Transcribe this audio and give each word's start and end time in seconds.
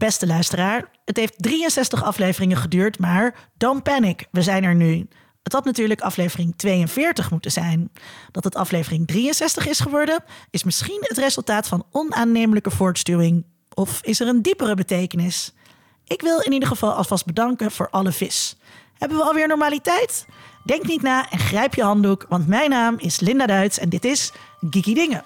Beste 0.00 0.26
luisteraar, 0.26 0.90
het 1.04 1.16
heeft 1.16 1.34
63 1.36 2.04
afleveringen 2.04 2.56
geduurd, 2.56 2.98
maar 2.98 3.48
don't 3.56 3.82
panic, 3.82 4.26
we 4.30 4.42
zijn 4.42 4.64
er 4.64 4.74
nu. 4.74 5.08
Het 5.42 5.52
had 5.52 5.64
natuurlijk 5.64 6.00
aflevering 6.00 6.54
42 6.56 7.30
moeten 7.30 7.50
zijn. 7.50 7.92
Dat 8.30 8.44
het 8.44 8.54
aflevering 8.54 9.06
63 9.06 9.68
is 9.68 9.80
geworden, 9.80 10.24
is 10.50 10.64
misschien 10.64 10.98
het 11.00 11.18
resultaat 11.18 11.68
van 11.68 11.86
onaannemelijke 11.90 12.70
voortstuwing. 12.70 13.46
Of 13.74 14.00
is 14.02 14.20
er 14.20 14.28
een 14.28 14.42
diepere 14.42 14.74
betekenis? 14.74 15.54
Ik 16.04 16.22
wil 16.22 16.40
in 16.40 16.52
ieder 16.52 16.68
geval 16.68 16.92
alvast 16.92 17.26
bedanken 17.26 17.70
voor 17.70 17.90
alle 17.90 18.12
vis. 18.12 18.56
Hebben 18.98 19.18
we 19.18 19.24
alweer 19.24 19.48
normaliteit? 19.48 20.26
Denk 20.64 20.86
niet 20.86 21.02
na 21.02 21.30
en 21.30 21.38
grijp 21.38 21.74
je 21.74 21.82
handdoek, 21.82 22.26
want 22.28 22.46
mijn 22.46 22.70
naam 22.70 22.94
is 22.98 23.20
Linda 23.20 23.46
Duits 23.46 23.78
en 23.78 23.88
dit 23.88 24.04
is 24.04 24.32
Geeky 24.70 24.94
Dingen. 24.94 25.24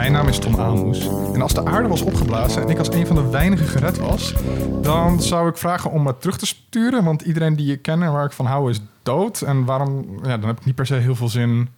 Mijn 0.00 0.12
naam 0.12 0.28
is 0.28 0.38
Tom 0.38 0.60
Aalmoes. 0.60 1.06
En 1.34 1.42
als 1.42 1.54
de 1.54 1.64
aarde 1.64 1.88
was 1.88 2.02
opgeblazen 2.02 2.62
en 2.62 2.68
ik 2.68 2.78
als 2.78 2.88
een 2.88 3.06
van 3.06 3.16
de 3.16 3.30
weinigen 3.30 3.66
gered 3.66 3.98
was, 3.98 4.34
dan 4.82 5.22
zou 5.22 5.48
ik 5.48 5.56
vragen 5.56 5.90
om 5.90 6.02
me 6.02 6.16
terug 6.16 6.38
te 6.38 6.46
sturen. 6.46 7.04
Want 7.04 7.22
iedereen 7.22 7.56
die 7.56 7.72
ik 7.72 7.82
ken 7.82 8.02
en 8.02 8.12
waar 8.12 8.24
ik 8.24 8.32
van 8.32 8.46
hou 8.46 8.70
is 8.70 8.80
dood. 9.02 9.40
En 9.40 9.64
waarom, 9.64 10.20
ja, 10.22 10.36
dan 10.38 10.48
heb 10.48 10.58
ik 10.58 10.64
niet 10.64 10.74
per 10.74 10.86
se 10.86 10.94
heel 10.94 11.14
veel 11.14 11.28
zin 11.28 11.68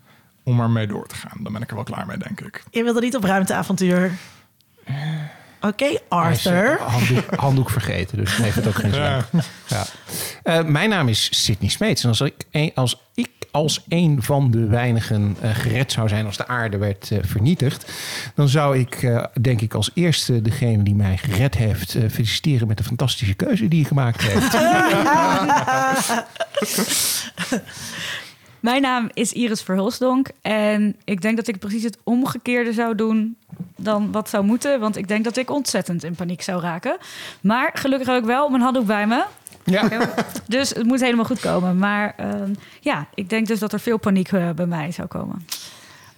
om 0.43 0.61
ermee 0.61 0.87
door 0.87 1.07
te 1.07 1.15
gaan. 1.15 1.39
Dan 1.43 1.53
ben 1.53 1.63
ik 1.63 1.69
er 1.69 1.75
wel 1.75 1.85
klaar 1.85 2.07
mee, 2.07 2.17
denk 2.17 2.41
ik. 2.41 2.63
Je 2.71 2.83
wilde 2.83 3.01
niet 3.01 3.17
op 3.17 3.25
ruimteavontuur. 3.25 4.13
Oké, 5.61 5.99
Arthur. 6.09 6.81
Handdoek, 6.81 7.35
handdoek 7.35 7.71
vergeten, 7.71 8.17
dus 8.19 8.37
heeft 8.37 8.57
het 8.57 8.67
ook 8.67 8.75
geen 8.75 8.93
zin. 9.01 9.03
Ja. 9.03 9.25
Ja. 9.67 9.85
Eh, 10.43 10.65
mijn 10.65 10.89
naam 10.89 11.09
is 11.09 11.45
Sidney 11.45 11.71
Smeets. 11.71 12.03
En 12.03 12.09
als 12.09 12.21
ik, 12.21 12.47
een, 12.51 12.73
als 12.75 13.02
ik 13.15 13.31
als 13.51 13.85
een 13.89 14.23
van 14.23 14.51
de 14.51 14.67
weinigen 14.67 15.37
eh, 15.41 15.55
gered 15.55 15.93
zou 15.93 16.09
zijn 16.09 16.27
als 16.27 16.37
de 16.37 16.47
aarde 16.47 16.77
werd 16.77 17.11
eh, 17.11 17.19
vernietigd, 17.23 17.93
dan 18.35 18.49
zou 18.49 18.79
ik, 18.79 19.03
eh, 19.03 19.25
denk 19.41 19.61
ik, 19.61 19.75
als 19.75 19.91
eerste 19.95 20.43
degene 20.43 20.83
die 20.83 20.95
mij 20.95 21.17
gered 21.17 21.55
heeft, 21.55 21.97
feliciteren 22.11 22.69
met 22.69 22.77
de 22.77 22.85
fantastische 22.85 23.35
keuze 23.35 23.69
die 23.69 23.81
hij 23.81 23.89
gemaakt 23.89 24.23
heeft. 24.23 24.53
Mijn 28.63 28.83
naam 28.83 29.11
is 29.13 29.33
Iris 29.33 29.63
Verhulsdonk 29.63 30.29
en 30.43 30.97
ik 31.05 31.21
denk 31.21 31.37
dat 31.37 31.49
ik 31.49 31.59
precies 31.59 31.83
het 31.83 31.99
omgekeerde 32.03 32.73
zou 32.73 32.95
doen 32.95 33.37
dan 33.77 34.13
wat 34.13 34.29
zou 34.29 34.45
moeten. 34.45 34.81
Want 34.81 34.97
ik 34.97 35.09
denk 35.09 35.25
dat 35.25 35.37
ik 35.37 35.51
ontzettend 35.51 36.05
in 36.05 36.15
paniek 36.15 36.43
zou 36.43 36.61
raken. 36.61 36.97
Maar 37.41 37.71
gelukkig 37.75 38.09
heb 38.09 38.17
ik 38.17 38.25
wel 38.25 38.49
mijn 38.49 38.63
handdoek 38.63 38.87
bij 38.87 39.07
me. 39.07 39.25
ja. 39.65 39.89
Dus 40.49 40.71
het 40.71 40.87
moet 40.87 41.01
helemaal 41.01 41.25
goed 41.25 41.41
komen. 41.41 41.79
Maar 41.79 42.15
ehm, 42.17 42.53
ja, 42.81 43.07
ik 43.15 43.29
denk 43.29 43.47
dus 43.47 43.59
dat 43.59 43.73
er 43.73 43.81
veel 43.81 43.99
paniek 43.99 44.33
eh, 44.33 44.51
bij 44.51 44.67
mij 44.67 44.93
zou 44.93 45.09
komen. 45.09 45.47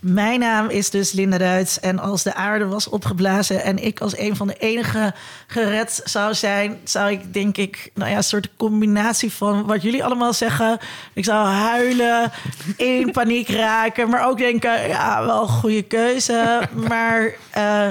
Mijn 0.07 0.41
naam 0.41 0.69
is 0.69 0.91
dus 0.91 1.13
Linda 1.13 1.39
Duits. 1.39 1.81
En 1.81 1.99
als 1.99 2.23
de 2.23 2.35
aarde 2.35 2.67
was 2.67 2.89
opgeblazen 2.89 3.63
en 3.63 3.85
ik 3.85 4.01
als 4.01 4.19
een 4.19 4.37
van 4.37 4.47
de 4.47 4.57
enige 4.59 5.15
gered 5.47 6.01
zou 6.05 6.35
zijn, 6.35 6.81
zou 6.85 7.11
ik 7.11 7.35
denk 7.35 7.57
ik, 7.57 7.91
nou 7.95 8.11
ja, 8.11 8.17
een 8.17 8.25
soort 8.25 8.49
combinatie 8.57 9.33
van 9.33 9.67
wat 9.67 9.83
jullie 9.83 10.05
allemaal 10.05 10.33
zeggen. 10.33 10.79
Ik 11.13 11.25
zou 11.25 11.47
huilen, 11.47 12.33
in 12.77 13.11
paniek 13.11 13.49
raken, 13.49 14.09
maar 14.09 14.27
ook 14.27 14.39
denken, 14.39 14.89
ja, 14.89 15.25
wel 15.27 15.43
een 15.43 15.49
goede 15.49 15.83
keuze. 15.83 16.61
Maar 16.89 17.35
eh, 17.51 17.91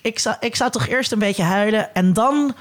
ik, 0.00 0.18
zou, 0.18 0.36
ik 0.40 0.56
zou 0.56 0.70
toch 0.70 0.86
eerst 0.86 1.12
een 1.12 1.18
beetje 1.18 1.42
huilen 1.42 1.94
en 1.94 2.12
dan 2.12 2.54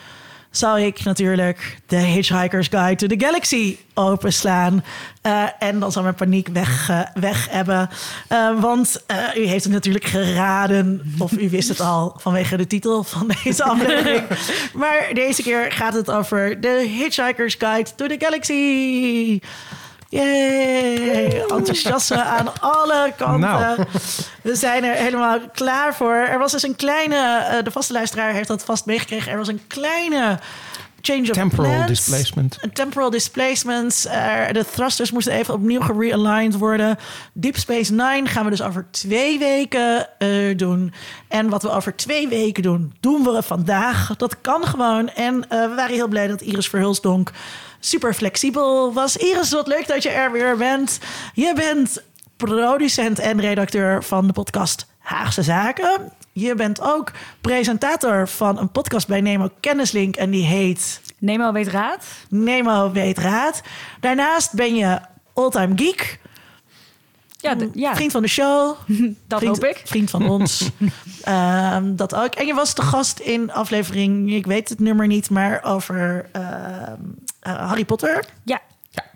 zou 0.51 0.81
ik 0.81 1.03
natuurlijk 1.03 1.79
de 1.87 1.97
Hitchhiker's 1.97 2.67
Guide 2.67 2.95
to 2.95 3.15
the 3.15 3.25
Galaxy 3.25 3.77
openslaan. 3.93 4.83
Eh, 5.21 5.43
en 5.59 5.79
dan 5.79 5.91
zou 5.91 6.03
mijn 6.03 6.15
paniek 6.15 6.47
weg, 6.47 6.89
eh, 6.89 6.99
weg 7.13 7.49
hebben. 7.49 7.89
Eh, 8.27 8.61
want 8.61 9.03
u 9.35 9.45
heeft 9.45 9.63
het 9.63 9.73
natuurlijk 9.73 10.05
geraden, 10.05 11.13
of 11.17 11.31
u 11.31 11.49
wist 11.49 11.69
het 11.69 11.79
al 11.79 12.15
vanwege 12.17 12.57
de 12.57 12.67
titel 12.67 13.03
van 13.03 13.31
deze 13.43 13.63
aflevering. 13.63 14.27
maar 14.73 15.09
deze 15.13 15.41
keer 15.41 15.71
gaat 15.71 15.93
het 15.93 16.11
over 16.11 16.61
de 16.61 16.95
Hitchhiker's 16.97 17.55
Guide 17.59 17.89
to 17.95 18.07
the 18.07 18.15
Galaxy. 18.19 19.39
Yay! 20.09 21.41
Enthousiasme 21.47 22.23
aan 22.23 22.59
alle 22.59 23.13
kanten. 23.17 23.39
Nou. 23.39 23.83
We 24.41 24.55
zijn 24.55 24.83
er 24.83 24.95
helemaal 24.95 25.39
klaar 25.53 25.95
voor. 25.95 26.13
Er 26.13 26.39
was 26.39 26.51
dus 26.51 26.63
een 26.63 26.75
kleine, 26.75 27.37
eh, 27.37 27.63
de 27.63 27.71
vaste 27.71 27.93
luisteraar 27.93 28.33
heeft 28.33 28.47
dat 28.47 28.63
vast 28.63 28.85
meegekregen. 28.85 29.31
Er 29.31 29.37
was 29.37 29.47
een 29.47 29.61
kleine 29.67 30.39
change 31.01 31.21
of 31.21 31.29
Temporal 31.29 31.71
plans. 31.71 31.87
displacement. 31.87 32.59
Temporal 32.73 33.09
displacements. 33.09 34.03
De 34.51 34.65
thrusters 34.71 35.11
moesten 35.11 35.33
even 35.33 35.53
opnieuw 35.53 35.81
gerealigned 35.81 36.57
worden. 36.57 36.97
Deep 37.33 37.57
Space 37.57 37.93
Nine 37.93 38.25
gaan 38.25 38.43
we 38.43 38.49
dus 38.49 38.61
over 38.61 38.87
twee 38.91 39.39
weken 39.39 40.19
eh, 40.19 40.57
doen. 40.57 40.93
En 41.27 41.49
wat 41.49 41.63
we 41.63 41.71
over 41.71 41.95
twee 41.95 42.27
weken 42.27 42.63
doen, 42.63 42.93
doen 42.99 43.23
we 43.23 43.41
vandaag. 43.43 44.15
Dat 44.17 44.41
kan 44.41 44.63
gewoon. 44.63 45.09
En 45.09 45.49
eh, 45.49 45.69
we 45.69 45.75
waren 45.75 45.95
heel 45.95 46.07
blij 46.07 46.27
dat 46.27 46.41
Iris 46.41 46.67
Verhulsdonk 46.67 47.31
super 47.79 48.13
flexibel 48.13 48.93
was. 48.93 49.17
Iris, 49.17 49.51
wat 49.51 49.67
leuk 49.67 49.87
dat 49.87 50.03
je 50.03 50.09
er 50.09 50.31
weer 50.31 50.57
bent. 50.57 50.99
Je 51.33 51.53
bent 51.55 52.03
producent 52.37 53.19
en 53.19 53.39
redacteur 53.39 54.03
van 54.03 54.27
de 54.27 54.33
podcast 54.33 54.87
Haagse 54.97 55.43
Zaken. 55.43 56.11
Je 56.31 56.55
bent 56.55 56.81
ook 56.81 57.11
presentator 57.41 58.27
van 58.27 58.57
een 58.57 58.71
podcast 58.71 59.07
bij 59.07 59.21
Nemo 59.21 59.49
Kennislink 59.59 60.15
en 60.15 60.29
die 60.29 60.45
heet 60.45 61.01
Nemo 61.19 61.51
weet 61.51 61.67
raad. 61.67 62.05
Nemo 62.29 62.91
weet 62.91 63.17
raad. 63.17 63.61
Daarnaast 63.99 64.53
ben 64.53 64.75
je 64.75 64.99
Alltime 65.33 65.73
Geek, 65.75 66.19
Ja, 67.37 67.55
ja 67.73 67.95
vriend 67.95 68.11
van 68.11 68.21
de 68.21 68.27
show. 68.27 68.75
dat 69.27 69.39
vriend, 69.39 69.55
hoop 69.55 69.63
ik. 69.63 69.81
Vriend 69.85 70.09
van 70.09 70.29
ons. 70.29 70.69
Ehm, 71.23 71.95
dat 71.95 72.15
ook. 72.15 72.33
En 72.33 72.45
je 72.45 72.53
was 72.53 72.73
te 72.73 72.81
gast 72.81 73.19
in 73.19 73.51
aflevering, 73.51 74.33
ik 74.33 74.45
weet 74.45 74.69
het 74.69 74.79
nummer 74.79 75.07
niet, 75.07 75.29
maar 75.29 75.63
over 75.63 76.29
ehm, 76.31 76.43
eh, 76.43 76.91
Harry 77.55 77.85
Potter. 77.85 78.25
Ja, 78.43 78.61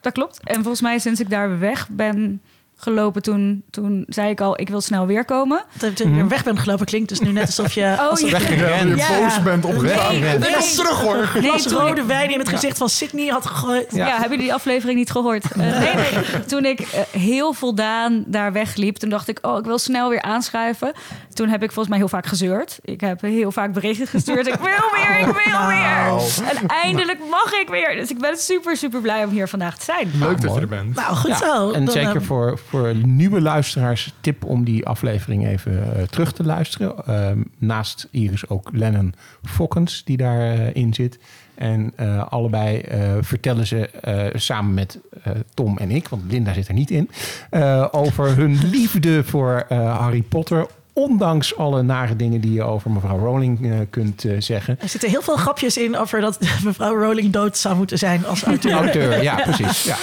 dat 0.02 0.14
klopt. 0.14 0.40
En 0.44 0.56
volgens 0.56 0.82
mij 0.82 1.00
sinds 1.00 1.20
ik 1.20 1.30
daar 1.30 1.60
weg 1.60 1.90
ben 1.90 2.42
gelopen, 2.84 3.22
toen, 3.22 3.64
toen 3.70 4.04
zei 4.08 4.30
ik 4.30 4.42
al, 4.42 4.60
ik 4.60 4.70
wil 4.70 4.82
snel 4.82 5.06
weer 5.06 5.26
komen. 5.26 5.64
Dat 5.78 5.98
je 5.98 6.04
er 6.04 6.28
weg 6.28 6.44
bent 6.44 6.60
gelopen 6.60 6.86
klinkt 6.86 7.10
dus 7.10 7.20
nu 7.20 7.32
net 7.32 7.46
alsof 7.46 7.74
je... 7.74 7.82
Oh, 8.00 8.10
alsof 8.10 8.30
ja. 8.30 8.38
je 8.50 8.56
Ja, 8.58 8.96
Ja. 8.96 9.20
boos 9.20 9.42
bent 9.44 9.66
op. 9.66 9.82
Nee, 9.82 10.74
terug 10.76 11.02
hoor. 11.02 11.30
Nee, 11.34 11.50
glas 11.50 11.66
rode 11.66 12.06
wijn 12.06 12.32
in 12.32 12.40
het 12.40 12.50
gezicht 12.50 12.78
van 12.78 12.90
Sydney 12.90 13.28
had 13.28 13.46
gegooid. 13.46 13.88
Ja. 13.92 14.06
hebben 14.06 14.22
jullie 14.30 14.38
die 14.44 14.54
aflevering 14.54 14.98
niet 14.98 15.12
gehoord? 15.12 15.52
Eh, 15.52 15.58
nee, 15.58 15.94
nee. 15.96 16.46
Toen 16.48 16.66
ik 16.66 16.80
eh, 16.80 17.02
heel 17.22 17.54
voldaan 17.54 18.24
daar 18.28 18.52
wegliep, 18.52 18.96
toen 18.96 19.10
dacht 19.10 19.28
ik, 19.28 19.40
oh, 19.42 19.58
ik 19.58 19.66
wil 19.66 19.78
snel 19.78 20.10
weer 20.10 20.22
aanschuiven. 20.22 20.92
Toen 21.34 21.50
heb 21.50 21.64
ik 21.64 21.68
volgens 21.68 21.88
mij 21.88 21.98
heel 21.98 22.08
vaak 22.08 22.26
gezeurd. 22.26 22.80
Ik 22.82 23.02
heb 23.02 23.22
heel 23.22 23.52
vaak 23.52 23.74
berichten 23.74 24.08
gestuurd. 24.08 24.48
Ik 24.48 24.56
wil 24.56 24.90
weer, 24.92 25.20
ik 25.20 25.26
wil 25.26 25.52
Nou. 25.60 25.68
weer. 25.68 26.22
En 26.62 26.68
eindelijk 26.68 27.20
mag 27.30 27.54
ik 27.54 27.68
weer. 27.70 27.96
Dus 27.96 28.10
ik 28.10 28.20
ben 28.20 28.38
super, 28.38 28.78
super 28.78 29.02
blij 29.02 29.24
om 29.24 29.30
hier 29.30 29.48
vandaag 29.48 29.78
te 29.78 29.84
zijn. 29.84 30.12
Leuk 30.20 30.42
dat 30.42 30.54
je 30.54 30.60
er 30.62 30.68
bent. 30.68 30.96
Nou, 30.96 31.16
goed 31.16 31.30
Ja, 31.30 31.38
zo. 31.38 31.72
En 31.72 31.86
Dan, 31.86 31.94
zeker 31.94 32.16
ehm, 32.16 32.22
voor, 32.22 32.60
voor 32.74 32.96
nieuwe 32.96 33.42
luisteraars, 33.42 34.14
tip 34.22 34.46
om 34.46 34.64
die 34.64 34.86
aflevering 34.86 35.48
even 35.48 35.96
eh, 35.96 36.04
terug 36.04 36.34
te 36.34 36.44
luisteren. 36.44 37.06
Ehm, 37.06 37.42
naast 37.58 38.08
Iris 38.12 38.50
ook 38.50 38.70
Lennon 38.72 39.14
Fokkens, 39.44 40.04
die 40.04 40.18
daarin 40.18 40.74
in 40.74 40.94
zit. 40.94 41.20
En 41.56 41.94
eh, 41.96 42.28
allebei 42.30 42.80
eh, 42.80 43.12
vertellen 43.22 43.68
ze 43.68 43.90
eh, 43.90 44.26
samen 44.34 44.74
met 44.74 45.00
eh, 45.24 45.34
Tom 45.54 45.78
en 45.78 45.92
ik, 45.92 46.08
want 46.08 46.32
Linda 46.32 46.54
zit 46.54 46.68
er 46.68 46.74
niet 46.74 46.92
in, 46.92 47.10
eh, 47.50 47.88
over 47.92 48.36
hun 48.36 48.70
liefde 48.70 49.24
voor 49.24 49.66
eh, 49.70 49.98
Harry 50.00 50.22
Potter. 50.22 50.66
Ondanks 50.94 51.58
alle 51.58 51.82
nare 51.82 52.16
dingen 52.16 52.42
die 52.42 52.54
je 52.54 52.64
over 52.64 52.92
mevrouw 52.92 53.18
Rowling 53.18 53.72
eh, 53.72 53.80
kunt 53.90 54.26
eh, 54.26 54.36
zeggen. 54.40 54.78
Er 54.82 54.90
zitten 54.90 55.10
heel 55.10 55.22
veel 55.22 55.38
grapjes 55.38 55.78
in 55.78 55.98
over 55.98 56.22
dat 56.22 56.40
mevrouw 56.64 56.96
Rowling 56.96 57.32
dood 57.32 57.58
zou 57.58 57.76
moeten 57.76 57.98
zijn 57.98 58.26
als 58.26 58.44
auteur. 58.44 58.72
Auteur, 58.72 59.24
ja, 59.24 59.36
precies. 59.52 59.84
Ja. 59.84 59.98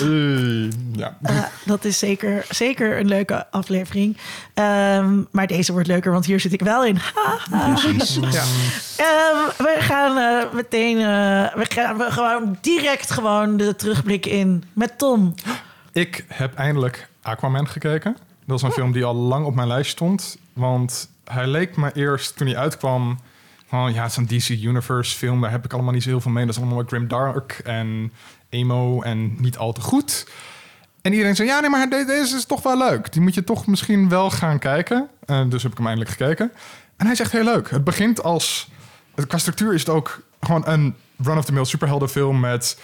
Eh, 0.00 0.70
ja. 0.92 1.16
Uh, 1.22 1.42
dat 1.64 1.84
is 1.84 1.98
zeker, 1.98 2.44
zeker 2.50 2.98
een 2.98 3.08
leuke 3.08 3.50
aflevering. 3.50 4.16
Ehm, 4.54 5.22
maar 5.30 5.46
deze 5.46 5.72
wordt 5.72 5.86
leuker, 5.88 6.12
want 6.12 6.26
hier 6.26 6.40
zit 6.40 6.52
ik 6.52 6.62
wel 6.62 6.84
in. 6.84 6.98
Precies. 7.50 8.18
Ja. 8.30 8.42
Ehm, 8.96 9.64
we 9.64 9.76
gaan 9.78 10.48
meteen, 10.52 10.96
eh, 10.96 11.54
we 11.54 11.64
gaan 11.68 11.96
we 11.96 12.10
gewoon 12.10 12.58
direct 12.60 13.10
gewoon 13.10 13.56
de 13.56 13.76
terugblik 13.76 14.26
in 14.26 14.64
met 14.72 14.98
Tom. 14.98 15.34
Ik 15.92 16.24
heb 16.28 16.54
eindelijk 16.54 17.08
Aquaman 17.22 17.68
gekeken. 17.68 18.16
Dat 18.46 18.56
is 18.56 18.62
een 18.62 18.70
film 18.72 18.92
die 18.92 19.04
al 19.04 19.14
lang 19.14 19.46
op 19.46 19.54
mijn 19.54 19.68
lijst 19.68 19.90
stond. 19.90 20.38
Want 20.52 21.08
hij 21.24 21.46
leek 21.46 21.76
me 21.76 21.92
eerst, 21.92 22.36
toen 22.36 22.46
hij 22.46 22.56
uitkwam... 22.56 23.18
Van, 23.68 23.92
ja, 23.92 24.02
het 24.02 24.10
is 24.10 24.16
een 24.16 24.26
DC 24.26 24.48
Universe 24.64 25.16
film. 25.16 25.40
Daar 25.40 25.50
heb 25.50 25.64
ik 25.64 25.72
allemaal 25.72 25.92
niet 25.92 26.02
zo 26.02 26.08
heel 26.08 26.20
veel 26.20 26.30
mee. 26.30 26.44
Dat 26.46 26.54
is 26.54 26.60
allemaal 26.60 26.78
wat 26.78 26.88
grimdark 26.88 27.60
en 27.64 28.12
emo 28.48 29.02
en 29.02 29.34
niet 29.40 29.58
al 29.58 29.72
te 29.72 29.80
goed. 29.80 30.28
En 31.02 31.12
iedereen 31.12 31.36
zei, 31.36 31.48
ja, 31.48 31.60
nee, 31.60 31.70
maar 31.70 31.88
de- 31.90 32.04
deze 32.06 32.36
is 32.36 32.44
toch 32.44 32.62
wel 32.62 32.78
leuk. 32.78 33.12
Die 33.12 33.22
moet 33.22 33.34
je 33.34 33.44
toch 33.44 33.66
misschien 33.66 34.08
wel 34.08 34.30
gaan 34.30 34.58
kijken. 34.58 35.08
Eh, 35.24 35.42
dus 35.48 35.62
heb 35.62 35.72
ik 35.72 35.78
hem 35.78 35.86
eindelijk 35.86 36.16
gekeken. 36.16 36.52
En 36.96 37.04
hij 37.04 37.12
is 37.14 37.20
echt 37.20 37.32
heel 37.32 37.44
leuk. 37.44 37.70
Het 37.70 37.84
begint 37.84 38.22
als... 38.22 38.68
Qua 39.26 39.38
structuur 39.38 39.74
is 39.74 39.80
het 39.80 39.88
ook 39.88 40.20
gewoon 40.40 40.62
een 40.66 40.94
run-of-the-mill 41.22 41.64
superheldenfilm 41.64 42.40
met 42.40 42.80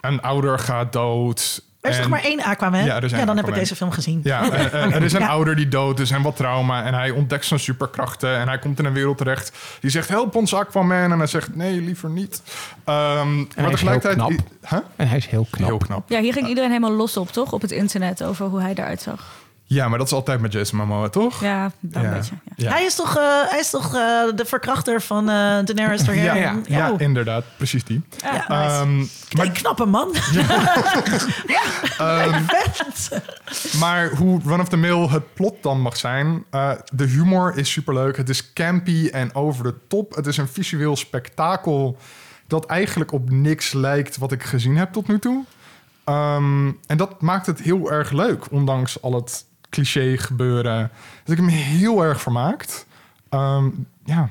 een 0.00 0.20
ouder 0.20 0.58
gaat 0.58 0.92
dood. 0.92 1.62
Er 1.82 1.90
is 1.90 1.96
en- 1.96 2.02
toch 2.02 2.10
maar 2.10 2.22
één 2.22 2.42
Aquaman? 2.42 2.84
Ja, 2.84 2.96
er 3.02 3.14
één 3.14 3.26
dan 3.26 3.36
heb 3.36 3.48
ik 3.48 3.54
deze 3.54 3.76
film 3.76 3.90
gezien. 3.90 4.20
Ja, 4.24 4.50
en- 4.50 4.72
en 4.72 4.92
er 4.92 5.02
is 5.02 5.12
een 5.18 5.20
Ja. 5.20 5.26
ouder 5.28 5.56
die 5.56 5.68
dood 5.68 6.00
is 6.00 6.10
en 6.10 6.22
wat 6.22 6.36
trauma. 6.36 6.84
En 6.84 6.94
hij 6.94 7.10
ontdekt 7.10 7.44
zijn 7.44 7.60
superkrachten. 7.60 8.36
En 8.38 8.48
hij 8.48 8.58
komt 8.58 8.78
in 8.78 8.84
een 8.84 8.92
wereld 8.92 9.18
terecht. 9.18 9.52
Die 9.80 9.90
zegt, 9.90 10.08
help 10.08 10.34
ons 10.34 10.54
Aquaman. 10.54 11.12
En 11.12 11.18
hij 11.18 11.26
zegt, 11.26 11.54
nee, 11.56 11.80
liever 11.80 12.10
niet. 12.10 12.42
Ehm, 12.84 13.36
maar 13.36 13.70
tegelijkertijd... 13.70 14.14
knap. 14.14 14.32
Huh? 14.68 14.78
En 14.96 15.08
hij 15.08 15.16
is 15.16 15.26
heel 15.26 15.46
knap. 15.50 15.68
Heel 15.68 15.78
knap. 15.78 16.10
Ja, 16.10 16.20
hier 16.20 16.32
ging 16.32 16.48
iedereen 16.48 16.70
helemaal 16.70 16.92
los 16.96 17.16
op, 17.16 17.30
toch? 17.32 17.52
Op 17.52 17.60
het 17.62 17.70
internet 17.70 18.22
over 18.24 18.46
hoe 18.46 18.60
hij 18.60 18.72
eruit 18.74 19.02
zag. 19.02 19.40
Ja, 19.72 19.88
maar 19.88 19.98
dat 19.98 20.06
is 20.06 20.12
altijd 20.12 20.40
met 20.40 20.52
Jason 20.52 20.78
Momoa, 20.78 21.08
toch? 21.08 21.40
Ja, 21.40 21.72
wel 21.80 22.04
een 22.04 22.12
beetje. 22.12 22.34
Ja. 22.44 22.52
Ja. 22.68 22.70
Hij 22.70 22.84
is 22.84 22.94
toch, 22.94 23.16
eh, 23.16 23.22
hij 23.48 23.58
is 23.58 23.70
toch 23.70 23.84
eh, 23.94 24.00
de 24.34 24.44
verkrachter 24.44 25.00
van 25.02 25.28
eh 25.28 25.34
Daenerys 25.34 26.04
Targaryen? 26.04 26.36
Ja, 26.36 26.60
ja. 26.66 26.78
Ja, 26.78 26.90
Oh. 26.92 27.00
inderdaad. 27.00 27.44
Precies 27.56 27.84
die. 27.84 28.02
Ja, 28.22 28.32
nice. 28.32 28.48
Ehm, 28.48 28.96
maar, 28.98 29.06
maar, 29.32 29.50
knappe 29.50 29.84
man. 29.84 30.14
ehm, 31.98 32.42
maar 33.78 34.10
hoe 34.10 34.40
Run 34.44 34.60
of 34.60 34.68
the 34.68 34.76
Mill 34.76 35.08
het 35.08 35.34
plot 35.34 35.62
dan 35.62 35.80
mag 35.80 35.96
zijn... 35.96 36.44
eh, 36.50 36.70
de 36.92 37.04
humor 37.04 37.56
is 37.56 37.70
superleuk. 37.72 38.16
Het 38.16 38.28
is 38.28 38.52
campy 38.52 39.08
en 39.12 39.34
over 39.34 39.64
de 39.64 39.74
top. 39.88 40.14
Het 40.14 40.26
is 40.26 40.36
een 40.36 40.48
visueel 40.48 40.96
spektakel... 40.96 41.96
dat 42.46 42.66
eigenlijk 42.66 43.12
op 43.12 43.30
niks 43.30 43.72
lijkt 43.72 44.18
wat 44.18 44.32
ik 44.32 44.42
gezien 44.42 44.76
heb 44.76 44.92
tot 44.92 45.08
nu 45.08 45.18
toe. 45.18 45.44
Ehm, 46.04 46.66
en 46.86 46.96
dat 46.96 47.20
maakt 47.20 47.46
het 47.46 47.60
heel 47.60 47.90
erg 47.90 48.10
leuk, 48.10 48.50
ondanks 48.50 49.02
al 49.02 49.14
het 49.14 49.44
cliché 49.72 50.16
gebeuren. 50.16 50.90
Dus 51.24 51.32
ik 51.34 51.36
heb 51.36 51.44
me 51.50 51.50
heel 51.60 52.04
erg 52.04 52.20
vermaakt. 52.20 52.86
Ehm, 53.28 53.68
ja, 54.04 54.30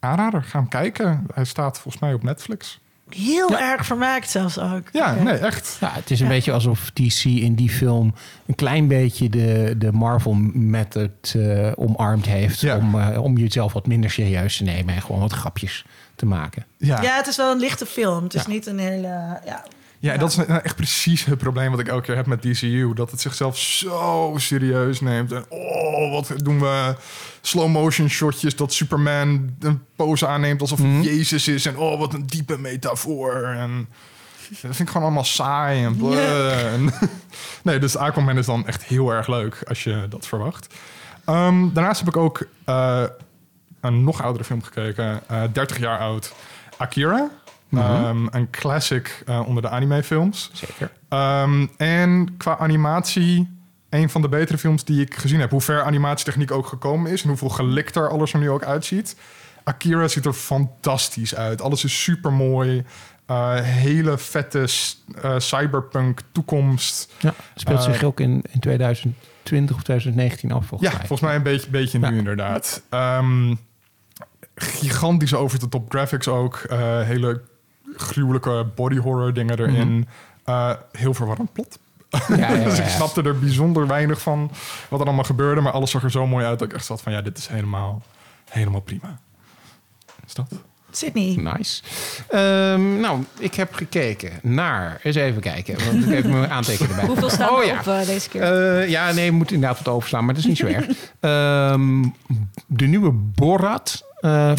aanrader, 0.00 0.42
ga 0.42 0.58
hem 0.58 0.68
kijken. 0.68 1.26
Hij 1.34 1.44
staat 1.44 1.78
volgens 1.78 2.02
mij 2.02 2.14
op 2.14 2.22
Netflix. 2.22 2.80
Heel 3.08 3.58
erg 3.58 3.86
vermaakt 3.86 4.30
zelfs 4.30 4.58
ook. 4.58 4.82
Ja, 4.92 5.14
nee, 5.14 5.34
echt. 5.34 5.76
Ja, 5.80 5.90
het 5.92 6.10
is 6.10 6.20
een 6.20 6.28
beetje 6.28 6.52
alsof 6.52 6.90
DC 6.90 7.24
in 7.24 7.54
die 7.54 7.68
film 7.70 8.14
een 8.46 8.54
klein 8.54 8.88
beetje 8.88 9.28
de, 9.28 9.74
de 9.78 9.92
Marvel 9.92 10.34
method 10.54 11.34
eh, 11.34 11.70
omarmd 11.74 12.26
heeft. 12.26 12.60
Ja. 12.60 12.76
Om, 12.76 13.00
eh, 13.00 13.22
om 13.22 13.36
jezelf 13.36 13.72
wat 13.72 13.86
minder 13.86 14.10
serieus 14.10 14.56
te 14.56 14.62
nemen 14.64 14.94
en 14.94 15.02
gewoon 15.02 15.20
wat 15.20 15.32
grapjes 15.32 15.84
te 16.14 16.26
maken. 16.26 16.64
Ja, 16.76 17.02
Ja, 17.02 17.16
het 17.16 17.26
is 17.26 17.36
wel 17.36 17.52
een 17.52 17.58
lichte 17.58 17.86
film. 17.86 18.22
Het 18.24 18.34
is 18.34 18.42
Ja. 18.42 18.48
niet 18.48 18.66
een 18.66 18.78
hele... 18.78 19.40
Ja. 19.44 19.64
Ja, 20.02 20.16
dat 20.16 20.28
is 20.30 20.36
nou 20.36 20.60
echt 20.62 20.76
precies 20.76 21.24
het 21.24 21.38
probleem 21.38 21.70
wat 21.70 21.80
ik 21.80 21.88
elke 21.88 22.02
keer 22.02 22.16
heb 22.16 22.26
met 22.26 22.42
DCU. 22.42 22.92
Dat 22.94 23.10
het 23.10 23.20
zichzelf 23.20 23.58
zo 23.58 24.34
serieus 24.36 25.00
neemt. 25.00 25.32
En 25.32 25.44
oh, 25.48 26.12
wat 26.12 26.32
doen 26.36 26.60
we? 26.60 26.94
Slow 27.40 27.68
motion 27.68 28.08
shotjes 28.08 28.56
dat 28.56 28.72
Superman 28.72 29.54
een 29.60 29.82
pose 29.96 30.26
aanneemt 30.26 30.60
alsof 30.60 30.78
hij 30.78 30.88
Mhm. 30.88 31.00
Jezus 31.02 31.48
is. 31.48 31.66
En 31.66 31.76
oh, 31.76 31.98
wat 31.98 32.14
een 32.14 32.26
diepe 32.26 32.58
metafoor. 32.58 33.42
En 33.44 33.88
dat 34.48 34.58
vind 34.60 34.78
ik 34.80 34.88
gewoon 34.88 35.02
allemaal 35.02 35.24
saai 35.24 35.84
en. 35.84 35.98
En- 36.72 36.92
nee, 37.64 37.78
dus 37.78 37.96
Aquaman 37.96 38.38
is 38.38 38.46
dan 38.46 38.66
echt 38.66 38.82
heel 38.84 39.10
erg 39.12 39.26
leuk 39.26 39.62
als 39.68 39.84
je 39.84 40.06
dat 40.08 40.26
verwacht. 40.26 40.74
Ehm, 41.24 41.68
daarnaast 41.72 41.98
heb 42.00 42.08
ik 42.08 42.16
ook 42.16 42.46
eh, 42.64 43.04
een 43.80 44.04
nog 44.04 44.22
oudere 44.22 44.44
film 44.44 44.62
gekeken. 44.62 45.20
eh 45.28 45.42
30 45.52 45.78
jaar 45.78 45.98
oud. 45.98 46.32
Akira. 46.76 47.30
Mhm. 47.80 47.84
Ehm, 48.04 48.26
een 48.30 48.50
classic 48.50 49.22
eh, 49.26 49.42
onder 49.46 49.62
de 49.62 49.68
anime-films. 49.68 50.50
Zeker. 50.52 50.90
Ehm, 51.08 51.66
en 51.76 52.34
qua 52.36 52.58
animatie, 52.58 53.60
een 53.90 54.10
van 54.10 54.22
de 54.22 54.28
betere 54.28 54.58
films 54.58 54.84
die 54.84 55.00
ik 55.00 55.14
gezien 55.14 55.40
heb. 55.40 55.50
Hoe 55.50 55.60
ver 55.60 55.82
animatietechniek 55.82 56.50
ook 56.50 56.66
gekomen 56.66 57.10
is 57.10 57.22
en 57.22 57.28
hoeveel 57.28 57.48
gelikter 57.48 58.08
alles 58.10 58.32
er 58.32 58.38
nu 58.38 58.50
ook 58.50 58.64
uitziet. 58.64 59.16
Akira 59.64 60.08
ziet 60.08 60.24
er 60.26 60.32
fantastisch 60.32 61.34
uit. 61.34 61.60
Alles 61.62 61.84
is 61.84 62.02
super 62.02 62.32
mooi. 62.32 62.84
hele 63.62 64.18
vette 64.18 64.66
eh, 65.22 65.34
cyberpunk 65.38 66.20
toekomst. 66.32 67.12
Ja, 67.18 67.34
speelt 67.54 67.78
Eh, 67.78 67.84
zich 67.92 68.02
ook 68.02 68.20
in, 68.20 68.42
in 68.50 68.60
2020 68.60 69.76
of 69.76 69.82
2019 69.82 70.52
af 70.52 70.66
volgens 70.66 70.90
Ja, 70.90 70.96
mij. 70.96 71.06
volgens 71.06 71.28
mij 71.28 71.36
een 71.36 71.42
beetje, 71.42 71.70
beetje 71.70 71.98
nu 71.98 72.18
inderdaad. 72.18 72.82
Ehm, 72.90 73.54
gigantische 74.54 75.36
over 75.36 75.58
de 75.58 75.68
top 75.68 75.90
graphics 75.90 76.28
ook. 76.28 76.56
Eh, 76.56 77.00
hele 77.02 77.42
gruwelijke 77.96 78.66
body 78.74 78.96
horror 78.98 79.32
dingen 79.32 79.58
erin. 79.58 80.08
Eh, 80.44 80.70
heel 80.92 81.14
verwarrend 81.14 81.52
plot. 81.52 81.78
Ja, 82.08 82.36
ja, 82.36 82.52
ja, 82.54 82.64
dus 82.64 82.78
ik 82.78 82.88
snapte 82.88 83.22
er 83.22 83.38
bijzonder 83.38 83.86
weinig 83.86 84.20
van 84.20 84.50
wat 84.88 85.00
er 85.00 85.06
allemaal 85.06 85.24
gebeurde. 85.24 85.60
Maar 85.60 85.72
alles 85.72 85.90
zag 85.90 86.02
er 86.02 86.10
zo 86.10 86.26
mooi 86.26 86.44
uit 86.44 86.58
dat 86.58 86.68
ik 86.68 86.74
echt 86.74 86.84
zat 86.84 87.02
van... 87.02 87.12
ja, 87.12 87.20
dit 87.20 87.38
is 87.38 87.46
helemaal, 87.46 88.02
helemaal 88.50 88.80
prima. 88.80 89.18
Is 90.26 90.34
dat? 90.34 90.48
Sydney. 90.90 91.52
Nice. 91.52 91.82
Ehm, 92.28 93.00
nou, 93.00 93.24
ik 93.38 93.54
heb 93.54 93.74
gekeken 93.74 94.32
naar... 94.42 95.00
Eens 95.02 95.16
even 95.16 95.40
kijken, 95.40 95.84
want 95.84 96.06
ik 96.06 96.14
heb 96.14 96.24
mijn 96.24 96.50
aantekeningen 96.50 96.94
erbij. 96.94 97.06
Hoeveel 97.06 97.30
staan 97.30 97.50
Oh, 97.50 97.60
er 97.60 97.66
ja. 97.66 97.78
op 97.78 97.86
eh, 97.86 98.06
deze 98.06 98.28
keer? 98.28 98.42
Eh, 98.42 98.88
ja, 98.88 99.12
nee, 99.12 99.30
we 99.30 99.36
moeten 99.36 99.54
inderdaad 99.54 99.84
wat 99.84 99.94
overslaan, 99.94 100.24
maar 100.24 100.34
dat 100.34 100.42
is 100.42 100.48
niet 100.48 100.58
zo 100.58 100.66
erg. 100.66 100.86
Ehm, 101.20 102.02
de 102.66 102.86
nieuwe 102.86 103.10
Borat 103.12 104.04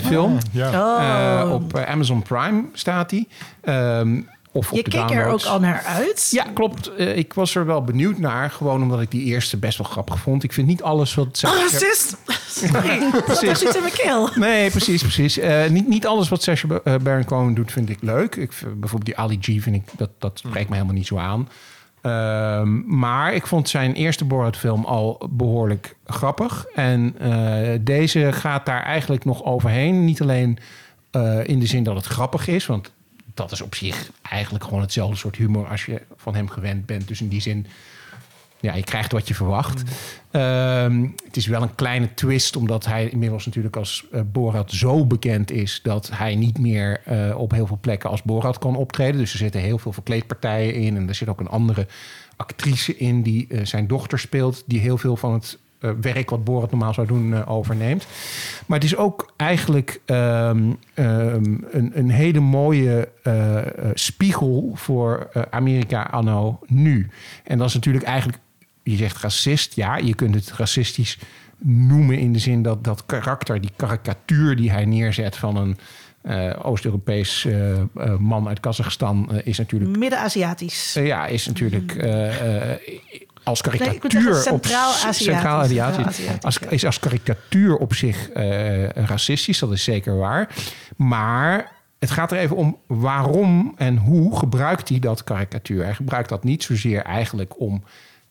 film. 0.04 0.38
Ja. 0.51 0.69
Oh. 0.69 1.42
Eh, 1.42 1.54
op 1.54 1.75
eh, 1.77 1.92
Amazon 1.92 2.21
Prime 2.21 2.63
staat 2.74 3.10
die. 3.10 3.27
Ehm, 3.62 4.21
of 4.54 4.71
op 4.71 4.77
je 4.77 4.83
keek 4.83 4.94
er 4.94 5.07
downloads. 5.07 5.45
ook 5.45 5.51
al 5.51 5.60
naar 5.60 5.83
uit. 5.83 6.27
Ja, 6.31 6.45
klopt. 6.54 6.95
Eh, 6.95 7.18
ik 7.18 7.33
was 7.33 7.56
er 7.56 7.65
wel 7.65 7.83
benieuwd 7.83 8.18
naar. 8.18 8.50
Gewoon 8.51 8.81
omdat 8.81 9.01
ik 9.01 9.12
die 9.12 9.24
eerste 9.24 9.57
best 9.57 9.77
wel 9.77 9.88
grappig 9.88 10.19
vond. 10.19 10.44
Ik 10.44 10.54
vind 10.54 10.68
niet 10.68 10.83
alles 10.83 11.15
wat... 11.15 11.42
Oh, 11.45 11.56
racist! 11.56 12.18
Sorry, 12.48 13.12
dat 13.27 13.42
iets 13.42 13.75
in 13.75 13.81
mijn 13.81 13.94
keel. 13.94 14.30
Nee, 14.36 14.69
precies, 14.69 15.01
precies. 15.01 15.38
Eh, 15.38 15.69
niet, 15.69 15.88
niet 15.88 16.07
alles 16.07 16.30
wat 16.30 16.48
eh, 16.48 16.95
Baron 17.01 17.25
Cohen 17.25 17.54
doet 17.54 17.71
vind 17.71 17.89
ik 17.89 17.98
leuk. 18.01 18.36
Ik, 18.36 18.51
bijvoorbeeld 18.62 19.06
die 19.06 19.18
Ali 19.18 19.38
G 19.42 19.63
vind 19.63 19.75
ik, 19.75 19.83
dat, 19.98 20.09
dat 20.19 20.39
spreekt 20.39 20.69
me 20.69 20.75
helemaal 20.75 20.95
niet 20.95 21.07
zo 21.07 21.18
aan. 21.18 21.50
Ehm, 22.03 22.97
maar 22.97 23.33
ik 23.33 23.47
vond 23.47 23.69
zijn 23.69 23.94
eerste 23.94 24.25
Borat-film 24.25 24.85
al 24.85 25.29
behoorlijk 25.29 25.95
grappig. 26.05 26.65
En 26.75 27.15
eh, 27.19 27.79
deze 27.81 28.31
gaat 28.31 28.65
daar 28.65 28.83
eigenlijk 28.83 29.25
nog 29.25 29.44
overheen. 29.44 30.05
Niet 30.05 30.21
alleen 30.21 30.57
eh, 31.11 31.47
in 31.47 31.59
de 31.59 31.65
zin 31.65 31.83
dat 31.83 31.95
het 31.95 32.05
grappig 32.05 32.47
is, 32.47 32.65
want 32.65 32.91
dat 33.33 33.51
is 33.51 33.61
op 33.61 33.75
zich 33.75 34.11
eigenlijk 34.21 34.63
gewoon 34.63 34.81
hetzelfde 34.81 35.15
soort 35.15 35.35
humor 35.35 35.67
als 35.67 35.85
je 35.85 36.01
van 36.15 36.35
hem 36.35 36.50
gewend 36.50 36.85
bent. 36.85 37.07
Dus 37.07 37.21
in 37.21 37.27
die 37.27 37.41
zin, 37.41 37.67
ja, 38.63 38.74
je 38.74 38.83
krijgt 38.83 39.12
wat 39.12 39.27
je 39.27 39.33
verwacht. 39.33 39.83
Ehm, 40.31 41.07
het 41.25 41.38
is 41.38 41.48
wel 41.48 41.62
een 41.62 41.75
kleine 41.75 42.13
twist, 42.13 42.56
omdat 42.56 42.86
hij 42.86 43.10
inmiddels 43.10 43.45
natuurlijk 43.45 43.75
als 43.75 44.06
eh, 44.12 44.21
Borat 44.31 44.71
zo 44.71 45.06
bekend 45.06 45.51
is 45.51 45.80
dat 45.83 46.10
hij 46.13 46.36
niet 46.36 46.57
meer 46.57 47.01
eh, 47.06 47.38
op 47.38 47.51
heel 47.51 47.68
veel 47.68 47.77
plekken 47.81 48.10
als 48.10 48.21
Borat 48.21 48.57
kan 48.57 48.75
optreden. 48.75 49.19
Dus 49.19 49.31
er 49.31 49.38
zitten 49.38 49.62
heel 49.62 49.77
veel 49.77 49.92
verkleedpartijen 49.92 50.74
in. 50.74 50.95
En 50.95 51.07
er 51.07 51.15
zit 51.15 51.27
ook 51.27 51.39
een 51.39 51.48
andere 51.48 51.88
actrice 52.35 52.97
in 52.97 53.21
die 53.21 53.47
eh, 53.47 53.66
zijn 53.66 53.87
dochter 53.87 54.19
speelt, 54.19 54.64
die 54.66 54.80
heel 54.80 54.97
veel 54.97 55.18
van 55.18 55.33
het 55.33 55.57
werk 56.02 56.30
wat 56.30 56.44
Borat 56.44 56.71
normaal 56.71 56.94
zou 56.94 57.07
doen 57.07 57.45
overneemt. 57.45 58.07
Maar 58.66 58.80
het 58.80 58.87
is 58.87 58.95
ook 58.95 59.33
eigenlijk 59.37 60.02
ehm, 60.06 60.71
ehm, 60.94 61.57
een, 61.71 61.92
een 61.94 62.09
hele 62.09 62.40
mooie 62.40 63.09
spiegel 63.94 64.71
voor 64.73 65.30
Amerika 65.49 66.02
anno 66.02 66.59
nu. 66.66 67.09
En 67.44 67.57
dat 67.57 67.68
is 67.68 67.73
natuurlijk 67.73 68.06
eigenlijk, 68.06 68.40
je 68.83 68.95
zegt 68.95 69.18
racist, 69.18 69.75
ja, 69.75 69.97
je 69.97 70.16
kunt 70.16 70.35
het 70.35 70.52
racistisch 70.52 71.18
noemen 71.57 72.18
in 72.18 72.33
de 72.33 72.40
zin 72.40 72.61
dat 72.61 72.83
dat 72.83 73.06
karakter, 73.06 73.61
die 73.61 73.71
karikatuur 73.75 74.56
die 74.56 74.71
hij 74.71 74.85
neerzet 74.85 75.35
van 75.35 75.56
een 75.56 75.78
eh, 76.21 76.59
Oost-Europees 76.61 77.45
eh, 77.45 77.80
eh, 77.80 77.85
man 78.18 78.47
uit 78.47 78.59
Kazachstan, 78.59 79.42
is 79.44 79.57
natuurlijk 79.57 79.97
Midden-Aziatisch. 79.97 80.94
ja, 80.94 81.25
is 81.25 81.47
natuurlijk 81.47 81.95
eh, 81.95 82.33
als 83.44 83.61
Nee, 83.61 83.78
karikatuur 83.78 84.52
op 84.52 84.66
Centraal-Aziatisch. 84.66 86.19
Als, 86.42 86.59
is 86.59 86.85
als 86.85 86.99
karikatuur 86.99 87.75
op 87.75 87.94
zich 87.94 88.30
racistisch, 88.94 89.59
dat 89.59 89.71
is 89.71 89.83
zeker 89.83 90.18
waar. 90.18 90.49
Maar 90.95 91.71
het 91.99 92.11
gaat 92.11 92.31
er 92.31 92.37
even 92.37 92.56
om 92.56 92.78
waarom 92.87 93.73
en 93.78 93.97
hoe 93.97 94.37
gebruikt 94.37 94.90
hij 94.90 94.99
dat 94.99 95.23
karikatuur. 95.23 95.83
Hij 95.83 95.94
gebruikt 95.94 96.30
dat 96.30 96.44
niet 96.44 96.63
zozeer 96.63 97.02
eigenlijk 97.02 97.59
om 97.59 97.83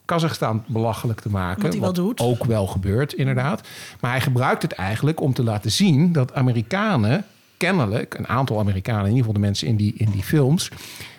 Kazachstan 0.04 0.64
belachelijk 0.66 1.21
te 1.21 1.28
maken. 1.28 1.62
Wat 1.62 1.73
hij 1.73 1.80
wel 1.80 1.92
doet. 1.92 2.21
Ook 2.21 2.44
wel 2.44 2.66
gebeurt, 2.66 3.12
inderdaad. 3.12 3.68
Maar 4.00 4.11
hij 4.11 4.21
gebruikt 4.21 4.62
het 4.62 4.73
eigenlijk 4.73 5.21
om 5.21 5.32
te 5.32 5.42
laten 5.42 5.73
zien 5.73 6.12
dat 6.12 6.35
Amerikanen, 6.35 7.25
kennelijk, 7.56 8.14
een 8.14 8.28
aantal 8.28 8.59
Amerikanen, 8.59 9.02
in 9.02 9.09
ieder 9.09 9.25
geval 9.25 9.40
de 9.40 9.47
mensen 9.47 9.68
in 9.68 9.76
die, 9.76 9.94
in 9.97 10.11
die 10.11 10.23
films, 10.23 10.71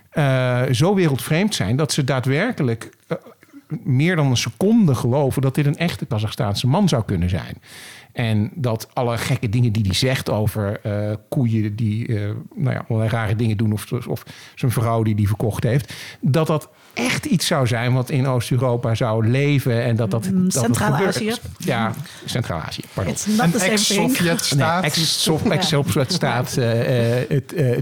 eh, 0.10 0.62
zo 0.72 0.96
wereldvreemd 0.96 1.56
zijn 1.56 1.75
dat 1.75 1.92
ze 1.92 2.04
daadwerkelijk 2.04 2.98
eh, 3.08 3.18
meer 3.84 4.16
dan 4.16 4.28
een 4.28 4.38
seconde 4.38 4.96
geloven 4.96 5.42
dat 5.42 5.56
dit 5.56 5.66
een 5.66 5.78
echte 5.78 6.06
Kazachstaanse 6.06 6.68
man 6.68 6.90
zou 6.90 7.04
kunnen 7.04 7.30
zijn. 7.30 7.58
En 8.12 8.52
dat 8.56 8.88
alle 8.94 9.18
gekke 9.18 9.50
dingen 9.50 9.72
die 9.72 9.84
hij 9.86 9.96
zegt 9.96 10.30
over 10.30 10.80
eh, 10.82 11.16
koeien 11.30 11.75
die 11.75 12.08
nou 12.56 12.75
ja, 12.75 12.86
allerlei 12.88 13.10
rare 13.10 13.36
dingen 13.36 13.58
doen, 13.58 13.72
of, 13.72 13.92
of 14.08 14.24
zijn 14.56 14.72
vrouw 14.72 15.04
die 15.04 15.16
die 15.16 15.28
verkocht 15.28 15.63
heeft, 15.63 15.94
dat 16.22 16.48
dat 16.48 16.70
echt 16.94 17.26
iets 17.26 17.48
zou 17.48 17.68
zijn 17.68 17.94
wat 17.94 18.10
in 18.10 18.28
Oost-Europa 18.28 18.96
zou 18.96 19.28
leven 19.28 19.84
en 19.84 19.96
dat 19.96 20.12
dat. 20.12 20.30
Mm, 20.30 20.50
Centraal-Azië. 20.50 21.34
Ja, 21.58 21.94
Centraal-Azië. 22.26 22.82
Pardon. 22.94 23.16
Een 23.38 23.60
ex-Sovjet-staat. 23.60 24.82
Nee, 24.82 25.52
ex-Sovjet-staat. 25.52 26.58
uh, 26.58 26.66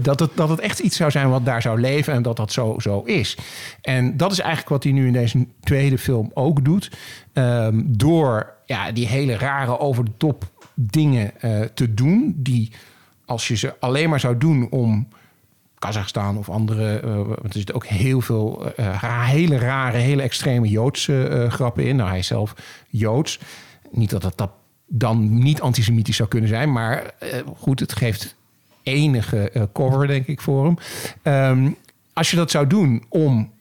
dat, 0.02 0.20
het, 0.20 0.30
dat 0.34 0.48
het 0.48 0.60
echt 0.60 0.78
iets 0.78 0.96
zou 0.96 1.10
zijn 1.10 1.30
wat 1.30 1.44
daar 1.44 1.62
zou 1.62 1.80
leven 1.80 2.12
en 2.12 2.22
dat 2.22 2.36
dat 2.36 2.52
zo, 2.52 2.74
zo 2.78 3.00
is. 3.00 3.36
En 3.80 4.16
dat 4.16 4.32
is 4.32 4.38
eigenlijk 4.38 4.68
wat 4.68 4.82
hij 4.82 4.92
nu 4.92 5.06
in 5.06 5.12
deze 5.12 5.46
tweede 5.60 5.98
film 5.98 6.30
ook 6.34 6.64
doet. 6.64 6.90
Um, 7.32 7.84
door 7.88 8.52
ja, 8.66 8.92
die 8.92 9.06
hele 9.06 9.36
rare 9.36 9.78
over 9.78 10.04
de 10.04 10.12
top 10.16 10.50
dingen 10.74 11.32
uh, 11.44 11.60
te 11.74 11.94
doen. 11.94 12.34
Die 12.36 12.72
als 13.24 13.48
je 13.48 13.56
ze 13.56 13.74
alleen 13.80 14.10
maar 14.10 14.20
zou 14.20 14.38
doen 14.38 14.70
om 14.70 15.08
Kazachstan 15.82 16.38
of 16.38 16.48
andere. 16.48 17.02
Uh, 17.04 17.14
want 17.14 17.44
er 17.44 17.52
zitten 17.52 17.74
ook 17.74 17.86
heel 17.86 18.20
veel 18.20 18.72
uh, 18.80 19.24
hele 19.24 19.58
rare, 19.58 19.96
hele 19.96 20.22
extreme 20.22 20.68
Joodse 20.68 21.46
grappen 21.50 21.84
in. 21.86 21.96
Nou, 21.96 22.08
hij 22.08 22.18
is 22.18 22.26
zelf 22.26 22.54
Joods. 22.88 23.38
Niet 23.90 24.10
dat 24.10 24.32
dat 24.36 24.50
dan 24.86 25.42
niet 25.42 25.60
antisemitisch 25.60 26.16
zou 26.16 26.28
kunnen 26.28 26.48
zijn, 26.48 26.72
maar 26.72 27.14
goed, 27.56 27.80
het 27.80 27.92
geeft 27.92 28.36
enige 28.82 29.68
cover, 29.72 30.06
denk 30.06 30.26
ik, 30.26 30.40
voor 30.40 30.64
hem. 30.64 30.76
Um, 31.34 31.76
als 32.12 32.30
je 32.30 32.36
dat 32.36 32.50
zou 32.50 32.66
doen 32.66 33.04
om 33.08 33.52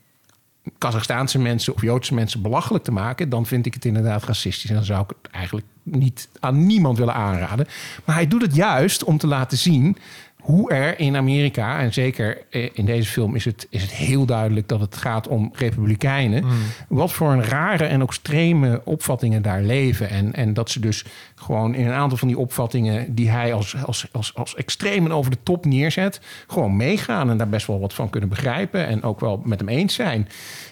Kazachstaanse 0.77 1.39
mensen 1.39 1.73
of 1.73 1.81
Joodse 1.81 2.13
mensen 2.13 2.41
belachelijk 2.41 2.83
te 2.83 2.91
maken, 2.91 3.29
dan 3.29 3.45
vind 3.45 3.65
ik 3.65 3.73
het 3.73 3.85
inderdaad 3.85 4.23
racistisch. 4.23 4.69
En 4.69 4.75
dan 4.75 4.85
zou 4.85 5.03
ik 5.03 5.13
het 5.21 5.31
eigenlijk 5.31 5.65
niet 5.83 6.29
aan 6.39 6.65
niemand 6.65 6.97
willen 6.97 7.13
aanraden. 7.13 7.67
Maar 8.05 8.15
hij 8.15 8.27
doet 8.27 8.41
het 8.41 8.55
juist 8.55 9.03
om 9.03 9.17
te 9.17 9.27
laten 9.27 9.57
zien 9.57 9.97
hoe 10.41 10.71
er 10.71 11.00
in 11.00 11.15
Amerika, 11.15 11.79
en 11.79 11.93
zeker 11.93 12.38
eh, 12.50 12.69
in 12.74 12.86
deze 12.86 13.12
film 13.12 13.36
is 13.36 13.45
het, 13.45 13.67
is 13.69 13.81
het 13.81 13.91
heel 13.91 14.25
duidelijk 14.25 14.67
dat 14.67 14.79
het 14.79 14.95
gaat 14.95 15.27
om 15.27 15.51
republikeinen, 15.53 16.43
mm. 16.43 16.51
wat 16.88 17.12
voor 17.12 17.31
een 17.31 17.43
rare 17.43 17.86
en 17.86 18.01
extreme 18.01 18.81
opvattingen 18.83 19.41
daar 19.41 19.62
leven. 19.62 20.10
En, 20.10 20.33
en 20.33 20.53
dat 20.53 20.69
ze 20.69 20.79
dus 20.79 21.05
gewoon 21.36 21.75
in 21.75 21.86
een 21.86 21.93
aantal 21.93 22.17
van 22.17 22.27
die 22.27 22.38
opvattingen 22.38 23.15
die 23.15 23.29
hij 23.29 23.53
als, 23.53 23.75
als, 23.86 24.07
als, 24.12 24.36
als 24.36 24.55
extreem 24.55 25.05
en 25.05 25.12
over 25.12 25.31
de 25.31 25.43
top 25.43 25.65
neerzet, 25.65 26.21
gewoon 26.48 26.75
meegaan 26.75 27.29
en 27.29 27.38
daar 27.38 27.50
best 27.50 27.67
wel 27.67 27.79
wat 27.79 27.93
van 27.93 28.10
kunnen 28.10 28.29
begrijpen 28.29 28.88
en 28.88 29.03
ook 29.03 29.19
wel 29.19 29.41
met 29.45 29.60
hem 29.60 29.69
eens 29.69 29.93
zijn. 29.93 30.27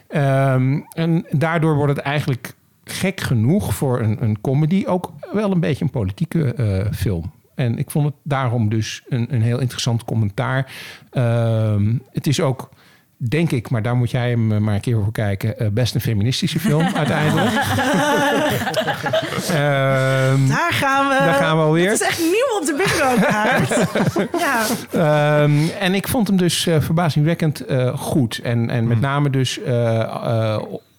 Um, 0.10 0.86
en 0.90 1.26
daardoor 1.30 1.76
wordt 1.76 1.96
het 1.96 2.06
eigenlijk 2.06 2.54
gek 2.84 3.22
genoeg 3.22 3.74
voor 3.74 4.00
een, 4.00 4.24
een 4.24 4.42
comedy 4.42 4.84
ook 4.88 5.14
wel 5.32 5.52
een 5.52 5.60
beetje 5.60 5.84
een 5.84 5.92
politieke 5.92 6.54
uh, 6.58 6.92
film. 6.94 7.32
En 7.60 7.78
ik 7.78 7.92
vond 7.92 8.06
het 8.06 8.14
daarom 8.24 8.70
dus 8.70 9.02
een, 9.10 9.28
een 9.30 9.42
heel 9.42 9.60
interessant 9.60 10.06
commentaar. 10.06 10.72
Uh, 11.14 11.76
het 12.12 12.28
is 12.28 12.40
ook, 12.42 12.70
denk 13.18 13.52
ik, 13.52 13.70
maar 13.70 13.82
daar 13.82 13.96
moet 13.96 14.12
jij 14.12 14.30
hem 14.30 14.64
maar 14.64 14.76
een 14.76 14.82
keer 14.82 15.04
voor 15.04 15.12
kijken, 15.12 15.56
uh, 15.60 15.68
best 15.68 15.96
een 15.96 16.02
feministische 16.02 16.60
film 16.60 16.86
uiteindelijk. 17.04 17.54
uh, 19.42 19.58
daar 20.48 20.72
gaan 20.72 21.08
we. 21.08 21.18
Daar 21.20 21.34
gaan 21.34 21.58
we 21.58 21.64
alweer. 21.64 21.90
Het 21.90 22.02
is 22.02 22.08
echt 22.08 22.20
nieuw 22.20 22.60
op 22.60 22.66
de 22.66 22.76
bingo 22.78 23.28
ja. 24.46 24.66
Um, 25.44 25.70
en 25.70 25.94
ik 25.94 26.08
vond 26.08 26.28
hem 26.28 26.38
dus 26.38 26.66
uh, 26.66 26.82
verbazingwekkend 26.82 27.72
uh, 27.72 27.98
goed. 27.98 28.38
En, 28.44 28.70
en 28.70 28.88
met 28.88 28.98
hmm. 28.98 29.06
name 29.06 29.30
dus 29.30 29.60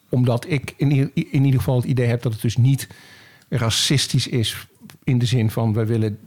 omdat 0.08 0.44
ik 0.48 0.74
in, 0.76 0.90
in 1.14 1.44
ieder 1.44 1.60
geval 1.60 1.76
het 1.76 1.84
idee 1.84 2.06
heb 2.06 2.22
dat 2.22 2.32
het 2.32 2.42
dus 2.42 2.56
niet 2.56 2.88
racistisch 3.48 4.28
is 4.28 4.66
in 5.04 5.18
de 5.18 5.26
zin 5.26 5.50
van 5.50 5.72
we 5.72 5.84
willen 5.84 6.18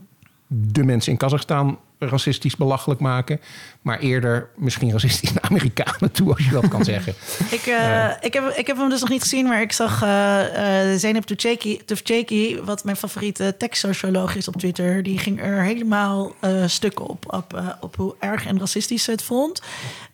de 0.46 0.84
mensen 0.84 1.12
in 1.12 1.18
Kazachstan 1.18 1.78
racistisch 1.98 2.56
belachelijk 2.56 3.00
maken. 3.00 3.40
Maar 3.82 3.98
eerder 3.98 4.48
misschien 4.56 4.92
racistisch 4.92 5.32
naar 5.32 5.42
Amerikanen 5.42 6.12
toe, 6.12 6.34
als 6.34 6.44
je 6.44 6.50
dat 6.50 6.68
kan 6.68 6.84
zeggen. 6.84 7.14
ik, 7.58 7.66
uh, 7.66 8.10
ik, 8.20 8.32
heb, 8.32 8.52
ik 8.56 8.66
heb 8.66 8.76
hem 8.76 8.88
dus 8.88 9.00
nog 9.00 9.08
niet 9.08 9.22
gezien, 9.22 9.46
maar 9.46 9.60
ik 9.60 9.72
zag 9.72 10.02
uh, 10.02 10.08
uh, 10.10 10.98
Zeynep 10.98 11.24
Tufcheki, 11.24 12.60
wat 12.64 12.84
mijn 12.84 12.96
favoriete 12.96 13.54
tekstsocioloog 13.58 14.36
is 14.36 14.48
op 14.48 14.56
Twitter, 14.56 15.02
die 15.02 15.18
ging 15.18 15.42
er 15.42 15.62
helemaal 15.62 16.34
stukken 16.66 17.06
op, 17.06 17.32
op, 17.32 17.76
op 17.80 17.96
hoe 17.96 18.14
erg 18.18 18.46
en 18.46 18.58
racistisch 18.58 19.04
ze 19.04 19.10
het 19.10 19.22
vond. 19.22 19.62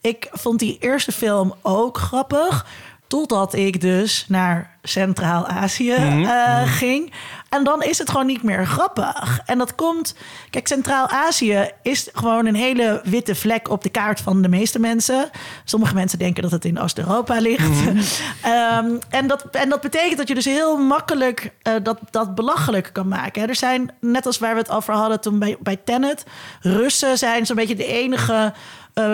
Ik 0.00 0.28
vond 0.30 0.58
die 0.58 0.76
eerste 0.80 1.12
film 1.12 1.54
ook 1.62 1.99
grappig. 1.99 2.66
Totdat 3.10 3.54
ik 3.54 3.80
dus 3.80 4.24
naar 4.28 4.78
Centraal-Azië 4.82 5.96
mm 5.98 6.24
-hmm. 6.24 6.66
ging. 6.66 7.12
En 7.48 7.64
dan 7.64 7.82
is 7.82 7.98
het 7.98 8.10
gewoon 8.10 8.26
niet 8.26 8.42
meer 8.42 8.66
grappig. 8.66 9.40
En 9.46 9.58
dat 9.58 9.74
komt. 9.74 10.14
Kijk, 10.50 10.68
Centraal-Azië 10.68 11.70
is 11.82 12.08
gewoon 12.12 12.46
een 12.46 12.54
hele 12.54 13.00
witte 13.04 13.34
vlek 13.34 13.68
op 13.68 13.82
de 13.82 13.88
kaart 13.88 14.20
van 14.20 14.42
de 14.42 14.48
meeste 14.48 14.78
mensen. 14.78 15.30
Sommige 15.64 15.94
mensen 15.94 16.18
denken 16.18 16.42
dat 16.42 16.50
het 16.50 16.64
in 16.64 16.78
Oost-Europa 16.78 17.40
ligt. 17.40 17.68
Mhm. 17.68 17.98
Ehm, 18.42 18.86
en, 19.08 19.26
dat, 19.26 19.44
en 19.50 19.68
dat 19.68 19.80
betekent 19.80 20.16
dat 20.16 20.28
je 20.28 20.34
dus 20.34 20.44
heel 20.44 20.76
makkelijk 20.76 21.52
uh, 21.68 21.74
dat, 21.82 21.98
dat 22.10 22.34
belachelijk 22.34 22.90
kan 22.92 23.08
maken. 23.08 23.48
Er 23.48 23.54
zijn, 23.54 23.90
net 24.00 24.26
als 24.26 24.38
waar 24.38 24.54
we 24.54 24.60
het 24.60 24.70
over 24.70 24.94
hadden 24.94 25.20
toen 25.20 25.38
bij, 25.38 25.56
bij 25.60 25.76
Tenet, 25.84 26.24
Russen 26.60 27.18
zijn 27.18 27.46
zo'n 27.46 27.56
beetje 27.56 27.76
de 27.76 27.86
enige. 27.86 28.52
Uh, 28.94 29.12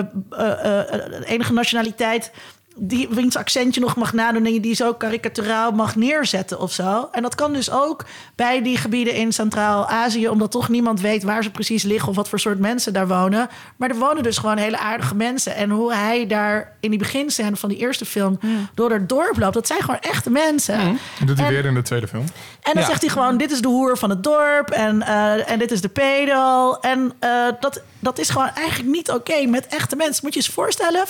enige 1.25 1.53
nationaliteit 1.53 2.33
die 2.79 3.09
wiens 3.11 3.37
accentje 3.37 3.81
nog 3.81 3.97
mag 3.97 4.13
nadoen 4.13 4.45
en 4.45 4.53
je 4.53 4.61
die 4.61 4.75
zo 4.75 4.95
karikaturaal 4.95 5.73
mag 5.73 5.97
neerzetten 5.97 6.61
of 6.61 6.73
zo. 6.73 7.09
En 7.13 7.23
dat 7.23 7.35
kan 7.35 7.53
dus 7.53 7.71
ook 7.71 8.05
bij 8.35 8.63
die 8.63 8.77
gebieden 8.77 9.15
in 9.15 9.33
Centraal-Azië, 9.33 10.29
omdat 10.29 10.51
toch 10.51 10.69
niemand 10.69 11.01
weet 11.01 11.23
waar 11.23 11.43
ze 11.43 11.51
precies 11.51 11.83
liggen 11.83 12.09
of 12.09 12.17
wat 12.17 12.29
voor 12.29 12.41
soort 12.41 12.59
mensen 12.59 12.93
daar 12.93 13.09
wonen. 13.09 13.49
Maar 13.77 13.91
er 13.91 13.97
wonen 13.97 14.23
dus 14.23 14.39
gewoon 14.39 14.57
hele 14.57 14.79
aardige 14.79 15.15
mensen. 15.15 15.55
En 15.55 15.71
hoe 15.71 15.95
hij 15.95 16.27
daar 16.27 16.77
in 16.81 16.91
die 16.91 16.99
beginscène 16.99 17.57
van 17.57 17.69
die 17.69 17.79
eerste 17.79 18.05
film 18.05 18.39
mm. 18.41 18.69
door 18.75 18.91
het 18.91 19.09
dorp 19.09 19.39
loopt, 19.39 19.55
dat 19.55 19.67
zijn 19.67 19.81
gewoon 19.81 20.01
echte 20.01 20.31
mensen. 20.31 20.81
Mm. 20.81 20.99
En 21.21 21.27
doet 21.27 21.39
hij 21.39 21.49
weer 21.49 21.65
in 21.65 21.75
de 21.75 21.83
tweede 21.83 22.09
film. 22.09 22.25
En 22.63 22.73
dan 22.75 22.85
zegt 22.85 23.01
hij 23.01 23.11
gewoon: 23.11 23.37
dit 23.37 23.51
is 23.51 23.61
de 23.61 23.69
hoer 23.69 23.99
van 23.99 24.11
het 24.11 24.23
dorp 24.23 24.71
en, 24.71 24.97
uh, 24.97 25.51
en 25.51 25.59
dit 25.59 25.71
is 25.71 25.81
de 25.81 25.89
pedal. 25.89 26.81
En 26.81 27.13
uh, 27.21 27.47
dat, 27.61 27.83
dat 27.99 28.19
is 28.19 28.31
gewoon 28.31 28.51
eigenlijk 28.55 28.91
niet 28.91 29.11
oké 29.11 29.47
met 29.47 29.67
echte 29.67 29.97
mensen. 29.97 30.21
Moet 30.23 30.35
je 30.35 30.41
je 30.41 30.47
eens 30.47 30.55
voorstellen 30.55 31.05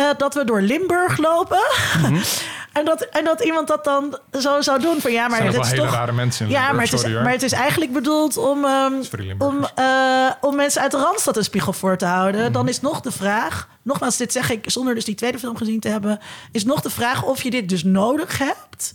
uh, 0.00 0.06
dat 0.16 0.34
we 0.34 0.44
door 0.44 0.60
Limburg 0.60 1.16
lopen. 1.16 1.60
Mm 1.98 2.04
-hmm. 2.04 2.22
en, 2.78 2.84
dat, 2.84 3.02
en 3.02 3.24
dat 3.24 3.40
iemand 3.40 3.68
dat 3.68 3.84
dan 3.84 4.18
zo 4.40 4.60
zou 4.60 4.80
doen. 4.80 5.00
Van, 5.00 5.12
ja, 5.12 5.28
maar 5.28 5.44
het 5.44 5.58
is 5.58 5.70
hele 5.70 5.82
toch, 5.82 5.92
rare 5.94 6.12
mensen 6.12 6.46
in 6.46 6.52
Ja, 6.52 6.72
maar 6.72 6.84
het, 6.84 6.92
is, 6.92 7.06
maar 7.06 7.32
het 7.32 7.42
is 7.42 7.52
eigenlijk 7.52 7.92
bedoeld 7.92 8.36
om, 8.36 8.64
um, 8.64 9.02
om, 9.38 9.66
uh, 9.78 10.30
om 10.40 10.56
mensen 10.56 10.82
uit 10.82 10.90
de 10.90 10.98
Randstad 10.98 11.36
een 11.36 11.44
spiegel 11.44 11.72
voor 11.72 11.96
te 11.96 12.06
houden. 12.06 12.40
Mm 12.40 12.44
-hmm. 12.44 12.52
Dan 12.52 12.68
is 12.68 12.80
nog 12.80 13.00
de 13.00 13.12
vraag, 13.12 13.68
nogmaals, 13.82 14.16
dit 14.16 14.32
zeg 14.32 14.50
ik 14.50 14.70
zonder 14.70 14.94
dus 14.94 15.04
die 15.04 15.14
tweede 15.14 15.38
film 15.38 15.56
gezien 15.56 15.80
te 15.80 15.88
hebben, 15.88 16.20
is 16.52 16.64
nog 16.64 16.80
de 16.80 16.90
vraag 16.90 17.22
of 17.22 17.42
je 17.42 17.50
dit 17.50 17.68
dus 17.68 17.84
nodig 17.84 18.38
hebt 18.38 18.94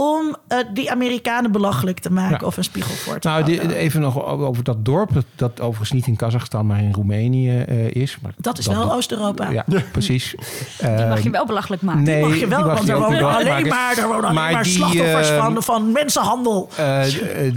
om 0.00 0.36
uh, 0.48 0.58
die 0.72 0.90
Amerikanen 0.90 1.52
belachelijk 1.52 1.98
te 1.98 2.12
maken 2.12 2.36
ja. 2.40 2.46
of 2.46 2.56
een 2.56 2.64
spiegel 2.64 2.94
voor 2.94 3.18
te 3.18 3.28
nou, 3.28 3.44
die, 3.44 3.76
even 3.76 4.00
nog 4.00 4.24
over 4.24 4.64
dat 4.64 4.84
dorp, 4.84 5.12
dat, 5.12 5.24
dat 5.36 5.60
overigens 5.60 5.92
niet 5.92 6.06
in 6.06 6.16
Kazachstan, 6.16 6.66
maar 6.66 6.82
in 6.82 6.92
Roemenië 6.92 7.64
uh, 7.68 7.90
is. 7.90 8.18
Maar 8.22 8.32
dat 8.36 8.58
is 8.58 8.64
dat 8.64 8.74
wel 8.74 8.92
Oost-Europa. 8.92 9.50
Ja, 9.50 9.64
precies. 9.92 10.34
die 10.96 11.06
mag 11.06 11.22
je 11.22 11.30
wel 11.30 11.46
belachelijk 11.46 11.82
maken. 11.82 12.02
Nee, 12.02 12.16
die 12.16 12.28
mag 12.28 12.38
je 12.38 12.46
wel, 12.46 12.64
want 12.64 12.88
er 12.88 12.98
wonen 12.98 13.34
alleen 13.34 13.66
maar, 13.66 13.98
er 13.98 14.06
wonen 14.06 14.22
alleen 14.22 14.34
maar, 14.34 14.52
maar 14.52 14.62
die, 14.62 14.72
slachtoffers 14.72 15.30
uh, 15.30 15.44
van, 15.44 15.62
van 15.62 15.92
mensenhandel. 15.92 16.70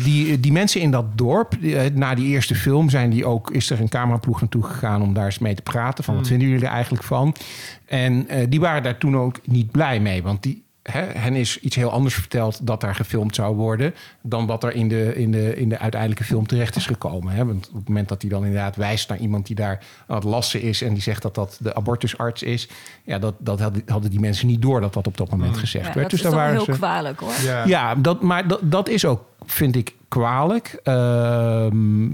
die, 0.04 0.40
die 0.40 0.52
mensen 0.52 0.82
in 0.82 0.92
dat 0.92 1.18
dorp, 1.18 1.56
na 1.94 2.16
die 2.16 2.28
eerste 2.28 2.56
film 2.56 2.90
zijn 2.90 3.10
die 3.10 3.26
ook, 3.26 3.52
is 3.52 3.70
er 3.70 3.80
een 3.80 3.90
cameraploeg 3.90 4.40
naartoe 4.40 4.64
gegaan 4.64 5.02
om 5.02 5.14
daar 5.14 5.26
eens 5.26 5.40
mee 5.40 5.56
te 5.56 5.62
praten. 5.62 6.04
Van 6.04 6.14
wat 6.14 6.28
hmm. 6.28 6.32
vinden 6.32 6.50
jullie 6.50 6.66
er 6.66 6.74
eigenlijk 6.74 7.04
van? 7.04 7.36
En 7.86 8.28
die 8.50 8.60
waren 8.60 8.84
daar 8.84 8.98
toen 8.98 9.18
ook 9.18 9.40
niet 9.44 9.72
blij 9.72 10.00
mee, 10.00 10.24
want 10.24 10.44
die, 10.44 10.64
He, 10.84 11.02
hen 11.02 11.36
is 11.36 11.60
iets 11.60 11.76
heel 11.76 11.92
anders 11.92 12.16
verteld 12.16 12.68
dat 12.68 12.82
daar 12.82 12.96
gefilmd 12.96 13.36
zou 13.36 13.56
worden. 13.56 13.94
dan 14.22 14.46
wat 14.46 14.64
er 14.64 14.74
in 14.74 14.88
de, 14.88 15.16
in 15.16 15.32
de, 15.32 15.56
in 15.56 15.70
de 15.70 15.80
uiteindelijke 15.80 16.24
film 16.24 16.48
terecht 16.48 16.76
is 16.76 16.86
gekomen. 16.86 17.34
He, 17.34 17.46
want 17.46 17.68
op 17.70 17.76
het 17.76 17.88
moment 17.88 18.10
dat 18.10 18.22
hij 18.22 18.32
dan 18.32 18.46
inderdaad 18.46 18.76
wijst 18.76 19.10
naar 19.10 19.18
iemand 19.18 19.48
die 19.48 19.56
daar 19.56 19.84
aan 20.08 20.16
het 20.16 20.24
lassen 20.24 20.62
is. 20.62 20.82
en 20.82 20.94
die 20.94 21.02
zegt 21.02 21.22
dat 21.22 21.36
dat 21.36 21.58
de 21.60 21.76
abortusarts 21.76 22.44
is. 22.44 22.70
ja, 23.04 23.20
dat, 23.20 23.34
dat 23.38 23.60
hadden 23.86 24.10
die 24.10 24.20
mensen 24.20 24.48
niet 24.48 24.62
door 24.62 24.82
dat 24.82 24.94
dat 24.94 25.08
op 25.08 25.18
dat 25.18 25.30
moment 25.30 25.52
mm. 25.52 25.58
gezegd 25.58 25.88
ja, 25.88 25.94
werd. 25.94 26.10
Dat 26.10 26.20
dus 26.20 26.30
is 26.30 26.36
waren 26.36 26.54
heel 26.54 26.64
ze, 26.64 26.72
kwalijk 26.72 27.20
hoor. 27.20 27.34
Ja, 27.44 27.66
ja 27.66 27.96
dat, 27.96 28.22
maar 28.22 28.48
dat, 28.48 28.60
dat 28.64 28.90
is 28.90 29.06
ook, 29.06 29.26
vind 29.46 29.76
ik, 29.76 29.96
kwalijk. 30.08 30.80
Uh, 30.84 30.94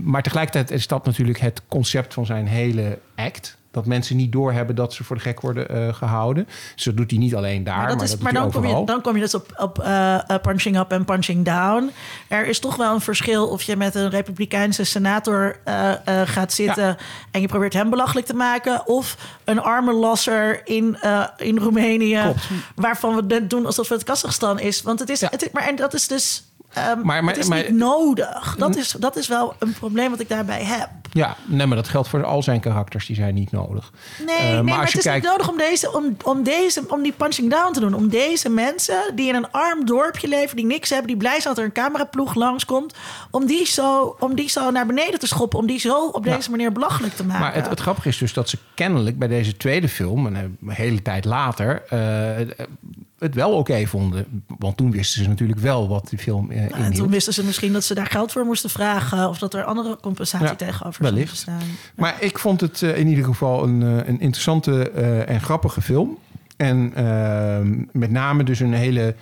maar 0.04 0.24
tegelijkertijd 0.24 0.72
is 0.72 0.88
dat 0.88 1.06
natuurlijk 1.06 1.40
het 1.40 1.62
concept 1.68 2.14
van 2.14 2.26
zijn 2.26 2.48
hele 2.48 3.00
act 3.16 3.59
dat 3.72 3.86
mensen 3.86 4.16
niet 4.16 4.32
doorhebben 4.32 4.76
dat 4.76 4.94
ze 4.94 5.04
voor 5.04 5.16
de 5.16 5.22
gek 5.22 5.42
worden 5.42 5.76
uh, 5.76 5.94
gehouden. 5.94 6.48
Dus 6.76 6.84
dat 6.84 6.98
doet 6.98 7.10
hij 7.10 7.20
niet 7.20 7.36
alleen 7.36 7.64
daar, 7.64 7.78
maar, 7.78 7.88
dat 7.88 8.02
is, 8.02 8.18
maar, 8.18 8.34
maar 8.34 8.42
dan, 8.42 8.52
kom 8.52 8.66
je, 8.66 8.86
dan 8.86 9.02
kom 9.02 9.16
je 9.16 9.22
dus 9.22 9.34
op, 9.34 9.54
op 9.56 9.80
uh, 9.80 10.20
punching 10.42 10.78
up 10.78 10.92
en 10.92 11.06
punching 11.06 11.46
down. 11.46 11.92
Er 12.28 12.48
is 12.48 12.60
toch 12.60 12.76
wel 12.76 12.94
een 12.94 13.02
verschil 13.02 13.48
of 13.48 13.62
je 13.62 13.76
met 13.76 13.96
een 13.96 14.10
republikeinse 14.10 14.84
senator 14.84 15.60
uh, 15.66 15.92
gaat 16.26 16.54
zitten... 16.54 16.84
Ja. 16.84 16.98
en 17.32 17.42
je 17.42 17.48
probeert 17.48 17.74
hem 17.74 17.90
belachelijk 17.90 18.28
te 18.28 18.36
maken... 18.36 18.88
of 18.88 19.18
een 19.44 19.60
arme 19.60 19.94
losser 19.94 20.68
in, 20.68 20.98
in 21.38 21.58
Roemenië... 21.58 22.20
Klopt. 22.22 22.50
waarvan 22.76 23.16
we 23.16 23.48
doen 23.48 23.66
alsof 23.66 23.90
het 23.90 24.04
Kazachstan 24.04 24.60
is. 24.60 24.82
Want 24.82 25.00
het 25.00 25.10
is... 25.10 25.20
Ja. 25.20 25.28
Het, 25.32 25.50
maar 25.54 25.68
en 25.68 25.76
dat 25.76 25.94
is 25.94 26.08
dus 26.08 26.49
Ehm, 26.74 27.02
Maar- 27.04 27.24
maar- 27.24 27.34
het 27.34 27.44
is 27.44 27.50
maar- 27.50 27.58
niet 27.64 27.70
nodig. 27.78 28.56
Dat 28.58 28.76
is, 28.76 28.92
dat 28.92 29.16
is 29.16 29.28
wel 29.28 29.54
een 29.60 29.74
probleem 29.74 30.10
wat 30.10 30.20
ik 30.20 30.30
daarbij 30.30 30.64
heb. 30.64 30.90
Ja, 31.12 31.36
nee, 31.46 31.66
maar 31.68 31.78
dat 31.78 31.88
geldt 31.88 32.08
voor 32.08 32.24
al 32.24 32.44
zijn 32.44 32.60
karakters. 32.60 33.06
Die 33.06 33.16
zijn 33.16 33.34
niet 33.34 33.52
nodig. 33.52 33.92
Nee, 34.26 34.38
Eh, 34.38 34.44
nee 34.54 34.62
maar 34.62 34.86
het 34.86 34.98
is 34.98 35.04
kijkt- 35.04 35.22
niet 35.24 35.32
nodig 35.32 35.50
om, 35.50 35.58
deze, 35.58 35.94
om, 35.94 36.18
om, 36.24 36.44
deze, 36.44 36.84
om 36.88 37.02
die 37.04 37.12
punching 37.12 37.50
down 37.52 37.74
te 37.74 37.80
doen. 37.80 37.94
Om 37.94 38.10
deze 38.10 38.50
mensen 38.50 39.02
die 39.16 39.28
in 39.28 39.36
een 39.36 39.52
arm 39.52 39.86
dorpje 39.86 40.28
leven, 40.28 40.56
die 40.56 40.66
niks 40.66 40.90
hebben, 40.90 41.08
die 41.08 41.18
blij 41.18 41.40
zijn 41.40 41.44
dat 41.54 41.58
er 41.58 41.64
een 41.64 41.72
cameraploeg 41.84 42.34
langskomt, 42.36 42.94
om 43.32 43.46
die 43.46 43.66
zo, 43.66 44.16
om 44.20 44.36
die 44.36 44.50
zo 44.50 44.72
naar 44.72 44.86
beneden 44.86 45.20
te 45.20 45.28
schoppen, 45.28 45.60
om 45.60 45.66
die 45.68 45.80
zo 45.80 46.08
op 46.08 46.24
deze 46.24 46.50
manier 46.50 46.72
belachelijk 46.72 47.16
te 47.16 47.24
maken. 47.26 47.42
Maar 47.42 47.54
het, 47.54 47.70
het 47.70 47.80
grappige 47.80 48.08
is 48.08 48.18
dus 48.18 48.34
dat 48.34 48.50
ze 48.50 48.58
kennelijk 48.74 49.18
bij 49.20 49.28
deze 49.28 49.58
tweede 49.58 49.90
film, 49.90 50.26
en 50.28 50.36
een 50.36 50.70
hele 50.70 51.02
tijd 51.02 51.26
later, 51.26 51.84
eh, 51.90 52.48
het 53.20 53.36
wel 53.36 53.52
oké 53.52 53.86
vonden. 53.86 54.44
Want 54.58 54.78
toen 54.78 54.92
wisten 54.92 55.24
ze 55.24 55.30
natuurlijk 55.30 55.60
wel 55.60 55.88
wat 55.88 56.10
die 56.10 56.20
film 56.20 56.52
eh 56.52 56.80
en 56.80 56.94
toen 56.94 57.10
wisten 57.10 57.34
ze 57.34 57.44
misschien 57.44 57.74
dat 57.74 57.84
ze 57.84 57.94
daar 57.94 58.06
geld 58.06 58.32
voor 58.32 58.46
moesten 58.46 58.70
vragen 58.70 59.30
of 59.30 59.38
dat 59.40 59.54
er 59.54 59.64
andere 59.64 59.98
compensatie 60.02 60.48
Ja, 60.48 60.56
tegenover 60.56 61.04
zou 61.04 61.14
wellicht. 61.14 61.38
staan. 61.38 61.62
Maar 61.96 62.16
ik 62.20 62.40
vond 62.40 62.62
het 62.62 62.82
eh, 62.82 62.98
in 62.98 63.08
ieder 63.08 63.26
geval 63.26 63.64
een, 63.64 63.82
eh, 63.84 64.08
een 64.08 64.20
interessante 64.20 64.90
en 65.26 65.42
grappige 65.42 65.82
film. 65.82 66.18
En 66.58 66.92
eh, 66.96 67.60
met 67.92 68.12
name 68.12 68.44
dus 68.44 68.60
een 68.60 68.74
hele... 68.74 69.16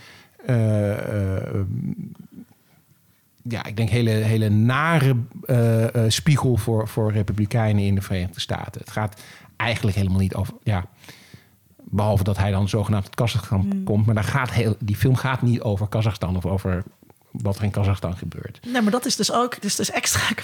ja, 3.41 3.65
ik 3.65 3.77
denk 3.77 3.89
hele, 3.89 4.09
hele 4.09 4.49
nare 4.49 5.15
spiegel 6.07 6.57
voor, 6.57 6.87
voor 6.87 7.11
republikeinen 7.11 7.83
in 7.83 7.95
de 7.95 8.01
Verenigde 8.01 8.39
Staten. 8.39 8.81
Het 8.81 8.91
gaat 8.91 9.21
eigenlijk 9.55 9.97
helemaal 9.97 10.19
niet 10.19 10.35
over... 10.35 10.53
Ja, 10.63 10.85
behalve 11.89 12.23
dat 12.23 12.37
hij 12.37 12.51
dan 12.51 12.69
zogenaamd 12.69 13.03
uit 13.03 13.15
Kazachstan 13.15 13.81
komt. 13.85 14.05
Maar 14.05 14.15
daar 14.15 14.23
gaat 14.23 14.51
heel, 14.51 14.75
die 14.79 14.95
film 14.95 15.15
gaat 15.15 15.41
niet 15.41 15.61
over 15.61 15.87
Kazachstan 15.87 16.35
of 16.35 16.45
over 16.45 16.83
wat 17.31 17.57
er 17.57 17.63
in 17.63 17.71
Kazachstan 17.71 18.17
gebeurt. 18.17 18.59
Nee, 18.67 18.81
maar 18.81 18.91
dat 18.91 19.05
is 19.05 19.15
dus 19.15 19.31
ook, 19.31 19.61
dus, 19.61 19.75
dus 19.75 19.91
extra. 19.91 20.21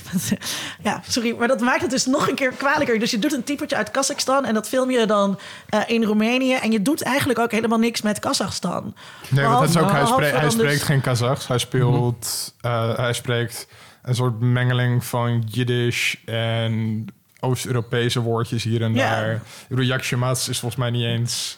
Ja, 0.83 1.01
sorry, 1.07 1.35
maar 1.37 1.47
dat 1.47 1.61
maakt 1.61 1.81
het 1.81 1.89
dus 1.89 2.05
nog 2.05 2.27
een 2.29 2.35
keer 2.35 2.51
kwalijker. 2.51 2.99
Dus 2.99 3.11
je 3.11 3.19
doet 3.19 3.33
een 3.33 3.43
typetje 3.43 3.75
uit 3.75 3.91
Kazachstan 3.91 4.45
en 4.45 4.53
dat 4.53 4.67
film 4.67 4.91
je 4.91 5.05
dan 5.05 5.39
eh, 5.69 5.79
in 5.87 6.03
Roemenië. 6.03 6.53
En 6.53 6.71
je 6.71 6.81
doet 6.81 7.01
eigenlijk 7.01 7.39
ook 7.39 7.51
helemaal 7.51 7.79
niks 7.79 8.01
met 8.01 8.19
Kazachstan. 8.19 8.95
Nee, 9.29 9.45
want 9.45 9.59
het 9.59 9.69
is 9.69 9.77
ook, 9.77 9.91
hij, 9.91 10.05
spreekt, 10.05 10.31
hij 10.31 10.41
dan 10.41 10.51
spreekt 10.51 10.71
dus- 10.73 10.83
geen 10.83 11.01
Kazachs. 11.01 11.47
Hij 11.47 11.57
speelt... 11.57 12.53
eh, 12.61 12.97
hij 12.97 13.13
spreekt 13.13 13.67
een 14.01 14.15
soort 14.15 14.39
mengeling 14.39 15.05
van 15.05 15.43
Jiddisch 15.45 16.21
en 16.25 17.05
Oost-Europese 17.43 18.19
woordjes 18.21 18.63
hier 18.63 18.81
en 18.81 18.93
Ja. 18.93 19.09
daar. 19.09 19.31
Ik 19.33 19.41
bedoel, 19.69 19.85
Yakshimats 19.85 20.49
is 20.49 20.59
volgens 20.59 20.81
mij 20.81 20.89
niet 20.89 21.03
eens... 21.05 21.57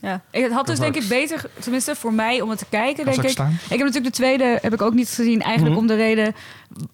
Ja, 0.00 0.20
ik- 0.30 0.42
het 0.42 0.52
had 0.52 0.66
dus 0.66 0.78
denk 0.78 0.96
ik 0.96 1.08
beter, 1.08 1.44
tenminste 1.58 1.94
voor 1.96 2.12
mij 2.12 2.40
om 2.40 2.50
het 2.50 2.58
te 2.58 2.64
kijken, 2.70 3.04
denk 3.04 3.16
ik. 3.22 3.30
Ik 3.30 3.36
heb 3.68 3.78
natuurlijk 3.78 4.04
de 4.04 4.10
tweede 4.10 4.58
heb 4.62 4.72
ik 4.72 4.82
ook 4.82 4.94
niet 4.94 5.08
gezien, 5.08 5.42
eigenlijk 5.42 5.70
Mhm. 5.74 5.78
om 5.80 5.86
de 5.86 5.94
reden 5.94 6.34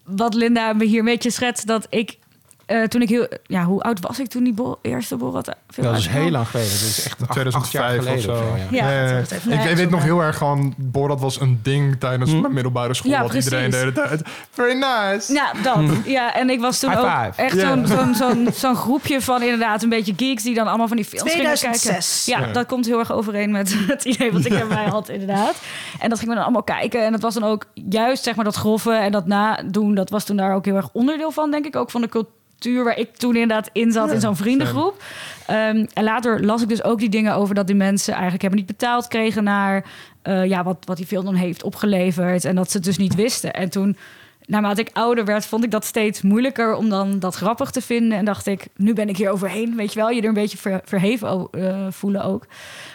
wat 0.03 0.33
Linda 0.33 0.73
me 0.73 0.85
hier 0.85 0.99
een 0.99 1.05
beetje 1.05 1.29
schetst 1.29 1.67
dat 1.67 1.87
ik 1.89 2.17
eh, 2.65 2.83
toen 2.83 3.01
ik 3.01 3.09
heel, 3.09 3.27
ja, 3.43 3.63
hoe 3.63 3.81
oud 3.81 3.99
was 3.99 4.19
ik 4.19 4.27
toen 4.27 4.43
die 4.43 4.55
eerste 4.81 5.15
Borat 5.15 5.55
film 5.69 5.87
Dat 5.87 5.97
is 5.97 6.07
heel 6.07 6.29
lang 6.29 6.47
geleden. 6.47 6.71
Dat 6.71 6.79
is 6.81 7.05
echt 7.05 7.21
acht- 7.27 7.53
acht 7.53 7.71
jaar 7.71 7.89
2005 7.89 8.17
of 8.17 8.37
zo. 8.37 8.55
ja. 8.55 8.63
Ja, 8.71 8.85
Nee, 9.05 9.19
dat 9.21 9.29
heeft- 9.29 9.45
ik, 9.49 9.63
nee, 9.63 9.75
weet 9.75 9.89
nog 9.89 10.03
heel 10.03 10.19
erg 10.21 10.37
gewoon... 10.37 10.73
Borat 10.77 11.19
was 11.19 11.39
een 11.39 11.59
ding 11.63 11.99
tijdens 11.99 12.31
Hm? 12.31 12.39
mijn 12.41 12.53
middelbare 12.53 12.93
school. 12.93 13.11
Ja, 13.11 13.21
wat 13.21 13.33
iedereen 13.33 13.69
de 13.69 13.77
hele 13.77 13.91
tijd... 13.91 14.21
Very 14.51 14.73
nice. 14.73 15.33
Ja, 15.33 15.51
dat. 15.63 15.83
Ja, 16.05 16.33
en 16.35 16.49
ik 16.49 16.59
was 16.59 16.79
toen 16.79 16.89
High 16.89 17.01
ook 17.03 17.09
five. 17.33 17.41
echt 17.41 17.59
zo'n 17.59 17.87
zo'n 17.87 18.15
zo'n 18.15 18.47
zo'n 18.53 18.75
groepje 18.75 19.21
van 19.21 19.41
inderdaad 19.41 19.83
een 19.83 19.89
beetje 19.89 20.13
geeks 20.17 20.43
die 20.43 20.53
dan 20.55 20.67
allemaal 20.67 20.87
van 20.87 20.97
die 20.97 21.05
films 21.05 21.31
gingen 21.31 21.53
2006. 21.53 22.23
kijken. 22.25 22.41
Ja, 22.43 22.47
Ja. 22.47 22.53
dat 22.53 22.65
komt 22.67 22.85
heel 22.85 22.99
erg 22.99 23.11
overeen 23.11 23.51
met 23.51 23.75
het 23.87 24.05
idee 24.05 24.31
wat 24.31 24.45
ik 24.45 24.53
erbij 24.53 24.85
had 24.85 25.09
inderdaad. 25.09 25.55
En 25.99 26.09
dat 26.09 26.17
gingen 26.19 26.29
we 26.33 26.35
dan 26.35 26.43
allemaal 26.43 26.63
kijken 26.63 27.05
en 27.05 27.11
dat 27.11 27.21
was 27.21 27.33
dan 27.33 27.43
ook 27.43 27.65
juist 27.73 28.23
zeg 28.23 28.35
maar 28.35 28.45
dat 28.45 28.55
grove 28.55 28.91
en 28.93 29.11
dat 29.11 29.25
nadoen, 29.27 29.95
dat 29.95 30.09
was 30.09 30.23
toen 30.23 30.35
daar 30.37 30.53
ook 30.55 30.65
heel 30.65 30.75
erg 30.75 30.89
onderdeel 30.93 31.31
van, 31.31 31.51
denk 31.51 31.65
ik, 31.65 31.75
ook 31.75 31.91
van 31.91 32.01
de 32.01 32.09
cultuur 32.09 32.33
waar 32.73 32.97
ik 32.97 33.15
toen 33.15 33.35
inderdaad 33.35 33.69
in 33.73 33.91
zat 33.91 34.11
in 34.11 34.19
zo'n 34.19 34.35
vriendengroep. 34.35 35.03
Ehm, 35.47 35.85
en 35.93 36.03
later 36.03 36.45
las 36.45 36.61
ik 36.61 36.69
dus 36.69 36.83
ook 36.83 36.99
die 36.99 37.09
dingen 37.09 37.35
over 37.35 37.55
dat 37.55 37.67
die 37.67 37.75
mensen 37.75 38.13
eigenlijk 38.13 38.41
hebben 38.41 38.59
niet 38.59 38.69
betaald 38.69 39.07
kregen 39.07 39.43
naar 39.43 39.85
eh, 40.21 40.45
ja, 40.45 40.63
wat, 40.63 40.77
wat 40.85 40.97
die 40.97 41.05
film 41.05 41.25
dan 41.25 41.35
heeft 41.35 41.63
opgeleverd. 41.63 42.45
En 42.45 42.55
dat 42.55 42.71
ze 42.71 42.77
het 42.77 42.85
dus 42.85 42.97
niet 42.97 43.15
wisten. 43.15 43.53
En 43.53 43.69
toen, 43.69 43.97
naarmate 44.47 44.81
ik 44.81 44.89
ouder 44.93 45.25
werd, 45.25 45.45
vond 45.45 45.63
ik 45.63 45.71
dat 45.71 45.85
steeds 45.85 46.21
moeilijker 46.21 46.75
om 46.75 46.89
dan 46.89 47.19
dat 47.19 47.35
grappig 47.35 47.71
te 47.71 47.81
vinden. 47.81 48.17
En 48.17 48.25
dacht 48.25 48.45
ik, 48.47 48.67
nu 48.75 48.93
ben 48.93 49.09
ik 49.09 49.17
hier 49.17 49.29
overheen. 49.29 49.75
Weet 49.75 49.93
je 49.93 49.99
wel, 49.99 50.09
je 50.09 50.21
er 50.21 50.27
een 50.27 50.33
beetje 50.33 50.57
ver- 50.57 50.81
verheven 50.83 51.47
eh, 51.51 51.87
voelen 51.89 52.23
ook. 52.23 52.45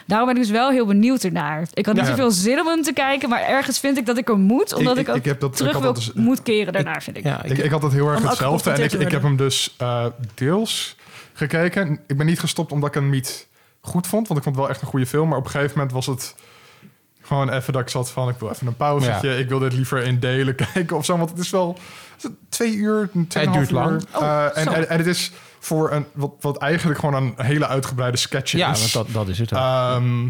Daarom 0.07 0.27
ben 0.27 0.35
ik 0.35 0.41
dus 0.41 0.51
wel 0.51 0.69
heel 0.69 0.85
benieuwd 0.85 1.23
ernaar. 1.23 1.67
Ik 1.73 1.85
had 1.85 1.95
niet 1.95 2.05
zoveel 2.05 2.31
zin 2.31 2.59
om 2.59 2.67
hem 2.67 2.81
te 2.81 2.93
kijken, 2.93 3.29
maar 3.29 3.41
ergens 3.41 3.79
vind 3.79 3.97
ik 3.97 4.05
dat 4.05 4.17
ik 4.17 4.29
er 4.29 4.37
moet. 4.37 4.73
Omdat 4.73 4.97
ik, 4.97 5.01
ik- 5.07 5.09
ook 5.09 5.15
ik 5.15 5.25
heb 5.25 5.39
dat- 5.39 5.49
ik 5.51 5.55
terug 5.55 5.71
wil, 5.71 5.81
dat 5.81 5.95
dus- 5.95 6.13
moet 6.13 6.41
keren 6.43 6.73
daarnaar, 6.73 7.03
vind 7.03 7.17
ik. 7.17 7.23
Ja, 7.23 7.43
Ik, 7.43 7.57
ik 7.57 7.71
had 7.71 7.81
het 7.83 7.93
heel 7.93 8.07
erg 8.07 8.17
Om 8.17 8.23
ook 8.23 8.29
hetzelfde. 8.29 8.69
En 8.71 8.83
ik, 8.83 8.91
ik 8.91 9.11
heb 9.11 9.21
hem 9.21 9.35
dus 9.35 9.75
eh, 9.77 10.05
deels 10.35 10.95
gekeken. 11.33 11.99
Ik 12.07 12.17
ben 12.17 12.25
niet 12.25 12.39
gestopt 12.39 12.71
omdat 12.71 12.89
ik 12.89 12.95
hem 12.95 13.09
niet 13.09 13.47
goed 13.81 14.07
vond. 14.07 14.27
Want 14.27 14.39
ik 14.39 14.43
vond 14.45 14.55
het 14.55 14.65
wel 14.65 14.73
echt 14.73 14.81
een 14.81 14.87
goede 14.87 15.05
film. 15.05 15.29
Maar 15.29 15.37
op 15.37 15.45
een 15.45 15.51
gegeven 15.51 15.73
moment 15.75 15.91
was 15.95 16.05
het 16.05 16.35
gewoon 17.31 17.49
even 17.49 17.73
dat 17.73 17.81
ik 17.81 17.89
zat 17.89 18.11
van... 18.11 18.29
ik 18.29 18.35
wil 18.39 18.49
even 18.49 18.67
een 18.67 18.75
pauzetje. 18.75 19.37
Ik 19.37 19.49
wil 19.49 19.59
dit 19.59 19.73
liever 19.73 20.03
in 20.03 20.19
delen 20.19 20.55
kijken 20.73 20.97
of 20.97 21.05
zo. 21.05 21.17
Want 21.17 21.29
het 21.29 21.39
is 21.39 21.49
wel 21.49 21.77
is 22.17 22.23
het 22.23 22.31
twee 22.49 22.73
uur, 22.75 23.09
tweeënhalf 23.27 23.57
duurt 23.57 23.69
uur. 23.71 23.77
lang. 23.77 24.03
Oh, 24.13 24.21
Eh, 24.21 24.57
en, 24.57 24.63
zo. 24.63 24.71
en, 24.71 24.89
en 24.89 24.97
het 24.97 25.07
is 25.07 25.31
voor 25.59 25.91
een... 25.91 26.05
Wat, 26.13 26.31
wat 26.39 26.57
eigenlijk 26.57 26.99
gewoon 26.99 27.15
een 27.15 27.33
hele 27.45 27.67
uitgebreide 27.67 28.17
sketch 28.17 28.53
is. 28.53 28.59
ja 28.59 28.71
want 28.73 28.93
dat, 28.93 29.07
dat 29.11 29.27
is 29.27 29.39
het. 29.39 29.53
ook. 29.53 29.59
ehm, 29.59 30.29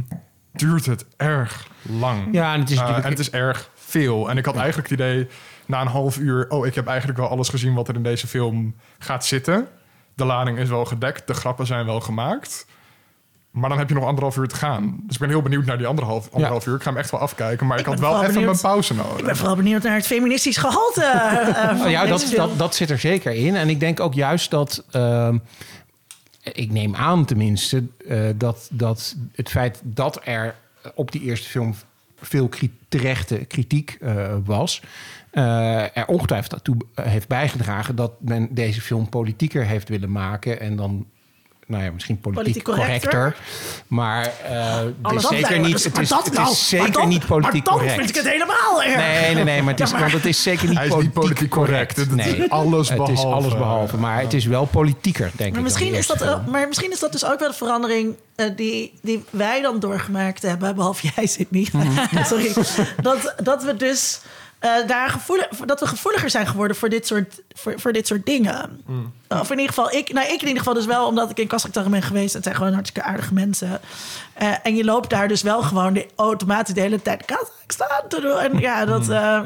duurt 0.54 0.86
het 0.86 1.06
erg 1.18 1.68
lang. 1.82 2.28
ja, 2.32 2.54
en 2.54 2.60
het 2.60 2.70
is 2.70 2.76
Uh, 2.76 2.80
natuurlijk... 2.80 3.06
en 3.06 3.12
het 3.12 3.20
is 3.20 3.32
erg 3.32 3.70
veel. 3.76 4.30
En 4.30 4.38
ik 4.38 4.46
had 4.46 4.56
eigenlijk 4.56 4.90
het 4.90 5.00
idee 5.00 5.28
na 5.66 5.82
een 5.82 5.88
half 5.88 6.18
uur... 6.18 6.46
oh, 6.50 6.66
ik 6.66 6.76
heb 6.76 6.88
eigenlijk 6.88 7.20
wel 7.20 7.30
alles 7.30 7.50
gezien 7.50 7.74
wat 7.74 7.88
er 7.88 7.96
in 7.96 8.04
deze 8.04 8.28
film 8.28 8.76
gaat 9.00 9.26
zitten. 9.26 9.68
De 10.16 10.26
lading 10.26 10.58
is 10.58 10.70
wel 10.70 10.86
gedekt, 10.86 11.28
de 11.28 11.34
grappen 11.34 11.66
zijn 11.66 11.86
wel 11.86 12.00
gemaakt. 12.02 12.66
Maar 13.52 13.70
dan 13.70 13.78
heb 13.78 13.88
je 13.90 13.96
nog 13.96 14.06
anderhalf 14.06 14.38
uur 14.38 14.48
te 14.48 14.56
gaan. 14.56 15.00
Dus 15.04 15.14
ik 15.14 15.20
ben 15.20 15.30
heel 15.30 15.42
benieuwd 15.42 15.66
naar 15.66 15.78
die 15.78 15.88
anderhalf, 15.88 16.30
anderhalf 16.32 16.66
uur. 16.68 16.76
Ik 16.76 16.82
ga 16.82 16.90
hem 16.90 17.00
echt 17.00 17.12
wel 17.12 17.20
afkijken. 17.20 17.68
Maar 17.68 17.80
ik, 17.80 17.84
Ik 17.86 17.90
had 17.92 18.00
wel 18.00 18.16
even 18.16 18.26
benieuwd. 18.28 18.46
mijn 18.46 18.60
pauze 18.62 18.94
Ik 18.94 19.00
ben 19.02 19.12
nodig. 19.18 19.38
vooral 19.38 19.56
benieuwd 19.56 19.84
naar 19.84 19.96
het 19.96 20.06
feministisch 20.08 20.58
gehalte. 20.58 21.04
eh, 21.04 21.68
van 21.78 21.82
Oh 21.86 21.90
ja, 21.92 22.06
dat, 22.06 22.32
dat, 22.36 22.58
dat 22.58 22.76
zit 22.76 22.90
er 22.90 23.00
zeker 23.00 23.32
in. 23.34 23.56
En 23.56 23.70
ik 23.70 23.80
denk 23.80 24.00
ook 24.00 24.14
juist 24.14 24.52
dat. 24.52 24.84
ehm, 24.92 25.38
ik 26.54 26.72
neem 26.72 26.96
aan 26.96 27.26
tenminste 27.26 27.84
eh, 28.08 28.20
dat, 28.36 28.68
dat 28.72 29.16
het 29.36 29.50
feit 29.50 29.80
dat 29.84 30.20
er 30.24 30.56
op 30.96 31.12
die 31.12 31.22
eerste 31.22 31.50
film 31.50 31.76
veel 32.22 32.48
kri- 32.48 32.78
terechte 32.90 33.36
kritiek 33.36 33.98
eh, 34.02 34.34
was. 34.46 34.82
eh, 35.32 35.98
er 35.98 36.06
ongetwijfeld 36.08 36.64
toe 36.64 36.76
heeft 37.02 37.28
bijgedragen 37.28 37.96
dat 37.96 38.12
men 38.20 38.48
deze 38.52 38.82
film 38.82 39.10
politieker 39.10 39.66
heeft 39.66 39.90
willen 39.90 40.12
maken. 40.12 40.60
En 40.60 40.76
dan, 40.76 41.06
nou 41.72 41.84
ja, 41.84 41.92
misschien 41.92 42.20
politiek, 42.20 42.44
Politiek 42.44 42.64
correcter. 42.64 43.10
correcter. 43.10 43.42
Maar 43.88 44.24
eh, 44.50 44.76
het 44.78 44.94
Alles 45.02 45.24
is 45.24 45.30
zeker 45.30 45.60
niet, 45.60 45.84
het 45.84 45.98
is, 46.00 46.10
dat 46.10 46.26
het 46.26 46.34
nou, 46.34 46.52
is 46.52 46.70
zeker 46.70 46.88
maar 46.88 46.98
dan- 46.98 47.08
niet 47.08 47.26
politiek 47.26 47.54
maar 47.54 47.64
dan 47.64 47.74
correct. 47.74 47.96
vind 47.96 48.10
ik 48.10 48.16
het 48.16 48.26
helemaal 48.34 48.84
erg. 48.84 48.96
Nee, 48.96 49.34
nee, 49.36 49.44
nee, 49.44 49.62
maar 49.62 49.72
het 49.74 49.82
is, 49.82 49.90
Ja, 49.90 49.94
maar- 49.94 50.02
want 50.10 50.14
het 50.24 50.26
is 50.26 50.44
zeker 50.44 50.70
niet 50.70 51.14
politiek 51.14 51.50
correct. 51.50 51.96
Het 51.96 52.08
is 52.08 52.16
Nee, 52.16 52.52
alles 52.52 52.90
het 52.90 53.00
is 53.00 53.06
behalve. 53.14 53.36
alles 53.36 53.54
behalve. 53.58 53.98
Maar 53.98 54.20
het 54.22 54.34
is 54.34 54.46
wel 54.46 54.66
politieker, 54.66 55.22
denk 55.26 55.34
ik. 55.38 55.46
Maar 55.46 55.52
dan 55.54 55.64
misschien, 55.64 55.94
is 55.94 56.08
dat, 56.08 56.48
maar 56.48 56.68
misschien 56.68 56.92
is 56.92 57.00
dat 57.00 57.12
dus 57.12 57.26
ook 57.26 57.40
wel 57.40 57.50
de 57.50 57.56
verandering 57.56 58.16
eh, 58.36 58.46
die, 58.56 58.94
die 59.02 59.24
wij 59.30 59.62
dan 59.62 59.80
doorgemaakt 59.80 60.42
hebben, 60.42 60.76
behalve 60.76 61.10
jij 61.16 61.28
zit 61.28 61.52
niet. 61.52 61.74
Mhm. 61.74 62.24
Sorry. 62.26 62.54
Dat, 63.02 63.34
dat 63.44 63.64
we 63.64 63.76
dus 63.78 64.20
eh, 64.60 64.72
daar 64.88 65.10
gevoelig, 65.10 65.48
dat 65.66 65.80
we 65.80 65.88
gevoeliger 65.88 66.30
zijn 66.30 66.48
geworden 66.48 66.78
voor 66.78 66.90
dit 66.90 67.08
soort, 67.08 67.42
voor, 67.54 67.74
voor 67.78 67.92
dit 67.94 68.08
soort 68.08 68.26
dingen. 68.26 68.82
Mm. 68.86 69.14
Of 69.40 69.52
in 69.52 69.60
ieder 69.60 69.74
geval, 69.74 69.92
ik, 69.92 70.14
nou, 70.14 70.26
ik 70.26 70.34
in 70.42 70.48
ieder 70.48 70.58
geval 70.58 70.74
dus 70.74 70.86
wel, 70.86 71.08
omdat 71.08 71.30
ik 71.30 71.40
in 71.40 71.48
Kazachstan 71.48 71.92
ben 71.92 72.02
geweest. 72.02 72.34
Het 72.34 72.44
zijn 72.44 72.56
gewoon 72.56 72.74
hartstikke 72.74 73.08
aardige 73.10 73.34
mensen. 73.34 73.80
Eh, 74.34 74.48
en 74.64 74.76
je 74.76 74.84
loopt 74.84 75.10
daar 75.10 75.28
dus 75.28 75.42
wel 75.42 75.62
gewoon 75.62 75.94
de, 75.94 76.08
automatisch 76.16 76.74
de 76.74 76.82
hele 76.82 77.02
tijd 77.02 77.26
Kazachstan 77.26 78.08
te 78.08 78.22
doen. 78.22 78.38
En 78.40 78.60
ja, 78.60 78.86
dat... 78.86 79.06
Mm. 79.06 79.12
eh, 79.12 79.42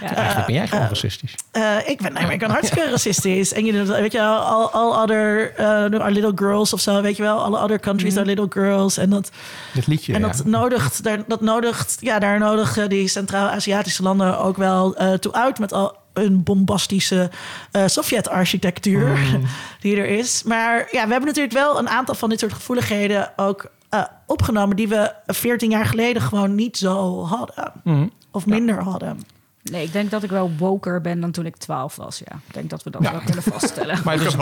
Ja. 0.00 0.14
Eigenlijk 0.14 0.46
ben 0.46 0.54
jij 0.54 0.68
gewoon 0.68 0.88
racistisch. 0.88 1.34
eh, 1.52 1.76
ik 1.86 2.00
ben, 2.02 2.12
nee, 2.12 2.22
maar 2.22 2.32
ik 2.32 2.38
ben 2.38 2.50
hartstikke 2.50 2.90
racistisch. 2.96 3.52
En 3.52 3.64
je 3.64 3.84
weet 3.84 4.12
je 4.12 4.18
wel, 4.18 4.36
all, 4.38 4.64
all 4.66 5.02
other 5.02 5.52
uh, 5.60 5.66
are 6.00 6.10
little 6.10 6.32
girls 6.34 6.72
of 6.72 6.80
zo, 6.80 7.00
weet 7.02 7.16
je 7.16 7.22
wel. 7.22 7.42
Alle 7.42 7.58
other 7.58 7.80
countries 7.80 8.16
are 8.16 8.26
little 8.26 8.46
girls. 8.48 8.96
En 8.96 9.10
dat, 9.10 9.30
Dat 9.74 9.86
liedje, 9.86 10.12
en 10.14 10.20
ja. 10.20 10.26
dat 10.26 10.44
nodigt, 10.44 11.02
daar, 11.02 11.18
dat 11.26 11.40
nodigt, 11.40 11.96
ja, 12.00 12.18
daar 12.18 12.38
nodigen 12.38 12.88
die 12.88 13.08
Centraal-Aziatische 13.08 14.02
landen 14.02 14.38
ook 14.38 14.56
wel 14.56 14.96
eh, 14.96 15.12
toe 15.12 15.32
uit 15.32 15.58
met 15.58 15.72
al 15.72 15.96
een 16.16 16.42
bombastische 16.42 17.30
eh, 17.70 17.82
Sovjet-architectuur 17.86 19.18
die 19.80 19.96
er 19.96 20.06
is. 20.06 20.42
Maar 20.42 20.78
ja, 20.78 21.04
we 21.04 21.10
hebben 21.10 21.26
natuurlijk 21.26 21.54
wel 21.54 21.78
een 21.78 21.88
aantal 21.88 22.14
van 22.14 22.28
dit 22.28 22.38
soort 22.40 22.52
gevoeligheden 22.52 23.32
ook 23.36 23.70
eh, 23.88 24.02
opgenomen 24.26 24.76
die 24.76 24.88
we 24.88 25.12
14 25.26 25.70
jaar 25.70 25.86
geleden 25.86 26.22
gewoon 26.22 26.54
niet 26.54 26.76
zo 26.76 27.24
hadden. 27.24 27.72
Mhm. 27.84 28.06
Of 28.30 28.46
minder 28.46 28.82
hadden. 28.82 29.20
Nee, 29.62 29.84
ik 29.84 29.92
denk 29.92 30.10
dat 30.10 30.22
ik 30.22 30.30
wel 30.30 30.50
woker 30.58 31.00
ben 31.00 31.20
dan 31.20 31.30
toen 31.30 31.46
ik 31.46 31.56
12 31.56 31.96
was. 31.96 32.18
Ja, 32.18 32.36
ik 32.46 32.54
denk 32.54 32.70
dat 32.70 32.82
we 32.82 32.90
dat 32.90 33.02
Ja. 33.02 33.10
wel 33.10 33.20
kunnen 33.24 33.42
vaststellen. 33.42 33.98
Maar 34.04 34.18
het 34.18 34.34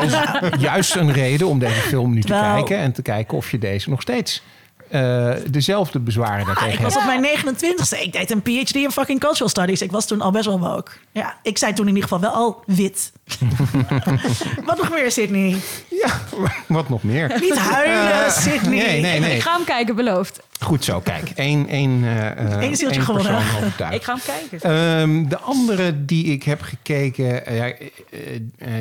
is 0.54 0.60
juist 0.70 0.94
een 0.96 1.12
reden 1.12 1.46
om 1.46 1.58
deze 1.58 1.80
film 1.80 2.14
nu 2.14 2.20
te 2.20 2.26
kijken... 2.26 2.78
en 2.78 2.92
te 2.92 3.02
kijken 3.02 3.36
of 3.36 3.50
je 3.50 3.58
deze 3.58 3.90
nog 3.90 4.00
steeds 4.00 4.42
eh, 4.88 5.30
dezelfde 5.50 5.98
bezwaren 5.98 6.46
daartegen 6.46 6.68
Ah, 6.70 6.74
ik 6.74 6.80
was 6.80 6.96
op 6.96 7.04
mijn 7.04 7.24
29ste. 7.24 8.00
Ik 8.02 8.12
deed 8.12 8.30
een 8.30 8.42
PhD 8.42 8.74
in 8.74 8.90
fucking 8.90 9.20
cultural 9.20 9.48
studies. 9.48 9.82
Ik 9.82 9.90
was 9.90 10.06
toen 10.06 10.20
al 10.20 10.30
best 10.30 10.44
wel 10.44 10.58
woke. 10.60 10.90
Ja, 11.12 11.36
ik 11.42 11.58
zei 11.58 11.72
toen 11.72 11.88
in 11.88 11.94
ieder 11.94 12.08
geval 12.08 12.20
wel 12.30 12.30
al 12.30 12.62
wit. 12.66 13.12
Wat 14.66 14.76
nog 14.78 14.90
meer, 14.90 15.10
Sydney? 15.12 15.56
Ja, 15.90 16.20
wat 16.66 16.88
nog 16.88 17.02
meer? 17.02 17.36
Niet 17.40 17.56
huilen, 17.58 18.24
Eh, 18.24 18.30
Sydney. 18.30 18.76
Nee, 18.76 19.00
nee, 19.00 19.14
Ik 19.14 19.20
nee. 19.20 19.40
ga 19.40 19.54
hem 19.56 19.64
kijken, 19.64 19.94
beloofd. 19.96 20.40
Goed 20.60 20.84
zo, 20.84 21.00
kijk. 21.00 21.32
Eén 21.34 21.68
één, 21.68 22.04
eh, 22.04 22.62
Eén 22.62 22.76
zieltje 22.76 23.00
gewonnen. 23.00 23.38
Ik 23.90 24.02
ga 24.02 24.12
hem 24.14 24.22
kijken. 24.24 24.60
Ehm, 24.60 25.28
de 25.28 25.38
andere 25.38 26.04
die 26.04 26.24
ik 26.24 26.42
heb 26.42 26.60
gekeken, 26.60 27.46
eh, 27.46 27.74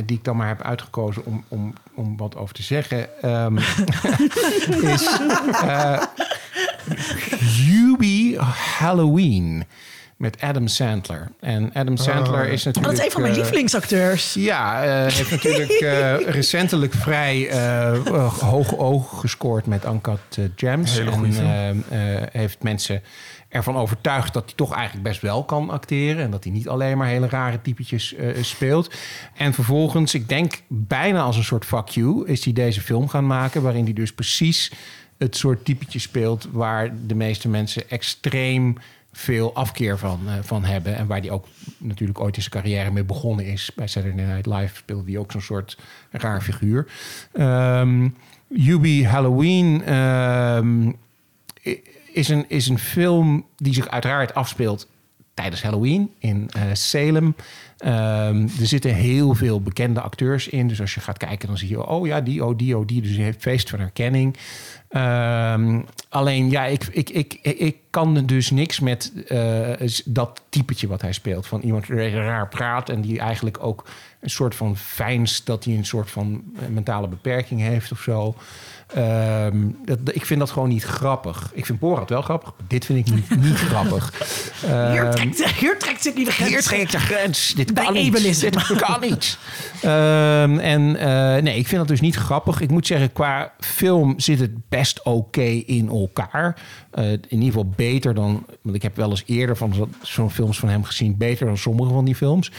die 0.05 0.17
ik 0.17 0.23
dan 0.23 0.35
maar 0.37 0.47
heb 0.47 0.61
uitgekozen 0.61 1.25
om, 1.25 1.43
om, 1.47 1.73
om 1.93 2.17
wat 2.17 2.35
over 2.35 2.55
te 2.55 2.63
zeggen, 2.63 3.21
ehm, 3.21 3.57
is 4.93 5.19
uh, 5.63 6.01
Hubie 7.39 8.39
Halloween 8.77 9.65
met 10.17 10.41
Adam 10.41 10.67
Sandler. 10.67 11.31
En 11.39 11.73
Adam 11.73 11.97
Sandler 11.97 12.47
is 12.47 12.59
Oh, 12.59 12.65
natuurlijk... 12.65 12.85
dat 12.85 12.93
is 12.93 13.05
een 13.05 13.11
van 13.11 13.21
mijn 13.21 13.33
eh, 13.33 13.39
lievelingsacteurs. 13.39 14.33
ja, 14.33 14.85
uh, 14.85 15.13
heeft 15.13 15.31
natuurlijk 15.43 15.81
uh, 15.81 16.15
recentelijk 16.19 16.93
vrij 16.93 17.53
uh, 17.53 18.27
hoge 18.39 18.77
ogen 18.77 19.17
gescoord 19.17 19.65
met 19.65 19.85
Uncut 19.85 20.19
Gems. 20.55 20.97
En 20.97 21.83
heeft 22.31 22.63
mensen 22.63 23.01
ervan 23.49 23.75
overtuigd 23.75 24.33
dat 24.33 24.43
hij 24.45 24.53
toch 24.55 24.73
eigenlijk 24.73 25.03
best 25.03 25.21
wel 25.21 25.43
kan 25.43 25.69
acteren. 25.69 26.23
En 26.23 26.31
dat 26.31 26.43
hij 26.43 26.53
niet 26.53 26.67
alleen 26.67 26.97
maar 26.97 27.07
hele 27.07 27.27
rare 27.27 27.61
typetjes 27.61 28.15
speelt. 28.41 28.93
En 29.35 29.53
vervolgens, 29.53 30.13
ik 30.13 30.29
denk 30.29 30.61
bijna 30.67 31.21
als 31.21 31.37
een 31.37 31.43
soort 31.43 31.65
fuck 31.65 31.87
you, 31.87 32.27
is 32.27 32.43
hij 32.43 32.53
deze 32.53 32.81
film 32.81 33.07
gaan 33.07 33.27
maken. 33.27 33.61
Waarin 33.61 33.83
hij 33.83 33.93
dus 33.93 34.13
precies 34.13 34.71
het 35.17 35.37
soort 35.37 35.65
typetje 35.65 35.99
speelt 35.99 36.47
waar 36.51 36.93
de 37.07 37.15
meeste 37.15 37.49
mensen 37.49 37.89
extreem 37.89 38.77
veel 39.13 39.53
afkeer 39.53 39.97
van, 39.97 40.19
uh, 40.25 40.33
van 40.41 40.63
hebben. 40.63 40.95
En 40.95 41.07
waar 41.07 41.21
die 41.21 41.31
ook 41.31 41.47
natuurlijk 41.77 42.19
ooit 42.19 42.35
in 42.35 42.41
zijn 42.41 42.63
carrière 42.63 42.91
mee 42.91 43.03
begonnen 43.03 43.45
is. 43.45 43.71
Bij 43.75 43.87
Saturday 43.87 44.25
Night 44.25 44.45
Live 44.45 44.75
speelde 44.75 45.11
hij 45.11 45.19
ook 45.19 45.31
zo'n 45.31 45.41
soort 45.41 45.77
raar 46.11 46.41
figuur. 46.41 46.87
Um, 47.33 48.15
Halloween 49.05 49.93
um, 49.93 50.95
is, 52.11 52.29
een, 52.29 52.45
is 52.47 52.67
een 52.67 52.79
film 52.79 53.45
die 53.57 53.73
zich 53.73 53.89
uiteraard 53.89 54.33
afspeelt 54.33 54.87
tijdens 55.33 55.61
Halloween 55.63 56.11
in 56.19 56.49
uh, 56.57 56.63
Salem. 56.73 57.35
Um, 57.85 58.41
er 58.59 58.67
zitten 58.67 58.93
heel 58.93 59.33
veel 59.33 59.61
bekende 59.61 60.01
acteurs 60.01 60.47
in. 60.47 60.67
Dus 60.67 60.81
als 60.81 60.93
je 60.93 60.99
gaat 60.99 61.17
kijken, 61.17 61.47
dan 61.47 61.57
zie 61.57 61.69
je... 61.69 61.87
oh 61.87 62.07
ja, 62.07 62.21
die, 62.21 62.45
oh 62.45 62.57
die, 62.57 62.77
oh 62.77 62.87
die. 62.87 63.01
Dus 63.01 63.15
je 63.15 63.21
heeft 63.21 63.41
feest 63.41 63.69
van 63.69 63.79
herkenning. 63.79 64.37
Um, 64.89 65.85
alleen, 66.09 66.49
ja, 66.49 66.65
ik, 66.65 66.83
ik, 66.91 67.09
ik, 67.09 67.33
ik 67.41 67.77
kan 67.89 68.25
dus 68.25 68.51
niks 68.51 68.79
met 68.79 69.11
uh, 69.29 69.69
dat 70.05 70.41
typetje 70.49 70.87
wat 70.87 71.01
hij 71.01 71.11
speelt. 71.11 71.47
Van 71.47 71.61
iemand 71.61 71.87
raar 71.87 72.47
praat 72.47 72.89
en 72.89 73.01
die 73.01 73.19
eigenlijk 73.19 73.63
ook 73.63 73.87
een 74.19 74.29
soort 74.29 74.55
van 74.55 74.77
fijns... 74.77 75.43
dat 75.43 75.63
hij 75.63 75.75
een 75.75 75.85
soort 75.85 76.11
van 76.11 76.43
mentale 76.69 77.07
beperking 77.07 77.61
heeft 77.61 77.91
of 77.91 78.01
zo. 78.01 78.35
Um, 78.97 79.77
dat, 79.85 79.99
ik 80.11 80.25
vind 80.25 80.39
dat 80.39 80.51
gewoon 80.51 80.69
niet 80.69 80.83
grappig. 80.83 81.51
Ik 81.53 81.65
vind 81.65 81.79
Borat 81.79 82.09
wel 82.09 82.21
grappig. 82.21 82.53
Dit 82.67 82.85
vind 82.85 83.07
ik 83.07 83.13
niet, 83.13 83.35
niet 83.45 83.55
grappig. 83.55 84.13
Um, 84.65 84.91
hier, 84.91 85.09
trekt, 85.09 85.49
hier 85.59 85.79
trekt 85.79 86.03
het 86.03 86.15
niet 86.15 86.25
de 86.25 86.31
grens. 86.31 86.49
Hier 86.49 86.61
trekt 86.61 86.91
de 86.91 86.99
grens. 86.99 87.53
Dit 87.55 87.73
Bij 87.73 87.83
kan 87.83 87.93
niet. 87.93 88.39
Dit 88.39 88.75
kan 88.75 89.01
niet. 89.01 89.37
Um, 89.83 90.59
en 90.59 90.81
uh, 90.81 91.43
nee, 91.43 91.57
ik 91.57 91.67
vind 91.67 91.79
dat 91.79 91.87
dus 91.87 92.01
niet 92.01 92.15
grappig. 92.15 92.61
Ik 92.61 92.69
moet 92.69 92.87
zeggen, 92.87 93.13
qua 93.13 93.51
film 93.59 94.19
zit 94.19 94.39
het 94.39 94.69
best 94.69 94.99
oké 95.03 95.09
okay 95.09 95.57
in 95.57 95.89
elkaar. 95.89 96.57
Uh, 96.93 97.11
in 97.11 97.21
ieder 97.29 97.47
geval 97.47 97.73
beter 97.75 98.13
dan... 98.13 98.45
Want 98.61 98.75
ik 98.75 98.81
heb 98.81 98.95
wel 98.95 99.09
eens 99.09 99.23
eerder 99.25 99.57
van 99.57 99.89
zo'n 100.01 100.31
films 100.31 100.59
van 100.59 100.69
hem 100.69 100.83
gezien. 100.83 101.17
Beter 101.17 101.45
dan 101.45 101.57
sommige 101.57 101.93
van 101.93 102.05
die 102.05 102.15
films. 102.15 102.51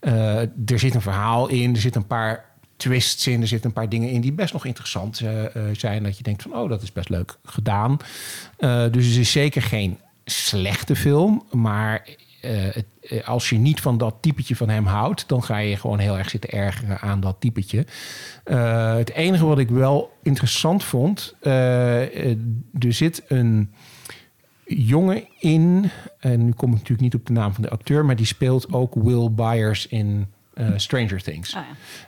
Uh, 0.00 0.40
er 0.40 0.78
zit 0.78 0.94
een 0.94 1.00
verhaal 1.00 1.48
in. 1.48 1.74
Er 1.74 1.80
zit 1.80 1.94
een 1.94 2.06
paar 2.06 2.51
twists 2.82 3.26
in. 3.26 3.40
Er 3.40 3.46
zitten 3.46 3.68
een 3.68 3.74
paar 3.74 3.88
dingen 3.88 4.10
in 4.10 4.20
die 4.20 4.32
best 4.32 4.52
nog 4.52 4.64
interessant 4.64 5.20
uh, 5.20 5.44
zijn. 5.72 6.02
Dat 6.02 6.16
je 6.16 6.22
denkt 6.22 6.42
van, 6.42 6.54
oh, 6.54 6.68
dat 6.68 6.82
is 6.82 6.92
best 6.92 7.08
leuk 7.08 7.36
gedaan. 7.44 7.96
Uh, 8.58 8.84
dus 8.90 9.06
het 9.06 9.16
is 9.16 9.32
zeker 9.32 9.62
geen 9.62 9.98
slechte 10.24 10.96
film. 10.96 11.42
Maar 11.50 12.08
als 13.24 13.48
je 13.48 13.58
niet 13.58 13.80
van 13.80 13.98
dat 13.98 14.14
typetje 14.20 14.56
van 14.56 14.68
hem 14.68 14.86
houdt... 14.86 15.28
dan 15.28 15.42
ga 15.42 15.58
je 15.58 15.76
gewoon 15.76 15.98
heel 15.98 16.18
erg 16.18 16.30
zitten 16.30 16.50
ergeren 16.50 17.00
aan 17.00 17.20
dat 17.20 17.36
typetje. 17.38 17.86
het 18.96 19.10
enige 19.10 19.44
wat 19.44 19.58
ik 19.58 19.70
wel 19.70 20.12
interessant 20.22 20.84
vond... 20.84 21.34
er 21.40 22.08
zit 22.88 23.22
een 23.28 23.72
jongen 24.64 25.24
in... 25.38 25.90
en 26.18 26.44
nu 26.44 26.52
kom 26.52 26.68
ik 26.68 26.74
natuurlijk 26.74 27.00
niet 27.00 27.14
op 27.14 27.26
de 27.26 27.32
naam 27.32 27.52
van 27.52 27.62
de 27.62 27.70
acteur... 27.70 28.04
maar 28.04 28.16
die 28.16 28.26
speelt 28.26 28.72
ook 28.72 28.94
Will 28.94 29.30
Byers 29.30 29.86
in... 29.86 30.26
Uh, 30.54 30.68
Stranger 30.76 31.22
Things. 31.22 31.54
Oh, 31.54 31.60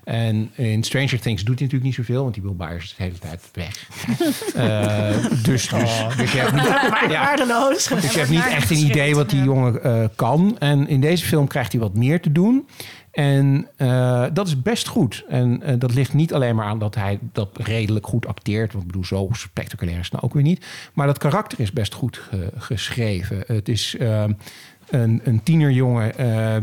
ja. 0.05 0.13
En 0.13 0.51
in 0.55 0.83
Stranger 0.83 1.21
Things 1.21 1.45
doet 1.45 1.59
hij 1.59 1.69
natuurlijk 1.69 1.83
niet 1.83 1.95
zoveel, 1.95 2.23
want 2.23 2.35
die 2.35 2.43
Will 2.43 2.55
Byers 2.55 2.85
is 2.85 2.95
de 2.97 3.03
hele 3.03 3.19
tijd 3.19 3.51
weg. 3.53 3.89
uh, 4.57 5.31
dus, 5.45 5.69
dus, 5.69 6.07
dus 6.17 6.33
je 6.33 6.39
hebt 6.39 6.53
niet, 6.53 6.65
ja, 7.11 7.37
dus 7.37 8.13
je 8.13 8.19
hebt 8.19 8.31
niet 8.31 8.47
echt 8.47 8.71
een 8.71 8.77
idee 8.77 9.15
wat 9.15 9.31
die 9.31 9.43
jongen 9.43 9.81
uh, 9.87 10.05
kan. 10.15 10.57
En 10.59 10.89
in 10.89 11.01
deze 11.01 11.25
film 11.25 11.47
krijgt 11.47 11.73
hij 11.73 11.81
wat 11.81 11.95
meer 11.95 12.21
te 12.21 12.33
doen. 12.33 12.67
En 13.15 13.69
uh, 13.79 14.25
dat 14.33 14.47
is 14.47 14.63
best 14.63 14.89
goed. 14.89 15.25
En 15.29 15.63
uh, 15.63 15.75
dat 15.79 15.95
ligt 15.95 16.13
niet 16.13 16.35
alleen 16.35 16.57
maar 16.57 16.67
aan 16.67 16.79
dat 16.79 16.95
hij 16.95 17.19
dat 17.33 17.49
redelijk 17.53 18.07
goed 18.07 18.27
acteert. 18.27 18.73
Want 18.73 18.85
ik 18.85 18.91
bedoel, 18.91 19.05
zo 19.05 19.29
spectaculair 19.33 19.99
is 19.99 20.05
het 20.05 20.13
nou 20.13 20.25
ook 20.25 20.35
weer 20.35 20.43
niet. 20.43 20.67
Maar 20.93 21.07
dat 21.07 21.19
karakter 21.19 21.61
is 21.61 21.73
best 21.73 21.95
goed 21.95 22.17
ge 22.17 22.53
geschreven. 22.57 23.45
Het 23.47 23.69
is 23.69 23.95
uh, 23.95 24.25
een, 24.89 25.21
een 25.25 25.43
tienerjongen 25.43 26.13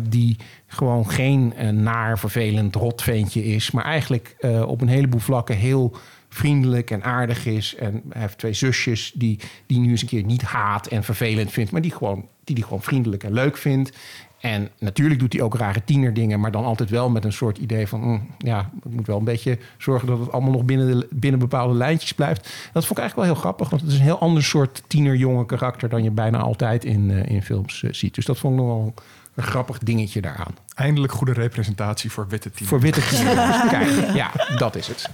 die 0.09 0.37
gewoon 0.71 1.09
geen 1.09 1.53
naar, 1.71 2.19
vervelend 2.19 2.75
rotventje 2.75 3.45
is. 3.45 3.71
Maar 3.71 3.83
eigenlijk 3.83 4.35
op 4.65 4.81
een 4.81 4.87
heleboel 4.87 5.19
vlakken 5.19 5.55
heel 5.55 5.95
vriendelijk 6.33 6.91
en 6.91 7.03
aardig 7.03 7.45
is. 7.45 7.75
En 7.75 8.01
heeft 8.09 8.37
twee 8.37 8.53
zusjes 8.53 9.11
die, 9.15 9.39
die 9.65 9.79
nu 9.79 9.89
eens 9.89 10.01
een 10.01 10.07
keer 10.07 10.23
niet 10.23 10.41
haat 10.41 10.87
en 10.87 11.03
vervelend 11.03 11.51
vindt. 11.51 11.71
Maar 11.71 11.81
die 11.81 11.91
gewoon, 11.91 12.25
die, 12.43 12.55
die 12.55 12.63
gewoon 12.63 12.81
vriendelijk 12.81 13.23
en 13.23 13.33
leuk 13.33 13.57
vindt. 13.57 13.97
En 14.39 14.69
natuurlijk 14.79 15.19
doet 15.19 15.33
hij 15.33 15.41
ook 15.41 15.55
rare 15.55 15.83
tienerdingen, 15.83 16.39
maar 16.39 16.51
dan 16.51 16.63
altijd 16.63 16.89
wel 16.89 17.09
met 17.09 17.25
een 17.25 17.33
soort 17.33 17.57
idee 17.57 17.87
van, 17.87 18.01
mm, 18.01 18.27
ja, 18.37 18.69
ik 18.83 18.91
moet 18.91 19.07
wel 19.07 19.17
een 19.17 19.23
beetje 19.23 19.57
zorgen 19.77 20.07
dat 20.07 20.19
het 20.19 20.31
allemaal 20.31 20.51
nog 20.51 20.65
binnen, 20.65 20.99
de, 20.99 21.07
binnen 21.11 21.39
bepaalde 21.39 21.73
lijntjes 21.73 22.13
blijft. 22.13 22.41
Dat 22.73 22.85
vond 22.85 22.91
ik 22.91 22.97
eigenlijk 22.97 23.15
wel 23.15 23.25
heel 23.25 23.41
grappig, 23.41 23.69
want 23.69 23.81
het 23.81 23.91
is 23.91 23.97
een 23.97 24.03
heel 24.03 24.19
ander 24.19 24.43
soort 24.43 24.83
tienerjonge 24.87 25.45
karakter 25.45 25.89
dan 25.89 26.03
je 26.03 26.11
bijna 26.11 26.37
altijd 26.37 26.85
in, 26.85 27.09
uh, 27.09 27.25
in 27.25 27.43
films 27.43 27.83
ziet. 27.83 28.15
Dus 28.15 28.25
dat 28.25 28.37
vond 28.37 28.53
ik 28.53 28.59
nog 28.59 28.69
wel 28.69 28.93
een 29.35 29.43
grappig 29.43 29.77
dingetje 29.77 30.21
daaraan. 30.21 30.55
Eindelijk 30.75 31.13
goede 31.13 31.33
representatie 31.33 32.11
voor 32.11 32.27
witte 32.27 32.49
tieners. 32.49 32.69
Voor 32.69 32.79
witte 32.79 33.01
tieners. 33.01 33.67
Kijk, 33.69 34.13
ja, 34.13 34.31
dat 34.57 34.75
is 34.75 34.87
het. 34.87 35.09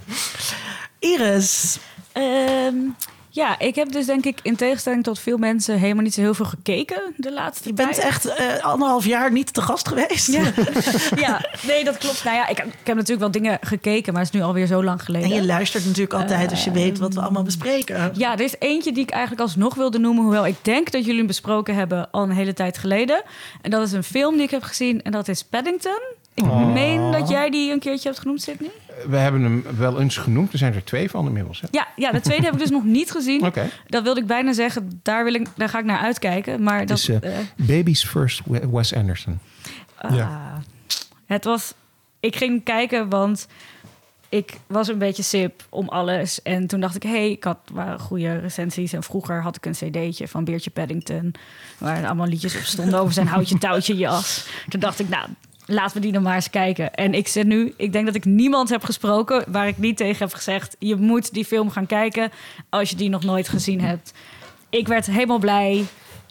Iris. 0.98 1.78
Um, 2.12 2.94
ja, 3.38 3.58
ik 3.58 3.74
heb 3.74 3.92
dus 3.92 4.06
denk 4.06 4.24
ik 4.24 4.38
in 4.42 4.56
tegenstelling 4.56 5.04
tot 5.04 5.18
veel 5.18 5.36
mensen 5.36 5.78
helemaal 5.78 6.02
niet 6.02 6.14
zo 6.14 6.20
heel 6.20 6.34
veel 6.34 6.44
gekeken 6.44 7.02
de 7.16 7.32
laatste 7.32 7.68
Je 7.68 7.74
bent 7.74 7.98
echt 7.98 8.26
uh, 8.26 8.34
anderhalf 8.60 9.04
jaar 9.04 9.32
niet 9.32 9.52
te 9.52 9.62
gast 9.62 9.88
geweest. 9.88 10.32
Ja, 10.32 10.52
ja 11.26 11.48
nee, 11.66 11.84
dat 11.84 11.98
klopt. 11.98 12.24
Nou 12.24 12.36
ja, 12.36 12.48
ik, 12.48 12.58
ik, 12.58 12.64
heb 12.84 12.96
natuurlijk 12.96 13.20
wel 13.20 13.30
dingen 13.30 13.58
gekeken, 13.60 14.12
maar 14.12 14.22
het 14.22 14.34
is 14.34 14.40
nu 14.40 14.46
alweer 14.46 14.66
zo 14.66 14.84
lang 14.84 15.02
geleden. 15.02 15.30
En 15.30 15.36
je 15.36 15.46
luistert 15.46 15.84
natuurlijk 15.84 16.14
altijd 16.14 16.44
uh, 16.44 16.50
als 16.50 16.64
je 16.64 16.70
weet 16.70 16.98
wat 16.98 17.14
we 17.14 17.20
allemaal 17.20 17.42
bespreken. 17.42 18.10
Ja, 18.14 18.32
er 18.32 18.40
is 18.40 18.54
eentje 18.58 18.92
die 18.92 19.02
ik 19.02 19.10
eigenlijk 19.10 19.42
alsnog 19.42 19.74
wilde 19.74 19.98
noemen, 19.98 20.22
hoewel 20.22 20.46
ik 20.46 20.56
denk 20.62 20.90
dat 20.90 21.00
jullie 21.00 21.18
hem 21.18 21.26
besproken 21.26 21.74
hebben 21.74 22.10
al 22.10 22.22
een 22.22 22.30
hele 22.30 22.54
tijd 22.54 22.78
geleden. 22.78 23.22
En 23.62 23.70
dat 23.70 23.86
is 23.86 23.92
een 23.92 24.04
film 24.04 24.34
die 24.34 24.42
ik 24.42 24.50
heb 24.50 24.62
gezien 24.62 25.02
en 25.02 25.12
dat 25.12 25.28
is 25.28 25.44
Paddington. 25.44 26.00
Ik 26.38 26.44
oh. 26.44 26.72
meen 26.72 27.10
dat 27.10 27.28
jij 27.28 27.50
die 27.50 27.72
een 27.72 27.78
keertje 27.78 28.08
hebt 28.08 28.20
genoemd, 28.20 28.42
Sydney. 28.42 28.70
We 29.06 29.16
hebben 29.16 29.42
hem 29.42 29.64
wel 29.76 30.00
eens 30.00 30.16
genoemd. 30.16 30.52
Er 30.52 30.58
zijn 30.58 30.74
er 30.74 30.84
twee 30.84 31.10
van 31.10 31.26
inmiddels. 31.26 31.60
Hè? 31.60 31.68
Ja, 31.70 31.88
ja, 31.96 32.12
de 32.12 32.20
tweede 32.20 32.44
heb 32.44 32.52
ik 32.52 32.58
dus 32.58 32.70
nog 32.70 32.84
niet 32.84 33.10
gezien. 33.10 33.46
Okay. 33.46 33.70
Dat 33.86 34.02
wilde 34.02 34.20
ik 34.20 34.26
bijna 34.26 34.52
zeggen. 34.52 35.00
Daar, 35.02 35.24
wil 35.24 35.34
ik, 35.34 35.46
daar 35.56 35.68
ga 35.68 35.78
ik 35.78 35.84
naar 35.84 35.98
uitkijken. 35.98 36.62
Maar 36.62 36.86
dat, 36.86 36.98
is, 36.98 37.08
uh, 37.08 37.16
uh, 37.22 37.30
Baby's 37.56 38.04
First 38.04 38.40
Wes 38.70 38.94
Anderson. 38.94 39.38
Uh, 40.04 40.16
ja. 40.16 40.62
Het 41.26 41.44
was... 41.44 41.74
Ik 42.20 42.36
ging 42.36 42.64
kijken, 42.64 43.08
want 43.08 43.46
ik 44.28 44.56
was 44.66 44.88
een 44.88 44.98
beetje 44.98 45.22
sip 45.22 45.64
om 45.68 45.88
alles. 45.88 46.42
En 46.42 46.66
toen 46.66 46.80
dacht 46.80 46.94
ik, 46.96 47.02
hé, 47.02 47.08
hey, 47.08 47.30
ik 47.30 47.44
had 47.44 47.58
waren 47.72 48.00
goede 48.00 48.38
recensies. 48.38 48.92
En 48.92 49.02
vroeger 49.02 49.42
had 49.42 49.56
ik 49.56 49.66
een 49.66 49.72
cd'tje 49.72 50.28
van 50.28 50.44
Beertje 50.44 50.70
Paddington... 50.70 51.34
waar 51.78 52.06
allemaal 52.06 52.26
liedjes 52.26 52.56
op 52.56 52.62
stonden 52.62 53.00
over 53.00 53.12
zijn 53.12 53.26
houtje 53.26 53.58
touwtje 53.58 53.96
jas. 53.96 54.46
Toen 54.68 54.80
dacht 54.80 54.98
ik, 54.98 55.08
nou, 55.08 55.28
laten 55.70 55.96
we 55.96 56.02
die 56.02 56.12
dan 56.12 56.22
maar 56.22 56.34
eens 56.34 56.50
kijken. 56.50 56.94
En 56.94 57.14
ik 57.14 57.28
zit 57.28 57.46
nu, 57.46 57.74
ik 57.76 57.92
denk 57.92 58.06
dat 58.06 58.14
ik 58.14 58.24
niemand 58.24 58.68
heb 58.68 58.84
gesproken 58.84 59.44
waar 59.48 59.68
ik 59.68 59.78
niet 59.78 59.96
tegen 59.96 60.18
heb 60.18 60.34
gezegd: 60.34 60.76
je 60.78 60.96
moet 60.96 61.34
die 61.34 61.44
film 61.44 61.70
gaan 61.70 61.86
kijken 61.86 62.30
als 62.68 62.90
je 62.90 62.96
die 62.96 63.08
nog 63.08 63.24
nooit 63.24 63.48
gezien 63.48 63.80
hebt. 63.80 64.12
Ik 64.70 64.88
werd 64.88 65.06
helemaal 65.06 65.38
blij. 65.38 65.84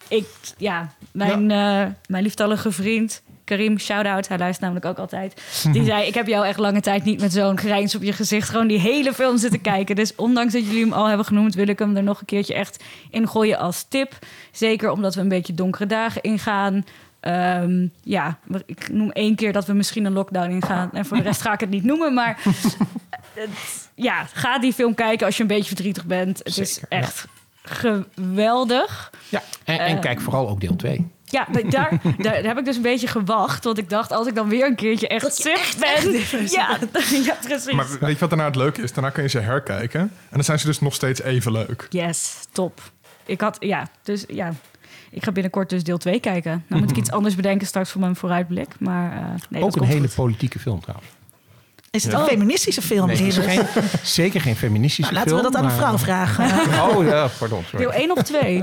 Ik, 0.08 0.28
ja, 0.58 0.93
mijn, 1.12 1.50
ja. 1.50 1.86
Uh, 1.86 1.91
mijn 2.08 2.23
lieftallige 2.23 2.71
vriend 2.71 3.21
Karim, 3.47 3.80
shout-out, 3.80 4.28
hij 4.28 4.38
luistert 4.38 4.62
namelijk 4.62 4.86
ook 4.86 4.97
altijd. 4.97 5.41
Die 5.73 5.84
zei, 5.84 6.08
ik 6.08 6.13
heb 6.13 6.28
jou 6.28 6.45
echt 6.45 6.60
lange 6.60 6.82
tijd 6.82 7.04
niet 7.04 7.21
met 7.21 7.34
zo'n 7.34 7.58
grijns 7.58 7.95
op 7.95 8.04
je 8.04 8.13
gezicht... 8.13 8.50
gewoon 8.50 8.67
die 8.67 8.80
hele 8.80 9.13
film 9.13 9.38
zitten 9.38 9.62
kijken. 9.62 9.95
Dus 9.95 10.15
ondanks 10.15 10.54
dat 10.54 10.65
jullie 10.65 10.84
hem 10.84 10.93
al 10.93 11.08
hebben 11.08 11.26
genoemd... 11.26 11.56
wil 11.56 11.67
ik 11.67 11.80
hem 11.80 11.95
er 11.95 12.04
nog 12.04 12.19
een 12.19 12.26
keertje 12.26 12.54
echt 12.54 12.84
in 13.12 13.28
gooien 13.28 13.58
als 13.58 13.86
tip. 13.89 14.17
Zeker 14.52 14.91
omdat 14.91 15.15
we 15.15 15.21
een 15.21 15.28
beetje 15.28 15.54
donkere 15.54 15.86
dagen 15.86 16.21
ingaan... 16.21 16.86
Ehm, 17.27 17.87
ja, 18.03 18.37
ik 18.65 18.89
noem 18.91 19.11
één 19.11 19.35
keer 19.35 19.53
dat 19.53 19.65
we 19.65 19.73
misschien 19.73 20.05
een 20.05 20.13
lockdown 20.13 20.49
ingaan. 20.49 20.89
En 20.93 21.05
voor 21.05 21.17
de 21.17 21.23
rest 21.23 21.41
ga 21.41 21.53
ik 21.53 21.59
het 21.59 21.69
niet 21.69 21.83
noemen. 21.83 22.13
Maar 22.13 22.37
het- 23.33 23.89
ja, 23.95 24.25
ga 24.33 24.59
die 24.59 24.73
film 24.73 24.93
kijken 24.93 25.25
als 25.25 25.35
je 25.35 25.41
een 25.41 25.47
beetje 25.47 25.67
verdrietig 25.67 26.05
bent. 26.05 26.37
Het 26.43 26.57
is 26.57 26.75
ja. 26.75 26.85
echt 26.97 27.27
geweldig. 27.63 29.11
Ja, 29.29 29.41
en, 29.63 29.79
en 29.79 29.95
Eh, 29.95 30.01
kijk 30.01 30.21
vooral 30.21 30.49
ook 30.49 30.59
deel 30.61 30.75
2. 30.75 31.07
Ja, 31.23 31.47
da- 31.51 31.61
daar, 31.69 31.99
daar, 32.17 32.43
heb 32.43 32.57
ik 32.57 32.65
dus 32.65 32.75
een 32.75 32.81
beetje 32.81 33.07
gewacht. 33.07 33.63
Want 33.63 33.77
ik 33.77 33.89
dacht, 33.89 34.11
als 34.11 34.27
ik 34.27 34.35
dan 34.35 34.49
weer 34.49 34.65
een 34.65 34.75
keertje 34.75 35.07
echt 35.07 35.35
suf 35.35 35.77
ben... 35.79 36.11
ja, 36.49 36.77
ja, 37.25 37.35
precies. 37.43 37.71
Maar 37.73 37.87
weet 37.99 38.13
je 38.13 38.17
wat 38.19 38.29
daarna 38.29 38.45
het 38.45 38.55
leuke 38.55 38.81
is? 38.81 38.93
Daarna 38.93 39.09
kun 39.09 39.23
je 39.23 39.29
ze 39.29 39.39
herkijken. 39.39 39.99
En 40.01 40.11
dan 40.29 40.43
zijn 40.43 40.59
ze 40.59 40.65
dus 40.65 40.79
nog 40.79 40.93
steeds 40.93 41.21
even 41.21 41.51
leuk. 41.51 41.87
Yes, 41.89 42.35
top. 42.51 42.81
Ik 43.25 43.41
had, 43.41 43.57
ja, 43.59 43.87
dus 44.03 44.23
ja... 44.27 44.53
Ik 45.11 45.23
ga 45.23 45.31
binnenkort 45.31 45.69
dus 45.69 45.83
deel 45.83 45.97
2 45.97 46.19
kijken. 46.19 46.63
Dan 46.67 46.79
moet 46.79 46.89
ik 46.89 46.97
iets 47.03 47.11
anders 47.11 47.35
bedenken 47.35 47.67
straks 47.67 47.91
voor 47.91 48.01
mijn 48.01 48.15
vooruitblik. 48.15 48.79
Maar 48.79 49.11
eh, 49.11 49.19
nee, 49.49 49.63
ook 49.63 49.73
dat 49.73 49.81
een 49.83 49.87
hele 49.89 50.07
goed. 50.07 50.15
politieke 50.15 50.59
film 50.59 50.79
trouwens. 50.79 51.07
Is 51.91 52.04
het 52.04 52.12
Ja. 52.12 52.19
een 52.19 52.26
feministische 52.26 52.82
film? 52.82 53.08
Nee, 53.08 53.28
is 53.28 53.38
geen, 53.38 53.62
zeker 54.04 54.41
geen 54.41 54.56
feministische 54.56 55.13
Nou, 55.13 55.26
laten 55.26 55.36
we 55.36 55.39
film. 55.41 55.52
dat 55.54 55.62
aan 55.62 55.69
een 55.69 55.76
maar- 55.78 55.88
vrouw 55.88 55.97
vragen. 55.97 56.45
Oh, 56.97 57.06
ja, 57.08 57.28
pardon. 57.39 57.63
Sorry. 57.69 57.86
Deel 57.86 57.93
1 57.93 58.12
of 58.12 58.23
2? 58.23 58.62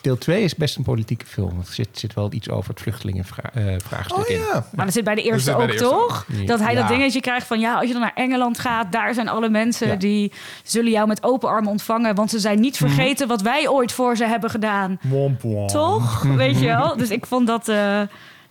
Deel 0.00 0.18
2 0.18 0.42
is 0.44 0.54
best 0.54 0.76
een 0.76 0.82
politieke 0.82 1.26
film. 1.26 1.58
Er 1.58 1.72
zit, 1.72 1.88
zit 1.92 2.14
wel 2.14 2.32
iets 2.32 2.50
over 2.50 2.70
het 2.70 2.80
vluchtelingenvraagstuk 2.80 4.16
Oh 4.18 4.28
in. 4.28 4.38
ja. 4.38 4.64
Maar 4.74 4.84
dat 4.84 4.94
zit 4.94 5.04
bij 5.04 5.14
de 5.14 5.22
eerste 5.22 5.52
ook, 5.54 5.58
de 5.60 5.66
eerste 5.72 5.84
toch? 5.88 6.26
Dat 6.44 6.60
hij 6.60 6.74
dat 6.74 6.88
dingetje 6.88 7.20
krijgt 7.20 7.46
van... 7.46 7.60
ja, 7.60 7.74
als 7.74 7.86
je 7.86 7.92
dan 7.92 8.00
naar 8.02 8.12
Engeland 8.14 8.58
gaat... 8.58 8.92
daar 8.92 9.14
zijn 9.14 9.28
alle 9.28 9.48
mensen 9.48 9.86
Ja. 9.88 9.94
die 9.94 10.32
zullen 10.64 10.90
jou 10.90 11.06
met 11.06 11.22
open 11.22 11.48
armen 11.48 11.70
ontvangen... 11.70 12.14
want 12.14 12.30
ze 12.30 12.38
zijn 12.38 12.60
niet 12.60 12.80
Mhm. 12.80 12.90
vergeten 12.90 13.28
wat 13.28 13.40
wij 13.42 13.68
ooit 13.68 13.92
voor 13.92 14.16
ze 14.16 14.24
hebben 14.24 14.50
gedaan. 14.50 14.98
Womp 15.02 15.42
womp. 15.42 15.68
Toch? 15.68 16.22
Weet 16.22 16.58
je 16.60 16.66
wel? 16.66 16.96
Dus 16.96 17.10
ik 17.10 17.26
vond 17.26 17.46
dat 17.46 17.68
eh, 17.68 18.00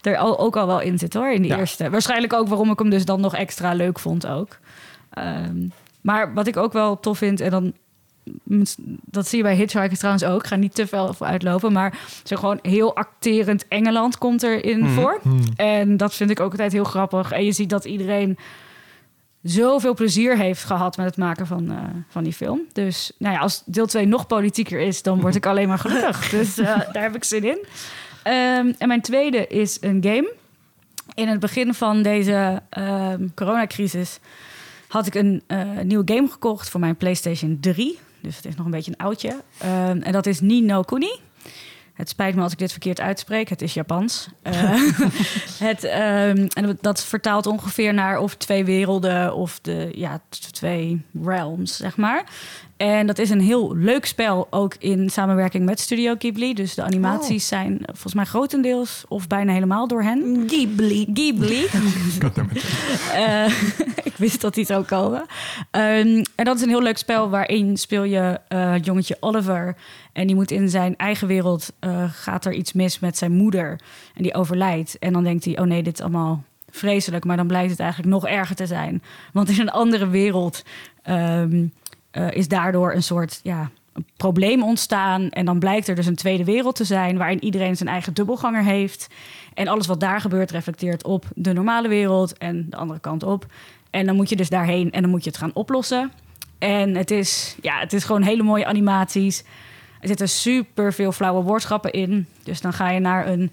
er 0.02 0.18
al- 0.18 0.40
ook 0.40 0.56
al 0.58 0.68
wel 0.68 0.80
in 0.82 0.98
zit 0.98 1.14
hoor, 1.14 1.32
in 1.32 1.44
Ja. 1.44 1.58
eerste. 1.58 1.90
Waarschijnlijk 1.90 2.34
ook 2.34 2.48
waarom 2.48 2.72
ik 2.72 2.80
hem 2.80 2.90
dus 2.90 3.06
dan 3.06 3.22
nog 3.22 3.36
extra 3.36 3.74
leuk 3.74 4.00
vond 4.00 4.28
ook. 4.28 4.58
Ehm, 5.10 5.68
maar 6.02 6.34
wat 6.34 6.48
ik 6.48 6.58
ook 6.58 6.74
wel 6.74 7.00
tof 7.00 7.18
vind... 7.18 7.40
en 7.42 7.50
dan 7.50 7.74
dat 9.06 9.28
zie 9.28 9.38
je 9.38 9.44
bij 9.44 9.56
Hitchhikers 9.56 9.98
trouwens 10.00 10.26
ook. 10.26 10.40
Ik 10.42 10.48
ga 10.48 10.56
niet 10.56 10.76
te 10.76 10.88
veel 10.88 11.16
uitlopen. 11.20 11.72
Maar 11.74 12.00
zo 12.24 12.36
gewoon 12.36 12.60
heel 12.62 12.96
acterend 12.96 13.68
Engeland 13.68 14.18
komt 14.18 14.44
erin 14.44 14.80
Mhm. 14.80 14.90
voor. 14.94 15.22
En 15.56 15.98
dat 15.98 16.14
vind 16.14 16.30
ik 16.30 16.40
ook 16.40 16.52
altijd 16.52 16.72
heel 16.72 16.84
grappig. 16.84 17.32
En 17.32 17.46
je 17.46 17.52
ziet 17.52 17.70
dat 17.70 17.86
iedereen 17.86 18.38
zoveel 19.44 19.94
plezier 19.94 20.38
heeft 20.38 20.64
gehad 20.64 20.98
met 20.98 21.06
het 21.06 21.18
maken 21.18 21.48
van, 21.48 21.72
eh, 21.72 21.78
van 22.08 22.24
die 22.24 22.34
film. 22.34 22.60
Dus 22.74 23.12
nou 23.18 23.34
ja, 23.36 23.40
als 23.42 23.64
deel 23.66 23.86
2 23.88 24.06
nog 24.06 24.28
politieker 24.28 24.80
is, 24.80 25.02
dan 25.02 25.22
word 25.22 25.36
ik 25.36 25.46
alleen 25.52 25.68
maar 25.68 25.80
gelukkig. 25.80 26.30
Dus 26.30 26.58
eh, 26.58 26.66
daar 26.94 27.04
heb 27.04 27.16
ik 27.16 27.24
zin 27.24 27.44
in. 27.44 27.66
Ehm, 28.24 28.74
en 28.78 28.88
mijn 28.88 29.02
tweede 29.02 29.48
is 29.48 29.78
een 29.82 30.04
game. 30.04 30.34
In 31.14 31.28
het 31.28 31.40
begin 31.40 31.74
van 31.74 32.02
deze 32.02 32.62
ehm, 32.70 33.28
coronacrisis 33.36 34.20
had 34.88 35.08
ik 35.08 35.16
een 35.16 35.42
eh, 35.48 35.80
nieuwe 35.84 36.14
game 36.14 36.28
gekocht 36.28 36.70
voor 36.70 36.80
mijn 36.80 36.96
PlayStation 36.96 37.58
3. 37.62 38.00
Dus 38.22 38.36
het 38.36 38.46
is 38.46 38.56
nog 38.56 38.66
een 38.66 38.72
beetje 38.72 38.92
een 38.92 39.06
oudje. 39.06 39.36
Ehm, 39.58 40.02
en 40.02 40.12
dat 40.12 40.26
is 40.26 40.40
Ni 40.40 40.62
no 40.62 40.82
Kuni. 40.82 41.20
Het 41.94 42.10
spijt 42.10 42.36
me 42.36 42.42
als 42.42 42.52
ik 42.52 42.58
dit 42.58 42.72
verkeerd 42.72 43.00
uitspreek. 43.00 43.50
Het 43.50 43.62
is 43.62 43.74
Japans. 43.74 44.28
Eh, 44.42 44.54
het, 45.68 45.84
ehm, 45.84 46.48
en 46.54 46.78
dat 46.82 47.04
vertaalt 47.04 47.46
ongeveer 47.46 47.94
naar 47.94 48.20
of 48.20 48.36
twee 48.36 48.66
werelden 48.66 49.36
of 49.36 49.60
de 49.62 49.92
ja, 49.96 50.22
twee 50.52 51.06
realms, 51.24 51.76
zeg 51.76 51.98
maar. 51.98 52.24
En 52.82 53.08
dat 53.08 53.20
is 53.20 53.30
een 53.30 53.42
heel 53.42 53.76
leuk 53.76 54.06
spel, 54.06 54.48
ook 54.50 54.76
in 54.80 55.10
samenwerking 55.10 55.66
met 55.66 55.80
Studio 55.80 56.16
Ghibli. 56.18 56.54
Dus 56.54 56.76
de 56.76 56.84
animaties 56.84 57.48
zijn 57.48 57.80
volgens 57.86 58.14
mij 58.14 58.26
grotendeels 58.26 59.04
of 59.08 59.28
bijna 59.28 59.54
helemaal 59.54 59.88
door 59.88 60.04
hen. 60.04 60.44
Ghibli. 60.48 61.08
Ghibli. 61.14 61.66
Eh, 63.14 63.46
ik 64.04 64.14
wist 64.18 64.42
dat 64.42 64.54
die 64.54 64.66
zou 64.66 64.84
komen. 64.84 65.26
Ehm, 65.72 66.24
en 66.36 66.46
dat 66.46 66.56
is 66.56 66.62
een 66.62 66.70
heel 66.70 66.82
leuk 66.82 66.98
spel 66.98 67.30
waarin 67.30 67.78
speel 67.78 68.04
je 68.04 68.40
eh, 68.48 68.72
het 68.72 68.86
jongetje 68.86 69.18
Oliver. 69.20 69.76
En 70.14 70.28
die 70.28 70.36
moet 70.36 70.52
in 70.52 70.70
zijn 70.70 70.98
eigen 70.98 71.28
wereld, 71.28 71.74
eh, 71.80 72.04
gaat 72.10 72.46
er 72.46 72.54
iets 72.54 72.74
mis 72.74 73.00
met 73.00 73.18
zijn 73.18 73.32
moeder. 73.32 73.80
En 74.14 74.24
die 74.24 74.34
overlijdt. 74.34 75.00
En 75.00 75.14
dan 75.14 75.24
denkt 75.24 75.46
hij, 75.46 75.60
oh 75.60 75.66
nee, 75.66 75.84
dit 75.84 75.94
is 75.94 76.02
allemaal 76.02 76.44
vreselijk. 76.70 77.26
Maar 77.26 77.38
dan 77.38 77.48
blijkt 77.48 77.72
het 77.72 77.80
eigenlijk 77.80 78.10
nog 78.10 78.28
erger 78.28 78.56
te 78.56 78.66
zijn. 78.66 79.04
Want 79.34 79.50
in 79.50 79.60
een 79.60 79.70
andere 79.70 80.08
wereld 80.08 80.64
ehm, 81.04 81.66
eh, 82.12 82.32
is 82.32 82.48
daardoor 82.48 82.94
een 82.94 83.04
soort... 83.04 83.40
Ja, 83.44 83.70
een 83.94 84.06
probleem 84.18 84.64
ontstaan. 84.64 85.30
En 85.30 85.46
dan 85.46 85.60
blijkt 85.60 85.88
er 85.88 85.96
dus 85.96 86.06
een 86.06 86.16
tweede 86.16 86.44
wereld 86.44 86.76
te 86.76 86.84
zijn... 86.84 87.18
waarin 87.18 87.44
iedereen 87.44 87.78
zijn 87.78 87.90
eigen 87.90 88.14
dubbelganger 88.14 88.64
heeft. 88.64 89.08
En 89.54 89.68
alles 89.68 89.88
wat 89.88 90.00
daar 90.00 90.22
gebeurt 90.22 90.52
reflecteert 90.52 91.04
op 91.04 91.26
de 91.36 91.54
normale 91.54 91.88
wereld... 91.88 92.38
en 92.38 92.70
de 92.70 92.76
andere 92.76 93.00
kant 93.00 93.24
op. 93.24 93.46
En 93.90 94.06
dan 94.06 94.16
moet 94.16 94.30
je 94.30 94.36
dus 94.36 94.50
daarheen 94.50 94.92
en 94.92 95.02
dan 95.02 95.12
moet 95.12 95.24
je 95.24 95.30
het 95.30 95.40
gaan 95.40 95.54
oplossen. 95.54 96.12
En 96.60 96.96
het 96.96 97.12
is, 97.12 97.56
ja, 97.62 97.80
het 97.80 97.94
is 97.94 98.04
gewoon 98.04 98.22
hele 98.22 98.44
mooie 98.44 98.66
animaties. 98.66 99.44
Er 100.02 100.08
zitten 100.08 100.30
super 100.30 100.94
veel 100.94 101.12
flauwe 101.12 101.44
woordschappen 101.44 101.92
in. 101.92 102.28
Dus 102.44 102.62
dan 102.62 102.74
ga 102.74 102.90
je 102.90 103.00
naar 103.00 103.28
een 103.28 103.52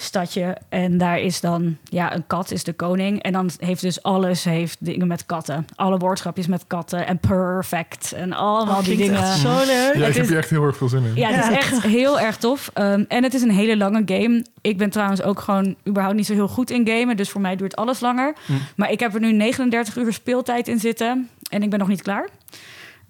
stadje 0.00 0.56
en 0.68 0.98
daar 0.98 1.18
is 1.20 1.40
dan 1.40 1.76
ja 1.84 2.14
een 2.14 2.26
kat 2.26 2.50
is 2.50 2.64
de 2.64 2.72
koning 2.72 3.22
en 3.22 3.32
dan 3.32 3.50
heeft 3.58 3.80
dus 3.80 4.02
alles 4.02 4.44
heeft 4.44 4.76
dingen 4.80 5.06
met 5.06 5.26
katten 5.26 5.64
alle 5.74 5.98
woordschapjes 5.98 6.46
met 6.46 6.64
katten 6.66 7.06
en 7.06 7.18
perfect 7.18 8.12
en 8.12 8.32
allemaal 8.32 8.82
die 8.82 8.94
Klinkt 8.94 9.02
dingen 9.02 9.30
echt 9.30 9.38
zo 9.38 9.56
leuk. 9.66 9.94
Ja, 9.94 10.06
ik 10.06 10.14
heb 10.14 10.26
hier 10.28 10.36
echt 10.36 10.50
heel 10.50 10.64
erg 10.64 10.76
veel 10.76 10.88
zin 10.88 11.04
in. 11.04 11.14
ja, 11.14 11.30
het 11.30 11.44
is 11.50 11.56
echt 11.56 11.82
heel 11.82 12.20
erg 12.20 12.36
tof. 12.36 12.70
Ehm, 12.74 13.04
en 13.08 13.22
het 13.22 13.34
is 13.34 13.42
een 13.42 13.50
hele 13.50 13.76
lange 13.76 14.02
game. 14.04 14.44
Ik 14.60 14.78
ben 14.78 14.90
trouwens 14.90 15.22
ook 15.22 15.40
gewoon 15.40 15.76
überhaupt 15.88 16.16
niet 16.16 16.26
zo 16.26 16.32
heel 16.32 16.48
goed 16.48 16.70
in 16.70 16.88
gamen. 16.88 17.16
Dus 17.16 17.30
voor 17.30 17.40
mij 17.40 17.56
duurt 17.56 17.76
alles 17.76 18.00
langer. 18.00 18.34
Maar 18.76 18.90
ik 18.90 19.00
heb 19.00 19.14
er 19.14 19.20
nu 19.20 19.32
39 19.32 19.96
uur 19.96 20.12
speeltijd 20.12 20.68
in 20.68 20.78
zitten. 20.78 21.28
En 21.50 21.62
ik 21.62 21.70
ben 21.70 21.78
nog 21.78 21.88
niet 21.88 22.02
klaar. 22.02 22.28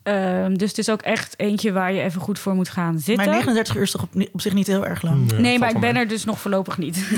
Ehm, 0.08 0.54
dus 0.54 0.68
het 0.68 0.78
is 0.78 0.88
ook 0.90 1.02
echt 1.02 1.34
eentje 1.36 1.72
waar 1.72 1.92
je 1.92 2.02
even 2.02 2.20
goed 2.20 2.38
voor 2.38 2.54
moet 2.54 2.68
gaan 2.68 2.98
zitten. 2.98 3.16
Maar 3.16 3.26
39 3.34 3.76
uur 3.76 3.82
is 3.82 3.90
toch 3.90 4.02
op, 4.02 4.08
op 4.32 4.40
zich 4.40 4.52
niet 4.52 4.66
heel 4.66 4.86
erg 4.86 5.02
lang? 5.02 5.32
Nee, 5.38 5.58
maar 5.58 5.68
ik 5.70 5.80
ben 5.80 5.92
mee. 5.94 6.02
er 6.02 6.08
dus 6.08 6.24
nog 6.24 6.40
voorlopig 6.40 6.78
niet. 6.78 7.08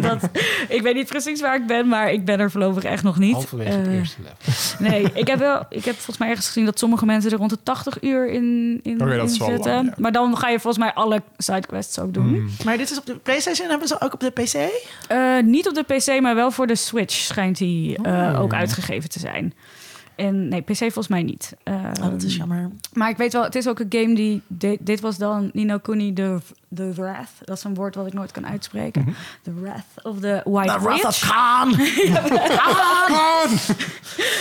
dat, 0.00 0.28
ik 0.68 0.82
weet 0.82 0.94
niet 0.94 1.06
precies 1.08 1.40
waar 1.40 1.56
ik 1.56 1.66
ben, 1.66 1.88
maar 1.88 2.12
ik 2.12 2.24
ben 2.24 2.40
er 2.40 2.50
voorlopig 2.50 2.84
echt 2.84 3.02
nog 3.02 3.18
niet. 3.18 3.32
Halverwege 3.32 3.70
het 3.70 3.86
Eh, 3.86 3.94
eerste 3.94 4.16
level. 4.22 4.34
Nee, 4.90 5.10
ik 5.14 5.26
heb, 5.26 5.38
wel, 5.38 5.66
ik 5.68 5.84
heb 5.84 5.94
volgens 5.94 6.18
mij 6.18 6.28
ergens 6.28 6.46
gezien 6.46 6.64
dat 6.64 6.78
sommige 6.78 7.06
mensen 7.06 7.30
er 7.30 7.38
rond 7.38 7.50
de 7.50 7.58
80 7.62 8.02
uur 8.02 8.28
in, 8.30 8.80
in, 8.82 9.00
Oké, 9.00 9.16
dat 9.16 9.18
in 9.28 9.32
is 9.32 9.38
wel 9.38 9.48
zitten. 9.48 9.72
lang, 9.74 9.86
ja. 9.86 9.94
Maar 9.96 10.12
dan 10.12 10.36
ga 10.36 10.48
je 10.48 10.60
volgens 10.60 10.84
mij 10.84 10.94
alle 10.94 11.22
sidequests 11.38 11.98
ook 11.98 12.14
doen. 12.14 12.28
Hmm. 12.28 12.48
Maar 12.64 12.76
dit 12.76 12.90
is 12.90 12.98
op 12.98 13.06
de 13.06 13.14
PlayStation, 13.16 13.68
hebben 13.68 13.88
ze 13.88 14.00
ook 14.00 14.12
op 14.14 14.20
de 14.20 14.30
PC? 14.30 14.54
Eh, 15.08 15.42
niet 15.44 15.68
op 15.68 15.74
de 15.74 15.82
PC, 15.94 16.20
maar 16.20 16.34
wel 16.34 16.50
voor 16.50 16.66
de 16.66 16.74
Switch 16.76 17.14
schijnt 17.14 17.58
die 17.58 17.96
eh, 18.02 18.12
Oh. 18.12 18.40
ook 18.40 18.54
uitgegeven 18.54 19.08
te 19.10 19.18
zijn. 19.18 19.54
En 20.16 20.48
nee, 20.48 20.60
PC 20.60 20.76
volgens 20.76 21.08
mij 21.08 21.22
niet. 21.22 21.56
Oh, 21.64 21.92
dat 22.10 22.22
is 22.22 22.30
Ehm, 22.30 22.38
jammer. 22.38 22.70
Maar 22.92 23.10
ik 23.10 23.16
weet 23.16 23.32
wel, 23.32 23.42
het 23.42 23.54
is 23.54 23.68
ook 23.68 23.78
een 23.78 23.86
game 23.88 24.14
die... 24.14 24.42
Dit, 24.46 24.78
dit 24.80 25.00
was 25.00 25.16
dan 25.18 25.50
Nino 25.52 25.78
Kuni, 25.78 26.12
de, 26.12 26.38
de 26.68 26.94
Wrath. 26.94 27.30
Dat 27.44 27.56
is 27.56 27.64
een 27.64 27.74
woord 27.74 27.94
wat 27.94 28.06
ik 28.06 28.12
nooit 28.12 28.30
kan 28.32 28.46
uitspreken. 28.46 29.14
The 29.42 29.54
Wrath 29.60 29.84
of 30.02 30.20
the 30.20 30.40
White 30.44 30.72
The 30.72 30.80
Wrath 30.80 31.04
of 31.04 31.18
Khan! 31.28 31.68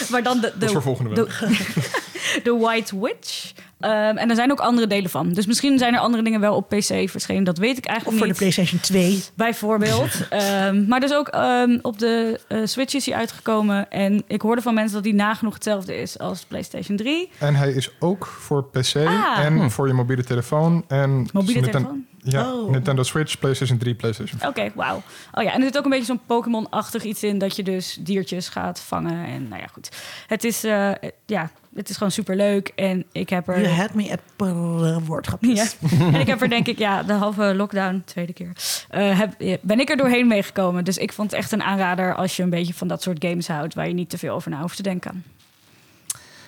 Maar 0.10 0.24
dan 0.24 0.40
de, 0.40 0.52
Dat 0.58 0.64
is 0.64 0.68
voor 0.72 0.76
de, 0.76 0.82
volgende 0.82 1.10
week. 1.10 1.30
de, 1.40 2.04
de 2.44 2.58
White 2.60 3.00
Witch. 3.00 3.52
Ehm, 3.80 4.18
en 4.18 4.30
er 4.30 4.36
zijn 4.36 4.52
ook 4.52 4.60
andere 4.60 4.88
delen 4.88 5.10
van. 5.10 5.34
Dus 5.34 5.46
misschien 5.46 5.78
zijn 5.78 5.94
er 5.94 6.00
andere 6.00 6.24
dingen 6.24 6.40
wel 6.40 6.56
op 6.56 6.70
PC 6.70 7.10
verschenen. 7.10 7.44
Dat 7.44 7.58
weet 7.58 7.78
ik 7.78 7.84
Of 7.86 7.90
eigenlijk 7.90 8.18
voor 8.18 8.28
de 8.28 8.32
niet. 8.34 8.38
PlayStation 8.54 8.80
2. 8.80 9.24
Bijvoorbeeld. 9.36 10.12
Ehm, 10.30 10.88
maar 10.88 11.00
dus 11.00 11.14
ook 11.14 11.28
ehm, 11.28 11.78
op 11.82 12.00
de 12.00 12.40
eh, 12.48 12.60
Switch 12.64 12.94
is 12.94 13.06
hij 13.06 13.16
uitgekomen. 13.16 13.90
En 13.92 14.24
ik 14.28 14.42
hoorde 14.42 14.62
van 14.62 14.74
mensen 14.74 14.94
dat 14.94 15.04
die 15.04 15.14
nagenoeg 15.14 15.54
hetzelfde 15.54 15.96
is 16.02 16.20
als 16.20 16.40
de 16.42 16.46
PlayStation 16.48 16.98
3. 16.98 17.30
En 17.40 17.56
hij 17.56 17.72
is 17.72 17.90
ook 18.00 18.26
voor 18.26 18.64
PC 18.70 18.96
Ah. 18.96 19.40
en 19.46 19.72
voor 19.72 19.88
je 19.88 19.94
mobiele 19.94 20.24
telefoon. 20.24 20.84
En 20.88 21.28
Mobiele 21.34 21.70
telefoon? 21.70 22.06
Ja, 22.28 22.54
Oh. 22.54 22.72
Nintendo 22.72 23.04
Switch, 23.04 23.40
PlayStation 23.40 23.78
3, 23.78 23.94
PlayStation 23.96 24.40
4. 24.40 24.48
Oké, 24.50 24.72
wauw. 24.76 25.02
Oh 25.32 25.44
ja, 25.44 25.52
en 25.54 25.58
er 25.60 25.66
zit 25.66 25.78
ook 25.78 25.84
een 25.84 25.90
beetje 25.90 26.06
zo'n 26.06 26.20
Pokémon-achtig 26.26 27.04
iets 27.04 27.24
in... 27.24 27.38
dat 27.38 27.56
je 27.56 27.64
dus 27.64 27.98
diertjes 28.00 28.48
gaat 28.50 28.80
vangen. 28.80 29.26
En 29.26 29.48
nou 29.48 29.62
ja, 29.62 29.68
goed. 29.68 29.90
Het 30.28 30.44
is, 30.44 30.64
eh, 30.64 30.92
ja, 31.26 31.52
het 31.76 31.90
is 31.90 31.98
gewoon 31.98 32.12
superleuk. 32.12 32.72
En 32.76 33.06
ik 33.12 33.30
heb 33.30 33.48
er... 33.48 33.62
You 33.62 33.74
had 33.74 33.94
me 33.94 34.12
at 34.12 34.20
brrr, 34.36 35.02
woordgrapjes. 35.02 35.78
Ja. 35.80 35.90
en 36.14 36.20
ik 36.20 36.28
heb 36.28 36.42
er 36.42 36.50
denk 36.50 36.68
ik, 36.68 36.78
ja, 36.78 37.04
de 37.04 37.14
halve 37.14 37.54
lockdown, 37.56 38.02
tweede 38.06 38.34
keer, 38.34 38.52
eh, 38.90 39.20
heb, 39.20 39.60
ben 39.62 39.80
ik 39.80 39.90
er 39.90 39.98
doorheen 39.98 40.28
meegekomen. 40.28 40.84
Dus 40.84 40.98
ik 40.98 41.14
vond 41.14 41.32
het 41.32 41.40
echt 41.40 41.52
een 41.52 41.64
aanrader 41.64 42.16
als 42.16 42.36
je 42.36 42.44
een 42.44 42.50
beetje 42.50 42.74
van 42.74 42.88
dat 42.88 43.02
soort 43.02 43.26
games 43.26 43.48
houdt, 43.48 43.74
waar 43.74 43.88
je 43.88 43.94
niet 43.94 44.10
te 44.10 44.18
veel 44.18 44.36
over 44.36 44.52
na 44.52 44.62
hoeft 44.62 44.76
te 44.76 44.84
denken. 44.84 45.24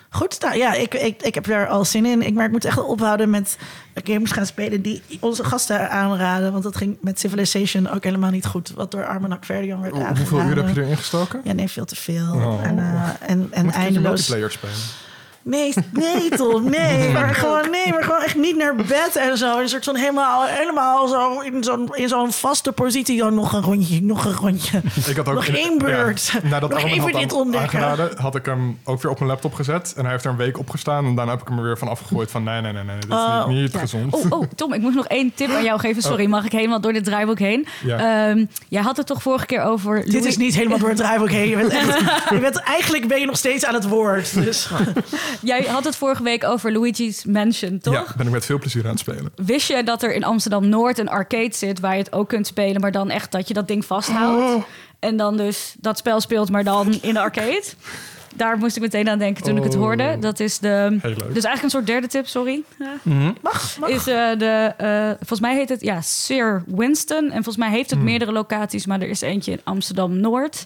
Goed, 0.09 0.41
nou 0.41 0.57
ja, 0.57 0.73
ik, 0.73 0.93
ik, 0.93 1.21
ik 1.21 1.35
heb 1.35 1.47
er 1.47 1.67
al 1.67 1.85
zin 1.85 2.05
in. 2.05 2.21
Ik, 2.21 2.33
maar 2.33 2.45
ik 2.45 2.51
moet 2.51 2.65
echt 2.65 2.83
ophouden 2.83 3.29
met 3.29 3.57
games 3.93 4.31
gaan 4.31 4.45
spelen 4.45 4.81
die 4.81 5.01
onze 5.19 5.43
gasten 5.43 5.89
aanraden. 5.89 6.51
Want 6.51 6.63
dat 6.63 6.75
ging 6.75 6.97
met 7.01 7.19
Civilization 7.19 7.89
ook 7.89 8.03
helemaal 8.03 8.31
niet 8.31 8.45
goed. 8.45 8.71
Wat 8.75 8.91
door 8.91 9.05
Armen 9.05 9.37
Verdian 9.41 9.81
werd 9.81 9.93
aangeraden. 9.93 10.17
Hoeveel 10.17 10.49
uur 10.49 10.65
heb 10.65 10.75
je 10.75 10.81
erin 10.81 10.97
gestoken? 10.97 11.41
Ja, 11.43 11.53
nee, 11.53 11.67
veel 11.67 11.85
te 11.85 11.95
veel. 11.95 12.33
Oh. 12.33 12.63
En, 12.63 12.79
eh, 12.79 13.29
en, 13.29 13.47
en 13.51 13.65
Moet 13.65 13.73
eindeloos. 13.73 14.09
multiplayer 14.09 14.51
spelen? 14.51 14.75
Nee, 15.49 15.73
nee, 15.91 16.29
Tom, 16.29 16.69
nee. 16.69 17.09
Maar 17.11 17.35
gewoon, 17.35 17.69
nee, 17.71 17.91
maar 17.93 18.03
gewoon 18.03 18.21
echt 18.21 18.35
niet 18.35 18.57
naar 18.57 18.75
bed 18.75 19.15
en 19.15 19.37
zo. 19.37 19.59
Een 19.59 19.69
soort 19.69 19.83
van 19.83 19.95
helemaal, 19.95 20.43
helemaal 20.45 21.07
zo 21.07 21.39
in 21.39 21.63
zo'n, 21.63 21.89
in 21.95 22.07
zo'n 22.07 22.31
vaste 22.31 22.71
positie. 22.71 23.25
Oh, 23.25 23.31
nog 23.31 23.53
een 23.53 23.61
rondje, 23.61 24.01
nog 24.01 24.25
een 24.25 24.33
rondje. 24.33 24.81
Ik 25.07 25.15
had 25.15 25.27
ook 25.27 25.33
Nog 25.33 25.45
één 25.47 25.77
beurt. 25.77 26.25
Ja, 26.25 26.49
nadat 26.49 26.69
Nog 26.69 26.83
even 26.83 26.99
had 27.11 27.21
dit 27.21 27.33
ontdekken. 27.33 28.09
had 28.17 28.35
ik 28.35 28.45
hem 28.45 28.79
ook 28.83 29.01
weer 29.01 29.11
op 29.11 29.17
mijn 29.19 29.31
laptop 29.31 29.53
gezet. 29.53 29.93
En 29.97 30.01
hij 30.03 30.11
heeft 30.11 30.25
er 30.25 30.31
een 30.31 30.37
week 30.37 30.57
op 30.59 30.69
gestaan. 30.69 31.05
En 31.05 31.15
daarna 31.15 31.31
heb 31.31 31.41
ik 31.41 31.47
hem 31.47 31.57
er 31.57 31.63
weer 31.63 31.77
van 31.77 31.87
afgegooid 31.87 32.31
van... 32.31 32.43
nee, 32.43 32.61
nee, 32.61 32.73
nee, 32.73 32.83
nee, 32.83 32.95
dit 32.99 33.09
is 33.09 33.15
Oh, 33.15 33.47
niet, 33.47 33.57
niet 33.61 33.71
ja. 33.71 33.79
gezond. 33.79 34.13
Oh, 34.13 34.25
oh, 34.29 34.43
Tom, 34.55 34.73
ik 34.73 34.81
moet 34.81 34.95
nog 34.95 35.07
één 35.07 35.31
tip 35.35 35.49
aan 35.49 35.63
jou 35.63 35.79
geven. 35.79 36.01
Sorry, 36.01 36.25
mag 36.25 36.45
ik 36.45 36.51
helemaal 36.51 36.81
door 36.81 36.93
dit 36.93 37.03
draaiboek 37.03 37.39
heen? 37.39 37.67
Ja. 37.83 38.29
Ehm, 38.29 38.45
jij 38.67 38.81
had 38.81 38.97
het 38.97 39.05
toch 39.05 39.21
vorige 39.21 39.45
keer 39.45 39.61
over... 39.61 39.95
Dit 40.03 40.11
Louis- 40.13 40.25
is 40.25 40.37
niet 40.37 40.55
helemaal 40.55 40.77
door 40.77 40.89
het 40.89 40.97
draaiboek 40.97 41.29
heen. 41.29 41.49
Je 41.49 41.55
bent 41.55 41.71
echt, 41.71 41.99
je 42.29 42.39
bent, 42.39 42.55
eigenlijk 42.57 43.07
ben 43.07 43.19
je 43.19 43.25
nog 43.25 43.37
steeds 43.37 43.65
aan 43.65 43.73
het 43.73 43.87
woord. 43.87 44.33
Dus. 44.43 44.69
Jij 45.41 45.63
had 45.63 45.83
het 45.83 45.95
vorige 45.95 46.23
week 46.23 46.43
over 46.43 46.71
Luigi's 46.71 47.25
Mansion, 47.25 47.79
toch? 47.79 47.93
Ja, 47.93 48.05
ben 48.17 48.25
ik 48.25 48.31
met 48.31 48.45
veel 48.45 48.59
plezier 48.59 48.83
aan 48.83 48.89
het 48.89 48.99
spelen. 48.99 49.31
Wist 49.35 49.67
je 49.67 49.83
dat 49.83 50.03
er 50.03 50.13
in 50.13 50.23
Amsterdam-Noord 50.23 50.97
een 50.97 51.09
arcade 51.09 51.55
zit... 51.55 51.79
waar 51.79 51.93
je 51.93 51.99
het 52.03 52.13
ook 52.13 52.27
kunt 52.29 52.47
spelen, 52.47 52.81
maar 52.81 52.91
dan 52.91 53.09
echt 53.09 53.31
dat 53.31 53.47
je 53.47 53.53
dat 53.53 53.67
ding 53.67 53.85
vasthoudt? 53.85 54.55
Oh. 54.55 54.63
En 54.99 55.17
dan 55.17 55.37
dus 55.37 55.75
dat 55.79 55.97
spel 55.97 56.21
speelt, 56.21 56.49
maar 56.49 56.63
dan 56.63 56.93
in 57.01 57.13
de 57.13 57.19
arcade? 57.19 57.63
Daar 58.35 58.57
moest 58.57 58.75
ik 58.75 58.81
meteen 58.81 59.09
aan 59.09 59.19
denken 59.19 59.43
toen 59.43 59.57
ik 59.57 59.63
het 59.63 59.73
Oh. 59.75 59.79
hoorde. 59.79 60.17
Dat 60.19 60.39
is 60.39 60.59
de... 60.59 60.97
Heel 61.01 61.09
leuk. 61.15 61.33
Dus 61.33 61.43
eigenlijk 61.43 61.63
een 61.63 61.69
soort 61.69 61.85
derde 61.87 62.07
tip, 62.07 62.27
sorry. 62.27 62.63
Ja. 62.79 62.93
Mag, 63.41 63.77
mag. 63.79 63.89
Is 63.89 64.07
eh, 64.07 64.29
de, 64.37 64.73
eh, 64.77 65.07
volgens 65.17 65.39
mij 65.39 65.55
heet 65.55 65.69
het 65.69 65.81
ja, 65.81 66.01
Sir 66.01 66.63
Winston. 66.67 67.23
En 67.25 67.31
volgens 67.33 67.57
mij 67.57 67.69
heeft 67.69 67.89
het 67.89 67.99
meerdere 68.01 68.31
locaties, 68.31 68.85
maar 68.85 69.01
er 69.01 69.09
is 69.09 69.21
eentje 69.21 69.51
in 69.51 69.61
Amsterdam 69.63 70.19
Noord. 70.19 70.63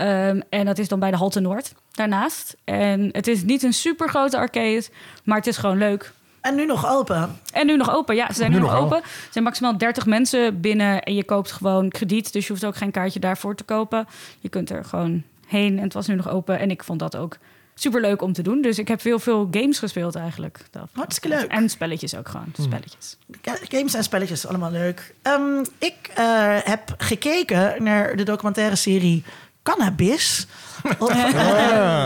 Ehm, 0.00 0.40
en 0.48 0.64
dat 0.66 0.78
is 0.78 0.88
dan 0.88 0.98
bij 1.00 1.10
de 1.10 1.16
Halte 1.16 1.40
Noord 1.40 1.74
daarnaast. 1.90 2.56
En 2.64 3.08
het 3.12 3.26
is 3.26 3.42
niet 3.42 3.62
een 3.62 3.72
super 3.72 4.08
grote 4.08 4.36
arcade, 4.36 4.84
maar 5.24 5.36
het 5.36 5.46
is 5.46 5.56
gewoon 5.56 5.78
leuk. 5.78 6.12
En 6.40 6.54
nu 6.54 6.66
nog 6.66 6.86
open. 6.90 7.38
En 7.52 7.66
nu 7.66 7.76
nog 7.76 7.90
open. 7.94 8.14
Ja, 8.16 8.26
ze 8.26 8.32
zijn 8.34 8.50
nu, 8.50 8.56
Nu 8.56 8.62
nog 8.62 8.74
open. 8.76 8.96
Er 8.96 9.04
zijn 9.30 9.44
maximaal 9.44 9.78
30 9.78 10.06
mensen 10.06 10.60
binnen 10.60 11.02
en 11.02 11.14
je 11.14 11.24
koopt 11.24 11.52
gewoon 11.52 11.88
krediet. 11.88 12.32
Dus 12.32 12.46
je 12.46 12.52
hoeft 12.52 12.64
ook 12.64 12.76
geen 12.76 12.90
kaartje 12.90 13.20
daarvoor 13.20 13.54
te 13.54 13.64
kopen. 13.64 14.06
Je 14.40 14.48
kunt 14.48 14.70
er 14.70 14.84
gewoon 14.84 15.22
heen 15.46 15.76
en 15.76 15.82
het 15.84 15.92
was 15.92 16.06
nu 16.06 16.14
nog 16.14 16.28
open. 16.28 16.58
En 16.58 16.70
ik 16.70 16.84
vond 16.84 16.98
dat 16.98 17.16
ook 17.16 17.36
super 17.74 18.00
leuk 18.00 18.22
om 18.22 18.32
te 18.32 18.42
doen. 18.42 18.62
Dus 18.62 18.78
ik 18.78 18.88
heb 18.88 19.00
veel, 19.00 19.18
veel 19.18 19.48
games 19.50 19.78
gespeeld 19.78 20.14
eigenlijk. 20.14 20.58
Dat- 20.70 20.88
Hartstikke 20.92 21.36
leuk. 21.36 21.50
En 21.50 21.68
spelletjes 21.68 22.16
ook 22.16 22.28
gewoon. 22.28 22.52
Spelletjes. 22.60 23.16
Ja, 23.42 23.56
Games 23.68 23.94
en 23.94 24.02
spelletjes, 24.04 24.46
allemaal 24.46 24.70
leuk. 24.70 25.14
Ehm, 25.22 25.64
ik 25.78 26.10
eh, 26.14 26.56
heb 26.62 26.94
gekeken 26.98 27.82
naar 27.82 28.16
de 28.16 28.22
documentaire 28.22 28.76
serie 28.76 29.24
Cannabis 29.70 30.46
op, 30.98 31.10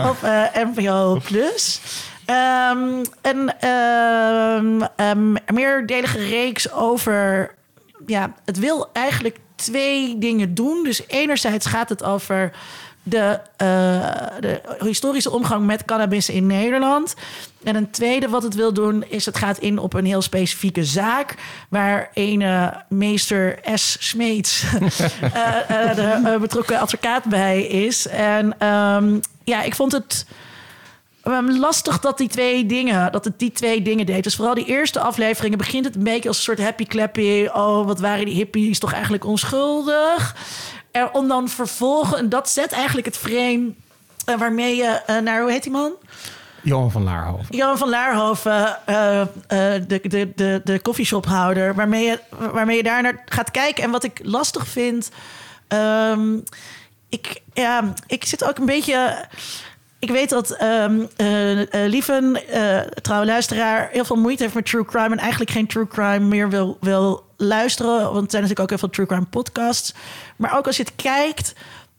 op 0.09 0.23
eh, 0.23 0.43
NPO 0.53 1.19
Plus. 1.23 1.81
Ehm, 2.25 3.03
een 3.21 3.53
ehm, 4.95 5.35
meerdelige 5.53 6.17
reeks 6.17 6.71
over... 6.71 7.53
Ja, 8.05 8.33
het 8.45 8.59
wil 8.59 8.89
eigenlijk 8.93 9.37
twee 9.55 10.17
dingen 10.17 10.53
doen. 10.53 10.83
Dus 10.83 11.07
enerzijds 11.07 11.65
gaat 11.65 11.89
het 11.89 12.03
over 12.03 12.51
de, 13.07 13.39
eh, 13.57 13.67
de 14.39 14.61
historische 14.79 15.31
omgang 15.31 15.65
met 15.65 15.85
cannabis 15.85 16.29
in 16.29 16.47
Nederland. 16.47 17.15
En 17.63 17.75
een 17.75 17.91
tweede 17.91 18.29
wat 18.29 18.43
het 18.43 18.55
wil 18.55 18.73
doen 18.73 19.03
is 19.07 19.25
het 19.25 19.37
gaat 19.37 19.57
in 19.57 19.77
op 19.77 19.93
een 19.93 20.05
heel 20.05 20.21
specifieke 20.21 20.83
zaak... 20.83 21.35
waar 21.69 22.09
een 22.13 22.71
meester 22.89 23.59
S. 23.73 23.97
Smeets 23.99 24.63
eh, 24.63 25.89
eh, 25.89 25.95
de 25.95 26.37
betrokken 26.39 26.79
advocaat 26.79 27.23
bij 27.23 27.61
is. 27.61 28.07
En 28.07 28.59
ehm, 28.59 29.19
ja, 29.43 29.61
ik 29.61 29.75
vond 29.75 29.91
het... 29.91 30.25
ehm, 31.23 31.49
lastig 31.49 31.99
dat 31.99 32.17
die 32.17 32.29
twee 32.29 32.65
dingen, 32.65 33.11
dat 33.11 33.25
het 33.25 33.39
die 33.39 33.51
twee 33.51 33.81
dingen 33.81 34.05
deed. 34.05 34.23
Dus 34.23 34.35
vooral 34.35 34.55
die 34.55 34.65
eerste 34.65 34.99
afleveringen 34.99 35.57
begint 35.57 35.85
het 35.85 35.95
een 35.95 36.03
beetje 36.03 36.27
als 36.27 36.37
een 36.37 36.43
soort 36.43 36.61
happy 36.61 36.85
clappy. 36.85 37.47
Oh, 37.53 37.85
wat 37.85 37.99
waren 37.99 38.25
die 38.25 38.35
hippies 38.35 38.79
toch 38.79 38.93
eigenlijk 38.93 39.25
onschuldig? 39.25 40.35
En 40.95 41.13
om 41.13 41.27
dan 41.27 41.49
vervolgen, 41.49 42.17
en 42.17 42.29
dat 42.29 42.49
zet 42.49 42.71
eigenlijk 42.71 43.05
het 43.05 43.17
frame 43.17 43.73
eh, 44.25 44.37
waarmee 44.37 44.75
je 44.75 45.01
eh, 45.05 45.17
naar, 45.17 45.41
hoe 45.41 45.51
heet 45.51 45.63
die 45.63 45.71
man? 45.71 45.91
Johan 46.61 46.91
van 46.91 47.03
Laarhoven. 47.03 47.45
Jan 47.49 47.77
van 47.77 47.89
Laarhoven, 47.89 48.85
eh, 48.85 49.25
de, 49.87 49.99
de, 50.03 50.31
de, 50.35 50.61
de 50.63 50.79
koffieshophouder, 50.79 51.75
waarmee 51.75 52.05
je, 52.05 52.19
waarmee 52.51 52.77
je 52.77 52.83
daar 52.83 53.01
naar 53.01 53.23
gaat 53.25 53.51
kijken. 53.51 53.83
En 53.83 53.91
wat 53.91 54.03
ik 54.03 54.19
lastig 54.23 54.67
vind, 54.67 55.09
ehm, 55.67 56.37
ik, 57.09 57.41
ja, 57.53 57.93
ik 58.07 58.25
zit 58.25 58.43
ook 58.43 58.57
een 58.57 58.65
beetje. 58.65 59.25
Ik 60.05 60.11
weet 60.11 60.29
dat 60.29 60.51
eh, 60.51 60.85
eh, 60.85 61.89
Lieven, 61.89 62.47
eh, 62.47 62.79
trouwe 62.79 63.25
luisteraar, 63.25 63.89
heel 63.91 64.05
veel 64.05 64.15
moeite 64.15 64.43
heeft 64.43 64.55
met 64.55 64.65
true 64.65 64.85
crime 64.85 65.09
en 65.09 65.17
eigenlijk 65.17 65.51
geen 65.51 65.67
true 65.67 65.87
crime 65.87 66.19
meer 66.19 66.49
wil, 66.49 66.77
wil 66.81 67.25
luisteren. 67.37 68.13
Want 68.13 68.23
er 68.23 68.31
zijn 68.31 68.41
natuurlijk 68.41 68.59
ook 68.59 68.69
heel 68.69 68.77
veel 68.77 68.89
true 68.89 69.05
crime 69.05 69.25
podcasts. 69.25 69.93
Maar 70.35 70.57
ook 70.57 70.65
als 70.67 70.77
je 70.77 70.83
het 70.83 70.95
kijkt, 70.95 71.53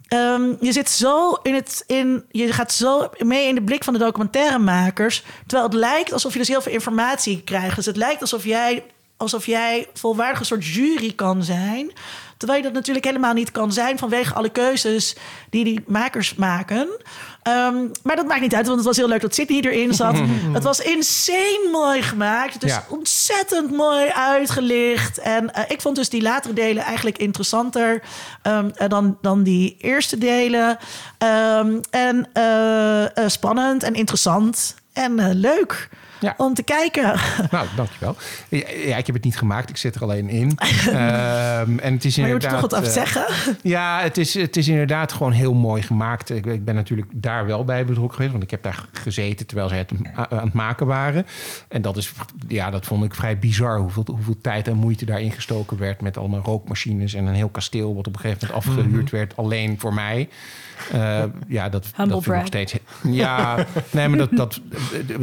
Ehm, 0.08 0.54
je 0.60 0.72
zit 0.72 0.88
zo 0.90 1.32
in 1.42 1.54
het. 1.54 1.84
In, 1.86 2.24
je 2.30 2.52
gaat 2.52 2.72
zo 2.72 3.10
mee 3.18 3.48
in 3.48 3.54
de 3.54 3.62
blik 3.62 3.84
van 3.84 3.92
de 3.92 3.98
documentairemakers. 3.98 5.22
Terwijl 5.46 5.68
het 5.68 5.78
lijkt 5.78 6.12
alsof 6.12 6.32
je 6.32 6.38
dus 6.38 6.48
heel 6.48 6.62
veel 6.62 6.72
informatie 6.72 7.42
krijgt. 7.42 7.76
Dus 7.76 7.86
het 7.86 7.96
lijkt 7.96 8.20
alsof 8.20 8.44
jij, 8.44 8.84
alsof 9.16 9.46
jij 9.46 9.88
volwaardig 9.94 10.38
een 10.38 10.46
soort 10.46 10.66
jury 10.66 11.12
kan 11.12 11.42
zijn. 11.42 11.92
Terwijl 12.36 12.58
je 12.58 12.64
dat 12.64 12.74
natuurlijk 12.74 13.04
helemaal 13.04 13.32
niet 13.32 13.50
kan 13.50 13.72
zijn 13.72 13.98
vanwege 13.98 14.34
alle 14.34 14.48
keuzes 14.48 15.16
die 15.50 15.64
die 15.64 15.84
makers 15.86 16.34
maken. 16.34 16.88
Ehm, 17.46 17.76
maar 18.02 18.16
dat 18.16 18.26
maakt 18.26 18.40
niet 18.40 18.54
uit, 18.54 18.64
want 18.66 18.78
het 18.78 18.86
was 18.86 18.96
heel 18.96 19.08
leuk 19.08 19.20
dat 19.20 19.34
Sydney 19.34 19.60
erin 19.60 19.94
zat. 19.94 20.18
het 20.52 20.62
was 20.62 20.80
insane 20.80 21.68
mooi 21.72 22.02
gemaakt. 22.02 22.52
Het 22.54 22.62
is 22.62 22.70
Ja. 22.70 22.84
ontzettend 22.88 23.70
mooi 23.70 24.08
uitgelicht. 24.08 25.18
En 25.18 25.54
eh, 25.54 25.62
ik 25.68 25.80
vond 25.80 25.96
dus 25.96 26.08
die 26.08 26.22
latere 26.22 26.54
delen 26.54 26.82
eigenlijk 26.82 27.18
interessanter 27.18 28.02
ehm, 28.42 28.70
eh, 28.74 28.88
dan, 28.88 29.18
dan 29.20 29.42
die 29.42 29.76
eerste 29.80 30.18
delen. 30.18 30.78
Ehm, 31.18 31.78
en 31.90 32.28
eh, 32.32 33.28
spannend 33.28 33.82
en 33.82 33.94
interessant 33.94 34.74
en 34.92 35.34
leuk 35.34 35.88
Ja. 36.20 36.34
om 36.36 36.54
te 36.54 36.62
kijken. 36.62 37.14
Nou, 37.50 37.66
dankjewel. 37.76 38.16
Ja, 38.86 38.96
ik 38.96 39.06
heb 39.06 39.14
het 39.14 39.24
niet 39.24 39.38
gemaakt. 39.38 39.70
Ik 39.70 39.76
zit 39.76 39.94
er 39.94 40.02
alleen 40.02 40.28
in. 40.28 40.52
Ehm, 40.86 41.78
en 41.78 41.92
het 41.92 42.04
is 42.04 42.16
Maar 42.16 42.26
je 42.26 42.32
moet 42.32 42.42
toch 42.42 42.60
wat 42.60 42.72
af 42.72 42.96
eh. 42.96 43.22
Ja, 43.62 44.00
het 44.00 44.18
is, 44.18 44.34
het 44.34 44.56
is 44.56 44.68
inderdaad 44.68 45.12
gewoon 45.12 45.32
heel 45.32 45.54
mooi 45.54 45.82
gemaakt. 45.82 46.30
Ik, 46.30 46.46
ik 46.46 46.64
ben 46.64 46.74
natuurlijk 46.74 47.10
daar 47.14 47.46
wel 47.46 47.64
bij 47.64 47.84
betrokken 47.84 48.14
geweest. 48.14 48.32
Want 48.32 48.42
ik 48.42 48.50
heb 48.50 48.62
daar 48.62 48.84
gezeten 48.92 49.46
terwijl 49.46 49.68
zij 49.68 49.78
het 49.78 49.92
aan 50.14 50.44
het 50.44 50.52
maken 50.52 50.86
waren. 50.86 51.26
En 51.68 51.82
dat, 51.82 51.96
is, 51.96 52.12
ja, 52.48 52.70
dat 52.70 52.86
vond 52.86 53.04
ik 53.04 53.14
vrij 53.14 53.38
bizar. 53.38 53.78
Hoeveel, 53.78 54.04
hoeveel 54.06 54.38
tijd 54.40 54.68
en 54.68 54.76
moeite 54.76 55.04
daarin 55.04 55.32
gestoken 55.32 55.78
werd. 55.78 56.00
Met 56.00 56.16
allemaal 56.16 56.40
rookmachines 56.40 57.14
en 57.14 57.26
een 57.26 57.34
heel 57.34 57.48
kasteel. 57.48 57.94
Wat 57.94 58.06
op 58.06 58.14
een 58.14 58.20
gegeven 58.20 58.48
moment 58.48 58.66
afgehuurd 58.66 59.10
werd. 59.10 59.36
Alleen 59.36 59.78
voor 59.78 59.94
mij. 59.94 60.28
Eh, 60.92 61.22
ja, 61.48 61.68
dat, 61.68 61.86
Humble 61.96 62.14
dat 62.14 62.22
vind 62.22 62.34
ik 62.34 62.40
nog 62.40 62.46
steeds... 62.46 62.74
Ja, 63.02 63.66
nee, 63.90 64.08
maar 64.08 64.18
dat... 64.18 64.30
dat, 64.30 64.60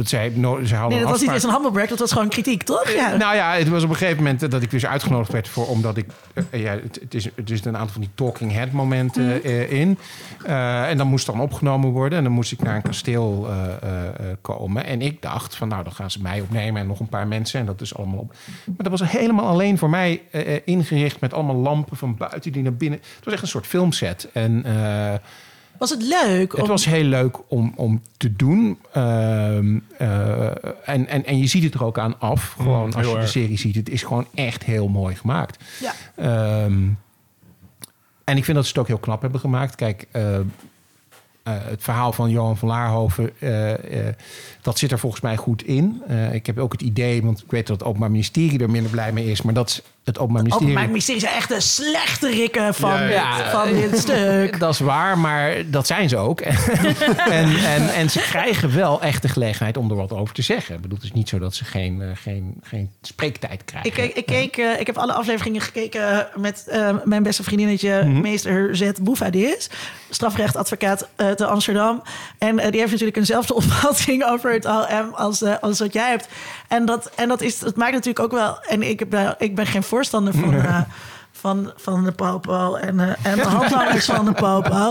zij, 0.02 0.32
zij 0.62 0.78
hadden 0.84 0.98
Nee, 0.98 1.00
dat 1.12 1.20
was 1.20 1.20
niet 1.20 1.44
eens 1.44 1.64
een 1.64 1.72
brag, 1.72 1.88
dat 1.88 1.98
was 1.98 2.12
gewoon 2.12 2.28
kritiek, 2.28 2.62
toch? 2.62 2.90
Ja. 2.90 3.16
nou 3.16 3.34
ja, 3.34 3.52
het 3.52 3.68
was 3.68 3.82
op 3.82 3.88
een 3.90 3.96
gegeven 3.96 4.22
moment 4.22 4.50
dat 4.50 4.62
ik 4.62 4.72
eens 4.72 4.86
uitgenodigd 4.86 5.32
werd 5.32 5.48
voor, 5.48 5.66
omdat 5.66 5.96
ik, 5.96 6.06
eh, 6.50 6.62
ja, 6.62 6.70
het, 6.70 6.98
het 7.00 7.14
is, 7.14 7.24
het 7.34 7.50
is 7.50 7.64
een 7.64 7.76
aantal 7.76 7.92
van 7.92 8.00
die 8.00 8.10
talking 8.14 8.52
head 8.52 8.70
momenten 8.72 9.26
Mhm. 9.26 9.46
eh, 9.46 9.72
in. 9.72 9.98
Eh, 10.46 10.88
en 10.90 10.96
dan 10.98 11.06
moest 11.06 11.26
dan 11.26 11.40
opgenomen 11.40 11.90
worden 11.90 12.18
en 12.18 12.24
dan 12.24 12.32
moest 12.32 12.52
ik 12.52 12.62
naar 12.62 12.76
een 12.76 12.82
kasteel 12.82 13.46
eh, 13.48 13.64
eh, 13.64 14.06
eh, 14.08 14.36
komen. 14.40 14.84
En 14.86 15.02
ik 15.02 15.22
dacht 15.22 15.56
van, 15.56 15.68
nou, 15.68 15.84
dan 15.84 15.92
gaan 15.92 16.10
ze 16.10 16.22
mij 16.22 16.40
opnemen 16.40 16.80
en 16.80 16.86
nog 16.86 17.00
een 17.00 17.08
paar 17.08 17.26
mensen 17.26 17.60
en 17.60 17.66
dat 17.66 17.80
is 17.80 17.96
allemaal 17.96 18.18
op. 18.18 18.34
Maar 18.64 18.88
dat 18.90 18.98
was 18.98 19.10
helemaal 19.10 19.46
alleen 19.46 19.78
voor 19.78 19.90
mij 19.90 20.22
eh, 20.30 20.54
eh, 20.54 20.60
ingericht 20.64 21.20
met 21.20 21.32
allemaal 21.34 21.56
lampen 21.56 21.96
van 21.96 22.16
buiten 22.16 22.52
die 22.52 22.62
naar 22.62 22.74
binnen. 22.74 22.98
Het 23.16 23.24
was 23.24 23.34
echt 23.34 23.42
een 23.42 23.48
soort 23.48 23.66
filmset. 23.66 24.28
En 24.32 24.62
eh, 24.64 25.14
Was 25.78 25.90
het 25.90 26.02
leuk? 26.02 26.56
het 26.56 26.66
was 26.66 26.84
heel 26.84 27.04
leuk 27.04 27.38
om, 27.50 27.72
om 27.76 28.02
te 28.16 28.32
doen. 28.36 28.78
Ehm, 28.92 29.78
eh, 29.98 30.46
en, 30.84 31.08
en, 31.08 31.24
en 31.24 31.38
je 31.38 31.46
ziet 31.46 31.62
het 31.62 31.74
er 31.74 31.84
ook 31.84 31.98
aan 31.98 32.20
af. 32.20 32.54
Gewoon 32.56 32.94
als 32.94 33.06
je 33.06 33.18
de 33.18 33.26
serie 33.26 33.58
ziet. 33.58 33.74
Het 33.74 33.88
is 33.90 34.02
gewoon 34.02 34.26
echt 34.34 34.64
heel 34.64 34.88
mooi 34.88 35.14
gemaakt. 35.14 35.64
Ja. 35.80 35.92
Ehm, 36.16 36.82
en 38.24 38.36
ik 38.36 38.44
vind 38.44 38.56
dat 38.56 38.64
ze 38.66 38.70
het 38.70 38.80
ook 38.80 38.86
heel 38.86 38.98
knap 38.98 39.22
hebben 39.22 39.40
gemaakt. 39.40 39.74
Kijk, 39.74 40.06
eh, 40.10 40.36
eh, 41.44 41.54
het 41.64 41.82
verhaal 41.82 42.12
van 42.12 42.30
Johan 42.30 42.56
van 42.56 42.68
Laarhoven, 42.68 43.30
eh, 43.40 44.08
eh, 44.08 44.14
dat 44.62 44.78
zit 44.78 44.92
er 44.92 44.98
volgens 44.98 45.22
mij 45.22 45.36
goed 45.36 45.62
in. 45.62 46.02
Eh, 46.06 46.34
ik 46.34 46.46
heb 46.46 46.58
ook 46.58 46.72
het 46.72 46.82
idee, 46.82 47.22
want 47.22 47.42
ik 47.42 47.50
weet 47.50 47.66
dat 47.66 47.78
het 47.78 47.88
Openbaar 47.88 48.10
Ministerie 48.10 48.58
er 48.58 48.70
minder 48.70 48.90
blij 48.90 49.12
mee 49.12 49.30
is, 49.30 49.42
maar 49.42 49.54
dat 49.54 49.68
is 49.68 49.82
het 50.04 50.18
Openbaar 50.18 50.42
Ministerie. 50.42 50.68
Openbaar 50.68 50.90
Ministerie 50.90 51.20
zijn 51.20 51.34
echt 51.34 51.48
de 51.48 51.60
slechte 51.60 52.30
rikken 52.30 52.74
van, 52.74 52.90
Ja, 52.90 53.08
ja. 53.08 53.36
dit, 53.36 53.46
van 53.50 53.72
dit 53.72 53.98
stuk. 54.04 54.58
Dat 54.58 54.72
is 54.72 54.78
waar, 54.78 55.18
maar 55.18 55.54
dat 55.70 55.86
zijn 55.86 56.08
ze 56.08 56.16
ook. 56.16 56.40
en, 56.40 57.56
en, 57.64 57.94
en 57.94 58.10
ze 58.10 58.18
krijgen 58.20 58.74
wel 58.74 59.02
echt 59.02 59.22
de 59.22 59.28
gelegenheid 59.28 59.76
om 59.76 59.90
er 59.90 59.96
wat 59.96 60.12
over 60.12 60.34
te 60.34 60.42
zeggen. 60.42 60.74
Ik 60.74 60.80
bedoel, 60.80 60.96
het 60.96 61.06
is 61.06 61.12
niet 61.12 61.28
zo 61.28 61.38
dat 61.38 61.54
ze 61.54 61.64
geen, 61.64 62.02
eh, 62.02 62.08
geen, 62.14 62.54
geen 62.62 62.90
spreektijd 63.02 63.64
krijgen. 63.64 63.90
Ik, 63.90 63.96
keek, 63.96 64.14
ik, 64.16 64.26
keek, 64.26 64.56
eh, 64.56 64.80
ik 64.80 64.86
heb 64.86 64.98
alle 64.98 65.12
afleveringen 65.12 65.60
gekeken 65.60 66.26
met 66.36 66.66
eh, 66.68 66.96
mijn 67.04 67.22
beste 67.22 67.42
vriendinnetje, 67.42 68.02
Mhm. 68.04 68.20
meester 68.20 68.76
Z. 68.76 68.90
Boefadis, 69.02 69.70
strafrechtadvocaat 70.10 71.08
eh, 71.16 71.30
te 71.30 71.46
Amsterdam. 71.46 72.02
En 72.38 72.56
die 72.56 72.80
heeft 72.80 72.90
natuurlijk 72.90 73.16
eenzelfde 73.16 73.54
opvatting 73.60 74.24
over 74.24 74.52
het 74.52 74.64
OM 74.64 75.12
als, 75.14 75.42
eh, 75.42 75.54
als 75.60 75.78
wat 75.78 75.92
jij 75.92 76.08
hebt. 76.08 76.28
En 76.68 76.84
dat, 76.84 77.10
en 77.14 77.28
dat, 77.28 77.40
is, 77.40 77.58
dat 77.58 77.76
maakt 77.76 77.92
natuurlijk 77.92 78.24
ook 78.24 78.32
wel. 78.32 78.58
En 78.62 78.82
ik, 78.82 79.08
ben- 79.10 79.34
ik 79.38 79.54
ben 79.54 79.66
geen 79.66 79.82
voorstander 79.82 80.34
van. 80.34 80.54
eh, 80.64 80.80
van, 81.32 81.72
van 81.76 82.04
de 82.04 82.12
popo 82.12 82.74
en, 82.74 83.00
eh, 83.00 83.08
en 83.32 83.36
de 83.36 83.44
handlangers 83.44 84.04
van 84.04 84.24
de 84.24 84.32
popo. 84.32 84.90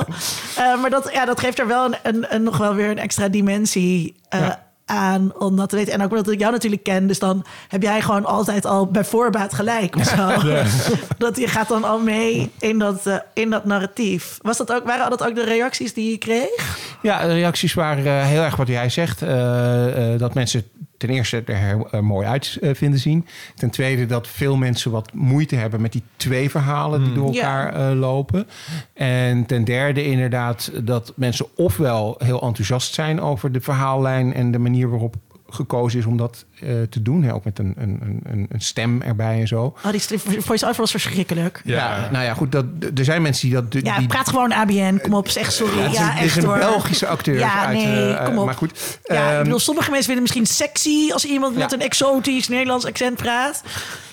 Eh, 0.57 0.81
maar 0.81 0.89
dat, 0.89 1.09
ja, 1.13 1.25
dat 1.25 1.39
geeft 1.39 1.59
er 1.59 1.67
wel 1.67 1.85
een, 1.85 1.95
een, 2.03 2.25
een- 2.29 2.43
nog 2.43 2.57
wel 2.57 2.73
weer 2.75 2.89
een 2.89 2.97
extra 2.99 3.27
dimensie 3.27 4.15
eh, 4.29 4.39
Ja. 4.39 4.63
aan 4.85 5.31
om 5.37 5.55
dat 5.55 5.69
te 5.69 5.75
weten. 5.75 5.93
En 5.93 6.01
ook 6.03 6.09
omdat 6.11 6.29
ik 6.31 6.39
jou 6.39 6.51
natuurlijk 6.51 6.83
ken, 6.83 7.07
dus 7.07 7.19
dan 7.19 7.45
heb 7.67 7.81
jij 7.81 8.01
gewoon 8.01 8.25
altijd 8.25 8.65
al 8.65 8.87
bij 8.87 9.03
voorbaat 9.03 9.53
gelijk 9.53 9.95
of 9.95 10.03
zo. 10.05 10.31
Dat 11.25 11.37
je 11.37 11.47
gaat 11.47 11.67
dan 11.67 11.83
al 11.83 11.99
mee 11.99 12.51
in 12.59 12.79
dat, 12.79 13.05
eh, 13.07 13.15
in 13.33 13.49
dat 13.49 13.65
narratief. 13.65 14.37
Was 14.41 14.57
dat 14.57 14.71
ook, 14.73 14.85
waren 14.85 15.09
dat 15.09 15.27
ook 15.27 15.35
de 15.35 15.43
reacties 15.43 15.93
die 15.93 16.11
je 16.11 16.17
kreeg? 16.17 16.77
Ja, 17.01 17.21
de 17.27 17.33
reacties 17.33 17.73
waren 17.73 18.05
eh, 18.05 18.25
heel 18.27 18.41
erg 18.41 18.55
wat 18.55 18.67
jij 18.67 18.89
zegt. 18.89 19.21
eh, 19.21 20.13
eh, 20.13 20.19
dat 20.19 20.33
mensen 20.33 20.63
ten 21.07 21.15
eerste 21.15 21.43
er 21.45 21.55
heel, 21.55 21.87
eh, 21.91 21.99
mooi 21.99 22.27
uit 22.27 22.57
eh, 22.61 22.69
vinden 22.73 22.99
zien. 22.99 23.25
Ten 23.55 23.69
tweede 23.69 24.05
dat 24.05 24.27
veel 24.27 24.55
mensen 24.57 24.91
wat 24.91 25.13
moeite 25.13 25.55
hebben 25.55 25.81
met 25.81 25.91
die 25.91 26.03
twee 26.15 26.49
verhalen 26.49 27.03
die 27.03 27.13
door 27.13 27.33
Ja. 27.33 27.41
elkaar 27.41 27.89
eh, 27.91 27.99
lopen. 27.99 28.47
En 28.93 29.45
ten 29.45 29.63
derde 29.63 30.05
inderdaad 30.05 30.71
dat 30.83 31.13
mensen 31.15 31.45
ofwel 31.55 32.15
heel 32.17 32.41
enthousiast 32.41 32.93
zijn 32.93 33.21
over 33.21 33.51
de 33.51 33.61
verhaallijn 33.61 34.33
en 34.33 34.51
de 34.51 34.59
manier 34.59 34.89
waarop 34.89 35.15
gekozen 35.53 35.99
is 35.99 36.05
om 36.05 36.17
dat 36.17 36.45
eh, 36.59 36.69
te 36.89 37.01
doen. 37.01 37.23
Hè, 37.23 37.33
ook 37.33 37.43
met 37.43 37.59
een, 37.59 37.73
een, 37.77 38.21
een, 38.23 38.45
een 38.49 38.61
stem 38.61 39.01
erbij 39.01 39.39
en 39.39 39.47
zo. 39.47 39.75
Oh, 39.85 39.91
die 39.91 39.99
strip- 39.99 40.43
voice-over 40.43 40.81
was 40.81 40.91
verschrikkelijk. 40.91 41.61
Ja. 41.63 42.09
nou 42.11 42.23
ja, 42.23 42.33
goed, 42.33 42.51
dat, 42.51 42.65
er 42.95 43.03
zijn 43.05 43.21
mensen 43.21 43.49
die 43.49 43.61
dat... 43.61 43.83
Ja, 43.83 44.01
praat 44.07 44.29
gewoon 44.29 44.51
ABN. 44.53 44.99
Kom 45.01 45.13
op, 45.13 45.27
zeg 45.29 45.51
sorry. 45.51 45.77
Ja, 45.77 45.83
het 45.83 45.91
is, 45.93 45.97
een- 45.99 46.05
het 46.05 46.19
is 46.19 46.25
echt 46.25 46.37
een 46.37 46.43
hoor. 46.49 46.57
Belgische 46.57 47.07
acteur. 47.07 47.37
Ja, 47.37 47.65
uit, 47.65 47.77
nee, 47.77 48.13
eh, 48.13 48.25
kom 48.25 48.37
op. 48.37 48.45
Maar 48.45 48.55
goed. 48.55 48.99
Ja, 49.03 49.15
ik 49.25 49.33
ehm, 49.35 49.43
bedoel, 49.43 49.59
sommige 49.59 49.89
mensen 49.91 50.13
vinden 50.13 50.25
het 50.25 50.35
misschien 50.35 50.67
sexy 50.67 51.11
als 51.11 51.25
iemand 51.25 51.55
met 51.57 51.71
een 51.71 51.81
exotisch 51.81 52.47
Nederlands 52.47 52.85
accent 52.85 53.15
praat. 53.17 53.63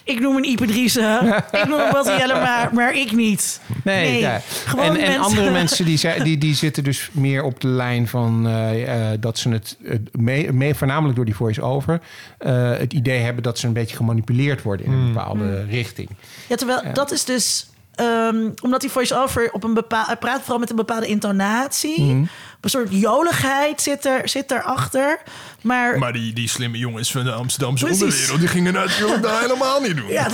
Ik 0.05 0.21
noem 0.21 0.37
een 0.37 0.45
Ipe 0.45 0.67
Driessen. 0.67 1.27
ik 1.63 1.69
noem 1.69 1.81
een 1.81 1.91
Bas 1.93 2.07
Jellema, 2.07 2.71
maar 2.73 2.97
ik 2.97 3.13
niet. 3.13 3.61
Nee, 3.85 4.19
ja. 4.19 4.41
gewoon 4.67 4.85
en, 4.85 4.91
en 4.91 5.01
mensen- 5.01 5.21
andere 5.21 5.51
mensen 5.61 5.85
die, 5.85 5.99
zijn, 5.99 6.25
die, 6.25 6.39
die 6.39 6.55
zitten 6.55 6.85
dus 6.85 7.09
meer 7.13 7.43
op 7.43 7.61
de 7.61 7.69
lijn 7.69 8.09
van 8.09 8.47
eh, 8.47 9.13
eh, 9.13 9.21
dat 9.21 9.39
ze 9.39 9.49
het 9.49 9.77
mee, 10.13 10.53
mee, 10.53 10.75
voornamelijk 10.75 11.17
door 11.17 11.25
die 11.25 11.35
voice-over, 11.35 12.01
eh, 12.39 12.79
het 12.79 12.93
idee 12.93 13.19
hebben 13.19 13.43
dat 13.43 13.59
ze 13.59 13.67
een 13.67 13.73
beetje 13.73 13.97
gemanipuleerd 13.97 14.63
worden 14.63 14.87
in 14.87 14.93
een 14.93 15.13
bepaalde 15.13 15.65
richting. 15.65 16.09
Ja, 16.47 16.57
terwijl 16.57 16.83
dat 16.93 17.11
is 17.11 17.25
dus... 17.25 17.70
ehm, 18.01 18.51
omdat 18.63 18.81
die 18.81 18.91
voice-over 18.91 19.53
op 19.53 19.65
een 19.65 19.75
bepaalde... 19.75 20.17
Praat 20.17 20.41
vooral 20.41 20.59
met 20.59 20.71
een 20.71 20.77
bepaalde 20.77 21.07
intonatie. 21.07 22.01
Mhm. 22.01 22.25
Een 22.61 22.71
soort 22.71 22.89
joligheid 22.91 23.81
zit, 23.83 24.05
er, 24.05 24.29
zit 24.29 24.51
erachter. 24.51 25.19
Maar, 25.61 25.99
Maar 25.99 26.13
die, 26.13 26.33
die 26.33 26.49
slimme 26.49 26.79
jongens 26.79 27.13
van 27.13 27.25
de 27.25 27.33
Amsterdamse 27.33 27.85
Precies. 27.85 28.03
onderwereld... 28.03 28.41
die 28.41 28.49
gingen 28.49 28.73
natuurlijk 28.73 29.23
dat 29.29 29.39
helemaal 29.39 29.81
niet 29.81 29.97
doen. 29.97 30.09
ja, 30.09 30.27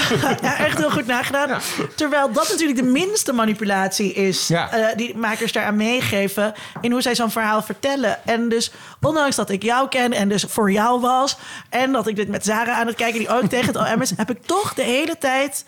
ja, 0.42 0.56
echt 0.56 0.78
heel 0.78 0.90
goed 0.90 1.06
nagedaan. 1.06 1.60
Terwijl 1.94 2.32
dat 2.32 2.48
natuurlijk 2.48 2.78
de 2.78 2.84
minste 2.84 3.32
manipulatie 3.32 4.12
is... 4.12 4.48
Ja. 4.48 4.70
eh, 4.70 4.96
die 4.96 5.16
makers 5.16 5.52
daaraan 5.52 5.76
meegeven... 5.76 6.54
in 6.80 6.92
hoe 6.92 7.02
zij 7.02 7.14
zo'n 7.14 7.30
verhaal 7.30 7.62
vertellen. 7.62 8.26
En 8.26 8.48
dus, 8.48 8.70
ondanks 9.00 9.36
dat 9.36 9.50
ik 9.50 9.62
jou 9.62 9.88
ken 9.88 10.12
en 10.12 10.28
dus 10.28 10.44
voor 10.48 10.72
jou 10.72 11.00
was... 11.00 11.36
en 11.68 11.92
dat 11.92 12.06
ik 12.06 12.16
dit 12.16 12.28
met 12.28 12.44
Zara 12.44 12.74
aan 12.74 12.86
het 12.86 12.96
kijken... 12.96 13.18
die 13.18 13.28
ook 13.28 13.44
tegen 13.44 13.66
het 13.66 13.92
OM 13.92 14.02
is... 14.02 14.12
heb 14.16 14.30
ik 14.30 14.42
toch 14.46 14.74
de 14.74 14.82
hele 14.82 15.18
tijd 15.18 15.64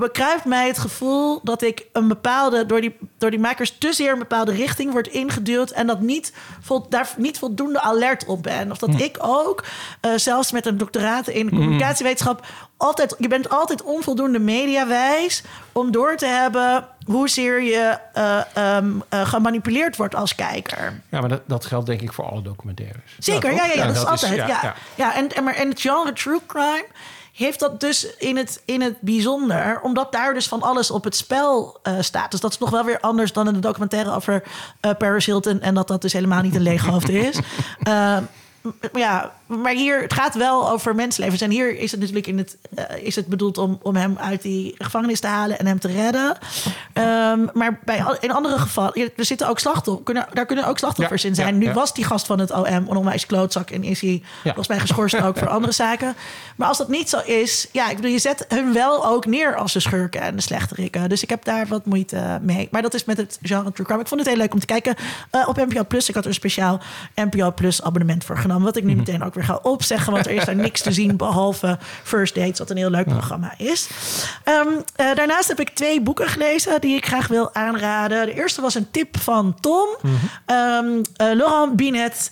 bekruipt 0.00 0.44
mij 0.44 0.66
het 0.66 0.78
gevoel 0.78 1.40
dat 1.42 1.62
ik 1.62 1.86
een 1.92 2.08
bepaalde, 2.08 2.66
door 2.66 2.80
die, 2.80 2.96
door 3.18 3.30
die 3.30 3.38
makers 3.38 3.78
te 3.78 3.92
zeer 3.92 4.12
een 4.12 4.18
bepaalde 4.18 4.52
richting 4.52 4.92
wordt 4.92 5.08
ingeduwd 5.08 5.70
en 5.70 5.86
dat 5.86 6.00
niet, 6.00 6.32
vol, 6.60 6.88
daar 6.88 7.12
niet 7.16 7.38
voldoende 7.38 7.80
alert 7.80 8.24
op 8.24 8.42
ben. 8.42 8.70
Of 8.70 8.78
dat 8.78 9.00
ik 9.00 9.16
ook, 9.20 9.64
eh, 10.00 10.10
zelfs 10.16 10.52
met 10.52 10.66
een 10.66 10.78
doctoraat 10.78 11.28
in 11.28 11.46
de 11.46 11.50
communicatiewetenschap, 11.50 12.46
altijd, 12.76 13.14
je 13.18 13.28
bent 13.28 13.50
altijd 13.50 13.82
onvoldoende 13.82 14.38
mediawijs 14.38 15.42
om 15.72 15.90
door 15.90 16.16
te 16.16 16.26
hebben 16.26 16.86
hoezeer 17.04 17.62
je 17.62 17.98
eh, 18.12 18.40
ehm, 18.54 18.90
eh, 19.08 19.28
gemanipuleerd 19.28 19.96
wordt 19.96 20.14
als 20.14 20.34
kijker. 20.34 21.00
Ja, 21.08 21.20
maar 21.20 21.28
dat, 21.28 21.42
dat 21.46 21.66
geldt 21.66 21.86
denk 21.86 22.00
ik 22.00 22.12
voor 22.12 22.24
alle 22.24 22.42
documentaires. 22.42 23.16
Zeker, 23.18 23.54
ja, 23.54 23.64
ja, 23.64 23.74
ja, 23.74 23.86
dat, 23.86 23.96
is 23.96 24.04
altijd. 24.04 24.34
ja, 24.34 24.46
ja, 24.46 24.74
ja. 24.94 25.14
en, 25.14 25.28
en, 25.34 25.44
maar, 25.44 25.54
en 25.54 25.68
het 25.68 25.80
genre 25.80 26.12
true 26.12 26.40
crime 26.46 26.86
heeft 27.40 27.60
dat 27.60 27.80
dus 27.80 28.16
in 28.16 28.36
het, 28.36 28.62
in 28.64 28.80
het 28.80 29.00
bijzonder, 29.00 29.80
omdat 29.82 30.12
daar 30.12 30.34
dus 30.34 30.48
van 30.48 30.62
alles 30.62 30.90
op 30.90 31.04
het 31.04 31.16
spel 31.16 31.78
eh, 31.82 31.94
staat. 32.00 32.30
Dus 32.30 32.40
dat 32.40 32.50
is 32.52 32.58
nog 32.58 32.70
wel 32.70 32.84
weer 32.84 33.00
anders 33.00 33.32
dan 33.32 33.46
in 33.48 33.54
de 33.54 33.58
documentaire 33.60 34.14
over 34.14 34.42
eh 34.80 34.90
Paris 34.98 35.26
Hilton 35.26 35.60
en 35.60 35.74
dat 35.74 35.88
dat 35.88 36.02
dus 36.02 36.12
helemaal 36.12 36.42
niet 36.42 36.54
een 36.54 36.62
leeg 36.62 36.84
hoofd 36.86 37.08
is. 37.08 37.38
M- 38.62 38.98
ja, 38.98 39.32
maar 39.50 39.72
hier, 39.72 40.00
het 40.00 40.12
gaat 40.12 40.34
wel 40.34 40.70
over 40.70 40.94
mensenlevens. 40.94 41.40
En 41.40 41.50
hier 41.50 41.78
is 41.78 41.90
het 41.90 42.00
natuurlijk 42.00 42.26
in 42.26 42.38
het, 42.38 42.56
eh, 42.74 42.84
is 43.02 43.16
het 43.16 43.26
bedoeld 43.26 43.58
om, 43.58 43.78
om 43.82 43.96
hem 43.96 44.18
uit 44.18 44.42
die 44.42 44.74
gevangenis 44.78 45.20
te 45.20 45.26
halen 45.26 45.58
en 45.58 45.66
hem 45.66 45.78
te 45.78 45.88
redden. 45.88 46.38
Ehm, 46.92 47.46
maar 47.52 47.78
bij, 47.84 48.04
in 48.20 48.32
andere 48.32 48.58
gevallen, 48.58 49.10
er 49.16 49.24
zitten 49.24 49.48
ook 49.48 49.58
slachtoffers, 49.58 50.04
kunnen, 50.04 50.26
daar 50.32 50.46
kunnen 50.46 50.66
ook 50.66 50.78
slachtoffers 50.78 51.22
Ja, 51.22 51.28
in 51.28 51.34
zijn. 51.34 51.54
ja, 51.54 51.60
nu 51.60 51.66
ja. 51.66 51.72
was 51.72 51.94
die 51.94 52.04
gast 52.04 52.26
van 52.26 52.38
het 52.38 52.50
OM 52.50 52.66
een 52.66 52.88
onwijs 52.88 53.26
klootzak 53.26 53.70
en 53.70 53.84
is 53.84 54.00
hij 54.00 54.22
volgens 54.42 54.68
mij 54.68 54.78
geschorst 54.78 55.22
ook 55.22 55.38
voor 55.38 55.48
andere 55.56 55.72
zaken. 55.72 56.14
Maar 56.56 56.68
als 56.68 56.78
dat 56.78 56.88
niet 56.88 57.08
zo 57.08 57.18
is, 57.18 57.68
ja, 57.72 57.90
ik 57.90 57.96
bedoel, 57.96 58.10
je 58.10 58.18
zet 58.18 58.44
hun 58.48 58.72
wel 58.72 59.06
ook 59.06 59.26
neer 59.26 59.56
als 59.56 59.72
de 59.72 59.80
schurken 59.80 60.20
en 60.20 60.36
de 60.36 60.42
slechterikken. 60.42 61.08
Dus 61.08 61.22
ik 61.22 61.30
heb 61.30 61.44
daar 61.44 61.66
wat 61.66 61.86
moeite 61.86 62.38
mee. 62.42 62.68
Maar 62.70 62.82
dat 62.82 62.94
is 62.94 63.04
met 63.04 63.16
het 63.16 63.38
genre 63.42 63.72
true 63.72 63.86
crime. 63.86 64.00
Ik 64.00 64.08
vond 64.08 64.20
het 64.20 64.28
heel 64.28 64.38
leuk 64.38 64.52
om 64.52 64.60
te 64.60 64.66
kijken 64.66 64.94
eh, 65.30 65.48
op 65.48 65.56
NPO 65.56 65.84
Plus. 65.84 66.08
Ik 66.08 66.14
had 66.14 66.22
er 66.24 66.28
een 66.30 66.34
speciaal 66.34 66.80
NPO 67.14 67.52
Plus 67.52 67.82
abonnement 67.82 68.24
voor 68.24 68.38
genomen, 68.38 68.62
wat 68.64 68.76
ik 68.76 68.84
nu 68.84 68.94
meteen 68.94 69.22
ook 69.22 69.34
weer 69.34 69.39
ga 69.44 69.58
opzeggen, 69.62 70.12
want 70.12 70.26
er 70.26 70.32
is 70.32 70.44
daar 70.44 70.56
niks 70.66 70.80
te 70.80 70.92
zien 70.92 71.16
behalve 71.16 71.78
First 72.02 72.34
Dates, 72.34 72.58
wat 72.58 72.70
een 72.70 72.76
heel 72.76 72.90
leuk 72.90 73.06
programma 73.08 73.54
is. 73.58 73.88
Ehm, 74.44 74.68
eh, 74.96 75.14
daarnaast 75.14 75.48
heb 75.48 75.60
ik 75.60 75.68
twee 75.70 76.00
boeken 76.00 76.28
gelezen 76.28 76.80
die 76.80 76.96
ik 76.96 77.06
graag 77.06 77.26
wil 77.28 77.54
aanraden. 77.54 78.26
De 78.26 78.34
eerste 78.34 78.60
was 78.60 78.74
een 78.74 78.90
tip 78.90 79.18
van 79.20 79.56
Tom. 79.60 79.88
Ehm, 80.46 80.86
eh, 81.16 81.32
Laurent 81.34 81.76
Binet. 81.76 82.30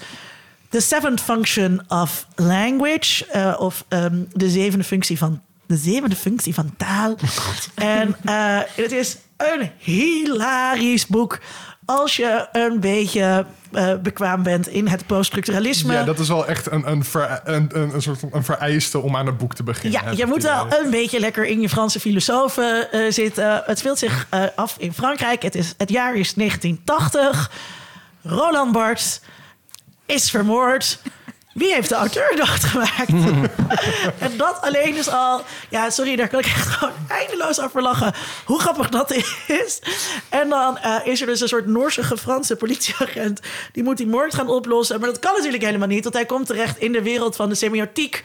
The 0.69 0.81
Seventh 0.81 1.21
Function 1.21 1.83
of 1.89 2.27
Language. 2.37 3.27
eh, 3.27 3.55
of 3.59 3.85
ehm, 3.89 4.23
de 4.33 4.51
zevende 4.51 4.85
functie 4.85 5.19
van 5.19 5.41
de 5.67 5.77
zevende 5.77 6.17
functie 6.17 6.55
van 6.55 6.75
taal. 6.77 7.17
en 7.75 8.17
eh, 8.25 8.59
het 8.75 8.93
is 8.93 9.17
een 9.37 9.71
hilarisch 9.79 11.07
boek. 11.07 11.39
Als 11.91 12.17
je 12.17 12.49
een 12.53 12.81
beetje 12.81 13.47
eh, 13.73 13.95
bekwaam 14.03 14.43
bent 14.43 14.69
in 14.69 14.89
het 14.89 15.07
poststructuralisme. 15.07 15.93
Ja, 15.93 16.05
dat 16.05 16.19
is 16.19 16.29
wel 16.29 16.47
echt 16.47 16.71
een, 16.71 16.91
een, 16.91 17.05
ver- 17.05 17.41
een, 17.45 17.71
een, 17.73 18.03
soort 18.03 18.19
van 18.19 18.29
een 18.33 18.45
vereiste 18.45 18.99
om 18.99 19.17
aan 19.17 19.27
het 19.27 19.39
boek 19.39 19.55
te 19.55 19.63
beginnen. 19.63 20.03
Ja, 20.03 20.11
je 20.11 20.27
moet 20.27 20.43
wel 20.43 20.67
idee. 20.67 20.79
een 20.85 20.91
beetje 20.91 21.21
lekker 21.21 21.47
in 21.47 21.61
je 21.61 21.69
Franse 21.69 22.01
filosofen 22.01 22.93
eh, 22.93 23.01
zitten. 23.13 23.63
Het 23.67 23.79
speelt 23.79 23.99
zich 23.99 24.27
eh, 24.31 24.43
af 24.55 24.77
in 24.79 24.93
Frankrijk. 24.93 25.43
Het, 25.43 25.55
is, 25.55 25.75
het 25.77 25.91
jaar 25.91 26.15
is 26.15 26.35
1980. 26.35 27.51
Roland 28.23 28.73
Barthes 28.73 29.21
is 30.07 30.31
vermoord. 30.31 30.99
Wie 31.59 31.73
heeft 31.75 31.89
de 31.89 31.95
auteur 31.95 32.37
doodgemaakt? 32.47 33.09
en 34.27 34.37
dat 34.37 34.61
alleen 34.61 34.97
is 34.97 35.09
al... 35.09 35.43
Ja, 35.69 35.91
sorry, 35.91 36.17
daar 36.17 36.29
kan 36.29 36.39
ik 36.39 36.45
echt 36.45 36.67
gewoon 36.67 36.95
eindeloos 37.09 37.61
over 37.61 37.83
lachen. 37.83 38.15
Hoe 38.45 38.61
grappig 38.61 38.89
dat 38.89 39.13
is. 39.47 39.81
En 40.29 40.49
dan 40.49 40.79
eh, 40.79 40.97
is 41.05 41.21
er 41.21 41.27
dus 41.27 41.41
een 41.41 41.49
soort 41.49 41.67
Noorsige 41.67 42.17
Franse 42.17 42.57
politieagent... 42.57 43.41
die 43.73 43.83
moet 43.83 43.97
die 43.97 44.07
moord 44.07 44.35
gaan 44.35 44.49
oplossen. 44.49 45.01
Maar 45.01 45.09
dat 45.09 45.19
kan 45.19 45.33
natuurlijk 45.37 45.63
helemaal 45.63 45.89
niet... 45.89 46.03
want 46.03 46.15
hij 46.15 46.27
komt 46.27 46.47
terecht 46.47 46.79
in 46.79 46.93
de 46.93 47.03
wereld 47.03 47.37
van 47.37 47.49
de 47.49 47.55
semiotiek... 47.55 48.23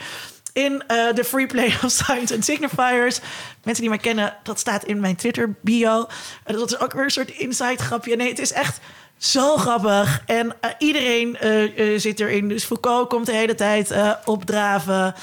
in 0.54 0.84
eh, 0.88 1.14
de 1.14 1.24
free 1.24 1.48
play 1.48 1.74
of 1.84 1.92
signs 1.92 2.34
and 2.34 2.46
signifiers. 2.46 3.20
Mensen 3.64 3.82
die 3.82 3.90
mij 3.90 4.02
kennen, 4.02 4.38
dat 4.44 4.60
staat 4.60 4.84
in 4.84 5.00
mijn 5.00 5.16
Twitter-bio. 5.16 6.08
En 6.44 6.56
dat 6.56 6.72
is 6.72 6.80
ook 6.80 6.94
weer 6.94 7.04
een 7.04 7.10
soort 7.10 7.32
inside 7.32 7.84
grapje. 7.84 8.16
Nee, 8.16 8.30
het 8.30 8.40
is 8.40 8.52
echt 8.52 8.80
Zo 9.18 9.58
grappig. 9.58 10.24
En 10.26 10.54
eh, 10.62 10.70
iedereen 10.78 11.38
eh, 11.38 11.64
eh, 11.64 12.00
zit 12.00 12.20
erin. 12.20 12.48
Dus 12.48 12.64
Foucault 12.64 13.10
komt 13.10 13.26
de 13.26 13.32
hele 13.32 13.56
tijd 13.56 13.94
opdraven. 14.26 15.16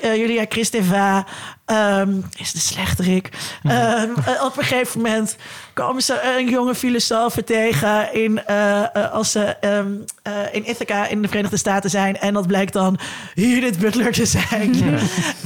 Julia 0.00 0.44
Kristeva 0.44 1.26
ehm, 1.64 2.20
is 2.36 2.52
de 2.52 2.58
slechterik. 2.58 3.30
Ehm, 3.62 4.10
eh, 4.26 4.44
op 4.44 4.56
een 4.56 4.64
gegeven 4.64 5.00
moment 5.00 5.36
komen 5.74 6.02
ze 6.02 6.36
een 6.38 6.48
jonge 6.48 6.74
filosoof 6.74 7.34
tegen... 7.44 8.14
In, 8.14 8.46
als 9.12 9.30
ze 9.30 9.56
ehm, 9.60 9.92
eh, 10.28 10.54
in 10.54 10.68
Ithaca 10.68 11.06
in 11.06 11.22
de 11.22 11.28
Verenigde 11.28 11.56
Staten 11.56 11.90
zijn. 11.90 12.18
En 12.18 12.34
dat 12.34 12.46
blijkt 12.46 12.72
dan 12.72 12.98
Judith 13.34 13.78
Butler 13.78 14.12
te 14.12 14.26
zijn. 14.26 14.84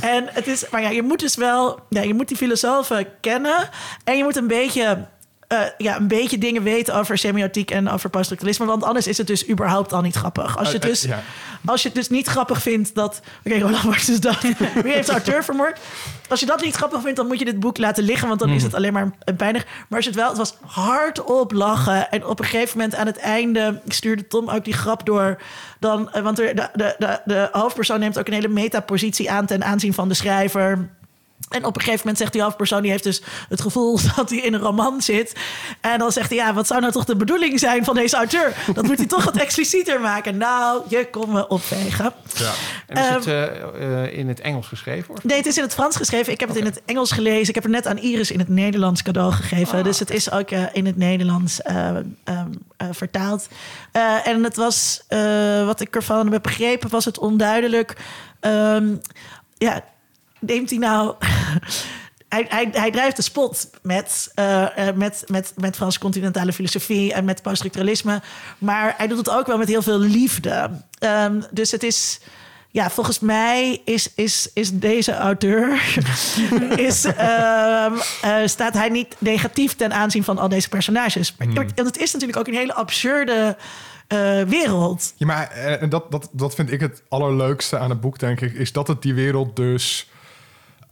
en 0.00 0.28
het 0.30 0.46
is, 0.46 0.64
maar 0.70 0.82
ja, 0.82 0.90
je 0.90 1.02
moet 1.02 1.20
dus 1.20 1.36
wel... 1.36 1.80
Ja, 1.88 2.00
je 2.00 2.14
moet 2.14 2.28
die 2.28 2.36
filosofen 2.36 3.06
kennen. 3.20 3.68
En 4.04 4.16
je 4.16 4.22
moet 4.22 4.36
een 4.36 4.46
beetje 4.46 5.06
eh, 5.52 5.60
ja, 5.78 5.96
een 5.96 6.08
beetje 6.08 6.38
dingen 6.38 6.62
weten 6.62 6.94
over 6.94 7.18
semiotiek 7.18 7.70
en 7.70 7.88
over 7.88 8.10
poststructuralisme. 8.10 8.66
Want 8.66 8.84
anders 8.84 9.06
is 9.06 9.18
het 9.18 9.26
dus 9.26 9.48
überhaupt 9.48 9.92
al 9.92 10.00
niet 10.00 10.14
grappig. 10.14 10.58
Als 10.58 10.68
je 10.68 10.74
het 10.74 10.84
Eh, 10.84 10.90
dus, 10.90 11.04
eh, 11.04 11.10
ja. 11.10 11.22
als 11.64 11.82
je 11.82 11.88
het 11.88 11.96
dus 11.96 12.08
niet 12.08 12.26
grappig 12.26 12.62
vindt 12.62 12.94
dat... 12.94 13.20
Oké, 13.44 13.58
Roland 13.64 13.84
Barthes 13.84 14.08
is 14.08 14.20
dat. 14.20 14.40
Wie 14.82 14.92
heeft 14.92 15.06
de 15.06 15.12
auteur 15.12 15.44
vermoord? 15.44 15.80
Als 16.28 16.40
je 16.40 16.46
dat 16.46 16.62
niet 16.62 16.74
grappig 16.74 17.00
vindt, 17.00 17.16
dan 17.16 17.26
moet 17.26 17.38
je 17.38 17.44
dit 17.44 17.60
boek 17.60 17.78
laten 17.78 18.04
liggen. 18.04 18.28
Want 18.28 18.40
dan 18.40 18.50
is 18.50 18.62
het 18.62 18.74
alleen 18.74 18.92
maar 18.92 19.10
een 19.24 19.36
pijnig. 19.36 19.64
Maar 19.64 19.98
als 19.98 20.04
je 20.04 20.10
het 20.10 20.20
wel... 20.20 20.28
Het 20.28 20.38
was 20.38 20.56
hardop 20.66 21.52
lachen. 21.52 22.10
En 22.10 22.26
op 22.26 22.38
een 22.38 22.44
gegeven 22.44 22.78
moment 22.78 22.96
aan 22.96 23.06
het 23.06 23.18
einde 23.18 23.80
stuurde 23.88 24.26
Tom 24.26 24.48
ook 24.48 24.64
die 24.64 24.74
grap 24.74 25.06
door. 25.06 25.42
Dan, 25.78 26.10
want 26.22 26.36
de, 26.36 26.68
de, 26.74 26.94
de, 26.98 27.20
de 27.24 27.48
hoofdpersoon 27.52 28.00
neemt 28.00 28.18
ook 28.18 28.26
een 28.26 28.32
hele 28.32 28.48
metapositie 28.48 29.30
aan 29.30 29.46
ten 29.46 29.64
aanzien 29.64 29.94
van 29.94 30.08
de 30.08 30.14
schrijver. 30.14 30.88
En 31.52 31.64
op 31.64 31.76
een 31.76 31.80
gegeven 31.80 32.00
moment 32.00 32.18
zegt 32.18 32.32
die 32.32 32.42
hoofdpersoon... 32.42 32.82
die 32.82 32.90
heeft 32.90 33.04
dus 33.04 33.22
het 33.48 33.60
gevoel 33.60 33.98
dat 34.16 34.30
hij 34.30 34.38
in 34.38 34.54
een 34.54 34.60
roman 34.60 35.02
zit. 35.02 35.32
En 35.80 35.98
dan 35.98 36.12
zegt 36.12 36.28
hij... 36.28 36.38
ja, 36.38 36.54
wat 36.54 36.66
zou 36.66 36.80
nou 36.80 36.92
toch 36.92 37.04
de 37.04 37.16
bedoeling 37.16 37.58
zijn 37.58 37.84
van 37.84 37.94
deze 37.94 38.16
auteur? 38.16 38.56
Dat 38.74 38.84
moet 38.84 38.98
hij 38.98 39.06
toch 39.06 39.24
wat 39.24 39.36
explicieter 39.36 40.00
maken. 40.00 40.36
Nou, 40.36 40.82
je 40.88 41.08
kon 41.10 41.32
me 41.32 41.48
opvegen. 41.48 42.12
Ja. 42.36 42.52
En 42.86 42.96
is 42.96 43.08
het 43.08 43.26
Ehm, 43.26 44.06
eh, 44.08 44.18
in 44.18 44.28
het 44.28 44.40
Engels 44.40 44.66
geschreven? 44.66 45.14
Of? 45.14 45.24
Nee, 45.24 45.36
het 45.36 45.46
is 45.46 45.56
in 45.56 45.62
het 45.62 45.74
Frans 45.74 45.96
geschreven. 45.96 46.32
Ik 46.32 46.40
heb 46.40 46.48
het 46.48 46.58
in 46.58 46.64
het 46.64 46.82
Engels 46.84 47.12
gelezen. 47.12 47.48
Ik 47.48 47.54
heb 47.54 47.62
het 47.62 47.72
net 47.72 47.86
aan 47.86 47.98
Iris 47.98 48.30
in 48.30 48.38
het 48.38 48.48
Nederlands 48.48 49.02
cadeau 49.02 49.32
gegeven. 49.32 49.84
dus 49.84 49.98
het 49.98 50.10
is 50.10 50.30
ook 50.30 50.50
eh, 50.50 50.62
in 50.72 50.86
het 50.86 50.96
Nederlands 50.96 51.62
eh, 51.62 51.88
ehm, 51.88 52.04
eh, 52.76 52.86
vertaald. 52.90 53.48
En 54.24 54.44
het 54.44 54.56
was, 54.56 55.02
wat 55.64 55.80
ik 55.80 55.96
ervan 55.96 56.32
heb 56.32 56.42
begrepen, 56.42 56.90
was 56.90 57.04
het 57.04 57.18
onduidelijk. 57.18 57.96
Ehm, 58.40 58.94
ja, 59.58 59.84
neemt 60.42 60.70
hij 60.70 60.78
nou... 60.78 61.14
Hij, 62.32 62.46
hij, 62.48 62.68
hij 62.72 62.90
drijft 62.90 63.16
de 63.16 63.22
spot 63.22 63.70
met, 63.82 64.30
eh, 64.34 64.66
met, 64.94 65.24
met, 65.26 65.52
met 65.56 65.76
Franse 65.76 65.98
continentale 65.98 66.52
filosofie 66.52 67.12
en 67.12 67.24
met 67.24 67.42
poststructuralisme. 67.42 68.22
Maar 68.58 68.94
hij 68.96 69.06
doet 69.06 69.18
het 69.18 69.30
ook 69.30 69.46
wel 69.46 69.58
met 69.58 69.68
heel 69.68 69.82
veel 69.82 69.98
liefde. 69.98 70.70
Ehm, 70.98 71.40
dus 71.50 71.70
het 71.70 71.82
is. 71.82 72.20
Ja, 72.68 72.90
volgens 72.90 73.20
mij 73.20 73.80
is, 73.84 74.12
is, 74.14 74.50
is 74.54 74.72
deze 74.72 75.14
auteur. 75.14 75.82
is, 76.88 77.04
ehm, 77.04 77.92
eh, 78.22 78.36
staat 78.44 78.74
hij 78.74 78.88
niet 78.88 79.16
negatief 79.18 79.74
ten 79.74 79.92
aanzien 79.92 80.24
van 80.24 80.38
al 80.38 80.48
deze 80.48 80.68
personages. 80.68 81.34
Maar 81.38 81.66
en 81.74 81.84
het 81.84 81.98
is 81.98 82.12
natuurlijk 82.12 82.38
ook 82.38 82.46
een 82.46 82.54
hele 82.54 82.74
absurde 82.74 83.56
wereld. 84.46 85.12
Ja, 85.16 85.26
maar 85.26 85.50
en 85.50 85.88
dat, 85.88 86.10
dat, 86.10 86.28
dat 86.32 86.54
vind 86.54 86.72
ik 86.72 86.80
het 86.80 87.02
allerleukste 87.08 87.78
aan 87.78 87.90
het 87.90 88.00
boek, 88.00 88.18
denk 88.18 88.40
ik, 88.40 88.52
is 88.52 88.72
dat 88.72 88.88
het 88.88 89.02
die 89.02 89.14
wereld 89.14 89.56
dus 89.56 90.10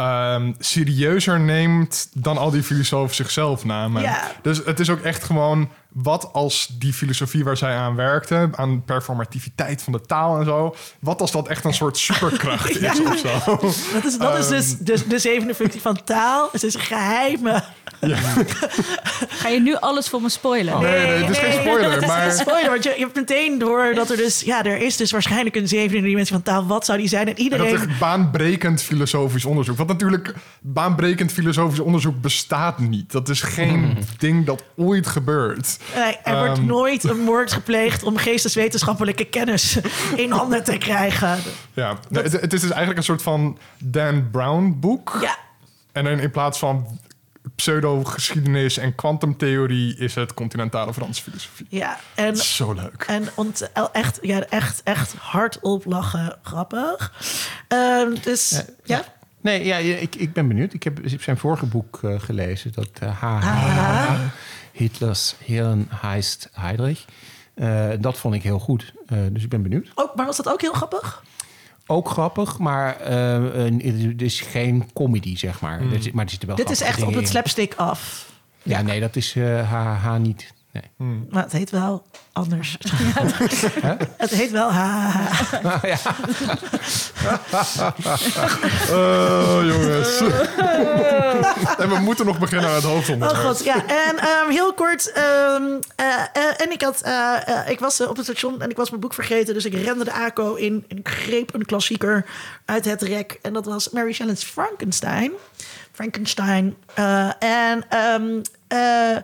ehm, 0.01 0.53
serieuzer 0.59 1.41
neemt 1.41 2.09
dan 2.13 2.39
al 2.39 2.51
die 2.51 2.63
filosofen 2.63 3.17
zichzelf 3.17 3.65
namen. 3.65 4.03
Ja. 4.03 4.33
Dus 4.43 4.65
het 4.65 4.81
is 4.81 4.91
ook 4.91 5.01
echt 5.01 5.25
gewoon 5.25 5.71
wat 5.93 6.33
als 6.33 6.71
die 6.79 6.93
filosofie 6.93 7.45
waar 7.45 7.57
zij 7.57 7.75
aan 7.77 7.95
werkte, 7.95 8.49
aan 8.53 8.83
performativiteit 8.85 9.83
van 9.83 9.93
de 9.93 10.01
taal 10.01 10.39
en 10.39 10.45
zo, 10.45 10.75
wat 11.01 11.21
als 11.21 11.31
dat 11.33 11.49
echt 11.49 11.65
een 11.65 11.75
soort 11.75 11.97
superkracht 11.99 12.71
is 12.81 13.01
of 13.03 13.19
zo. 13.19 13.57
Dat 13.93 14.05
is, 14.05 14.19
dat 14.19 14.39
is 14.39 14.49
dus 14.49 14.79
de, 14.79 15.09
de 15.09 15.19
zevende 15.19 15.55
functie 15.55 15.81
van 15.81 16.05
taal. 16.05 16.49
Het 16.53 16.63
is 16.63 16.75
een 16.75 16.81
geheime. 16.81 17.63
Ga 19.29 19.49
je 19.49 19.61
nu 19.61 19.75
alles 19.77 20.09
voor 20.09 20.23
me 20.23 20.29
spoilen? 20.29 20.81
Nee, 20.81 21.07
nee, 21.07 21.23
het 21.23 21.31
is 21.31 21.39
geen 21.39 21.53
spoiler, 21.53 21.93
Het 21.93 22.03
is 22.03 22.09
maar- 22.09 22.31
geen 22.31 22.39
spoiler, 22.39 22.71
want 22.71 22.83
je, 22.85 22.93
je 22.97 23.01
hebt 23.01 23.15
meteen 23.17 23.59
door 23.59 23.95
dat 23.95 24.11
er 24.11 24.17
dus... 24.17 24.41
Ja, 24.41 24.65
er 24.65 24.77
is 24.77 24.97
dus 24.97 25.11
waarschijnlijk 25.11 25.57
een 25.57 25.69
zevende 25.69 26.03
dimensie 26.09 26.35
van 26.35 26.43
taal. 26.43 26.67
Wat 26.67 26.85
zou 26.85 26.99
die 26.99 27.09
zijn? 27.09 27.21
En 27.23 27.29
En 27.29 27.35
dat 27.35 27.45
iedereen... 27.45 27.89
is 27.91 27.99
baanbrekend 27.99 28.83
filosofisch 28.83 29.45
onderzoek. 29.45 29.77
Want 29.77 29.89
natuurlijk, 29.89 30.35
baanbrekend 30.61 31.33
filosofisch 31.33 31.81
onderzoek 31.81 32.21
bestaat 32.21 32.79
niet. 32.79 33.13
Dat 33.13 33.29
is 33.29 33.43
geen 33.43 33.99
ding 34.19 34.47
dat 34.47 34.63
ooit 34.77 35.07
gebeurt. 35.07 35.79
Nee, 35.95 36.17
er 36.25 36.39
wordt 36.39 36.59
Ehm. 36.59 36.67
nooit 36.67 37.05
een 37.05 37.19
moord 37.21 37.53
gepleegd 37.53 38.03
om 38.03 38.17
geesteswetenschappelijke 38.17 39.25
kennis 39.25 39.79
in 40.17 40.31
handen 40.31 40.65
te 40.65 40.79
krijgen. 40.79 41.39
Ja, 41.73 41.99
het, 42.13 42.33
het 42.33 42.53
is 42.53 42.61
dus 42.61 42.71
eigenlijk 42.71 42.97
een 42.99 43.05
soort 43.05 43.23
van 43.23 43.59
Dan 43.79 44.31
Brown 44.31 44.77
boek. 44.81 45.19
Ja, 45.21 45.37
En 45.93 46.05
dan 46.05 46.19
in 46.19 46.31
plaats 46.31 46.59
van 46.59 46.99
pseudo-geschiedenis 47.55 48.79
en 48.79 48.95
kwantumtheorie... 48.95 49.97
is 49.97 50.15
het 50.15 50.35
continentale 50.35 50.93
Franse 50.95 51.23
filosofie. 51.23 51.67
ja. 51.69 51.99
En, 52.15 52.37
Zo 52.37 52.73
leuk. 52.73 53.05
en 53.07 53.29
ont, 53.35 53.71
echt, 53.93 54.19
ja, 54.23 54.41
echt, 54.49 54.81
echt 54.85 55.15
hardop 55.19 55.85
lachen, 55.85 56.39
grappig. 56.43 57.13
Ehm, 57.69 58.15
dus, 58.23 58.63
ja. 58.85 59.05
Nee, 59.41 59.65
ja, 59.65 59.77
ik, 59.77 60.15
ik 60.15 60.33
ben 60.33 60.49
benieuwd. 60.49 60.73
Ik 60.73 60.83
heb, 60.83 60.99
zijn 61.21 61.39
vorige 61.39 61.67
boek 61.67 61.99
eh, 62.03 62.21
gelezen. 62.21 62.73
Dat 62.73 62.89
eh, 63.01 63.21
H. 63.21 63.45
Hitlers 64.73 65.35
Hirn 65.45 65.87
heist 65.91 66.49
Heydrich. 66.53 67.05
Eh, 67.55 67.89
dat 68.01 68.19
vond 68.19 68.35
ik 68.35 68.43
heel 68.43 68.59
goed. 68.59 68.93
Eh, 69.07 69.19
dus 69.31 69.43
ik 69.43 69.49
ben 69.49 69.63
benieuwd. 69.63 69.91
Ook, 69.95 70.15
maar 70.17 70.27
was 70.27 70.37
dat 70.37 70.49
ook 70.49 70.61
heel 70.61 70.73
grappig? 70.73 71.23
Ook 71.87 72.09
grappig, 72.09 72.59
maar 72.59 72.97
eh, 73.01 73.45
het 73.83 74.23
is 74.23 74.41
geen 74.41 74.91
comedy, 74.93 75.37
zeg 75.37 75.61
maar. 75.61 75.81
Zit- 76.01 76.13
maar 76.13 76.25
er 76.25 76.31
zitten 76.31 76.49
wel 76.49 76.57
Dit 76.57 76.71
is 76.71 76.81
echt 76.81 77.03
op 77.03 77.09
het 77.13 77.21
in. 77.23 77.27
slapstick 77.27 77.75
af. 77.75 78.29
Ja, 78.63 78.83
nee, 78.83 79.01
dat 79.01 79.17
is 79.17 79.35
HHH 79.35 80.17
niet. 80.19 80.53
Nee. 80.73 81.27
Maar 81.31 81.43
het 81.43 81.53
heet 81.53 81.71
wel 81.71 82.03
anders. 82.33 82.79
het 84.17 84.31
heet 84.31 84.51
wel 84.51 84.73
ha. 84.73 85.13
Oh, 88.91 89.59
jongens. 89.63 90.21
en 91.79 91.89
we 91.89 91.99
moeten 92.01 92.27
nog 92.27 92.39
beginnen 92.39 92.69
aan 92.69 92.75
het 92.75 92.85
Oh 92.85 92.91
hoofdonderwerp. 92.91 93.43
god, 93.43 93.65
ja. 93.65 93.87
En 93.87 94.19
ehm, 94.19 94.51
heel 94.51 94.75
kort. 94.75 95.13
ehm, 95.13 95.63
eh, 95.97 96.07
eh, 96.33 96.61
en 96.61 96.71
ik, 96.73 96.83
had, 96.83 97.01
eh, 97.01 97.37
ik 97.69 97.81
was 97.81 98.01
op 98.01 98.17
het 98.17 98.25
station 98.25 98.63
en 98.63 98.71
ik 98.71 98.77
was 98.77 98.89
mijn 98.91 99.01
boek 99.01 99.15
vergeten. 99.15 99.55
Dus 99.55 99.65
ik 99.65 99.75
rende 99.75 100.05
de 100.05 100.13
ACO 100.13 100.55
in 100.55 100.85
en 100.89 100.99
ik 100.99 101.09
greep 101.09 101.55
een 101.55 101.65
klassieker 101.67 102.25
uit 102.65 102.85
het 102.85 103.03
rek. 103.03 103.39
En 103.43 103.53
dat 103.53 103.65
was 103.65 103.91
Mary 103.91 104.13
Shelley's 104.13 104.43
Frankenstein. 104.45 105.33
Frankenstein. 105.93 106.77
Eh, 106.95 107.31
en, 107.43 107.85
ehm, 107.89 108.41
eh, 108.69 109.17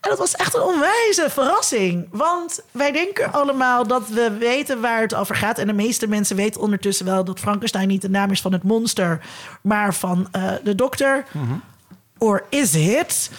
en 0.00 0.10
dat 0.10 0.18
was 0.18 0.34
echt 0.34 0.54
een 0.54 0.62
onwijze 0.62 1.26
verrassing. 1.28 2.08
Want 2.10 2.60
wij 2.70 2.92
denken 2.92 3.32
allemaal 3.32 3.86
dat 3.86 4.08
we 4.08 4.36
weten 4.38 4.80
waar 4.80 5.00
het 5.00 5.14
over 5.14 5.34
gaat. 5.36 5.58
En 5.58 5.66
de 5.66 5.72
meeste 5.72 6.06
mensen 6.06 6.36
weten 6.36 6.60
ondertussen 6.60 7.06
wel 7.06 7.24
dat 7.24 7.38
Frankenstein 7.38 7.88
niet 7.88 8.02
de 8.02 8.10
naam 8.10 8.30
is 8.30 8.40
van 8.40 8.52
het 8.52 8.62
monster, 8.62 9.20
maar 9.62 9.94
van 9.94 10.28
eh, 10.32 10.52
de 10.64 10.74
dokter. 10.74 11.24
Or 12.18 12.44
is 12.48 12.74
it? 12.74 13.30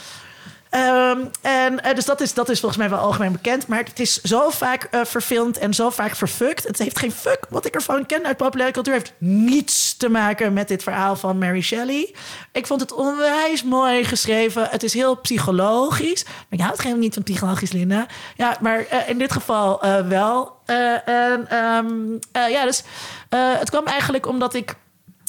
Ehm, 0.72 1.20
en 1.42 1.84
eh, 1.84 1.96
dus 1.96 2.06
dat 2.06 2.22
is, 2.22 2.34
dat 2.34 2.50
is 2.50 2.60
volgens 2.60 2.82
mij 2.82 2.90
wel 2.90 3.00
algemeen 3.00 3.32
bekend. 3.32 3.68
Maar 3.68 3.84
het 3.84 4.00
is 4.00 4.22
zo 4.22 4.50
vaak 4.50 4.84
eh, 4.84 5.02
verfilmd 5.04 5.58
en 5.58 5.74
zo 5.74 5.90
vaak 5.90 6.16
verfukt. 6.16 6.68
Het 6.68 6.78
heeft 6.78 7.00
geen 7.00 7.12
fuck 7.12 7.46
wat 7.50 7.66
ik 7.66 7.76
ervan 7.76 8.06
ken 8.06 8.26
uit 8.26 8.38
populaire 8.38 8.74
cultuur. 8.74 8.94
heeft 8.94 9.14
niets 9.18 9.91
te 10.02 10.10
maken 10.10 10.54
met 10.54 10.68
dit 10.68 10.84
verhaal 10.84 11.16
van 11.16 11.38
Mary 11.38 11.62
Shelley. 11.62 12.14
Ik 12.52 12.68
vond 12.68 12.82
het 12.82 12.94
onwijs 12.94 13.64
mooi 13.64 14.04
geschreven. 14.04 14.68
Het 14.70 14.84
is 14.84 14.94
heel 14.94 15.16
psychologisch. 15.16 16.24
Maar 16.26 16.60
je 16.60 16.64
houdt 16.64 16.80
geen 16.80 17.00
niet 17.00 17.14
van 17.14 17.24
psychologisch, 17.24 17.72
Linda. 17.72 18.06
Ja, 18.36 18.58
maar 18.62 18.86
eh, 18.86 19.10
in 19.10 19.18
dit 19.18 19.32
geval 19.32 19.82
eh, 19.82 20.08
wel. 20.08 20.56
Eh, 20.66 21.08
en 21.08 21.50
ehm, 21.50 21.88
eh, 22.32 22.50
ja, 22.50 22.66
dus 22.66 22.84
eh, 23.30 23.40
het 23.60 23.70
kwam 23.70 23.86
eigenlijk 23.86 24.28
omdat 24.28 24.54
ik 24.54 24.76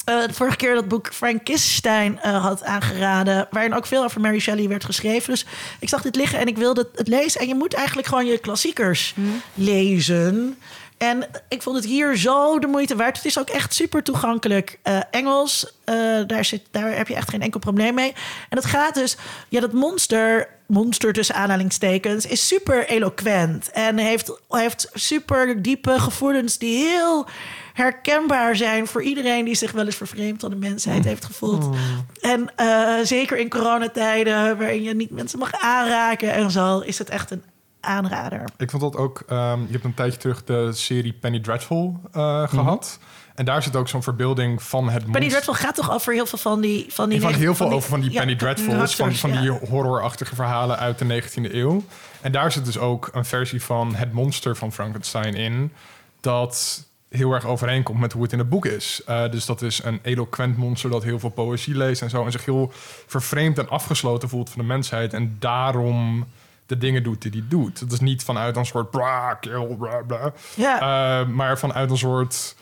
eh, 0.05 0.21
de 0.27 0.33
vorige 0.33 0.55
keer 0.57 0.73
dat 0.73 0.87
boek 0.87 1.13
Frankenstein 1.13 2.19
eh 2.21 2.43
had 2.43 2.63
aangeraden, 2.63 3.47
waarin 3.51 3.73
ook 3.73 3.85
veel 3.85 4.03
over 4.03 4.21
Mary 4.21 4.39
Shelley 4.39 4.67
werd 4.67 4.85
geschreven. 4.85 5.29
Dus 5.29 5.45
ik 5.79 5.89
zag 5.89 6.01
dit 6.01 6.15
liggen 6.15 6.39
en 6.39 6.47
ik 6.47 6.57
wilde 6.57 6.89
het 6.95 7.07
lezen. 7.07 7.41
En 7.41 7.47
je 7.47 7.55
moet 7.55 7.73
eigenlijk 7.73 8.07
gewoon 8.07 8.25
je 8.25 8.37
klassiekers 8.37 9.13
lezen. 9.53 10.57
En 11.03 11.23
ik 11.47 11.61
vond 11.61 11.75
het 11.75 11.85
hier 11.85 12.17
zo 12.17 12.59
de 12.59 12.67
moeite 12.67 12.95
waard. 12.95 13.15
Het 13.15 13.25
is 13.25 13.39
ook 13.39 13.49
echt 13.49 13.73
super 13.73 14.03
toegankelijk. 14.03 14.79
Eh, 14.81 14.99
Engels, 15.11 15.73
eh, 15.83 15.95
daar, 16.27 16.45
zit, 16.45 16.61
daar 16.71 16.95
heb 16.97 17.07
je 17.07 17.15
echt 17.15 17.29
geen 17.29 17.41
enkel 17.41 17.59
probleem 17.59 17.93
mee. 17.93 18.13
En 18.49 18.57
het 18.57 18.65
gaat 18.65 18.93
dus, 18.93 19.17
ja, 19.49 19.59
dat 19.59 19.73
monster, 19.73 20.47
monster 20.67 21.13
tussen 21.13 21.35
aanhalingstekens, 21.35 22.25
is 22.25 22.47
super 22.47 22.87
eloquent. 22.87 23.71
En 23.71 23.97
heeft, 23.97 24.39
heeft 24.49 24.89
super 24.93 25.61
diepe 25.61 25.99
gevoelens 25.99 26.57
die 26.57 26.77
heel 26.77 27.27
herkenbaar 27.73 28.55
zijn 28.55 28.87
voor 28.87 29.03
iedereen 29.03 29.45
die 29.45 29.55
zich 29.55 29.71
wel 29.71 29.85
eens 29.85 29.95
vervreemd 29.95 30.41
van 30.41 30.49
de 30.49 30.55
mensheid 30.55 31.03
heeft 31.03 31.25
gevoeld. 31.25 31.75
En 32.21 32.51
eh, 32.55 32.95
zeker 33.03 33.37
in 33.37 33.49
coronatijden, 33.49 34.57
waarin 34.57 34.83
je 34.83 34.95
niet 34.95 35.11
mensen 35.11 35.39
mag 35.39 35.51
aanraken 35.61 36.33
en 36.33 36.51
zo, 36.51 36.79
is 36.79 36.97
het 36.97 37.09
echt 37.09 37.31
een 37.31 37.43
aanrader. 37.83 38.43
Ik 38.57 38.69
vond 38.69 38.81
dat 38.81 38.95
ook... 38.95 39.23
ehm, 39.27 39.59
je 39.61 39.71
hebt 39.71 39.83
een 39.83 39.93
tijdje 39.93 40.19
terug 40.19 40.43
de 40.43 40.69
serie 40.73 41.13
Penny 41.13 41.39
Dreadful 41.39 41.99
eh, 42.11 42.47
gehad. 42.47 42.99
En 43.35 43.45
daar 43.45 43.63
zit 43.63 43.75
ook 43.75 43.87
zo'n 43.87 44.03
verbeelding 44.03 44.63
van 44.63 44.89
het 44.89 45.11
Penny. 45.11 45.29
Dreadful 45.29 45.53
gaat 45.53 45.75
toch 45.75 45.91
over 45.91 46.13
heel 46.13 46.25
veel 46.25 46.37
van 46.39 46.61
die... 46.61 46.85
Van 46.89 47.09
die 47.09 47.19
negen- 47.19 47.39
heel 47.39 47.55
veel 47.55 47.67
die- 47.67 47.75
over 47.75 47.89
van 47.89 47.99
die 48.01 48.11
ja, 48.11 48.17
Penny 48.19 48.35
Dreadfuls, 48.35 48.95
van, 48.95 49.13
van 49.13 49.31
die 49.31 49.49
horrorachtige 49.49 50.35
verhalen 50.35 50.77
uit 50.79 50.99
de 50.99 51.21
19e 51.23 51.53
eeuw. 51.53 51.83
En 52.21 52.31
daar 52.31 52.51
zit 52.51 52.65
dus 52.65 52.77
ook 52.77 53.09
een 53.13 53.25
versie 53.25 53.63
van 53.63 53.95
het 53.95 54.13
monster 54.13 54.55
van 54.55 54.71
Frankenstein 54.71 55.33
in, 55.35 55.71
dat 56.19 56.85
heel 57.09 57.31
erg 57.31 57.45
overeenkomt 57.45 57.99
met 57.99 58.13
hoe 58.13 58.23
het 58.23 58.31
in 58.31 58.39
het 58.39 58.49
boek 58.49 58.65
is. 58.65 59.01
Eh, 59.05 59.29
dus 59.31 59.45
dat 59.45 59.61
is 59.61 59.83
een 59.83 59.99
eloquent 60.03 60.57
monster 60.57 60.89
dat 60.89 61.03
heel 61.03 61.19
veel 61.19 61.29
poëzie 61.29 61.75
leest 61.77 62.01
en 62.01 62.09
zo, 62.09 62.25
en 62.25 62.31
zich 62.31 62.45
heel 62.45 62.71
vervreemd 63.07 63.57
en 63.57 63.69
afgesloten 63.69 64.29
voelt 64.29 64.49
van 64.49 64.61
de 64.61 64.67
mensheid 64.67 65.13
en 65.13 65.35
daarom 65.39 66.27
de 66.65 66.77
dingen 66.77 67.03
doet 67.03 67.21
die 67.21 67.31
hij 67.31 67.43
doet. 67.49 67.79
Het 67.79 67.91
is 67.91 67.99
niet 67.99 68.23
vanuit 68.23 68.55
een 68.55 68.65
soort 68.65 68.91
bra, 68.91 69.33
kill, 69.33 69.75
bla, 69.79 70.01
bla. 70.07 70.33
Ja. 70.55 70.79
Eh, 71.21 71.27
maar 71.27 71.59
vanuit 71.59 71.89
een 71.91 71.97
soort 71.97 72.55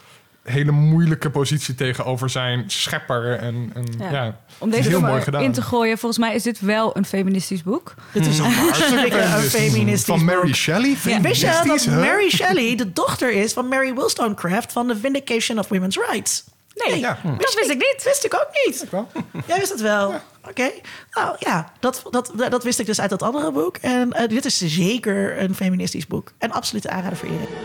hele 0.43 0.71
moeilijke 0.71 1.29
positie 1.29 1.75
tegenover 1.75 2.29
zijn 2.29 2.63
schepper. 2.69 3.37
En, 3.37 3.71
en 3.73 3.85
ja. 3.97 4.11
Ja. 4.11 4.39
Om 4.57 4.69
deze 4.69 4.89
heel 4.89 5.01
mooi 5.01 5.21
gedaan. 5.21 5.41
in 5.41 5.51
te 5.51 5.61
gooien, 5.61 5.97
volgens 5.97 6.21
mij 6.21 6.35
is 6.35 6.43
dit 6.43 6.59
wel 6.59 6.97
een 6.97 7.05
feministisch 7.05 7.63
boek. 7.63 7.93
Dit 8.13 8.25
is 8.25 8.39
een 8.39 8.51
hartstikke 8.61 9.21
een 9.21 9.41
feministisch 9.41 10.05
Van 10.05 10.25
Mary 10.25 10.45
boek. 10.45 10.55
Shelley? 10.55 10.97
Wist 11.21 11.41
je 11.41 11.61
dat? 11.65 11.85
Mary 11.85 12.29
Shelley 12.29 12.75
de 12.75 12.93
dochter 12.93 13.31
is 13.31 13.53
van 13.53 13.67
Mary 13.67 13.93
Wollstonecraft 13.93 14.71
van 14.71 14.87
The 14.87 14.95
Vindication 14.95 15.59
of 15.59 15.67
Women's 15.67 15.97
Rights? 16.09 16.43
Nee, 16.85 16.99
Ja. 16.99 17.17
dat 17.23 17.53
wist 17.53 17.69
ik 17.69 17.77
niet. 17.77 18.03
Wist 18.03 18.25
ik 18.25 18.33
ook 18.33 18.47
niet. 18.65 18.89
wel. 18.89 19.07
Jij 19.47 19.57
wist 19.59 19.71
het 19.71 19.81
wel. 19.81 20.13
Oké. 20.49 20.71
Nou 21.11 21.35
ja, 21.39 21.71
dat, 21.79 22.03
dat, 22.09 22.31
dat 22.49 22.63
wist 22.63 22.79
ik 22.79 22.85
dus 22.85 23.01
uit 23.01 23.09
dat 23.09 23.21
andere 23.21 23.51
boek. 23.51 23.77
En 23.77 24.11
eh, 24.13 24.27
dit 24.27 24.45
is 24.45 24.57
zeker 24.57 25.41
een 25.41 25.55
feministisch 25.55 26.07
boek. 26.07 26.31
En 26.37 26.51
absoluut 26.51 26.87
aanrader 26.87 27.17
voor 27.17 27.27
iedereen. 27.27 27.55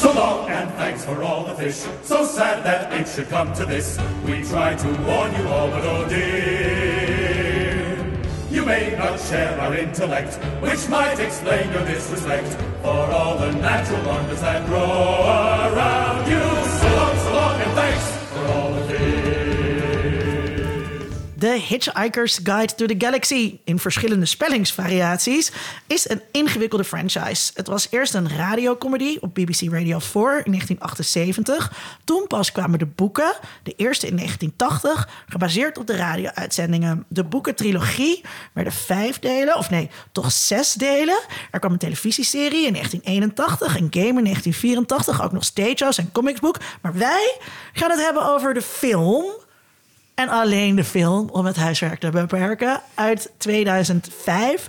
So 0.00 0.12
long 0.14 0.50
and 0.54 0.76
thanks 0.76 1.02
for 1.02 1.22
all 1.22 1.44
the 1.44 1.54
fish. 1.62 1.76
So 2.06 2.24
sad 2.36 2.64
that 2.64 2.92
it 3.00 3.08
should 3.08 3.28
come 3.30 3.50
to 3.52 3.64
this. 3.66 3.96
We 4.24 4.40
tried 4.50 4.78
to 4.78 4.86
warn 5.06 5.30
you 5.36 5.48
all, 5.48 5.70
but 5.70 5.84
oh 5.84 6.08
dear. 6.08 6.93
You 8.64 8.70
may 8.70 8.96
not 8.96 9.20
share 9.20 9.60
our 9.60 9.74
intellect, 9.74 10.36
which 10.62 10.88
might 10.88 11.18
explain 11.20 11.70
your 11.70 11.84
disrespect 11.84 12.48
for 12.80 12.88
all 12.88 13.36
the 13.36 13.52
natural 13.52 14.02
wonders 14.06 14.40
that 14.40 14.64
grow 14.64 14.80
around 14.80 16.26
you. 16.26 16.63
The 21.44 21.60
Hitchhiker's 21.68 22.40
Guide 22.42 22.74
to 22.74 22.86
the 22.86 22.94
Galaxy 22.98 23.58
in 23.64 23.78
verschillende 23.78 24.26
spellingsvariaties 24.26 25.52
is 25.86 26.10
een 26.10 26.22
ingewikkelde 26.32 26.84
franchise. 26.84 27.50
Het 27.54 27.66
was 27.66 27.86
eerst 27.90 28.14
een 28.14 28.28
radiocomedy 28.28 29.16
op 29.20 29.34
BBC 29.34 29.60
Radio 29.60 29.98
4 29.98 30.22
in 30.44 30.52
1978. 30.52 31.72
Toen 32.04 32.26
pas 32.26 32.52
kwamen 32.52 32.78
de 32.78 32.86
boeken, 32.86 33.32
de 33.62 33.74
eerste 33.76 34.06
in 34.06 34.16
1980, 34.16 35.08
gebaseerd 35.28 35.78
op 35.78 35.86
de 35.86 35.96
radio-uitzendingen. 35.96 37.04
De 37.08 37.24
boekentrilogie 37.24 38.24
werden 38.52 38.72
vijf 38.72 39.18
delen, 39.18 39.56
of 39.56 39.70
nee, 39.70 39.90
toch 40.12 40.32
zes 40.32 40.72
delen. 40.72 41.18
Er 41.50 41.58
kwam 41.58 41.72
een 41.72 41.78
televisieserie 41.78 42.66
in 42.66 42.72
1981, 42.72 43.66
een 43.66 43.88
game 43.90 44.18
in 44.18 44.24
1984, 44.24 45.22
ook 45.22 45.32
nog 45.32 45.44
stagehouse 45.44 46.00
en 46.00 46.12
comicsboek. 46.12 46.58
Maar 46.82 46.94
wij 46.94 47.36
gaan 47.72 47.90
het 47.90 48.00
hebben 48.00 48.26
over 48.26 48.54
de 48.54 48.62
film 48.62 49.42
en 50.14 50.28
alleen 50.28 50.76
de 50.76 50.84
film, 50.84 51.28
om 51.28 51.46
het 51.46 51.56
huiswerk 51.56 52.00
te 52.00 52.10
beperken, 52.10 52.80
uit 52.94 53.30
2005. 53.38 54.68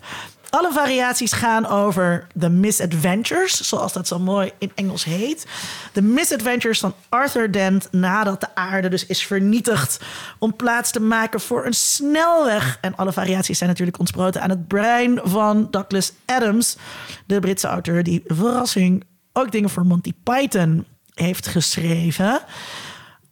Alle 0.50 0.72
variaties 0.72 1.32
gaan 1.32 1.68
over 1.68 2.28
The 2.39 2.50
Misadventures, 2.50 3.62
zoals 3.62 3.93
dat 3.93 4.08
zo 4.08 4.20
mooi 4.20 4.52
in 4.58 4.72
Engels 4.76 5.04
heet. 5.04 5.46
De 5.93 6.02
Misadventures 6.02 6.80
van 6.80 6.93
Arthur 7.10 7.52
Dent 7.52 7.88
nadat 7.91 8.41
de 8.41 8.56
aarde 8.56 8.89
dus 8.89 9.06
is 9.06 9.26
vernietigd. 9.26 10.00
Om 10.39 10.56
plaats 10.56 10.91
te 10.91 11.00
maken 11.00 11.39
voor 11.39 11.66
een 11.66 11.74
snelweg. 11.74 12.78
En 12.82 12.96
alle 12.96 13.14
variaties 13.14 13.58
zijn 13.58 13.70
natuurlijk 13.70 14.00
ontsproten 14.00 14.41
aan 14.41 14.50
het 14.50 14.68
brein 14.68 15.20
van 15.24 15.68
Douglas 15.72 16.12
Adams. 16.26 16.78
De 17.26 17.39
Britse 17.39 17.68
auteur 17.68 18.04
die, 18.04 18.24
verrassing, 18.26 19.04
ook 19.34 19.52
dingen 19.52 19.70
voor 19.70 19.86
Monty 19.86 20.14
Python 20.24 20.86
heeft 21.14 21.48
geschreven. 21.48 22.41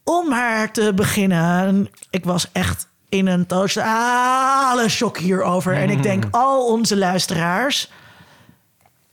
Om 0.03 0.31
haar 0.31 0.71
te 0.71 0.91
beginnen, 0.95 1.89
ik 2.09 2.25
was 2.25 2.47
echt 2.51 2.87
in 3.09 3.27
een 3.27 3.45
totale 3.45 4.89
shock 4.89 5.17
hierover. 5.17 5.73
En 5.73 5.89
ik 5.89 6.03
denk 6.03 6.23
al 6.31 6.67
onze 6.67 6.97
luisteraars. 6.97 7.91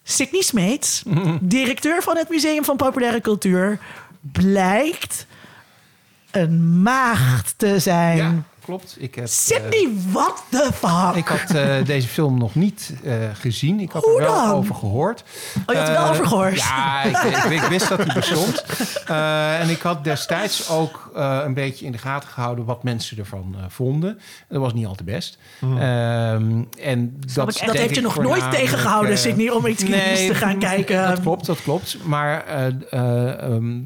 Sydney 0.02 0.42
Smeets, 0.42 1.02
directeur 1.40 2.02
van 2.02 2.16
het 2.16 2.28
Museum 2.28 2.64
van 2.64 2.76
Populaire 2.76 3.20
Cultuur, 3.20 3.78
blijkt 4.20 5.26
een 6.30 6.82
maagd 6.82 7.54
te 7.56 7.78
zijn. 7.78 8.16
Ja, 8.16 8.34
klopt. 8.70 8.96
Ik 8.98 9.14
heb, 9.14 9.26
Sydney, 9.28 9.88
what 10.12 10.42
the 10.48 10.70
fuck? 10.74 11.14
ik 11.14 11.26
had 11.26 11.50
eh, 11.50 11.84
deze 11.84 12.08
film 12.08 12.38
nog 12.38 12.54
niet 12.54 12.92
eh, 13.04 13.14
gezien. 13.32 13.80
Ik 13.80 13.90
had 13.90 14.04
Hoe 14.04 14.20
er 14.20 14.26
wel 14.26 14.46
dan? 14.46 14.54
over 14.54 14.74
gehoord. 14.74 15.24
Oh, 15.66 15.74
je 15.74 15.80
had 15.80 15.88
er 15.88 15.94
wel 15.94 16.08
over 16.08 16.26
gehoord? 16.26 16.58
Ja, 16.58 17.02
ik, 17.02 17.16
ik, 17.16 17.44
ik 17.44 17.68
wist 17.68 17.88
dat 17.88 17.98
hij 18.04 18.14
bestond. 18.14 18.64
Eh, 19.06 19.60
en 19.60 19.68
ik 19.68 19.80
had 19.80 20.04
destijds 20.04 20.70
ook 20.70 21.10
eh, 21.14 21.40
een 21.44 21.54
beetje 21.54 21.86
in 21.86 21.92
de 21.92 21.98
gaten 21.98 22.28
gehouden 22.28 22.64
wat 22.64 22.82
mensen 22.82 23.18
ervan 23.18 23.54
eh, 23.58 23.64
vonden. 23.68 24.20
Dat 24.48 24.60
was 24.60 24.72
niet 24.72 24.86
al 24.86 24.94
te 24.94 25.04
best. 25.04 25.38
Ehm, 25.60 26.62
en 26.78 27.16
dat, 27.34 27.62
dat 27.66 27.76
heeft 27.76 27.94
je 27.94 28.00
nog 28.00 28.18
nooit 28.22 28.50
tegengehouden, 28.50 29.12
eh, 29.12 29.16
Sydney, 29.18 29.50
om 29.50 29.66
iets 29.66 29.84
kritisch 29.84 30.26
te 30.26 30.34
gaan 30.34 30.58
kijken. 30.58 31.08
Dat 31.08 31.20
klopt, 31.20 31.46
dat 31.46 31.62
klopt. 31.62 31.98
Maar 32.04 32.44
eh, 32.46 32.66
eh, 32.90 33.42
ehm, 33.42 33.80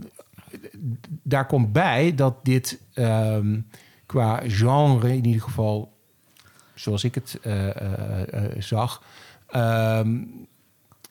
daar 1.22 1.46
komt 1.46 1.72
bij 1.72 2.12
dat 2.14 2.34
dit 2.42 2.78
ehm, 2.94 3.56
qua 4.14 4.40
genre 4.46 5.16
in 5.16 5.24
ieder 5.24 5.42
geval, 5.42 5.92
zoals 6.74 7.04
ik 7.04 7.14
het 7.14 7.38
eh, 7.42 7.68
eh, 7.68 8.32
eh, 8.32 8.50
zag, 8.58 9.02
ehm, 9.48 10.16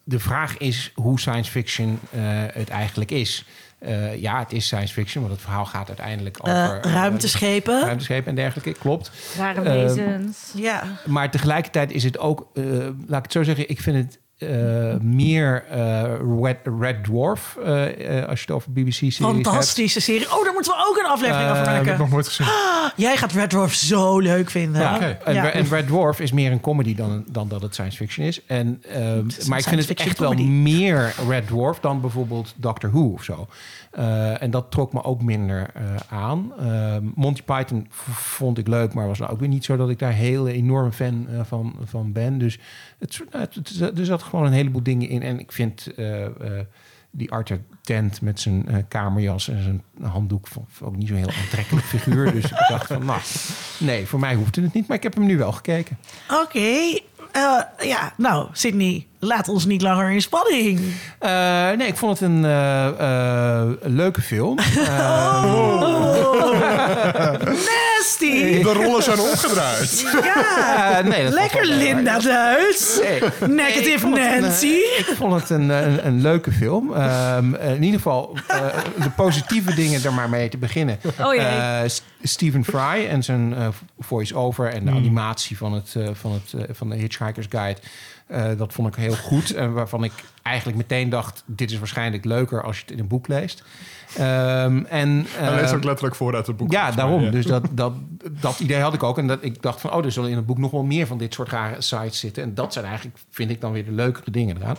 de 0.03 0.19
vraag 0.19 0.57
is 0.57 0.91
hoe 0.95 1.19
science 1.19 1.51
fiction 1.51 1.99
eh, 2.11 2.19
het 2.53 2.69
eigenlijk 2.69 3.11
is. 3.11 3.45
Eh, 3.79 4.21
ja, 4.21 4.39
het 4.39 4.51
is 4.53 4.65
science 4.65 4.93
fiction, 4.93 5.23
want 5.23 5.35
het 5.35 5.43
verhaal 5.43 5.65
gaat 5.65 5.87
uiteindelijk 5.87 6.37
over 6.41 6.81
eh, 6.81 6.91
ruimteschepen. 6.93 7.81
ruimteschepen 7.81 8.29
en 8.29 8.35
dergelijke. 8.35 8.71
Klopt. 8.79 9.11
Rare 9.37 9.61
Eh, 9.61 9.73
wezens. 9.73 10.51
Ja. 10.55 10.83
Maar 11.05 11.31
tegelijkertijd 11.31 11.91
is 11.91 12.03
het 12.03 12.17
ook, 12.17 12.47
eh, 12.53 12.63
laat 13.07 13.17
ik 13.17 13.23
het 13.23 13.31
zo 13.31 13.43
zeggen, 13.43 13.69
ik 13.69 13.81
vind 13.81 13.97
het 13.97 14.19
eh, 14.37 14.99
meer 15.01 15.65
eh, 15.69 16.03
Red, 16.41 16.57
Red 16.79 17.03
Dwarf, 17.03 17.55
eh, 17.55 18.25
als 18.27 18.39
je 18.39 18.45
het 18.45 18.51
over 18.51 18.71
BBC-series 18.71 19.17
hebt. 19.17 19.31
Fantastische 19.31 19.99
serie. 19.99 20.37
Oh, 20.37 20.43
daar 20.43 20.53
moeten 20.53 20.71
we 20.71 20.85
ook 20.89 20.97
een 20.97 21.05
aflevering 21.05 21.49
over 21.49 21.67
heb 21.67 21.81
ik 21.81 21.85
maken. 21.85 21.99
nog 21.99 22.09
nooit 22.09 22.27
gezien. 22.27 22.47
Jij 22.95 23.17
gaat 23.17 23.31
Red 23.31 23.49
Dwarf 23.49 23.73
zo 23.73 24.19
leuk 24.19 24.49
vinden. 24.49 24.81
Ja, 24.81 24.99
en, 24.99 25.33
Ja. 25.33 25.51
en 25.51 25.67
Red 25.69 25.87
Dwarf 25.87 26.19
is 26.19 26.31
meer 26.31 26.51
een 26.51 26.61
comedy 26.61 26.95
dan, 26.95 27.23
dan 27.27 27.47
dat 27.47 27.61
het 27.61 27.73
science 27.73 27.97
fiction 27.97 28.25
is. 28.25 28.45
En, 28.45 28.83
is 29.37 29.45
maar 29.45 29.59
ik 29.59 29.65
vind 29.65 29.87
het 29.87 29.99
echt 29.99 30.19
wel 30.19 30.33
meer 30.33 31.13
Red 31.27 31.47
Dwarf 31.47 31.79
dan 31.79 32.01
bijvoorbeeld 32.01 32.53
Doctor 32.55 32.91
Who 32.91 33.11
of 33.13 33.23
zo. 33.23 33.47
Eh, 33.93 34.41
en 34.41 34.51
dat 34.51 34.71
trok 34.71 34.93
me 34.93 35.03
ook 35.03 35.21
minder 35.21 35.69
eh, 35.73 35.83
aan. 36.09 36.53
Ehm, 36.59 37.05
Monty 37.15 37.41
Python 37.43 37.87
vond 38.13 38.57
ik 38.57 38.67
leuk, 38.67 38.93
maar 38.93 39.07
was 39.07 39.19
nou 39.19 39.31
ook 39.31 39.39
weer 39.39 39.47
niet 39.49 39.65
zo 39.65 39.77
dat 39.77 39.89
ik 39.89 39.99
daar 39.99 40.11
heel 40.13 40.47
enorm 40.47 40.91
fan 40.91 41.27
eh, 41.29 41.39
van, 41.43 41.75
van 41.83 42.11
ben. 42.11 42.37
Dus 42.37 42.59
het, 42.99 43.21
nou, 43.31 43.43
het, 43.53 43.55
het- 43.79 43.99
er 43.99 44.05
zat 44.05 44.23
gewoon 44.23 44.45
een 44.45 44.51
heleboel 44.53 44.83
dingen 44.83 45.09
in. 45.09 45.21
En 45.21 45.39
ik 45.39 45.51
vind 45.51 45.87
die 47.15 47.31
Arthur 47.31 47.61
Tent 47.81 48.21
met 48.21 48.39
zijn 48.39 48.85
kamerjas 48.87 49.47
en 49.49 49.63
zijn 49.63 49.83
handdoek 50.01 50.47
ook 50.81 50.95
niet 50.95 51.07
zo'n 51.07 51.17
heel 51.17 51.31
aantrekkelijk 51.41 51.85
figuur. 51.85 52.31
Dus 52.31 52.43
ik 52.51 52.65
dacht 52.69 52.87
van, 52.87 53.05
nou, 53.05 53.19
nee, 53.79 54.05
voor 54.07 54.19
mij 54.19 54.35
hoefde 54.35 54.61
het 54.61 54.73
niet. 54.73 54.87
Maar 54.87 54.97
ik 54.97 55.03
heb 55.03 55.13
hem 55.13 55.25
nu 55.25 55.37
wel 55.37 55.51
gekeken. 55.51 55.97
Oké. 56.43 56.99
Eh, 57.33 57.59
ja, 57.87 58.13
nou, 58.17 58.47
Sydney, 58.51 59.07
laat 59.19 59.47
ons 59.47 59.65
niet 59.65 59.81
langer 59.81 60.11
in 60.11 60.21
spanning. 60.21 60.79
Eh, 61.19 61.71
nee, 61.71 61.87
ik 61.87 61.97
vond 61.97 62.19
het 62.19 62.29
een 62.29 62.45
eh, 62.45 62.87
eh, 62.87 63.67
leuke 63.81 64.21
film. 64.21 64.57
Eh, 66.53 67.33
De 68.03 68.73
rollen 68.73 69.03
zijn 69.03 69.19
omgedraaid. 69.19 70.01
Ja. 70.23 71.01
nee, 71.01 71.23
dat 71.23 71.33
Lekker. 71.33 71.65
Linda 71.65 72.19
Duits. 72.19 72.99
Nee. 73.01 73.21
Nee, 73.39 73.49
Negative 73.49 74.07
ik 74.07 74.13
een, 74.13 74.17
eh, 74.17 74.41
Nancy. 74.41 74.67
ik 74.97 75.13
vond 75.15 75.33
het 75.33 75.49
een, 75.49 75.69
een, 75.69 76.07
een 76.07 76.21
leuke 76.21 76.51
film. 76.51 76.93
Ehm, 76.93 77.53
eh, 77.53 77.75
in 77.75 77.83
ieder 77.83 77.99
geval 77.99 78.37
eh, 78.47 78.65
de 79.03 79.09
positieve 79.09 79.75
dingen 79.75 80.03
er 80.03 80.13
maar 80.13 80.29
mee 80.29 80.49
te 80.49 80.57
beginnen. 80.57 80.99
Oh 81.21 81.33
jee. 81.33 81.45
Eh, 81.45 81.81
Stephen 82.23 82.65
Fry 82.65 83.05
en 83.09 83.23
zijn 83.23 83.55
voice-over 83.99 84.73
en 84.73 84.85
de 84.85 84.91
animatie 84.91 85.57
van, 85.57 85.73
het, 85.73 85.95
van, 86.13 86.31
het, 86.31 86.77
van 86.77 86.89
de 86.89 86.95
Hitchhiker's 86.95 87.45
Guide. 87.49 87.79
Eh, 88.27 88.57
dat 88.57 88.73
vond 88.73 88.87
ik 88.87 88.95
heel 88.95 89.15
goed. 89.15 89.53
En 89.53 89.73
waarvan 89.73 90.03
ik 90.03 90.11
eigenlijk 90.41 90.77
meteen 90.77 91.09
dacht... 91.09 91.43
dit 91.45 91.71
is 91.71 91.77
waarschijnlijk 91.77 92.25
leuker 92.25 92.63
als 92.63 92.75
je 92.75 92.81
het 92.81 92.91
in 92.91 92.99
een 92.99 93.07
boek 93.07 93.27
leest. 93.27 93.63
Ehm, 94.17 94.83
en, 94.85 95.25
Hij 95.27 95.51
leest 95.55 95.65
ehm, 95.65 95.75
ook 95.75 95.83
letterlijk 95.83 96.15
voor 96.15 96.35
uit 96.35 96.47
het 96.47 96.57
boek. 96.57 96.71
ja, 96.71 96.91
daarom. 96.91 97.23
ja. 97.23 97.31
Dus 97.31 97.45
dat, 97.45 97.67
dat, 97.71 97.93
dat 98.41 98.59
idee 98.59 98.79
had 98.79 98.93
ik 98.93 99.03
ook. 99.03 99.17
En 99.17 99.27
dat 99.27 99.43
ik 99.43 99.61
dacht 99.61 99.81
van, 99.81 99.93
oh, 99.93 100.05
er 100.05 100.11
zullen 100.11 100.29
in 100.29 100.35
het 100.35 100.45
boek 100.45 100.57
nog 100.57 100.71
wel 100.71 100.83
meer 100.83 101.07
van 101.07 101.17
dit 101.17 101.33
soort 101.33 101.49
rare 101.49 101.81
sites 101.81 102.19
zitten. 102.19 102.43
En 102.43 102.53
dat 102.53 102.73
zijn 102.73 102.85
eigenlijk, 102.85 103.17
vind 103.29 103.49
ik 103.49 103.61
dan 103.61 103.71
weer 103.71 103.85
de 103.85 103.91
leukere 103.91 104.31
dingen 104.31 104.57
eraan. 104.57 104.77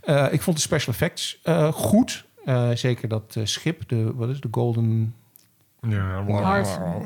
Eh, 0.00 0.32
ik 0.32 0.42
vond 0.42 0.56
de 0.56 0.62
special 0.62 0.92
effects 0.92 1.38
eh, 1.42 1.72
goed. 1.72 2.24
Zeker 2.74 3.08
dat 3.08 3.36
schip, 3.42 3.88
de, 3.88 4.12
wat 4.14 4.28
is 4.28 4.40
de 4.40 4.48
Golden... 4.50 5.14
Ja. 5.88 6.24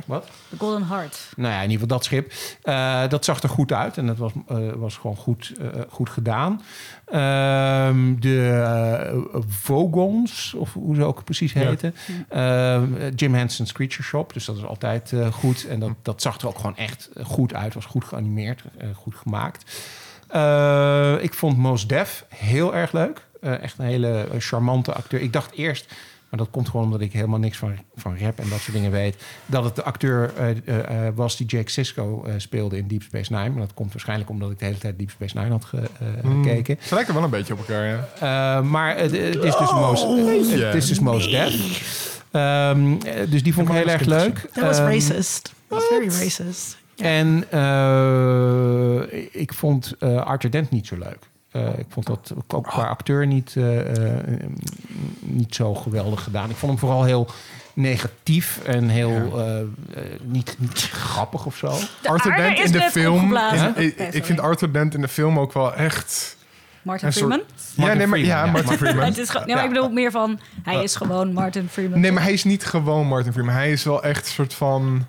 Wat? 0.06 0.28
De 0.48 0.56
Golden 0.58 0.86
Heart. 0.86 1.28
Nou 1.36 1.52
ja, 1.52 1.56
in 1.60 1.70
ieder 1.70 1.80
geval 1.80 1.96
dat 1.96 2.04
schip. 2.04 2.32
Eh, 2.62 3.08
dat 3.08 3.24
zag 3.24 3.42
er 3.42 3.48
goed 3.48 3.72
uit 3.72 3.96
en 3.98 4.06
dat 4.06 4.16
was, 4.16 4.32
eh, 4.48 4.56
was 4.76 4.96
gewoon 4.96 5.16
goed, 5.16 5.52
eh, 5.60 5.66
goed 5.88 6.10
gedaan. 6.10 6.62
Ehm, 7.06 8.14
de 8.18 9.40
Vogons, 9.48 10.54
of 10.54 10.72
hoe 10.72 10.94
ze 10.94 11.04
ook 11.04 11.24
precies 11.24 11.52
Ja. 11.52 11.60
heten. 11.60 11.94
Ehm, 12.28 13.08
Jim 13.14 13.34
Henson's 13.34 13.72
Creature 13.72 14.02
Shop, 14.02 14.32
dus 14.32 14.44
dat 14.44 14.56
is 14.56 14.64
altijd 14.64 15.12
eh, 15.12 15.26
goed. 15.32 15.66
En 15.68 15.80
dat, 15.80 15.90
dat 16.02 16.22
zag 16.22 16.40
er 16.40 16.48
ook 16.48 16.56
gewoon 16.56 16.76
echt 16.76 17.08
goed 17.22 17.54
uit. 17.54 17.74
Was 17.74 17.84
goed 17.84 18.04
geanimeerd, 18.04 18.62
eh, 18.78 18.88
goed 18.94 19.14
gemaakt. 19.14 19.88
Eh, 20.28 21.14
ik 21.20 21.34
vond 21.34 21.56
Mos 21.56 21.86
Def 21.86 22.24
heel 22.28 22.74
erg 22.74 22.92
leuk. 22.92 23.28
Eh, 23.40 23.62
echt 23.62 23.78
een 23.78 23.84
hele 23.84 24.26
charmante 24.38 24.92
acteur. 24.92 25.20
Ik 25.20 25.32
dacht 25.32 25.52
eerst, 25.54 25.92
maar 26.30 26.38
dat 26.40 26.50
komt 26.50 26.68
gewoon 26.68 26.84
omdat 26.86 27.00
ik 27.00 27.12
helemaal 27.12 27.38
niks 27.38 27.56
van, 27.58 27.72
van 27.96 28.18
rap 28.18 28.38
en 28.38 28.48
dat 28.48 28.58
soort 28.60 28.72
dingen 28.76 28.90
weet, 28.90 29.16
dat 29.46 29.64
het 29.64 29.76
de 29.76 29.82
acteur 29.82 30.32
eh, 30.36 30.50
eh, 30.50 31.06
eh, 31.06 31.14
was 31.14 31.36
die 31.36 31.46
Jake 31.46 31.70
Sisko 31.70 32.24
eh, 32.24 32.34
speelde 32.36 32.76
in 32.76 32.86
Deep 32.88 33.02
Space 33.02 33.32
Nine. 33.32 33.48
Maar 33.50 33.58
dat 33.60 33.74
komt 33.74 33.92
waarschijnlijk 33.92 34.30
omdat 34.30 34.50
ik 34.50 34.58
de 34.58 34.64
hele 34.64 34.78
tijd 34.78 34.98
Deep 34.98 35.10
Space 35.10 35.38
Nine 35.38 35.50
had 35.50 35.64
ge- 35.64 35.88
Hmm. 36.20 36.42
gekeken. 36.44 36.76
Ze 36.80 36.94
lijken 36.94 37.14
wel 37.14 37.22
een 37.22 37.30
beetje 37.30 37.52
op 37.52 37.58
elkaar, 37.58 37.86
ja. 37.86 38.08
Eh, 38.58 38.62
maar 38.62 38.96
het, 38.96 39.12
is 39.12 39.32
dus 39.56 39.72
Mos, 39.72 40.02
het 40.50 40.74
is 40.74 40.86
dus 40.88 40.98
Mos 41.00 41.30
Def. 41.30 41.88
Ehm, 42.30 42.92
eh, 43.06 43.30
dus 43.30 43.42
die 43.42 43.54
vond 43.54 43.68
ik 43.68 43.74
heel 43.74 43.88
erg 43.88 44.04
leuk. 44.04 44.48
Dat 44.54 44.64
was 44.64 44.78
Ehm, 44.78 44.86
racist. 44.86 45.52
Dat 45.68 45.78
was 45.78 45.88
very 45.88 46.06
racist. 46.08 46.78
en 46.96 47.44
eh, 47.50 49.02
ik 49.32 49.52
vond 49.54 49.94
eh 49.98 50.16
Arthur 50.16 50.50
Dent 50.50 50.70
niet 50.70 50.86
zo 50.86 50.96
leuk. 50.98 51.18
Eh, 51.50 51.78
ik 51.78 51.86
vond 51.88 52.06
dat 52.06 52.32
ook 52.48 52.64
qua 52.66 52.82
acteur 52.82 53.26
niet, 53.26 53.54
eh, 53.56 54.08
eh, 54.18 54.40
niet 55.20 55.54
zo 55.54 55.74
geweldig 55.74 56.22
gedaan. 56.22 56.50
Ik 56.50 56.56
vond 56.56 56.70
hem 56.72 56.80
vooral 56.80 57.04
heel 57.04 57.26
negatief 57.74 58.60
en 58.64 58.88
heel 58.88 59.40
eh, 59.40 59.60
eh, 59.60 59.66
niet, 60.22 60.56
niet 60.58 60.80
grappig 60.92 61.46
of 61.46 61.56
zo. 61.56 61.74
Arthur 62.02 62.36
Dent 62.36 62.58
is 62.58 62.64
in 62.64 62.72
de 62.72 62.88
film. 62.90 63.32
Ja, 63.32 63.76
ik, 63.76 64.24
vind 64.24 64.40
Arthur 64.40 64.72
Dent 64.72 64.94
in 64.94 65.00
de 65.00 65.08
film 65.08 65.38
ook 65.38 65.52
wel 65.52 65.74
echt. 65.74 66.36
Martin 66.82 67.12
soort- 67.12 67.24
Freeman. 67.32 67.46
ja, 67.76 67.94
nee, 67.94 68.06
maar, 68.06 68.18
Freeman, 68.18 68.38
ja, 68.38 68.44
ja. 68.44 68.50
Martin 68.50 68.76
Freeman. 68.76 69.04
Het 69.04 69.18
is 69.18 69.28
gewoon- 69.28 69.46
nee, 69.46 69.54
maar 69.54 69.64
ik 69.64 69.70
bedoel 69.70 69.90
meer 69.90 70.10
van... 70.10 70.38
Hij 70.62 70.82
is 70.82 70.96
gewoon 70.96 71.32
Martin 71.32 71.68
Freeman. 71.68 72.00
Nee, 72.00 72.12
maar 72.12 72.22
hij 72.22 72.32
is 72.32 72.44
niet 72.44 72.64
gewoon 72.64 73.06
Martin 73.06 73.32
Freeman. 73.32 73.54
Hij 73.54 73.72
is 73.72 73.84
wel 73.84 74.02
echt 74.02 74.26
een 74.26 74.32
soort 74.32 74.54
van. 74.54 75.06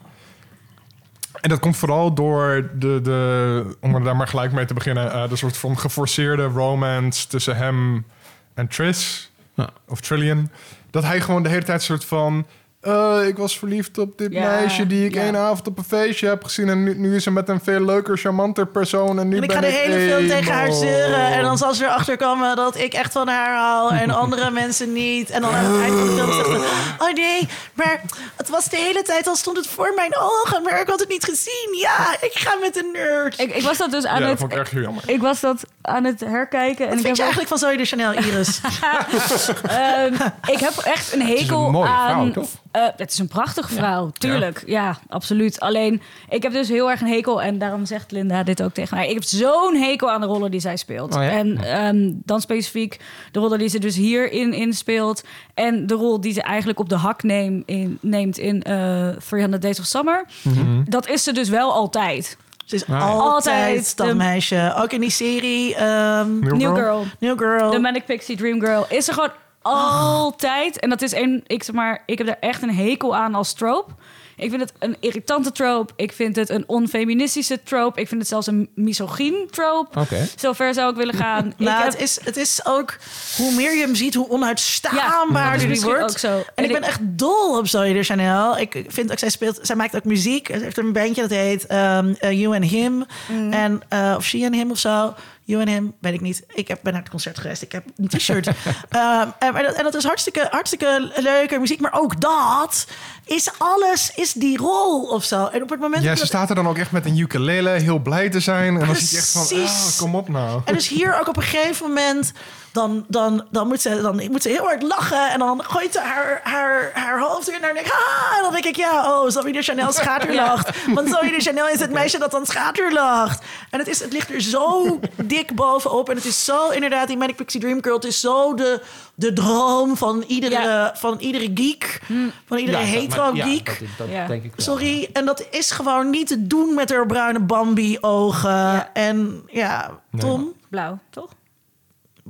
En 1.41 1.49
dat 1.49 1.59
komt 1.59 1.77
vooral 1.77 2.13
door 2.13 2.69
de, 2.79 2.99
de 3.03 3.75
om 3.79 3.95
er 3.95 4.03
daar 4.03 4.15
maar 4.15 4.27
gelijk 4.27 4.51
mee 4.51 4.65
te 4.65 4.73
beginnen, 4.73 5.11
eh, 5.11 5.29
de 5.29 5.35
soort 5.35 5.57
van 5.57 5.77
geforceerde 5.77 6.43
romance 6.43 7.27
tussen 7.27 7.55
hem 7.57 8.05
en 8.53 8.67
Tris, 8.67 9.31
Ja. 9.53 9.69
of 9.87 10.01
Trillian. 10.01 10.49
Dat 10.89 11.03
hij 11.03 11.21
gewoon 11.21 11.43
de 11.43 11.49
hele 11.49 11.63
tijd 11.63 11.81
soort 11.83 12.05
van. 12.05 12.45
Eh, 12.81 13.27
ik 13.27 13.37
was 13.37 13.57
verliefd 13.59 13.97
op 13.97 14.17
dit 14.17 14.33
Ja, 14.33 14.41
meisje 14.45 14.87
die 14.87 15.05
ik 15.05 15.13
ja. 15.13 15.21
één 15.21 15.37
avond 15.37 15.67
op 15.67 15.77
een 15.77 15.83
feestje 15.83 16.27
heb 16.27 16.43
gezien. 16.43 16.69
En 16.69 16.83
nu, 16.83 16.97
nu 16.97 17.15
is 17.15 17.23
ze 17.23 17.31
met 17.31 17.49
een 17.49 17.59
veel 17.63 17.85
leuker, 17.85 18.17
charmanter 18.17 18.67
persoon. 18.67 19.19
En 19.19 19.27
nu 19.27 19.37
En 19.37 19.43
ik 19.43 19.47
ben 19.47 19.57
ga 19.57 19.61
de 19.63 19.71
hele 19.71 20.09
film 20.09 20.27
tegen 20.27 20.53
haar 20.53 20.71
zeuren. 20.71 21.25
En 21.27 21.41
dan 21.43 21.57
zal 21.57 21.73
ze 21.73 21.83
erachter 21.83 22.17
komen 22.17 22.55
dat 22.55 22.77
ik 22.77 22.93
echt 22.93 23.11
van 23.11 23.27
haar 23.27 23.55
hou 23.57 23.95
en 23.95 24.09
andere 24.23 24.51
mensen 24.51 24.93
niet. 24.93 25.29
En 25.29 25.41
dan 25.41 25.53
aan 25.53 25.65
het 25.65 25.81
eind 25.81 25.97
van 25.97 26.07
de 26.07 26.13
film 26.13 26.33
zegt 26.33 26.45
ze... 26.49 26.95
Oh 26.99 27.13
nee, 27.13 27.47
maar 27.73 28.01
het 28.35 28.49
was 28.49 28.69
de 28.69 28.77
hele 28.77 29.01
tijd 29.01 29.27
al 29.27 29.35
stond 29.35 29.57
het 29.57 29.67
voor 29.67 29.93
mijn 29.95 30.15
ogen. 30.17 30.63
Maar 30.63 30.81
ik 30.81 30.87
had 30.87 30.99
het 30.99 31.09
niet 31.09 31.23
gezien. 31.23 31.77
Ja, 31.81 32.15
ik 32.21 32.31
ga 32.33 32.55
met 32.61 32.77
een 32.77 32.91
nerd. 32.93 33.39
Ik, 33.39 33.55
ik 33.55 33.63
was 33.63 33.77
dat 33.77 33.91
dus 33.91 34.05
aan 34.05 34.21
Ja, 34.21 34.27
het... 34.27 34.39
vond 34.39 34.51
ik 34.51 34.57
echt 34.57 34.71
heel 34.71 34.81
jammer. 34.81 35.03
Ik 35.05 35.21
was 35.21 35.39
dat 35.39 35.63
aan 35.81 36.03
het 36.03 36.19
herkijken. 36.19 36.85
En 36.85 36.89
Wat 36.89 36.99
ik 36.99 37.05
vind 37.05 37.05
heb, 37.05 37.15
je 37.15 37.21
eigenlijk 37.21 37.49
van 37.49 37.57
Zoe 37.57 37.77
de 37.77 37.85
Chanel, 37.85 38.13
Iris? 38.13 38.61
ehm, 39.67 40.13
ik 40.45 40.59
heb 40.59 40.77
echt 40.77 41.13
een 41.13 41.21
hekel 41.21 41.67
een 41.67 41.75
aan... 41.87 42.31
vrouw, 42.31 42.45
Eh, 42.71 42.83
het 42.95 43.11
is 43.11 43.19
een 43.19 43.27
prachtige 43.27 43.73
vrouw, 43.73 44.09
tuurlijk. 44.17 44.63
Ja. 44.65 44.97
absoluut. 45.09 45.59
Alleen, 45.59 46.01
ik 46.29 46.43
heb 46.43 46.51
dus 46.51 46.69
heel 46.69 46.89
erg 46.89 47.01
een 47.01 47.07
hekel... 47.07 47.41
en 47.41 47.57
daarom 47.57 47.85
zegt 47.85 48.11
Linda 48.11 48.43
dit 48.43 48.63
ook 48.63 48.73
tegen 48.73 48.97
mij. 48.97 49.07
Ik 49.07 49.13
heb 49.13 49.23
zo'n 49.23 49.75
hekel 49.75 50.11
aan 50.11 50.21
de 50.21 50.27
rollen 50.27 50.51
die 50.51 50.59
zij 50.59 50.77
speelt. 50.77 51.15
Oh 51.15 51.23
ja? 51.23 51.29
En 51.29 51.63
ehm, 51.63 52.11
dan 52.13 52.41
specifiek 52.41 52.99
de 53.31 53.39
rollen 53.39 53.59
die 53.59 53.67
ze 53.67 53.79
dus 53.79 53.95
hierin 53.95 54.53
in 54.53 54.73
speelt... 54.73 55.23
en 55.53 55.87
de 55.87 55.93
rol 55.93 56.21
die 56.21 56.33
ze 56.33 56.41
eigenlijk 56.41 56.79
op 56.79 56.89
de 56.89 56.95
hak 56.95 57.23
neem, 57.23 57.63
in, 57.65 57.97
neemt 58.01 58.37
in 58.37 58.63
eh 58.63 59.07
300 59.07 59.61
Days 59.61 59.79
of 59.79 59.85
Summer. 59.85 60.25
Mhm. 60.41 60.83
Dat 60.85 61.07
is 61.07 61.23
ze 61.23 61.33
dus 61.33 61.49
wel 61.49 61.73
altijd. 61.73 62.37
Ze 62.65 62.75
is 62.75 62.83
ja. 62.87 62.99
altijd 62.99 63.97
dat 63.97 64.07
de- 64.07 64.13
meisje. 64.15 64.73
Ook 64.77 64.91
in 64.91 65.01
die 65.01 65.09
serie 65.09 65.75
ehm, 65.75 66.39
New 66.39 66.51
New 66.51 66.59
Girl? 66.59 66.75
Girl. 66.75 67.05
New 67.19 67.37
Girl. 67.37 67.71
De 67.71 67.79
Manic 67.79 68.05
Pixie 68.05 68.37
Dream 68.37 68.59
Girl 68.59 68.85
is 68.89 69.07
er 69.07 69.13
gewoon 69.13 69.31
altijd. 69.61 70.79
En 70.79 70.89
dat 70.89 71.01
is 71.01 71.11
een, 71.13 71.43
ik 71.47 71.63
zeg 71.63 71.75
maar, 71.75 72.03
ik 72.05 72.17
heb 72.17 72.27
daar 72.27 72.37
echt 72.39 72.61
een 72.61 72.75
hekel 72.75 73.15
aan 73.15 73.35
als 73.35 73.53
trope. 73.53 73.91
Ik 74.37 74.49
vind 74.49 74.61
het 74.61 74.73
een 74.79 74.95
irritante 74.99 75.51
trope. 75.51 75.93
Ik 75.95 76.11
vind 76.11 76.35
het 76.35 76.49
een 76.49 76.63
onfeministische 76.67 77.63
trope. 77.63 77.99
Ik 78.01 78.07
vind 78.07 78.19
het 78.21 78.29
zelfs 78.29 78.47
een 78.47 78.69
misogyn 78.75 79.47
trope. 79.51 79.99
Oké. 79.99 80.27
Zover 80.35 80.73
zou 80.73 80.89
ik 80.91 80.95
willen 80.95 81.13
gaan. 81.13 81.53
Nou, 81.57 81.77
ik 81.77 81.83
heb- 81.83 81.91
het, 81.91 82.01
is, 82.01 82.19
het 82.23 82.37
is 82.37 82.65
ook, 82.65 82.97
hoe 83.37 83.51
meer 83.55 83.75
je 83.75 83.81
hem 83.81 83.95
ziet, 83.95 84.13
hoe 84.15 84.27
Ja, 84.29 84.33
onuitstaanbaarder 84.33 85.69
is 85.69 85.79
die 85.79 85.89
wordt. 85.89 86.03
ook 86.11 86.17
zo. 86.17 86.37
En, 86.37 86.45
En 86.55 86.63
ik 86.63 86.71
ben 86.71 86.83
echt 86.83 86.99
dol 87.01 87.57
op 87.57 87.67
Zoe 87.67 87.93
de 87.93 88.03
Chanel. 88.03 88.57
Ik 88.57 88.85
vind 88.87 89.11
ook, 89.11 89.19
zij 89.19 89.29
speelt, 89.29 89.59
zij 89.61 89.75
maakt 89.75 89.95
ook 89.95 90.03
muziek. 90.03 90.47
Ze 90.47 90.57
heeft 90.63 90.77
een 90.77 90.93
bandje 90.93 91.21
dat 91.21 91.29
heet 91.31 91.65
ehm, 91.65 92.13
eh, 92.19 92.31
You 92.41 92.55
and 92.55 92.65
Him. 92.65 93.05
Mm. 93.29 93.53
En, 93.53 93.81
eh, 93.89 94.13
of 94.17 94.23
She 94.25 94.45
and 94.45 94.55
Him 94.55 94.71
of 94.71 94.77
zo. 94.77 95.13
You 95.51 95.63
and 95.63 95.71
Him, 95.71 95.93
weet 95.99 96.13
ik 96.13 96.21
niet. 96.21 96.43
Ik 96.47 96.67
heb, 96.67 96.79
ben 96.83 96.93
naar 96.93 97.01
het 97.01 97.11
concert 97.11 97.39
geweest. 97.39 97.61
Ik 97.61 97.71
heb 97.71 97.83
een 97.97 98.07
t-shirt. 98.07 98.47
Ehm, 98.89 99.27
en, 99.39 99.55
en 99.55 99.63
dat, 99.63 99.75
en 99.75 99.97
is 99.97 100.03
hartstikke, 100.03 100.47
hartstikke 100.51 101.11
leuke 101.15 101.59
muziek. 101.59 101.79
Maar 101.79 101.99
ook 101.99 102.21
dat 102.21 102.87
is 103.25 103.49
alles, 103.57 104.11
is 104.15 104.33
die 104.33 104.57
rol 104.57 105.03
of 105.03 105.23
zo. 105.23 105.45
En 105.45 105.63
op 105.63 105.69
het 105.69 105.79
moment 105.79 106.03
Ja, 106.03 106.09
dat 106.09 106.19
ze 106.19 106.25
staat 106.25 106.49
er 106.49 106.55
dan 106.55 106.67
ook 106.67 106.77
echt 106.77 106.91
met 106.91 107.05
een 107.05 107.17
ukulele, 107.17 107.69
heel 107.69 107.99
blij 107.99 108.29
te 108.29 108.39
zijn. 108.39 108.79
En 108.79 108.85
dan 108.85 108.95
zit 108.95 109.09
je 109.09 109.17
echt 109.17 109.31
van, 109.31 109.47
Precies. 109.47 109.93
ah, 109.93 109.99
kom 109.99 110.15
op 110.15 110.29
nou. 110.29 110.61
En 110.65 110.73
dus 110.73 110.87
hier 110.87 111.19
ook 111.19 111.27
op 111.27 111.37
een 111.37 111.43
gegeven 111.43 111.87
moment, 111.87 112.31
dan, 112.73 113.05
dan, 113.07 113.45
dan, 113.49 113.67
moet, 113.67 113.81
ze, 113.81 114.01
dan 114.01 114.31
moet 114.31 114.41
ze 114.41 114.49
heel 114.49 114.63
hard 114.63 114.81
lachen. 114.83 115.29
En 115.29 115.39
dan 115.39 115.63
gooit 115.63 115.93
ze 115.93 115.99
haar, 115.99 116.39
haar, 116.43 116.91
haar 116.93 117.19
hoofd 117.19 117.49
weer 117.49 117.59
naar 117.59 117.75
ik, 117.75 117.85
ah, 117.91 118.37
En 118.37 118.43
dan 118.43 118.51
denk 118.51 118.65
ik, 118.65 118.75
ja, 118.75 119.21
oh, 119.21 119.29
Zoe 119.29 119.51
de 119.51 119.61
Chanel 119.61 119.91
schaterlacht. 120.01 120.85
Want 120.93 121.09
Zoe 121.09 121.31
de 121.31 121.39
Chanel 121.41 121.67
is 121.67 121.79
het 121.79 121.91
meisje 121.91 122.17
dat 122.19 122.31
dan 122.31 122.45
schaterlacht. 122.45 123.43
En 123.69 123.79
het, 123.79 123.87
is, 123.87 123.99
het 123.99 124.13
ligt 124.13 124.29
er 124.33 124.41
zo 124.41 124.99
dik 125.23 125.55
bovenop. 125.55 126.09
En 126.09 126.15
het 126.15 126.25
is 126.25 126.45
zo, 126.45 126.69
inderdaad, 126.69 127.07
die 127.07 127.17
Manic 127.17 127.35
Pixie 127.35 127.59
Dream 127.61 127.83
Girl. 127.83 127.95
Het 127.95 128.03
is 128.05 128.19
zo 128.19 128.53
de, 128.53 128.81
de 129.15 129.33
droom 129.33 129.97
van 129.97 130.23
iedere, 130.27 130.61
Ja. 130.61 130.91
van 130.95 131.17
iedere 131.19 131.51
geek. 131.55 132.01
Van 132.45 132.57
iedere 132.57 132.77
Ja, 132.77 132.83
hetero 132.83 133.23
maar- 133.23 133.35
ja, 133.35 133.43
geek. 133.45 133.65
dat, 133.79 133.87
dat 133.97 134.07
Ja. 134.09 134.27
denk 134.27 134.43
ik 134.43 134.51
wel. 134.55 134.65
Sorry, 134.65 135.09
en 135.13 135.25
dat 135.25 135.45
is 135.51 135.71
gewoon 135.71 136.09
niet 136.09 136.27
te 136.27 136.47
doen 136.47 136.73
met 136.73 136.89
haar 136.89 137.05
bruine 137.05 137.39
Bambi-ogen. 137.39 138.93
En 138.93 139.43
ja, 139.47 139.89
Tom, 140.17 140.53
Blauw, 140.69 140.99
toch? 141.09 141.29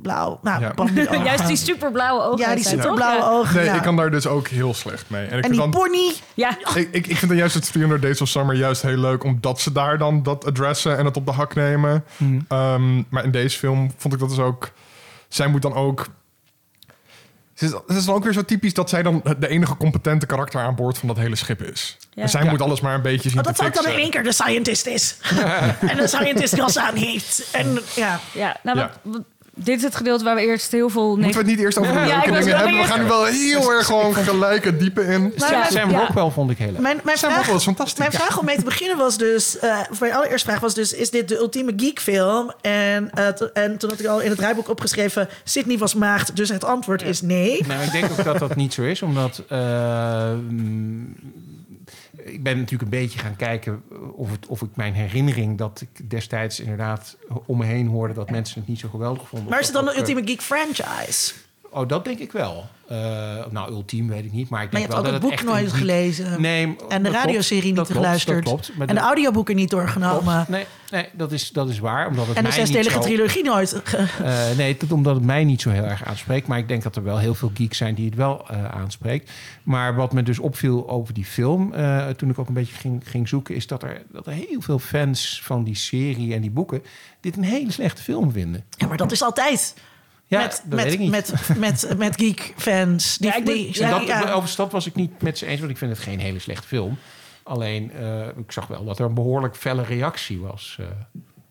Blauw. 0.01 0.39
Nou, 0.41 0.61
Ja. 0.61 0.73
Juist 1.23 1.47
die 1.47 1.55
superblauwe 1.57 2.23
ogen. 2.23 2.37
Ja, 2.37 2.55
die 2.55 2.65
superblauwe 2.67 3.17
Ja. 3.21 3.29
ogen. 3.29 3.55
Nee, 3.55 3.65
ja. 3.65 3.73
ik 3.75 3.81
kan 3.81 3.95
daar 3.95 4.11
dus 4.11 4.27
ook 4.27 4.47
heel 4.47 4.73
slecht 4.73 5.09
mee. 5.09 5.21
En 5.25 5.27
ik 5.27 5.33
En 5.33 5.39
vind 5.41 5.51
die 5.53 5.61
dan... 5.61 5.69
pony. 5.71 6.13
Ja, 6.33 6.57
Ik, 6.73 6.87
ik, 6.91 7.07
ik 7.07 7.17
vind 7.17 7.27
dan 7.27 7.37
juist 7.37 7.53
het 7.53 7.65
300 7.71 8.01
Days 8.01 8.21
of 8.21 8.27
Summer 8.27 8.55
juist 8.55 8.81
heel 8.81 8.97
leuk... 8.97 9.23
omdat 9.23 9.59
ze 9.61 9.71
daar 9.71 9.97
dan 9.97 10.23
dat 10.23 10.45
adressen 10.45 10.97
en 10.97 11.05
het 11.05 11.17
op 11.17 11.25
de 11.25 11.31
hak 11.31 11.55
nemen. 11.55 12.03
Ehm, 12.47 13.03
maar 13.09 13.23
in 13.23 13.31
deze 13.31 13.57
film 13.57 13.93
vond 13.97 14.13
ik 14.13 14.19
dat 14.19 14.29
dus 14.29 14.39
ook... 14.39 14.71
Zij 15.27 15.47
moet 15.47 15.61
dan 15.61 15.73
ook... 15.73 16.07
Het 17.53 17.69
is, 17.69 17.75
het 17.87 17.97
is 17.97 18.05
dan 18.05 18.15
ook 18.15 18.23
weer 18.23 18.33
zo 18.33 18.41
typisch 18.45 18.73
dat 18.73 18.89
zij 18.89 19.03
dan 19.03 19.23
de 19.39 19.47
enige 19.47 19.77
competente 19.77 20.25
karakter 20.25 20.61
aan 20.61 20.75
boord 20.75 20.97
van 20.97 21.07
dat 21.07 21.17
hele 21.17 21.35
schip 21.35 21.61
is. 21.61 21.97
Ja. 22.13 22.21
En 22.21 22.29
zij 22.29 22.43
Ja. 22.43 22.49
moet 22.49 22.61
alles 22.61 22.81
maar 22.81 22.93
een 22.95 23.01
beetje 23.01 23.29
zien 23.29 23.37
Oh, 23.39 23.43
dat 23.45 23.55
te 23.55 23.65
ook 23.65 23.73
dan 23.73 23.85
in 23.87 23.99
één 23.99 24.09
keer 24.09 24.23
de 24.23 24.31
scientist 24.31 24.85
is. 24.87 25.17
en 25.91 25.97
de 25.97 26.07
scientist 26.07 26.55
jas 26.55 26.77
aan 26.77 26.95
heeft. 26.95 27.49
En 27.51 27.79
ja. 27.95 28.19
ja. 28.33 28.57
Nou, 28.63 28.77
Ja. 28.77 28.83
wat- 29.03 29.13
wat- 29.13 29.23
dit 29.55 29.77
is 29.77 29.83
het 29.83 29.95
gedeelte 29.95 30.23
waar 30.23 30.35
we 30.35 30.41
eerst 30.41 30.71
heel 30.71 30.89
veel... 30.89 31.07
Moeten 31.15 31.31
we 31.31 31.37
het 31.37 31.45
niet 31.47 31.59
eerst 31.59 31.77
over 31.77 31.93
de 31.93 31.99
Ja, 31.99 32.19
hebben? 32.19 32.43
We 32.43 32.83
gaan 32.83 33.01
nu 33.01 33.07
wel 33.07 33.25
heel 33.25 33.71
erg 33.71 33.85
gewoon 33.85 34.13
gelijk 34.15 34.63
het 34.63 34.79
diepe 34.79 35.01
in. 35.01 35.21
Maar 35.37 35.51
Ja. 35.51 35.57
mijn- 35.59 35.71
Sam 35.71 35.89
Ja. 35.89 35.99
Rockwell 35.99 36.29
vond 36.29 36.51
ik 36.51 36.57
heel 36.57 36.71
leuk. 36.71 36.79
Mijn, 36.79 36.99
mijn, 37.03 37.17
Sam 37.17 37.29
vraag, 37.29 37.35
Rockwell 37.37 37.55
is 37.59 37.63
fantastisch. 37.63 37.97
mijn 37.99 38.11
vraag 38.11 38.39
om 38.39 38.45
mee 38.45 38.57
te 38.57 38.63
beginnen 38.63 38.97
was 38.97 39.17
dus... 39.17 39.59
eh 39.59 39.79
of 39.91 39.99
mijn 39.99 40.13
allereerste 40.13 40.47
vraag 40.49 40.59
was 40.59 40.73
dus... 40.73 40.93
Is 40.93 41.09
dit 41.09 41.27
de 41.27 41.37
ultieme 41.37 41.73
geekfilm? 41.77 42.51
En, 42.61 43.11
eh, 43.13 43.27
to- 43.27 43.49
en 43.53 43.77
toen 43.77 43.89
had 43.89 43.99
ik 43.99 44.05
al 44.05 44.19
in 44.19 44.29
het 44.29 44.39
rijboek 44.39 44.69
opgeschreven... 44.69 45.27
Sydney 45.43 45.77
was 45.77 45.93
maagd, 45.95 46.35
dus 46.35 46.49
het 46.49 46.63
antwoord 46.63 47.01
is 47.01 47.21
nee. 47.21 47.63
Nou, 47.67 47.83
ik 47.83 47.91
denk 47.91 48.11
ook 48.11 48.23
dat 48.23 48.39
dat 48.39 48.55
niet 48.55 48.73
zo 48.73 48.81
is, 48.81 49.01
omdat... 49.01 49.43
eh, 49.49 50.29
ik 52.24 52.43
ben 52.43 52.57
natuurlijk 52.57 52.91
een 52.91 52.99
beetje 52.99 53.19
gaan 53.19 53.36
kijken 53.36 53.84
of, 54.15 54.32
het, 54.32 54.47
of 54.47 54.61
ik 54.61 54.76
mijn 54.76 54.93
herinnering 54.93 55.57
dat 55.57 55.82
ik 55.82 56.09
destijds 56.09 56.59
inderdaad 56.59 57.17
om 57.45 57.57
me 57.57 57.65
heen 57.65 57.88
hoorde 57.88 58.13
dat 58.13 58.30
mensen 58.30 58.59
het 58.59 58.69
niet 58.69 58.80
zo 58.80 58.89
geweldig 58.89 59.28
vonden. 59.28 59.49
Maar 59.49 59.59
is 59.59 59.65
het 59.65 59.76
dan 59.76 59.86
dat, 59.86 59.93
eh, 59.93 59.99
Ultieme 59.99 60.22
Geek 60.26 60.41
franchise? 60.41 61.34
Oh, 61.74 61.88
dat 61.88 62.05
denk 62.05 62.19
ik 62.19 62.32
wel. 62.32 62.69
Eh, 62.88 62.97
nou, 63.49 63.72
ultiem 63.72 64.07
weet 64.07 64.26
ik 64.26 64.32
niet, 64.32 64.49
maar 64.49 64.63
ik 64.63 64.72
Maar 64.72 64.82
je 64.82 64.88
denk 64.88 64.99
hebt 64.99 65.07
ook 65.07 65.13
dat 65.13 65.13
het 65.13 65.32
het 65.32 65.45
boek 65.45 65.53
nooit 65.53 65.74
gelezen. 65.74 66.41
Nee, 66.41 66.76
En 66.89 67.03
de 67.03 67.09
radioserie 67.09 67.63
niet 67.63 67.74
klopt, 67.74 67.91
geluisterd. 67.91 68.36
Dat 68.36 68.45
klopt. 68.45 68.72
Maar 68.78 68.88
En 68.88 68.95
de 68.95 69.01
audioboeken 69.01 69.55
niet 69.55 69.69
doorgenomen. 69.69 70.45
Nee, 70.49 70.65
nee 70.91 71.05
dat, 71.13 71.32
is, 71.32 71.49
dat 71.49 71.69
is 71.69 71.80
waar. 71.80 72.07
Omdat 72.07 72.28
het 72.28 72.38
En 72.38 72.43
de 72.43 72.51
zesdelige 72.51 72.99
trilogie 72.99 73.43
nooit. 73.43 73.82
Eh, 74.24 74.57
nee, 74.57 74.78
dat 74.78 74.91
omdat 74.91 75.15
het 75.15 75.24
mij 75.24 75.43
niet 75.43 75.61
zo 75.61 75.69
heel 75.69 75.84
erg 75.84 76.05
aanspreekt. 76.05 76.47
Maar 76.47 76.57
ik 76.57 76.67
denk 76.67 76.84
dat 76.84 76.95
er 76.95 77.03
wel 77.03 77.17
heel 77.17 77.36
veel 77.36 77.51
geeks 77.53 77.78
zijn 77.78 77.95
die 77.95 78.05
het 78.05 78.15
wel 78.15 78.45
eh, 78.49 78.65
aanspreekt. 78.65 79.32
Maar 79.63 79.95
wat 79.95 80.13
me 80.13 80.24
dus 80.24 80.39
opviel 80.39 80.89
over 80.89 81.13
die 81.13 81.26
film, 81.26 81.74
toen 82.15 82.30
ik 82.30 82.39
ook 82.39 82.47
een 82.47 82.53
beetje 82.53 82.76
ging, 82.76 83.03
ging 83.05 83.28
zoeken, 83.28 83.55
is 83.55 83.67
dat 83.67 83.84
er, 83.84 84.01
dat 84.11 84.28
er 84.28 84.34
heel 84.34 84.61
veel 84.61 84.80
fans 84.80 85.41
van 85.43 85.63
die 85.63 85.76
serie 85.76 86.34
en 86.34 86.41
die 86.41 86.51
boeken 86.51 86.84
dit 87.19 87.38
een 87.38 87.43
hele 87.43 87.72
slechte 87.72 88.01
film 88.01 88.32
vinden. 88.32 88.63
Ja, 88.78 88.88
maar 88.88 88.97
dat 88.97 89.11
is 89.11 89.22
altijd. 89.22 89.74
Ja, 90.32 90.39
met, 90.41 90.61
dat 90.65 90.84
weet 90.84 90.93
ik 90.93 90.99
met, 91.09 91.32
niet. 91.47 91.57
met, 91.57 91.57
met, 91.88 91.97
met 91.97 92.15
geek-fans. 92.21 93.17
Die, 93.17 93.29
Ja, 93.29 93.36
ik 93.36 93.43
ben- 93.45 93.53
die, 93.53 93.65
En 93.82 93.89
ja, 93.89 93.99
dat, 93.99 94.07
ja. 94.55 94.67
Was 94.69 94.86
ik 94.86 94.95
niet 94.95 95.21
met 95.21 95.38
ze 95.38 95.45
eens, 95.45 95.59
want 95.59 95.71
ik 95.71 95.77
vind 95.77 95.91
het 95.91 95.99
geen 95.99 96.19
hele 96.19 96.39
slechte 96.39 96.67
film. 96.67 96.97
Alleen, 97.43 97.91
eh, 97.91 98.27
ik 98.27 98.51
zag 98.51 98.67
wel 98.67 98.86
dat 98.86 98.99
er 98.99 99.05
een 99.05 99.13
behoorlijk 99.13 99.55
felle 99.55 99.84
reactie 99.84 100.39
was. 100.39 100.75
eh. 100.79 100.86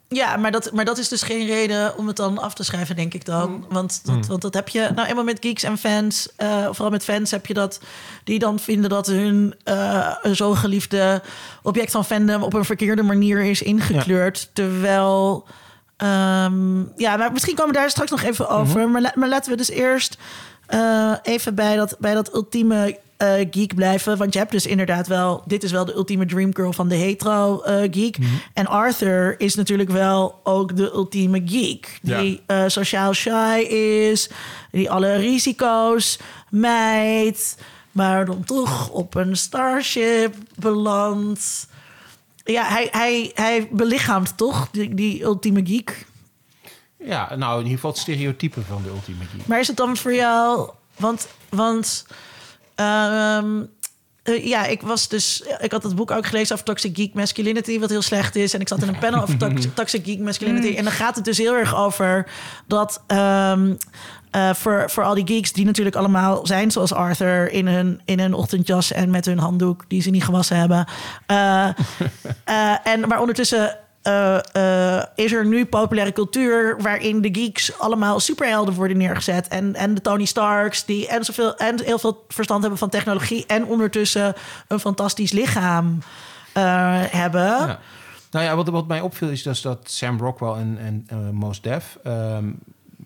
Ja, 0.09 0.37
maar 0.37 0.51
dat, 0.51 0.72
maar 0.72 0.85
dat 0.85 0.99
is 0.99 1.09
dus 1.09 1.22
geen 1.22 1.47
reden 1.47 1.97
om 1.99 2.07
het 2.07 2.16
dan 2.16 2.39
af 2.39 2.55
te 2.55 2.64
schrijven, 2.64 2.97
denk 2.97 3.14
ik 3.14 3.24
dan. 3.24 3.66
Want 3.68 4.01
dat, 4.07 4.26
want 4.26 4.43
dat 4.43 4.55
heb 4.55 4.68
je 4.68 4.91
nou 4.95 5.09
eenmaal 5.09 5.24
met 5.24 5.39
geeks 5.41 5.62
en 5.62 5.78
fans. 5.78 6.28
eh, 6.37 6.64
vooral 6.64 6.91
met 6.91 7.05
fans 7.05 7.31
heb 7.31 7.47
je 7.47 7.55
dat... 7.55 7.81
die 8.24 8.39
dan 8.39 8.59
vinden 8.59 8.91
dat 8.91 9.07
hun 9.07 9.55
eh, 9.64 10.16
zo 10.33 10.53
geliefde 10.55 11.22
object 11.62 11.91
van 11.91 12.05
fandom... 12.05 12.43
op 12.43 12.55
een 12.55 12.64
verkeerde 12.64 13.03
manier 13.03 13.41
is 13.45 13.62
ingekleurd. 13.62 14.51
Terwijl... 14.53 15.47
ehm, 16.01 16.80
ja, 16.96 17.16
maar 17.16 17.32
misschien 17.32 17.55
komen 17.55 17.72
we 17.74 17.80
daar 17.80 17.90
straks 17.90 18.11
nog 18.11 18.22
even 18.22 18.48
over. 18.48 18.88
maar, 18.88 19.01
la- 19.01 19.12
maar 19.14 19.28
laten 19.28 19.51
we 19.51 19.57
dus 19.57 19.70
eerst 19.70 20.18
eh, 20.66 21.12
even 21.22 21.55
bij 21.55 21.76
dat, 21.76 21.96
bij 21.98 22.14
dat 22.14 22.34
ultieme 22.34 22.98
eh, 23.16 23.32
geek 23.51 23.74
blijven. 23.74 24.16
Want 24.18 24.32
je 24.32 24.38
hebt 24.38 24.51
dus 24.53 24.66
inderdaad 24.66 25.07
wel... 25.07 25.42
dit 25.46 25.62
is 25.62 25.70
wel 25.72 25.84
de 25.84 25.94
ultieme 25.94 26.26
dreamgirl 26.26 26.72
van 26.72 26.88
de 26.88 26.94
hetero 26.94 27.61
eh, 27.61 27.88
geek. 27.90 28.16
En 28.55 28.66
Arthur 28.66 29.34
is 29.40 29.55
natuurlijk 29.55 29.90
wel 29.90 30.40
ook 30.44 30.76
de 30.76 30.90
ultieme 30.94 31.42
geek. 31.44 31.98
Die 32.03 32.42
sociaal 32.66 33.12
shy 33.14 33.59
is, 33.68 34.30
die 34.70 34.90
alle 34.90 35.14
risico's 35.14 36.18
mijdt... 36.51 37.57
maar 37.92 38.24
dan 38.24 38.44
toch 38.44 38.90
op 38.90 39.14
een 39.14 39.36
starship 39.36 40.34
belandt. 40.57 41.68
Ja, 42.45 42.64
hij, 42.64 42.88
hij, 42.91 43.30
hij 43.34 43.68
belichaamt 43.70 44.36
toch 44.36 44.68
die, 44.70 44.95
die 44.95 45.22
ultieme 45.22 45.66
geek. 45.66 46.07
Ja, 47.05 47.34
nou, 47.36 47.53
in 47.53 47.62
ieder 47.62 47.74
geval 47.74 47.91
het 47.91 48.01
stereotype 48.01 48.61
van 48.62 48.82
de 48.82 48.88
ultieme 48.88 49.24
geek. 49.24 49.47
Maar 49.47 49.61
is 49.61 49.66
het 49.66 49.76
dan 49.76 49.97
voor 49.97 50.14
jou... 50.14 50.70
Want, 50.97 51.28
want 51.49 52.07
ehm, 52.74 53.62
eh, 54.22 54.47
ja, 54.47 54.66
ik 54.66 54.82
was 54.82 55.09
dus... 55.09 55.43
Ik 55.59 55.72
had 55.72 55.82
het 55.82 55.95
boek 55.95 56.11
ook 56.11 56.26
gelezen 56.26 56.53
over 56.53 56.66
Toxic 56.66 56.97
Geek 56.97 57.14
Masculinity... 57.14 57.78
wat 57.78 57.91
heel 57.91 58.03
slecht 58.03 58.36
is. 58.36 58.55
En 58.55 58.61
ik 58.61 58.68
zat 58.68 58.82
in 58.82 58.88
een 58.88 58.99
panel 58.99 59.22
over 59.22 59.36
toxic, 59.36 59.74
toxic 59.80 60.05
Geek 60.05 60.18
Masculinity. 60.18 60.76
En 60.76 60.84
dan 60.84 60.93
gaat 60.93 61.16
het 61.16 61.24
dus 61.24 61.38
heel 61.38 61.55
erg 61.55 61.76
over 61.76 62.30
dat... 62.66 63.03
ehm, 63.07 63.74
eh, 64.31 64.55
voor, 64.55 64.91
voor 64.91 65.05
al 65.05 65.14
die 65.14 65.26
geeks 65.26 65.53
die 65.53 65.64
natuurlijk 65.64 65.97
allemaal 65.97 66.47
zijn 66.47 66.70
zoals 66.70 66.93
Arthur... 66.93 67.51
in 67.51 67.66
hun, 67.66 68.01
in 68.05 68.20
hun 68.20 68.35
ochtendjas 68.35 68.93
en 68.93 69.11
met 69.11 69.24
hun 69.24 69.39
handdoek... 69.39 69.85
die 69.89 70.03
ze 70.03 70.11
niet 70.11 70.24
gewassen 70.24 70.57
hebben. 70.57 70.87
Eh, 71.26 71.64
eh, 72.45 72.87
en, 72.87 73.09
maar 73.09 73.20
ondertussen 73.20 73.78
is 75.14 75.33
er 75.33 75.47
nu 75.47 75.64
populaire 75.64 76.12
cultuur... 76.12 76.76
waarin 76.83 77.20
de 77.20 77.28
geeks 77.33 77.78
allemaal 77.78 78.20
superhelden 78.20 78.74
worden 78.74 78.97
neergezet. 78.97 79.49
En, 79.49 79.74
en 79.74 79.95
de 79.95 80.01
Tony 80.01 80.24
Starks 80.24 80.85
die 80.85 81.09
en, 81.09 81.24
zoveel, 81.24 81.57
en 81.57 81.83
heel 81.85 81.99
veel 81.99 82.24
verstand 82.28 82.61
hebben 82.61 82.78
van 82.78 82.89
technologie... 82.89 83.47
en 83.47 83.64
ondertussen 83.64 84.35
een 84.68 84.81
fantastisch 84.81 85.33
lichaam 85.33 85.99
hebben. 87.11 87.43
Ja. 87.43 87.78
Nou 88.31 88.45
ja, 88.45 88.57
wat, 88.57 88.68
wat 88.68 88.87
mij 88.87 89.01
opviel 89.01 89.28
is 89.28 89.43
dus 89.43 89.61
dat 89.61 89.78
Sam 89.85 90.18
Rockwell 90.18 90.53
en, 90.53 90.78
en 90.78 91.05
eh, 91.07 91.31
Mos 91.31 91.61
Def... 91.61 91.99
ehm, 92.03 92.49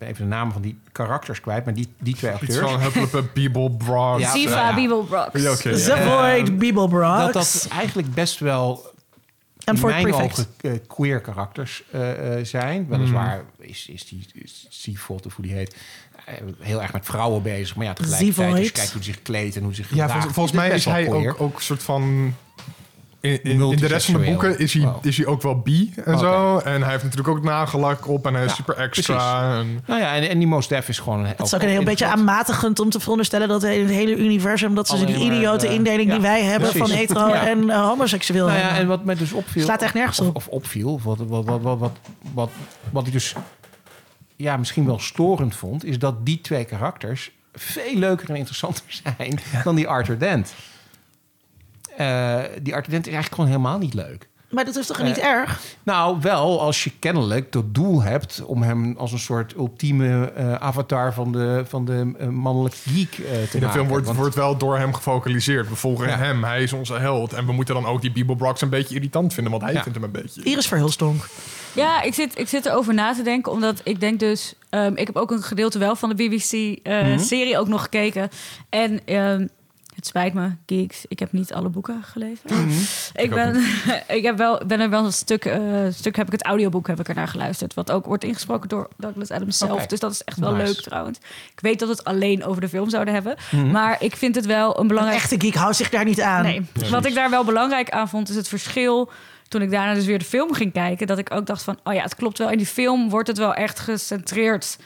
ben 0.04 0.12
even 0.12 0.28
de 0.30 0.34
namen 0.36 0.52
van 0.52 0.62
die 0.62 0.78
karakters 0.92 1.40
kwijt, 1.40 1.64
maar 1.64 1.74
die, 1.74 1.88
die 1.98 2.16
twee 2.16 2.32
Iets 2.32 2.42
acteurs... 2.42 2.70
van 2.70 2.80
Hupplepup, 2.80 3.30
Bibel, 3.34 3.68
Brock. 3.68 4.18
Ja, 4.18 4.30
Siva 4.30 4.68
ja. 4.68 4.74
Bibelbrox. 4.74 5.42
Ja, 5.42 5.52
oké. 5.52 5.78
Zavoid, 5.78 6.58
Bibelbrox. 6.58 7.18
dat 7.18 7.32
dat 7.32 7.68
eigenlijk 7.70 8.14
best 8.14 8.38
wel 8.38 8.92
en 9.64 9.74
in 9.74 9.80
voor 9.80 9.90
mijn 9.90 10.02
Prefect. 10.02 10.30
ogen 10.30 10.46
eh, 10.60 10.72
queer 10.86 11.20
karakters 11.20 11.84
eh, 11.90 12.38
eh, 12.38 12.44
zijn. 12.44 12.88
Weliswaar 12.88 13.44
is, 13.58 13.88
is 13.88 14.06
die 14.06 14.26
is 14.32 14.66
Seafold, 14.68 15.26
of 15.26 15.34
hoe 15.34 15.44
die 15.44 15.54
heet, 15.54 15.76
heel 16.60 16.82
erg 16.82 16.92
met 16.92 17.04
vrouwen 17.04 17.42
bezig. 17.42 17.76
Maar 17.76 17.86
ja, 17.86 17.92
tegelijkertijd 17.92 18.38
als 18.38 18.46
je 18.46 18.54
Zeevoort. 18.54 18.72
kijkt 18.72 18.92
hoe 18.92 19.02
hij 19.02 19.12
zich 19.12 19.22
kleedt 19.22 19.56
en 19.56 19.62
hoe 19.62 19.72
hij 19.72 19.84
zich 19.84 19.88
Ja, 19.88 19.92
gedraagt, 19.92 20.12
volgens, 20.12 20.34
volgens 20.34 20.56
mij 20.56 20.70
is 20.70 20.84
hij 20.84 21.04
queer. 21.04 21.30
ook, 21.30 21.40
ook 21.40 21.56
een 21.56 21.62
soort 21.62 21.82
van... 21.82 22.34
In, 23.24 23.42
in, 23.42 23.60
in 23.60 23.76
de 23.76 23.86
rest 23.86 24.10
van 24.10 24.20
de 24.20 24.26
boeken 24.26 24.58
is 24.58 24.72
hij, 24.72 24.82
Wow. 24.82 25.06
is 25.06 25.16
hij 25.16 25.26
ook 25.26 25.42
wel 25.42 25.58
bi 25.58 25.92
en 26.04 26.18
zo. 26.18 26.58
En 26.58 26.82
hij 26.82 26.90
heeft 26.90 27.02
natuurlijk 27.02 27.28
ook 27.36 27.42
nagellak 27.42 28.08
op 28.08 28.26
en 28.26 28.34
hij 28.34 28.44
is 28.44 28.50
Ja, 28.50 28.56
super 28.56 28.76
extra. 28.76 29.58
En, 29.58 29.80
Nou 29.86 30.00
ja, 30.00 30.14
en, 30.14 30.28
en 30.28 30.38
die 30.38 30.46
Mos 30.46 30.68
Def 30.68 30.88
is 30.88 30.98
gewoon... 30.98 31.26
Het 31.26 31.40
is 31.40 31.54
ook 31.54 31.62
een 31.62 31.68
heel 31.68 31.82
beetje 31.84 32.06
aanmatigend 32.06 32.80
om 32.80 32.90
te 32.90 33.00
veronderstellen 33.00 33.48
dat 33.48 33.62
in 33.62 33.80
het 33.80 33.90
hele 33.90 34.16
universum 34.16 34.74
dat 34.74 34.88
ze 34.88 35.04
die 35.04 35.16
idiote 35.16 35.66
eh, 35.66 35.74
indeling 35.74 36.10
die 36.10 36.20
wij 36.20 36.42
hebben 36.42 36.70
precies. 36.70 36.88
van 36.88 36.98
hetero 36.98 37.28
Ja. 37.28 37.46
en 37.46 37.70
eh, 37.70 37.86
homoseksueel 37.86 38.46
Nou 38.46 38.58
ja, 38.58 38.64
hebben. 38.64 38.82
en 38.82 38.88
wat 38.88 39.04
mij 39.04 39.14
dus 39.14 39.32
opviel... 39.32 39.62
Slaat 39.64 39.82
echt 39.82 39.94
nergens 39.94 40.20
of, 40.20 40.26
op. 40.28 40.36
Of 40.36 40.48
opviel, 40.48 41.00
wat, 41.02 41.18
wat, 41.18 41.44
wat, 41.44 41.60
wat, 41.62 41.78
wat, 41.78 41.92
wat, 42.34 42.50
wat 42.90 43.06
ik 43.06 43.12
dus 43.12 43.34
ja, 44.36 44.56
misschien 44.56 44.86
wel 44.86 44.98
storend 44.98 45.56
vond... 45.56 45.84
is 45.84 45.98
dat 45.98 46.26
die 46.26 46.40
twee 46.40 46.64
karakters 46.64 47.30
veel 47.54 47.94
leuker 47.94 48.28
en 48.28 48.36
interessanter 48.36 48.84
zijn... 49.18 49.38
dan 49.64 49.74
die 49.74 49.88
Arthur 49.88 50.18
Dent. 50.18 50.54
Eh, 51.96 52.38
die 52.62 52.74
Arthur 52.74 52.90
Dent 52.92 53.06
is 53.06 53.12
eigenlijk 53.12 53.34
gewoon 53.34 53.46
helemaal 53.50 53.78
niet 53.78 53.94
leuk. 53.94 54.28
Maar 54.50 54.64
dat 54.64 54.76
is 54.76 54.86
toch 54.86 55.02
niet 55.02 55.18
Eh, 55.18 55.24
erg? 55.26 55.60
Nou, 55.82 56.16
wel 56.20 56.60
als 56.60 56.84
je 56.84 56.90
kennelijk 56.98 57.52
dat 57.52 57.74
doel 57.74 58.02
hebt 58.02 58.42
om 58.46 58.62
hem 58.62 58.94
als 58.98 59.12
een 59.12 59.18
soort 59.18 59.54
ultieme 59.54 60.30
eh, 60.32 60.54
avatar 60.54 61.14
van 61.14 61.32
de, 61.32 61.62
van 61.68 61.84
de 61.84 62.04
mannelijke 62.30 62.76
geek 62.90 63.12
eh, 63.12 63.24
te 63.24 63.30
in 63.30 63.46
de 63.50 63.58
maken. 63.58 63.70
film 63.72 63.88
wordt, 63.88 64.06
Want- 64.06 64.18
wordt 64.18 64.34
wel 64.34 64.56
door 64.56 64.78
hem 64.78 64.94
gefocaliseerd. 64.94 65.68
We 65.68 65.74
volgen 65.76 66.08
Ja. 66.08 66.16
hem, 66.16 66.44
hij 66.44 66.62
is 66.62 66.72
onze 66.72 66.94
held. 66.94 67.32
En 67.32 67.46
we 67.46 67.52
moeten 67.52 67.74
dan 67.74 67.86
ook 67.86 68.00
die 68.00 68.12
Bibel 68.12 68.34
Brox 68.34 68.60
een 68.60 68.68
beetje 68.68 68.94
irritant 68.94 69.34
vinden, 69.34 69.52
want 69.52 69.64
hij 69.64 69.72
Ja. 69.72 69.82
vindt 69.82 69.98
hem 69.98 70.06
een 70.06 70.22
beetje. 70.22 70.42
Iris 70.42 70.66
Verhulstonk. 70.66 71.28
Ja, 71.74 72.02
ik 72.02 72.14
zit, 72.14 72.38
ik 72.38 72.48
zit 72.48 72.66
erover 72.66 72.94
na 72.94 73.14
te 73.14 73.22
denken, 73.22 73.52
omdat 73.52 73.80
ik 73.84 74.00
denk 74.00 74.20
dus... 74.20 74.54
ehm, 74.70 74.92
ik 74.96 75.06
heb 75.06 75.16
ook 75.16 75.30
een 75.30 75.42
gedeelte 75.42 75.78
wel 75.78 75.96
van 75.96 76.08
de 76.08 76.14
BBC-serie 76.14 77.58
ook 77.58 77.68
nog 77.68 77.82
gekeken. 77.82 78.28
En 78.68 79.00
ehm, 79.06 79.46
het 80.04 80.12
spijt 80.12 80.34
me, 80.34 80.50
geeks, 80.66 81.04
ik 81.08 81.18
heb 81.18 81.32
niet 81.32 81.52
alle 81.52 81.68
boeken 81.68 82.02
gelezen. 82.02 82.68
Ik, 83.14 83.24
ook 83.24 83.34
ben, 83.34 83.64
ik 84.18 84.22
heb 84.22 84.36
wel, 84.36 84.62
ben 84.66 84.80
er 84.80 84.90
wel 84.90 85.04
een 85.04 85.12
stuk, 85.12 85.44
eh, 85.44 85.60
stuk 85.90 86.16
heb 86.16 86.26
ik 86.26 86.32
het 86.32 86.44
audioboek 86.44 86.86
heb 86.86 87.00
ik 87.00 87.08
er 87.08 87.14
naar 87.14 87.28
geluisterd. 87.28 87.74
Wat 87.74 87.90
ook 87.90 88.06
wordt 88.06 88.24
ingesproken 88.24 88.68
door 88.68 88.88
Douglas 88.96 89.30
Adams 89.30 89.58
zelf. 89.58 89.86
Dus 89.86 90.00
dat 90.00 90.12
is 90.12 90.22
echt 90.22 90.38
wel 90.38 90.52
Nice. 90.52 90.64
leuk 90.66 90.82
trouwens. 90.82 91.18
Ik 91.52 91.60
weet 91.60 91.78
dat 91.78 91.88
we 91.88 91.94
het 91.94 92.04
alleen 92.04 92.44
over 92.44 92.60
de 92.60 92.68
film 92.68 92.90
zouden 92.90 93.14
hebben. 93.14 93.36
Maar 93.70 93.96
ik 94.02 94.16
vind 94.16 94.34
het 94.34 94.46
wel 94.46 94.74
een 94.74 94.80
Een 94.80 94.86
belangrijk... 94.86 95.18
echte 95.18 95.40
geek 95.40 95.54
houdt 95.54 95.76
zich 95.76 95.90
daar 95.90 96.04
niet 96.04 96.20
aan. 96.20 96.42
Nee. 96.42 96.66
Wat 96.90 97.04
ik 97.04 97.14
daar 97.14 97.30
wel 97.30 97.44
belangrijk 97.44 97.90
aan 97.90 98.08
vond, 98.08 98.28
is 98.28 98.36
het 98.36 98.48
verschil. 98.48 99.10
Toen 99.48 99.62
ik 99.62 99.70
daarna 99.70 99.94
dus 99.94 100.04
weer 100.04 100.18
de 100.18 100.24
film 100.24 100.54
ging 100.54 100.72
kijken, 100.72 101.06
dat 101.06 101.18
ik 101.18 101.34
ook 101.34 101.46
dacht 101.46 101.62
van, 101.62 101.78
oh 101.84 101.94
ja, 101.94 102.02
het 102.02 102.14
klopt 102.14 102.38
wel. 102.38 102.50
In 102.50 102.58
die 102.58 102.66
film 102.66 103.10
wordt 103.10 103.28
het 103.28 103.38
wel 103.38 103.54
echt 103.54 103.78
gecentreerd 103.80 104.78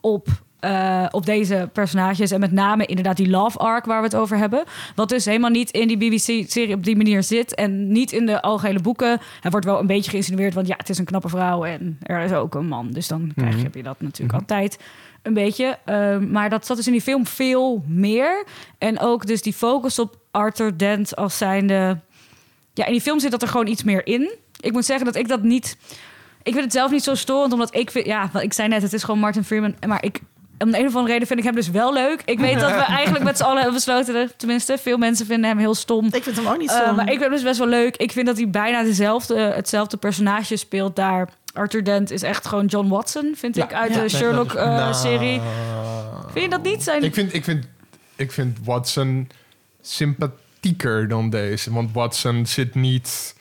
op, 0.00 0.28
eh, 0.64 1.06
op 1.10 1.26
deze 1.26 1.68
personages. 1.72 2.30
En 2.30 2.40
met 2.40 2.52
name 2.52 2.86
inderdaad 2.86 3.16
die 3.16 3.30
love 3.30 3.58
arc 3.58 3.84
waar 3.84 3.98
we 3.98 4.06
het 4.06 4.16
over 4.16 4.36
hebben. 4.36 4.64
Wat 4.94 5.08
dus 5.08 5.24
helemaal 5.24 5.50
niet 5.50 5.70
in 5.70 5.88
die 5.88 5.96
BBC-serie 5.96 6.74
op 6.74 6.84
die 6.84 6.96
manier 6.96 7.22
zit. 7.22 7.54
En 7.54 7.92
niet 7.92 8.12
in 8.12 8.26
de 8.26 8.42
algehele 8.42 8.80
boeken. 8.80 9.20
Het 9.40 9.52
wordt 9.52 9.66
wel 9.66 9.78
een 9.80 9.86
beetje 9.86 10.10
geïnsinueerd, 10.10 10.54
want 10.54 10.66
ja, 10.66 10.74
het 10.76 10.88
is 10.88 10.98
een 10.98 11.04
knappe 11.04 11.28
vrouw 11.28 11.64
en 11.64 11.98
er 12.02 12.20
is 12.20 12.32
ook 12.32 12.54
een 12.54 12.66
man. 12.66 12.90
Dus 12.90 13.08
dan 13.08 13.32
krijg 13.36 13.56
je, 13.56 13.62
heb 13.62 13.74
je 13.74 13.82
dat 13.82 14.00
natuurlijk 14.00 14.38
altijd 14.38 14.78
een 15.22 15.34
beetje. 15.34 15.78
Ehm, 15.84 16.30
maar 16.30 16.50
dat 16.50 16.66
zat 16.66 16.76
dus 16.76 16.86
in 16.86 16.92
die 16.92 17.00
film 17.00 17.26
veel 17.26 17.84
meer. 17.86 18.46
En 18.78 19.00
ook 19.00 19.26
dus 19.26 19.42
die 19.42 19.52
focus 19.52 19.98
op 19.98 20.16
Arthur 20.30 20.78
Dent 20.78 21.16
als 21.16 21.38
zijnde... 21.38 22.00
Ja, 22.74 22.86
in 22.86 22.92
die 22.92 23.00
film 23.00 23.20
zit 23.20 23.30
dat 23.30 23.42
er 23.42 23.48
gewoon 23.48 23.66
iets 23.66 23.82
meer 23.82 24.06
in. 24.06 24.34
Ik 24.60 24.72
moet 24.72 24.84
zeggen 24.84 25.04
dat 25.04 25.16
ik 25.16 25.28
dat 25.28 25.42
niet... 25.42 25.76
Ik 26.42 26.52
vind 26.52 26.64
het 26.64 26.72
zelf 26.72 26.90
niet 26.90 27.02
zo 27.02 27.14
storend, 27.14 27.52
omdat 27.52 27.74
ik 27.74 27.90
vind... 27.90 28.06
Ja, 28.06 28.30
ik 28.40 28.52
zei 28.52 28.68
net, 28.68 28.82
het 28.82 28.92
is 28.92 29.02
gewoon 29.02 29.20
Martin 29.20 29.44
Freeman. 29.44 29.74
Maar 29.86 30.04
ik... 30.04 30.20
Om 30.58 30.70
de 30.70 30.78
een 30.78 30.86
of 30.86 30.94
andere 30.94 31.12
reden 31.12 31.26
vind 31.28 31.38
ik 31.38 31.44
hem 31.44 31.54
dus 31.54 31.70
wel 31.70 31.92
leuk. 31.92 32.22
Ik 32.24 32.38
weet 32.38 32.60
dat 32.60 32.70
we 32.70 32.76
eigenlijk 32.98 33.24
met 33.24 33.36
z'n 33.36 33.42
allen 33.42 33.56
hebben 33.56 33.74
besloten... 33.74 34.30
Tenminste, 34.36 34.78
veel 34.78 34.96
mensen 34.98 35.26
vinden 35.26 35.48
hem 35.50 35.58
heel 35.58 35.74
stom. 35.74 36.06
Ik 36.10 36.22
vind 36.22 36.36
hem 36.36 36.46
ook 36.46 36.58
niet 36.58 36.70
Eh, 36.70 36.76
zo. 36.86 36.94
maar 36.94 37.04
ik 37.04 37.10
vind 37.10 37.20
hem 37.22 37.30
dus 37.30 37.42
best 37.42 37.58
wel 37.58 37.68
leuk. 37.68 37.96
Ik 37.96 38.12
vind 38.12 38.26
dat 38.26 38.36
hij 38.36 38.50
bijna 38.50 38.82
dezelfde, 38.82 39.38
hetzelfde 39.38 39.96
personage 39.96 40.56
speelt 40.56 40.96
daar. 40.96 41.28
Arthur 41.52 41.84
Dent 41.84 42.10
is 42.10 42.22
echt 42.22 42.46
gewoon 42.46 42.66
John 42.66 42.88
Watson, 42.88 43.32
vind 43.36 43.56
Ja. 43.56 43.64
ik, 43.64 43.72
uit 43.72 43.94
Ja. 43.94 44.00
de 44.00 44.08
Sherlock-serie. 44.08 45.38
Nou, 45.38 46.24
vind 46.32 46.44
je 46.44 46.50
dat 46.50 46.62
niet? 46.62 46.82
Zijn... 46.82 47.02
Ik 47.02 47.14
vind, 47.14 47.34
ik, 47.34 47.44
vind, 47.44 47.64
ik 48.16 48.32
vind 48.32 48.58
Watson 48.64 49.28
sympathieker 49.82 51.08
dan 51.08 51.30
deze. 51.30 51.72
Want 51.72 51.92
Watson 51.92 52.46
zit 52.46 52.74
niet... 52.74 53.34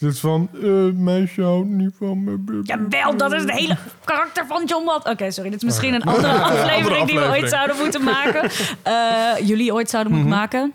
Dit 0.00 0.18
van, 0.18 0.48
eh 0.62 0.70
meisje 0.94 1.42
houdt 1.42 1.68
niet 1.68 1.94
van 1.98 2.24
me. 2.24 2.60
Jawel, 2.62 3.16
dat 3.16 3.32
is 3.32 3.40
het 3.42 3.50
hele 3.50 3.76
karakter 4.04 4.46
van 4.46 4.64
John 4.64 4.84
Watson. 4.84 5.12
Oké, 5.12 5.30
sorry, 5.30 5.50
dit 5.50 5.58
is 5.58 5.64
misschien 5.64 5.94
een 5.94 6.02
andere 6.02 6.32
aflevering 6.42 7.06
die 7.06 7.18
we 7.18 7.24
ooit 7.28 7.48
zouden 7.50 7.76
moeten 7.76 8.02
maken. 8.04 8.50
Eh, 8.82 9.46
jullie 9.48 9.72
ooit 9.72 9.90
zouden 9.90 10.12
moeten 10.12 10.30
Mhm. 10.30 10.38
maken. 10.38 10.72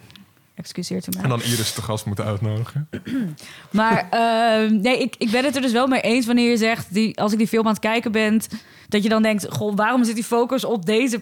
Excuseert 0.56 1.08
u 1.08 1.10
mij. 1.14 1.24
En 1.24 1.30
dan 1.30 1.42
Iris 1.42 1.74
de 1.74 1.82
gast 1.82 2.06
moeten 2.06 2.26
uitnodigen. 2.26 2.90
Maar 3.72 4.08
eh, 4.10 4.70
nee, 4.72 5.00
ik, 5.00 5.16
ik 5.18 5.32
ben 5.32 5.44
het 5.46 5.56
er 5.56 5.62
dus 5.62 5.72
wel 5.72 5.88
mee 5.88 6.02
eens 6.02 6.26
wanneer 6.26 6.50
je 6.50 6.58
zegt... 6.58 6.94
Die, 6.94 7.20
als 7.20 7.32
ik 7.32 7.38
die 7.38 7.48
film 7.48 7.66
aan 7.66 7.72
het 7.72 7.80
kijken 7.82 8.12
ben... 8.12 8.42
dat 8.90 9.04
je 9.04 9.10
dan 9.10 9.22
denkt... 9.22 9.46
Goh, 9.50 9.76
waarom 9.76 10.04
zit 10.04 10.16
die 10.16 10.24
focus 10.24 10.66
op 10.66 10.86
deze, 10.86 11.22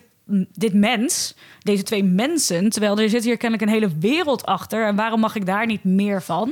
dit 0.54 0.74
mens? 0.74 1.36
Deze 1.60 1.84
twee 1.84 2.04
mensen? 2.04 2.70
Terwijl 2.70 3.00
er 3.00 3.10
zit 3.10 3.24
hier 3.24 3.38
kennelijk 3.38 3.70
een 3.70 3.76
hele 3.78 3.92
wereld 4.00 4.46
achter. 4.46 4.86
En 4.88 4.96
waarom 4.96 5.20
mag 5.20 5.36
ik 5.36 5.46
daar 5.46 5.66
niet 5.66 5.84
meer 5.84 6.22
van? 6.22 6.52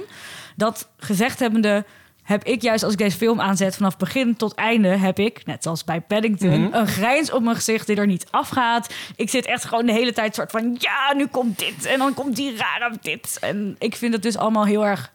Dat 0.62 0.90
gezegd 0.98 1.40
hebbende... 1.40 1.86
heb 2.24 2.44
ik 2.44 2.62
juist 2.62 2.84
als 2.84 2.94
ik 2.94 3.00
deze 3.00 3.18
film 3.18 3.42
aanzet... 3.42 3.76
vanaf 3.76 3.98
begin 3.98 4.36
tot 4.36 4.54
einde 4.54 4.88
heb 4.88 5.20
ik, 5.20 5.46
net 5.46 5.66
als 5.66 5.84
bij 5.84 6.02
Paddington... 6.02 6.76
een 6.76 6.88
grijns 6.88 7.32
op 7.32 7.44
mijn 7.44 7.56
gezicht 7.56 7.88
die 7.88 7.96
er 7.96 8.08
niet 8.08 8.28
afgaat. 8.32 8.94
Ik 9.16 9.30
zit 9.30 9.46
echt 9.46 9.66
gewoon 9.66 9.86
de 9.86 9.92
hele 9.92 10.14
tijd 10.14 10.36
soort 10.36 10.52
van... 10.52 10.76
ja, 10.80 11.14
nu 11.14 11.28
komt 11.28 11.60
dit 11.60 11.86
en 11.86 12.00
dan 12.00 12.14
komt 12.14 12.36
die 12.36 12.56
rare 12.58 12.98
dit. 13.02 13.38
En 13.40 13.76
ik 13.80 13.96
vind 13.96 14.14
het 14.14 14.24
dus 14.24 14.38
allemaal 14.38 14.66
heel 14.66 14.86
erg 14.86 15.12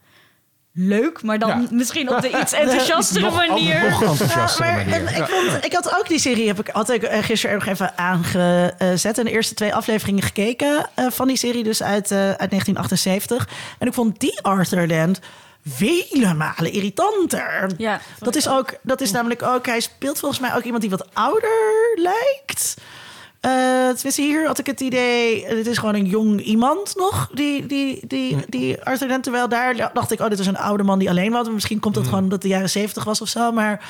leuk, 0.79 1.23
maar 1.23 1.39
dan 1.39 1.49
Ja. 1.49 1.67
misschien 1.71 2.11
op 2.15 2.21
de 2.21 2.29
iets 2.41 2.53
enthousiastere 2.63 3.25
Nog, 3.25 3.37
manier. 3.37 3.91
nog 3.91 4.03
enthousiastere 4.03 4.69
Ja, 4.69 4.75
maar, 4.75 4.87
manier. 4.87 5.07
en 5.09 5.23
ik, 5.23 5.29
vond, 5.29 5.65
ik 5.65 5.73
had 5.73 5.95
ook 5.99 6.09
die 6.09 6.19
serie, 6.19 6.47
heb 6.47 6.61
ik, 6.61 6.69
had 6.73 6.91
ik 6.91 7.03
eh, 7.03 7.23
gisteren 7.25 7.59
nog 7.59 7.67
even 7.67 7.99
aangezet. 7.99 9.19
En 9.19 9.25
de 9.25 9.31
eerste 9.31 9.55
twee 9.55 9.75
afleveringen 9.75 10.23
gekeken 10.23 10.89
eh, 10.95 11.07
van 11.11 11.27
die 11.27 11.37
serie, 11.37 11.65
dus 11.65 11.83
uit, 11.83 12.11
eh, 12.11 12.19
uit 12.19 12.51
1978. 12.51 13.49
En 13.79 13.87
ik 13.87 13.95
vond 13.95 14.21
die 14.21 14.41
Arthur 14.43 14.89
Dent 14.89 15.21
vele 15.69 16.35
malen 16.35 16.73
irritanter. 16.73 17.71
Ja, 17.77 18.01
Dat 18.19 18.37
is, 18.37 18.49
ook, 18.49 18.75
dat 18.83 19.01
is 19.01 19.11
namelijk 19.11 19.43
ook, 19.43 19.67
hij 19.67 19.81
speelt 19.81 20.19
volgens 20.19 20.41
mij 20.41 20.55
ook 20.55 20.63
iemand 20.63 20.81
die 20.83 20.91
wat 20.91 21.07
ouder 21.13 21.51
lijkt. 21.95 22.75
Eh 23.47 23.53
tenminste, 23.93 24.23
hier 24.23 24.47
had 24.47 24.59
ik 24.59 24.67
het 24.67 24.81
idee, 24.81 25.47
het 25.47 25.67
is 25.67 25.79
gewoon 25.79 25.95
een 25.95 26.07
jong 26.07 26.41
iemand 26.41 26.97
nog, 26.97 27.31
die, 27.33 27.67
die, 27.67 28.07
die, 28.07 28.37
die 28.49 28.83
Arthur 28.83 29.09
Dent. 29.09 29.23
Terwijl 29.23 29.49
daar 29.49 29.91
dacht 29.93 30.11
ik, 30.11 30.21
oh, 30.21 30.29
dit 30.29 30.39
is 30.39 30.47
een 30.47 30.59
oude 30.59 30.83
man 30.83 30.99
die 30.99 31.09
alleen 31.09 31.33
woont. 31.33 31.53
Misschien 31.53 31.81
komt 31.81 31.95
dat 31.95 32.05
gewoon 32.05 32.23
omdat 32.23 32.43
de 32.43 32.49
jaren 32.49 32.71
zeventig 32.71 33.05
was 33.05 33.21
of 33.21 33.29
zo. 33.29 33.53
Maar 33.53 33.89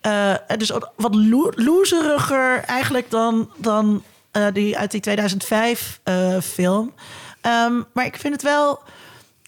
eh, 0.00 0.34
dus 0.56 0.72
wat 0.96 1.14
lo- 1.14 1.52
loezeriger 1.54 2.64
eigenlijk 2.64 3.10
dan, 3.10 3.50
dan 3.56 4.02
eh, 4.30 4.46
die 4.52 4.78
uit 4.78 4.90
die 4.90 5.00
2005 5.00 6.00
eh, 6.02 6.40
film. 6.40 6.92
Ehm, 7.40 7.82
maar 7.92 8.04
ik 8.04 8.16
vind 8.16 8.32
het 8.32 8.42
wel... 8.42 8.80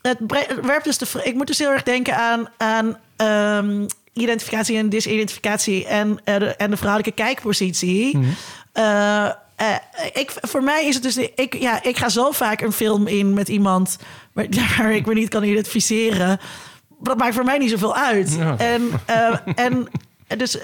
Het 0.02 0.18
werpt 0.62 0.84
dus 0.84 0.98
de... 0.98 1.06
Ik 1.22 1.34
moet 1.34 1.46
dus 1.46 1.58
heel 1.58 1.70
erg 1.70 1.82
denken 1.82 2.16
aan... 2.16 2.48
aan 2.56 2.98
ehm, 3.16 3.86
identificatie 4.12 4.76
en 4.76 4.88
disidentificatie 4.88 5.86
en, 5.86 6.18
de, 6.24 6.54
en 6.56 6.70
de 6.70 6.76
vrouwelijke 6.76 7.22
kijkpositie. 7.22 8.18
Eh, 8.72 9.26
eh, 9.62 9.76
ik, 10.12 10.32
voor 10.40 10.62
mij 10.62 10.86
is 10.86 10.94
het 10.94 11.02
dus... 11.02 11.16
Ik, 11.16 11.54
ja, 11.54 11.82
ik 11.82 11.96
ga 11.96 12.08
zo 12.08 12.30
vaak 12.30 12.60
een 12.60 12.72
film 12.72 13.06
in 13.06 13.34
met 13.34 13.48
iemand... 13.48 13.98
waar, 14.32 14.46
waar 14.78 14.94
ik 14.94 15.06
me 15.06 15.14
niet 15.14 15.28
kan 15.28 15.42
identificeren. 15.42 16.40
Dat 17.00 17.18
maakt 17.18 17.34
voor 17.34 17.44
mij 17.44 17.58
niet 17.58 17.70
zoveel 17.70 17.96
uit. 17.96 18.34
Ja. 18.38 18.56
En, 18.58 18.90
eh, 19.06 19.36
en 19.54 19.88
dus 20.36 20.58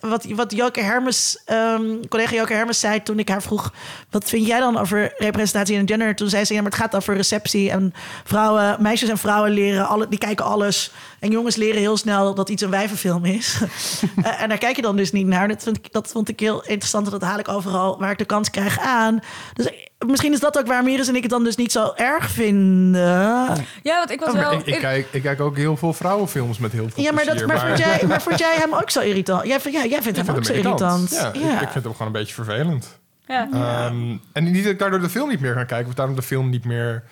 wat, 0.00 0.24
wat 0.24 0.52
Joke 0.52 0.80
Hermes, 0.80 1.42
ehm, 1.44 1.82
collega 2.08 2.34
Joke 2.34 2.52
Hermes 2.52 2.80
zei 2.80 3.02
toen 3.02 3.18
ik 3.18 3.28
haar 3.28 3.42
vroeg... 3.42 3.72
wat 4.10 4.24
vind 4.24 4.46
jij 4.46 4.58
dan 4.58 4.78
over 4.78 5.14
representatie 5.16 5.76
en 5.76 5.88
gender? 5.88 6.14
Toen 6.14 6.28
zei 6.28 6.44
ze, 6.44 6.54
ja, 6.54 6.62
maar 6.62 6.70
het 6.70 6.80
gaat 6.80 6.96
over 6.96 7.14
receptie. 7.14 7.70
En 7.70 7.94
vrouwen, 8.24 8.76
meisjes 8.82 9.08
en 9.08 9.18
vrouwen 9.18 9.50
leren, 9.50 9.88
alle, 9.88 10.08
die 10.08 10.18
kijken 10.18 10.44
alles. 10.44 10.92
En 11.26 11.32
jongens 11.32 11.56
leren 11.56 11.80
heel 11.80 11.96
snel 11.96 12.34
dat 12.34 12.48
iets 12.48 12.62
een 12.62 12.70
wijvenfilm 12.70 13.24
is. 13.24 13.56
Eh, 14.22 14.42
en 14.42 14.48
daar 14.48 14.58
kijk 14.58 14.76
je 14.76 14.82
dan 14.82 14.96
dus 14.96 15.12
niet 15.12 15.26
naar. 15.26 15.48
Dat 15.48 15.62
vond, 15.62 15.76
ik, 15.76 15.92
dat 15.92 16.08
vond 16.08 16.28
ik 16.28 16.40
heel 16.40 16.62
interessant. 16.64 17.04
en 17.06 17.12
Dat 17.12 17.22
haal 17.22 17.38
ik 17.38 17.48
overal 17.48 17.98
waar 17.98 18.10
ik 18.10 18.18
de 18.18 18.24
kans 18.24 18.50
krijg 18.50 18.78
aan. 18.78 19.20
Dus 19.54 19.70
misschien 20.06 20.32
is 20.32 20.40
dat 20.40 20.58
ook 20.58 20.66
waar 20.66 20.82
Miris 20.84 21.08
en 21.08 21.14
ik 21.16 21.22
het 21.22 21.30
dan 21.30 21.44
dus 21.44 21.56
niet 21.56 21.72
zo 21.72 21.92
erg 21.94 22.30
vinden. 22.30 23.00
Ja, 23.82 23.96
want 23.98 24.10
ik 24.10 24.20
was 24.20 24.28
Oh, 24.34 24.40
wel... 24.40 24.52
Ik, 24.52 24.66
ik, 24.66 24.78
kijk, 24.78 25.06
ik 25.10 25.22
kijk 25.22 25.40
ook 25.40 25.56
heel 25.56 25.76
veel 25.76 25.92
vrouwenfilms 25.92 26.58
met 26.58 26.72
heel 26.72 26.88
veel 26.88 27.02
Ja, 27.02 27.12
maar, 27.12 27.24
dat, 27.24 27.46
maar, 27.46 27.60
vond 27.66 27.78
jij, 27.78 28.00
maar 28.08 28.22
vond 28.22 28.38
jij 28.38 28.56
hem 28.58 28.74
ook 28.74 28.90
zo 28.90 29.00
irritant? 29.00 29.46
Jij, 29.46 29.60
vindt- 29.60 29.78
ja, 29.78 29.84
jij 29.86 30.02
vindt 30.02 30.18
Ik 30.18 30.26
hem 30.26 30.36
ook 30.36 30.44
zo 30.44 30.52
irritant. 30.52 31.10
irritant. 31.10 31.34
Ja, 31.42 31.52
Ik, 31.54 31.60
ik 31.60 31.68
vind 31.70 31.84
hem 31.84 31.92
gewoon 31.92 32.06
een 32.06 32.12
beetje 32.20 32.34
vervelend. 32.34 32.98
ja. 33.26 33.48
Ehm, 33.52 34.16
en 34.32 34.44
niet 34.52 34.62
dat 34.62 34.72
ik 34.72 34.78
daardoor 34.78 35.00
de 35.00 35.08
film 35.10 35.28
niet 35.28 35.40
meer 35.40 35.54
ga 35.54 35.64
kijken... 35.64 35.88
of 35.88 35.94
daarom 35.94 36.14
de 36.14 36.22
film 36.22 36.50
niet 36.50 36.64
meer 36.64 37.02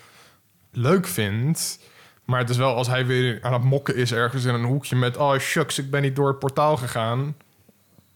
leuk 0.72 1.06
vind... 1.06 1.78
Maar 2.24 2.40
het 2.40 2.50
is 2.50 2.56
wel 2.56 2.74
als 2.74 2.86
hij 2.86 3.06
weer 3.06 3.38
aan 3.42 3.52
het 3.52 3.62
mokken 3.64 3.96
is 3.96 4.12
ergens 4.12 4.44
in 4.44 4.54
een 4.54 4.64
hoekje 4.64 4.96
met... 4.96 5.16
oh, 5.16 5.38
shucks, 5.38 5.78
ik 5.78 5.90
ben 5.90 6.02
niet 6.02 6.16
door 6.16 6.28
het 6.28 6.38
portaal 6.38 6.76
gegaan. 6.76 7.34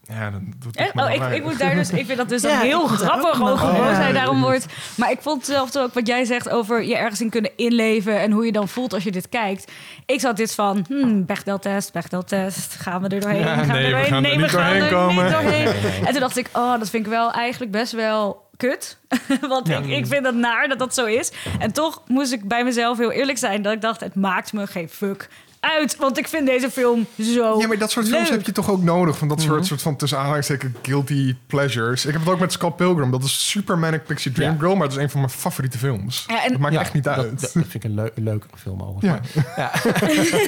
Ja, 0.03 0.31
dan 0.31 0.53
doet 0.59 0.77
Eh, 0.77 0.85
het 0.85 0.95
me 0.95 1.03
oh, 1.03 1.09
wel 1.09 1.29
ik, 1.29 1.37
ik, 1.37 1.43
moet 1.45 1.59
daar 1.59 1.75
dus, 1.75 1.91
ik 1.91 2.07
vind 2.07 2.19
dat 2.19 2.29
dus 2.29 2.43
Ja, 2.53 2.61
heel 2.61 2.87
grappig 2.87 3.43
over 3.43 3.69
oh, 3.69 3.77
ja. 3.77 3.93
hij 3.93 4.13
daarom 4.13 4.41
wordt. 4.41 4.67
Maar 4.97 5.11
ik 5.11 5.21
vond 5.21 5.45
zelf 5.45 5.77
ook 5.77 5.95
wat 5.95 6.07
jij 6.07 6.25
zegt 6.25 6.49
over 6.49 6.83
je 6.85 6.97
ergens 6.97 7.21
in 7.21 7.31
kunnen 7.31 7.51
inleven 7.57 8.21
en 8.21 8.31
hoe 8.31 8.45
je 8.45 8.53
dan 8.53 8.69
voelt 8.69 8.93
als 8.93 9.05
je 9.05 9.13
dit 9.13 9.29
kijkt. 9.29 9.73
Ik 10.07 10.21
zat 10.21 10.37
dit 10.37 10.55
van, 10.55 10.85
hmm, 10.89 11.27
Bechdel-test, 11.27 11.93
Bechdel-test, 11.93 12.75
gaan 12.75 13.03
we 13.03 13.09
er 13.09 13.21
doorheen? 13.21 13.41
Ja, 13.41 13.57
gaan 13.57 13.67
we 13.67 13.73
nee, 13.73 13.85
we 13.85 13.91
doorheen? 13.91 14.07
gaan 14.07 14.17
er 14.17 14.21
nee, 14.23 14.37
we 14.37 14.43
niet 14.43 14.51
gaan 14.51 14.65
doorheen 14.65 14.83
er 14.83 14.93
komen. 14.93 15.25
niet 15.25 15.33
doorheen. 15.33 15.67
En 16.07 16.13
toen 16.13 16.21
dacht 16.21 16.37
ik, 16.37 16.49
oh, 16.53 16.79
dat 16.79 16.91
vind 16.91 17.05
ik 17.05 17.11
wel 17.13 17.33
eigenlijk 17.33 17.73
best 17.73 17.93
wel 17.93 18.48
kut. 18.59 18.99
Want 19.49 19.69
ik, 19.69 19.87
ik 19.87 20.07
vind 20.07 20.27
het 20.27 20.35
naar 20.35 20.69
dat 20.69 20.79
dat 20.79 20.95
zo 20.95 21.05
is. 21.05 21.33
En 21.59 21.73
toch 21.73 22.03
moest 22.07 22.33
ik 22.33 22.49
bij 22.49 22.65
mezelf 22.65 22.99
heel 22.99 23.11
eerlijk 23.13 23.39
zijn 23.39 23.63
dat 23.63 23.73
ik 23.73 23.81
dacht, 23.81 24.01
het 24.01 24.15
maakt 24.15 24.53
me 24.53 24.67
geen 24.67 24.89
fuck 24.89 25.29
uit. 25.61 25.97
Want 25.97 26.19
ik 26.19 26.29
vind 26.29 26.47
deze 26.47 26.71
film 26.71 27.07
zo 27.21 27.59
Ja, 27.61 27.67
maar 27.67 27.79
dat 27.79 27.91
soort 27.91 28.09
films 28.09 28.29
leuk. 28.29 28.37
heb 28.39 28.47
je 28.47 28.53
toch 28.53 28.71
ook 28.71 28.83
nodig? 28.83 29.19
Van 29.19 29.29
dat 29.29 29.41
soort, 29.43 29.67
soort 29.67 29.83
van 29.83 29.97
tussen 29.97 30.19
aanhalingstekens 30.19 30.73
guilty 30.83 31.37
pleasures. 31.47 32.07
Ik 32.07 32.13
heb 32.13 32.21
het 32.21 32.31
ook 32.31 32.39
met 32.41 32.53
Scott 32.53 32.77
Pilgrim. 32.77 33.11
Dat 33.11 33.23
is 33.25 33.51
Super 33.51 33.79
Manic 33.79 34.05
Pixie 34.07 34.33
Dream 34.33 34.53
Ja. 34.53 34.59
Girl, 34.59 34.75
maar 34.75 34.87
het 34.87 34.97
is 34.97 35.03
een 35.03 35.11
van 35.11 35.21
mijn 35.21 35.33
favoriete 35.33 35.79
films. 35.79 36.25
Ja, 36.29 36.45
en- 36.45 36.51
dat 36.53 36.61
maakt 36.61 36.75
Ja, 36.75 36.81
echt 36.81 36.93
niet 36.93 37.05
dat, 37.05 37.17
uit. 37.17 37.31
Dat, 37.31 37.41
dat 37.41 37.51
vind 37.51 37.75
ik 37.75 37.85
een 37.85 37.95
leu- 37.95 38.11
leukere 38.15 38.57
film 38.57 38.83
overigens. 38.83 39.35
Ja. 39.57 39.71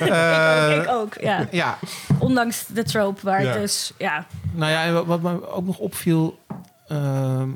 Maar- 0.08 0.72
ik 0.82 0.88
ook, 0.88 1.14
ja. 1.20 1.46
Ja, 1.50 1.78
Ondanks 2.18 2.64
de 2.66 2.82
trope 2.84 3.20
waar 3.22 3.42
Ja. 3.42 3.50
het 3.50 3.60
dus, 3.60 3.92
ja. 3.98 4.26
nou 4.52 4.70
ja, 4.72 4.84
en 4.84 4.94
wat- 4.94 5.06
wat 5.06 5.22
me 5.22 5.48
ook 5.50 5.66
nog 5.66 5.78
opviel... 5.78 6.38
ehm 6.88 7.48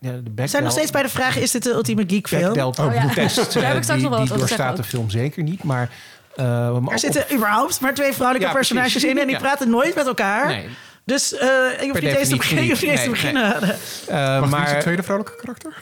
ja, 0.00 0.10
de 0.12 0.22
We 0.34 0.46
zijn 0.46 0.62
nog 0.62 0.72
steeds 0.72 0.90
bij 0.90 1.02
de 1.02 1.08
vraag, 1.08 1.36
is 1.38 1.50
dit 1.50 1.62
de 1.62 1.70
ultieme 1.70 2.04
geekfilm? 2.06 2.42
Backdelt 2.42 2.78
Oh, 2.78 2.94
ja. 2.94 3.08
test. 3.14 3.36
Daar 3.54 3.62
heb 3.64 3.72
ik 3.72 3.76
eh, 3.76 3.82
straks 3.82 3.86
die, 3.86 4.08
nog 4.08 4.18
wel 4.18 4.26
wat 4.26 4.38
doorstaat 4.38 4.76
de 4.76 4.84
film 4.84 5.10
zeker 5.10 5.42
niet, 5.42 5.62
maar... 5.62 5.88
eh, 6.36 6.44
Er 6.66 6.72
ook 6.72 6.98
zitten 6.98 7.24
überhaupt 7.34 7.80
maar 7.80 7.94
twee 7.94 8.12
vrouwelijke 8.12 8.48
Ja, 8.48 8.54
personages 8.54 8.90
precies. 8.92 9.10
in 9.10 9.18
en 9.18 9.24
die 9.26 9.34
Ja. 9.34 9.40
praten 9.40 9.70
nooit 9.70 9.94
met 9.94 10.06
elkaar. 10.06 10.46
Nee, 10.46 10.68
Dus 11.04 11.34
eh, 11.34 11.38
je 11.80 11.88
hoeft 11.88 12.02
niet 12.02 12.14
eens 12.16 12.28
te 12.28 12.36
beginnen. 12.36 12.64
Je 12.64 12.70
hoeft 12.70 12.82
niet 12.82 12.90
eens 12.90 13.02
te 13.02 13.08
niet. 13.08 13.22
Nee, 13.22 13.32
beginnen. 13.32 13.62
eh, 13.72 14.16
Wacht, 14.16 14.34
wie 14.38 14.44
is 14.44 14.50
maar 14.50 14.68
het 14.70 14.80
tweede 14.80 15.02
vrouwelijke 15.02 15.40
karakter? 15.40 15.72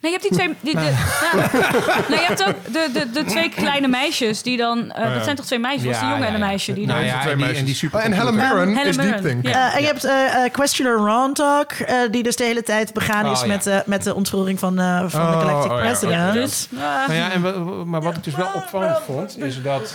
Nee, 0.00 0.12
je 0.12 0.18
hebt 0.18 0.22
die 0.28 0.38
twee. 0.38 0.54
Die, 0.60 0.74
de, 0.74 0.80
ja. 0.80 0.90
Nee, 2.08 2.18
je 2.20 2.26
hebt 2.26 2.44
ook 2.48 2.54
de, 2.72 2.88
de, 2.92 3.10
de 3.10 3.24
twee 3.24 3.48
kleine 3.48 3.88
meisjes 3.88 4.42
die 4.42 4.56
dan. 4.56 4.92
eh, 4.92 5.04
ja. 5.04 5.14
Dat 5.14 5.24
zijn 5.24 5.36
toch 5.36 5.44
twee 5.46 5.58
meisjes? 5.58 5.84
Ja, 5.94 6.00
die 6.00 6.08
jongen 6.08 6.22
ja, 6.22 6.26
en 6.28 6.34
een 6.34 6.40
meisje 6.40 6.72
die 6.72 6.86
Nou 6.86 6.98
dan. 6.98 7.08
ja, 7.08 7.20
twee 7.20 7.32
en 7.32 7.36
die, 7.36 7.44
meisjes. 7.46 7.58
en 7.60 7.64
die 7.64 7.74
super 7.74 7.98
Oh, 7.98 8.04
en 8.04 8.12
Helen 8.12 8.34
Mirren 8.34 8.76
Helen 8.76 9.14
is 9.14 9.20
Think. 9.22 9.46
ja. 9.46 9.68
Eh, 9.70 9.74
en 9.76 9.80
je 9.80 9.86
hebt 9.86 10.04
eh 10.04 10.44
eh, 10.44 10.52
Questioner 10.52 10.92
Ron 10.96 11.32
Talk, 11.34 11.72
eh, 11.72 11.96
die 12.10 12.22
dus 12.22 12.36
de 12.36 12.44
hele 12.44 12.62
tijd 12.62 12.92
begaan 12.92 13.26
is 13.32 13.38
Oh, 13.40 13.46
ja. 13.46 13.52
met, 13.52 13.66
eh, 13.66 13.78
met 13.86 14.02
de 14.02 14.14
ontvoering 14.14 14.58
van, 14.58 14.78
eh, 14.78 15.04
van 15.06 15.20
de 15.30 15.36
Oh, 15.36 15.40
Galactic 15.40 15.70
oh, 15.72 15.78
ja, 15.78 15.84
President. 15.84 16.32
Dus, 16.32 16.66
Nou 16.70 17.12
ja, 17.14 17.30
en, 17.32 17.88
maar 17.88 18.02
wat 18.02 18.16
ik 18.16 18.24
dus 18.24 18.34
wel 18.34 18.50
opvallend 18.54 18.98
vond, 19.06 19.38
is 19.38 19.62
dat 19.62 19.82
eh, 19.88 19.94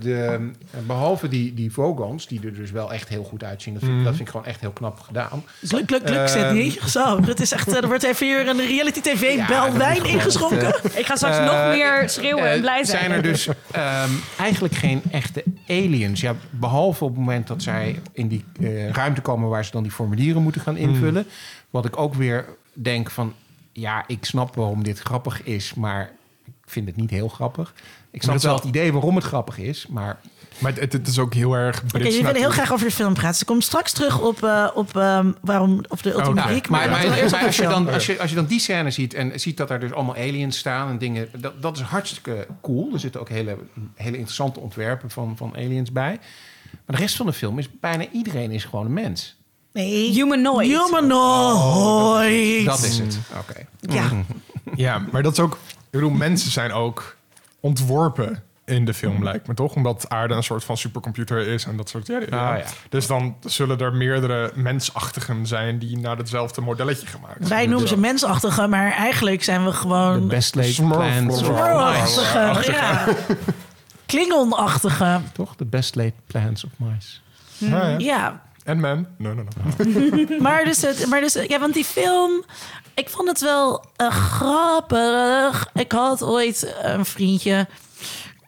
de, 0.00 0.50
behalve 0.86 1.28
die, 1.28 1.54
die 1.54 1.72
Vogons, 1.72 2.26
die 2.26 2.40
er 2.44 2.54
dus 2.54 2.70
wel 2.70 2.92
echt 2.92 3.08
heel 3.08 3.22
goed 3.24 3.44
uitzien, 3.44 3.74
dat 3.74 3.82
vind, 3.82 3.98
ik- 3.98 4.04
dat 4.04 4.14
vind 4.14 4.26
ik 4.28 4.32
gewoon 4.34 4.46
echt 4.46 4.60
heel 4.60 4.70
knap 4.72 5.00
gedaan. 5.00 5.44
Dus 5.60 5.72
Luk, 5.72 5.90
luk, 5.90 6.08
luk, 6.08 6.16
Ehm, 6.18 6.26
Sydney. 6.28 6.78
Zo, 6.86 7.20
dat 7.20 7.40
is 7.40 7.52
echt, 7.52 7.72
er 7.76 7.86
wordt 7.86 8.02
even 8.02 8.26
hier 8.26 8.48
een 8.48 8.66
reality 8.66 9.00
tv 9.00 9.16
Ja, 9.20 9.46
bel 9.46 9.72
wijn 9.72 10.04
ingeschonken. 10.04 10.74
ik 10.98 11.06
ga 11.06 11.16
straks 11.16 11.36
Eh, 11.36 11.44
nog 11.44 11.74
meer 11.76 12.08
schreeuwen 12.08 12.44
en 12.44 12.54
Eh, 12.54 12.60
blij 12.60 12.84
zijn. 12.84 12.98
Zijn 12.98 13.12
er 13.12 13.22
dus 13.22 13.48
ehm, 13.70 14.10
eigenlijk 14.38 14.74
geen 14.74 15.02
echte 15.10 15.44
aliens? 15.68 16.20
Ja, 16.20 16.34
behalve 16.50 17.04
op 17.04 17.10
het 17.10 17.18
moment 17.18 17.46
dat 17.46 17.62
zij 17.62 18.00
in 18.12 18.28
die 18.28 18.44
eh, 18.60 18.90
ruimte 18.90 19.20
komen 19.20 19.48
waar 19.48 19.64
ze 19.64 19.70
dan 19.70 19.82
die 19.82 19.92
formulieren 19.92 20.42
moeten 20.42 20.60
gaan 20.60 20.76
invullen. 20.76 21.26
Wat 21.70 21.84
ik 21.84 21.96
ook 21.98 22.14
weer 22.14 22.44
denk 22.72 23.10
van, 23.10 23.34
ja, 23.72 24.04
ik 24.06 24.24
snap 24.24 24.54
waarom 24.54 24.82
dit 24.82 24.98
grappig 24.98 25.42
is, 25.42 25.74
maar 25.74 26.10
ik 26.46 26.52
vind 26.64 26.86
het 26.86 26.96
niet 26.96 27.10
heel 27.10 27.28
grappig. 27.28 27.74
Ik 28.10 28.22
snap 28.22 28.38
wel- 28.40 28.54
het 28.54 28.64
idee 28.64 28.92
waarom 28.92 29.14
het 29.14 29.24
grappig 29.24 29.58
is, 29.58 29.86
maar 29.86 30.18
Maar 30.58 30.74
het, 30.74 30.92
het 30.92 31.08
is 31.08 31.18
ook 31.18 31.34
heel 31.34 31.54
erg 31.54 31.76
Brits 31.80 31.94
Oké, 31.94 32.04
jullie 32.04 32.24
willen 32.24 32.40
heel 32.40 32.50
graag 32.50 32.72
over 32.72 32.86
de 32.86 32.92
film 32.92 33.14
praten. 33.14 33.38
Ze 33.38 33.44
komt 33.44 33.64
straks 33.64 33.92
terug 33.92 34.20
op, 34.20 34.42
eh, 34.42 34.68
op 34.74 34.96
ehm, 34.96 35.32
waarom, 35.40 35.84
of 35.88 36.02
de 36.02 36.12
ultieme 36.12 36.40
Oké. 36.40 36.52
geek. 36.52 36.68
Maar, 36.68 36.90
maar, 36.90 37.44
als, 37.44 37.56
je 37.56 37.62
dan, 37.62 37.88
als, 37.88 38.06
je, 38.06 38.20
als 38.20 38.30
je 38.30 38.36
dan 38.36 38.46
die 38.46 38.60
scène 38.60 38.90
ziet 38.90 39.14
en 39.14 39.40
ziet 39.40 39.56
dat 39.56 39.70
er 39.70 39.80
dus 39.80 39.92
allemaal 39.92 40.14
aliens 40.14 40.58
staan 40.58 40.88
en 40.88 40.98
dingen, 40.98 41.28
dat, 41.38 41.62
dat 41.62 41.76
is 41.76 41.82
hartstikke 41.82 42.46
cool. 42.62 42.92
Er 42.92 43.00
zitten 43.00 43.20
ook 43.20 43.28
hele, 43.28 43.56
hele 43.94 44.16
interessante 44.16 44.60
ontwerpen 44.60 45.10
van, 45.10 45.36
van 45.36 45.56
aliens 45.56 45.92
bij. 45.92 46.18
Maar 46.86 46.96
de 46.96 47.02
rest 47.02 47.16
van 47.16 47.26
de 47.26 47.32
film 47.32 47.58
is 47.58 47.68
bijna 47.80 48.06
iedereen 48.12 48.50
is 48.50 48.64
gewoon 48.64 48.86
een 48.86 48.92
mens. 48.92 49.36
Nee. 49.72 50.12
Humanoid. 50.12 50.66
Humanoid. 50.68 52.64
Dat 52.64 52.82
is 52.82 52.98
het. 52.98 53.18
Oké. 53.38 53.66
Ja. 53.80 54.10
Ja, 54.74 55.02
maar 55.12 55.22
dat 55.22 55.32
is 55.32 55.38
ook... 55.38 55.52
Ik 55.52 55.90
bedoel, 55.90 56.10
mensen 56.10 56.50
zijn 56.50 56.72
ook 56.72 57.16
ontworpen 57.60 58.42
in 58.68 58.84
de 58.84 58.94
film, 58.94 59.24
lijkt 59.24 59.46
me 59.46 59.54
toch? 59.54 59.74
Omdat 59.74 60.08
aarde 60.08 60.34
een 60.34 60.42
soort 60.42 60.64
van 60.64 60.76
supercomputer 60.76 61.46
is 61.46 61.64
en 61.64 61.76
dat 61.76 61.88
soort... 61.88 62.06
Ja, 62.06 62.20
ja. 62.30 62.52
Ah, 62.52 62.58
ja. 62.58 62.64
Dus 62.88 63.06
dan 63.06 63.36
zullen 63.44 63.78
er 63.78 63.92
meerdere 63.94 64.52
mensachtigen 64.54 65.46
zijn... 65.46 65.78
die 65.78 65.98
naar 65.98 66.16
hetzelfde 66.16 66.60
modelletje 66.60 67.06
gemaakt 67.06 67.36
zijn. 67.38 67.48
Wij 67.48 67.66
noemen 67.66 67.88
ze 67.88 67.94
Ja. 67.94 68.00
mensachtige, 68.00 68.66
maar 68.66 68.92
eigenlijk 68.92 69.42
zijn 69.44 69.64
we 69.64 69.70
De 69.70 69.76
gewoon 69.76 70.28
best 70.28 70.54
laid 70.54 70.76
plans 70.76 71.38
of 71.40 71.46
Smurfachtige, 71.46 72.72
ja. 72.72 73.06
Klingonachtige. 74.06 75.20
Toch? 75.32 75.56
De 75.56 75.64
best 75.64 75.94
laid 75.94 76.14
plans 76.26 76.64
of 76.64 76.70
mice. 76.76 77.18
Ja, 77.58 77.88
ja. 77.88 77.96
Ja, 77.98 78.42
En 78.64 78.80
man. 78.80 79.06
No, 79.18 79.34
no, 79.34 79.42
no. 79.42 79.84
maar 80.46 80.64
dus, 80.64 80.82
het, 80.82 81.06
maar 81.06 81.20
dus 81.20 81.32
ja, 81.32 81.58
want 81.58 81.74
die 81.74 81.84
film, 81.84 82.44
ik 82.94 83.08
vond 83.08 83.28
het 83.28 83.40
wel 83.40 83.84
eh, 83.96 84.10
grappig. 84.10 85.70
Ik 85.74 85.92
had 85.92 86.22
ooit 86.22 86.74
een 86.82 87.04
vriendje. 87.04 87.66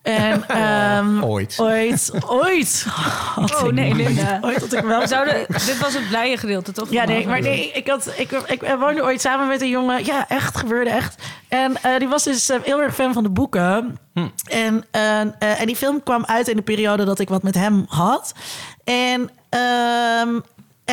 En 0.03 0.49
ehm, 0.49 1.23
Ooit. 1.25 1.55
ooit, 1.59 2.13
ooit. 2.27 2.87
had 3.35 3.63
Oh 3.63 3.73
nee, 3.73 3.95
Linda. 3.95 4.39
Ooit 4.41 4.61
had 4.61 4.73
ik 4.73 4.85
wel 4.85 5.01
We 5.01 5.07
zouden, 5.07 5.47
dit 5.67 5.79
was 5.79 5.95
het 5.95 6.09
blije 6.09 6.37
gedeelte, 6.37 6.73
toch? 6.73 6.91
Ja, 6.91 7.05
nee, 7.05 7.27
maar 7.27 7.41
nee, 7.41 7.71
ik, 7.73 7.89
had, 7.89 8.13
ik, 8.17 8.31
ik, 8.31 8.77
woonde 8.79 9.03
ooit 9.03 9.21
samen 9.21 9.49
met 9.49 9.61
een 9.61 9.69
jongen. 9.69 10.05
Ja, 10.05 10.29
echt, 10.29 10.57
gebeurde 10.57 10.91
echt. 10.91 11.23
En 11.49 11.83
eh, 11.83 11.99
die 11.99 12.09
was 12.09 12.25
dus 12.25 12.49
eh, 12.49 12.59
heel 12.63 12.81
erg 12.81 12.95
fan 12.95 13.13
van 13.13 13.23
de 13.23 13.31
boeken. 13.31 13.99
En, 14.49 14.85
eh, 14.91 15.21
eh, 15.21 15.61
en 15.61 15.67
die 15.67 15.77
film 15.77 16.03
kwam 16.03 16.25
uit 16.25 16.49
in 16.49 16.57
de 16.57 16.63
periode 16.63 17.05
dat 17.05 17.19
ik 17.19 17.29
wat 17.29 17.43
met 17.43 17.55
hem 17.55 17.85
had. 17.89 18.35
En, 18.85 19.31
ehm, 19.49 20.41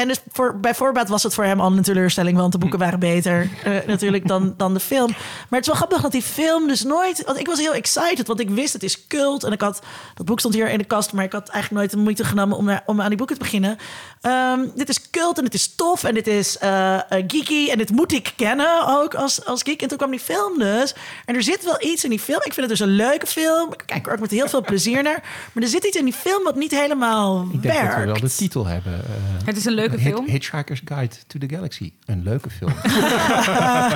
en 0.02 0.08
dus 0.08 0.20
voor, 0.32 0.60
bij 0.60 0.76
voorbaat 0.76 1.10
was 1.10 1.24
het 1.24 1.34
voor 1.34 1.43
hem 1.43 1.60
al 1.60 1.72
een 1.72 1.82
teleurstelling... 1.84 2.38
want 2.38 2.52
de 2.52 2.58
boeken 2.58 2.80
waren 2.80 3.00
beter 3.00 3.50
eh, 3.64 3.76
natuurlijk 3.88 4.28
dan, 4.28 4.54
dan 4.58 4.74
de 4.74 4.80
film. 4.80 5.08
Maar 5.10 5.60
het 5.60 5.62
is 5.62 5.68
wel 5.68 5.76
grappig 5.76 6.02
dat 6.02 6.12
die 6.12 6.22
film 6.22 6.68
dus 6.68 6.84
nooit... 6.84 7.24
Want 7.26 7.39
ik 7.39 7.48
was 7.48 7.60
heel 7.60 7.74
excited, 7.74 8.28
want 8.28 8.39
ik 8.39 8.50
wist 8.50 8.74
het 8.74 8.84
is 8.84 9.08
cult. 9.08 9.43
En 9.43 9.52
ik 9.52 9.62
had, 9.62 9.82
dat 10.16 10.26
boek 10.26 10.39
stond 10.39 10.54
hier 10.54 10.70
in 10.70 10.78
de 10.78 10.84
kast... 10.84 11.14
maar 11.14 11.24
ik 11.24 11.32
had 11.32 11.50
eigenlijk 11.50 11.72
nooit 11.82 11.91
de 11.91 11.98
moeite 11.98 12.24
genomen 12.24 12.58
om, 12.58 12.66
naar- 12.66 12.84
om 12.86 13.02
aan 13.02 13.08
die 13.08 13.18
boeken 13.18 13.36
te 13.38 13.41
beginnen. 13.43 13.78
Ehm, 14.22 14.60
dit 14.76 14.89
is 14.89 15.10
cult 15.10 15.38
en 15.38 15.43
het 15.43 15.54
is 15.54 15.76
tof 15.76 16.04
en 16.04 16.14
dit 16.14 16.28
is 16.28 16.58
eh, 16.58 16.93
eh, 16.95 17.02
geeky... 17.28 17.70
en 17.70 17.78
dit 17.78 17.91
moet 17.91 18.12
ik 18.12 18.34
kennen 18.36 18.88
ook 19.02 19.16
als, 19.16 19.45
als 19.45 19.62
geek. 19.64 19.82
En 19.82 19.88
toen 19.88 19.98
kwam 19.98 20.12
die 20.12 20.20
film 20.20 20.60
dus. 20.60 20.95
En 21.26 21.36
er 21.36 21.43
zit 21.43 21.64
wel 21.64 21.78
iets 21.84 22.04
in 22.04 22.10
die 22.10 22.20
film. 22.20 22.38
Ik 22.43 22.54
vind 22.54 22.70
het 22.70 22.70
dus 22.70 22.80
een 22.88 22.95
leuke 22.95 23.26
film. 23.28 23.72
Ik 23.74 23.84
kijk 23.86 24.08
er 24.08 24.14
ook 24.14 24.20
met 24.20 24.32
heel 24.32 24.48
veel 24.50 24.62
plezier 24.62 25.04
naar. 25.04 25.24
Maar 25.54 25.64
er 25.64 25.70
zit 25.70 25.84
iets 25.84 25.98
in 25.98 26.06
die 26.06 26.14
film 26.14 26.43
wat 26.43 26.56
niet 26.56 26.72
helemaal 26.72 27.41
Ik 27.54 27.62
denk 27.62 27.74
werkt. 27.74 27.89
dat 27.95 28.00
we 28.00 28.06
wel 28.06 28.20
de 28.20 28.36
titel 28.36 28.66
hebben. 28.66 28.93
eh, 28.93 29.45
Het 29.45 29.58
is 29.58 29.66
een 29.66 29.74
leuke 29.74 29.87
Hit- 29.96 30.14
film. 30.14 30.28
Hitchhiker's 30.28 30.82
Guide 30.86 31.16
to 31.28 31.40
the 31.40 31.48
Galaxy. 31.56 31.94
Een 32.06 32.24
leuke 32.24 32.50
film. 32.50 32.74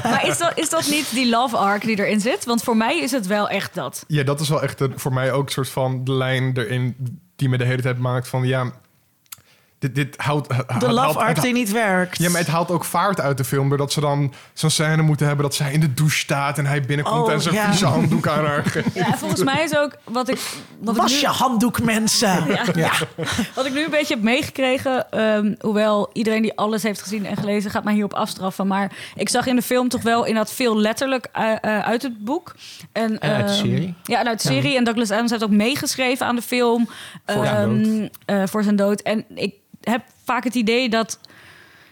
Maar 0.04 0.28
is 0.28 0.38
dat, 0.38 0.52
is 0.56 0.70
dat 0.70 0.88
niet 0.90 1.10
die 1.14 1.30
love 1.30 1.58
arc 1.58 1.82
die 1.82 2.00
erin 2.00 2.20
zit? 2.22 2.46
Want 2.46 2.64
voor 2.64 2.78
mij 2.78 3.00
is 3.00 3.12
het 3.12 3.28
wel 3.28 3.50
echt 3.50 3.74
dat. 3.74 4.04
Ja, 4.08 4.24
dat 4.24 4.40
is 4.40 4.50
wel 4.50 4.62
echt 4.62 4.80
een- 4.80 4.94
voor 5.00 5.14
mij 5.14 5.32
ook 5.32 5.46
een 5.46 5.52
soort 5.52 5.70
van 5.70 6.04
de 6.04 6.12
lijn 6.14 6.58
erin... 6.58 6.96
die 7.36 7.50
me 7.50 7.58
de 7.58 7.66
hele 7.66 7.82
tijd 7.82 7.98
maakt 7.98 8.28
van... 8.28 8.44
ja, 8.48 8.72
dit, 9.82 9.96
dit 9.96 10.18
houdt... 10.18 10.48
De 10.80 10.92
love 10.92 11.20
arc 11.20 11.42
die 11.42 11.54
niet 11.54 11.72
werkt. 11.72 12.18
Ja, 12.18 12.30
maar 12.30 12.40
het 12.40 12.50
haalt 12.50 12.72
ook 12.72 12.86
vaart 12.86 13.20
uit 13.22 13.38
de 13.38 13.44
film... 13.44 13.70
doordat 13.70 13.92
ze 13.92 14.00
dan 14.00 14.34
zo'n 14.54 14.70
scène 14.70 15.02
moeten 15.02 15.28
hebben... 15.28 15.46
dat 15.46 15.56
zij 15.56 15.74
in 15.74 15.80
de 15.80 15.94
douche 15.94 16.18
staat 16.18 16.58
en 16.58 16.66
hij 16.66 16.82
binnenkomt... 16.82 17.28
Oh, 17.28 17.32
en 17.32 17.42
zijn 17.42 17.56
ja. 17.56 17.66
vieze 17.70 17.86
handdoek 17.86 18.28
aan 18.28 18.46
haar 18.46 18.66
geeft. 18.66 18.94
Ja, 19.02 19.06
en 19.06 19.18
volgens 19.18 19.44
mij 19.44 19.64
is 19.64 19.78
ook 19.78 19.98
wat 20.04 20.30
ik, 20.30 20.40
wat 20.80 20.96
ik 20.96 21.02
Was 21.02 21.12
nu- 21.12 21.20
je 21.20 21.28
handdoek, 21.28 21.84
mensen. 21.84 22.46
Ja. 22.74 22.92
Wat 23.56 23.66
ik 23.66 23.74
nu 23.74 23.84
een 23.84 23.90
beetje 23.90 24.14
heb 24.14 24.24
meegekregen, 24.24 25.12
ehm, 25.12 25.54
hoewel 25.60 26.10
iedereen 26.14 26.42
die 26.42 26.58
alles 26.58 26.84
heeft 26.84 27.02
gezien 27.02 27.26
en 27.26 27.38
gelezen 27.38 27.72
gaat 27.72 27.84
mij 27.84 27.94
hierop 27.94 28.14
afstraffen, 28.14 28.68
maar 28.68 28.92
ik 29.16 29.30
zag 29.30 29.46
in 29.46 29.56
de 29.56 29.62
film 29.62 29.90
toch 29.90 30.02
wel 30.02 30.26
inderdaad 30.26 30.54
veel 30.54 30.78
letterlijk 30.78 31.28
eh, 31.32 31.52
eh, 31.52 31.80
uit 31.80 32.02
het 32.02 32.24
boek. 32.24 32.56
En, 32.92 33.20
En 33.20 33.36
uit 33.36 33.48
de 33.48 33.54
ehm, 33.54 33.62
serie? 33.62 33.94
Ja, 34.04 34.20
en 34.20 34.28
uit 34.28 34.42
de 34.42 34.48
serie. 34.48 34.78
En 34.78 34.84
Douglas 34.84 35.12
Adams 35.12 35.32
heeft 35.32 35.44
ook 35.44 35.50
meegeschreven 35.50 36.26
aan 36.26 36.36
de 36.36 36.42
film. 36.42 36.90
Voor 37.26 37.46
zijn 37.46 37.86
ehm, 38.26 38.42
eh, 38.42 38.48
voor 38.48 38.64
zijn 38.64 38.76
dood. 38.76 39.02
En 39.02 39.26
ik 39.36 39.54
heb 39.82 40.04
vaak 40.24 40.44
het 40.44 40.56
idee 40.56 40.90
dat 40.90 41.20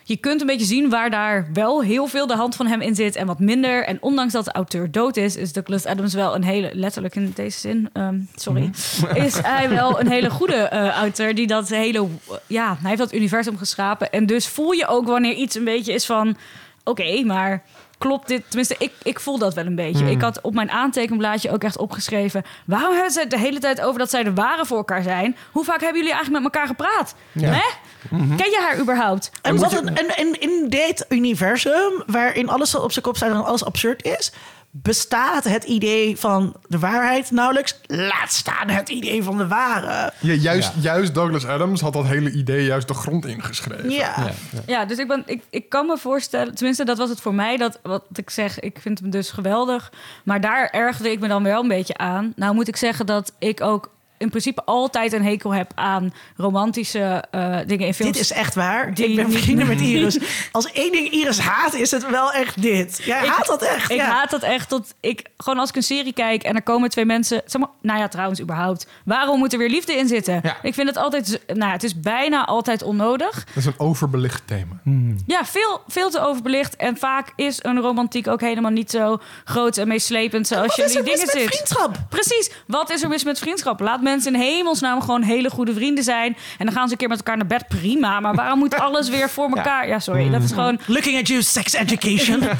je 0.09 0.17
kunt 0.17 0.41
een 0.41 0.47
beetje 0.47 0.65
zien 0.65 0.89
waar 0.89 1.09
daar 1.09 1.49
wel 1.53 1.83
heel 1.83 2.07
veel 2.07 2.27
de 2.27 2.35
hand 2.35 2.55
van 2.55 2.67
hem 2.67 2.81
in 2.81 2.95
zit 2.95 3.15
en 3.15 3.27
wat 3.27 3.39
minder. 3.39 3.85
En 3.85 3.97
ondanks 4.01 4.33
dat 4.33 4.45
de 4.45 4.51
auteur 4.51 4.91
dood 4.91 5.17
is, 5.17 5.35
is 5.35 5.53
Douglas 5.53 5.85
Adams 5.85 6.13
wel 6.13 6.35
een 6.35 6.43
hele, 6.43 6.69
letterlijk 6.73 7.15
in 7.15 7.31
deze 7.35 7.59
zin, 7.59 7.89
ehm, 7.93 8.19
sorry, 8.35 8.69
is 9.25 9.37
hij 9.37 9.69
wel 9.69 9.99
een 9.99 10.09
hele 10.09 10.29
goede 10.29 10.55
eh, 10.55 10.87
auteur 10.87 11.35
die 11.35 11.47
dat 11.47 11.69
hele, 11.69 12.07
ja, 12.47 12.77
hij 12.79 12.89
heeft 12.89 13.01
dat 13.01 13.13
universum 13.13 13.57
geschapen. 13.57 14.11
En 14.11 14.25
dus 14.25 14.47
voel 14.47 14.71
je 14.71 14.87
ook 14.87 15.07
wanneer 15.07 15.33
iets 15.33 15.55
een 15.55 15.63
beetje 15.63 15.93
is 15.93 16.05
van, 16.05 16.37
oké, 16.83 17.23
maar 17.23 17.63
klopt 17.99 18.27
dit? 18.27 18.43
Tenminste, 18.47 18.75
ik, 18.77 18.91
ik 19.03 19.19
voel 19.19 19.37
dat 19.37 19.53
wel 19.53 19.65
een 19.65 19.75
beetje. 19.75 20.11
Ik 20.11 20.21
had 20.21 20.41
op 20.41 20.53
mijn 20.53 20.71
aantekenblaadje 20.71 21.51
ook 21.51 21.63
echt 21.63 21.77
opgeschreven, 21.77 22.43
waarom 22.65 22.93
hebben 22.93 23.11
ze 23.11 23.19
het 23.19 23.29
de 23.29 23.39
hele 23.39 23.59
tijd 23.59 23.81
over 23.81 23.99
dat 23.99 24.09
zij 24.09 24.23
de 24.23 24.33
ware 24.33 24.65
voor 24.65 24.77
elkaar 24.77 25.03
zijn? 25.03 25.35
Hoe 25.51 25.63
vaak 25.63 25.81
hebben 25.81 25.97
jullie 25.97 26.13
eigenlijk 26.13 26.43
met 26.43 26.53
elkaar 26.53 26.67
gepraat? 26.67 27.15
Ja. 27.31 27.49
Hè? 27.49 27.67
Ken 28.09 28.49
je 28.49 28.59
haar 28.61 28.79
überhaupt? 28.79 29.31
En, 29.41 29.57
wat 29.57 29.73
een, 29.73 29.97
en, 29.97 30.17
en 30.17 30.39
in 30.39 30.65
dit 30.69 31.05
universum, 31.09 32.03
waarin 32.05 32.49
alles 32.49 32.75
op 32.75 32.91
zijn 32.91 33.05
kop 33.05 33.15
staat 33.15 33.29
en 33.29 33.45
alles 33.45 33.65
absurd 33.65 34.03
is, 34.03 34.31
bestaat 34.71 35.43
het 35.43 35.63
idee 35.63 36.17
van 36.17 36.55
de 36.67 36.79
waarheid 36.79 37.31
nauwelijks. 37.31 37.79
Laat 37.87 38.31
staan 38.31 38.69
het 38.69 38.89
idee 38.89 39.23
van 39.23 39.37
de 39.37 39.47
ware. 39.47 40.13
Ja, 40.19 40.33
juist, 40.33 40.73
Ja. 40.75 40.81
juist 40.81 41.13
Douglas 41.13 41.45
Adams 41.45 41.81
had 41.81 41.93
dat 41.93 42.05
hele 42.05 42.31
idee 42.31 42.65
juist 42.65 42.87
de 42.87 42.93
grond 42.93 43.25
ingeschreven. 43.25 43.89
Ja. 43.89 43.97
Ja, 44.17 44.23
ja. 44.51 44.61
Ja, 44.65 44.85
dus 44.85 44.97
ik, 44.97 45.07
ben, 45.07 45.23
ik, 45.25 45.43
ik 45.49 45.69
kan 45.69 45.85
me 45.85 45.97
voorstellen, 45.97 46.55
tenminste 46.55 46.85
dat 46.85 46.97
was 46.97 47.09
het 47.09 47.21
voor 47.21 47.33
mij, 47.33 47.57
dat 47.57 47.79
wat 47.83 48.03
ik 48.13 48.29
zeg, 48.29 48.59
ik 48.59 48.77
vind 48.81 48.99
hem 48.99 49.09
dus 49.09 49.29
geweldig. 49.31 49.91
Maar 50.23 50.41
daar 50.41 50.69
ergerde 50.69 51.11
ik 51.11 51.19
me 51.19 51.27
dan 51.27 51.43
wel 51.43 51.61
een 51.61 51.67
beetje 51.67 51.97
aan. 51.97 52.33
Nou 52.35 52.53
moet 52.53 52.67
ik 52.67 52.75
zeggen 52.75 53.05
dat 53.05 53.33
ik 53.39 53.61
ook 53.61 53.91
in 54.19 54.29
principe 54.29 54.63
altijd 54.65 55.13
een 55.13 55.23
hekel 55.23 55.53
heb 55.53 55.71
aan 55.75 56.13
romantische 56.37 57.23
eh, 57.31 57.57
dingen 57.65 57.87
in 57.87 57.93
films. 57.93 58.11
Dit 58.11 58.21
is 58.21 58.31
echt 58.31 58.55
waar. 58.55 58.93
Die 58.93 59.07
ik 59.09 59.15
ben 59.15 59.31
vrienden 59.31 59.67
met 59.67 59.81
Iris. 59.91 60.19
Als 60.51 60.71
één 60.71 60.91
ding 60.91 61.09
Iris 61.11 61.39
haat, 61.39 61.73
is 61.73 61.91
het 61.91 62.09
wel 62.09 62.31
echt 62.31 62.61
dit. 62.61 63.01
Jij 63.05 63.23
Ik- 63.23 63.29
haat 63.29 63.45
dat 63.45 63.61
echt. 63.61 63.91
Ik 63.91 63.97
ja. 63.97 64.05
haat 64.05 64.29
dat 64.29 64.43
echt 64.43 64.69
tot 64.69 64.93
ik 64.99 65.25
gewoon 65.37 65.59
als 65.59 65.69
ik 65.69 65.75
een 65.75 65.83
serie 65.83 66.13
kijk 66.13 66.43
en 66.43 66.55
er 66.55 66.61
komen 66.61 66.89
twee 66.89 67.05
mensen. 67.05 67.41
Zeg 67.45 67.61
maar, 67.61 67.69
nou 67.81 67.99
ja, 67.99 68.07
trouwens, 68.07 68.41
überhaupt. 68.41 68.87
Waarom 69.05 69.39
moet 69.39 69.53
er 69.53 69.59
weer 69.59 69.69
liefde 69.69 69.93
in 69.93 70.07
zitten? 70.07 70.39
Ja. 70.43 70.57
Ik 70.61 70.73
vind 70.73 70.87
het 70.87 70.97
altijd. 70.97 71.41
Nou, 71.53 71.71
het 71.71 71.83
is 71.83 71.99
bijna 71.99 72.45
altijd 72.45 72.83
onnodig. 72.83 73.33
Dat 73.45 73.55
is 73.55 73.65
een 73.65 73.73
overbelicht 73.79 74.41
thema. 74.47 74.79
Ja, 75.27 75.45
veel, 75.45 75.81
veel 75.87 76.09
te 76.09 76.19
overbelicht. 76.19 76.75
En 76.75 76.97
vaak 76.97 77.33
is 77.35 77.59
een 77.63 77.79
romantiek 77.79 78.27
ook 78.27 78.41
helemaal 78.41 78.71
niet 78.71 78.91
zo 78.91 79.19
groot 79.43 79.77
en 79.77 79.87
meeslepend 79.87 80.47
zoals 80.47 80.67
Wat 80.67 80.75
je 80.75 80.81
in 80.81 80.87
er 80.97 81.03
die 81.03 81.03
mis 81.03 81.11
dingen 81.21 81.35
met 81.35 81.43
zit. 81.43 81.55
vriendschap? 81.55 81.97
Precies. 82.09 82.51
Wat 82.67 82.89
is 82.91 83.03
er 83.03 83.09
mis 83.09 83.23
met 83.23 83.39
vriendschap? 83.39 83.79
Laat 83.79 84.01
mensen 84.09 84.33
in 84.33 84.39
hemelsnaam 84.39 85.01
gewoon 85.01 85.21
hele 85.21 85.49
goede 85.49 85.73
vrienden 85.73 86.03
zijn. 86.03 86.37
En 86.57 86.65
dan 86.65 86.75
gaan 86.75 86.85
ze 86.85 86.91
een 86.91 86.97
keer 86.97 87.07
met 87.07 87.17
elkaar 87.17 87.37
naar 87.37 87.47
bed. 87.47 87.67
Prima. 87.67 88.19
Maar 88.19 88.35
waarom 88.35 88.59
moet 88.59 88.75
alles 88.75 89.09
weer 89.09 89.29
voor 89.29 89.49
elkaar? 89.49 89.87
Ja, 89.87 89.99
sorry. 89.99 90.29
Dat 90.29 90.43
is 90.43 90.51
gewoon. 90.51 90.79
Looking 90.85 91.19
at 91.19 91.27
you, 91.27 91.41
sex 91.41 91.73
education. 91.73 92.43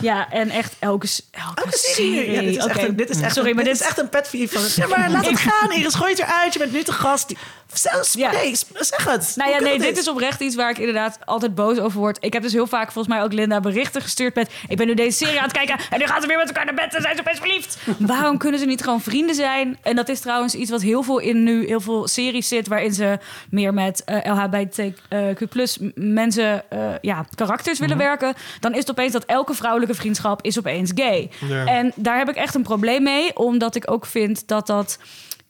Ja, 0.00 0.30
en 0.30 0.50
echt 0.50 0.76
elke, 0.78 1.08
elke, 1.30 1.60
Elke 1.62 1.78
serie. 1.78 2.30
Ja, 2.30 2.40
dit 2.40 2.56
is 2.56 2.64
echt, 2.64 2.82
een, 2.82 2.96
dit 2.96 3.10
is 3.10 3.20
echt, 3.20 3.34
Sorry, 3.34 3.50
een, 3.50 3.54
maar 3.56 3.64
dit 3.64 3.72
dit 3.72 3.82
is 3.82 3.88
echt 3.88 3.98
een 3.98 4.08
pet 4.08 4.28
van... 4.28 4.62
Ja, 4.84 4.86
maar 4.96 5.10
laat 5.10 5.26
het 5.26 5.38
gaan, 5.38 5.72
Iris. 5.72 5.94
Gooi 5.94 6.10
het 6.10 6.20
eruit. 6.20 6.52
Je 6.52 6.58
bent 6.58 6.72
nu 6.72 6.82
te 6.82 6.92
gast. 6.92 7.32
Zelfs, 7.72 8.12
Ja. 8.12 8.30
nee, 8.32 8.54
zeg 8.74 9.04
het. 9.04 9.32
Nou 9.36 9.50
ja, 9.50 9.58
nee, 9.58 9.72
het 9.72 9.82
dit 9.82 9.98
is 9.98 10.08
oprecht 10.08 10.40
iets 10.40 10.54
waar 10.54 10.70
ik 10.70 10.78
inderdaad 10.78 11.18
altijd 11.24 11.54
boos 11.54 11.78
over 11.78 11.98
word. 11.98 12.16
Ik 12.20 12.32
heb 12.32 12.42
dus 12.42 12.52
heel 12.52 12.66
vaak 12.66 12.92
volgens 12.92 13.14
mij 13.14 13.24
ook 13.24 13.32
Linda 13.32 13.60
berichten 13.60 14.02
gestuurd 14.02 14.34
met... 14.34 14.50
ik 14.68 14.76
ben 14.76 14.86
nu 14.86 14.94
deze 14.94 15.16
serie 15.16 15.36
aan 15.38 15.44
het 15.48 15.52
kijken 15.52 15.78
en 15.90 15.98
nu 15.98 16.06
gaan 16.06 16.20
ze 16.20 16.26
weer 16.26 16.36
met 16.36 16.46
elkaar 16.46 16.64
naar 16.64 16.74
bed 16.74 16.94
en 16.94 17.02
zijn 17.02 17.16
ze 17.16 17.22
best 17.22 17.38
verliefd. 17.38 17.78
Waarom 17.98 18.38
kunnen 18.38 18.60
ze 18.60 18.66
niet 18.66 18.82
gewoon 18.82 19.00
vrienden 19.00 19.34
zijn? 19.34 19.78
En 19.82 19.96
dat 19.96 20.08
is 20.08 20.20
trouwens 20.20 20.54
iets 20.54 20.70
wat 20.70 20.82
heel 20.82 21.02
veel 21.02 21.18
in 21.18 21.42
nu 21.42 21.66
heel 21.66 21.80
veel 21.80 22.08
series 22.08 22.48
zit... 22.48 22.68
waarin 22.68 22.94
ze 22.94 23.18
meer 23.50 23.74
met 23.74 24.04
eh 24.04 24.34
LHBTQ 24.34 25.48
plus 25.48 25.78
mensen, 25.94 26.70
eh, 26.70 26.78
ja, 27.00 27.26
karakters 27.34 27.78
willen 27.78 27.96
werken. 27.98 28.34
Dan 28.60 28.72
is 28.72 28.78
het 28.78 28.90
opeens 28.90 29.12
dat 29.12 29.24
elke 29.24 29.54
vrouwelijke 29.54 29.94
vriendschap 29.94 30.42
is 30.42 30.58
opeens 30.58 30.92
gay. 30.94 31.30
Ja. 31.48 31.64
En 31.64 31.92
daar 31.94 32.18
heb 32.18 32.28
ik 32.28 32.36
echt 32.36 32.54
een 32.54 32.62
probleem 32.62 33.02
mee, 33.02 33.36
omdat 33.36 33.74
ik 33.74 33.90
ook 33.90 34.06
vind 34.06 34.48
dat 34.48 34.66
dat... 34.66 34.98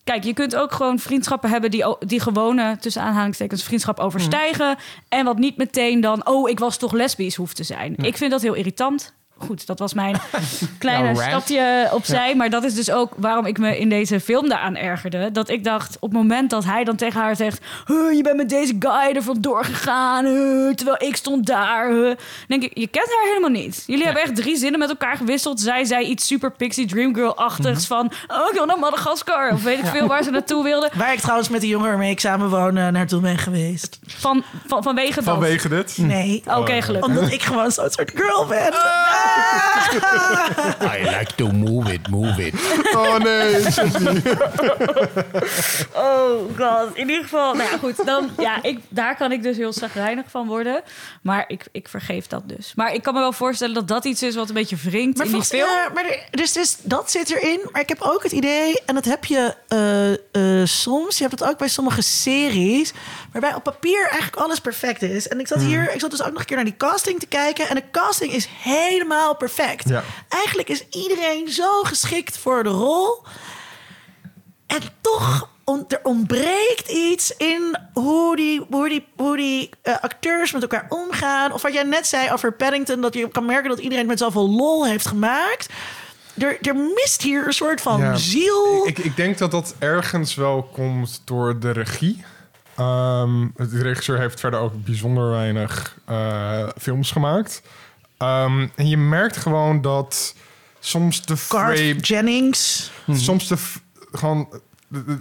Kijk, 0.09 0.25
je 0.25 0.33
kunt 0.33 0.57
ook 0.57 0.73
gewoon 0.73 0.99
vriendschappen 0.99 1.51
hebben 1.51 1.71
die, 1.71 1.97
die 1.99 2.21
gewone, 2.21 2.77
tussen 2.81 3.03
aanhalingstekens, 3.03 3.63
vriendschap 3.63 3.99
overstijgen. 3.99 4.77
En 5.09 5.25
wat 5.25 5.39
niet 5.39 5.57
meteen 5.57 6.01
dan, 6.01 6.27
oh, 6.27 6.49
ik 6.49 6.59
was 6.59 6.77
toch 6.77 6.93
lesbisch 6.93 7.35
hoeft 7.35 7.57
te 7.57 7.65
zijn. 7.65 7.97
Ik 7.97 8.17
vind 8.17 8.31
dat 8.31 8.43
heel 8.43 8.55
irritant. 8.55 9.15
Goed, 9.39 9.67
dat 9.67 9.79
was 9.79 9.95
mijn 9.95 10.17
kleine 10.79 11.07
rant. 11.07 11.19
stapje 11.19 11.89
opzij. 11.93 12.35
Maar 12.35 12.51
dat 12.51 12.65
is 12.65 12.75
dus 12.75 12.91
ook 12.91 13.13
waarom 13.17 13.47
ik 13.47 13.59
me 13.59 13.79
in 13.79 13.89
deze 13.89 14.21
film 14.21 14.49
daaraan 14.49 14.77
ergerde. 14.77 15.33
Dat 15.33 15.49
ik 15.49 15.65
dacht, 15.65 15.97
op 16.01 16.09
het 16.11 16.19
moment 16.19 16.51
dat 16.51 16.65
hij 16.65 16.85
dan 16.85 16.97
tegen 16.97 17.21
haar 17.21 17.37
zegt... 17.37 17.61
"Huh, 17.87 18.13
je 18.17 18.23
bent 18.23 18.37
met 18.37 18.49
deze 18.49 18.77
guy 18.79 19.17
er 19.17 19.23
vandoor 19.23 19.65
gegaan, 19.65 20.25
huh, 20.25 20.75
terwijl 20.75 21.03
ik 21.09 21.17
stond 21.17 21.47
daar. 21.47 21.91
huh." 21.91 22.17
denk 22.49 22.63
ik, 22.63 22.71
je 22.79 22.87
kent 22.87 23.07
haar 23.07 23.27
helemaal 23.27 23.51
niet. 23.63 23.85
Jullie 23.87 24.05
hebben 24.05 24.23
echt 24.23 24.37
drie 24.37 24.57
zinnen 24.57 24.79
met 24.79 24.89
elkaar 24.89 25.17
gewisseld. 25.17 25.61
Zij 25.61 25.85
zei 25.85 26.07
iets 26.07 26.27
super 26.27 26.51
Pixie 26.53 26.87
Dream 26.87 27.15
Girl-achtigs 27.15 27.87
van... 27.87 28.13
Oh, 28.29 28.49
ik 28.49 28.55
wil 28.55 28.67
naar 28.67 28.79
Madagaskar. 28.79 29.53
Of 29.53 29.63
weet 29.63 29.79
ik 29.79 29.87
veel 29.87 30.07
waar 30.07 30.23
ze 30.23 30.31
naartoe 30.31 30.65
wilde. 30.65 30.91
Waar 30.95 31.13
ik 31.13 31.21
trouwens 31.21 31.49
met 31.49 31.61
de 31.61 31.67
jongen 31.67 31.89
waarmee 31.89 32.11
ik 32.11 32.21
samen 32.21 32.49
woon 32.51 32.77
eh, 32.77 32.89
naartoe 32.89 33.21
ben 33.21 33.39
geweest. 33.39 33.99
Van, 34.07 34.43
van, 34.67 34.83
vanwege 34.83 35.15
dat. 35.15 35.25
Vanwege 35.25 35.69
dit. 35.69 35.99
Nee. 35.99 36.43
Oké, 36.47 36.83
gelukkig. 36.83 37.11
Omdat 37.11 37.31
ik 37.33 37.43
gewoon 37.43 37.71
zo'n 37.71 37.91
soort 37.91 38.11
girl 38.15 38.47
ben. 38.47 38.73
I 40.83 41.03
like 41.19 41.35
to 41.37 41.49
move 41.53 41.93
it, 41.93 42.09
move 42.09 42.47
it. 42.47 42.55
Oh 42.95 43.17
nee. 43.19 43.63
Oh 45.95 46.57
god, 46.59 46.89
in 46.95 47.09
ieder 47.09 47.23
geval. 47.23 47.55
Nou 47.55 47.71
ja, 47.71 47.79
goed. 47.79 48.07
Dan, 48.07 48.31
ja, 48.39 48.63
ik, 48.63 48.79
daar 48.89 49.17
kan 49.17 49.33
ik 49.33 49.43
dus 49.43 49.57
heel 49.57 49.73
zagrijnig 49.73 50.25
van 50.31 50.47
worden. 50.47 50.83
Maar 51.23 51.45
ik, 51.47 51.65
ik 51.73 51.89
vergeef 51.89 52.27
dat 52.27 52.43
dus. 52.49 52.73
Maar 52.77 52.95
ik 52.95 53.03
kan 53.03 53.15
me 53.15 53.21
wel 53.21 53.33
voorstellen 53.33 53.75
dat 53.75 53.89
dat 53.89 54.05
iets 54.05 54.23
is 54.23 54.35
wat 54.35 54.49
een 54.49 54.55
beetje 54.55 54.77
wringt 54.77 55.17
Maar 55.17 55.27
in 55.27 55.33
die 55.33 55.43
film. 55.45 55.69
ja, 55.69 55.89
maar 55.95 56.05
er- 56.05 56.27
dus, 56.31 56.53
dus 56.53 56.77
dat 56.83 57.11
zit 57.11 57.31
erin. 57.31 57.61
Maar 57.73 57.81
ik 57.81 57.89
heb 57.89 58.01
ook 58.03 58.23
het 58.23 58.33
idee, 58.33 58.81
en 58.87 58.95
dat 58.95 59.05
heb 59.05 59.25
je 59.25 59.55
eh, 59.69 60.13
eh, 60.61 60.67
soms, 60.67 61.17
je 61.19 61.25
hebt 61.27 61.41
het 61.41 61.49
ook 61.51 61.59
bij 61.59 61.69
sommige 61.69 62.03
series, 62.03 62.93
waarbij 63.33 63.55
op 63.55 63.63
papier 63.63 64.07
eigenlijk 64.11 64.37
alles 64.37 64.61
perfect 64.61 65.03
is. 65.03 65.29
En 65.29 65.41
ik 65.41 65.47
zat 65.47 65.61
hier, 65.61 65.95
ik 65.95 66.01
zat 66.01 66.11
dus 66.11 66.23
ook 66.23 66.31
nog 66.31 66.41
een 66.41 66.47
keer 66.47 66.57
naar 66.57 66.65
die 66.65 66.77
casting 66.77 67.19
te 67.21 67.27
kijken. 67.27 67.69
En 67.69 67.75
de 67.75 67.83
casting 67.93 68.33
is 68.33 68.49
helemaal 68.63 69.18
perfect. 69.39 69.89
Ja. 69.89 70.03
Eigenlijk 70.29 70.69
is 70.69 70.89
iedereen 70.91 71.49
zo 71.49 71.83
geschikt 71.83 72.39
voor 72.39 72.63
de 72.63 72.69
rol. 72.69 73.23
En 74.67 74.81
toch, 75.01 75.49
on- 75.65 75.85
er 75.89 76.01
ontbreekt 76.03 76.89
iets 76.89 77.37
in 77.37 77.79
hoe 77.93 78.37
die, 78.37 78.67
hoe 78.71 78.89
die, 78.89 79.07
hoe 79.17 79.37
die 79.37 79.71
eh, 79.83 79.95
acteurs 80.01 80.53
met 80.53 80.63
elkaar 80.63 80.87
omgaan. 80.89 81.53
Of 81.53 81.63
wat 81.63 81.73
jij 81.73 81.83
net 81.83 82.07
zei 82.07 82.31
over 82.33 82.53
Paddington, 82.53 83.01
dat 83.01 83.15
je 83.15 83.29
kan 83.29 83.47
merken 83.47 83.69
dat 83.71 83.79
iedereen 83.79 84.07
met 84.07 84.19
zoveel 84.19 84.49
lol 84.51 84.87
heeft 84.87 85.07
gemaakt. 85.07 85.69
Er, 86.39 86.59
er 86.61 86.77
mist 86.77 87.23
hier 87.23 87.47
een 87.47 87.53
soort 87.53 87.81
van 87.81 88.01
Ja. 88.01 88.17
ziel. 88.17 88.87
Ik, 88.87 88.99
ik 88.99 89.17
denk 89.17 89.39
dat 89.39 89.51
dat 89.51 89.75
ergens 89.79 90.35
wel 90.35 90.63
komt 90.73 91.23
door 91.25 91.59
de 91.61 91.71
regie. 91.71 92.25
Ehm, 92.77 93.47
de 93.57 93.83
regisseur 93.83 94.19
heeft 94.19 94.41
verder 94.41 94.61
ook 94.61 94.85
bijzonder 94.85 95.31
weinig 95.31 95.97
eh, 96.07 96.69
films 96.81 97.11
gemaakt. 97.11 97.63
Ehm, 98.19 98.67
en 98.75 98.89
je 98.89 98.97
merkt 98.97 99.37
gewoon 99.37 99.81
dat 99.81 100.35
soms 100.79 101.27
de 101.27 101.37
frame, 101.37 101.97
Jennings. 101.97 102.91
soms 103.11 103.49
de, 103.49 103.57
gewoon 104.13 104.61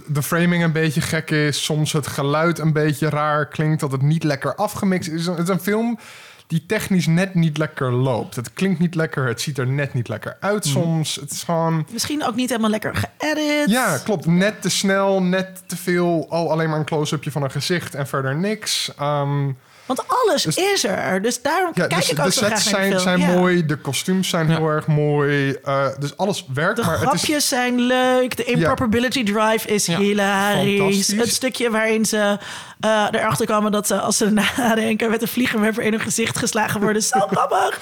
de, 0.06 0.22
framing 0.22 0.62
een 0.62 0.72
beetje 0.72 1.00
gek 1.00 1.30
is. 1.30 1.64
Soms 1.64 1.92
het 1.92 2.06
geluid 2.06 2.58
een 2.58 2.72
beetje 2.72 3.08
raar 3.08 3.48
klinkt. 3.48 3.80
Dat 3.80 3.92
het 3.92 4.02
niet 4.02 4.24
lekker 4.24 4.54
afgemixt 4.54 5.08
is. 5.08 5.26
Het 5.26 5.38
is 5.38 5.48
een 5.48 5.60
film 5.60 5.98
die 6.46 6.66
technisch 6.66 7.06
net 7.06 7.34
niet 7.34 7.58
lekker 7.58 7.92
loopt. 7.92 8.36
Het 8.36 8.52
klinkt 8.52 8.78
niet 8.78 8.94
lekker. 8.94 9.26
Het 9.26 9.40
ziet 9.40 9.58
er 9.58 9.66
net 9.66 9.94
niet 9.94 10.08
lekker 10.08 10.36
uit 10.40 10.66
soms. 10.66 11.14
Het 11.14 11.30
is 11.30 11.42
gewoon... 11.42 11.86
Misschien 11.92 12.24
ook 12.24 12.34
niet 12.34 12.48
helemaal 12.48 12.70
lekker 12.70 12.94
geëdit. 12.94 13.70
Ja, 13.70 13.98
klopt. 13.98 14.26
Net 14.26 14.62
te 14.62 14.68
snel, 14.68 15.22
net 15.22 15.62
te 15.66 15.76
veel. 15.76 16.26
Al 16.28 16.50
alleen 16.50 16.68
maar 16.68 16.78
een 16.78 16.84
close-upje 16.84 17.30
van 17.30 17.42
een 17.42 17.50
gezicht 17.50 17.94
en 17.94 18.06
verder 18.06 18.36
niks. 18.36 18.92
Ehm, 18.98 19.50
Want 19.88 20.02
alles 20.08 20.42
Dus- 20.42 20.56
is 20.56 20.84
er. 20.84 21.22
Dus 21.22 21.42
daarom 21.42 21.70
ja, 21.74 21.86
kijk 21.86 22.00
dus 22.00 22.10
ik 22.10 22.18
ook 22.18 22.24
de 22.24 22.32
zo 22.32 22.46
graag 22.46 22.58
sets 22.60 22.70
naar 22.72 22.80
zijn, 22.90 23.00
zijn 23.00 23.18
Ja. 23.20 23.26
mooi, 23.26 23.66
de 23.66 23.76
kostuums 23.76 24.28
zijn 24.28 24.50
heel 24.50 24.66
erg 24.68 24.86
mooi. 24.86 25.52
eh, 25.64 25.86
dus 25.98 26.16
alles 26.16 26.44
werkt, 26.54 26.76
De 26.76 26.82
maar 26.82 26.90
het 26.92 27.00
grapjes 27.00 27.36
is... 27.36 27.48
zijn 27.48 27.80
leuk. 27.80 28.36
De 28.36 28.44
improbability 28.44 29.24
drive 29.24 29.68
is 29.68 29.86
Ja, 29.86 29.98
hilarisch. 29.98 31.06
Het 31.12 31.28
stukje 31.28 31.70
waarin 31.70 32.04
ze 32.04 32.38
eh, 32.80 33.06
erachter 33.10 33.46
kwamen 33.46 33.72
dat 33.72 33.86
ze 33.86 34.00
als 34.00 34.16
ze 34.16 34.30
nadenken 34.56 35.10
met 35.10 35.22
een 35.22 35.28
vliegenwerper 35.28 35.82
in 35.82 35.90
hun 35.92 36.00
gezicht 36.00 36.38
geslagen 36.38 36.80
worden. 36.80 37.02
Zo 37.02 37.18
grappig. 37.30 37.78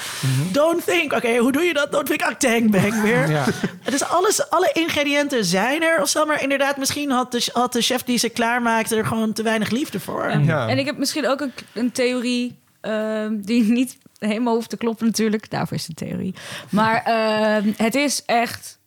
Don't 0.53 0.85
think. 0.85 1.12
Oké, 1.12 1.37
hoe 1.37 1.53
doe 1.53 1.62
je 1.62 1.74
dat? 1.74 1.93
Don't 1.93 2.07
think 2.07 2.23
acting 2.23 2.70
bang 2.70 3.03
weer. 3.03 3.28
Ja. 3.31 3.45
Het 3.83 3.95
is 3.95 4.05
alles, 4.05 4.51
alle 4.51 4.70
ingrediënten 4.73 5.45
zijn 5.45 5.83
er 5.83 6.03
of 6.03 6.09
zo. 6.09 6.24
Maar 6.24 6.43
inderdaad, 6.43 6.77
misschien 6.77 7.11
had 7.11 7.33
de, 7.33 7.49
had 7.53 7.73
de 7.73 7.81
chef 7.81 8.03
die 8.03 8.19
ze 8.19 8.28
klaarmaakte 8.28 8.97
er 8.97 9.07
gewoon 9.07 9.33
te 9.33 9.43
weinig 9.43 9.70
liefde 9.70 10.01
voor. 10.01 10.23
En, 10.24 10.45
Ja. 10.45 10.69
en 10.69 10.78
ik 10.78 10.87
heb 10.87 10.99
misschien 10.99 11.28
ook 11.28 11.41
een, 11.41 11.53
een 11.73 11.93
theorie 11.97 12.59
ehm, 12.81 13.40
die 13.40 13.62
niet 13.81 13.98
helemaal 14.18 14.55
hoeft 14.55 14.70
te 14.70 14.77
kloppen 14.77 15.06
natuurlijk. 15.06 15.51
Daarvoor 15.51 15.77
is 15.77 15.86
het 15.86 16.01
een 16.01 16.09
theorie. 16.09 16.35
Maar 16.70 17.02
ehm, 17.02 17.73
het 17.77 17.94
is 17.94 18.24
echt 18.24 18.78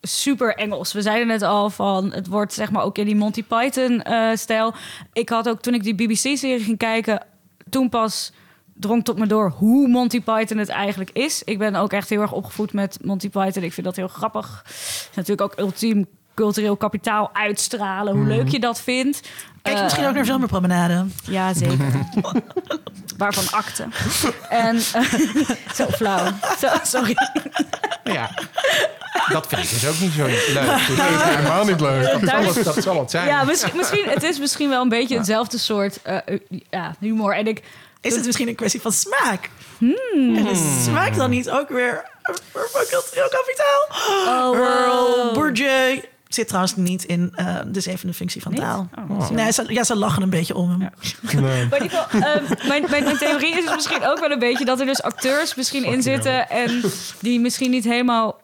super 0.00 0.54
Engels. 0.54 0.92
We 0.92 1.02
zeiden 1.02 1.26
net 1.26 1.42
al 1.42 1.70
van, 1.70 2.12
het 2.12 2.26
wordt 2.26 2.52
zeg 2.52 2.70
maar 2.70 2.82
ook 2.82 2.98
in 2.98 3.04
die 3.04 3.16
Monty 3.16 3.44
Python-stijl. 3.44 4.74
ik 5.12 5.28
had 5.28 5.48
ook, 5.48 5.60
toen 5.60 5.74
ik 5.74 5.82
die 5.82 5.94
BBC-serie 5.94 6.64
ging 6.64 6.78
kijken, 6.78 7.26
toen 7.70 7.88
pas 7.88 8.32
drong 8.74 9.04
tot 9.04 9.18
me 9.18 9.26
door 9.26 9.50
hoe 9.50 9.88
Monty 9.88 10.20
Python 10.20 10.58
het 10.58 10.68
eigenlijk 10.68 11.10
is. 11.10 11.42
Ik 11.44 11.58
ben 11.58 11.74
ook 11.74 11.92
echt 11.92 12.08
heel 12.08 12.20
erg 12.20 12.32
opgevoed 12.32 12.72
met 12.72 12.98
Monty 13.02 13.28
Python. 13.28 13.62
Ik 13.62 13.72
vind 13.72 13.86
dat 13.86 13.96
heel 13.96 14.08
grappig. 14.08 14.62
Het 15.06 15.16
natuurlijk 15.16 15.52
ook 15.52 15.58
ultiem 15.58 16.06
cultureel 16.38 16.76
kapitaal 16.76 17.30
uitstralen. 17.32 18.16
Hoe 18.16 18.26
leuk 18.26 18.48
je 18.48 18.58
dat 18.60 18.80
vindt. 18.80 19.20
Kijk 19.20 19.30
je 19.62 19.72
Eh, 19.74 19.82
misschien 19.82 20.06
ook 20.06 20.14
naar 20.14 20.24
Zomerpromenade? 20.24 21.06
ja, 21.24 21.54
zeker. 21.54 21.76
Waarvan 23.18 23.44
akte. 23.50 23.86
En 24.48 24.76
eh, 24.76 25.02
zo 25.78 25.86
flauw. 25.86 26.26
Zo, 26.58 26.68
sorry. 26.82 27.16
Ja, 28.04 28.30
dat 29.28 29.46
vind 29.46 29.62
ik 29.62 29.70
dus 29.70 29.86
ook 29.88 29.98
niet 30.00 30.12
zo 30.12 30.24
leuk. 30.26 30.50
Nee, 30.54 30.96
dat 30.96 31.10
is 31.10 31.22
helemaal 31.22 31.64
niet 31.64 31.80
leuk. 31.80 32.20
dat, 32.20 32.30
zal 32.30 32.54
het, 32.54 32.64
dat 32.64 32.82
zal 32.82 33.00
het 33.00 33.10
zijn. 33.10 33.26
Ja, 33.28 33.44
misschien, 33.44 33.76
misschien, 33.76 34.04
het 34.08 34.22
is 34.22 34.38
misschien 34.38 34.68
wel 34.68 34.82
een 34.82 34.88
beetje 34.88 35.16
hetzelfde 35.16 35.58
soort 35.58 36.02
eh, 36.02 36.16
ja, 36.70 36.94
humor. 37.00 37.34
En 37.36 37.46
ik, 37.46 37.62
Is 38.00 38.14
het 38.14 38.26
misschien 38.26 38.48
een 38.48 38.54
kwestie 38.54 38.80
van 38.80 38.92
smaak? 38.92 39.50
En 40.14 40.46
is 40.46 40.84
smaak 40.84 41.16
dan 41.16 41.30
niet 41.30 41.50
ook 41.50 41.68
weer 41.68 42.04
voor 42.52 42.86
cultureel 42.90 43.28
kapitaal? 43.28 43.86
Oh, 44.50 44.56
Earl. 44.58 45.32
Zit 46.28 46.48
trouwens 46.48 46.76
niet 46.76 47.04
in 47.04 47.32
eh, 47.34 47.56
de 47.66 47.80
zevende 47.80 48.14
functie 48.14 48.42
van 48.42 48.52
Niet? 48.52 48.60
taal. 48.60 48.88
Oh, 49.08 49.30
Nee, 49.30 49.52
ze, 49.52 49.64
ja, 49.68 49.84
ze 49.84 49.96
lachen 49.96 50.22
een 50.22 50.30
beetje 50.30 50.54
om 50.54 50.70
hem. 50.70 50.78
Nee. 51.42 51.66
Maar 51.68 51.80
geval, 51.80 52.20
ehm, 52.20 52.44
mijn, 52.68 52.84
mijn, 52.90 53.04
mijn 53.04 53.16
theorie 53.16 53.58
is 53.58 53.64
dus 53.64 53.74
misschien 53.74 54.06
ook 54.06 54.20
wel 54.20 54.30
een 54.30 54.38
beetje 54.38 54.64
dat 54.64 54.80
er 54.80 54.86
dus 54.86 55.02
acteurs 55.02 55.54
misschien 55.54 55.84
in 55.84 56.02
zitten 56.02 56.48
en 56.50 56.82
die 57.20 57.40
misschien 57.40 57.70
niet 57.70 57.84
helemaal, 57.84 58.40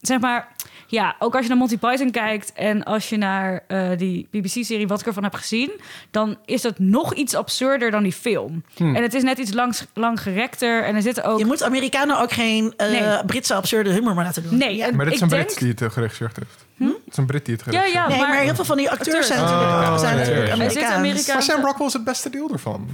zeg 0.00 0.20
maar, 0.20 0.53
ja, 0.86 1.16
ook 1.18 1.32
als 1.34 1.42
je 1.42 1.48
naar 1.48 1.58
Monty 1.58 1.78
Python 1.78 2.10
kijkt 2.10 2.52
en 2.52 2.82
als 2.84 3.08
je 3.08 3.16
naar 3.16 3.64
eh, 3.66 3.88
die 3.96 4.28
BBC-serie 4.30 4.86
wat 4.86 5.00
ik 5.00 5.06
ervan 5.06 5.22
heb 5.22 5.34
gezien, 5.34 5.70
dan 6.10 6.36
is 6.44 6.62
het 6.62 6.78
nog 6.78 7.14
iets 7.14 7.34
absurder 7.34 7.90
dan 7.90 8.02
die 8.02 8.12
film. 8.12 8.64
En 8.78 8.94
het 9.02 9.14
is 9.14 9.22
net 9.22 9.38
iets 9.38 9.52
langs, 9.52 9.86
langgerekter 9.94 10.84
en 10.84 10.94
er 10.94 11.02
zitten 11.02 11.24
ook. 11.24 11.38
Je 11.38 11.44
moet 11.46 11.62
Amerikanen 11.62 12.20
ook 12.20 12.32
geen 12.32 12.74
eh, 12.76 12.88
Nee. 12.90 13.24
Britse 13.24 13.54
absurde 13.54 13.90
humor 13.92 14.14
maar 14.14 14.24
laten 14.24 14.42
doen. 14.42 14.58
Nee, 14.58 14.82
en 14.82 14.96
Maar 14.96 15.04
dit 15.04 15.14
is 15.14 15.20
een 15.20 15.28
denk, 15.28 15.44
Brit 15.46 15.58
die 15.58 15.68
het 15.70 15.82
eh, 15.82 15.90
geregisseerd 15.90 16.36
heeft. 16.36 16.64
Het 16.78 16.96
is 17.10 17.16
een 17.16 17.26
Brit 17.26 17.44
die 17.44 17.54
het 17.54 17.64
Ja, 17.64 17.70
geregisseerd 17.70 17.94
ja, 18.04 18.06
heeft. 18.08 18.16
Nee, 18.18 18.26
maar, 18.26 18.36
maar- 18.36 18.44
heel 18.44 18.54
veel 18.54 18.64
van 18.64 18.76
die 18.76 18.90
acteurs, 18.90 19.08
Acteurs 19.16 19.26
zijn 19.26 19.38
zijn 19.48 19.50
natuurlijk, 19.58 19.88
Oh, 19.92 19.98
zijn 19.98 20.12
ja, 20.12 20.18
natuurlijk 20.18 20.48
ja, 20.48 20.54
ja. 20.56 20.64
Er 20.64 20.70
zit 20.70 20.82
Amerikaans. 20.82 20.98
Amerikaans- 21.08 21.46
Maar 21.48 21.56
Sam 21.56 21.64
Rockwell 21.64 21.86
is 21.86 21.92
het 21.92 22.04
beste 22.04 22.30
deel 22.30 22.50
ervan. 22.52 22.88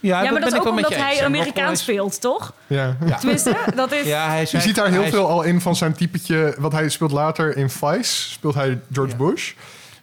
Ja, 0.00 0.22
ja, 0.22 0.30
maar 0.30 0.40
dat 0.40 0.52
is 0.52 0.58
ook 0.58 0.66
omdat 0.68 0.94
hij 0.94 1.24
Amerikaans 1.24 1.80
speelt, 1.80 2.20
toch? 2.20 2.52
Ja. 2.66 2.96
Tenminste, 3.18 3.56
dat 3.74 3.92
is... 3.92 4.06
Ja, 4.16 4.28
hij 4.28 4.42
is 4.42 4.50
Je 4.50 4.60
ziet 4.60 4.74
daar 4.74 4.88
heel 4.90 5.00
hij 5.00 5.10
veel 5.10 5.28
al 5.28 5.42
in 5.42 5.60
van 5.60 5.76
zijn 5.76 5.92
typetje. 5.94 6.54
Wat 6.58 6.72
hij 6.72 6.88
speelt 6.88 7.12
later 7.12 7.56
in 7.56 7.70
Vice. 7.70 8.30
Speelt 8.30 8.54
hij 8.54 8.80
George 8.92 9.12
Ja. 9.18 9.24
Bush. 9.24 9.52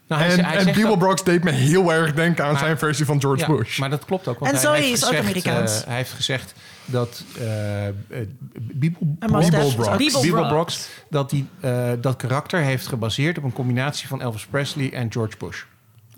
Nou, 0.08 0.22
hij, 0.22 0.32
en 0.32 0.46
hij 0.46 0.74
en 0.90 0.98
Brooks 0.98 1.24
deed 1.24 1.44
me 1.44 1.52
heel 1.52 1.94
erg 1.94 2.14
denken 2.14 2.46
aan 2.46 2.52
Maar- 2.52 2.60
zijn 2.60 2.78
versie 2.78 3.06
van 3.06 3.20
George 3.22 3.52
ja, 3.52 3.58
Bush. 3.58 3.78
Maar 3.80 3.90
dat 3.90 4.06
klopt 4.06 4.28
ook. 4.28 4.40
Want 4.40 4.52
En 4.52 4.58
hij, 4.70 4.82
Zoe 4.82 4.92
is 4.92 5.06
ook 5.06 5.16
Amerikaans. 5.16 5.82
eh, 5.82 5.88
hij 5.88 5.96
heeft 5.96 6.12
gezegd 6.12 6.54
dat 6.86 7.24
eh, 7.40 7.88
eh, 7.88 7.94
Def. 8.74 10.48
Brooks. 10.48 10.88
Dat 11.10 11.32
hij 11.32 11.46
eh, 11.60 11.90
dat 12.02 12.16
karakter 12.16 12.60
heeft 12.60 12.88
gebaseerd 12.88 13.38
op 13.38 13.44
een 13.44 13.54
combinatie 13.54 14.08
van 14.08 14.22
Elvis 14.22 14.46
Presley 14.46 14.94
en 14.94 15.12
George 15.12 15.38
Bush. 15.38 15.64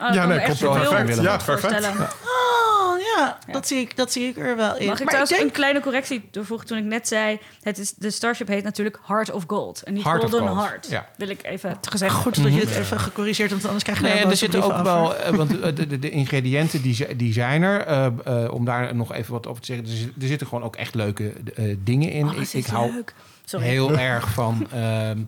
Oh, 0.01 0.13
Ja, 0.13 0.25
nee, 0.25 0.39
klopt. 0.39 0.59
Perfect. 0.59 1.21
Ja, 1.21 1.37
perfect. 1.45 1.83
Oh 2.23 2.99
ja, 3.17 3.37
Dat, 3.51 3.67
zie 3.67 3.79
ik, 3.79 3.95
dat 3.97 4.11
zie 4.11 4.27
ik 4.27 4.37
er 4.37 4.55
wel 4.55 4.77
in. 4.77 4.85
Mag 4.85 4.85
ik 4.85 4.87
maar 4.87 4.97
trouwens 4.97 5.31
ik 5.31 5.37
denk, 5.37 5.49
een 5.49 5.55
kleine 5.55 5.79
correctie 5.79 6.27
toevoegen 6.31 6.67
toen 6.67 6.77
ik 6.77 6.83
net 6.83 7.07
zei... 7.07 7.39
Het 7.61 7.77
is, 7.77 7.93
de 7.93 8.11
Starship 8.11 8.47
heet 8.47 8.63
natuurlijk 8.63 8.99
Heart 9.05 9.31
of 9.31 9.43
Gold. 9.47 9.81
En 9.83 9.93
niet 9.93 10.03
Heart 10.03 10.21
Golden 10.21 10.47
Gold, 10.47 10.67
Heart. 10.67 10.87
ja. 10.89 11.07
Wil 11.17 11.29
ik 11.29 11.43
even 11.43 11.77
gezegd. 11.89 12.13
goed 12.13 12.43
dat 12.43 12.53
je 12.53 12.59
het 12.59 12.69
even 12.75 12.99
gecorrigeerd 12.99 13.49
hebt, 13.49 13.61
want 13.63 13.65
anders 13.65 13.83
krijg 13.83 13.97
je 13.99 14.03
Nee, 14.23 14.31
er 14.31 14.37
zitten 14.37 14.63
ook 14.63 14.83
wel, 14.83 15.15
eh, 15.15 15.33
want 15.35 15.59
eh, 15.59 15.75
de, 15.75 15.87
de, 15.87 15.99
de 15.99 16.09
ingrediënten 16.09 16.81
die, 16.81 17.15
die 17.15 17.33
zijn 17.33 17.61
er. 17.63 17.85
eh, 17.85 18.51
om 18.53 18.65
daar 18.65 18.95
nog 18.95 19.13
even 19.13 19.33
wat 19.33 19.47
over 19.47 19.61
te 19.61 19.67
zeggen. 19.73 19.85
Er, 19.85 19.91
zit- 19.97 20.21
er 20.21 20.27
zitten 20.27 20.47
gewoon 20.47 20.63
ook 20.63 20.75
echt 20.75 20.95
leuke 20.95 21.33
eh, 21.55 21.75
dingen 21.83 22.11
in. 22.11 22.27
Oh, 22.29 22.41
ik, 22.51 22.65
hou 22.65 22.91
leuk. 22.93 23.13
Heel 23.57 23.97
erg 23.97 24.29
van 24.29 24.67
ehm, 24.73 25.19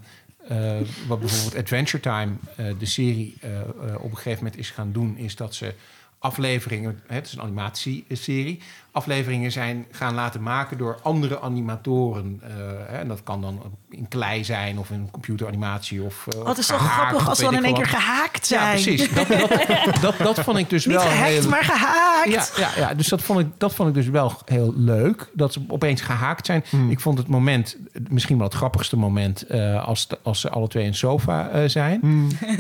eh, 0.52 0.80
wat 1.08 1.20
bijvoorbeeld 1.20 1.56
Adventure 1.56 2.00
Time, 2.00 2.34
eh, 2.56 2.66
de 2.78 2.86
serie, 2.86 3.38
eh, 3.42 3.50
op 3.98 4.12
een 4.12 4.18
gegeven 4.18 4.44
moment 4.44 4.58
is 4.58 4.70
gaan 4.70 4.92
doen, 4.92 5.18
is 5.18 5.36
dat 5.36 5.56
ze 5.56 5.74
afleveringen, 6.20 7.02
het 7.08 7.28
is 7.28 7.34
een 7.34 7.42
animatieserie, 7.42 8.60
afleveringen 8.92 9.52
zijn 9.52 9.86
gaan 9.92 10.14
laten 10.14 10.42
maken 10.44 10.78
door 10.78 11.00
andere 11.04 11.42
animatoren. 11.42 12.40
eh, 12.44 12.50
hè, 12.88 12.98
en 12.98 13.08
dat 13.08 13.24
kan 13.24 13.42
dan 13.42 13.62
in 13.90 14.08
klei 14.08 14.44
zijn 14.44 14.78
of 14.80 14.90
in 14.90 15.08
computeranimatie 15.12 16.02
of. 16.04 16.28
of 16.38 16.48
het 16.48 16.58
is 16.58 16.68
zo 16.68 16.78
gehaakt, 16.78 16.96
grappig 17.08 17.30
als 17.30 17.38
ze 17.38 17.44
dan 17.44 17.54
in 17.56 17.64
één 17.64 17.74
keer 17.74 17.90
wat. 17.92 17.94
gehaakt 18.02 18.48
Ja, 18.48 18.60
zijn. 18.60 18.72
precies. 18.72 19.14
Dat, 19.14 19.28
dat, 19.28 20.02
dat, 20.02 20.18
dat 20.18 20.40
vond 20.40 20.58
ik 20.58 20.70
dus 20.70 20.86
Niet 20.92 20.96
wel 20.96 21.06
gehackt, 21.06 21.30
heel... 21.30 21.50
maar 21.50 21.64
gehaakt. 21.64 22.54
Ja, 22.58 22.68
ja, 22.76 22.88
ja, 22.88 22.94
dus 22.94 23.08
dat 23.08 23.22
vond, 23.22 23.40
ik, 23.40 23.48
dat 23.58 23.74
vond 23.74 23.90
ik 23.90 23.96
dus 23.96 24.08
wel 24.10 24.34
heel 24.46 24.74
leuk. 24.76 25.30
Dat 25.34 25.54
ze 25.54 25.62
opeens 25.68 26.02
gehaakt 26.02 26.46
zijn. 26.46 26.64
Ik 26.90 27.00
vond 27.00 27.18
het 27.18 27.28
moment, 27.28 27.78
misschien 28.10 28.38
wel 28.38 28.48
het 28.48 28.56
grappigste 28.56 28.98
moment... 28.98 29.42
eh, 29.42 29.86
als, 29.88 30.08
de- 30.08 30.20
als 30.24 30.40
ze 30.42 30.50
alle 30.50 30.68
twee 30.68 30.86
in 30.86 30.96
sofa 30.96 31.50
eh, 31.50 31.68
zijn. 31.70 32.00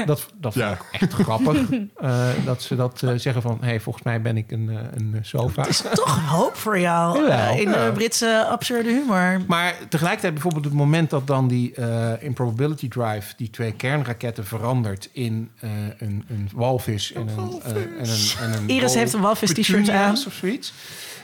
Dat, 0.05 0.27
dat 0.39 0.53
vond 0.53 0.65
Ja. 0.65 0.71
ik 0.71 1.01
echt 1.01 1.13
grappig. 1.13 1.57
eh, 1.95 2.27
dat 2.45 2.61
ze 2.61 2.75
dat 2.75 2.99
zeggen 3.15 3.41
van... 3.41 3.57
hé, 3.61 3.65
hey, 3.67 3.79
volgens 3.79 4.03
mij 4.05 4.21
ben 4.21 4.37
ik 4.37 4.51
een, 4.51 4.77
een 4.95 5.17
sofa. 5.21 5.65
is 5.67 5.83
toch 5.93 6.20
hoop 6.23 6.55
voor 6.55 6.79
jou 6.79 7.17
Jawel. 7.19 7.37
eh, 7.53 7.59
in 7.59 7.71
de 7.71 7.91
Britse 7.93 8.45
absurde 8.49 8.89
humor. 8.89 9.41
Maar 9.47 9.75
tegelijkertijd 9.89 10.33
bijvoorbeeld 10.33 10.65
het 10.65 10.73
moment 10.73 11.09
dat 11.09 11.27
dan 11.27 11.47
die 11.47 11.73
eh 11.73 12.11
improbability 12.19 12.87
drive... 12.87 13.33
die 13.37 13.49
twee 13.49 13.71
kernraketten 13.71 14.45
verandert 14.45 15.09
in 15.11 15.51
eh, 15.59 15.69
een, 15.97 16.23
een 16.29 16.49
walvis 16.53 17.13
en 17.13 17.21
een, 17.21 17.61
eh, 17.63 17.71
en 17.75 17.85
een, 17.99 18.17
en 18.41 18.53
een 18.61 18.69
Iris 18.69 18.93
heeft 18.93 19.13
een 19.13 19.21
walvis 19.21 19.53
t-shirt 19.53 19.89
aan. 19.89 20.11
of 20.27 20.33
zoiets. 20.33 20.73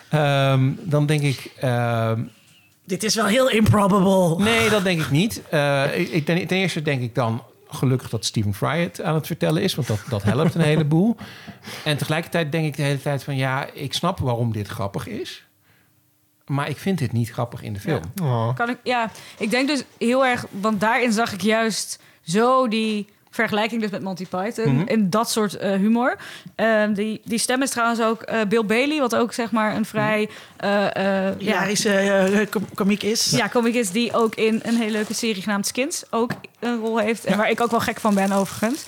Ehm, 0.09 0.69
dan 0.83 1.05
denk 1.05 1.21
ik... 1.21 1.51
ehm, 1.59 2.21
Dit 2.85 3.03
is 3.03 3.15
wel 3.15 3.25
heel 3.25 3.49
improbable. 3.49 4.43
Nee, 4.43 4.69
dat 4.69 4.83
denk 4.83 5.01
ik 5.01 5.11
niet. 5.11 5.41
Eh, 5.49 5.99
ik, 5.99 6.09
ik- 6.09 6.25
ten, 6.25 6.47
ten 6.47 6.57
eerste 6.57 6.81
denk 6.81 7.01
ik 7.01 7.15
dan 7.15 7.43
gelukkig 7.69 8.09
dat 8.09 8.25
Stephen 8.25 8.53
Fry 8.53 8.81
het 8.81 9.01
aan 9.01 9.15
het 9.15 9.27
vertellen 9.27 9.61
is, 9.61 9.75
want 9.75 9.87
dat, 9.87 9.99
dat 10.09 10.23
helpt 10.23 10.55
een 10.55 10.61
heleboel. 10.61 11.15
En 11.83 11.97
tegelijkertijd 11.97 12.51
denk 12.51 12.65
ik 12.65 12.75
de 12.75 12.81
hele 12.81 13.01
tijd 13.01 13.23
van 13.23 13.35
ja, 13.35 13.69
ik 13.73 13.93
snap 13.93 14.19
waarom 14.19 14.51
dit 14.51 14.67
grappig 14.67 15.07
is. 15.07 15.45
Maar 16.45 16.69
ik 16.69 16.77
vind 16.77 16.97
dit 16.97 17.11
niet 17.11 17.31
grappig 17.31 17.61
in 17.61 17.73
de 17.73 17.79
film. 17.79 18.01
Oh. 18.21 18.55
Kan 18.55 18.69
ik, 18.69 18.77
ja, 18.83 19.11
ik 19.37 19.49
denk 19.49 19.67
dus 19.67 19.83
heel 19.97 20.25
erg, 20.25 20.45
want 20.49 20.79
daarin 20.79 21.11
zag 21.11 21.33
ik 21.33 21.41
juist 21.41 21.99
zo 22.21 22.67
die 22.67 23.07
vergelijking 23.37 23.81
dus 23.81 23.89
met 23.91 24.01
Monty 24.01 24.25
Python 24.25 24.75
Mhm. 24.75 24.87
en 24.87 25.09
dat 25.09 25.29
soort 25.29 25.53
eh, 25.57 25.71
humor. 25.71 26.15
Ehm, 26.55 26.93
die, 26.93 27.21
die 27.23 27.39
stem 27.39 27.61
is 27.61 27.69
trouwens 27.69 28.01
ook 28.01 28.21
eh, 28.21 28.39
Bill 28.47 28.65
Bailey, 28.65 28.99
wat 28.99 29.15
ook 29.15 29.33
zeg 29.33 29.51
maar 29.51 29.75
een 29.75 29.85
vrij 29.85 30.29
eh, 30.57 30.85
eh, 30.85 30.93
ja, 30.93 31.35
Hilarische 31.37 31.89
eh, 31.93 32.47
com- 32.49 32.67
komiek 32.73 33.03
is. 33.03 33.29
ja, 33.29 33.49
comic 33.49 33.73
is 33.73 33.89
die 33.91 34.13
ook 34.13 34.35
in 34.35 34.59
een 34.63 34.75
hele 34.75 34.91
leuke 34.91 35.13
serie 35.13 35.41
genaamd 35.41 35.67
Skins 35.67 36.03
ook 36.09 36.31
een 36.59 36.79
rol 36.79 36.97
heeft 36.97 37.25
en 37.25 37.37
waar 37.37 37.49
ik 37.49 37.61
ook 37.61 37.71
wel 37.71 37.79
gek 37.79 37.99
van 37.99 38.13
ben 38.15 38.31
overigens. 38.31 38.85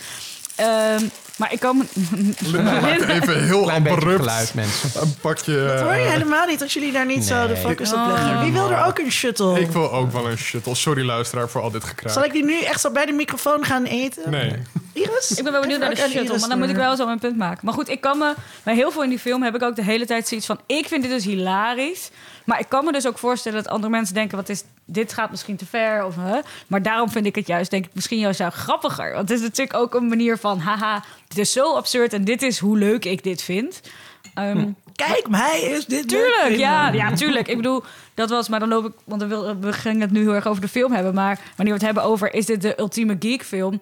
Ehm, 0.56 1.04
maar 1.40 1.54
ik 1.54 1.60
kan 1.60 1.78
me- 1.78 1.86
Linda 2.52 2.80
maakt 2.80 3.02
even 3.02 3.44
heel 3.44 3.64
Klein 3.64 3.88
abrupt 3.88 4.16
geluid, 4.20 4.54
mensen. 4.54 5.02
een 5.02 5.16
pakje... 5.22 5.66
Dat 5.68 5.82
hoor 5.82 5.94
je 5.96 6.04
eh, 6.04 6.12
helemaal 6.12 6.48
niet 6.48 6.62
als 6.62 6.74
jullie 6.74 6.92
daar 6.92 7.06
niet 7.06 7.24
zo 7.24 7.48
de 7.48 7.56
focus 7.58 7.94
op 7.94 8.00
leggen. 8.08 8.40
Wie 8.42 8.52
wil 8.52 8.72
er 8.72 8.86
ook 8.86 9.00
een 9.00 9.12
shuttle? 9.12 9.60
ik 9.60 9.72
wil 9.72 9.92
ook 9.92 10.12
wel 10.12 10.30
een 10.30 10.38
shuttle. 10.38 10.76
Sorry 10.76 11.06
luisteraar 11.06 11.50
voor 11.50 11.62
al 11.62 11.72
dit 11.72 11.84
gekraak. 11.84 12.14
Zal 12.14 12.24
ik 12.24 12.32
die 12.32 12.44
nu 12.46 12.62
echt 12.62 12.82
zo 12.82 12.92
bij 12.92 13.06
de 13.06 13.12
microfoon 13.12 13.66
gaan 13.66 13.84
eten? 13.84 14.30
Nee. 14.32 14.56
Iris? 14.94 15.32
Ik 15.38 15.44
ben 15.44 15.52
wel 15.52 15.62
benieuwd 15.62 15.80
naar 15.80 15.90
de 15.90 15.96
shuttle, 15.96 16.40
maar 16.40 16.50
dan 16.50 16.60
moet 16.60 16.70
ik 16.70 16.76
wel 16.76 16.96
zo 16.96 17.06
mijn 17.06 17.20
punt 17.20 17.38
maken. 17.38 17.60
Maar 17.66 17.74
goed, 17.74 17.90
ik 17.90 18.02
kan 18.02 18.18
me... 18.18 18.34
Bij 18.64 18.76
heel 18.76 18.92
veel 18.92 19.04
in 19.04 19.10
die 19.10 19.20
film 19.20 19.44
heb 19.44 19.56
ik 19.56 19.64
ook 19.64 19.76
de 19.76 19.84
hele 19.84 20.06
tijd 20.06 20.28
zoiets 20.28 20.46
van... 20.46 20.60
Ik 20.66 20.88
vind 20.88 21.02
dit 21.02 21.12
dus 21.12 21.26
hilarisch. 21.26 22.10
Maar 22.50 22.60
ik 22.60 22.70
kan 22.70 22.86
me 22.86 22.92
dus 22.92 23.08
ook 23.08 23.18
voorstellen 23.18 23.64
dat 23.64 23.72
andere 23.72 23.92
mensen 23.92 24.14
denken... 24.16 24.38
Wat 24.38 24.50
is, 24.50 24.64
dit 24.86 25.14
gaat 25.14 25.30
misschien 25.30 25.56
te 25.56 25.66
ver. 25.66 26.06
Of, 26.06 26.16
hè? 26.16 26.40
Maar 26.68 26.82
daarom 26.82 27.10
vind 27.10 27.26
ik 27.26 27.36
het 27.36 27.48
juist, 27.48 27.72
denk 27.72 27.86
ik, 27.86 27.94
misschien 27.94 28.20
juist 28.20 28.40
jou 28.40 28.52
grappiger. 28.52 29.14
Want 29.14 29.30
het 29.30 29.38
is 29.38 29.44
natuurlijk 29.46 29.78
ook 29.78 29.94
een 29.94 30.08
manier 30.08 30.38
van... 30.38 30.60
Haha, 30.60 31.04
dit 31.28 31.38
is 31.38 31.52
zo 31.52 31.76
absurd 31.76 32.14
en 32.14 32.24
dit 32.24 32.42
is 32.42 32.60
hoe 32.60 32.78
leuk 32.78 33.06
ik 33.06 33.24
dit 33.24 33.42
vind. 33.42 33.82
Ehm, 34.34 34.72
Kijk, 34.96 35.28
mij 35.30 35.62
is 35.62 35.86
dit 35.86 36.08
Tuurlijk, 36.08 36.56
ja, 36.56 36.92
ja, 36.92 37.14
tuurlijk. 37.14 37.48
Ik 37.48 37.56
bedoel, 37.56 37.84
dat 38.14 38.30
was, 38.30 38.50
maar 38.50 38.60
dan 38.60 38.70
loop 38.70 38.86
ik, 38.86 38.94
want 39.04 39.24
wil, 39.24 39.60
we 39.60 39.74
gingen 39.74 40.02
het 40.02 40.12
nu 40.12 40.22
heel 40.22 40.34
erg 40.34 40.48
over 40.48 40.62
de 40.62 40.68
film 40.68 40.92
hebben, 40.92 41.14
maar 41.14 41.40
wanneer 41.56 41.74
we 41.74 41.80
het 41.86 41.94
hebben 41.94 42.04
over, 42.04 42.34
is 42.34 42.46
dit 42.46 42.62
de 42.62 42.80
ultieme 42.80 43.16
geek 43.20 43.44
film? 43.44 43.82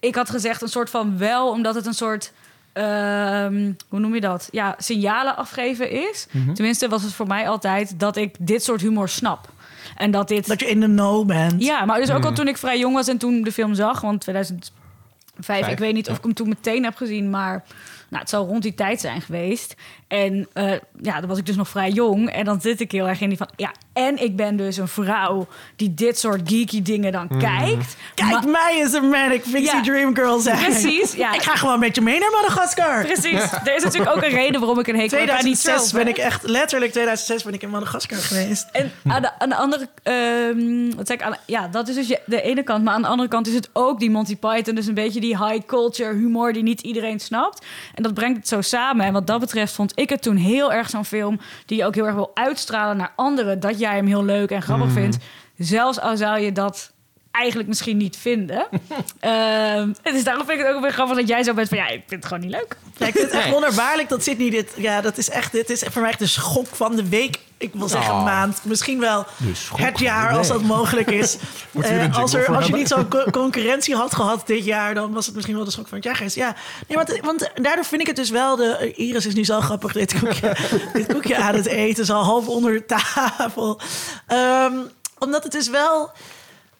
Ik 0.00 0.14
had 0.14 0.30
gezegd 0.30 0.62
een 0.62 0.68
soort 0.68 0.90
van 0.90 1.18
wel, 1.18 1.50
omdat 1.50 1.74
het 1.74 1.86
een 1.86 1.94
soort, 1.94 2.32
ehm, 2.78 3.72
hoe 3.88 3.98
noem 3.98 4.14
je 4.14 4.20
dat? 4.20 4.48
Ja, 4.50 4.74
signalen 4.78 5.36
afgeven 5.36 5.90
is. 5.90 6.26
Tenminste, 6.54 6.88
was 6.88 7.02
het 7.02 7.12
voor 7.12 7.26
mij 7.26 7.48
altijd 7.48 8.00
dat 8.00 8.16
ik 8.16 8.34
dit 8.38 8.62
soort 8.62 8.80
humor 8.80 9.08
snap. 9.08 9.48
En 9.96 10.10
dat 10.10 10.28
dit. 10.28 10.46
Dat 10.46 10.60
je 10.60 10.66
in 10.66 10.80
de 10.80 10.86
know 10.86 11.26
bent. 11.26 11.62
Ja, 11.62 11.84
maar 11.84 12.00
dus 12.00 12.10
ook 12.10 12.24
al 12.24 12.32
toen 12.32 12.48
ik 12.48 12.56
vrij 12.56 12.78
jong 12.78 12.94
was 12.94 13.08
en 13.08 13.18
toen 13.18 13.42
de 13.42 13.52
film 13.52 13.74
zag, 13.74 14.00
want 14.00 14.20
2005, 14.20 15.68
ik 15.68 15.78
weet 15.78 15.94
niet 15.94 16.10
of 16.10 16.16
ik 16.16 16.22
hem 16.22 16.34
toen 16.34 16.48
meteen 16.48 16.84
heb 16.84 16.96
gezien, 16.96 17.30
maar 17.30 17.64
nou, 18.08 18.20
het 18.20 18.30
zal 18.30 18.46
rond 18.46 18.62
die 18.62 18.74
tijd 18.74 19.00
zijn 19.00 19.20
geweest. 19.20 19.74
En 20.06 20.48
eh, 20.52 20.72
ja, 21.00 21.20
dan 21.20 21.28
was 21.28 21.38
ik 21.38 21.46
dus 21.46 21.56
nog 21.56 21.68
vrij 21.68 21.90
jong. 21.90 22.30
En 22.30 22.44
dan 22.44 22.60
zit 22.60 22.80
ik 22.80 22.92
heel 22.92 23.08
erg 23.08 23.20
in 23.20 23.28
die 23.28 23.38
van, 23.38 23.48
ja, 23.56 23.72
en 23.98 24.22
ik 24.22 24.36
ben 24.36 24.56
dus 24.56 24.76
een 24.76 24.88
vrouw 24.88 25.46
die 25.76 25.94
dit 25.94 26.18
soort 26.18 26.40
geeky 26.44 26.82
dingen 26.82 27.12
dan 27.12 27.28
kijkt. 27.38 27.96
Kijk, 28.14 28.30
Maar- 28.30 28.48
mij 28.48 28.78
is 28.84 28.92
een 28.92 29.08
manic 29.08 29.42
pixie 29.42 29.62
Ja. 29.76 29.82
dream 29.82 30.14
girl 30.14 30.38
zijn. 30.38 30.58
Precies, 30.58 31.12
ja. 31.12 31.32
Ik 31.34 31.42
ga 31.42 31.54
gewoon 31.56 31.78
met 31.78 31.94
je 31.94 32.00
mee 32.00 32.18
naar 32.18 32.30
Madagaskar. 32.30 33.04
Precies. 33.04 33.42
Er 33.64 33.74
is 33.74 33.82
natuurlijk 33.82 34.16
ook 34.16 34.22
een 34.22 34.28
reden 34.30 34.60
waarom 34.60 34.78
ik 34.78 34.86
een 34.86 34.96
hekel 34.98 35.18
heb 35.18 35.28
aan 35.28 35.34
die 35.44 35.56
2006 35.56 35.88
trope, 35.90 36.04
ben 36.04 36.12
ik 36.14 36.18
echt, 36.18 36.42
letterlijk 36.42 36.90
2006 36.92 37.42
ben 37.42 37.52
ik 37.54 37.62
in 37.62 37.70
Madagaskar 37.70 38.18
geweest. 38.18 38.66
En 38.72 38.92
aan 39.06 39.22
de, 39.22 39.38
aan 39.38 39.48
de 39.48 39.56
andere, 39.56 39.88
ehm, 40.02 40.96
wat 40.96 41.06
zeg 41.06 41.16
ik, 41.16 41.22
aan, 41.22 41.36
ja, 41.46 41.68
dat 41.68 41.88
is 41.88 41.94
dus 41.94 42.08
je- 42.08 42.20
de 42.26 42.42
ene 42.42 42.62
kant. 42.62 42.84
Maar 42.84 42.94
aan 42.94 43.02
de 43.02 43.08
andere 43.08 43.28
kant 43.28 43.46
is 43.46 43.54
het 43.54 43.70
ook 43.72 43.98
die 44.00 44.10
Monty 44.10 44.36
Python. 44.36 44.74
Dus 44.74 44.86
een 44.86 44.94
beetje 44.94 45.20
die 45.20 45.44
high 45.44 45.66
culture 45.66 46.12
humor 46.14 46.52
die 46.52 46.62
niet 46.62 46.80
iedereen 46.80 47.20
snapt. 47.20 47.64
En 47.94 48.02
dat 48.02 48.14
brengt 48.14 48.36
het 48.36 48.48
zo 48.48 48.60
samen. 48.60 49.06
En 49.06 49.12
wat 49.12 49.26
dat 49.26 49.40
betreft 49.40 49.72
vond 49.74 49.92
ik 49.94 50.08
het 50.08 50.22
toen 50.22 50.36
heel 50.36 50.72
erg 50.72 50.90
zo'n 50.90 51.04
film... 51.04 51.40
die 51.66 51.78
je 51.78 51.84
ook 51.84 51.94
heel 51.94 52.06
erg 52.06 52.14
wil 52.14 52.30
uitstralen 52.34 52.96
naar 52.96 53.12
anderen. 53.16 53.60
Dat 53.60 53.78
jij 53.78 53.87
hem 53.94 54.06
heel 54.06 54.24
leuk 54.24 54.50
en 54.50 54.62
grappig 54.62 54.92
vindt. 54.92 55.16
Zelfs 55.58 56.00
al 56.00 56.16
zou 56.16 56.40
je 56.40 56.52
dat 56.52 56.92
eigenlijk 57.30 57.68
misschien 57.68 57.96
niet 57.96 58.16
vinden. 58.16 58.66
Ehm 59.20 59.92
en 60.02 60.12
dus 60.12 60.24
daarom 60.24 60.46
vind 60.46 60.60
ik 60.60 60.66
het 60.66 60.74
ook 60.74 60.82
weer 60.82 60.92
grappig 60.92 61.16
dat 61.16 61.28
jij 61.28 61.42
zo 61.42 61.54
bent 61.54 61.68
van... 61.68 61.78
ja, 61.78 61.86
ik 61.88 62.02
vind 62.06 62.22
het 62.22 62.24
gewoon 62.26 62.40
niet 62.42 62.52
leuk. 62.52 62.76
Ja, 62.96 63.06
ik 63.06 63.12
vind 63.12 63.24
het 63.24 63.34
echt 63.34 63.44
Nee. 63.44 63.52
wonderbaarlijk 63.52 64.08
dat 64.08 64.22
Sydney 64.22 64.50
dit... 64.50 64.72
Ja, 64.76 65.00
dat 65.00 65.18
is 65.18 65.30
echt... 65.30 65.52
Dit 65.52 65.70
is 65.70 65.82
voor 65.90 66.00
mij 66.00 66.10
echt 66.10 66.18
de 66.18 66.26
schok 66.26 66.66
van 66.66 66.96
de 66.96 67.08
week. 67.08 67.38
Ik 67.58 67.70
wil 67.74 67.88
zeggen 67.88 68.12
Oh. 68.14 68.24
maand. 68.24 68.60
Misschien 68.64 69.00
wel 69.00 69.26
schok 69.52 69.78
het 69.78 69.98
jaar 69.98 70.36
als 70.36 70.48
dat 70.48 70.62
mogelijk 70.62 71.10
is. 71.10 71.36
Eh, 71.80 72.16
als, 72.18 72.34
er, 72.34 72.56
als 72.56 72.66
je 72.66 72.72
niet 72.74 72.88
zo'n 72.88 73.08
co- 73.08 73.30
concurrentie 73.30 73.94
had 73.94 74.14
gehad 74.14 74.46
dit 74.46 74.64
jaar... 74.64 74.94
dan 74.94 75.12
was 75.12 75.26
het 75.26 75.34
misschien 75.34 75.56
wel 75.56 75.64
de 75.64 75.70
schok 75.70 75.88
van 75.88 75.96
het 75.96 76.06
jaar 76.06 76.16
geweest. 76.16 76.36
Ja, 76.36 76.54
nee, 76.88 76.96
want, 76.96 77.18
want 77.22 77.50
daardoor 77.54 77.84
vind 77.84 78.00
ik 78.00 78.06
het 78.06 78.16
dus 78.16 78.30
wel... 78.30 78.56
De, 78.56 78.76
eh, 78.76 79.06
Iris 79.08 79.26
is 79.26 79.34
nu 79.34 79.44
zo 79.44 79.60
grappig 79.60 79.92
dit 79.92 80.18
koekje, 80.18 80.56
dit 80.92 81.12
koekje 81.12 81.36
aan 81.36 81.54
het 81.54 81.66
eten. 81.66 82.06
Zo 82.06 82.14
half 82.14 82.46
onder 82.48 82.72
de 82.72 82.86
tafel. 82.86 83.80
Ehm, 84.26 84.72
omdat 85.18 85.42
het 85.42 85.52
dus 85.52 85.68
wel... 85.68 86.10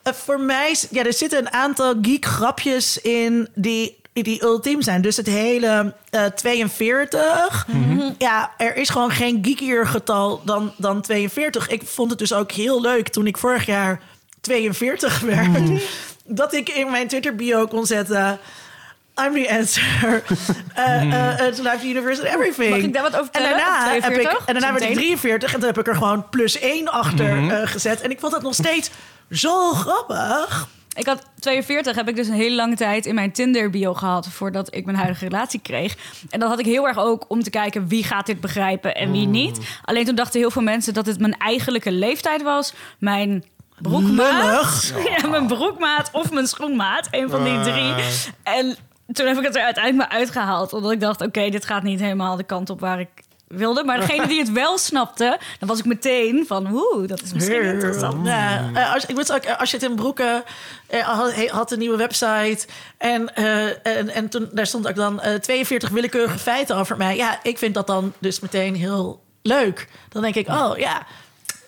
Eh, 0.02 0.12
voor 0.12 0.40
mij, 0.40 0.70
is- 0.70 0.86
ja, 0.90 1.04
er 1.04 1.12
zitten 1.12 1.38
een 1.38 1.52
aantal 1.52 1.94
geek 2.02 2.24
grapjes 2.24 3.00
in 3.00 3.48
die, 3.54 3.97
die 4.22 4.42
ultiem 4.42 4.82
zijn. 4.82 5.02
Dus 5.02 5.16
het 5.16 5.26
hele 5.26 5.94
eh 6.10 6.24
42. 6.24 7.66
Ja, 8.18 8.50
er 8.56 8.76
is 8.76 8.88
gewoon 8.88 9.10
geen 9.10 9.38
geekier 9.42 9.86
getal 9.86 10.42
dan, 10.44 10.72
dan 10.76 11.00
42. 11.00 11.68
Ik 11.68 11.82
vond 11.84 12.10
het 12.10 12.18
dus 12.18 12.32
ook 12.32 12.52
heel 12.52 12.80
leuk 12.80 13.08
toen 13.08 13.26
ik 13.26 13.38
vorig 13.38 13.66
jaar 13.66 14.00
42 14.40 15.20
werd. 15.34 15.82
Dat 16.24 16.52
ik 16.52 16.68
in 16.68 16.90
mijn 16.90 17.08
Twitter 17.08 17.34
bio 17.34 17.66
kon 17.66 17.86
zetten... 17.86 18.38
I'm 19.24 19.34
the 19.34 19.50
answer 19.50 20.22
uh, 20.78 21.02
uh, 21.04 21.52
to 21.52 21.62
life, 21.62 21.78
the 21.80 21.88
universe 21.88 22.20
and 22.20 22.34
everything. 22.34 22.70
Mag 22.70 22.78
ik 22.78 22.92
daar 22.92 23.02
wat 23.02 23.16
over 23.16 23.32
en 23.32 23.42
vertellen? 23.42 23.58
daarna, 23.58 23.92
heb 23.92 23.96
ik, 23.96 24.02
42? 24.02 24.46
en 24.46 24.52
daarna 24.52 24.72
werd 24.72 24.82
ik 24.82 24.88
Zometeen. 24.88 25.16
43 25.16 25.52
en 25.52 25.58
toen 25.58 25.68
heb 25.68 25.78
ik 25.78 25.86
er 25.86 25.94
gewoon 25.94 26.28
plus 26.28 26.58
1 26.58 26.88
achter 26.88 27.50
eh, 27.50 27.68
gezet. 27.68 28.00
En 28.00 28.10
ik 28.10 28.20
vond 28.20 28.32
dat 28.32 28.42
nog 28.42 28.54
steeds 28.54 28.90
zo 29.30 29.72
grappig. 29.72 30.68
Ik 30.98 31.06
had 31.06 31.22
42, 31.38 31.96
heb 31.96 32.08
ik 32.08 32.16
dus 32.16 32.28
een 32.28 32.34
hele 32.34 32.54
lange 32.54 32.76
tijd 32.76 33.06
in 33.06 33.14
mijn 33.14 33.32
Tinder-bio 33.32 33.94
gehad... 33.94 34.28
voordat 34.28 34.74
ik 34.74 34.84
mijn 34.84 34.96
huidige 34.96 35.24
relatie 35.24 35.60
kreeg. 35.60 35.96
En 36.30 36.40
dat 36.40 36.48
had 36.48 36.58
ik 36.58 36.64
heel 36.64 36.86
erg 36.86 36.98
ook 36.98 37.24
om 37.28 37.42
te 37.42 37.50
kijken 37.50 37.88
wie 37.88 38.04
gaat 38.04 38.26
dit 38.26 38.40
begrijpen 38.40 38.94
en 38.94 39.12
wie 39.12 39.26
niet. 39.26 39.58
Alleen 39.84 40.04
toen 40.04 40.14
dachten 40.14 40.40
heel 40.40 40.50
veel 40.50 40.62
mensen 40.62 40.94
dat 40.94 41.06
het 41.06 41.20
mijn 41.20 41.36
eigenlijke 41.36 41.92
leeftijd 41.92 42.42
was. 42.42 42.74
Mijn 42.98 43.44
broekmaat. 43.80 44.92
Ja, 45.16 45.28
mijn 45.28 45.46
broekmaat 45.46 46.08
of 46.12 46.30
mijn 46.30 46.46
schoenmaat. 46.46 47.08
Een 47.10 47.30
van 47.30 47.44
die 47.44 47.60
drie. 47.60 47.94
En 48.42 48.76
toen 49.12 49.26
heb 49.26 49.36
ik 49.38 49.44
het 49.44 49.56
er 49.56 49.62
uiteindelijk 49.62 50.10
maar 50.10 50.18
uitgehaald. 50.18 50.72
Omdat 50.72 50.92
ik 50.92 51.00
dacht, 51.00 51.20
oké, 51.20 51.48
dit 51.50 51.64
gaat 51.64 51.82
niet 51.82 52.00
helemaal 52.00 52.36
de 52.36 52.44
kant 52.44 52.70
op 52.70 52.80
waar 52.80 53.00
ik 53.00 53.08
wilde. 53.48 53.84
Maar 53.84 54.00
degene 54.00 54.26
die 54.26 54.38
het 54.38 54.52
wel 54.52 54.78
snapte, 54.78 55.38
dan 55.58 55.68
was 55.68 55.78
ik 55.78 55.84
meteen 55.84 56.44
van... 56.46 56.72
Oeh, 56.72 57.08
dat 57.08 57.22
is 57.22 57.32
misschien 57.32 57.62
interessant. 57.62 58.26
Ja, 58.26 58.70
eh, 58.74 58.94
als, 58.94 59.06
ik 59.06 59.18
ook, 59.18 59.42
eh, 59.42 59.58
als 59.60 59.70
je 59.70 59.76
het 59.76 59.86
in 59.86 59.94
broeken 59.94 60.44
eh, 60.88 61.50
had, 61.50 61.72
een 61.72 61.78
nieuwe 61.78 61.96
website 61.96 62.66
en, 62.98 63.34
eh, 63.34 63.86
en, 63.86 64.08
en 64.08 64.28
toen 64.28 64.48
daar 64.52 64.66
stond 64.66 64.88
ook 64.88 64.94
dan 64.94 65.20
eh, 65.20 65.34
42 65.34 65.88
willekeurige 65.88 66.38
feiten 66.38 66.76
over 66.76 66.96
mij. 66.96 67.16
Ja, 67.16 67.38
ik 67.42 67.58
vind 67.58 67.74
dat 67.74 67.86
dan 67.86 68.12
dus 68.18 68.40
meteen 68.40 68.74
heel 68.74 69.22
leuk. 69.42 69.88
Dan 70.08 70.22
denk 70.22 70.34
ik, 70.34 70.48
oh 70.48 70.72
ja, 70.76 71.06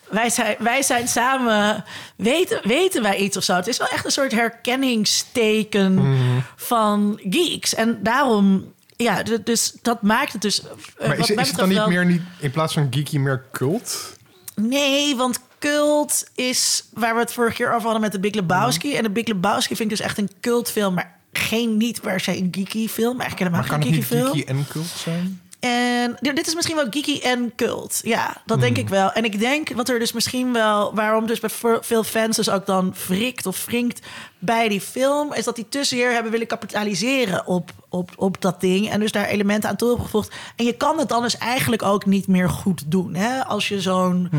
wij 0.09 0.29
zijn, 0.29 0.55
wij 0.59 0.81
zijn 0.81 1.07
samen, 1.07 1.83
weten, 2.15 2.59
weten 2.63 3.01
wij 3.01 3.17
iets 3.17 3.37
of 3.37 3.43
zo. 3.43 3.53
Het 3.55 3.67
is 3.67 3.77
wel 3.77 3.87
echt 3.87 4.05
een 4.05 4.11
soort 4.11 4.31
herkenningsteken 4.31 6.13
van 6.55 7.19
geeks. 7.29 7.75
En 7.75 7.99
daarom, 8.03 8.73
ja, 9.01 9.23
dus 9.43 9.73
dat 9.81 10.01
maakt 10.01 10.33
het 10.33 10.41
dus. 10.41 10.61
eh, 10.97 11.07
Maar 11.07 11.17
is, 11.17 11.27
het 11.27 11.55
dan 11.55 11.69
niet 11.69 11.87
meer 11.87 12.05
niet, 12.05 12.21
in 12.39 12.51
plaats 12.51 12.73
van 12.73 12.87
geeky 12.89 13.17
meer 13.17 13.45
cult? 13.51 14.13
Nee, 14.55 15.15
want 15.15 15.39
cult 15.59 16.23
is 16.35 16.83
waar 16.93 17.13
we 17.13 17.19
het 17.19 17.33
vorige 17.33 17.55
keer 17.55 17.67
over 17.69 17.81
hadden 17.81 18.01
met 18.01 18.11
de 18.11 18.19
Big 18.19 18.33
Lebowski. 18.33 18.95
En 18.95 19.03
de 19.03 19.09
Big 19.09 19.27
Lebowski 19.27 19.75
vind 19.75 19.91
ik 19.91 19.97
dus 19.97 20.05
echt 20.05 20.17
een 20.17 20.29
cultfilm, 20.41 20.93
maar 20.93 21.19
geen 21.33 21.77
niet 21.77 22.01
per 22.01 22.19
se 22.19 22.37
een 22.37 22.47
geeky 22.51 22.87
film. 22.87 23.19
Eigenlijk 23.19 23.37
helemaal 23.39 23.59
Maar 23.59 23.69
kan 23.69 23.81
geen 23.81 23.93
het 23.93 24.03
geeky 24.05 24.13
niet 24.13 24.23
film. 24.23 24.45
geeky 24.45 24.49
en 24.49 24.67
cult 24.71 24.87
zijn? 24.97 25.41
En 25.61 26.17
dit 26.21 26.47
is 26.47 26.55
misschien 26.55 26.75
wel 26.75 26.87
geeky 26.89 27.19
en 27.23 27.53
cult. 27.55 27.99
Ja, 28.03 28.37
dat 28.45 28.59
denk 28.59 28.77
ik 28.77 28.89
wel. 28.89 29.11
En 29.11 29.25
ik 29.25 29.39
denk 29.39 29.69
wat 29.75 29.89
er 29.89 29.99
dus 29.99 30.11
misschien 30.11 30.53
wel... 30.53 30.95
waarom 30.95 31.25
dus 31.27 31.39
bij 31.39 31.49
ve- 31.49 31.79
veel 31.81 32.03
fans 32.03 32.35
dus 32.35 32.49
ook 32.49 32.65
dan 32.65 32.93
frikt 32.95 33.45
of 33.45 33.65
wringt 33.65 33.99
bij 34.39 34.67
die 34.69 34.81
film... 34.81 35.33
is 35.33 35.43
dat 35.43 35.55
die 35.55 35.69
te 35.69 35.83
zeer 35.83 36.11
hebben 36.11 36.31
willen 36.31 36.47
kapitaliseren 36.47 37.47
op, 37.47 37.71
op, 37.89 38.11
op 38.15 38.41
dat 38.41 38.61
ding. 38.61 38.89
En 38.91 38.99
dus 38.99 39.11
daar 39.11 39.25
elementen 39.27 39.69
aan 39.69 39.75
toe 39.75 39.87
hebben 39.87 40.05
gevoegd. 40.05 40.31
En 40.55 40.65
je 40.65 40.73
kan 40.77 40.97
het 40.99 41.09
dan 41.09 41.21
dus 41.21 41.37
eigenlijk 41.37 41.83
ook 41.83 42.05
niet 42.05 42.27
meer 42.27 42.49
goed 42.49 42.91
doen. 42.91 43.13
Hè? 43.15 43.43
Als 43.45 43.67
je 43.67 43.81
zo'n... 43.81 44.29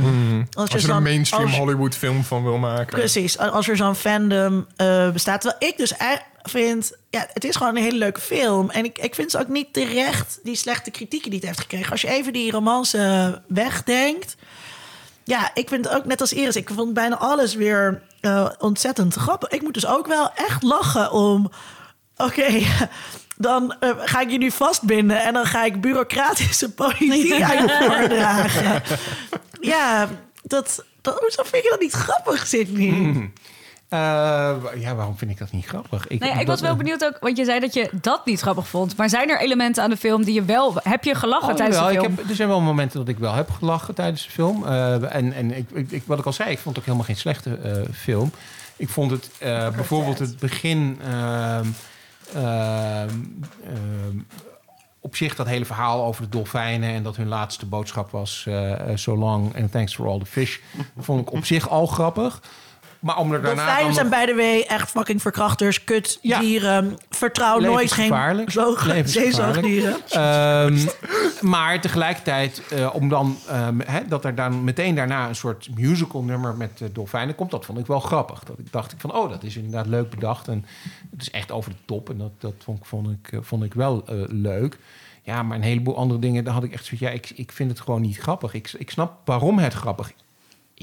Als 0.54 0.70
je 0.70 0.78
er 0.78 0.90
een 0.90 1.02
mainstream 1.02 1.46
als- 1.46 1.56
Hollywood 1.56 1.94
film 1.94 2.24
van 2.24 2.42
wil 2.42 2.58
maken. 2.58 2.98
Precies, 2.98 3.38
als 3.38 3.68
er 3.68 3.76
zo'n 3.76 3.94
fandom 3.94 4.66
eh, 4.76 5.10
bestaat. 5.10 5.40
Terwijl 5.40 5.70
ik 5.72 5.76
dus 5.78 5.96
ei- 5.96 6.18
vind, 6.42 6.92
ja, 7.10 7.26
het 7.32 7.44
is 7.44 7.56
gewoon 7.56 7.76
een 7.76 7.82
hele 7.82 7.98
leuke 7.98 8.20
film. 8.20 8.70
En 8.70 8.84
ik, 8.84 8.98
ik 8.98 9.14
vind 9.14 9.30
ze 9.30 9.38
ook 9.38 9.48
niet 9.48 9.72
terecht, 9.72 10.40
die 10.42 10.56
slechte 10.56 10.90
kritieken 10.90 11.30
die 11.30 11.38
het 11.38 11.48
heeft 11.48 11.60
gekregen. 11.60 11.90
Als 11.90 12.00
je 12.00 12.08
even 12.08 12.32
die 12.32 12.50
romance 12.50 13.42
wegdenkt. 13.46 14.36
Ja, 15.24 15.50
ik 15.54 15.68
vind 15.68 15.84
het 15.84 15.94
ook 15.94 16.04
net 16.04 16.20
als 16.20 16.32
Iris. 16.32 16.56
Ik 16.56 16.70
vond 16.74 16.94
bijna 16.94 17.18
alles 17.18 17.54
weer 17.54 18.02
eh, 18.20 18.48
ontzettend 18.58 19.14
grappig. 19.14 19.48
Ik 19.48 19.62
moet 19.62 19.74
dus 19.74 19.86
ook 19.86 20.06
wel 20.06 20.32
echt 20.34 20.62
lachen 20.62 21.12
om... 21.12 21.50
Oké, 22.16 22.62
dan 23.36 23.76
eh, 23.80 23.90
ga 23.98 24.20
ik 24.20 24.30
je 24.30 24.38
nu 24.38 24.50
vastbinden... 24.50 25.22
en 25.22 25.32
dan 25.32 25.46
ga 25.46 25.64
ik 25.64 25.80
bureaucratische 25.80 26.70
politiek 26.84 27.42
aan 27.42 27.62
je 27.62 27.78
voordragen. 27.80 28.82
Ja, 29.60 30.08
dat, 30.42 30.84
dat, 31.00 31.18
hoezo 31.18 31.42
vind 31.42 31.64
je 31.64 31.70
dat 31.70 31.80
niet 31.80 31.92
grappig, 31.92 32.46
Sydney? 32.46 32.88
Eh, 32.88 33.16
ja, 33.96 34.94
waarom 34.94 35.16
vind 35.16 35.30
ik 35.30 35.38
dat 35.38 35.50
niet 35.52 35.66
grappig? 35.66 36.08
Nee, 36.08 36.32
ik 36.40 36.46
was 36.46 36.60
wel 36.60 36.76
benieuwd 36.76 37.04
ook, 37.04 37.16
want 37.20 37.36
je 37.36 37.44
zei 37.44 37.60
dat 37.60 37.74
je 37.74 37.90
dat 37.92 38.26
niet 38.26 38.40
grappig 38.40 38.66
vond. 38.68 38.96
Maar 38.96 39.08
zijn 39.08 39.30
er 39.30 39.40
elementen 39.40 39.82
aan 39.82 39.90
de 39.90 39.96
film 39.96 40.24
die 40.24 40.34
je 40.34 40.42
wel... 40.44 40.74
Heb 40.82 41.04
je 41.04 41.14
gelachen 41.14 41.48
Oh, 41.48 41.54
tijdens 41.54 41.78
de 41.78 41.84
film? 41.84 42.04
ik 42.12 42.16
heb, 42.18 42.28
er 42.28 42.34
zijn 42.34 42.48
wel 42.48 42.60
momenten 42.60 42.98
dat 42.98 43.08
ik 43.08 43.18
wel 43.18 43.32
heb 43.32 43.50
gelachen 43.50 43.94
tijdens 43.94 44.24
de 44.24 44.30
film. 44.30 44.66
Eh, 44.66 45.14
en 45.14 45.32
en 45.32 45.56
ik, 45.56 45.70
ik, 45.70 45.90
ik- 45.90 46.02
wat 46.06 46.18
ik 46.18 46.26
al 46.26 46.32
zei, 46.32 46.50
ik 46.50 46.58
vond 46.58 46.68
het 46.76 46.78
ook 46.78 46.84
helemaal 46.84 47.06
geen 47.06 47.16
slechte 47.16 47.54
eh, 47.56 47.94
film. 47.94 48.30
Ik 48.76 48.88
vond 48.88 49.10
het 49.10 49.30
eh, 49.38 49.68
bijvoorbeeld 49.70 50.18
het 50.18 50.38
begin... 50.38 50.98
ehm, 51.04 51.66
ehm, 52.34 53.08
ehm, 53.66 54.16
op 55.00 55.16
zich 55.16 55.34
dat 55.34 55.46
hele 55.46 55.64
verhaal 55.64 56.04
over 56.04 56.22
de 56.22 56.28
dolfijnen... 56.28 56.90
en 56.94 57.02
dat 57.02 57.16
hun 57.16 57.28
laatste 57.28 57.66
boodschap 57.66 58.10
was... 58.10 58.44
eh 58.48 58.72
eh, 58.72 58.96
so 58.96 59.16
long 59.16 59.56
and 59.56 59.72
thanks 59.72 59.94
for 59.94 60.06
all 60.06 60.18
the 60.18 60.26
fish... 60.26 60.58
vond 60.98 61.20
ik 61.20 61.32
op 61.32 61.44
zich 61.44 61.68
al 61.68 61.86
grappig. 61.86 62.42
Maar 63.02 63.16
om 63.16 63.32
er 63.32 63.42
daarna 63.42 63.64
Dolfijnen 63.64 63.94
zijn 63.94 64.08
bij 64.08 64.26
de 64.26 64.34
way 64.34 64.60
echt 64.68 64.90
fucking 64.90 65.22
verkrachters, 65.22 65.84
kut, 65.84 66.18
Ja. 66.22 66.38
dieren. 66.40 66.96
Vertrouw 67.10 67.58
nooit 67.58 67.92
geen 67.92 69.08
zeezoogdieren. 69.08 69.96
Ehm, 70.10 70.76
maar 71.40 71.80
tegelijkertijd, 71.80 72.62
eh, 72.70 72.94
om 72.94 73.08
dan, 73.08 73.36
ehm, 73.48 73.78
dat 74.08 74.24
er 74.24 74.34
dan 74.34 74.64
meteen 74.64 74.94
daarna 74.94 75.28
een 75.28 75.34
soort 75.34 75.68
musical 75.74 76.22
nummer 76.22 76.54
met 76.54 76.80
eh, 76.80 76.88
dolfijnen 76.92 77.34
komt, 77.34 77.50
dat 77.50 77.64
vond 77.64 77.78
ik 77.78 77.86
wel 77.86 78.00
grappig. 78.00 78.44
Dat 78.44 78.58
ik 78.58 78.72
dacht 78.72 78.92
ik 78.92 79.00
van, 79.00 79.14
oh, 79.14 79.30
dat 79.30 79.42
is 79.42 79.56
inderdaad 79.56 79.86
leuk 79.86 80.10
bedacht. 80.10 80.48
En 80.48 80.64
het 81.10 81.20
is 81.20 81.30
echt 81.30 81.50
over 81.50 81.70
de 81.70 81.76
top. 81.84 82.10
En 82.10 82.18
dat, 82.18 82.30
dat 82.38 82.54
vond, 82.64 82.78
ik- 82.78 82.84
vond, 82.84 83.08
ik, 83.10 83.38
vond 83.40 83.64
ik 83.64 83.74
wel 83.74 84.02
eh, 84.06 84.14
leuk. 84.28 84.78
Ja, 85.22 85.42
maar 85.42 85.56
een 85.56 85.62
heleboel 85.62 85.96
andere 85.96 86.20
dingen, 86.20 86.44
daar 86.44 86.54
had 86.54 86.64
ik 86.64 86.72
echt 86.72 86.84
zoiets, 86.84 87.06
ja, 87.06 87.12
ik, 87.12 87.30
ik 87.34 87.52
vind 87.52 87.70
het 87.70 87.80
gewoon 87.80 88.00
niet 88.00 88.18
grappig. 88.18 88.54
Ik, 88.54 88.72
ik 88.78 88.90
snap 88.90 89.12
waarom 89.24 89.58
het 89.58 89.72
grappig 89.72 90.12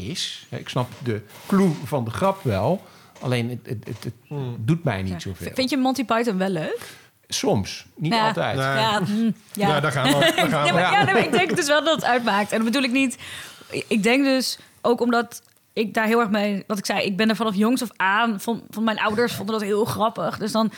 is. 0.08 0.46
Ik 0.50 0.70
snap 0.70 0.92
de 1.04 1.22
clue 1.48 1.72
van 1.86 2.04
de 2.06 2.12
grap 2.12 2.44
wel. 2.44 2.82
Alleen 3.22 3.50
het, 3.50 3.60
het, 3.64 3.88
het, 3.88 4.04
het 4.04 4.14
doet 4.58 4.84
mij 4.84 5.02
niet 5.02 5.22
zoveel. 5.22 5.52
Vind 5.54 5.70
je 5.70 5.78
Monty 5.78 6.06
Python 6.06 6.38
wel 6.38 6.50
leuk? 6.50 6.80
Soms, 7.28 7.86
niet 7.96 8.14
Ja. 8.14 8.28
altijd. 8.28 8.56
Nee. 8.56 8.66
Ja, 8.66 9.02
ja. 9.54 9.68
Ja, 9.68 9.80
daar 9.80 9.92
gaan 9.92 10.04
we. 10.04 10.20
Daar 10.36 10.50
gaan 10.50 10.66
Ja, 10.66 10.74
maar, 10.74 10.82
ja, 10.82 11.04
nee, 11.04 11.14
maar 11.14 11.24
ik 11.24 11.32
denk 11.32 11.56
dus 11.56 11.68
wel 11.68 11.84
dat 11.84 11.96
het 11.96 12.04
uitmaakt. 12.06 12.52
En 12.52 12.58
dat 12.58 12.66
bedoel 12.66 12.84
ik 12.84 12.92
niet. 12.92 13.18
Ik 13.88 14.04
denk 14.04 14.24
dus 14.24 14.60
ook 14.82 15.02
omdat 15.02 15.42
ik 15.74 15.94
daar 15.94 16.06
heel 16.06 16.20
erg 16.20 16.30
mee. 16.30 16.64
Wat 16.68 16.78
ik 16.78 16.86
zei, 16.86 17.06
ik 17.06 17.18
ben 17.18 17.30
er 17.30 17.36
vanaf 17.36 17.56
jongs 17.56 17.82
af 17.82 17.90
aan. 17.96 18.40
Van, 18.40 18.62
van 18.70 18.84
mijn 18.84 19.00
ouders 19.00 19.34
vonden 19.34 19.60
dat 19.60 19.64
heel 19.64 19.86
grappig. 19.86 20.38
Dus 20.38 20.52
dan 20.52 20.72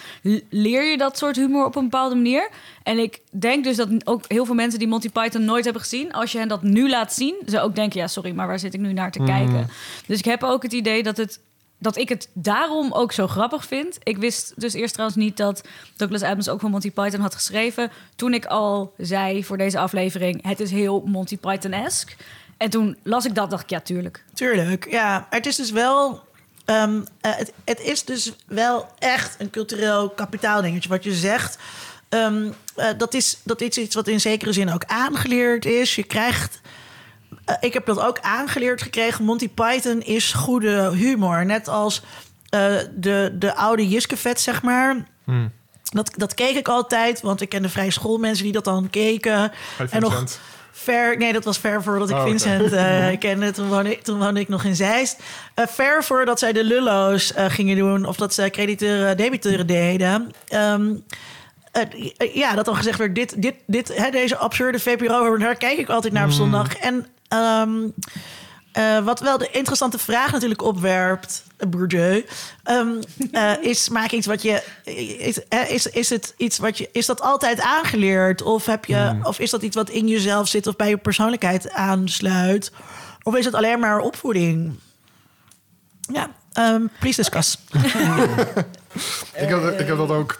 leer 0.49 0.89
je 0.89 0.97
dat 0.97 1.17
soort 1.17 1.35
humor 1.35 1.65
op 1.65 1.75
een 1.75 1.83
bepaalde 1.83 2.15
manier. 2.15 2.49
En 2.83 2.97
ik 2.97 3.21
denk 3.31 3.63
dus 3.63 3.75
dat 3.75 4.07
ook 4.07 4.23
heel 4.27 4.45
veel 4.45 4.55
mensen 4.55 4.79
die 4.79 4.87
Monty 4.87 5.09
Python 5.09 5.45
nooit 5.45 5.63
hebben 5.63 5.81
gezien. 5.81 6.13
Als 6.13 6.31
je 6.31 6.37
hen 6.37 6.47
dat 6.47 6.61
nu 6.61 6.89
laat 6.89 7.13
zien, 7.13 7.35
ze 7.45 7.59
ook 7.59 7.75
denken: 7.75 7.99
ja, 7.99 8.07
sorry, 8.07 8.31
maar 8.31 8.47
waar 8.47 8.59
zit 8.59 8.73
ik 8.73 8.79
nu 8.79 8.93
naar 8.93 9.11
te 9.11 9.23
kijken? 9.23 9.69
Dus 10.07 10.19
ik 10.19 10.25
heb 10.25 10.43
ook 10.43 10.63
het 10.63 10.73
idee 10.73 11.03
dat 11.03 11.17
het 11.17 11.39
dat 11.81 11.97
ik 11.97 12.09
het 12.09 12.29
daarom 12.33 12.91
ook 12.91 13.11
zo 13.11 13.27
grappig 13.27 13.65
vind. 13.65 13.97
Ik 14.03 14.17
wist 14.17 14.53
dus 14.55 14.73
eerst 14.73 14.93
trouwens 14.93 15.19
niet 15.19 15.37
dat 15.37 15.63
Douglas 15.95 16.21
Adams 16.21 16.49
ook 16.49 16.59
van 16.59 16.71
Monty 16.71 16.91
Python 16.91 17.19
had 17.19 17.35
geschreven. 17.35 17.91
Toen 18.15 18.33
ik 18.33 18.45
al 18.45 18.93
zei 18.97 19.43
voor 19.43 19.57
deze 19.57 19.79
aflevering: 19.79 20.43
het 20.43 20.59
is 20.59 20.71
heel 20.71 21.03
Monty 21.05 21.37
Python-esque. 21.37 22.15
En 22.61 22.69
toen 22.69 22.97
las 23.03 23.25
ik 23.25 23.35
dat, 23.35 23.49
dacht 23.49 23.63
ik, 23.63 23.69
ja, 23.69 23.79
tuurlijk. 23.79 24.23
Tuurlijk, 24.33 24.87
ja. 24.89 25.09
Maar 25.09 25.27
het 25.29 25.45
is 25.45 25.55
dus 25.55 25.71
wel... 25.71 26.23
ehm, 26.65 27.01
eh, 27.21 27.35
het, 27.35 27.53
het 27.65 27.79
is 27.79 28.05
dus 28.05 28.33
wel 28.47 28.87
echt 28.99 29.35
een 29.39 29.49
cultureel 29.49 30.09
kapitaaldingetje. 30.09 30.89
Wat 30.89 31.03
je 31.03 31.13
zegt, 31.13 31.57
ehm, 32.09 32.51
eh, 32.75 32.87
dat, 32.97 33.13
is, 33.13 33.39
dat 33.43 33.61
is 33.61 33.77
iets 33.77 33.95
wat 33.95 34.07
in 34.07 34.21
zekere 34.21 34.53
zin 34.53 34.73
ook 34.73 34.83
aangeleerd 34.85 35.65
is. 35.65 35.95
Je 35.95 36.03
krijgt... 36.03 36.61
eh, 37.45 37.55
ik 37.59 37.73
heb 37.73 37.85
dat 37.85 37.99
ook 37.99 38.19
aangeleerd 38.19 38.81
gekregen. 38.81 39.25
Monty 39.25 39.49
Python 39.49 40.01
is 40.01 40.33
goede 40.33 40.91
humor. 40.95 41.45
Net 41.45 41.67
als 41.67 42.01
eh, 42.49 42.75
de, 42.95 43.35
de 43.39 43.55
oude 43.55 43.87
Jiskevet, 43.87 44.39
zeg 44.39 44.61
maar... 44.61 45.05
Dat, 45.83 46.11
dat 46.15 46.33
keek 46.33 46.55
ik 46.55 46.67
altijd, 46.67 47.21
want 47.21 47.41
ik 47.41 47.49
kende 47.49 47.69
vrij 47.69 47.89
schoolmensen 47.89 48.43
die 48.43 48.53
dat 48.53 48.63
dan 48.63 48.89
keken. 48.89 49.51
En 49.89 50.01
nog. 50.01 50.23
Ver, 50.83 51.17
nee, 51.17 51.33
dat 51.33 51.43
was 51.43 51.57
ver 51.57 51.83
voordat 51.83 52.09
ik 52.09 52.15
Oh. 52.15 52.23
Vincent 52.23 52.71
eh, 52.71 53.17
kende. 53.19 53.51
Toen 53.51 53.67
woonde, 53.67 53.91
ik, 53.91 54.01
toen 54.01 54.19
woonde 54.19 54.39
ik 54.39 54.47
nog 54.47 54.63
in 54.63 54.75
Zeist. 54.75 55.19
Eh, 55.53 55.67
ver 55.67 56.03
voordat 56.03 56.39
zij 56.39 56.53
de 56.53 56.63
lullo's 56.63 57.33
eh, 57.33 57.45
gingen 57.49 57.75
doen 57.75 58.05
of 58.05 58.15
dat 58.15 58.33
ze 58.33 58.49
crediteuren, 58.49 59.17
debiteuren 59.17 59.67
deden. 59.67 60.31
Ehm, 60.47 60.93
eh, 61.71 62.35
ja, 62.35 62.55
dat 62.55 62.65
dan 62.65 62.75
gezegd 62.75 62.97
werd, 62.97 63.15
dit, 63.15 63.41
dit, 63.41 63.55
dit, 63.65 63.97
hè, 63.97 64.09
deze 64.09 64.37
absurde 64.37 64.79
VPRO, 64.79 65.37
daar 65.37 65.55
kijk 65.55 65.77
ik 65.77 65.89
altijd 65.89 66.13
naar 66.13 66.25
op 66.25 66.31
zondag. 66.31 66.75
En 66.75 67.07
ehm, 67.27 67.87
eh, 68.71 68.99
wat 68.99 69.19
wel 69.19 69.37
de 69.37 69.49
interessante 69.51 69.97
vraag 69.97 70.31
natuurlijk 70.31 70.61
opwerpt, 70.61 71.43
eh, 71.57 71.67
Bourdieu, 71.67 72.25
ehm, 72.63 72.87
eh, 73.31 73.51
is 73.61 73.89
maak 73.89 74.11
iets 74.11 74.27
wat 74.27 74.41
je 74.41 74.63
is, 75.19 75.39
is, 75.69 75.87
is 75.87 76.09
het 76.09 76.33
iets 76.37 76.57
wat 76.57 76.77
je 76.77 76.89
is 76.91 77.05
dat 77.05 77.21
altijd 77.21 77.61
aangeleerd 77.61 78.41
of 78.41 78.65
heb 78.65 78.85
je 78.85 79.19
of 79.23 79.39
is 79.39 79.49
dat 79.49 79.61
iets 79.61 79.75
wat 79.75 79.89
in 79.89 80.07
jezelf 80.07 80.47
zit 80.47 80.67
of 80.67 80.75
bij 80.75 80.89
je 80.89 80.97
persoonlijkheid 80.97 81.71
aansluit 81.71 82.71
of 83.23 83.35
is 83.35 83.45
het 83.45 83.53
alleen 83.53 83.79
maar 83.79 83.99
opvoeding? 83.99 84.79
Ja, 86.13 86.29
ehm 86.53 86.81
please 86.99 87.21
discuss. 87.21 87.57
Ik 89.35 89.49
heb, 89.49 89.79
ik 89.79 89.87
heb 89.87 89.97
dat 89.97 90.09
ook, 90.09 90.39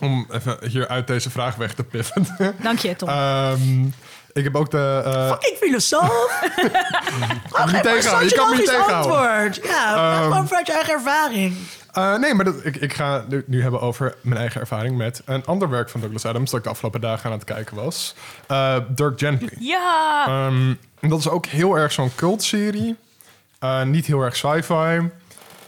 om 0.00 0.26
even 0.30 0.58
hier 0.68 0.88
uit 0.88 1.06
deze 1.06 1.30
vraag 1.30 1.56
weg 1.56 1.74
te 1.74 1.84
pivoten. 1.84 2.54
Dank 2.62 2.78
je, 2.78 2.96
Tom. 2.96 3.08
Ehm, 3.08 3.84
ik 4.36 4.44
heb 4.44 4.56
ook 4.56 4.70
de... 4.70 5.02
eh, 5.04 5.28
Fucking 5.30 5.56
filosoof. 5.56 6.38
Gewoon 7.52 7.72
niet 7.72 7.82
tegenhouden, 7.82 8.28
je 8.28 8.34
kan 8.34 8.50
me 8.50 8.56
niet 8.56 8.66
tegenhouden. 8.66 9.18
antwoord. 9.18 9.60
Ja, 9.66 9.94
Ehm, 10.14 10.22
gewoon 10.22 10.46
vanuit 10.48 10.66
je 10.66 10.72
eigen 10.72 10.92
ervaring. 10.94 11.56
Eh, 11.92 12.16
nee, 12.16 12.34
maar 12.34 12.44
dat, 12.44 12.54
ik, 12.64 12.76
ik 12.76 12.94
ga 12.94 13.24
nu, 13.28 13.44
nu 13.46 13.62
hebben 13.62 13.80
over 13.80 14.14
mijn 14.20 14.40
eigen 14.40 14.60
ervaring 14.60 14.96
met 14.96 15.22
een 15.24 15.44
ander 15.46 15.68
werk 15.68 15.88
van 15.88 16.00
Douglas 16.00 16.24
Adams 16.24 16.50
dat 16.50 16.58
ik 16.58 16.64
de 16.64 16.70
afgelopen 16.72 17.00
dagen 17.00 17.26
aan 17.30 17.32
het 17.36 17.44
kijken 17.44 17.76
was. 17.76 18.14
Eh, 18.46 18.76
Dirk 18.88 19.18
Gently. 19.18 19.52
ja! 19.74 20.24
Ehm, 20.26 20.74
en 21.00 21.08
dat 21.08 21.18
is 21.18 21.28
ook 21.28 21.46
heel 21.46 21.74
erg 21.78 21.92
zo'n 21.92 22.14
cultserie. 22.14 22.96
Eh 23.58 23.82
niet 23.82 24.06
heel 24.06 24.20
erg 24.20 24.36
sci-fi. 24.36 25.00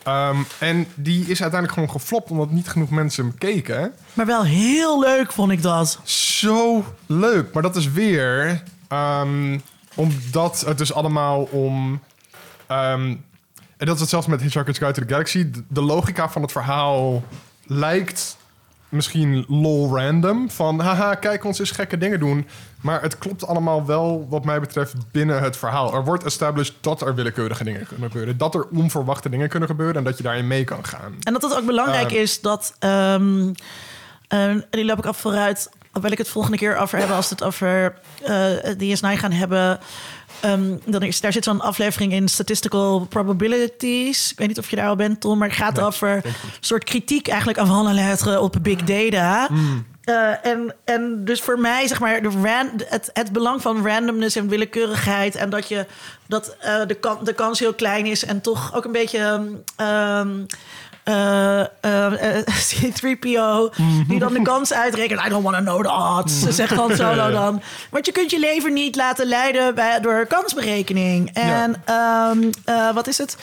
Ehm, 0.09 0.37
en 0.59 0.87
die 0.95 1.21
is 1.21 1.43
uiteindelijk 1.43 1.73
gewoon 1.73 1.91
geflopt 1.91 2.31
omdat 2.31 2.51
niet 2.51 2.69
genoeg 2.69 2.91
mensen 2.91 3.25
hem 3.25 3.39
keken. 3.39 3.95
Maar 4.13 4.27
wel 4.27 4.45
heel 4.45 5.01
leuk 5.01 5.33
vond 5.33 5.53
ik 5.53 5.63
dat. 5.63 6.01
Zo 6.03 6.85
leuk. 7.07 7.53
Maar 7.53 7.63
dat 7.63 7.77
is 7.77 7.91
weer 7.91 8.63
ehm, 8.89 9.59
omdat 9.95 10.61
het 10.61 10.79
dus 10.79 10.93
allemaal 10.93 11.43
om... 11.43 12.01
ehm, 12.67 13.17
en 13.77 13.87
dat 13.87 13.95
is 13.95 14.01
hetzelfde 14.01 14.31
met 14.31 14.41
Hitchhiker's 14.41 14.79
Guide 14.79 14.95
to 14.95 15.07
the 15.07 15.13
Galaxy. 15.13 15.51
De, 15.51 15.65
de 15.69 15.83
logica 15.83 16.29
van 16.29 16.43
het 16.43 16.53
verhaal 16.53 17.23
lijkt 17.67 18.38
misschien 18.89 19.45
lol 19.49 19.97
random. 19.99 20.51
Van, 20.51 20.81
haha, 20.81 21.15
kijk 21.15 21.45
ons 21.45 21.59
eens 21.59 21.71
gekke 21.71 21.99
dingen 21.99 22.19
doen. 22.21 22.49
Maar 22.81 23.03
het 23.03 23.19
klopt 23.19 23.47
allemaal 23.47 23.87
wel, 23.87 24.27
wat 24.29 24.45
mij 24.45 24.61
betreft, 24.61 24.95
binnen 25.13 25.43
het 25.43 25.57
verhaal. 25.57 25.95
Er 25.95 26.05
wordt 26.05 26.25
established 26.25 26.75
dat 26.81 27.03
er 27.03 27.15
willekeurige 27.15 27.65
dingen 27.65 27.87
kunnen 27.87 28.11
gebeuren. 28.11 28.39
Dat 28.39 28.55
er 28.55 28.67
onverwachte 28.73 29.29
dingen 29.29 29.49
kunnen 29.49 29.69
gebeuren 29.69 29.97
en 29.97 30.05
dat 30.05 30.17
je 30.17 30.23
daarin 30.23 30.47
mee 30.47 30.65
kan 30.65 30.85
gaan. 30.85 31.17
En 31.23 31.33
dat 31.33 31.43
het 31.43 31.57
ook 31.57 31.67
belangrijk 31.67 32.11
Ehm. 32.11 32.21
is 32.21 32.41
dat... 32.41 32.75
en 32.79 34.65
die 34.71 34.85
loop 34.85 34.99
ik 34.99 35.07
af 35.07 35.17
vooruit. 35.17 35.71
Daar 35.93 36.03
wil 36.03 36.13
ik 36.13 36.19
het 36.19 36.29
volgende 36.29 36.57
keer 36.57 36.77
over 36.77 36.99
hebben... 36.99 37.17
als 37.17 37.29
we 37.29 37.35
het 37.35 37.45
over 37.45 37.95
eh 38.25 38.75
DS9 38.75 39.19
gaan 39.19 39.33
hebben... 39.33 39.79
Ehm, 40.41 40.77
dan 40.85 41.03
is, 41.03 41.21
daar 41.21 41.33
zit 41.33 41.45
zo'n 41.45 41.61
aflevering 41.61 42.13
in 42.13 42.29
Statistical 42.29 43.07
Probabilities. 43.09 44.31
Ik 44.33 44.39
weet 44.39 44.49
niet 44.49 44.59
of 44.59 44.71
je 44.71 44.77
daar 44.77 44.89
al 44.89 44.97
bent, 44.97 45.21
Tom, 45.21 45.39
maar 45.39 45.49
het 45.49 45.57
gaat 45.57 45.81
over 45.81 46.15
een 46.25 46.33
soort 46.61 46.85
kritiek 46.85 47.29
eigenlijk 47.29 47.59
aan 47.59 47.67
Van 47.67 47.95
Lettre 47.95 48.41
op 48.41 48.57
big 48.63 48.83
data. 48.83 49.49
eh, 50.05 50.47
en, 50.47 50.75
en 50.85 51.25
dus 51.25 51.41
voor 51.41 51.59
mij, 51.59 51.87
zeg 51.87 52.01
maar, 52.01 52.23
de 52.23 52.29
ran, 52.43 52.71
het, 52.85 53.11
het 53.13 53.33
belang 53.33 53.63
van 53.63 53.87
randomness 53.87 54.37
en 54.37 54.49
willekeurigheid. 54.49 55.35
En 55.37 55.51
dat, 55.51 55.69
je, 55.69 55.87
dat 56.27 56.57
eh, 56.61 56.87
de, 56.87 56.95
kan, 56.95 57.19
de 57.25 57.33
kans 57.33 57.59
heel 57.59 57.75
klein 57.75 58.07
is 58.07 58.25
en 58.25 58.41
toch 58.41 58.75
ook 58.75 58.85
een 58.85 58.93
beetje. 58.93 59.43
ehm, 59.77 60.29
eh, 61.09 61.61
eh, 61.81 62.45
C3PO, 62.69 63.75
die 64.09 64.19
dan 64.19 64.33
de 64.33 64.43
kans 64.43 64.73
uitrekent. 64.73 65.27
I 65.27 65.29
don't 65.29 65.43
want 65.43 65.57
to 65.57 65.63
know 65.63 65.83
the 65.83 66.19
odds, 66.19 66.49
zegt 66.49 66.75
Han 66.75 66.97
Solo 66.97 67.31
dan. 67.31 67.63
Want 67.91 68.07
je 68.07 68.13
kunt 68.13 68.31
je 68.31 68.39
leven 68.39 68.73
niet 68.73 68.97
laten 68.97 69.27
leiden 69.27 69.75
bij, 69.75 70.01
door 70.01 70.27
kansberekening. 70.27 71.31
En 71.33 71.83
ehm, 71.85 72.39
eh, 72.65 72.91
wat 72.95 73.07
is 73.07 73.19
het? 73.19 73.37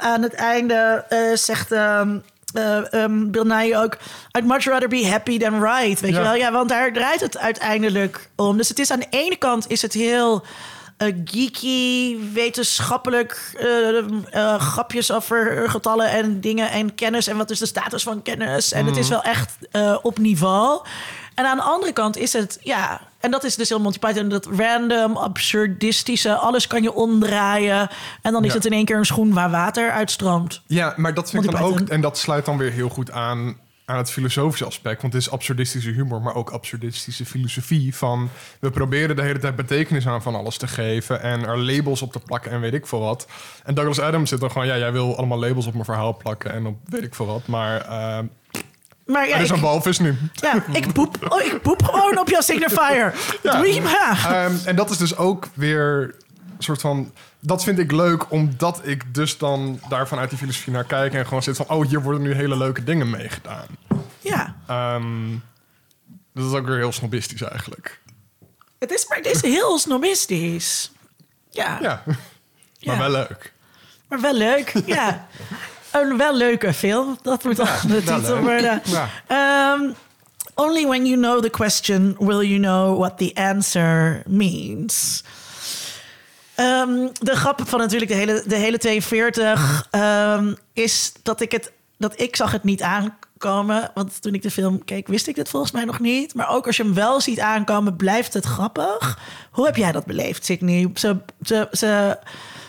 Aan 0.00 0.22
het 0.22 0.34
einde 0.34 1.04
zegt... 1.34 1.72
ehm, 1.72 2.16
eh, 2.54 2.92
ehm, 2.92 3.30
Bill 3.30 3.44
Nye 3.46 3.76
ook... 3.76 3.96
I'd 4.38 4.44
much 4.46 4.64
rather 4.64 4.88
be 4.88 5.06
happy 5.08 5.38
than 5.38 5.62
right. 5.62 6.00
Weet 6.00 6.10
Ja. 6.12 6.18
je 6.18 6.24
wel? 6.24 6.34
Ja, 6.34 6.52
want 6.52 6.68
daar 6.68 6.92
draait 6.92 7.20
het 7.20 7.38
uiteindelijk 7.38 8.28
om. 8.36 8.56
Dus 8.56 8.68
het 8.68 8.78
is 8.78 8.90
aan 8.90 8.98
de 9.00 9.06
ene 9.10 9.36
kant 9.36 9.70
is 9.70 9.82
het 9.82 9.92
heel... 9.92 10.44
eh, 10.98 11.14
geeky, 11.24 12.16
wetenschappelijk 12.32 13.52
eh, 13.58 13.98
eh, 13.98 14.60
grapjes 14.60 15.12
over 15.12 15.70
getallen 15.70 16.10
en 16.10 16.40
dingen 16.40 16.70
en 16.70 16.94
kennis 16.94 17.26
en 17.26 17.36
wat 17.36 17.50
is 17.50 17.58
de 17.58 17.66
status 17.66 18.02
van 18.02 18.22
kennis. 18.22 18.72
En 18.72 18.86
het 18.86 18.96
is 18.96 19.08
wel 19.08 19.22
echt 19.22 19.56
op 20.02 20.18
niveau. 20.18 20.80
En 21.34 21.46
aan 21.46 21.56
de 21.56 21.62
andere 21.62 21.92
kant 21.92 22.16
is 22.16 22.32
het, 22.32 22.58
ja, 22.62 23.00
en 23.20 23.30
dat 23.30 23.44
is 23.44 23.56
dus 23.56 23.68
heel 23.68 23.80
Monty 23.80 23.98
Python, 23.98 24.28
dat 24.28 24.46
random, 24.56 25.16
absurdistische, 25.16 26.34
alles 26.34 26.66
kan 26.66 26.82
je 26.82 26.92
omdraaien. 26.94 27.88
En 28.22 28.32
dan 28.32 28.44
is 28.44 28.48
Ja. 28.50 28.56
het 28.56 28.64
in 28.66 28.72
één 28.72 28.84
keer 28.84 28.96
een 28.96 29.04
schoen 29.06 29.32
waar 29.34 29.50
water 29.50 29.90
uitstroomt. 29.90 30.62
Ja, 30.66 30.94
maar 30.96 31.14
dat 31.14 31.30
vind 31.30 31.44
ik 31.44 31.50
dan 31.50 31.60
ook... 31.60 31.80
En 31.80 32.00
dat 32.00 32.18
sluit 32.18 32.44
dan 32.44 32.58
weer 32.58 32.70
heel 32.72 32.88
goed 32.88 33.10
aan, 33.10 33.56
aan 33.88 33.96
het 33.96 34.10
filosofische 34.10 34.64
aspect. 34.64 35.02
Want 35.02 35.12
het 35.12 35.22
is 35.22 35.30
absurdistische 35.30 35.90
humor, 35.90 36.22
maar 36.22 36.34
ook 36.34 36.50
absurdistische 36.50 37.26
filosofie. 37.26 37.94
Van, 37.96 38.30
we 38.60 38.70
proberen 38.70 39.16
de 39.16 39.22
hele 39.22 39.38
tijd 39.38 39.56
betekenis 39.56 40.06
aan 40.06 40.22
van 40.22 40.34
alles 40.34 40.56
te 40.56 40.66
geven... 40.66 41.22
en 41.22 41.46
er 41.46 41.58
labels 41.58 42.02
op 42.02 42.12
te 42.12 42.18
plakken 42.18 42.50
en 42.50 42.60
weet 42.60 42.74
ik 42.74 42.86
veel 42.86 43.00
wat. 43.00 43.26
En 43.64 43.74
Douglas 43.74 44.00
Adams 44.00 44.30
zit 44.30 44.40
dan 44.40 44.50
gewoon... 44.50 44.66
ja, 44.66 44.78
jij 44.78 44.92
wil 44.92 45.16
allemaal 45.16 45.38
labels 45.38 45.66
op 45.66 45.72
mijn 45.72 45.84
verhaal 45.84 46.16
plakken 46.16 46.52
en 46.52 46.66
op 46.66 46.76
weet 46.84 47.02
ik 47.02 47.14
veel 47.14 47.26
wat. 47.26 47.46
Maar 47.46 47.80
eh 47.80 48.18
Maar 49.06 49.28
ja, 49.28 49.34
er 49.34 49.42
is 49.42 49.50
ik, 49.50 49.56
een 49.56 49.62
walvis 49.62 49.98
nu. 49.98 50.16
ja 50.32 50.64
ik, 50.72 50.92
poep, 50.92 51.16
oh, 51.28 51.40
ik 51.40 51.62
poep 51.62 51.84
gewoon 51.84 52.18
op 52.18 52.28
jouw 52.28 52.40
signifier. 52.40 53.14
Ja. 53.42 53.56
Doe 53.56 53.74
je 53.74 53.80
maar. 53.80 54.26
Ehm, 54.28 54.54
en 54.64 54.76
dat 54.76 54.90
is 54.90 54.96
dus 54.96 55.16
ook 55.16 55.48
weer 55.54 56.14
soort 56.58 56.80
van... 56.80 57.12
Dat 57.40 57.64
vind 57.64 57.78
ik 57.78 57.92
leuk, 57.92 58.30
omdat 58.30 58.80
ik 58.82 59.14
dus 59.14 59.38
dan 59.38 59.80
daarvan 59.88 60.18
uit 60.18 60.28
die 60.30 60.38
filosofie 60.38 60.72
naar 60.72 60.84
kijk... 60.84 61.14
en 61.14 61.24
gewoon 61.26 61.42
zit 61.42 61.56
van, 61.56 61.68
oh, 61.68 61.86
hier 61.86 62.02
worden 62.02 62.22
nu 62.22 62.34
hele 62.34 62.56
leuke 62.56 62.84
dingen 62.84 63.10
mee 63.10 63.28
gedaan. 63.28 63.66
Ja, 64.20 64.56
Ehm, 64.66 65.30
dat 66.34 66.44
is 66.50 66.52
ook 66.58 66.66
weer 66.66 66.76
heel 66.76 66.92
snobistisch 66.92 67.42
eigenlijk. 67.42 68.00
het 68.78 68.90
is, 68.90 69.06
maar 69.08 69.16
het 69.18 69.26
is 69.26 69.42
heel 69.42 69.78
snobistisch. 69.78 70.90
Ja, 71.50 71.78
Ja, 71.80 72.02
Ja. 72.78 72.96
maar 72.96 72.98
wel 72.98 73.10
leuk. 73.10 73.52
maar 74.08 74.20
wel 74.20 74.34
leuk. 74.34 74.72
Ja. 74.86 75.26
Een 75.92 76.16
wel 76.16 76.36
leuke 76.36 76.72
film. 76.72 77.18
Dat 77.22 77.44
moet 77.44 77.56
dan 77.56 77.66
de 77.86 78.02
titel 78.02 78.38
worden. 78.40 78.82
Ja. 79.28 79.72
Um, 79.74 79.94
only 80.54 80.86
when 80.86 81.06
you 81.06 81.16
know 81.20 81.42
the 81.42 81.50
question 81.50 82.16
will 82.18 82.42
you 82.48 82.58
know 82.60 82.98
what 82.98 83.18
the 83.18 83.30
answer 83.34 84.22
means. 84.26 85.22
Ehm, 86.58 87.08
de 87.12 87.36
grap 87.36 87.60
van 87.64 87.78
natuurlijk 87.78 88.10
de 88.10 88.16
hele, 88.16 88.42
de 88.46 88.56
hele 88.56 88.78
42 88.78 89.86
ehm, 89.90 90.54
is 90.72 91.12
dat 91.22 91.40
ik 91.40 91.52
het 91.52 91.72
dat 91.98 92.20
ik 92.20 92.36
zag 92.36 92.52
het 92.52 92.64
niet 92.64 92.82
aankomen. 92.82 93.90
Want 93.94 94.22
toen 94.22 94.34
ik 94.34 94.42
de 94.42 94.50
film 94.50 94.84
keek, 94.84 95.08
wist 95.08 95.26
ik 95.26 95.34
dit 95.34 95.48
volgens 95.48 95.72
mij 95.72 95.84
nog 95.84 96.00
niet. 96.00 96.34
Maar 96.34 96.48
ook 96.48 96.66
als 96.66 96.76
je 96.76 96.82
hem 96.82 96.94
wel 96.94 97.20
ziet 97.20 97.40
aankomen, 97.40 97.96
blijft 97.96 98.34
het 98.34 98.44
grappig. 98.44 99.18
Hoe 99.50 99.66
heb 99.66 99.76
jij 99.76 99.92
dat 99.92 100.04
beleefd, 100.04 100.44
Sydney? 100.44 100.90
Ze, 100.94 101.16
ze, 101.42 101.68
ze 101.72 102.18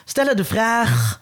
stellen 0.05 0.35
de 0.35 0.45
vraag. 0.45 1.19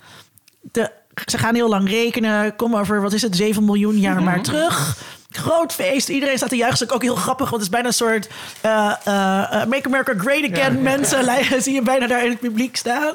De, 0.61 0.91
ze 1.25 1.37
gaan 1.37 1.55
heel 1.55 1.69
lang 1.69 1.89
rekenen. 1.89 2.55
Kom 2.55 2.75
over, 2.75 3.01
wat 3.01 3.13
is 3.13 3.21
het, 3.21 3.35
7 3.35 3.65
miljoen 3.65 3.99
jaar 3.99 4.23
maar 4.23 4.41
terug. 4.41 4.97
Groot 5.37 5.73
feest. 5.73 6.09
Iedereen 6.09 6.37
staat 6.37 6.49
te 6.49 6.55
juichen. 6.55 6.79
Dat 6.79 6.87
is 6.89 6.93
ook 6.95 7.01
heel 7.01 7.15
grappig, 7.15 7.49
want 7.49 7.61
het 7.63 7.71
is 7.71 7.81
bijna 7.81 7.87
een 7.87 7.93
soort... 7.93 8.27
eh, 8.61 8.93
eh, 9.03 9.61
eh, 9.61 9.67
Make 9.67 9.85
America 9.85 10.13
Great 10.17 10.51
Again 10.51 10.81
mensen. 10.81 11.23
lijken- 11.33 11.61
zie 11.61 11.73
je 11.73 11.81
bijna 11.81 12.07
daar 12.07 12.23
in 12.23 12.29
het 12.29 12.39
publiek 12.39 12.75
staan. 12.75 13.13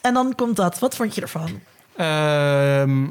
En 0.00 0.14
dan 0.14 0.34
komt 0.34 0.56
dat. 0.56 0.78
Wat 0.78 0.96
vond 0.96 1.14
je 1.14 1.20
ervan? 1.20 1.60
Ehm, 1.96 3.06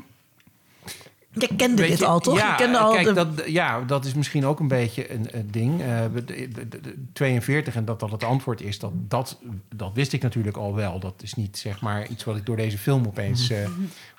Je 1.41 1.55
kende 1.55 1.87
dit 1.87 2.03
al, 2.03 2.19
toch? 2.19 2.37
Ja, 2.37 2.49
je 2.49 2.55
kende 2.55 2.77
al 2.77 2.91
kijk, 2.93 3.05
de... 3.05 3.13
dat, 3.13 3.27
ja, 3.45 3.81
dat 3.81 4.05
is 4.05 4.13
misschien 4.13 4.45
ook 4.45 4.59
een 4.59 4.67
beetje 4.67 5.13
een, 5.13 5.27
een 5.31 5.51
ding. 5.51 5.81
Eh, 5.81 5.87
de- 6.25 6.67
de 6.69 6.93
42 7.13 7.75
en 7.75 7.85
dat 7.85 7.99
dat 7.99 8.11
het 8.11 8.23
antwoord 8.23 8.61
is, 8.61 8.79
dat, 8.79 8.91
dat, 8.93 9.39
dat 9.75 9.91
wist 9.93 10.13
ik 10.13 10.21
natuurlijk 10.21 10.57
al 10.57 10.75
wel. 10.75 10.99
Dat 10.99 11.13
is 11.21 11.33
niet 11.33 11.57
zeg 11.57 11.81
maar 11.81 12.07
iets 12.07 12.23
wat 12.23 12.35
ik 12.35 12.45
door 12.45 12.55
deze 12.57 12.77
film 12.77 13.05
opeens 13.07 13.49
eh, 13.49 13.69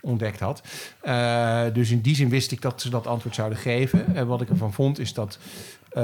ontdekt 0.01 0.40
had. 0.40 0.62
Eh, 1.01 1.62
dus 1.72 1.90
in 1.90 2.01
die 2.01 2.14
zin 2.14 2.28
wist 2.28 2.52
ik 2.52 2.60
dat 2.62 2.80
ze 2.80 2.90
dat 2.90 3.06
antwoord 3.06 3.34
zouden 3.34 3.59
geven. 3.59 4.14
En 4.14 4.26
wat 4.26 4.40
ik 4.40 4.48
ervan 4.48 4.72
vond 4.72 4.98
is 4.98 5.12
dat 5.14 5.38
eh, 5.90 6.02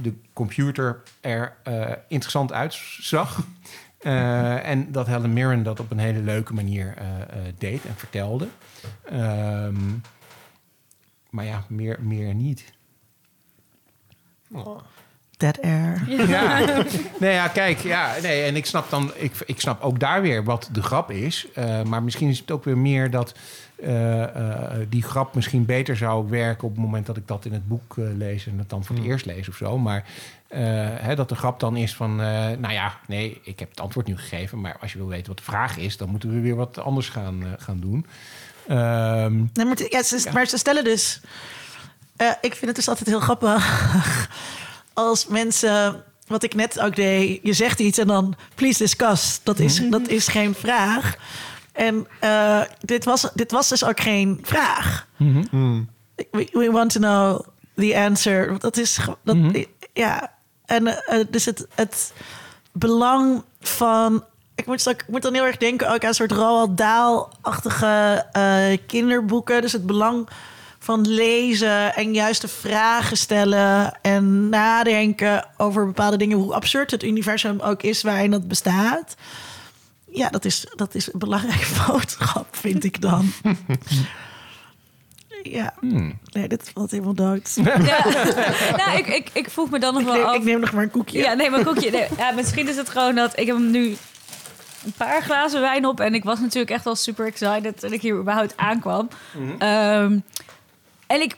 de 0.00 0.12
computer 0.32 1.02
er 1.20 1.56
eh, 1.62 1.90
interessant 2.08 2.52
uitzag. 2.52 3.44
Eh, 3.98 4.68
en 4.68 4.92
dat 4.92 5.06
Helen 5.06 5.32
Mirren 5.32 5.62
dat 5.62 5.80
op 5.80 5.90
een 5.90 5.98
hele 5.98 6.20
leuke 6.22 6.54
manier 6.54 6.94
eh, 6.96 7.04
eh, 7.20 7.52
deed 7.58 7.84
en 7.84 7.94
vertelde. 7.96 8.46
Ehm, 9.04 9.74
maar 11.32 11.44
ja, 11.44 11.64
meer, 11.68 11.98
meer 12.00 12.34
niet. 12.34 12.72
Dead 15.36 15.62
air. 15.62 16.02
Ja. 16.28 16.58
nee, 17.20 17.32
ja, 17.32 17.48
kijk, 17.48 17.78
ja, 17.78 18.14
nee, 18.22 18.42
en 18.42 18.56
ik 18.56 18.66
snap 18.66 18.90
dan, 18.90 19.12
ik, 19.16 19.32
ik 19.46 19.60
snap 19.60 19.82
ook 19.82 20.00
daar 20.00 20.22
weer 20.22 20.44
wat 20.44 20.68
de 20.72 20.82
grap 20.82 21.10
is. 21.10 21.46
Eh, 21.54 21.82
maar 21.82 22.02
misschien 22.02 22.28
is 22.28 22.38
het 22.38 22.50
ook 22.50 22.64
weer 22.64 22.78
meer 22.78 23.10
dat 23.10 23.34
eh, 23.76 24.22
eh, 24.22 24.86
die 24.88 25.02
grap 25.02 25.34
misschien 25.34 25.64
beter 25.64 25.96
zou 25.96 26.28
werken 26.28 26.64
op 26.64 26.70
het 26.74 26.84
moment 26.84 27.06
dat 27.06 27.16
ik 27.16 27.28
dat 27.28 27.44
in 27.44 27.52
het 27.52 27.68
boek 27.68 27.98
eh, 27.98 28.04
lees 28.16 28.46
en 28.46 28.58
het 28.58 28.70
dan 28.70 28.84
voor 28.84 28.96
het 28.96 29.04
eerst 29.04 29.26
lees 29.26 29.48
of 29.48 29.56
zo. 29.56 29.78
Maar 29.78 30.04
eh, 30.52 30.60
hè, 31.00 31.14
dat 31.14 31.28
de 31.28 31.34
grap 31.34 31.60
dan 31.60 31.76
is 31.76 31.94
van, 31.94 32.20
eh, 32.20 32.26
nou 32.58 32.72
ja, 32.72 32.98
nee, 33.06 33.40
ik 33.42 33.58
heb 33.58 33.70
het 33.70 33.80
antwoord 33.80 34.06
nu 34.06 34.16
gegeven, 34.16 34.60
maar 34.60 34.76
als 34.80 34.92
je 34.92 34.98
wil 34.98 35.08
weten 35.08 35.26
wat 35.26 35.36
de 35.36 35.42
vraag 35.42 35.76
is, 35.76 35.96
dan 35.96 36.08
moeten 36.08 36.34
we 36.34 36.40
weer 36.40 36.56
wat 36.56 36.78
anders 36.78 37.08
gaan, 37.08 37.42
eh, 37.42 37.48
gaan 37.56 37.80
doen. 37.80 38.06
Ehm, 38.68 39.36
Nee, 39.52 39.66
maar, 39.66 39.76
ja, 39.88 40.02
ze, 40.02 40.28
maar 40.32 40.46
ze 40.46 40.56
stellen 40.58 40.84
dus... 40.84 41.20
eh, 42.16 42.30
ik 42.40 42.52
vind 42.54 42.66
het 42.66 42.74
dus 42.76 42.88
altijd 42.88 43.08
heel 43.08 43.20
grappig 43.20 43.88
als 44.92 45.26
mensen... 45.26 46.04
Wat 46.26 46.42
ik 46.42 46.54
net 46.54 46.80
ook 46.80 46.96
deed, 46.96 47.40
je 47.42 47.52
zegt 47.52 47.78
iets 47.80 47.98
en 47.98 48.06
dan 48.06 48.34
please 48.54 48.78
discuss. 48.78 49.40
Dat 49.42 49.58
is, 49.58 49.90
dat 49.90 50.08
is 50.08 50.28
geen 50.28 50.54
vraag. 50.54 51.16
En 51.72 52.06
eh, 52.20 52.60
dit, 52.80 53.04
was, 53.04 53.28
dit 53.34 53.50
was 53.50 53.68
dus 53.68 53.84
ook 53.84 54.00
geen 54.00 54.38
vraag. 54.42 55.06
We, 56.30 56.48
we 56.52 56.70
want 56.70 56.92
to 56.92 57.00
know 57.00 57.40
the 57.76 57.96
answer. 57.98 58.58
Dat 58.58 58.76
is... 58.76 58.98
Dat, 59.24 59.36
Ja, 59.92 60.32
en 60.66 60.86
eh, 61.06 61.24
dus 61.30 61.44
het, 61.44 61.66
het 61.74 62.12
belang 62.72 63.42
van... 63.60 64.24
Ik 64.54 64.66
moet, 64.66 64.80
straks- 64.80 65.02
ik 65.02 65.08
moet 65.08 65.22
dan 65.22 65.34
heel 65.34 65.44
erg 65.44 65.56
denken 65.56 65.88
ook 65.92 66.02
aan 66.02 66.08
een 66.08 66.14
soort 66.14 66.32
Roald 66.32 66.76
Dahl-achtige 66.78 68.26
eh, 68.32 68.78
kinderboeken. 68.86 69.60
Dus 69.60 69.72
het 69.72 69.86
belang 69.86 70.28
van 70.78 71.08
lezen 71.08 71.94
en 71.94 72.14
juiste 72.14 72.48
vragen 72.48 73.16
stellen... 73.16 73.98
en 74.02 74.48
nadenken 74.48 75.46
over 75.56 75.86
bepaalde 75.86 76.16
dingen. 76.16 76.36
Hoe 76.38 76.54
absurd 76.54 76.90
het 76.90 77.02
universum 77.02 77.60
ook 77.60 77.82
is 77.82 78.02
waarin 78.02 78.30
dat 78.30 78.48
bestaat. 78.48 79.14
Ja, 80.10 80.28
dat 80.28 80.44
is, 80.44 80.66
dat 80.74 80.94
is 80.94 81.12
een 81.12 81.18
belangrijke 81.18 81.66
boodschap, 81.86 82.46
vind 82.56 82.84
ik 82.84 83.00
dan. 83.00 83.32
Ja, 85.42 85.74
nee, 86.32 86.48
dit 86.48 86.70
valt 86.74 86.90
helemaal 86.90 87.14
dood. 87.14 87.50
Ja. 87.64 88.04
nou, 88.76 88.98
ik, 88.98 89.06
ik, 89.06 89.28
ik 89.32 89.50
vroeg 89.50 89.70
me 89.70 89.78
dan 89.78 89.92
nog 89.92 90.02
Ik 90.02 90.08
wel 90.08 90.16
neem, 90.16 90.26
af. 90.26 90.34
ik 90.34 90.42
neem 90.44 90.60
nog 90.60 90.72
maar 90.72 90.82
een 90.82 90.90
koekje. 90.90 91.18
Ja, 91.18 91.32
nee, 91.32 91.50
maar 91.50 91.64
koekje. 91.64 91.90
Nee, 91.90 92.06
ja, 92.16 92.30
misschien 92.30 92.68
is 92.68 92.76
het 92.76 92.88
gewoon 92.88 93.14
dat 93.14 93.38
ik 93.38 93.46
heb 93.46 93.56
hem 93.56 93.70
nu 93.70 93.96
een 94.84 94.92
paar 94.96 95.22
glazen 95.22 95.60
wijn 95.60 95.86
op. 95.86 96.00
En 96.00 96.14
ik 96.14 96.24
was 96.24 96.40
natuurlijk 96.40 96.70
echt 96.70 96.84
wel 96.84 96.94
super 96.96 97.26
excited 97.26 97.80
toen 97.80 97.92
ik 97.92 98.02
hier 98.02 98.14
überhaupt 98.18 98.56
aankwam. 98.56 99.08
Ehm, 99.58 100.18
en 101.06 101.20
ik, 101.20 101.36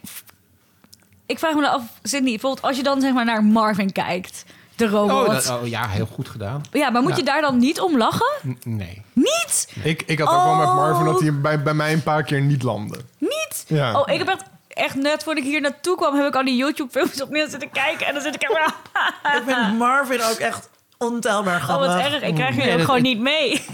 ik 1.26 1.38
vraag 1.38 1.54
me 1.54 1.60
dan 1.60 1.70
af, 1.72 1.82
Sydney, 2.02 2.30
bijvoorbeeld 2.30 2.62
als 2.66 2.76
je 2.76 2.82
dan 2.82 3.00
zeg 3.00 3.12
maar 3.12 3.24
naar 3.24 3.44
Marvin 3.44 3.92
kijkt, 3.92 4.44
de 4.76 4.86
robot. 4.88 5.26
oh, 5.28 5.32
dat- 5.34 5.50
oh, 5.50 5.66
ja, 5.66 5.88
heel 5.88 6.06
goed 6.06 6.28
gedaan. 6.28 6.62
Ja, 6.72 6.90
maar 6.90 7.02
moet 7.02 7.10
Ja. 7.10 7.16
je 7.16 7.22
daar 7.24 7.40
dan 7.40 7.58
niet 7.58 7.80
om 7.80 7.96
lachen? 7.98 8.32
N- 8.46 8.58
nee. 8.64 9.02
Niet! 9.12 9.72
Ik, 9.82 10.02
ik 10.02 10.18
had 10.18 10.28
ook 10.28 10.44
wel 10.44 10.54
met 10.54 10.66
Oh. 10.66 10.74
Marvin 10.74 11.04
dat 11.04 11.20
hij 11.20 11.40
bij, 11.40 11.62
bij 11.62 11.74
mij 11.74 11.92
een 11.92 12.02
paar 12.02 12.22
keer 12.22 12.40
niet 12.40 12.62
landde. 12.62 13.00
Niet! 13.18 13.64
Ja. 13.66 14.00
Oh, 14.00 14.12
ik 14.12 14.18
heb 14.18 14.28
echt, 14.28 14.42
echt 14.68 14.94
net 14.94 15.22
voordat 15.22 15.44
ik 15.44 15.50
hier 15.50 15.60
naartoe 15.60 15.96
kwam, 15.96 16.14
heb 16.16 16.26
ik 16.26 16.34
al 16.36 16.44
die 16.44 16.56
YouTube-films 16.56 17.22
opnieuw 17.22 17.48
zitten 17.48 17.70
kijken. 17.70 18.06
En 18.06 18.12
dan 18.14 18.22
zit 18.22 18.34
ik 18.34 18.42
er 18.42 18.74
Ik 19.36 19.42
vind 19.46 19.78
Marvin 19.78 20.22
ook 20.22 20.36
echt 20.38 20.68
ontelbaar 20.98 21.56
Oh, 21.56 21.62
grappig. 21.62 21.86
wat 21.86 21.96
erg. 22.12 22.22
Ik 22.22 22.34
krijg 22.34 22.54
jullie 22.54 22.70
Nee, 22.70 22.78
ook 22.78 22.84
gewoon 22.84 23.02
niet 23.02 23.18
mee. 23.20 23.64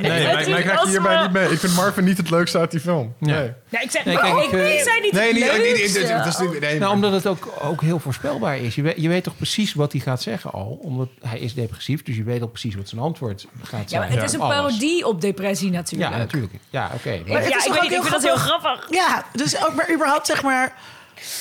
mij 0.00 0.32
Natuurlijk 0.32 0.64
krijg 0.64 0.82
je 0.82 0.88
hierbij 0.88 1.22
niet 1.22 1.32
mee. 1.32 1.48
Ik 1.50 1.58
vind 1.58 1.74
Marvin 1.74 2.04
niet 2.04 2.16
het 2.16 2.30
leukste 2.30 2.58
uit 2.58 2.70
die 2.70 2.80
film. 2.80 3.14
Ja. 3.20 3.26
Nee. 3.38 3.52
Ja, 3.68 3.80
ik 3.80 3.90
zei, 3.90 4.04
Nee, 4.04 4.16
kijk, 4.18 4.34
oh, 4.34 4.42
ik, 4.42 4.50
zei 4.50 5.00
niet 5.00 5.12
Nee, 5.12 5.32
niet- 5.32 6.60
nee, 6.60 6.78
Nou, 6.78 6.92
omdat 6.92 7.12
het 7.12 7.26
ook, 7.26 7.48
ook 7.62 7.80
heel 7.80 7.98
voorspelbaar 7.98 8.58
is. 8.58 8.74
Je 8.74 8.82
weet, 8.82 8.94
je 8.96 9.08
weet 9.08 9.24
toch 9.24 9.36
precies 9.36 9.74
wat 9.74 9.92
hij 9.92 10.00
gaat 10.00 10.22
zeggen 10.22 10.52
al. 10.52 10.78
Omdat 10.82 11.08
hij 11.20 11.38
is 11.38 11.54
depressief, 11.54 12.02
dus 12.02 12.16
je 12.16 12.22
weet 12.22 12.40
al 12.40 12.48
precies 12.48 12.74
wat 12.74 12.88
zijn 12.88 13.00
antwoord 13.00 13.46
gaat 13.62 13.90
Ja, 13.90 13.98
maar 13.98 14.06
zijn. 14.08 14.20
het 14.20 14.28
is 14.28 14.34
een 14.34 14.46
parodie 14.48 15.06
op 15.06 15.20
depressie 15.20 15.70
natuurlijk. 15.70 16.12
Ja, 16.12 16.16
natuurlijk. 16.18 16.52
Ja, 16.70 16.90
oké. 16.94 17.10
Ik, 17.10 17.26
Maar- 17.28 17.40
het 17.40 17.48
ja, 17.50 17.56
is 17.56 17.64
ik, 17.64 17.72
toch 17.72 17.80
weet 17.82 17.92
ik 17.92 18.00
vind 18.00 18.12
dat 18.12 18.22
heel 18.22 18.36
grappig? 18.36 18.70
grappig. 18.70 18.96
Ja, 18.98 19.24
dus 19.32 19.64
ook 19.66 19.74
maar 19.74 19.92
überhaupt 19.94 20.26
zeg 20.26 20.42
maar... 20.42 20.74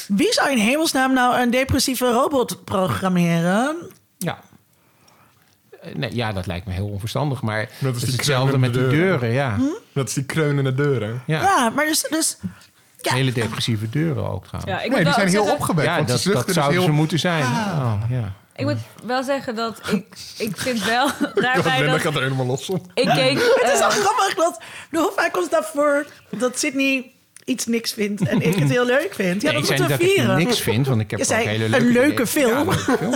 Wie 0.08 0.34
zou 0.34 0.52
in 0.52 0.58
hemelsnaam 0.58 1.14
nou 1.14 1.40
een 1.42 1.50
depressieve 1.52 2.12
robot 2.12 2.64
programmeren? 2.64 3.76
Ja. 4.18 4.40
Eh, 5.84 5.96
Nee, 5.96 6.16
ja, 6.16 6.32
dat 6.32 6.46
lijkt 6.46 6.66
me 6.66 6.74
heel 6.74 6.88
onverstandig. 6.88 7.42
Maar 7.42 7.62
is 7.62 7.70
het 7.80 7.96
is 7.96 8.12
hetzelfde 8.12 8.58
met 8.58 8.74
die 8.74 8.82
kreunende 8.82 9.06
deuren. 9.06 9.32
Ja, 9.32 9.58
Dat 9.94 10.08
is 10.08 10.14
die 10.14 10.26
kreunende 10.26 10.74
deuren. 10.74 11.24
ja. 11.26 11.42
Ja, 11.42 11.70
maar 11.70 11.86
dus... 11.86 12.06
dus 12.10 12.38
ja. 12.98 13.14
hele 13.14 13.32
depressieve 13.32 13.90
deuren 13.90 14.30
ook 14.30 14.46
trouwens. 14.48 14.74
Ja, 14.74 14.82
ik 14.82 14.92
Nee, 14.92 15.04
die 15.04 15.14
zijn 15.14 15.28
heel 15.28 15.52
opgewekt. 15.52 15.88
Ja, 15.88 15.96
want 15.96 16.08
dat, 16.08 16.24
dat 16.24 16.46
dus 16.46 16.56
zouden 16.56 16.78
heel... 16.78 16.88
ze 16.88 16.92
moeten 16.96 17.20
zijn. 17.20 17.44
Oh, 17.44 18.02
ja. 18.10 18.34
Ik 18.56 18.66
moet 18.66 18.78
wel 19.04 19.24
zeggen 19.24 19.56
dat 19.56 19.82
ik, 19.92 20.06
ik 20.38 20.58
vind 20.58 20.84
wel 20.86 21.08
Dat 21.20 21.36
daarbij 21.36 21.78
Linda 21.78 21.92
dat... 21.92 22.02
gaat 22.02 22.16
er 22.16 22.22
helemaal 22.22 22.46
los 22.46 22.70
op. 22.70 22.92
Ik 22.94 23.08
keek... 23.08 23.38
Het 23.62 23.74
is 23.74 23.80
eh, 23.80 23.80
wel 23.80 23.90
grappig 23.90 24.36
dat... 24.36 24.62
Hoe 24.92 25.12
vaak 25.16 25.32
komt 25.32 25.52
het 25.52 25.66
voor 25.66 26.06
dat 26.30 26.60
Sydney 26.60 27.13
iets 27.46 27.66
niks 27.66 27.92
vindt 27.94 28.28
en 28.28 28.42
ik 28.42 28.56
het 28.56 28.70
heel 28.70 28.86
leuk 28.86 29.14
vind? 29.14 29.42
Ja, 29.42 29.52
Nee, 29.52 29.62
dat 29.62 29.70
moeten 29.70 29.86
we 29.86 29.92
dat 29.98 30.02
ik 30.02 30.14
vieren. 30.14 30.38
niks 30.38 30.60
vind, 30.60 30.88
want 30.88 31.02
ik 31.02 31.12
heb 31.12 31.20
Je 31.20 31.26
ook 31.26 31.32
zei 31.32 31.48
hele 31.48 31.64
een 31.64 31.70
leuke 31.70 31.92
leuke 31.94 32.10
dingen. 32.10 32.28
film. 32.28 32.50
Ja, 32.56 32.60
een 32.60 32.66
leuke 32.66 32.98
film. 32.98 33.12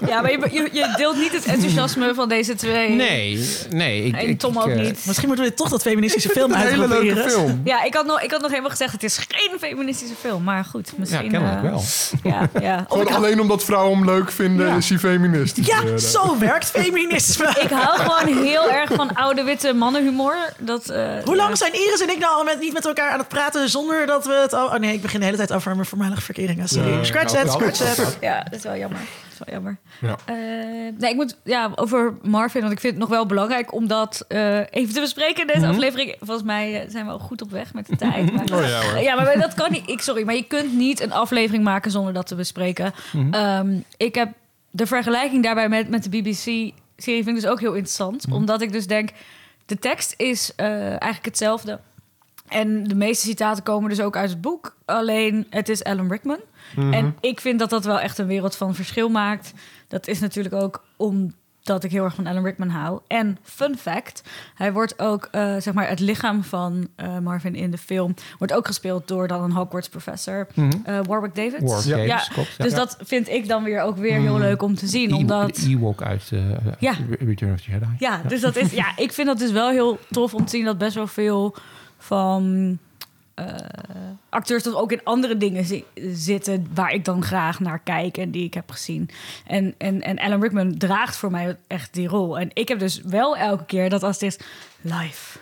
Ja. 0.00 0.08
ja, 0.08 0.20
maar 0.20 0.30
je, 0.30 0.68
je, 0.72 0.94
deelt 0.96 1.16
niet 1.16 1.32
het 1.32 1.44
enthousiasme 1.44 2.14
van 2.14 2.28
deze 2.28 2.54
twee. 2.54 2.88
Nee, 2.90 3.48
nee. 3.70 4.04
Ik, 4.04 4.14
En 4.14 4.28
ik, 4.28 4.38
Tom 4.38 4.52
ik, 4.56 4.60
ook 4.62 4.68
eh, 4.68 4.80
niet. 4.80 4.98
Misschien 5.06 5.28
moeten 5.28 5.44
we 5.46 5.54
toch 5.54 5.68
dat 5.68 5.82
feministische 5.82 6.28
film 6.38 6.52
Een 6.52 6.58
hele 6.58 6.76
leuke 6.88 6.94
uitproberen. 6.94 7.30
film. 7.30 7.60
Ja, 7.64 7.82
ik 7.82 7.94
had, 7.94 8.06
nog, 8.06 8.20
ik 8.22 8.30
had 8.30 8.40
nog 8.40 8.50
helemaal 8.50 8.70
gezegd, 8.70 8.92
het 8.92 9.02
is 9.02 9.18
geen 9.28 9.58
feministische 9.60 10.14
film. 10.20 10.42
Maar 10.42 10.64
goed, 10.64 10.86
Ja, 10.88 10.94
misschien... 10.98 11.30
kennelijk 11.30 11.62
eh, 11.64 11.70
wel. 11.70 11.82
Ja, 12.22 12.48
ja. 12.60 12.84
Gewoon 12.88 13.08
alleen 13.12 13.40
omdat 13.40 13.64
vrouwen 13.64 13.96
hem 13.98 14.06
leuk 14.06 14.30
vinden, 14.30 14.66
Ja. 14.66 14.76
is 14.76 14.88
hij 14.88 14.98
feministisch. 14.98 15.66
Ja, 15.66 15.96
zo 15.98 16.38
werkt 16.38 16.70
feminisme. 16.70 17.48
ik 17.64 17.70
hou 17.70 17.98
gewoon 18.00 18.42
heel 18.44 18.70
erg 18.70 18.90
van 18.94 19.14
oude 19.14 19.42
witte 19.42 19.72
mannenhumor. 19.72 20.36
Dat, 20.58 20.88
eh, 20.88 21.04
Hoe 21.24 21.36
ja. 21.36 21.42
lang 21.42 21.56
zijn 21.58 21.72
Iris 21.72 22.00
en 22.00 22.10
ik 22.10 22.18
nou 22.18 22.34
al 22.36 22.44
met, 22.44 22.60
niet 22.60 22.72
met 22.72 22.86
elkaar 22.86 23.10
aan 23.10 23.18
het 23.18 23.28
praten 23.28 23.60
zonder 23.72 24.06
dat 24.06 24.26
we 24.26 24.32
het... 24.32 24.52
Oh, 24.52 24.72
oh 24.72 24.74
nee, 24.74 24.94
ik 24.94 25.02
begin 25.02 25.20
de 25.20 25.24
hele 25.24 25.36
tijd 25.36 25.52
over 25.52 25.74
mijn 25.74 25.86
voormalige 25.86 26.20
verkeringen. 26.20 26.68
Sorry. 26.68 26.92
Ja, 26.92 27.04
scratch 27.04 27.32
nou, 27.32 27.46
it, 27.46 27.52
wel. 27.58 27.74
scratch 27.74 27.98
it. 27.98 28.18
Ja, 28.20 28.42
dat 28.42 28.52
is 28.52 28.62
wel 28.62 28.76
jammer. 28.76 28.98
Dat 28.98 29.32
is 29.32 29.38
wel 29.38 29.54
jammer. 29.54 29.78
Ja. 30.00 30.16
Eh, 30.24 30.34
nee, 30.98 31.10
ik 31.10 31.14
moet 31.16 31.36
ja, 31.44 31.70
over 31.74 32.14
Marvin, 32.22 32.60
want 32.60 32.72
ik 32.72 32.80
vind 32.80 32.92
het 32.92 33.02
nog 33.02 33.10
wel 33.10 33.26
belangrijk 33.26 33.72
om 33.72 33.86
dat 33.86 34.24
eh, 34.28 34.58
even 34.58 34.94
te 34.94 35.00
bespreken 35.00 35.40
in 35.40 35.54
deze 35.54 35.66
aflevering. 35.66 36.16
Volgens 36.18 36.46
mij 36.46 36.82
eh, 36.82 36.90
zijn 36.90 37.06
we 37.06 37.12
al 37.12 37.18
goed 37.18 37.42
op 37.42 37.50
weg 37.50 37.74
met 37.74 37.86
de 37.86 37.96
tijd. 37.96 38.32
Maar, 38.32 38.60
Oh 38.60 38.68
ja, 38.68 38.82
hoor. 38.82 38.98
ja, 38.98 39.14
maar 39.14 39.38
dat 39.38 39.54
kan 39.54 39.72
niet. 39.72 39.88
Ik, 39.88 40.00
sorry, 40.00 40.24
maar 40.24 40.34
je 40.34 40.46
kunt 40.46 40.72
niet 40.74 41.00
een 41.00 41.12
aflevering 41.12 41.64
maken 41.64 41.90
zonder 41.90 42.12
dat 42.12 42.26
te 42.26 42.34
bespreken. 42.34 42.92
Ehm, 43.30 43.78
ik 43.96 44.14
heb 44.14 44.32
de 44.70 44.86
vergelijking 44.86 45.42
daarbij 45.42 45.68
met, 45.68 45.88
met 45.88 46.02
de 46.02 46.08
BBC-serie 46.08 46.74
vind 46.96 47.28
ik 47.28 47.34
dus 47.34 47.46
ook 47.46 47.60
heel 47.60 47.72
interessant. 47.72 48.26
Omdat 48.30 48.62
ik 48.62 48.72
dus 48.72 48.86
denk, 48.86 49.10
de 49.66 49.78
tekst 49.78 50.14
is 50.16 50.52
eh, 50.56 50.66
eigenlijk 50.86 51.24
hetzelfde. 51.24 51.80
En 52.52 52.84
de 52.84 52.94
meeste 52.94 53.26
citaten 53.26 53.62
komen 53.62 53.88
dus 53.90 54.00
ook 54.00 54.16
uit 54.16 54.30
het 54.30 54.40
boek. 54.40 54.76
Alleen 54.84 55.46
het 55.50 55.68
is 55.68 55.84
Alan 55.84 56.10
Rickman. 56.10 56.40
En 56.76 57.16
ik 57.20 57.40
vind 57.40 57.58
dat 57.58 57.70
dat 57.70 57.84
wel 57.84 58.00
echt 58.00 58.18
een 58.18 58.26
wereld 58.26 58.56
van 58.56 58.74
verschil 58.74 59.08
maakt. 59.08 59.52
Dat 59.88 60.06
is 60.06 60.20
natuurlijk 60.20 60.54
ook 60.54 60.84
omdat 60.96 61.84
ik 61.84 61.90
heel 61.90 62.04
erg 62.04 62.14
van 62.14 62.26
Alan 62.26 62.44
Rickman 62.44 62.68
hou. 62.68 63.00
En 63.06 63.38
fun 63.42 63.76
fact, 63.78 64.22
hij 64.54 64.72
wordt 64.72 64.98
ook, 64.98 65.28
eh, 65.30 65.56
zeg 65.58 65.74
maar, 65.74 65.88
het 65.88 66.00
lichaam 66.00 66.44
van 66.44 66.88
eh, 66.96 67.18
Marvin 67.18 67.54
in 67.54 67.70
de 67.70 67.78
film... 67.78 68.14
wordt 68.38 68.52
ook 68.52 68.66
gespeeld 68.66 69.08
door 69.08 69.28
dan 69.28 69.42
een 69.42 69.52
Hogwarts-professor, 69.52 70.46
eh, 70.84 70.98
Warwick 71.06 71.34
Davis. 71.34 71.60
Warwick 71.60 72.06
ja. 72.06 72.06
Davis, 72.06 72.28
klopt, 72.28 72.54
ja. 72.58 72.64
Dus 72.64 72.74
dat 72.74 72.96
vind 73.00 73.28
ik 73.28 73.48
dan 73.48 73.62
weer 73.62 73.80
ook 73.80 73.96
weer 73.96 74.20
heel 74.20 74.38
leuk 74.38 74.62
om 74.62 74.74
te 74.74 74.86
zien. 74.86 75.10
E- 75.10 75.14
Omdat... 75.14 75.54
De 75.54 75.68
Ewok 75.68 76.02
uit 76.02 76.30
Ja. 76.78 76.94
Return 77.18 77.52
of 77.52 77.60
the 77.60 77.70
Jedi. 77.70 77.86
Ja, 77.98 78.20
dus 78.28 78.40
dat 78.40 78.56
is, 78.56 78.72
ja, 78.72 78.96
ik 78.96 79.12
vind 79.12 79.26
dat 79.26 79.38
dus 79.38 79.50
wel 79.50 79.70
heel 79.70 79.98
tof 80.10 80.34
om 80.34 80.44
te 80.44 80.50
zien 80.50 80.64
dat 80.64 80.78
best 80.78 80.94
wel 80.94 81.06
veel 81.06 81.54
van 82.02 82.78
eh, 83.34 83.44
acteurs 84.28 84.62
toch 84.62 84.74
ook 84.76 84.92
in 84.92 85.00
andere 85.04 85.36
dingen 85.36 85.64
zi- 85.64 85.84
zitten 86.12 86.70
waar 86.74 86.90
ik 86.92 87.04
dan 87.04 87.22
graag 87.24 87.60
naar 87.60 87.78
kijk 87.78 88.16
en 88.16 88.30
die 88.30 88.44
ik 88.44 88.54
heb 88.54 88.70
gezien. 88.70 89.10
En, 89.46 89.74
en, 89.78 90.02
en 90.02 90.18
Alan 90.18 90.40
Rickman 90.42 90.78
draagt 90.78 91.16
voor 91.16 91.30
mij 91.30 91.56
echt 91.66 91.94
die 91.94 92.08
rol. 92.08 92.38
En 92.38 92.50
ik 92.52 92.68
heb 92.68 92.78
dus 92.78 93.00
wel 93.04 93.36
elke 93.36 93.64
keer 93.64 93.90
dat 93.90 94.02
als 94.02 94.20
het 94.20 94.22
is 94.22 94.38
live. 94.80 95.38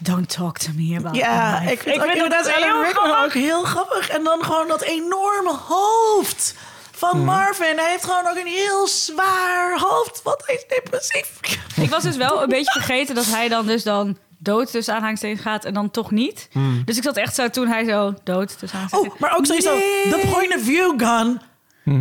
Don't 0.00 0.28
talk 0.28 0.58
to 0.58 0.70
me 0.76 0.96
about 0.98 1.16
Ja, 1.16 1.58
life. 1.60 1.72
ik 1.72 1.80
vind, 1.80 1.96
ook 1.96 2.02
dat 2.06 2.12
inderdaad 2.14 2.46
Alan 2.56 2.82
Rickman 2.82 3.04
grappig. 3.04 3.24
ook 3.24 3.32
heel 3.42 3.62
grappig. 3.64 4.08
En 4.08 4.24
dan 4.24 4.44
gewoon 4.44 4.68
dat 4.68 4.82
enorme 4.82 5.56
hoofd 5.68 6.54
van 6.92 7.24
Marvin. 7.24 7.76
Hij 7.78 7.90
heeft 7.90 8.04
gewoon 8.04 8.26
ook 8.28 8.36
een 8.36 8.46
heel 8.46 8.86
zwaar 8.86 9.78
hoofd, 9.80 10.22
want 10.22 10.42
hij 10.46 10.54
is 10.54 10.64
depressief. 10.68 11.40
Ik 11.76 11.90
was 11.90 12.02
dus 12.02 12.16
wel 12.16 12.42
een 12.42 12.48
beetje 12.48 12.72
vergeten 12.72 13.14
dat 13.14 13.26
hij 13.26 13.48
dan 13.48 13.66
dus 13.66 13.82
dan 13.82 14.16
dood 14.38 14.70
tussen 14.70 14.94
aanhalingstekens 14.94 15.40
gaat 15.40 15.64
en 15.64 15.74
dan 15.74 15.90
toch 15.90 16.10
niet. 16.10 16.48
Dus 16.84 16.96
ik 16.96 17.02
zat 17.02 17.16
echt 17.16 17.34
zo 17.34 17.48
toen 17.50 17.66
hij 17.68 17.84
zo 17.84 18.14
dood 18.24 18.58
tussen 18.58 18.78
aanhalingstekens. 18.78 19.14
Oh, 19.14 19.20
maar 19.20 19.36
ook 19.36 19.46
sowieso, 19.46 19.74
Nee. 19.74 20.08
de 20.22 20.28
point 20.32 20.54
of 20.56 20.62
view 20.62 20.92
gun. 20.96 21.40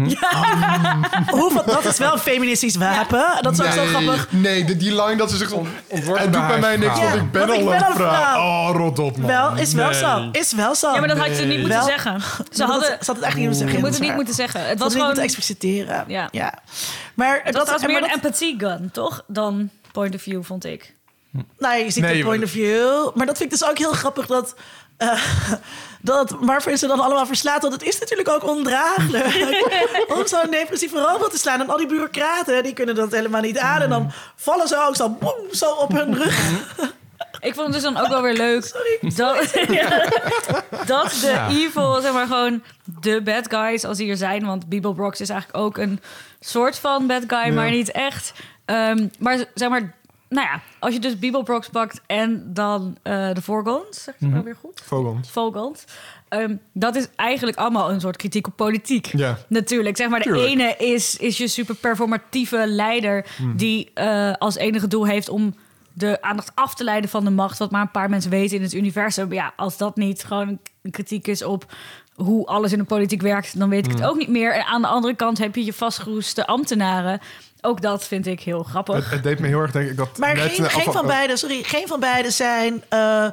Ja. 0.07 0.99
Hoeveel, 1.27 1.63
dat 1.65 1.85
is 1.85 1.97
wel 1.97 2.13
een 2.13 2.19
feministisch 2.19 2.75
wapen. 2.75 3.25
Dat 3.41 3.53
is 3.53 3.61
ook 3.61 3.71
zo 3.71 3.85
grappig. 3.85 4.27
Nee, 4.31 4.63
de, 4.63 4.77
die 4.77 4.95
line 5.03 5.15
dat 5.15 5.31
ze 5.31 5.37
zich... 5.37 5.49
Het 5.87 6.33
doet 6.33 6.47
bij 6.47 6.59
mij 6.59 6.77
niks, 6.77 6.97
Ja, 6.99 7.03
want 7.03 7.15
ik 7.15 7.31
ben 7.31 7.47
want 7.47 7.59
ik 7.59 7.65
al 7.65 7.71
ben 7.71 7.85
een 7.87 7.93
vrouw. 7.95 8.07
vrouw. 8.13 8.39
Oh, 8.39 8.69
rot 8.75 8.99
op, 8.99 9.17
man. 9.17 9.27
Wel, 9.27 9.55
is 9.55 9.73
wel 9.73 9.89
Nee. 9.89 9.99
zo. 9.99 10.29
Is 10.31 10.53
wel 10.53 10.75
zo. 10.75 10.93
Ja, 10.93 10.99
maar 10.99 11.07
dat 11.07 11.17
had 11.17 11.37
je 11.37 11.45
niet 11.45 11.59
moeten 11.59 11.77
Wel- 11.77 11.85
zeggen. 11.87 12.21
Ze 12.21 12.43
Ze 12.51 12.63
hadden, 12.63 12.89
ze 12.89 13.05
had 13.05 13.15
het 13.15 13.25
echt 13.25 13.35
niet 13.35 13.43
moeten 13.45 13.57
zeggen. 13.59 13.77
je 13.77 13.83
moet 13.85 13.93
het 13.93 14.03
niet 14.03 14.15
moeten 14.15 14.33
zeggen. 14.33 14.59
Het 14.67 14.79
was 14.79 14.91
gewoon... 14.91 14.93
niet 14.95 15.05
moeten 15.05 15.23
expliciteren. 15.23 16.03
Ja. 16.07 16.27
Ja. 16.31 16.53
Maar 17.13 17.41
Dat, 17.43 17.53
dat 17.53 17.69
was 17.69 17.81
meer 17.81 17.91
maar 18.01 18.03
een 18.03 18.09
empathy 18.15 18.55
gun, 18.57 18.89
toch? 18.91 19.23
Dan 19.27 19.69
point 19.91 20.15
of 20.15 20.21
view, 20.21 20.43
vond 20.43 20.65
ik. 20.65 20.95
Nou, 21.57 21.77
je 21.83 21.91
ziet 21.91 22.03
Nee, 22.03 22.17
de 22.17 22.23
point 22.23 22.43
of 22.43 22.49
view. 22.49 23.09
Maar 23.15 23.25
dat 23.25 23.37
vind 23.37 23.51
ik 23.53 23.59
dus 23.59 23.69
ook 23.69 23.77
heel 23.77 23.91
grappig 23.91 24.25
dat... 24.25 24.55
eh, 24.97 25.21
dat 26.01 26.41
Marvin 26.41 26.77
ze 26.77 26.87
dan 26.87 26.99
allemaal 26.99 27.25
verslaat. 27.25 27.61
Want 27.61 27.73
het 27.73 27.83
is 27.83 27.99
natuurlijk 27.99 28.29
ook 28.29 28.43
ondraaglijk 28.43 29.25
om 30.15 30.27
zo'n 30.27 30.51
depressieve 30.51 30.99
robot 30.99 31.31
te 31.31 31.37
slaan. 31.37 31.61
En 31.61 31.69
al 31.69 31.77
die 31.77 31.87
bureaucraten, 31.87 32.63
die 32.63 32.73
kunnen 32.73 32.95
dat 32.95 33.11
helemaal 33.11 33.41
niet 33.41 33.57
aan. 33.57 33.81
En 33.81 33.89
dan 33.89 34.11
vallen 34.35 34.67
ze 34.67 34.85
ook 34.87 34.95
zo, 34.95 35.09
boem, 35.09 35.35
zo 35.51 35.71
op 35.71 35.91
hun 35.91 36.15
rug. 36.15 36.39
Ik 37.39 37.53
vond 37.53 37.65
het 37.65 37.73
dus 37.73 37.83
dan 37.93 37.97
ook 37.97 38.07
wel 38.07 38.21
weer 38.21 38.33
leuk 38.33 38.71
dat, 39.15 39.35
dat 40.85 41.09
de 41.21 41.27
Ja. 41.27 41.49
evil, 41.49 42.01
zeg 42.01 42.13
maar 42.13 42.27
gewoon 42.27 42.63
de 43.01 43.21
bad 43.21 43.45
guys 43.49 43.83
als 43.85 43.97
die 43.97 44.09
er 44.09 44.17
zijn. 44.17 44.45
Want 44.45 44.69
Bibel 44.69 44.93
Brox 44.93 45.21
is 45.21 45.29
eigenlijk 45.29 45.59
ook 45.65 45.77
een 45.77 46.01
soort 46.39 46.79
van 46.79 47.07
bad 47.07 47.23
guy, 47.27 47.53
maar 47.53 47.69
niet 47.69 47.91
echt. 47.91 48.33
Ehm, 48.65 49.07
maar 49.19 49.37
zeg 49.53 49.69
maar, 49.69 49.95
nou 50.29 50.47
ja, 50.47 50.61
als 50.79 50.93
je 50.93 50.99
dus 50.99 51.19
Bibel 51.19 51.43
Brox 51.43 51.69
pakt 51.69 52.01
en 52.05 52.53
dan 52.53 52.97
eh, 53.01 53.33
de 53.33 53.41
Vorgons, 53.41 54.03
zeg 54.03 54.15
ik 54.15 54.21
het 54.21 54.31
wel 54.31 54.43
weer 54.43 54.55
goed? 54.55 54.81
Vogels. 54.85 55.29
Vogels. 55.29 55.83
Ehm, 56.27 56.55
dat 56.73 56.95
is 56.95 57.07
eigenlijk 57.15 57.57
allemaal 57.57 57.91
een 57.91 58.01
soort 58.01 58.17
kritiek 58.17 58.47
op 58.47 58.55
politiek. 58.55 59.05
Ja. 59.05 59.37
Natuurlijk. 59.47 59.97
Zeg 59.97 60.09
maar, 60.09 60.19
de 60.19 60.25
Tuurlijk. 60.25 60.47
ene 60.47 60.75
is, 60.77 61.17
is 61.17 61.37
je 61.37 61.47
super 61.47 61.75
performatieve 61.75 62.63
leider... 62.67 63.25
die 63.55 63.91
eh, 63.93 64.33
als 64.33 64.55
enige 64.55 64.87
doel 64.87 65.05
heeft 65.05 65.29
om 65.29 65.55
de 65.93 66.21
aandacht 66.21 66.51
af 66.55 66.75
te 66.75 66.83
leiden 66.83 67.09
van 67.09 67.23
de 67.23 67.29
macht... 67.29 67.57
wat 67.57 67.71
maar 67.71 67.81
een 67.81 67.91
paar 67.91 68.09
mensen 68.09 68.31
weten 68.31 68.57
in 68.57 68.63
het 68.63 68.73
universum. 68.73 69.33
Ja, 69.33 69.53
als 69.55 69.77
dat 69.77 69.95
niet 69.95 70.23
gewoon 70.23 70.59
een 70.81 70.91
kritiek 70.91 71.27
is 71.27 71.43
op 71.43 71.75
hoe 72.15 72.45
alles 72.45 72.71
in 72.71 72.77
de 72.77 72.83
politiek 72.83 73.21
werkt... 73.21 73.59
dan 73.59 73.69
weet 73.69 73.85
ik 73.85 73.91
het 73.91 74.03
ook 74.03 74.17
niet 74.17 74.27
meer. 74.27 74.53
En 74.53 74.65
aan 74.65 74.81
de 74.81 74.87
andere 74.87 75.15
kant 75.15 75.37
heb 75.37 75.55
je 75.55 75.65
je 75.65 75.73
vastgeroeste 75.73 76.47
ambtenaren. 76.47 77.19
Ook 77.67 77.81
dat 77.81 78.07
vind 78.07 78.27
ik 78.27 78.39
heel 78.39 78.63
grappig. 78.63 78.95
Het, 78.95 79.09
het 79.09 79.23
deed 79.23 79.39
me 79.39 79.47
heel 79.47 79.61
erg 79.61 79.71
denk 79.71 79.89
ik 79.89 79.97
dat... 79.97 80.17
Maar 80.17 80.35
net, 80.35 80.51
geen, 80.51 80.65
eh, 80.65 80.73
geen 80.73 80.93
van 80.93 81.05
beiden, 81.05 81.37
sorry, 81.37 81.63
geen 81.63 81.87
van 81.87 81.99
beiden 81.99 82.31
zijn 82.31 82.83
eh, 82.89 83.25
eh, 83.25 83.31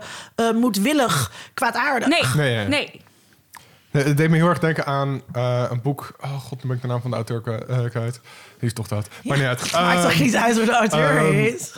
moedwillig 0.55 1.33
kwaadaardig. 1.55 2.09
Nee, 2.09 2.23
Nee, 2.37 2.53
ja. 2.53 2.63
nee. 2.69 3.03
Nee, 3.91 4.05
Het 4.05 4.17
deed 4.17 4.31
me 4.31 4.37
heel 4.37 4.49
erg 4.49 4.59
denken 4.59 4.87
aan 4.87 5.23
eh, 5.33 5.65
een 5.71 5.83
boek. 5.83 6.17
Oh 6.21 6.35
god, 6.41 6.63
nu 6.63 6.69
ben 6.69 6.77
ik 6.77 6.83
de 6.83 6.89
naam 6.89 7.01
van 7.01 7.11
de 7.11 7.17
auteur 7.17 7.41
kwijt. 7.91 8.21
Die 8.59 8.69
is 8.69 8.73
toch 8.73 8.89
dat. 8.89 9.09
Maar 9.25 9.37
niet 9.39 9.47
uit. 9.47 9.73
Maakt 9.73 10.03
toch 10.03 10.11
Ehm, 10.13 10.23
niet 10.23 10.37
uit 10.37 10.57
hoe 10.57 10.65
de 10.65 10.73
auteur 10.73 11.17
ehm, 11.17 11.33
is? 11.33 11.73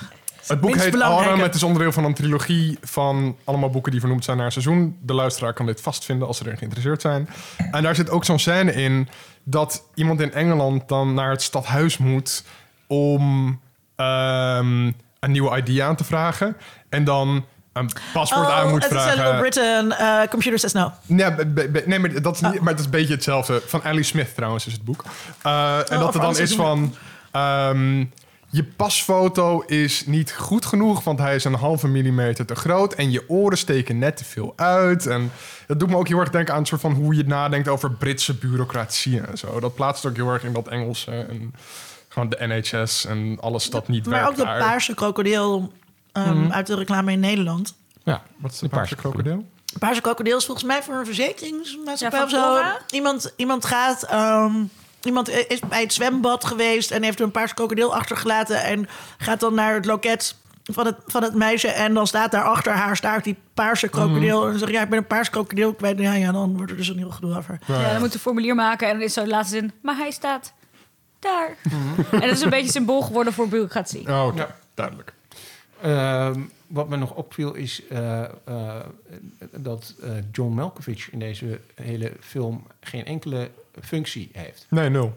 Het 0.46 0.60
boek 0.60 0.76
heet. 0.76 1.00
Arnhem. 1.00 1.40
Het 1.40 1.54
is 1.54 1.62
onderdeel 1.62 1.92
van 1.92 2.04
een 2.04 2.14
trilogie 2.14 2.78
van 2.82 3.36
allemaal 3.44 3.70
boeken 3.70 3.90
die 3.92 4.00
vernoemd 4.00 4.24
zijn 4.24 4.36
naar 4.36 4.46
een 4.46 4.52
seizoen. 4.52 4.98
De 5.02 5.14
luisteraar 5.14 5.52
kan 5.52 5.66
dit 5.66 5.80
vastvinden 5.80 6.26
als 6.26 6.36
ze 6.36 6.44
erin 6.44 6.56
geïnteresseerd 6.58 7.00
zijn. 7.00 7.28
En 7.70 7.82
daar 7.82 7.94
zit 7.94 8.10
ook 8.10 8.24
zo'n 8.24 8.38
scène 8.38 8.72
in 8.72 9.08
dat 9.44 9.82
iemand 9.94 10.20
in 10.20 10.32
Engeland 10.32 10.88
dan 10.88 11.14
naar 11.14 11.30
het 11.30 11.42
stadhuis 11.42 11.98
moet 11.98 12.44
om 12.86 13.60
ehm, 13.96 14.86
een 15.20 15.30
nieuwe 15.30 15.56
ID 15.62 15.80
aan 15.80 15.96
te 15.96 16.04
vragen. 16.04 16.56
En 16.88 17.04
dan 17.04 17.44
een 17.72 17.90
paspoort 18.12 18.50
aan 18.50 18.68
moet 18.70 18.84
Oh, 18.84 18.90
het 18.90 18.98
is 18.98 19.02
vragen. 19.02 19.16
Little 19.24 19.40
Britain, 19.40 19.92
eh, 19.92 20.28
Computer 20.30 20.58
Says 20.58 20.72
No. 20.72 20.92
Nee, 21.06 21.30
nee 21.86 21.98
maar, 21.98 22.22
dat 22.22 22.34
is 22.34 22.42
Oh. 22.42 22.60
maar 22.60 22.74
is 22.78 22.84
een 22.84 22.90
beetje 22.90 23.14
hetzelfde. 23.14 23.62
Van 23.66 23.82
Ali 23.84 24.04
Smith 24.04 24.34
trouwens 24.34 24.66
is 24.66 24.72
het 24.72 24.84
boek. 24.84 25.04
Uh, 25.46 25.76
en 25.78 25.84
dat 25.98 26.08
over 26.08 26.20
er 26.20 26.26
dan 26.26 26.38
is 26.38 26.54
van... 26.54 26.94
ehm, 27.32 28.04
je 28.50 28.64
pasfoto 28.64 29.60
is 29.60 30.06
niet 30.06 30.32
goed 30.32 30.66
genoeg, 30.66 31.04
want 31.04 31.18
hij 31.18 31.34
is 31.34 31.44
een 31.44 31.54
halve 31.54 31.88
millimeter 31.88 32.46
te 32.46 32.54
groot. 32.54 32.94
En 32.94 33.10
je 33.10 33.24
oren 33.28 33.58
steken 33.58 33.98
net 33.98 34.16
te 34.16 34.24
veel 34.24 34.52
uit. 34.56 35.06
En 35.06 35.32
dat 35.66 35.78
doet 35.80 35.88
me 35.90 35.96
ook 35.96 36.08
heel 36.08 36.18
erg 36.18 36.30
denken 36.30 36.52
aan 36.52 36.58
het 36.58 36.68
soort 36.68 36.80
van 36.80 36.92
hoe 36.92 37.14
je 37.16 37.24
nadenkt 37.24 37.68
over 37.68 37.90
Britse 37.92 38.34
bureaucratie 38.34 39.20
en 39.20 39.38
zo. 39.38 39.60
Dat 39.60 39.74
plaatst 39.74 40.06
ook 40.06 40.16
heel 40.16 40.28
erg 40.32 40.44
in 40.44 40.52
dat 40.52 40.68
Engelse 40.68 41.10
en 41.10 41.54
gewoon 42.08 42.28
de 42.28 42.46
NHS 42.46 43.04
en 43.04 43.38
alles 43.40 43.70
dat 43.70 43.88
niet 43.88 44.04
Maar 44.06 44.14
werkt 44.14 44.28
ook 44.28 44.36
de 44.36 44.44
daar. 44.44 44.58
paarse 44.58 44.94
krokodil 44.94 45.72
ehm, 46.12 46.50
uit 46.52 46.66
de 46.66 46.74
reclame 46.74 47.12
in 47.12 47.20
Nederland. 47.20 47.74
Ja, 48.04 48.22
Wat 48.36 48.52
is 48.52 48.58
de 48.58 48.68
de 48.68 48.74
paarse 48.74 48.96
krokodil? 48.96 49.44
Paarse 49.78 50.00
krokodil 50.00 50.36
is 50.36 50.44
volgens 50.44 50.66
mij 50.66 50.82
voor 50.82 50.94
een 50.94 51.04
verzekeringsmaatschappij 51.04 52.18
Ja, 52.18 52.24
of 52.24 52.30
zo. 52.30 52.62
Iemand, 52.96 53.32
iemand 53.36 53.64
gaat... 53.64 54.02
ehm, 54.02 54.52
iemand 55.06 55.28
is 55.28 55.58
bij 55.68 55.80
het 55.80 55.92
zwembad 55.92 56.44
geweest 56.44 56.90
en 56.90 57.02
heeft 57.02 57.20
een 57.20 57.30
paarse 57.30 57.54
krokodil 57.54 57.94
achtergelaten... 57.94 58.62
en 58.62 58.88
gaat 59.18 59.40
dan 59.40 59.54
naar 59.54 59.74
het 59.74 59.84
loket 59.84 60.36
van 60.62 60.86
het, 60.86 60.96
van 61.06 61.22
het 61.22 61.34
meisje... 61.34 61.68
en 61.68 61.94
dan 61.94 62.06
staat 62.06 62.30
daar 62.30 62.44
achter 62.44 62.72
haar 62.72 62.96
staart 62.96 63.24
die 63.24 63.36
paarse 63.54 63.88
krokodil. 63.88 64.44
En 64.44 64.50
dan 64.50 64.58
zegt 64.58 64.72
ja, 64.72 64.82
ik 64.82 64.88
ben 64.88 64.98
een 64.98 65.06
paarse 65.06 65.30
krokodil 65.30 65.74
kwijt. 65.74 65.98
Ja, 65.98 66.12
ja, 66.12 66.32
dan 66.32 66.56
wordt 66.56 66.70
er 66.70 66.76
dus 66.76 66.88
een 66.88 66.98
heel 66.98 67.10
gedoe 67.10 67.36
over. 67.36 67.58
Ja, 67.66 67.90
dan 67.90 68.00
moet 68.00 68.08
je 68.08 68.14
een 68.14 68.20
formulier 68.20 68.54
maken 68.54 68.88
en 68.88 68.94
dan 68.94 69.02
is 69.02 69.12
zo 69.12 69.22
de 69.22 69.30
laatste 69.30 69.56
zin. 69.56 69.72
Maar 69.82 69.96
hij 69.96 70.10
staat 70.10 70.52
daar. 71.18 71.56
En 72.10 72.20
dat 72.20 72.30
is 72.30 72.40
een 72.40 72.50
beetje 72.50 72.70
symbool 72.70 73.00
geworden 73.02 73.32
voor 73.32 73.48
bureaucratie. 73.48 74.08
Oh. 74.08 74.32
Ja. 74.34 74.56
Duidelijk. 74.74 75.12
Ehm, 75.82 76.40
wat 76.66 76.88
me 76.88 76.96
nog 76.96 77.14
opviel 77.14 77.54
is 77.54 77.86
eh, 77.88 78.22
eh, 78.22 78.30
dat 79.56 79.94
eh, 80.02 80.10
John 80.32 80.52
Malkovich 80.54 81.10
in 81.10 81.18
deze 81.18 81.60
hele 81.74 82.12
film 82.20 82.66
geen 82.80 83.04
enkele 83.04 83.50
functie 83.82 84.28
heeft. 84.32 84.66
Nee, 84.68 84.88
nul. 84.88 85.16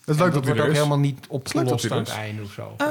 Het 0.00 0.16
is 0.16 0.22
leuk 0.22 0.32
dat, 0.32 0.44
hij 0.44 0.52
wordt 0.54 0.60
ook 0.60 0.66
is. 0.72 0.76
helemaal 0.76 0.98
niet 0.98 1.26
opgelost 1.28 1.82
dat 1.82 1.92
aan 1.92 1.98
het 1.98 2.08
einde 2.08 2.42
of 2.42 2.52
zo. 2.52 2.74
Eh, 2.78 2.86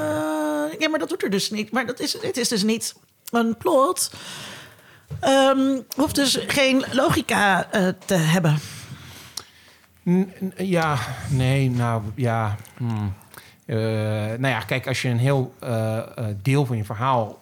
ja, 0.79 0.89
maar 0.89 0.99
dat 0.99 1.09
doet 1.09 1.23
er 1.23 1.29
dus 1.29 1.49
niet. 1.49 1.71
Maar 1.71 1.85
dat 1.85 1.99
is, 1.99 2.21
het 2.21 2.37
is 2.37 2.47
dus 2.47 2.63
niet 2.63 2.95
een 3.31 3.57
plot. 3.57 4.11
Ehm, 5.19 5.81
hoeft 5.95 6.15
dus 6.15 6.37
geen 6.47 6.83
logica 6.91 7.69
te 8.05 8.13
hebben. 8.13 8.59
N- 10.09 10.33
ja, 10.57 10.99
nee, 11.29 11.69
nou 11.69 12.01
ja. 12.15 12.55
hmm. 12.77 13.13
Eh, 13.67 13.75
nou 13.77 14.47
ja, 14.47 14.59
kijk, 14.59 14.87
als 14.87 15.01
je 15.01 15.09
een 15.09 15.17
heel 15.17 15.53
eh, 15.59 15.97
eh, 15.97 16.25
deel 16.41 16.65
van 16.65 16.77
je 16.77 16.83
verhaal 16.85 17.39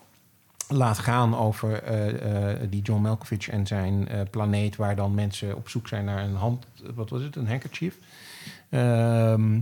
laat 0.68 0.98
gaan 1.00 1.38
over 1.38 1.84
eh, 1.84 2.52
eh, 2.52 2.58
die 2.70 2.82
John 2.82 3.02
Malkovich 3.02 3.50
en 3.50 3.68
zijn 3.68 4.08
eh, 4.08 4.20
planeet, 4.32 4.76
waar 4.76 4.96
dan 4.96 5.14
mensen 5.14 5.56
op 5.56 5.70
zoek 5.70 5.88
zijn 5.88 6.06
naar 6.06 6.24
een 6.24 6.36
hand, 6.36 6.66
wat 6.96 7.10
was 7.10 7.22
het, 7.22 7.36
een 7.36 7.48
handkerchief, 7.48 7.96
Ehm, 8.70 9.60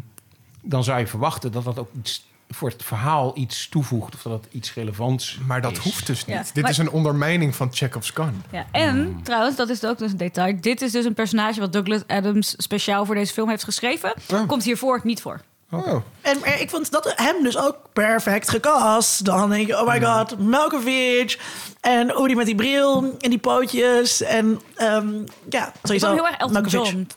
dan 0.62 0.84
zou 0.84 1.00
je 1.00 1.08
verwachten 1.08 1.52
dat 1.52 1.64
dat 1.64 1.80
ook 1.80 1.90
iets 1.98 2.26
voor 2.50 2.70
het 2.70 2.84
verhaal 2.84 3.38
iets 3.38 3.70
toevoegt 3.70 4.14
of 4.16 4.22
dat 4.22 4.44
het 4.44 4.54
iets 4.54 4.74
relevants 4.74 5.40
Maar 5.48 5.62
dat 5.62 5.72
is. 5.72 5.78
hoeft 5.78 6.08
dus 6.08 6.26
niet. 6.26 6.36
Ja, 6.36 6.44
Dit 6.54 6.62
maar- 6.62 6.72
is 6.72 6.78
een 6.78 6.90
ondermijning 6.90 7.56
van 7.56 7.70
Chekhov's 7.74 8.10
gun. 8.10 8.42
Ja, 8.52 8.66
en 8.72 9.20
trouwens, 9.24 9.56
dat 9.56 9.70
is 9.70 9.86
ook 9.86 9.98
dus 9.98 10.12
een 10.12 10.18
detail. 10.18 10.58
Dit 10.62 10.82
is 10.82 10.92
dus 10.92 11.06
een 11.06 11.14
personage 11.14 11.60
wat 11.60 11.74
Douglas 11.74 12.08
Adams 12.08 12.54
speciaal 12.58 13.06
voor 13.06 13.16
deze 13.16 13.34
film 13.34 13.50
heeft 13.50 13.64
geschreven. 13.64 14.14
Oh. 14.34 14.48
Komt 14.48 14.64
hiervoor 14.64 15.02
niet 15.04 15.22
voor. 15.22 15.42
Oh. 15.74 16.02
En 16.22 16.40
maar 16.40 16.60
ik 16.60 16.70
vond 16.70 16.92
dat 16.92 17.14
hem 17.16 17.44
dus 17.44 17.58
ook 17.58 17.78
perfect 17.94 18.50
gecast. 18.50 19.26
Dan 19.26 19.50
denk 19.50 19.68
je, 19.68 19.82
oh 19.82 19.88
my 19.88 20.02
god, 20.02 20.40
Malkovich. 20.40 21.38
En 21.82 22.20
Oedie 22.20 22.36
met 22.36 22.46
die 22.46 22.56
bril 22.56 23.16
en 23.20 23.30
die 23.30 23.40
pootjes. 23.40 24.22
En 24.22 24.62
ehm, 24.76 25.14
ja, 25.50 25.68
Ik 25.68 25.74
sowieso 25.84 26.08
vond 26.08 26.20
heel 26.20 26.28
erg 26.28 26.38
Elton 26.38 26.62
Malkovich. 26.62 26.90
John. 26.92 27.08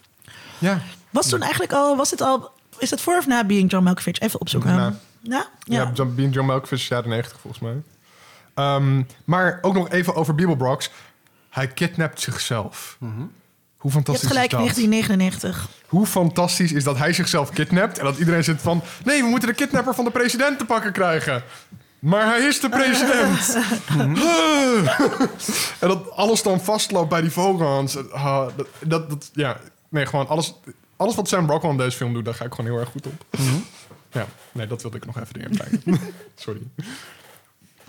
Ja. 0.59 0.81
Was 1.11 1.29
toen 1.29 1.41
eigenlijk 1.41 1.73
al, 1.73 1.97
was 1.97 2.11
het 2.11 2.21
al, 2.21 2.51
is 2.79 2.91
het 2.91 3.01
voor 3.01 3.17
of 3.17 3.27
na 3.27 3.45
Being 3.45 3.71
John 3.71 3.85
Malkovich? 3.85 4.19
Even 4.19 4.41
opzoeken. 4.41 4.75
Na. 4.77 4.85
Ja? 4.85 4.93
Ja, 5.23 5.47
Ja. 5.65 5.91
John, 5.95 6.15
Being 6.15 6.35
John 6.35 6.47
Malkovich 6.47 6.79
is 6.81 6.89
jaren 6.89 7.09
90 7.09 7.41
volgens 7.41 7.63
mij. 7.63 7.83
Ehm, 8.55 9.03
maar 9.25 9.59
ook 9.63 9.75
nog 9.75 9.89
even 9.91 10.15
over 10.15 10.35
Bibelbrox. 10.35 10.91
Hij 11.51 11.67
kidnapt 11.69 12.21
zichzelf. 12.21 12.97
Hoe 13.87 13.95
Je 13.95 14.03
fantastisch 14.05 14.29
hebt 14.29 14.51
gelijk, 14.51 14.53
is 14.69 14.75
dat? 14.75 14.91
1999. 14.91 15.69
Hoe 15.87 16.07
fantastisch 16.07 16.73
is 16.73 16.85
dat 16.85 16.99
hij 16.99 17.13
zichzelf 17.13 17.51
kidnapt... 17.51 17.99
en 17.99 18.05
dat 18.05 18.19
iedereen 18.19 18.45
zit 18.45 18.61
van... 18.61 18.83
nee, 19.05 19.23
we 19.23 19.29
moeten 19.29 19.49
de 19.49 19.55
kidnapper 19.55 19.95
van 19.95 20.05
de 20.05 20.11
president 20.11 20.59
te 20.59 20.65
pakken 20.65 20.93
krijgen. 20.93 21.43
Maar 21.99 22.27
hij 22.27 22.41
is 22.41 22.61
de 22.61 22.69
president. 22.69 23.57
en 25.81 25.89
dat 25.89 26.11
alles 26.11 26.43
dan 26.43 26.61
vastloopt 26.61 27.09
bij 27.09 27.21
die 27.21 27.31
vogels. 27.31 28.11
Ah, 28.11 28.47
dat, 28.57 28.67
dat, 28.87 29.11
dat- 29.11 29.31
ja, 29.33 29.61
nee, 29.89 30.07
gewoon 30.07 30.29
alles, 30.29 30.55
alles 30.97 31.15
wat 31.15 31.29
Sam 31.29 31.51
Rockwell 31.51 31.71
in 31.71 31.77
deze 31.77 31.97
film 31.97 32.13
doet... 32.13 32.25
daar 32.25 32.35
ga 32.35 32.45
ik 32.45 32.55
gewoon 32.55 32.71
heel 32.71 32.81
erg 32.81 32.91
goed 32.91 33.07
op. 33.07 33.25
Ja, 34.13 34.27
nee, 34.53 34.67
dat 34.67 34.83
wilde 34.83 34.97
ik 34.97 35.07
nog 35.07 35.21
even 35.21 35.37
erin 35.37 35.57
brengen. 35.83 36.01
Sorry. 36.45 36.61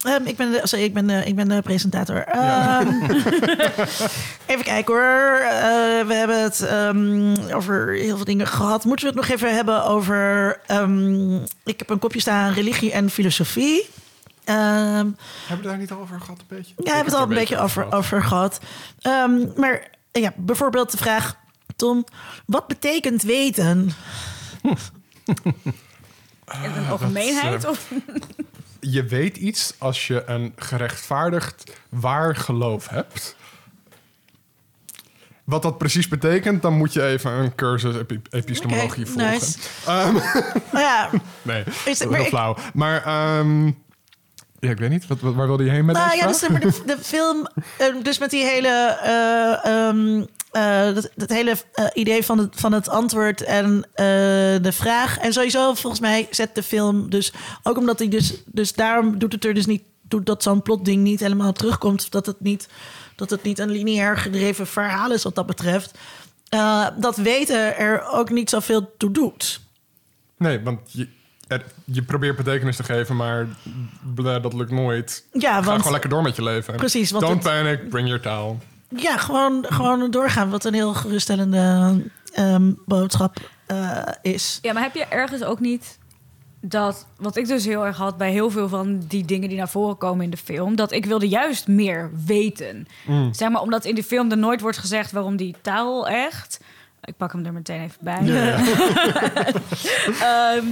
Ehm, 0.01 0.25
ik, 0.25 0.35
ben 0.37 0.51
de, 0.51 0.59
sorry, 0.63 0.83
ik, 0.85 0.93
ben 0.93 1.07
de, 1.07 1.23
ik 1.25 1.35
ben 1.35 1.47
de 1.47 1.61
presentator. 1.61 2.15
Ja. 2.33 2.79
Ehm, 2.79 2.87
even 4.51 4.63
kijken 4.63 4.93
hoor. 4.93 5.39
Eh, 5.39 6.07
we 6.07 6.13
hebben 6.13 6.43
het 6.43 6.61
ehm, 6.61 7.35
over 7.55 7.93
heel 7.93 8.15
veel 8.15 8.25
dingen 8.25 8.47
gehad. 8.47 8.85
Moeten 8.85 9.05
we 9.07 9.11
het 9.19 9.21
nog 9.29 9.37
even 9.37 9.55
hebben 9.55 9.83
over... 9.85 10.59
ehm, 10.67 11.35
ik 11.63 11.79
heb 11.79 11.89
een 11.89 11.99
kopje 11.99 12.19
staan 12.19 12.53
religie 12.53 12.91
en 12.91 13.09
filosofie. 13.09 13.89
Ehm, 14.43 14.55
Hebben 15.47 15.61
we 15.61 15.61
daar 15.61 15.77
niet 15.77 15.91
al 15.91 15.99
over 15.99 16.19
gehad, 16.21 16.39
een 16.39 16.45
beetje? 16.57 16.73
ja, 16.77 16.83
we 16.83 16.89
hebben 16.89 17.05
het 17.13 17.21
al 17.21 17.27
een 17.29 17.35
beetje 17.37 17.57
over, 17.59 17.93
over 17.93 18.23
gehad. 18.23 18.59
Ehm, 19.01 19.45
maar 19.55 19.87
ja, 20.11 20.33
bijvoorbeeld 20.35 20.91
de 20.91 20.97
vraag... 20.97 21.35
Tom, 21.75 22.03
wat 22.45 22.67
betekent 22.67 23.21
weten? 23.23 23.89
In 24.63 24.75
een 26.75 26.87
algemeenheid? 26.89 27.63
eh, 27.63 27.69
Of? 27.69 27.91
Je 28.91 29.03
weet 29.03 29.37
iets 29.37 29.73
als 29.77 30.07
je 30.07 30.23
een 30.25 30.53
gerechtvaardigd 30.55 31.71
waar 31.89 32.35
geloof 32.35 32.87
hebt. 32.89 33.35
Wat 35.43 35.61
dat 35.61 35.77
precies 35.77 36.07
betekent, 36.07 36.61
dan 36.61 36.73
moet 36.73 36.93
je 36.93 37.05
even 37.05 37.31
een 37.31 37.55
cursus 37.55 37.95
epi- 37.95 38.21
epistemologie 38.29 39.03
Oké, 39.03 39.11
volgen. 39.11 39.31
nice. 39.31 39.57
Ehm, 39.85 40.13
Nou 40.71 40.83
ja, 40.85 41.09
nee, 41.41 41.63
Is 41.85 41.99
het- 41.99 41.99
dat 41.99 42.11
is 42.11 42.15
heel 42.17 42.25
flauw. 42.25 42.57
Maar 42.73 43.03
ehm, 43.05 43.71
ja, 44.59 44.69
ik 44.69 44.77
weet 44.77 44.89
niet. 44.89 45.07
Wat, 45.07 45.19
wat- 45.19 45.33
waar 45.33 45.47
wilde 45.47 45.63
je 45.63 45.69
heen 45.69 45.85
met 45.85 45.95
Nou 45.95 46.15
ja, 46.15 46.27
dus, 46.27 46.47
maar 46.47 46.59
de, 46.59 46.81
de 46.85 46.97
film, 47.01 47.47
eh, 47.77 47.87
dus 48.03 48.17
met 48.17 48.29
die 48.29 48.43
hele, 48.43 48.67
eh, 50.51 50.93
dat, 50.95 51.09
dat 51.15 51.29
hele 51.29 51.55
idee 51.93 52.25
van 52.25 52.37
het, 52.37 52.55
van 52.55 52.71
het 52.73 52.89
antwoord 52.89 53.41
en 53.43 53.89
de 54.61 54.71
vraag. 54.71 55.17
En 55.17 55.33
sowieso, 55.33 55.73
volgens 55.73 56.01
mij 56.01 56.27
zet 56.31 56.55
de 56.55 56.63
film 56.63 57.09
dus, 57.09 57.33
ook 57.63 57.77
omdat 57.77 57.99
hij 57.99 58.07
dus, 58.07 58.43
dus 58.45 58.73
daarom 58.73 59.19
doet 59.19 59.33
het 59.33 59.45
er 59.45 59.53
dus 59.53 59.65
niet, 59.65 59.83
doet 60.01 60.25
dat 60.25 60.43
zo'n 60.43 60.61
plotding 60.61 61.03
niet 61.03 61.19
helemaal 61.19 61.53
terugkomt. 61.53 62.11
Dat 62.11 62.25
het 62.25 62.39
niet, 62.41 62.67
dat 63.15 63.29
het 63.29 63.43
niet 63.43 63.59
een 63.59 63.71
lineair 63.71 64.17
gedreven 64.17 64.67
verhaal 64.67 65.11
is 65.11 65.23
wat 65.23 65.35
dat 65.35 65.45
betreft. 65.45 65.97
Dat 66.97 67.17
weten 67.17 67.77
er 67.77 68.07
ook 68.07 68.29
niet 68.29 68.49
zoveel 68.49 68.93
toe 68.97 69.11
doet. 69.11 69.59
Nee, 70.37 70.59
want 70.59 70.79
je, 70.91 71.07
er- 71.47 71.65
je 71.83 72.01
probeert 72.01 72.35
betekenis 72.37 72.75
te 72.75 72.83
geven, 72.83 73.15
maar 73.15 73.47
dat 74.41 74.53
lukt 74.53 74.71
nooit. 74.71 75.23
Ja, 75.33 75.53
Ga 75.53 75.61
want 75.61 75.77
gewoon 75.77 75.91
lekker 75.91 76.09
door 76.09 76.21
met 76.21 76.35
je 76.35 76.43
leven. 76.43 76.75
Precies, 76.75 77.11
want 77.11 77.23
Don't 77.25 77.43
het- 77.43 77.53
panic, 77.53 77.89
bring 77.89 78.07
your 78.07 78.21
towel. 78.23 78.59
Ja, 78.95 79.17
gewoon, 79.17 79.65
gewoon 79.69 80.11
doorgaan. 80.11 80.49
Wat 80.49 80.65
een 80.65 80.73
heel 80.73 80.93
geruststellende 80.93 82.01
ehm, 82.33 82.71
boodschap 82.85 83.37
eh, 83.65 84.01
is. 84.21 84.59
Ja, 84.61 84.73
maar 84.73 84.83
heb 84.83 84.95
je 84.95 85.05
ergens 85.05 85.43
ook 85.43 85.59
niet 85.59 85.97
dat, 86.61 87.07
wat 87.17 87.35
ik 87.35 87.47
dus 87.47 87.65
heel 87.65 87.85
erg 87.85 87.97
had 87.97 88.17
bij 88.17 88.31
heel 88.31 88.49
veel 88.51 88.69
van 88.69 88.99
die 89.07 89.25
dingen 89.25 89.49
die 89.49 89.57
naar 89.57 89.69
voren 89.69 89.97
komen 89.97 90.23
in 90.25 90.29
de 90.31 90.37
film, 90.37 90.75
dat 90.75 90.91
ik 90.91 91.05
wilde 91.05 91.27
juist 91.27 91.67
meer 91.67 92.11
weten. 92.25 92.87
Mm. 93.05 93.33
Zeg 93.33 93.49
maar, 93.49 93.61
omdat 93.61 93.85
in 93.85 93.95
die 93.95 94.03
film 94.03 94.31
er 94.31 94.37
nooit 94.37 94.61
wordt 94.61 94.77
gezegd 94.77 95.11
waarom 95.11 95.35
die 95.35 95.55
taal 95.61 96.07
echt. 96.07 96.59
Ik 97.03 97.17
pak 97.17 97.31
hem 97.31 97.45
er 97.45 97.53
meteen 97.53 97.81
even 97.81 97.97
bij. 97.99 98.21
Ehm, 100.21 100.65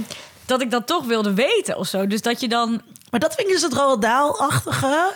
dat 0.46 0.60
ik 0.60 0.70
dat 0.70 0.86
toch 0.86 1.04
wilde 1.04 1.34
weten 1.34 1.76
of 1.78 1.86
zo. 1.86 2.06
Dus 2.06 2.22
dat 2.22 2.40
je 2.40 2.48
dan. 2.48 2.82
Maar 3.10 3.20
dat 3.20 3.34
vind 3.34 3.46
ik 3.48 3.52
dus 3.54 3.62
het 3.62 3.72
Roald 3.72 4.02
Dahl-achtige. 4.02 5.12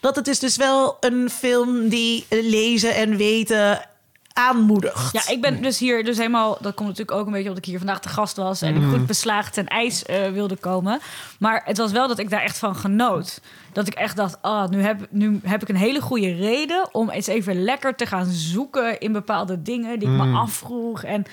Dat 0.00 0.16
het 0.16 0.28
is 0.28 0.38
dus 0.38 0.56
wel 0.56 0.96
een 1.00 1.30
film 1.30 1.88
die 1.88 2.26
lezen 2.30 2.94
en 2.94 3.16
weten 3.16 3.88
aanmoedigt. 4.32 5.12
Ja, 5.12 5.28
ik 5.32 5.40
ben 5.40 5.62
dus 5.62 5.78
hier 5.78 6.04
dus 6.04 6.16
helemaal... 6.16 6.58
Dat 6.60 6.74
komt 6.74 6.88
natuurlijk 6.88 7.18
ook 7.18 7.26
een 7.26 7.32
beetje 7.32 7.48
omdat 7.48 7.64
ik 7.64 7.70
hier 7.70 7.78
vandaag 7.78 8.00
te 8.00 8.08
gast 8.08 8.36
was... 8.36 8.62
en 8.62 8.74
Mhm. 8.74 8.90
goed 8.90 9.06
beslaagd 9.06 9.52
ten 9.54 9.66
ijs 9.66 10.02
eh, 10.04 10.30
wilde 10.30 10.56
komen. 10.56 11.00
Maar 11.38 11.62
het 11.64 11.76
was 11.76 11.92
wel 11.92 12.08
dat 12.08 12.18
ik 12.18 12.30
daar 12.30 12.42
echt 12.42 12.58
van 12.58 12.76
genoot. 12.76 13.40
Dat 13.72 13.86
ik 13.86 13.94
echt 13.94 14.16
dacht, 14.16 14.36
ah, 14.40 14.68
nu, 14.68 14.82
heb, 14.82 15.06
nu 15.10 15.40
heb 15.42 15.62
ik 15.62 15.68
een 15.68 15.76
hele 15.76 16.00
goede 16.00 16.32
reden... 16.34 16.88
om 16.92 17.10
eens 17.10 17.26
even 17.26 17.62
lekker 17.64 17.94
te 17.96 18.06
gaan 18.06 18.26
zoeken 18.30 19.00
in 19.00 19.12
bepaalde 19.12 19.62
dingen... 19.62 19.98
die 19.98 20.08
ik 20.08 20.14
Mhm. 20.14 20.30
me 20.30 20.38
afvroeg. 20.38 21.02
En 21.04 21.24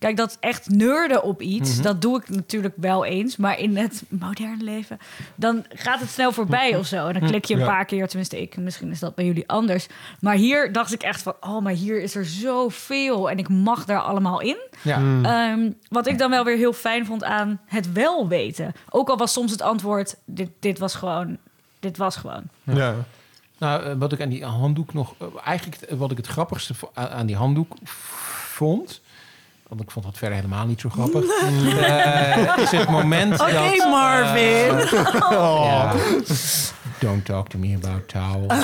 Kijk, 0.00 0.16
dat 0.16 0.36
echt 0.40 0.68
neurden 0.68 1.22
op 1.22 1.42
iets, 1.42 1.74
Mhm. 1.74 1.82
dat 1.82 2.00
doe 2.02 2.18
ik 2.18 2.28
natuurlijk 2.28 2.74
wel 2.76 3.04
eens. 3.04 3.36
Maar 3.36 3.58
in 3.58 3.76
het 3.76 4.02
moderne 4.08 4.64
leven, 4.64 4.98
dan 5.34 5.64
gaat 5.68 6.00
het 6.00 6.10
snel 6.10 6.32
voorbij 6.32 6.76
of 6.76 6.86
zo. 6.86 7.06
En 7.06 7.20
dan 7.20 7.28
klik 7.28 7.44
je 7.44 7.54
een 7.54 7.60
Ja. 7.60 7.66
paar 7.66 7.84
keer, 7.84 8.06
tenminste 8.08 8.40
ik. 8.40 8.56
Misschien 8.56 8.90
is 8.90 8.98
dat 8.98 9.14
bij 9.14 9.24
jullie 9.24 9.48
anders. 9.48 9.86
Maar 10.20 10.34
hier 10.34 10.72
dacht 10.72 10.92
ik 10.92 11.02
echt 11.02 11.22
van, 11.22 11.34
oh, 11.40 11.62
maar 11.62 11.72
hier 11.72 12.02
is 12.02 12.14
er 12.14 12.24
zoveel. 12.26 13.30
En 13.30 13.38
ik 13.38 13.48
mag 13.48 13.84
daar 13.84 14.00
allemaal 14.00 14.40
in. 14.40 14.56
Ja. 14.82 14.96
Ehm, 15.22 15.70
wat 15.88 16.06
ik 16.06 16.18
dan 16.18 16.30
wel 16.30 16.44
weer 16.44 16.56
heel 16.56 16.72
fijn 16.72 17.06
vond 17.06 17.24
aan 17.24 17.60
het 17.66 17.92
wel 17.92 18.28
weten. 18.28 18.72
Ook 18.90 19.08
al 19.08 19.16
was 19.16 19.32
soms 19.32 19.50
het 19.50 19.62
antwoord, 19.62 20.16
dit, 20.24 20.50
dit 20.60 20.78
was 20.78 20.94
gewoon, 20.94 21.38
dit 21.80 21.96
was 21.96 22.16
gewoon. 22.16 22.42
Ja. 22.62 22.94
Nou, 23.58 23.82
eh, 23.84 23.92
wat 23.98 24.12
ik 24.12 24.20
aan 24.20 24.28
die 24.28 24.44
handdoek 24.44 24.92
nog... 24.94 25.14
eh, 25.18 25.26
Eigenlijk 25.44 25.82
eh, 25.82 25.98
wat 25.98 26.10
ik 26.10 26.16
het 26.16 26.26
grappigste 26.26 26.74
aan 26.94 27.26
die 27.26 27.36
handdoek 27.36 27.72
vond... 27.84 29.00
Want 29.70 29.82
ik 29.82 29.90
vond 29.90 30.04
dat 30.04 30.18
verder 30.18 30.36
helemaal 30.36 30.66
niet 30.66 30.80
zo 30.80 30.88
grappig. 30.88 31.24
eh, 31.24 32.58
is 32.58 32.70
het 32.70 32.88
moment 32.88 33.40
Oké, 33.40 33.52
dat... 33.52 33.88
Marvin. 33.90 34.88
Ja. 35.64 35.92
Don't 36.98 37.24
talk 37.24 37.48
to 37.48 37.58
me 37.58 37.76
about 37.82 38.08
towel. 38.08 38.46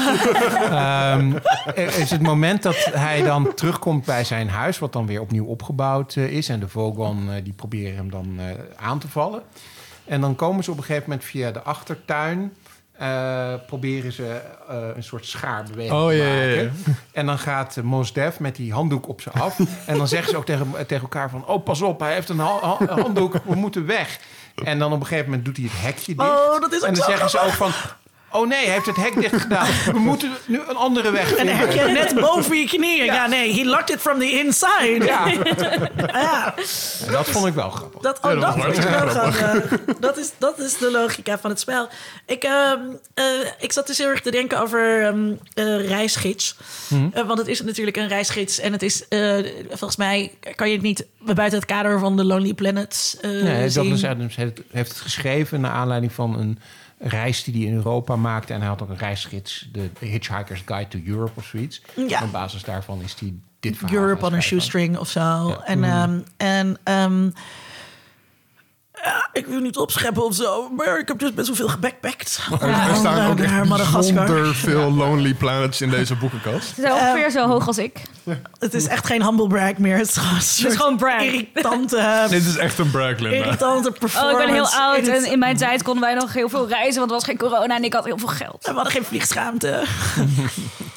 Ehm, 0.70 1.32
is 1.74 2.10
het 2.10 2.22
moment 2.22 2.62
dat 2.62 2.76
hij 2.92 3.22
dan 3.22 3.54
terugkomt 3.54 4.04
bij 4.04 4.24
zijn 4.24 4.48
huis, 4.48 4.78
wat 4.78 4.92
dan 4.92 5.06
weer 5.06 5.20
opnieuw 5.20 5.44
opgebouwd 5.44 6.16
eh, 6.16 6.30
is. 6.30 6.48
En 6.48 6.60
de 6.60 6.68
Vogon 6.68 7.32
eh, 7.32 7.44
die 7.44 7.52
proberen 7.52 7.96
hem 7.96 8.10
dan 8.10 8.34
eh, 8.38 8.44
aan 8.76 8.98
te 8.98 9.08
vallen. 9.08 9.42
En 10.04 10.20
dan 10.20 10.34
komen 10.34 10.64
ze 10.64 10.70
op 10.70 10.76
een 10.76 10.84
gegeven 10.84 11.08
moment 11.08 11.26
via 11.26 11.50
de 11.50 11.62
achtertuin. 11.62 12.52
Eh, 12.98 13.55
proberen 13.66 14.12
ze 14.12 14.40
eh, 14.68 14.77
een 14.94 15.02
soort 15.02 15.27
schaarbeweging 15.27 15.93
Oh, 16.01 16.09
te 16.09 16.16
maken. 16.16 16.73
En 17.12 17.27
dan 17.27 17.39
gaat 17.39 17.77
uh, 17.77 17.85
Mos 17.85 18.12
Def 18.12 18.40
met 18.40 18.56
die 18.56 18.73
handdoek 18.73 19.09
op 19.09 19.20
ze 19.20 19.31
af. 19.31 19.59
en 19.86 19.97
dan 19.98 20.09
zeggen 20.09 20.31
ze 20.31 20.36
ook 20.36 20.44
tegen, 20.44 20.73
tegen 20.86 21.02
elkaar 21.02 21.31
van... 21.31 21.47
oh, 21.47 21.64
pas 21.64 21.82
op, 21.82 22.01
hij 22.01 22.12
heeft 22.14 22.28
een 22.28 22.39
ha- 22.39 22.60
ha- 22.60 22.94
handdoek, 23.02 23.35
we 23.44 23.55
moeten 23.55 23.86
weg. 23.86 24.18
En 24.64 24.78
dan 24.78 24.93
op 24.93 25.01
een 25.01 25.06
gegeven 25.06 25.28
moment 25.28 25.44
doet 25.44 25.56
hij 25.56 25.66
het 25.70 25.81
hekje 25.81 26.14
dicht. 26.14 26.28
Oh, 26.28 26.60
dat 26.60 26.73
is 26.73 26.81
ook 26.81 26.89
En 26.89 26.94
dan 26.94 27.02
zo 27.05 27.10
zeggen 27.10 27.31
ze 27.31 27.40
ook 27.40 27.52
van... 27.52 27.70
Oh 28.36 28.48
nee, 28.48 28.64
hij 28.64 28.72
heeft 28.74 28.86
het 28.86 28.96
hek 28.96 29.14
dicht 29.20 29.42
gedaan. 29.42 29.66
We 29.92 29.98
moeten 29.98 30.30
nu 30.46 30.60
een 30.68 30.76
andere 30.76 31.10
weg 31.10 31.30
En 31.30 31.36
vinden. 31.36 31.56
heb 31.56 31.72
je 31.72 31.80
net 31.80 32.14
boven 32.14 32.56
je 32.58 32.66
knieën. 32.66 33.04
Ja, 33.04 33.26
nee, 33.26 33.54
he 33.54 33.64
locked 33.64 33.90
it 33.90 34.00
from 34.00 34.18
the 34.18 34.30
inside. 34.30 35.04
Ja, 35.04 35.26
Ja, 36.22 36.54
en 37.06 37.12
dat 37.12 37.28
vond 37.28 37.46
ik 37.46 37.54
wel 37.54 37.70
grappig. 37.70 38.00
dat, 38.00 38.18
oh, 38.22 38.30
Ja, 38.32 38.38
dat 38.40 38.54
dat, 38.56 38.64
was 38.64 38.76
is 38.78 38.84
wel 38.84 38.92
hartstikke 38.98 39.32
grappig. 39.32 39.96
dat, 40.00 40.16
is, 40.18 40.30
dat 40.38 40.58
is 40.58 40.78
de 40.78 40.90
logica 40.90 41.38
van 41.38 41.50
het 41.50 41.60
spel. 41.60 41.88
Ik, 42.26 42.42
ehm, 42.44 42.78
eh, 43.14 43.24
ik 43.58 43.72
zat 43.72 43.86
dus 43.86 43.98
heel 43.98 44.08
erg 44.08 44.20
te 44.20 44.30
denken 44.30 44.60
over 44.60 45.04
ehm, 45.06 45.32
eh, 45.54 45.88
reisgids. 45.88 46.56
Eh, 47.12 47.26
want 47.26 47.38
het 47.38 47.48
is 47.48 47.62
natuurlijk 47.62 47.96
een 47.96 48.08
reisgids. 48.08 48.58
En 48.58 48.72
het 48.72 48.82
is, 48.82 49.08
eh, 49.08 49.36
volgens 49.68 49.96
mij 49.96 50.32
kan 50.54 50.68
je 50.68 50.74
het 50.74 50.82
niet 50.82 51.06
buiten 51.18 51.58
het 51.58 51.68
kader 51.68 51.98
van 51.98 52.16
de 52.16 52.24
Lonely 52.24 52.54
Planet 52.54 53.18
eh 53.20 53.30
Nee, 53.30 53.68
zien. 53.70 53.82
Douglas 53.82 54.10
Adams 54.10 54.36
heeft, 54.36 54.60
heeft 54.70 54.88
het 54.90 55.00
geschreven... 55.00 55.60
naar 55.60 55.72
aanleiding 55.72 56.12
van 56.12 56.38
een 56.38 56.58
reis 56.98 57.44
die 57.44 57.55
hij 57.55 57.62
in 57.62 57.74
Europa 57.74 58.16
maakte. 58.16 58.52
En 58.52 58.60
hij 58.60 58.68
had 58.68 58.82
ook 58.82 58.89
een 58.89 58.98
reisgids, 58.98 59.68
de 59.73 59.90
Hitchhiker's 60.01 60.62
Guide 60.64 60.89
to 60.89 60.98
Europe 61.06 61.32
of 61.35 61.44
zoiets. 61.44 61.82
Ja. 62.09 62.23
Op 62.23 62.32
basis 62.32 62.62
daarvan 62.62 63.02
is 63.02 63.16
hij 63.20 63.35
dit 63.60 63.77
verhaal 63.77 63.97
Europe 63.97 64.24
on 64.24 64.35
a 64.35 64.40
shoestring 64.40 64.98
of 64.98 65.09
zo. 65.09 65.56
En, 65.64 65.85
ehm, 65.85 66.18
en 66.36 66.78
ehm, 66.82 67.31
ja, 69.05 69.28
ik 69.32 69.47
wil 69.47 69.60
niet 69.60 69.77
opscheppen 69.77 70.24
of 70.24 70.35
zo, 70.35 70.70
maar 70.77 70.98
ik 70.98 71.09
heb 71.09 71.18
dus 71.18 71.35
best 71.35 71.47
wel 71.47 71.56
veel 71.56 71.68
gebackpackt. 71.68 72.40
Er 72.60 72.97
staan 72.97 73.31
ook 73.31 73.39
naar 73.39 73.59
echt 73.60 73.68
Madagaskar. 73.68 74.24
bijzonder 74.27 74.55
veel 74.55 74.93
Lonely 74.93 75.35
Planets 75.35 75.81
in 75.81 75.90
deze 75.90 76.14
boekenkast. 76.14 76.77
Het 76.77 76.85
is 76.85 76.90
ongeveer 76.93 77.31
zo 77.31 77.47
hoog 77.48 77.66
als 77.66 77.78
ik. 77.78 78.02
Het 78.59 78.74
is 78.74 78.86
echt 78.86 79.06
geen 79.06 79.23
humble 79.24 79.47
brag 79.47 79.77
meer. 79.78 79.97
Het 79.97 80.09
is 80.09 80.16
gewoon, 80.16 80.35
een 80.36 80.43
soort 80.43 80.77
gewoon 80.77 80.97
brag. 80.97 81.23
irritante, 81.23 82.27
Dit 82.31 82.47
is 82.47 82.56
echt 82.56 82.78
een 82.78 82.90
brag, 82.90 83.18
Linda. 83.18 83.36
irritante 83.44 83.89
Oh, 83.89 83.98
performance. 83.98 84.40
ik 84.40 84.47
ben 84.47 84.55
heel 84.55 84.68
oud 84.68 84.97
het- 84.97 85.24
en 85.24 85.31
in 85.32 85.39
mijn 85.39 85.56
tijd 85.56 85.82
konden 85.82 86.02
wij 86.02 86.14
nog 86.14 86.32
heel 86.32 86.48
veel 86.48 86.68
reizen, 86.68 86.98
want 86.98 87.10
er 87.10 87.16
was 87.16 87.24
geen 87.24 87.39
corona 87.39 87.77
en 87.77 87.85
ik 87.85 87.93
had 87.93 88.05
heel 88.05 88.18
veel 88.18 88.28
geld. 88.28 88.59
We 88.66 88.73
hadden 88.73 88.93
geen 88.93 89.05
vliegschaamte. 89.05 89.82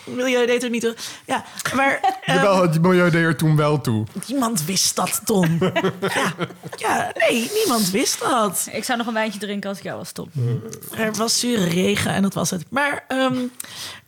Milieu 0.05 0.45
deed 0.45 0.63
er 0.63 0.69
niet 0.69 0.81
toe. 0.81 0.95
Ja, 1.25 1.43
maar 1.75 1.99
ehm, 2.21 2.35
Jawel, 2.35 2.61
het 2.61 2.81
milieu 2.81 3.09
deed 3.09 3.23
er 3.23 3.35
toen 3.37 3.55
wel 3.55 3.81
toe. 3.81 4.05
niemand 4.27 4.65
wist 4.65 4.95
dat, 4.95 5.21
Tom. 5.25 5.57
ja, 6.13 6.33
ja, 6.77 7.11
nee, 7.29 7.51
niemand 7.53 7.88
wist 7.91 8.19
dat. 8.19 8.67
Ik 8.71 8.83
zou 8.83 8.97
nog 8.97 9.07
een 9.07 9.13
wijntje 9.13 9.39
drinken 9.39 9.69
als 9.69 9.77
ik 9.77 9.83
jou 9.83 9.97
was, 9.97 10.11
Tom. 10.11 10.31
Er 10.97 11.13
was 11.13 11.39
zure 11.39 11.63
regen 11.65 12.11
en 12.11 12.21
dat 12.21 12.33
was 12.33 12.49
het. 12.49 12.63
Maar 12.69 13.05
ehm, 13.07 13.37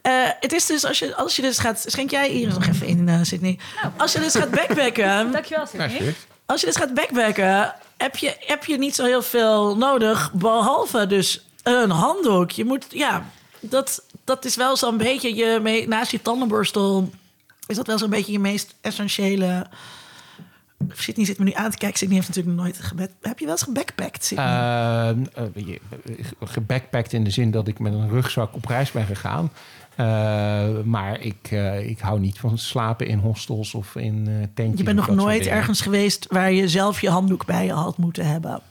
eh, 0.01 0.11
het 0.39 0.53
is 0.53 0.65
dus 0.65 0.85
als 0.85 0.99
je, 0.99 1.15
als 1.15 1.35
je 1.35 1.41
dus 1.41 1.57
gaat... 1.59 1.83
Schenk 1.87 2.09
jij 2.11 2.29
Iris 2.29 2.53
nog 2.53 2.65
even 2.65 2.87
in, 2.87 3.09
eh, 3.09 3.19
Sydney? 3.21 3.59
Als 3.97 4.11
je 4.11 4.19
dus 4.19 4.35
gaat 4.35 4.51
backpacken... 4.51 5.31
Dankjewel, 5.31 5.65
Sydney. 5.65 6.15
Als 6.45 6.59
je 6.59 6.67
dus 6.67 6.75
gaat 6.75 6.93
backpacken... 6.93 7.73
Heb 7.97 8.17
je, 8.17 8.35
heb 8.39 8.65
je 8.65 8.77
niet 8.77 8.95
zo 8.95 9.05
heel 9.05 9.21
veel 9.21 9.77
nodig... 9.77 10.31
behalve 10.33 11.07
dus 11.07 11.45
een 11.63 11.89
handdoek. 11.89 12.51
Je 12.51 12.65
moet... 12.65 12.85
Ja, 12.89 13.29
dat, 13.59 14.03
dat 14.23 14.45
is 14.45 14.55
wel 14.55 14.77
zo'n 14.77 14.97
beetje 14.97 15.35
je... 15.35 15.59
me- 15.61 15.85
naast 15.87 16.11
je 16.11 16.21
tandenborstel... 16.21 17.09
is 17.67 17.75
dat 17.75 17.87
wel 17.87 17.97
zo'n 17.97 18.09
beetje 18.09 18.31
je 18.31 18.39
meest 18.39 18.75
essentiële... 18.81 19.67
Sydney 20.89 21.25
zit 21.25 21.37
me 21.37 21.43
nu 21.43 21.51
aan 21.53 21.71
te 21.71 21.77
kijken. 21.77 21.97
Sydney 21.97 22.15
heeft 22.17 22.27
natuurlijk 22.27 22.57
nooit 22.57 22.79
gebed. 22.79 23.11
Heb 23.21 23.39
je 23.39 23.45
wel 23.45 23.53
eens 23.53 23.63
gebackpackt? 23.63 24.31
Uh, 24.31 24.39
uh, 24.39 25.65
je- 25.65 25.79
gebackpackt 26.43 27.13
in 27.13 27.23
de 27.23 27.29
zin 27.29 27.51
dat 27.51 27.67
ik 27.67 27.79
met 27.79 27.93
een 27.93 28.09
rugzak 28.09 28.55
op 28.55 28.65
reis 28.65 28.91
ben 28.91 29.05
gegaan. 29.05 29.51
Uh, 29.91 30.81
maar 30.83 31.19
ik, 31.19 31.51
uh, 31.51 31.89
ik 31.89 31.99
hou 31.99 32.19
niet 32.19 32.39
van 32.39 32.57
slapen 32.57 33.07
in 33.07 33.19
hostels 33.19 33.73
of 33.73 33.95
in 33.95 34.29
uh, 34.29 34.35
tentjes. 34.53 34.77
je 34.77 34.83
bent 34.83 34.97
nog 34.97 35.09
nooit 35.09 35.45
ergens 35.45 35.81
geweest... 35.81 36.25
waar 36.29 36.51
je 36.51 36.67
zelf 36.67 37.01
je 37.01 37.09
handdoek 37.09 37.45
bij 37.45 37.65
je 37.65 37.73
had 37.73 37.97
moeten 37.97 38.25
hebben. 38.25 38.61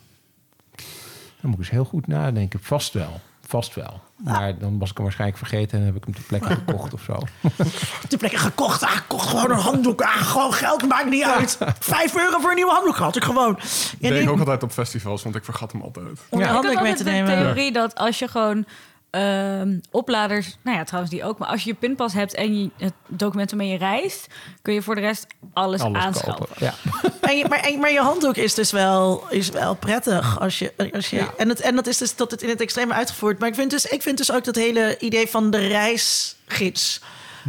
Dan 1.40 1.50
moet 1.50 1.52
ik 1.52 1.58
eens 1.58 1.70
heel 1.70 1.84
goed 1.84 2.06
nadenken. 2.06 2.60
Vast 2.62 2.92
wel. 2.92 3.20
Vast 3.40 3.74
wel. 3.74 4.00
Maar 4.24 4.58
dan 4.58 4.78
was 4.78 4.90
ik 4.90 4.96
hem 4.96 5.04
waarschijnlijk 5.04 5.38
vergeten 5.38 5.78
en 5.78 5.84
heb 5.84 5.96
ik 5.96 6.04
hem 6.04 6.14
ter 6.14 6.22
plekke 6.22 6.54
gekocht 6.54 6.94
of 6.94 7.02
zo. 7.02 7.18
De 8.08 8.16
plekken 8.16 8.38
gekocht. 8.38 8.82
Ah, 8.82 8.94
ik 8.94 9.04
kocht 9.06 9.28
gewoon 9.28 9.50
een 9.50 9.58
handdoek. 9.58 10.02
Ah, 10.02 10.16
gewoon 10.16 10.52
geld 10.52 10.88
maakt 10.88 11.08
niet 11.08 11.24
uit. 11.24 11.58
Vijf 11.78 12.16
euro 12.16 12.38
voor 12.38 12.50
een 12.50 12.56
nieuwe 12.56 12.72
handdoek 12.72 12.96
had 12.96 13.16
ik 13.16 13.24
gewoon. 13.24 13.58
Ik 13.98 14.08
deed 14.08 14.22
ik 14.22 14.30
ook 14.30 14.38
altijd 14.38 14.62
op 14.62 14.70
festivals, 14.70 15.22
want 15.22 15.34
ik 15.34 15.44
vergat 15.44 15.72
hem 15.72 15.82
altijd. 15.82 16.20
om 16.28 16.38
Ja. 16.38 16.46
Ik 16.46 16.62
mee 16.62 16.72
altijd 16.72 16.96
te 16.96 17.04
de 17.04 17.22
theorie 17.24 17.72
dat 17.72 17.94
als 17.94 18.18
je 18.18 18.28
gewoon 18.28 18.64
ehm, 19.10 19.78
opladers... 19.90 20.56
Nou 20.62 20.76
ja, 20.76 20.84
trouwens 20.84 21.12
die 21.14 21.24
ook. 21.24 21.38
Maar 21.38 21.48
als 21.48 21.62
je 21.62 21.68
je 21.70 21.74
pinpas 21.76 22.12
hebt 22.12 22.34
en 22.34 22.60
je 22.62 22.70
het 22.76 22.92
document 23.08 23.50
waarmee 23.50 23.68
je 23.68 23.78
reist... 23.78 24.26
kun 24.62 24.74
je 24.74 24.82
voor 24.82 24.94
de 24.94 25.00
rest 25.00 25.26
alles, 25.52 25.80
Alles 25.80 26.02
aanschaffen. 26.02 26.46
kopen. 26.46 26.54
Ja. 26.66 26.74
En 27.20 27.36
je, 27.38 27.44
maar, 27.48 27.58
en- 27.60 27.78
maar 27.78 27.92
je 27.92 28.00
handdoek 28.00 28.36
is 28.36 28.54
dus 28.54 28.70
wel, 28.70 29.24
is 29.28 29.48
wel 29.50 29.74
prettig. 29.74 30.40
Als 30.40 30.58
je, 30.58 30.72
als 30.92 31.10
je, 31.10 31.16
Ja. 31.16 31.30
en, 31.36 31.48
het, 31.48 31.60
en 31.60 31.74
dat 31.76 31.86
is 31.86 31.98
dus 31.98 32.16
dat 32.16 32.30
het 32.30 32.42
in 32.42 32.48
het 32.48 32.60
extreme 32.60 32.92
uitgevoerd. 32.94 33.38
Maar 33.38 33.48
ik 33.48 33.54
vind 33.54 33.70
dus, 33.70 33.84
ik 33.86 34.02
vind 34.02 34.16
dus 34.18 34.32
ook 34.32 34.44
dat 34.44 34.54
hele 34.56 34.96
idee 34.98 35.26
van 35.28 35.50
de 35.50 35.66
reisgids 35.66 37.00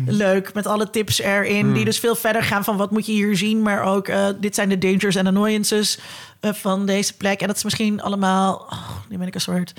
leuk. 0.05 0.53
Met 0.53 0.65
alle 0.67 0.89
tips 0.89 1.19
erin. 1.19 1.73
Die 1.73 1.85
dus 1.85 1.99
veel 1.99 2.15
verder 2.15 2.43
gaan 2.43 2.63
van 2.63 2.77
wat 2.77 2.91
moet 2.91 3.05
je 3.05 3.11
hier 3.11 3.37
zien. 3.37 3.61
Maar 3.61 3.83
ook 3.83 4.07
eh, 4.07 4.27
dit 4.39 4.55
zijn 4.55 4.69
de 4.69 4.77
dangers 4.77 5.15
en 5.15 5.27
annoyances 5.27 5.99
eh, 6.39 6.53
van 6.53 6.85
deze 6.85 7.13
plek. 7.17 7.41
En 7.41 7.47
dat 7.47 7.55
is 7.55 7.63
misschien 7.63 8.01
allemaal... 8.01 8.53
Oh, 8.69 8.89
nu 9.09 9.17
ben 9.17 9.27
ik 9.27 9.35
een 9.35 9.41
soort 9.41 9.73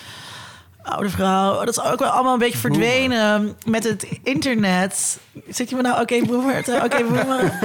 oude 0.83 1.11
vrouw. 1.11 1.65
Dat 1.65 1.69
is 1.79 1.81
ook 1.83 1.99
wel 1.99 2.09
allemaal 2.09 2.33
een 2.33 2.39
beetje 2.39 2.59
verdwenen 2.59 3.57
met 3.67 3.85
het 3.85 4.07
internet. 4.23 5.19
Zit 5.49 5.71
je 5.71 5.77
me 5.77 5.83
nou, 5.83 6.01
oké, 6.03 6.25
boomer? 6.27 6.65
te- 6.65 6.81
Oké, 6.85 7.05
boomer. 7.05 7.59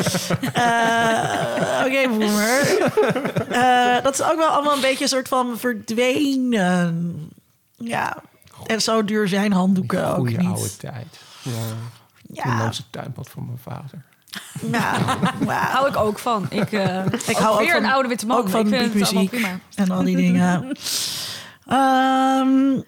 Eh, 0.54 1.86
oké, 1.86 2.08
boomer. 2.10 2.60
Eh, 3.50 4.04
dat 4.04 4.14
is 4.14 4.24
ook 4.24 4.36
wel 4.36 4.48
allemaal 4.48 4.74
een 4.76 4.82
beetje 4.82 5.04
een 5.04 5.10
soort 5.10 5.28
van 5.28 5.58
verdwenen. 5.58 7.30
Ja, 7.78 8.18
en 8.66 8.82
zo 8.82 9.04
duur 9.06 9.28
zijn 9.28 9.52
handdoeken 9.52 10.08
ook 10.08 10.16
Goeie 10.16 10.38
niet. 10.38 10.48
oude 10.48 10.78
tijd. 10.78 11.20
Ja. 11.42 11.52
Ja, 12.34 12.72
tuinpad 12.90 13.30
van 13.30 13.46
mijn 13.46 13.58
vader. 13.64 14.04
ja. 14.72 14.94
Hou 15.74 15.88
ik 15.88 15.98
ook 15.98 16.20
van. 16.20 16.46
Ik, 16.50 16.72
eh, 16.72 17.06
Ik 17.28 17.36
hou 17.38 17.54
ook 17.54 17.60
weer 17.60 17.72
van- 17.72 17.84
een 17.84 17.90
oude 17.92 18.08
witte 18.10 18.26
man. 18.26 18.38
ook 18.38 18.50
van 18.50 18.60
ik 18.60 18.68
vind 18.68 18.82
het 18.94 18.94
allemaal 18.94 19.24
beatmuziek. 19.24 19.30
prima. 19.30 19.60
En 19.76 19.92
al 19.92 20.04
die 20.04 20.16
dingen. 20.16 20.72
Ehm, 21.68 22.82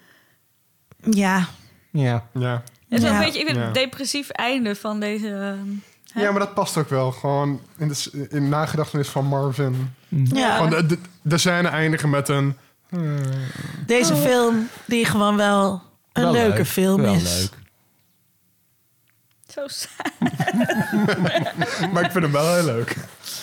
ja, 1.10 1.46
Ja. 1.90 2.24
Ja. 2.32 2.62
Het 2.88 2.98
is 2.98 3.00
wel 3.02 3.10
Ja. 3.12 3.18
een 3.18 3.24
beetje 3.24 3.40
ik 3.40 3.46
vind 3.46 3.58
Ja. 3.58 3.64
het 3.64 3.74
depressief 3.74 4.28
einde 4.30 4.76
van 4.76 5.00
deze... 5.00 5.56
ja, 6.14 6.30
maar 6.30 6.38
dat 6.40 6.54
past 6.54 6.76
ook 6.76 6.88
wel. 6.88 7.12
Gewoon 7.12 7.60
in 7.76 7.88
de, 7.88 8.26
in 8.30 8.48
nagedachtenis 8.48 9.08
van 9.08 9.26
Marvin. 9.26 9.94
ja. 10.08 10.54
Gewoon 10.54 10.70
de, 10.70 10.86
de, 10.86 10.98
de 11.22 11.38
scène 11.38 11.68
eindigen 11.68 12.10
met 12.10 12.28
een... 12.28 12.56
deze 13.86 14.16
film 14.16 14.68
die 14.84 15.04
gewoon 15.04 15.36
wel 15.36 15.82
een 16.12 16.22
Wel 16.22 16.32
leuke 16.32 16.56
leuk. 16.56 16.66
film 16.66 17.00
Wel 17.02 17.14
is. 17.14 17.40
leuk. 17.40 17.58
Zo 19.48 19.66
saai. 19.66 20.32
Maar 21.92 22.04
ik 22.04 22.10
vind 22.10 22.24
hem 22.24 22.32
wel 22.32 22.54
heel 22.54 22.64
leuk. 22.64 22.96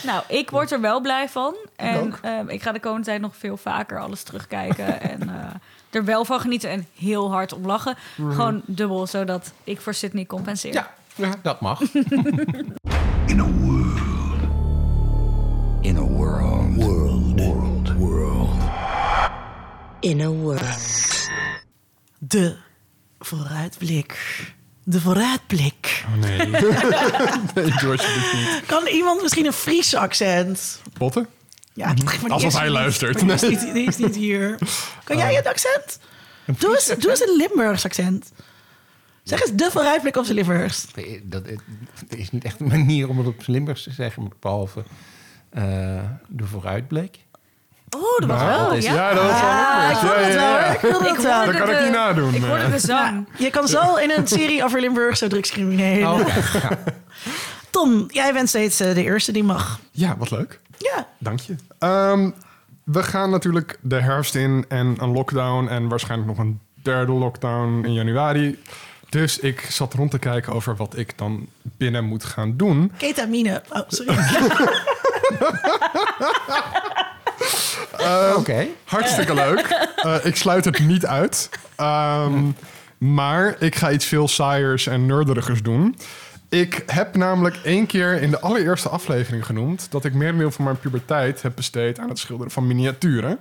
Nou, 0.04 0.24
ik 0.28 0.50
word 0.50 0.72
er 0.72 0.82
wel 0.82 1.02
blij 1.02 1.30
van. 1.30 1.56
En 1.76 1.98
ook. 2.00 2.20
ehm, 2.22 2.50
ik 2.50 2.62
ga 2.62 2.72
de 2.72 2.80
komende 2.80 3.06
tijd 3.06 3.22
nog 3.22 3.36
veel 3.38 3.58
vaker 3.58 4.00
alles 4.00 4.24
terugkijken. 4.24 5.02
en 5.02 5.30
eh, 5.30 5.50
er 5.98 6.06
wel 6.06 6.26
van 6.26 6.40
genieten 6.40 6.70
en 6.70 6.88
heel 6.96 7.32
hard 7.32 7.54
om 7.54 7.66
lachen. 7.66 7.96
Mhm. 8.16 8.32
Gewoon 8.32 8.62
dubbel, 8.66 9.08
zodat 9.08 9.52
ik 9.64 9.82
voor 9.82 9.94
Sydney 9.94 10.26
compenseer. 10.26 10.74
Ja, 10.74 10.94
ja 11.16 11.34
dat 11.42 11.62
mag. 11.62 11.82
in 13.32 13.40
a 13.40 13.46
world. 13.46 14.00
In 15.82 15.98
a 15.98 16.02
world. 16.02 16.76
World. 16.76 17.40
World. 17.40 17.94
World. 17.98 18.50
In 20.00 20.22
a 20.22 20.30
world. 20.30 21.30
De 22.18 22.56
vooruitblik. 23.20 24.18
De 24.84 25.02
vooruitblik. 25.02 26.06
Oh 26.08 26.22
nee. 26.22 26.40
George. 27.82 28.62
Kan 28.66 28.88
iemand 28.88 29.22
misschien 29.22 29.46
een 29.46 29.54
Fries 29.54 29.96
accent? 29.96 30.82
Potten? 30.98 31.28
Ja, 31.78 31.86
maar 32.04 32.20
die 32.20 32.30
Alsof 32.32 32.58
hij 32.58 32.70
luistert. 32.70 33.20
Die 33.20 33.32
is, 33.34 33.42
niet, 33.42 33.74
die 33.74 33.88
is 33.88 33.98
niet 33.98 34.16
hier. 34.16 34.58
Kan 35.04 35.18
jij 35.18 35.34
het 35.36 35.48
accent? 35.48 36.00
Doe 36.46 36.70
eens, 36.76 36.86
doe 36.98 37.10
eens 37.10 37.22
een 37.22 37.36
Limburgs 37.36 37.86
accent. 37.86 38.32
Zeg 39.24 39.42
eens 39.42 39.52
de 39.54 39.70
vooruitblik 39.72 40.16
op 40.16 40.24
zijn 40.24 40.38
Limburgs. 40.38 40.86
Nee, 40.96 41.22
Dat, 41.24 41.44
is 42.10 42.32
niet 42.32 42.44
echt 42.44 42.60
een 42.60 42.68
manier 42.68 43.10
om 43.10 43.18
het 43.18 43.28
op 43.28 43.36
zijn 43.44 43.56
Limburgs 43.56 43.84
te 43.84 43.92
zeggen, 43.92 44.32
behalve 44.40 44.84
eh, 45.50 45.64
de 46.28 46.44
vooruitblik. 46.46 47.18
Oh, 47.90 48.20
dat 48.20 48.30
was 48.30 48.42
wel. 48.42 48.70
Oh, 48.70 48.80
ja. 48.80 48.94
Ja, 48.94 49.14
dat 49.14 49.24
was 49.24 49.42
wel 49.42 49.50
Ah, 49.50 49.92
ik 49.92 50.00
wil 50.02 50.12
Ja, 50.12 50.26
het 50.26 50.34
ja, 50.34 50.40
wel. 50.40 50.60
ja. 50.60 51.10
Ik 51.10 51.16
het 51.16 51.24
wel. 51.24 51.46
Dat 51.46 51.56
kan 51.56 51.70
ik 51.70 51.82
niet 51.82 51.92
nadoen. 51.92 52.34
Ik 52.34 52.44
hoorde 52.44 52.70
de 52.70 52.80
zang. 52.80 53.28
Je 53.38 53.50
kan 53.50 53.68
zo 53.68 53.96
in 53.96 54.12
een 54.12 54.28
serie 54.28 54.64
over 54.64 54.80
Limburgse 54.80 55.28
drugscriminelen. 55.28 56.12
Oh, 56.12 56.28
ja. 56.54 56.70
Tom, 57.70 58.06
jij 58.08 58.34
bent 58.34 58.50
steeds 58.50 58.80
eh, 58.80 58.94
de 58.94 59.04
eerste 59.04 59.32
die 59.32 59.44
mag. 59.44 59.80
Ja, 59.92 60.18
wat 60.18 60.32
leuk. 60.32 60.60
Ja. 60.78 61.08
Dank 61.18 61.40
je. 61.40 61.56
Ehm, 61.80 62.30
we 62.84 63.04
gaan 63.04 63.30
natuurlijk 63.30 63.80
de 63.82 64.02
herfst 64.02 64.36
in 64.36 64.66
en 64.68 64.96
een 64.98 65.12
lockdown 65.12 65.68
en 65.68 65.88
waarschijnlijk 65.88 66.30
nog 66.30 66.40
een 66.40 66.60
derde 66.74 67.12
lockdown 67.12 67.86
in 67.86 67.94
januari. 67.94 68.60
Dus 69.10 69.40
ik 69.40 69.60
zat 69.60 69.94
rond 69.94 70.12
te 70.12 70.20
kijken 70.20 70.54
over 70.54 70.76
wat 70.76 70.98
ik 70.98 71.18
dan 71.18 71.48
binnen 71.64 72.06
moet 72.06 72.24
gaan 72.24 72.58
doen. 72.58 72.92
Ketamine. 72.98 73.64
Oh, 73.70 73.82
sorry. 73.88 74.18
Oké. 78.38 78.68
Hartstikke 78.84 79.34
leuk. 79.34 79.90
Eh, 79.96 80.26
ik 80.26 80.36
sluit 80.36 80.66
het 80.66 80.80
niet 80.80 81.06
uit. 81.06 81.50
Ehm, 81.76 82.44
maar 82.98 83.56
ik 83.60 83.76
ga 83.76 83.92
iets 83.92 84.06
veel 84.06 84.28
saaiers 84.28 84.88
en 84.88 85.06
nerderigers 85.06 85.64
doen. 85.64 85.96
Ik 86.50 86.84
heb 86.86 87.16
namelijk 87.16 87.56
één 87.64 87.86
keer 87.86 88.22
in 88.22 88.30
de 88.30 88.40
allereerste 88.40 88.90
aflevering 88.90 89.46
genoemd... 89.46 89.92
dat 89.92 90.06
ik 90.06 90.14
merendeel 90.14 90.52
van 90.52 90.64
mijn 90.64 90.80
puberteit 90.80 91.42
heb 91.42 91.52
besteed 91.56 92.00
aan 92.00 92.10
het 92.10 92.20
schilderen 92.20 92.52
van 92.52 92.68
miniaturen. 92.68 93.38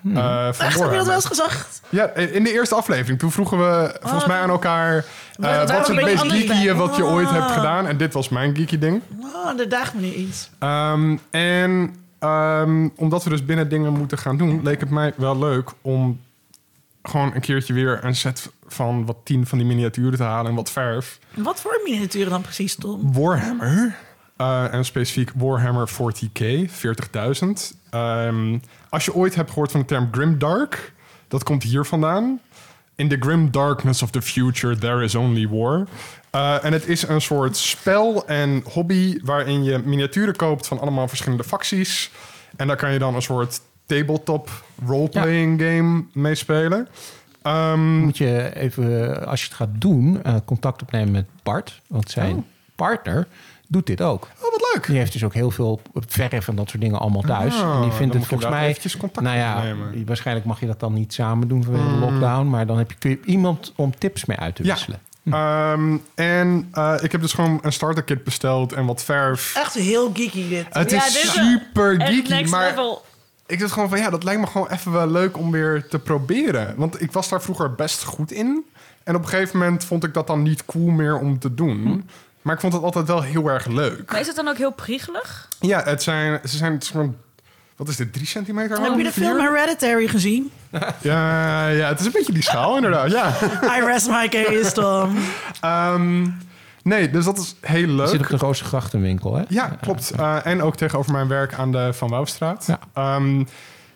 Hmm. 0.00 0.14
Van 0.14 0.66
Echt, 0.66 0.78
heb 0.80 0.90
je 0.90 0.96
dat 0.96 1.06
wel 1.06 1.14
eens 1.14 1.24
gezegd? 1.24 1.80
Ja, 1.88 2.14
in 2.14 2.44
de 2.44 2.52
eerste 2.52 2.74
aflevering. 2.74 3.18
Toen 3.18 3.32
vroegen 3.32 3.58
we 3.58 3.96
volgens 4.00 4.26
mij 4.26 4.38
aan 4.40 4.50
elkaar... 4.50 5.04
eh, 5.40 5.58
wat 5.58 5.70
is 5.88 5.94
het 5.96 6.04
meest 6.04 6.22
geeky 6.32 6.72
wat 6.72 6.96
je 6.96 7.04
ooit 7.04 7.30
hebt 7.30 7.44
Ah. 7.44 7.52
gedaan? 7.54 7.86
En 7.86 7.96
dit 7.96 8.12
was 8.12 8.28
mijn 8.28 8.56
geeky 8.56 8.78
ding. 8.78 9.02
Oh, 9.34 9.56
dat 9.56 9.70
daagt 9.70 9.94
me 9.94 10.00
nu 10.00 10.12
iets. 10.12 10.50
Ehm, 10.58 11.16
en 11.30 11.94
ehm, 12.18 12.88
omdat 12.96 13.24
we 13.24 13.30
dus 13.30 13.44
binnen 13.44 13.68
dingen 13.68 13.92
moeten 13.92 14.18
gaan 14.18 14.36
doen... 14.36 14.60
leek 14.62 14.80
het 14.80 14.90
mij 14.90 15.12
wel 15.16 15.38
leuk 15.38 15.70
om 15.80 16.20
gewoon 17.02 17.34
een 17.34 17.40
keertje 17.40 17.74
weer 17.74 18.04
een 18.04 18.16
set 18.16 18.50
van 18.72 19.06
wat 19.06 19.16
tien 19.24 19.46
van 19.46 19.58
die 19.58 19.66
miniaturen 19.66 20.16
te 20.16 20.22
halen 20.22 20.50
en 20.50 20.56
wat 20.56 20.70
verf. 20.70 21.18
Wat 21.34 21.60
voor 21.60 21.80
miniaturen 21.84 22.30
dan 22.30 22.42
precies, 22.42 22.74
Tom? 22.74 23.12
Warhammer. 23.12 23.96
eh, 24.36 24.74
en 24.74 24.84
specifiek 24.84 25.30
Warhammer 25.36 25.88
40k, 25.88 26.70
40.000. 26.70 27.76
Ehm, 27.90 28.58
als 28.88 29.04
je 29.04 29.14
ooit 29.14 29.34
hebt 29.34 29.48
gehoord 29.50 29.70
van 29.70 29.80
de 29.80 29.86
term 29.86 30.08
Grimdark, 30.10 30.92
dat 31.28 31.42
komt 31.42 31.62
hier 31.62 31.84
vandaan. 31.84 32.40
In 32.94 33.08
the 33.08 33.16
grim 33.20 33.50
darkness 33.50 34.02
of 34.02 34.10
the 34.10 34.22
future, 34.22 34.78
there 34.78 35.02
is 35.04 35.14
only 35.14 35.48
war. 35.48 35.86
Eh, 36.30 36.64
en 36.64 36.72
het 36.72 36.86
is 36.88 37.08
een 37.08 37.20
soort 37.20 37.56
spel 37.56 38.26
en 38.26 38.62
hobby 38.72 39.18
waarin 39.24 39.64
je 39.64 39.78
miniaturen 39.78 40.36
koopt 40.36 40.66
van 40.66 40.80
allemaal 40.80 41.08
verschillende 41.08 41.44
facties. 41.44 42.10
En 42.56 42.66
daar 42.66 42.76
kan 42.76 42.92
je 42.92 42.98
dan 42.98 43.14
een 43.14 43.22
soort 43.22 43.60
tabletop 43.86 44.50
role-playing 44.86 45.60
game 45.60 46.04
mee 46.12 46.34
spelen. 46.34 46.88
Ehm, 47.42 47.98
Moet 47.98 48.18
je 48.18 48.50
even, 48.56 49.26
als 49.26 49.40
je 49.40 49.46
het 49.46 49.56
gaat 49.56 49.68
doen, 49.72 50.22
eh, 50.22 50.34
contact 50.44 50.82
opnemen 50.82 51.10
met 51.10 51.26
Bart. 51.42 51.80
Want 51.86 52.10
zijn 52.10 52.46
partner 52.74 53.26
doet 53.68 53.86
dit 53.86 54.00
ook. 54.02 54.22
oh, 54.42 54.50
wat 54.50 54.70
leuk. 54.74 54.86
Die 54.86 54.96
heeft 54.98 55.12
dus 55.12 55.24
ook 55.24 55.34
heel 55.34 55.50
veel 55.50 55.80
verf 55.94 56.48
en 56.48 56.54
dat 56.56 56.68
soort 56.68 56.82
dingen 56.82 56.98
allemaal 56.98 57.22
thuis. 57.22 57.54
Ah, 57.62 57.74
en 57.74 57.82
die 57.82 57.90
vindt 57.92 58.14
het 58.14 58.26
volgens 58.26 58.50
mij... 58.50 58.66
eventjes 58.68 58.96
contact 58.96 59.26
nou 59.26 59.38
ja, 59.38 59.56
opnemen. 59.56 60.06
waarschijnlijk 60.06 60.46
mag 60.46 60.60
je 60.60 60.66
dat 60.66 60.80
dan 60.80 60.92
niet 60.92 61.12
samen 61.12 61.48
doen 61.48 61.64
vanwege 61.64 61.88
de 61.88 61.94
lockdown. 61.98 62.48
Maar 62.48 62.66
dan 62.66 62.78
heb 62.78 62.90
je, 62.90 62.96
kun 62.98 63.10
je 63.10 63.20
iemand 63.24 63.72
om 63.76 63.98
tips 63.98 64.24
mee 64.24 64.36
uit 64.38 64.54
te 64.54 64.64
Ja. 64.64 64.72
wisselen. 64.72 65.00
Ehm, 65.30 65.96
en 66.14 66.68
eh, 66.72 66.94
ik 67.00 67.12
heb 67.12 67.20
dus 67.20 67.32
gewoon 67.32 67.58
een 67.62 67.72
starter 67.72 68.02
kit 68.02 68.24
besteld 68.24 68.72
en 68.72 68.86
wat 68.86 69.04
verf. 69.04 69.54
Echt 69.56 69.74
heel 69.74 70.10
geeky 70.14 70.48
dit. 70.48 70.66
Het 70.70 70.90
Ja, 70.90 71.06
is 71.06 71.12
dit 71.12 71.22
super 71.30 72.00
geeky, 72.00 72.28
next 72.30 72.50
maar 72.50 72.68
level. 72.68 73.04
Ik 73.50 73.58
dacht 73.58 73.72
gewoon 73.72 73.88
van 73.88 73.98
ja, 73.98 74.10
dat 74.10 74.24
lijkt 74.24 74.40
me 74.40 74.46
gewoon 74.46 74.68
even 74.68 74.92
wel 74.92 75.10
leuk 75.10 75.36
om 75.36 75.50
weer 75.50 75.88
te 75.88 75.98
proberen. 75.98 76.74
Want 76.76 77.02
ik 77.02 77.12
was 77.12 77.28
daar 77.28 77.42
vroeger 77.42 77.74
best 77.74 78.04
goed 78.04 78.32
in. 78.32 78.64
En 79.04 79.14
op 79.14 79.22
een 79.22 79.28
gegeven 79.28 79.58
moment 79.58 79.84
vond 79.84 80.04
ik 80.04 80.14
dat 80.14 80.26
dan 80.26 80.42
niet 80.42 80.64
cool 80.64 80.90
meer 80.90 81.18
om 81.18 81.38
te 81.38 81.54
doen. 81.54 82.08
Maar 82.42 82.54
ik 82.54 82.60
vond 82.60 82.72
het 82.72 82.82
altijd 82.82 83.06
wel 83.06 83.22
heel 83.22 83.48
erg 83.48 83.66
leuk. 83.66 84.10
Maar 84.10 84.20
is 84.20 84.26
het 84.26 84.36
dan 84.36 84.48
ook 84.48 84.56
heel 84.56 84.72
priegelig? 84.72 85.48
Ja, 85.60 85.82
het 85.84 86.02
zijn, 86.02 86.40
ze 86.44 86.56
zijn 86.56 86.72
het 86.72 86.82
is 86.82 86.88
gewoon, 86.88 87.16
wat 87.76 87.88
is 87.88 87.96
dit, 87.96 88.12
drie 88.12 88.26
centimeter 88.26 88.80
Heb 88.82 88.96
je 88.96 89.02
de 89.02 89.12
film? 89.12 89.38
Hereditary 89.38 90.08
gezien? 90.08 90.50
Ja, 91.00 91.68
ja, 91.68 91.88
het 91.88 92.00
is 92.00 92.06
een 92.06 92.12
beetje 92.12 92.32
die 92.32 92.42
schaal 92.42 92.76
inderdaad, 92.76 93.10
ja. 93.10 93.28
I 93.78 93.84
rest 93.84 94.08
my 94.08 94.28
case, 94.28 94.72
Tom. 94.72 95.16
Ehm, 95.60 96.26
nee, 96.82 97.10
dus 97.10 97.24
dat 97.24 97.38
is 97.38 97.54
heel 97.60 97.78
Je 97.80 97.86
leuk. 97.86 98.08
zit 98.08 98.20
op 98.20 98.28
de 98.28 98.36
Roze 98.36 98.64
Grachtenwinkel, 98.64 99.36
hè? 99.36 99.42
Ja, 99.48 99.76
klopt. 99.80 100.10
Eh, 100.10 100.46
en 100.46 100.62
ook 100.62 100.76
tegenover 100.76 101.12
mijn 101.12 101.28
werk 101.28 101.54
aan 101.54 101.72
de 101.72 101.92
Van 101.92 102.08
Wouwstraat. 102.08 102.64
Ja. 102.66 102.78
Ehm, 102.94 103.42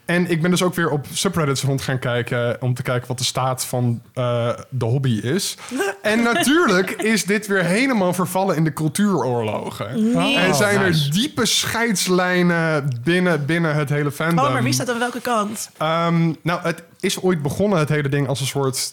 en 0.05 0.31
ik 0.31 0.43
ben 0.43 0.51
dus 0.51 0.63
ook 0.63 0.75
weer 0.75 0.91
op 0.91 1.07
subreddits 1.13 1.63
rond 1.63 1.83
gaan 1.83 1.99
kijken... 1.99 2.57
om 2.61 2.75
te 2.75 2.83
kijken 2.83 3.09
wat 3.09 3.19
de 3.19 3.25
staat 3.25 3.65
van 3.65 4.03
eh, 4.15 4.49
de 4.71 4.85
hobby 4.85 5.21
is. 5.23 5.57
en 6.03 6.23
natuurlijk 6.23 6.91
is 6.91 7.25
dit 7.25 7.47
weer 7.47 7.65
helemaal 7.65 8.13
vervallen 8.13 8.57
in 8.57 8.65
de 8.65 8.73
cultuuroorlogen. 8.73 10.13
Nee. 10.13 10.37
En 10.37 10.55
zijn 10.55 10.81
er 10.81 10.89
nice. 10.89 11.11
diepe 11.11 11.47
scheidslijnen 11.47 13.01
binnen, 13.05 13.47
binnen 13.47 13.75
het 13.75 13.89
hele 13.89 14.13
fandom. 14.13 14.45
Oh, 14.45 14.53
maar 14.53 14.63
wie 14.63 14.73
staat 14.73 14.91
aan 14.91 14.99
welke 14.99 15.21
kant? 15.21 15.71
Ehm, 15.79 16.33
nou, 16.43 16.61
het 16.63 16.83
is 17.01 17.21
ooit 17.21 17.43
begonnen, 17.43 17.79
het 17.79 17.89
hele 17.89 18.09
ding, 18.09 18.29
als 18.29 18.41
een 18.41 18.47
soort 18.47 18.93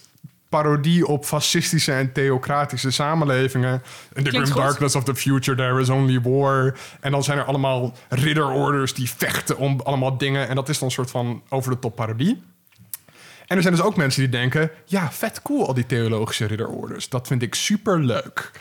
parodie 0.52 1.08
op 1.08 1.26
fascistische 1.26 1.92
en 1.92 2.12
theocratische 2.12 2.92
samenlevingen. 2.92 3.74
In 4.14 4.24
the 4.24 4.30
Klinkt 4.30 4.38
grim 4.38 4.46
goed. 4.46 4.56
darkness 4.56 4.96
of 4.96 5.04
the 5.04 5.16
future, 5.16 5.58
there 5.58 5.82
is 5.82 5.90
only 5.90 6.22
war. 6.22 6.78
En 7.00 7.12
dan 7.12 7.24
zijn 7.24 7.38
er 7.38 7.44
allemaal 7.44 7.94
ridderorders 8.10 8.94
die 8.94 9.10
vechten 9.10 9.58
om 9.58 9.80
allemaal 9.84 10.18
dingen. 10.18 10.48
En 10.48 10.56
dat 10.56 10.70
is 10.70 10.80
dan 10.80 10.88
een 10.88 10.94
soort 10.94 11.12
van 11.12 11.42
over-de-top 11.50 11.96
parodie. 11.96 12.42
En 13.48 13.58
er 13.58 13.62
zijn 13.62 13.76
dus 13.76 13.84
ook 13.84 13.96
mensen 13.96 14.22
die 14.22 14.32
denken... 14.32 14.72
ja, 14.86 15.12
vet 15.12 15.42
cool, 15.42 15.68
al 15.68 15.74
die 15.74 15.86
theologische 15.86 16.46
ridderorders. 16.46 17.10
Dat 17.10 17.28
vind 17.28 17.42
ik 17.42 17.56
super 17.56 18.00
leuk. 18.00 18.52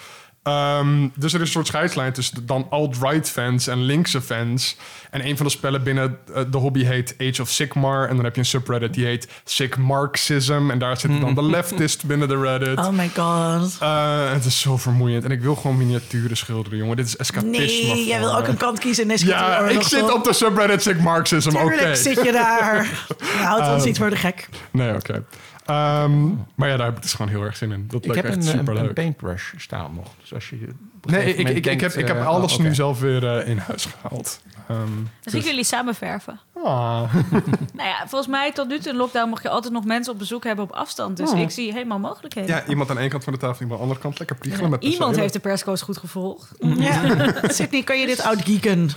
Dus 1.15 1.33
er 1.33 1.41
is 1.41 1.47
een 1.47 1.47
soort 1.47 1.67
scheidslijn 1.67 2.12
tussen 2.12 2.47
dan 2.47 2.67
alt-right 2.71 3.31
fans 3.31 3.67
en 3.67 3.83
linkse 3.83 4.21
fans. 4.21 4.77
En 5.11 5.27
een 5.27 5.37
van 5.37 5.47
de 5.47 5.53
spellen 5.53 5.83
binnen 5.83 6.19
eh, 6.35 6.43
de 6.51 6.59
hobby 6.59 6.85
heet 6.85 7.15
Age 7.19 7.43
of 7.43 7.49
Sigmar. 7.49 8.09
En 8.09 8.15
dan 8.17 8.25
heb 8.25 8.35
je 8.35 8.41
een 8.41 8.47
subreddit 8.47 8.95
die 8.95 9.05
heet 9.05 9.29
Sigmarxism. 9.45 10.71
En 10.71 10.79
daar 10.79 10.97
zitten 10.97 11.21
dan 11.21 11.35
de 11.35 11.43
leftist 11.43 12.05
binnen 12.05 12.29
de 12.29 12.41
Reddit. 12.41 12.79
Oh 12.79 12.89
my 12.89 13.11
god. 13.17 13.77
Eh, 13.81 14.33
het 14.33 14.45
is 14.45 14.61
zo 14.61 14.77
vermoeiend. 14.77 15.25
En 15.25 15.31
ik 15.31 15.41
wil 15.41 15.55
gewoon 15.55 15.77
miniaturen 15.77 16.37
schilderen, 16.37 16.79
jongen. 16.79 16.97
Dit 16.97 17.07
is 17.07 17.17
escapisme. 17.17 17.57
Nee, 17.59 18.07
jij 18.07 18.19
wil 18.19 18.37
ook 18.37 18.47
een 18.47 18.57
kant 18.57 18.79
kiezen 18.79 19.03
in 19.03 19.09
deze 19.09 19.27
Ja, 19.27 19.59
ik 19.59 19.83
zit 19.83 20.12
op 20.12 20.25
de 20.25 20.33
subreddit 20.33 20.83
Sigmarxism, 20.83 21.57
oké. 21.57 21.69
Tuurlijk 21.69 21.97
zit 21.97 22.23
je 22.23 22.33
daar. 22.33 22.89
Je 23.39 23.45
houdt 23.45 23.75
ons 23.75 23.85
niet 23.85 23.99
voor 23.99 24.11
de 24.11 24.17
gek. 24.17 24.49
Nee, 24.71 24.95
oké. 24.95 25.25
Ehm, 25.70 26.28
maar 26.55 26.68
ja, 26.68 26.76
daar 26.76 26.86
heb 26.86 26.97
ik 26.97 27.02
dus 27.02 27.12
gewoon 27.12 27.30
heel 27.30 27.42
erg 27.42 27.56
zin 27.56 27.72
in. 27.72 27.86
Dat 27.88 28.05
Ik 28.05 28.12
lijkt 28.12 28.22
heb 28.28 28.36
echt 28.36 28.47
een, 28.47 28.59
super 28.59 28.76
een, 28.76 28.92
paintbrush 28.92 29.52
staan 29.56 29.94
nog. 29.94 30.09
Dus 30.20 30.34
als 30.34 30.51
je 30.51 30.68
Nee, 31.02 31.34
ik, 31.34 31.66
ik, 31.66 31.80
heb, 31.80 31.92
ik 31.92 32.06
heb 32.06 32.16
eh, 32.16 32.26
alles 32.26 32.52
oh, 32.56 32.60
nu 32.60 32.74
zelf 32.74 33.01
weer 33.01 33.38
eh, 33.38 33.48
in 33.48 33.59
huis 33.59 33.84
gehaald. 33.84 34.40
Ehm, 34.68 34.78
Dan 34.78 35.32
zie 35.32 35.40
ik 35.40 35.47
jullie 35.47 35.64
samen 35.64 35.94
verven. 35.94 36.40
ah. 36.64 37.14
Nou 37.74 37.88
ja, 37.88 37.98
volgens 37.98 38.26
mij 38.30 38.52
tot 38.52 38.68
nu 38.68 38.78
toe 38.78 38.92
in 38.92 38.98
lockdown 38.98 39.28
mag 39.28 39.42
je 39.42 39.48
altijd 39.48 39.72
nog 39.72 39.84
mensen 39.84 40.12
op 40.12 40.18
bezoek 40.18 40.44
hebben 40.44 40.64
op 40.64 40.70
afstand. 40.72 41.16
Dus 41.16 41.32
ik 41.32 41.51
zie 41.51 41.72
helemaal 41.72 41.98
mogelijkheden. 41.98 42.55
Ja, 42.55 42.66
iemand 42.66 42.90
aan 42.90 42.98
één 42.98 43.09
kant 43.10 43.24
van 43.24 43.32
de 43.32 43.38
tafel, 43.38 43.60
iemand 43.62 43.80
aan 43.80 43.86
de 43.86 43.92
andere 43.92 44.01
kant. 44.01 44.18
Lekker 44.18 44.36
priegelen 44.36 44.70
met 44.70 44.82
Iemand 44.82 44.98
percelen. 44.98 45.20
heeft 45.20 45.32
de 45.32 45.40
perscoach 45.40 45.80
goed 45.80 45.98
gevolgd. 45.98 46.51
Ja. 46.59 47.02
Sydney, 47.56 47.82
kan 47.82 47.98
je 48.01 48.06
dit 48.06 48.22
outgeeken? 48.22 48.90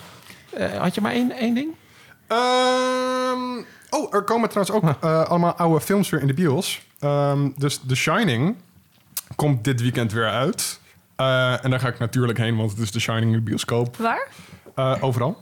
Eh, 0.54 0.78
had 0.82 0.96
je 0.96 1.02
maar 1.02 1.12
één, 1.12 1.32
één 1.32 1.54
ding? 1.54 1.76
Ehm, 2.28 3.64
oh, 3.94 4.14
er 4.14 4.22
komen 4.24 4.50
trouwens 4.50 4.76
ook 4.76 4.96
eh, 5.04 5.24
allemaal 5.30 5.54
oude 5.54 5.82
films 5.82 6.10
weer 6.10 6.22
in 6.22 6.28
de 6.28 6.34
bios. 6.34 6.82
Ehm, 7.00 7.50
dus 7.58 7.80
The 7.88 7.96
Shining 7.96 8.56
komt 9.36 9.64
dit 9.64 9.82
weekend 9.82 10.12
weer 10.12 10.30
uit. 10.30 10.80
Eh, 11.16 11.64
en 11.66 11.70
daar 11.70 11.80
ga 11.80 11.88
ik 11.88 12.00
natuurlijk 12.00 12.38
heen, 12.38 12.56
want 12.58 12.72
het 12.72 12.80
is 12.80 12.92
The 12.92 13.00
Shining 13.00 13.26
in 13.26 13.38
de 13.38 13.42
bioscoop. 13.44 13.98
Waar? 13.98 14.28
Eh, 14.76 14.96
overal. 15.02 15.38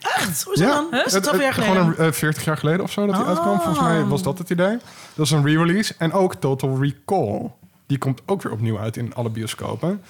Echt? 0.00 0.42
Hoe 0.42 0.54
is 0.54 0.60
dat 0.60 0.68
dan? 0.90 1.00
Is 1.04 1.12
het 1.12 1.24
Het- 1.30 1.40
het-? 1.42 1.54
Gewoon 1.54 1.76
een, 1.76 1.96
eh, 1.96 2.12
40 2.12 2.44
jaar 2.44 2.56
geleden 2.56 2.80
of 2.82 2.90
zo 2.92 3.06
dat 3.06 3.14
hij 3.14 3.24
Oh. 3.24 3.28
uitkwam. 3.30 3.60
Volgens 3.60 3.80
mij 3.80 4.04
was 4.04 4.22
dat 4.22 4.38
het 4.38 4.50
idee. 4.50 4.78
Dat 5.14 5.26
is 5.26 5.30
een 5.30 5.44
re-release. 5.46 5.94
En 5.98 6.12
ook 6.12 6.34
Total 6.34 6.78
Recall. 6.80 7.50
Die 7.86 7.98
komt 7.98 8.20
ook 8.26 8.42
weer 8.42 8.52
opnieuw 8.52 8.78
uit 8.78 8.96
in 8.96 9.14
alle 9.14 9.30
bioscopen. 9.30 10.02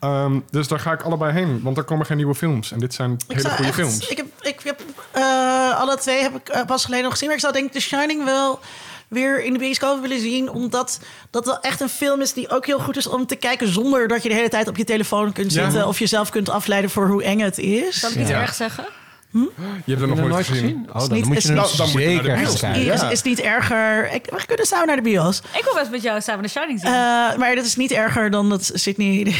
Ehm, 0.00 0.40
dus 0.50 0.68
daar 0.68 0.80
ga 0.80 0.92
ik 0.92 1.02
allebei 1.02 1.32
heen, 1.32 1.60
want 1.62 1.76
er 1.76 1.84
komen 1.84 2.06
geen 2.06 2.16
nieuwe 2.16 2.34
films. 2.34 2.72
En 2.72 2.78
dit 2.78 2.94
zijn 2.94 3.12
Ik 3.12 3.36
hele 3.36 3.48
goede 3.48 3.64
echt- 3.64 3.74
films. 3.74 4.08
Ik 4.08 4.16
heb, 4.16 4.26
ik 4.40 4.60
heb 4.64 4.79
eh, 5.12 5.80
alle 5.80 5.96
twee 5.96 6.22
heb 6.22 6.34
ik 6.34 6.48
eh, 6.48 6.64
pas 6.66 6.84
geleden 6.84 7.04
nog 7.04 7.12
gezien. 7.12 7.26
Maar 7.28 7.36
ik 7.36 7.42
zou 7.42 7.52
denk 7.54 7.66
ik 7.66 7.72
The 7.72 7.80
Shining 7.80 8.24
wel 8.24 8.60
weer 9.08 9.42
in 9.44 9.52
de 9.52 9.58
bioscoop 9.58 10.00
willen 10.00 10.20
zien. 10.20 10.50
Omdat 10.50 11.00
dat 11.30 11.44
wel 11.44 11.60
echt 11.60 11.80
een 11.80 11.88
film 11.88 12.20
is 12.20 12.32
die 12.32 12.48
ook 12.50 12.66
heel 12.66 12.78
goed 12.78 12.96
is 12.96 13.06
om 13.06 13.26
te 13.26 13.36
kijken... 13.36 13.68
zonder 13.72 14.08
dat 14.08 14.22
je 14.22 14.28
de 14.28 14.34
hele 14.34 14.48
tijd 14.48 14.68
op 14.68 14.76
je 14.76 14.84
telefoon 14.84 15.32
kunt 15.32 15.52
Ja. 15.52 15.62
zitten... 15.64 15.86
of 15.88 15.98
jezelf 15.98 16.30
kunt 16.30 16.48
afleiden 16.48 16.90
voor 16.90 17.08
hoe 17.08 17.22
eng 17.22 17.38
het 17.40 17.58
is. 17.58 18.00
Zal 18.00 18.10
ik 18.10 18.16
iets 18.16 18.30
Ja. 18.30 18.40
erg 18.40 18.54
zeggen? 18.54 18.84
Je 19.32 19.50
hebt 19.84 20.00
er 20.00 20.08
nog 20.08 20.28
nooit 20.28 20.46
gezien. 20.46 20.88
Oh, 20.92 20.98
dan 20.98 21.12
niet- 21.12 21.24
moet 21.24 21.36
is 21.36 21.42
je 21.42 21.54
dan 21.54 21.64
moet 21.64 21.70
je 21.76 21.78
naar 21.78 21.86
de 21.86 21.98
zeker 22.00 22.36
bios. 22.38 22.58
gaan 22.60 22.74
Is. 22.74 23.00
Ja. 23.00 23.10
is 23.10 23.22
niet 23.22 23.40
erger... 23.40 24.12
Ik, 24.12 24.26
we 24.30 24.46
kunnen 24.46 24.66
samen 24.66 24.86
naar 24.86 24.96
de 24.96 25.02
bios. 25.02 25.38
Ik 25.38 25.64
wil 25.64 25.74
best 25.74 25.90
met 25.90 26.02
jou 26.02 26.20
samen 26.20 26.42
The 26.44 26.50
Shining 26.50 26.80
zien. 26.80 26.88
Eh, 26.90 27.36
maar 27.38 27.54
dat 27.54 27.64
is 27.64 27.76
niet 27.76 27.90
erger 27.92 28.30
dan 28.30 28.48
dat 28.48 28.70
Sydney 28.74 29.24
de 29.24 29.32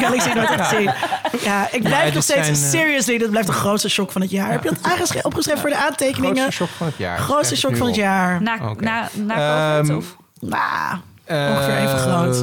Galaxy 0.00 0.28
nooit 0.34 0.48
heeft 0.48 0.62
gezien. 0.68 0.90
Ja, 1.42 1.68
ik 1.72 1.82
blijf 1.82 2.04
dit 2.04 2.14
nog 2.14 2.22
steeds... 2.22 2.46
zijn, 2.46 2.72
eh, 2.72 2.80
seriously, 2.80 3.18
dat 3.18 3.30
blijft 3.30 3.48
de 3.48 3.54
grootste 3.54 3.88
shock 3.88 4.12
van 4.12 4.20
het 4.20 4.30
jaar. 4.30 4.50
Heb 4.50 4.62
je 4.62 4.68
dat 4.68 4.82
aangeschreven, 4.82 5.24
opgeschreven 5.26 5.60
voor 5.60 5.70
de 5.70 5.76
aantekeningen? 5.76 6.36
Grootste 6.36 6.52
shock 6.52 6.68
van 6.76 6.86
het 6.86 6.96
jaar. 6.96 7.18
Grootste 7.18 7.56
shock 7.56 7.76
van 7.76 7.86
het 7.86 7.96
jaar. 7.96 8.42
na 8.42 8.70
oké. 8.70 8.84
na, 8.84 9.08
na 9.26 9.34
COVID 9.78 9.88
Ehm, 9.88 9.96
of... 9.98 10.16
Nou, 10.40 10.96
Ongeveer 11.26 11.76
even 11.76 11.98
groot. 11.98 12.36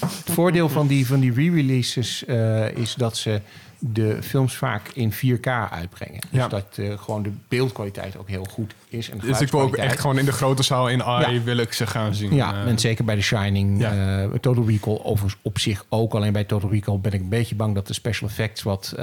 Het 0.00 0.34
voordeel 0.34 0.68
van 0.68 0.86
die, 0.86 1.06
van 1.06 1.20
die 1.20 1.32
re-releases 1.34 2.24
eh, 2.24 2.76
is 2.76 2.94
dat 2.94 3.16
ze 3.16 3.40
de 3.82 4.22
films 4.22 4.54
vaak 4.56 4.88
in 4.94 5.12
4K 5.12 5.46
uitbrengen. 5.70 6.20
Dus 6.20 6.40
Ja. 6.40 6.48
dat 6.48 6.64
eh, 6.76 6.98
gewoon 6.98 7.22
de 7.22 7.30
beeldkwaliteit 7.48 8.16
ook 8.18 8.28
heel 8.28 8.44
goed 8.50 8.74
is. 8.88 9.10
En 9.10 9.18
de 9.18 9.26
Dus 9.26 9.40
ik 9.40 9.50
wil 9.50 9.60
ook 9.60 9.76
echt 9.76 10.00
gewoon 10.00 10.18
in 10.18 10.24
de 10.24 10.32
grote 10.32 10.62
zaal 10.62 10.88
in 10.88 11.02
AI 11.02 11.34
Ja. 11.34 11.42
wil 11.42 11.56
ik 11.56 11.72
ze 11.72 11.86
gaan 11.86 12.14
zien. 12.14 12.34
Ja, 12.34 12.52
Eh, 12.54 12.66
en 12.68 12.78
zeker 12.78 13.04
bij 13.04 13.14
The 13.16 13.22
Shining, 13.22 13.80
Ja. 13.80 14.18
eh, 14.22 14.28
Total 14.40 14.66
Recall 14.66 14.98
overigens 15.02 15.36
op 15.42 15.58
zich 15.58 15.84
ook. 15.88 16.14
Alleen 16.14 16.32
bij 16.32 16.44
Total 16.44 16.70
Recall 16.70 16.98
ben 16.98 17.12
ik 17.12 17.20
een 17.20 17.28
beetje 17.28 17.54
bang 17.54 17.74
dat 17.74 17.86
de 17.86 17.92
special 17.94 18.28
effects 18.28 18.62
wat 18.62 18.94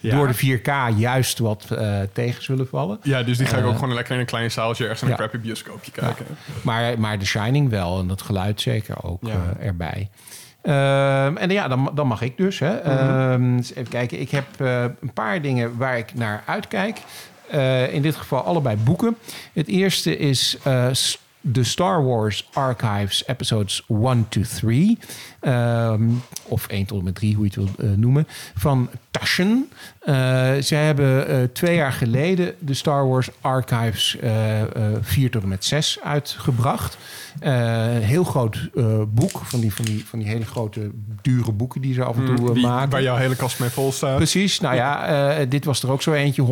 door 0.00 0.26
de 0.26 0.34
4K 0.34 0.98
juist 0.98 1.38
wat 1.38 1.66
tegen 2.12 2.42
zullen 2.42 2.68
vallen. 2.68 2.98
ja, 3.02 3.22
dus 3.22 3.38
die 3.38 3.46
ga 3.46 3.56
ik 3.56 3.64
ook 3.64 3.74
gewoon 3.78 3.94
lekker 3.94 4.14
in 4.14 4.20
een 4.20 4.26
klein 4.26 4.50
zaaltje 4.50 4.82
ergens 4.84 5.02
in 5.02 5.08
een 5.08 5.16
crappy 5.16 5.38
bioscoopje 5.38 5.90
kijken. 5.90 6.26
Maar, 6.62 6.98
maar 7.00 7.18
The 7.18 7.26
Shining 7.26 7.68
wel 7.70 7.98
en 8.00 8.06
dat 8.06 8.22
geluid 8.22 8.60
zeker 8.60 9.04
ook 9.04 9.22
erbij. 9.60 10.08
Ehm, 10.62 11.36
en 11.36 11.50
ja, 11.50 11.68
dan, 11.68 11.90
dan 11.94 12.06
mag 12.06 12.22
ik 12.22 12.36
dus. 12.36 12.58
Hè. 12.58 12.76
Ehm, 12.76 13.56
eens 13.56 13.74
even 13.74 13.90
kijken. 13.90 14.20
Ik 14.20 14.30
heb 14.30 14.44
eh, 14.58 14.82
een 14.82 15.12
paar 15.12 15.42
dingen 15.42 15.76
waar 15.76 15.98
ik 15.98 16.14
naar 16.14 16.42
uitkijk. 16.46 17.00
Eh, 17.50 17.94
in 17.94 18.02
dit 18.02 18.16
geval 18.16 18.42
allebei 18.42 18.76
boeken. 18.76 19.16
Het 19.52 19.68
eerste 19.68 20.16
is 20.16 20.58
eh, 20.62 20.88
de 21.40 21.64
Star 21.64 22.04
Wars 22.04 22.48
Archives 22.52 23.26
episodes 23.26 23.82
1 23.88 24.26
to 24.28 24.40
3. 24.60 24.98
Ehm, 25.40 26.02
of 26.44 26.66
1 26.68 26.86
tot 26.86 26.98
en 26.98 27.04
met 27.04 27.14
3, 27.14 27.34
hoe 27.34 27.44
je 27.50 27.60
het 27.60 27.76
wil 27.76 27.86
eh, 27.90 27.96
noemen. 27.96 28.26
Van 28.56 28.88
Taschen. 29.10 29.68
Eh, 30.00 30.14
zij 30.60 30.84
hebben 30.84 31.28
eh, 31.28 31.36
twee 31.52 31.74
jaar 31.76 31.92
geleden 31.92 32.54
de 32.58 32.74
Star 32.74 33.08
Wars 33.08 33.28
Archives 33.40 34.16
eh, 34.16 34.60
eh, 34.60 34.66
4 35.00 35.30
tot 35.30 35.42
en 35.42 35.48
met 35.48 35.64
6 35.64 35.98
uitgebracht. 36.04 36.96
Een 37.40 38.02
heel 38.02 38.24
groot 38.24 38.68
boek. 39.08 39.38
Van 39.44 39.60
die, 39.60 39.74
van, 39.74 39.84
die, 39.84 40.06
van 40.06 40.18
die 40.18 40.28
hele 40.28 40.44
grote, 40.46 40.90
dure 41.22 41.52
boeken 41.52 41.80
die 41.80 41.94
ze 41.94 42.04
af 42.04 42.16
en 42.16 42.24
toe 42.36 42.48
eh, 42.48 42.54
Die, 42.54 42.66
maken. 42.66 42.90
waar 42.90 43.02
jouw 43.02 43.16
hele 43.16 43.36
kast 43.36 43.60
mee 43.60 43.68
vol 43.68 43.92
staat. 43.92 44.16
Precies, 44.16 44.60
nou 44.60 44.74
ja, 44.74 45.44
dit 45.44 45.64
was 45.64 45.82
er 45.82 45.90
ook 45.90 46.02
zo 46.02 46.12
eentje, 46.12 46.42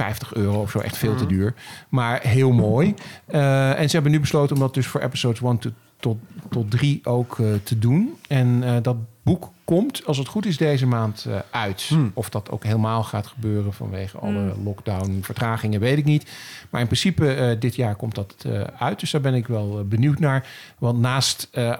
150 0.00 0.34
euro 0.34 0.60
of 0.60 0.70
zo, 0.70 0.78
echt 0.78 0.96
veel 0.96 1.14
te 1.14 1.24
Mhm. 1.24 1.32
duur. 1.32 1.54
Maar 1.88 2.20
heel 2.22 2.52
mooi. 2.52 2.94
Eh, 3.26 3.78
en 3.78 3.88
ze 3.88 3.94
hebben 3.94 4.12
nu 4.12 4.20
besloten 4.20 4.56
om 4.56 4.62
dat 4.62 4.74
dus 4.74 4.86
voor 4.86 5.00
episodes 5.00 5.40
1 5.40 5.58
tot, 5.58 5.72
tot, 6.00 6.18
tot 6.50 6.70
3 6.70 7.00
ook 7.04 7.38
eh, 7.38 7.46
te 7.62 7.78
doen. 7.78 8.14
En 8.28 8.62
eh, 8.64 8.76
dat 8.82 8.96
boek 9.22 9.50
komt, 9.64 10.06
als 10.06 10.18
het 10.18 10.28
goed 10.28 10.46
is, 10.46 10.56
deze 10.56 10.86
maand 10.86 11.24
eh, 11.28 11.38
uit. 11.50 11.82
Hmm. 11.88 12.10
Of 12.14 12.28
dat 12.30 12.50
ook 12.50 12.64
helemaal 12.64 13.02
gaat 13.02 13.26
gebeuren 13.26 13.72
vanwege 13.72 14.18
alle 14.18 14.52
lockdown-vertragingen, 14.64 15.80
weet 15.80 15.98
ik 15.98 16.04
niet. 16.04 16.30
Maar 16.70 16.80
in 16.80 16.86
principe, 16.86 17.32
eh, 17.34 17.60
dit 17.60 17.74
jaar 17.74 17.94
komt 17.94 18.14
dat 18.14 18.34
eh, 18.46 18.60
uit. 18.78 19.00
Dus 19.00 19.10
daar 19.10 19.20
ben 19.20 19.34
ik 19.34 19.46
wel 19.46 19.84
benieuwd 19.88 20.18
naar. 20.18 20.48
Want 20.78 20.98
naast 21.00 21.48
eh, 21.52 21.68
eh, 21.68 21.78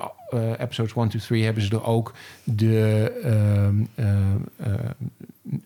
episodes 0.59 0.92
1 0.94 1.09
to 1.09 1.18
3 1.18 1.44
hebben 1.44 1.62
ze 1.62 1.70
er 1.70 1.84
ook 1.84 2.12
de 2.44 3.12
ehm, 3.24 3.84
eh, 3.94 4.09
eh, 4.56 4.90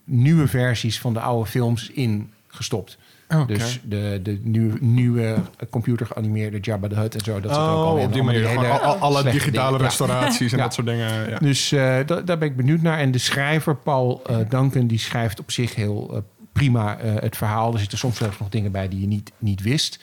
nieuwe 0.04 0.46
versies 0.48 1.00
van 1.00 1.12
de 1.12 1.20
oude 1.20 1.50
films 1.50 1.90
in 1.90 2.32
gestopt. 2.54 2.98
Dus 3.46 3.80
de, 3.84 4.20
de 4.22 4.38
nieuwe, 4.42 4.76
nieuwe 4.80 5.36
computer 5.70 6.06
geanimeerde 6.06 6.58
Jabba 6.60 6.88
the 6.88 6.94
Hutt 6.94 7.14
en 7.14 7.20
zo. 7.24 7.40
Dat 7.40 7.50
ook 7.52 7.56
Oh, 7.58 7.84
al 7.84 7.96
in. 7.96 8.06
op 8.06 8.12
die 8.12 8.22
manier. 8.22 8.48
hele 8.48 8.66
al- 8.68 8.94
alle 8.96 9.22
digitale 9.22 9.66
dingen. 9.66 9.78
Ja. 9.78 9.84
restauraties 9.86 10.52
en 10.52 10.58
Ja. 10.58 10.64
dat 10.64 10.74
soort 10.74 10.86
dingen. 10.86 11.30
Ja. 11.30 11.38
Dus 11.38 11.72
eh, 11.72 11.96
da- 12.06 12.20
daar 12.20 12.38
ben 12.38 12.48
ik 12.48 12.56
benieuwd 12.56 12.80
naar. 12.82 12.98
En 12.98 13.10
de 13.10 13.18
schrijver, 13.18 13.76
Paul 13.76 14.22
eh, 14.26 14.36
Duncan, 14.48 14.86
die 14.86 14.98
schrijft 14.98 15.40
op 15.40 15.50
zich 15.50 15.74
heel 15.74 16.10
eh, 16.14 16.18
prima 16.52 16.96
het 17.00 17.36
verhaal. 17.36 17.72
Er 17.72 17.78
zitten 17.78 17.98
soms 17.98 18.16
zelfs 18.16 18.38
nog 18.38 18.48
dingen 18.48 18.72
bij 18.72 18.88
die 18.88 19.00
je 19.00 19.06
niet, 19.06 19.32
niet 19.38 19.62
wist. 19.62 19.98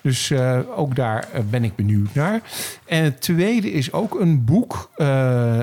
Dus 0.00 0.32
ook 0.76 0.96
daar 0.96 1.28
ben 1.50 1.64
ik 1.64 1.76
benieuwd 1.76 2.14
naar. 2.14 2.40
En 2.84 3.04
het 3.04 3.20
tweede 3.20 3.72
is 3.72 3.92
ook 3.92 4.20
een 4.20 4.44
boek, 4.44 4.90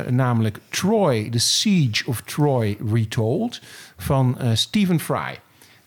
namelijk 0.09 0.59
Troy, 0.69 1.29
The 1.29 1.37
Siege 1.39 2.03
of 2.07 2.21
Troy 2.21 2.77
Retold, 2.93 3.61
van 3.97 4.37
Stephen 4.53 4.99
Fry. 4.99 5.39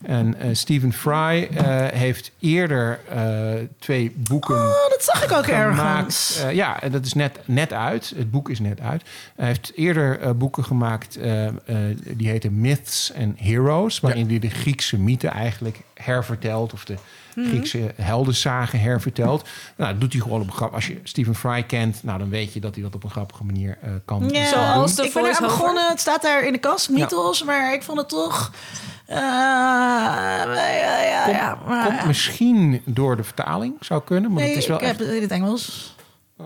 En 0.03 0.39
eh, 0.39 0.49
Stephen 0.53 0.93
Fry 0.93 1.47
eh, 1.55 1.65
heeft 1.87 2.31
eerder 2.39 2.99
eh, 3.09 3.53
twee 3.79 4.11
boeken 4.17 4.55
oh, 4.55 4.89
dat 4.89 5.03
zag 5.03 5.23
ik 5.23 5.31
ook 5.31 5.45
ergens. 5.45 5.77
gemaakt. 5.79 6.41
Eh, 6.43 6.55
ja, 6.55 6.81
en 6.81 6.91
dat 6.91 7.05
is 7.05 7.13
net, 7.13 7.39
net 7.45 7.73
uit. 7.73 8.13
Het 8.15 8.31
boek 8.31 8.49
is 8.49 8.59
net 8.59 8.79
uit. 8.81 9.01
Hij 9.35 9.47
heeft 9.47 9.71
eerder 9.75 10.19
eh, 10.19 10.31
boeken 10.31 10.63
gemaakt, 10.63 11.15
eh, 11.17 11.45
eh, 11.47 11.53
die 12.03 12.27
heten 12.29 12.61
Myths 12.61 13.11
and 13.19 13.39
Heroes, 13.39 13.99
waarin 13.99 14.27
hij 14.29 14.39
de 14.39 14.49
Griekse 14.49 14.97
mythe 14.99 15.27
eigenlijk 15.27 15.81
hervertelt, 15.93 16.73
of 16.73 16.85
de 16.85 16.95
Griekse 17.35 17.91
heldenzagen 18.01 18.79
hervertelt. 18.79 19.47
Nou, 19.75 19.91
dat 19.91 20.01
doet 20.01 20.13
hij 20.13 20.21
gewoon 20.21 20.41
op 20.41 20.47
een 20.47 20.53
grap. 20.53 20.73
Als 20.73 20.87
je 20.87 20.99
Stephen 21.03 21.35
Fry 21.35 21.63
kent, 21.63 22.03
nou, 22.03 22.19
dan 22.19 22.29
weet 22.29 22.53
je 22.53 22.59
dat 22.59 22.73
hij 22.73 22.83
dat 22.83 22.95
op 22.95 23.03
een 23.03 23.09
grappige 23.09 23.43
manier 23.43 23.77
eh, 23.81 23.89
kan 24.05 24.29
Ja, 24.29 24.45
Zoals 24.49 24.95
de 24.95 25.03
ik 25.05 25.13
ben 25.13 25.21
voice-over. 25.23 25.47
begonnen. 25.57 25.89
Het 25.89 25.99
staat 25.99 26.21
daar 26.21 26.43
in 26.45 26.51
de 26.53 26.59
kast, 26.59 26.89
mythos. 26.89 27.43
Maar 27.43 27.73
ik 27.73 27.83
vond 27.83 27.97
het 27.97 28.09
toch... 28.09 28.51
eh, 29.07 29.17
ja, 29.17 31.01
ja, 31.01 31.23
Komt, 31.25 31.35
ja, 31.37 31.57
maar- 31.67 31.85
komt 31.87 32.05
misschien 32.05 32.81
door 32.85 33.15
de 33.15 33.23
vertaling, 33.23 33.73
zou 33.79 34.01
kunnen, 34.03 34.31
maar 34.31 34.41
Nee, 34.41 34.49
het 34.49 34.57
is 34.61 34.67
wel 34.67 34.77
ik 34.77 34.83
echt 34.83 34.97
heb 34.97 35.07
het 35.07 35.15
in 35.15 35.21
het 35.21 35.31
Engels. 35.31 35.95
Eh, 36.37 36.45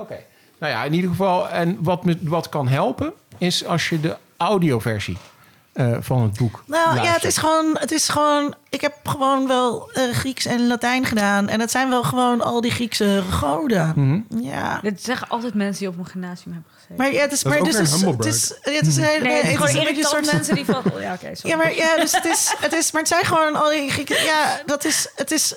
Oké. 0.00 0.16
Nou 0.58 0.72
ja, 0.72 0.84
in 0.84 0.92
ieder 0.92 1.10
geval. 1.10 1.48
En 1.48 1.76
wat, 1.80 2.04
me, 2.04 2.18
wat 2.20 2.48
kan 2.48 2.68
helpen, 2.68 3.12
is 3.38 3.64
als 3.66 3.88
je 3.88 4.00
de 4.00 4.16
audioversie 4.36 5.16
eh, 5.72 5.96
van 6.00 6.22
het 6.22 6.38
boek. 6.38 6.62
Nou 6.66 6.96
ja, 6.96 7.12
het 7.12 7.24
is 7.24 7.36
gewoon, 7.36 7.76
het 7.78 7.92
is 7.92 8.08
gewoon. 8.08 8.54
Ik 8.68 8.80
heb 8.80 8.94
gewoon 9.04 9.46
wel 9.46 9.90
eh, 9.92 10.10
Grieks 10.10 10.46
en 10.46 10.66
Latijn 10.66 11.04
gedaan. 11.04 11.48
En 11.48 11.60
het 11.60 11.70
zijn 11.70 11.88
wel 11.88 12.02
gewoon 12.02 12.40
al 12.40 12.60
die 12.60 12.70
Griekse 12.70 13.22
goden. 13.30 13.92
Mhm. 13.96 14.42
Ja. 14.42 14.78
Dit 14.82 15.02
zeggen 15.02 15.28
altijd 15.28 15.54
mensen 15.54 15.78
die 15.78 15.88
op 15.88 15.98
een 15.98 16.06
gymnasium 16.10 16.52
hebben 16.52 16.70
gezeten. 16.72 16.96
Maar 16.96 17.12
ja, 17.12 17.20
het 17.20 17.32
is 17.32 17.40
Dat 17.40 17.52
maar 17.52 17.62
dus 17.62 17.78
het 17.78 18.02
een 18.02 18.08
is, 18.08 18.16
het 18.16 18.24
is, 18.24 18.54
ja, 18.62 18.70
het 18.72 18.86
is 18.86 18.96
een 18.96 19.02
hele. 19.02 19.24
nee, 19.24 19.42
het 19.42 19.50
is 19.50 19.56
gewoon 19.56 19.86
irritant 19.86 20.06
soort. 20.06 20.32
mensen 20.32 20.54
die 20.54 20.64
van... 20.64 20.82
oh, 20.94 21.00
Ja, 21.00 21.12
oké. 21.12 21.30
Ja, 21.42 21.56
maar 21.56 21.74
ja, 21.74 21.96
dus 21.96 22.12
het 22.12 22.24
is, 22.24 22.54
het 22.58 22.72
is, 22.72 22.92
maar 22.92 23.00
het 23.00 23.10
zijn 23.10 23.24
gewoon 23.24 23.62
al 23.62 23.70
die 23.70 23.90
Grieken. 23.90 24.24
Ja, 24.24 24.60
dat 24.66 24.84
is, 24.84 25.08
het 25.14 25.30
is. 25.30 25.54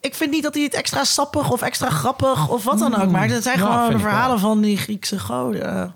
Ik 0.00 0.14
vind 0.14 0.30
niet 0.30 0.42
dat 0.42 0.54
hij 0.54 0.62
het 0.62 0.74
extra 0.74 1.04
sappig 1.04 1.50
of 1.50 1.62
extra 1.62 1.90
grappig 1.90 2.48
of 2.48 2.64
wat 2.64 2.78
dan 2.78 3.02
ook 3.02 3.10
maakt. 3.10 3.32
Het 3.32 3.42
zijn 3.42 3.58
gewoon 3.58 3.90
de 3.90 3.98
verhalen 3.98 4.38
van 4.38 4.60
die 4.60 4.76
Griekse 4.76 5.18
goden. 5.18 5.94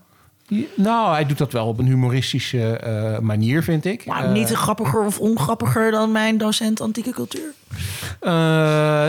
Nou, 0.75 1.13
hij 1.13 1.27
doet 1.27 1.39
dat 1.39 1.53
wel 1.53 1.67
op 1.67 1.79
een 1.79 1.87
humoristische 1.87 2.77
eh, 2.77 3.19
manier, 3.19 3.63
vind 3.63 3.85
ik. 3.85 4.05
Eh, 4.05 4.33
niet 4.33 4.51
grappiger 4.51 5.05
of 5.05 5.19
ongrappiger 5.19 5.91
dan 5.91 6.13
mijn 6.13 6.39
docent 6.39 6.81
antieke 6.81 7.11
cultuur. 7.11 7.53
Eh, 8.21 8.31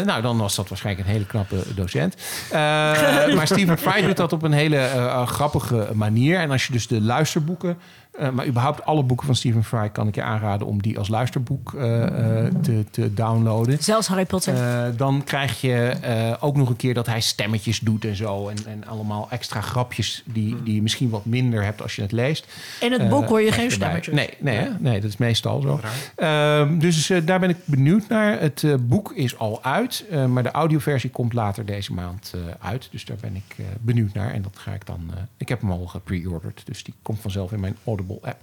nou, 0.06 0.22
dan 0.22 0.38
was 0.38 0.56
dat 0.56 0.70
waarschijnlijk 0.70 1.08
een 1.08 1.14
hele 1.14 1.26
knappe 1.26 1.64
docent. 1.76 2.16
Eh, 2.50 2.60
maar 3.36 3.48
Stephen 3.48 3.78
Fry 3.78 4.02
doet 4.02 4.18
dat 4.18 4.34
op 4.34 4.44
een 4.44 4.52
hele 4.52 4.78
eh, 4.78 5.28
grappige 5.28 5.90
manier. 5.94 6.40
En 6.40 6.52
als 6.52 6.66
je 6.66 6.74
dus 6.74 6.88
de 6.88 7.02
luisterboeken, 7.02 7.78
eh, 8.12 8.30
maar 8.30 8.48
überhaupt 8.48 8.86
alle 8.86 9.04
boeken 9.04 9.26
van 9.26 9.36
Stephen 9.36 9.64
Fry, 9.64 9.90
kan 9.90 10.08
ik 10.08 10.16
je 10.16 10.24
aanraden 10.24 10.68
om 10.68 10.82
die 10.82 10.98
als 10.98 11.08
luisterboek 11.08 11.74
eh, 11.74 12.04
eh, 12.46 12.54
te, 12.62 12.86
te 12.92 13.14
downloaden. 13.14 13.84
Zelfs 13.84 14.08
Harry 14.08 14.26
Potter. 14.26 14.56
Eh, 14.56 14.84
dan 14.98 15.24
krijg 15.24 15.62
je 15.62 15.76
eh, 16.02 16.34
ook 16.40 16.56
nog 16.56 16.70
een 16.70 16.76
keer 16.76 16.94
dat 16.94 17.06
hij 17.06 17.22
stemmetjes 17.22 17.80
doet 17.80 18.06
en 18.06 18.16
zo. 18.16 18.48
En, 18.48 18.58
en 18.68 18.88
allemaal 18.88 19.28
extra 19.30 19.62
grapjes 19.62 20.24
die, 20.26 20.64
die 20.64 20.76
je 20.76 20.82
misschien 20.82 21.10
wat 21.10 21.26
minder 21.26 21.64
hebt 21.64 21.82
als 21.82 21.96
je 21.96 22.02
het 22.02 22.12
leest. 22.12 22.48
In 22.82 22.92
het 22.92 23.10
boek 23.10 23.28
hoor 23.28 23.42
je 23.42 23.52
geen 23.52 23.72
stemmetjes. 23.72 24.16
Nee, 24.16 24.30
nee, 24.40 24.68
nee, 24.80 25.00
dat 25.02 25.10
is 25.10 25.18
meestal 25.18 25.62
zo. 25.62 25.80
Ehm, 26.16 26.78
dus 26.80 27.10
eh, 27.10 27.26
daar 27.26 27.40
ben 27.40 27.50
ik 27.50 27.58
benieuwd 27.66 28.08
naar. 28.08 28.40
Het 28.40 28.64
eh, 28.64 28.74
boek 28.82 29.12
is 29.14 29.38
al 29.38 29.64
uit, 29.64 30.06
eh, 30.10 30.26
maar 30.26 30.44
de 30.44 30.52
audioversie 30.52 31.10
komt 31.10 31.34
later 31.34 31.66
deze 31.66 31.94
maand 31.94 32.32
eh, 32.36 32.42
uit. 32.70 32.88
Dus 32.92 33.06
daar 33.06 33.18
ben 33.22 33.36
ik 33.36 33.56
eh, 33.58 33.66
benieuwd 33.82 34.14
naar. 34.14 34.34
En 34.34 34.42
dat 34.42 34.58
ga 34.58 34.72
ik 34.74 34.86
dan. 34.86 35.00
eh, 35.14 35.22
ik 35.38 35.50
heb 35.50 35.62
hem 35.62 35.72
al 35.72 35.86
gepre-orderd, 35.86 36.62
dus 36.66 36.84
die 36.84 36.94
komt 37.02 37.20
vanzelf 37.20 37.52
in 37.52 37.60
mijn 37.60 37.78
App. 38.10 38.40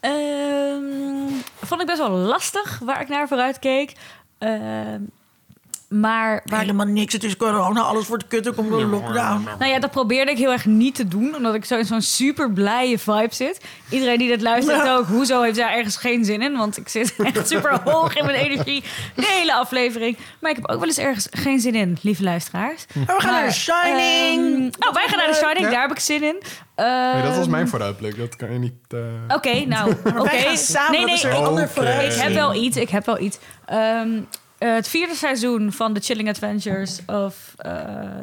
Ehm, 0.00 1.28
vond 1.60 1.80
ik 1.80 1.86
best 1.86 1.98
wel 1.98 2.10
lastig 2.10 2.78
waar 2.78 3.00
ik 3.00 3.08
naar 3.08 3.28
vooruit 3.28 3.58
keek. 3.58 3.92
Ehm, 4.38 5.02
maar 5.88 6.42
waar 6.44 6.60
Helemaal 6.60 6.86
niks. 6.86 7.12
Het 7.12 7.24
is 7.24 7.36
corona. 7.36 7.80
Alles 7.80 8.08
wordt 8.08 8.26
kut. 8.28 8.46
Er 8.46 8.52
komt 8.54 8.70
een 8.72 8.88
lockdown. 8.90 9.48
Nou 9.58 9.70
ja, 9.72 9.78
dat 9.78 9.90
probeerde 9.90 10.30
ik 10.30 10.38
heel 10.38 10.52
erg 10.52 10.64
niet 10.66 10.94
te 10.94 11.08
doen. 11.08 11.34
Omdat 11.36 11.54
ik 11.54 11.64
zo 11.64 11.76
in 11.76 11.84
zo'n 11.84 12.02
super 12.02 12.52
blije 12.52 12.98
vibe 12.98 13.34
zit. 13.34 13.60
Iedereen 13.88 14.18
die 14.18 14.28
dit 14.28 14.40
luistert 14.42 14.82
Ja. 14.84 14.94
ook. 14.96 15.06
Hoezo 15.06 15.42
heeft 15.42 15.56
daar 15.56 15.72
ergens 15.72 15.96
geen 15.96 16.24
zin 16.24 16.42
in? 16.42 16.56
Want 16.56 16.76
ik 16.76 16.88
zit 16.88 17.14
echt 17.22 17.48
super 17.48 17.80
hoog 17.84 18.16
in 18.16 18.24
mijn 18.24 18.38
energie. 18.38 18.82
De 19.14 19.26
hele 19.26 19.54
aflevering. 19.54 20.16
Maar 20.40 20.50
ik 20.50 20.56
heb 20.56 20.68
ook 20.68 20.78
wel 20.78 20.88
eens 20.88 20.98
ergens 20.98 21.26
geen 21.30 21.60
zin 21.60 21.74
in, 21.74 21.98
lieve 22.02 22.22
luisteraars. 22.22 22.84
Maar 23.06 23.16
we 23.16 23.22
gaan 23.22 23.32
naar 23.32 23.48
The 23.48 23.54
Shining. 23.54 24.74
ehm, 24.78 24.88
oh, 24.88 24.94
wij 24.94 25.06
gaan 25.08 25.18
naar 25.18 25.28
The 25.28 25.34
Shining. 25.44 25.64
Ja. 25.64 25.70
Daar 25.70 25.80
heb 25.82 25.90
ik 25.90 25.98
zin 25.98 26.22
in. 26.22 26.36
Nee, 26.76 27.22
dat 27.22 27.34
was 27.34 27.42
Ehm, 27.42 27.50
mijn 27.50 27.68
vooruitblik. 27.68 28.18
Dat 28.18 28.36
kan 28.36 28.52
je 28.52 28.58
niet... 28.58 28.74
eh, 28.88 28.98
Oké, 29.36 29.64
nou, 29.66 29.94
oké. 30.18 30.56
samen, 30.56 30.90
Nee, 30.90 31.00
dat 31.00 31.08
nee, 31.22 31.32
ik- 31.32 31.38
een 31.38 31.44
ander 31.46 31.64
Oké. 31.64 31.72
vooruit. 31.72 32.14
Ik 32.14 32.20
heb 32.22 32.32
wel 32.32 32.54
iets, 32.54 32.76
ik 32.76 32.88
heb 32.88 33.06
wel 33.06 33.18
iets. 33.20 33.38
Ehm, 33.66 34.08
eh, 34.58 34.74
het 34.74 34.88
vierde 34.88 35.14
seizoen 35.14 35.72
van 35.72 35.94
The 35.94 36.00
Chilling 36.00 36.28
Adventures 36.28 36.98
of 37.06 37.54
eh, 37.56 37.72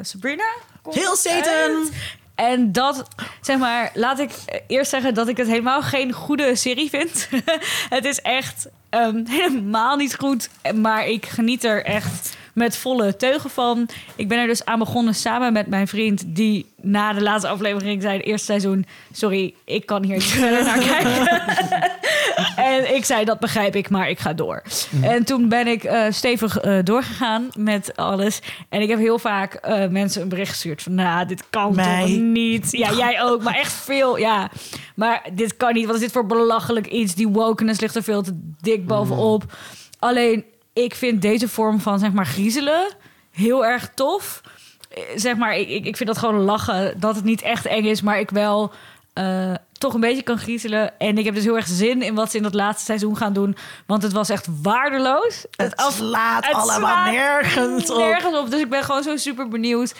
Sabrina. 0.02 0.54
Heel 0.90 1.16
Satan. 1.16 1.88
En 2.34 2.72
dat, 2.72 3.08
zeg 3.40 3.58
maar, 3.58 3.90
laat 3.94 4.18
ik 4.18 4.30
eerst 4.66 4.90
zeggen 4.90 5.14
dat 5.14 5.28
ik 5.28 5.36
het 5.36 5.46
helemaal 5.46 5.82
geen 5.82 6.12
goede 6.12 6.56
serie 6.56 6.90
vind. 6.90 7.28
het 7.96 8.04
is 8.04 8.20
echt 8.20 8.68
ehm, 8.88 9.24
helemaal 9.26 9.96
niet 9.96 10.14
goed, 10.14 10.48
maar 10.74 11.06
ik 11.06 11.26
geniet 11.26 11.64
er 11.64 11.84
echt 11.84 12.36
met 12.56 12.76
volle 12.76 13.16
teugen 13.16 13.50
van. 13.50 13.88
Ik 14.16 14.28
ben 14.28 14.38
er 14.38 14.46
dus 14.46 14.64
aan 14.64 14.78
begonnen 14.78 15.14
samen 15.14 15.52
met 15.52 15.66
mijn 15.66 15.88
vriend, 15.88 16.22
die 16.26 16.66
na 16.80 17.12
de 17.12 17.22
laatste 17.22 17.48
aflevering 17.48 18.02
zei, 18.02 18.16
het 18.16 18.26
eerste 18.26 18.46
seizoen, 18.46 18.86
sorry, 19.12 19.54
ik 19.64 19.86
kan 19.86 20.04
hier 20.04 20.16
niet 20.16 20.24
verder 20.42 20.64
naar 20.64 20.78
kijken. 20.78 21.90
En 22.56 22.94
ik 22.94 23.04
zei, 23.04 23.24
dat 23.24 23.38
begrijp 23.38 23.76
ik, 23.76 23.90
maar 23.90 24.08
ik 24.08 24.18
ga 24.18 24.32
door. 24.32 24.62
En 25.02 25.24
toen 25.24 25.48
ben 25.48 25.66
ik 25.66 25.84
eh, 25.84 26.04
stevig 26.10 26.58
eh, 26.58 26.78
doorgegaan 26.84 27.48
met 27.58 27.96
alles. 27.96 28.40
En 28.68 28.80
ik 28.80 28.88
heb 28.88 28.98
heel 28.98 29.18
vaak 29.18 29.54
eh, 29.54 29.88
mensen 29.88 30.22
een 30.22 30.28
bericht 30.28 30.50
gestuurd 30.50 30.82
van... 30.82 30.94
nou, 30.94 31.26
dit 31.26 31.44
kan 31.50 31.74
Mij. 31.74 32.00
toch 32.00 32.10
niet? 32.10 32.68
Ja, 32.70 32.92
jij 32.92 33.22
ook, 33.26 33.42
maar 33.42 33.54
echt 33.54 33.72
veel, 33.72 34.16
ja. 34.16 34.50
Maar 34.94 35.28
dit 35.32 35.56
kan 35.56 35.74
niet, 35.74 35.86
wat 35.86 35.94
is 35.94 36.00
dit 36.00 36.12
voor 36.12 36.26
belachelijk 36.26 36.86
iets? 36.86 37.14
Die 37.14 37.28
wokeness 37.28 37.80
ligt 37.80 37.96
er 37.96 38.02
veel 38.02 38.22
te 38.22 38.52
dik 38.60 38.86
bovenop. 38.86 39.44
Alleen, 39.98 40.44
ik 40.72 40.94
vind 40.94 41.22
deze 41.22 41.48
vorm 41.48 41.80
van, 41.80 41.98
zeg 41.98 42.12
maar, 42.12 42.26
griezelen 42.26 42.86
heel 43.32 43.66
erg 43.66 43.90
tof. 43.94 44.40
Zeg 45.14 45.36
maar, 45.36 45.56
ik, 45.56 45.68
ik, 45.84 45.96
vind 45.96 46.08
dat 46.08 46.18
gewoon 46.18 46.40
lachen. 46.40 47.00
Dat 47.00 47.14
het 47.14 47.24
niet 47.24 47.42
echt 47.42 47.66
eng 47.66 47.84
is, 47.84 48.02
maar 48.02 48.20
ik 48.20 48.30
wel 48.30 48.72
toch 49.78 49.94
een 49.94 50.00
beetje 50.00 50.22
kan 50.22 50.38
griezelen. 50.38 50.98
En 50.98 51.18
ik 51.18 51.24
heb 51.24 51.34
dus 51.34 51.44
heel 51.44 51.56
erg 51.56 51.66
zin 51.66 52.02
in 52.02 52.14
wat 52.14 52.30
ze 52.30 52.36
in 52.36 52.42
dat 52.42 52.54
laatste 52.54 52.84
seizoen 52.84 53.16
gaan 53.16 53.32
doen. 53.32 53.56
Want 53.86 54.02
het 54.02 54.12
was 54.12 54.28
echt 54.28 54.46
waardeloos. 54.62 55.44
Het 55.50 55.76
af- 55.76 55.94
slaat 55.94 56.44
het 56.46 56.54
allemaal 56.54 56.78
slaat 56.78 57.10
nergens 57.10 57.90
op. 57.90 57.96
nergens 57.98 58.38
op. 58.38 58.50
Dus 58.50 58.60
ik 58.60 58.68
ben 58.70 58.82
gewoon 58.82 59.02
zo 59.02 59.16
super 59.16 59.48
benieuwd. 59.48 59.94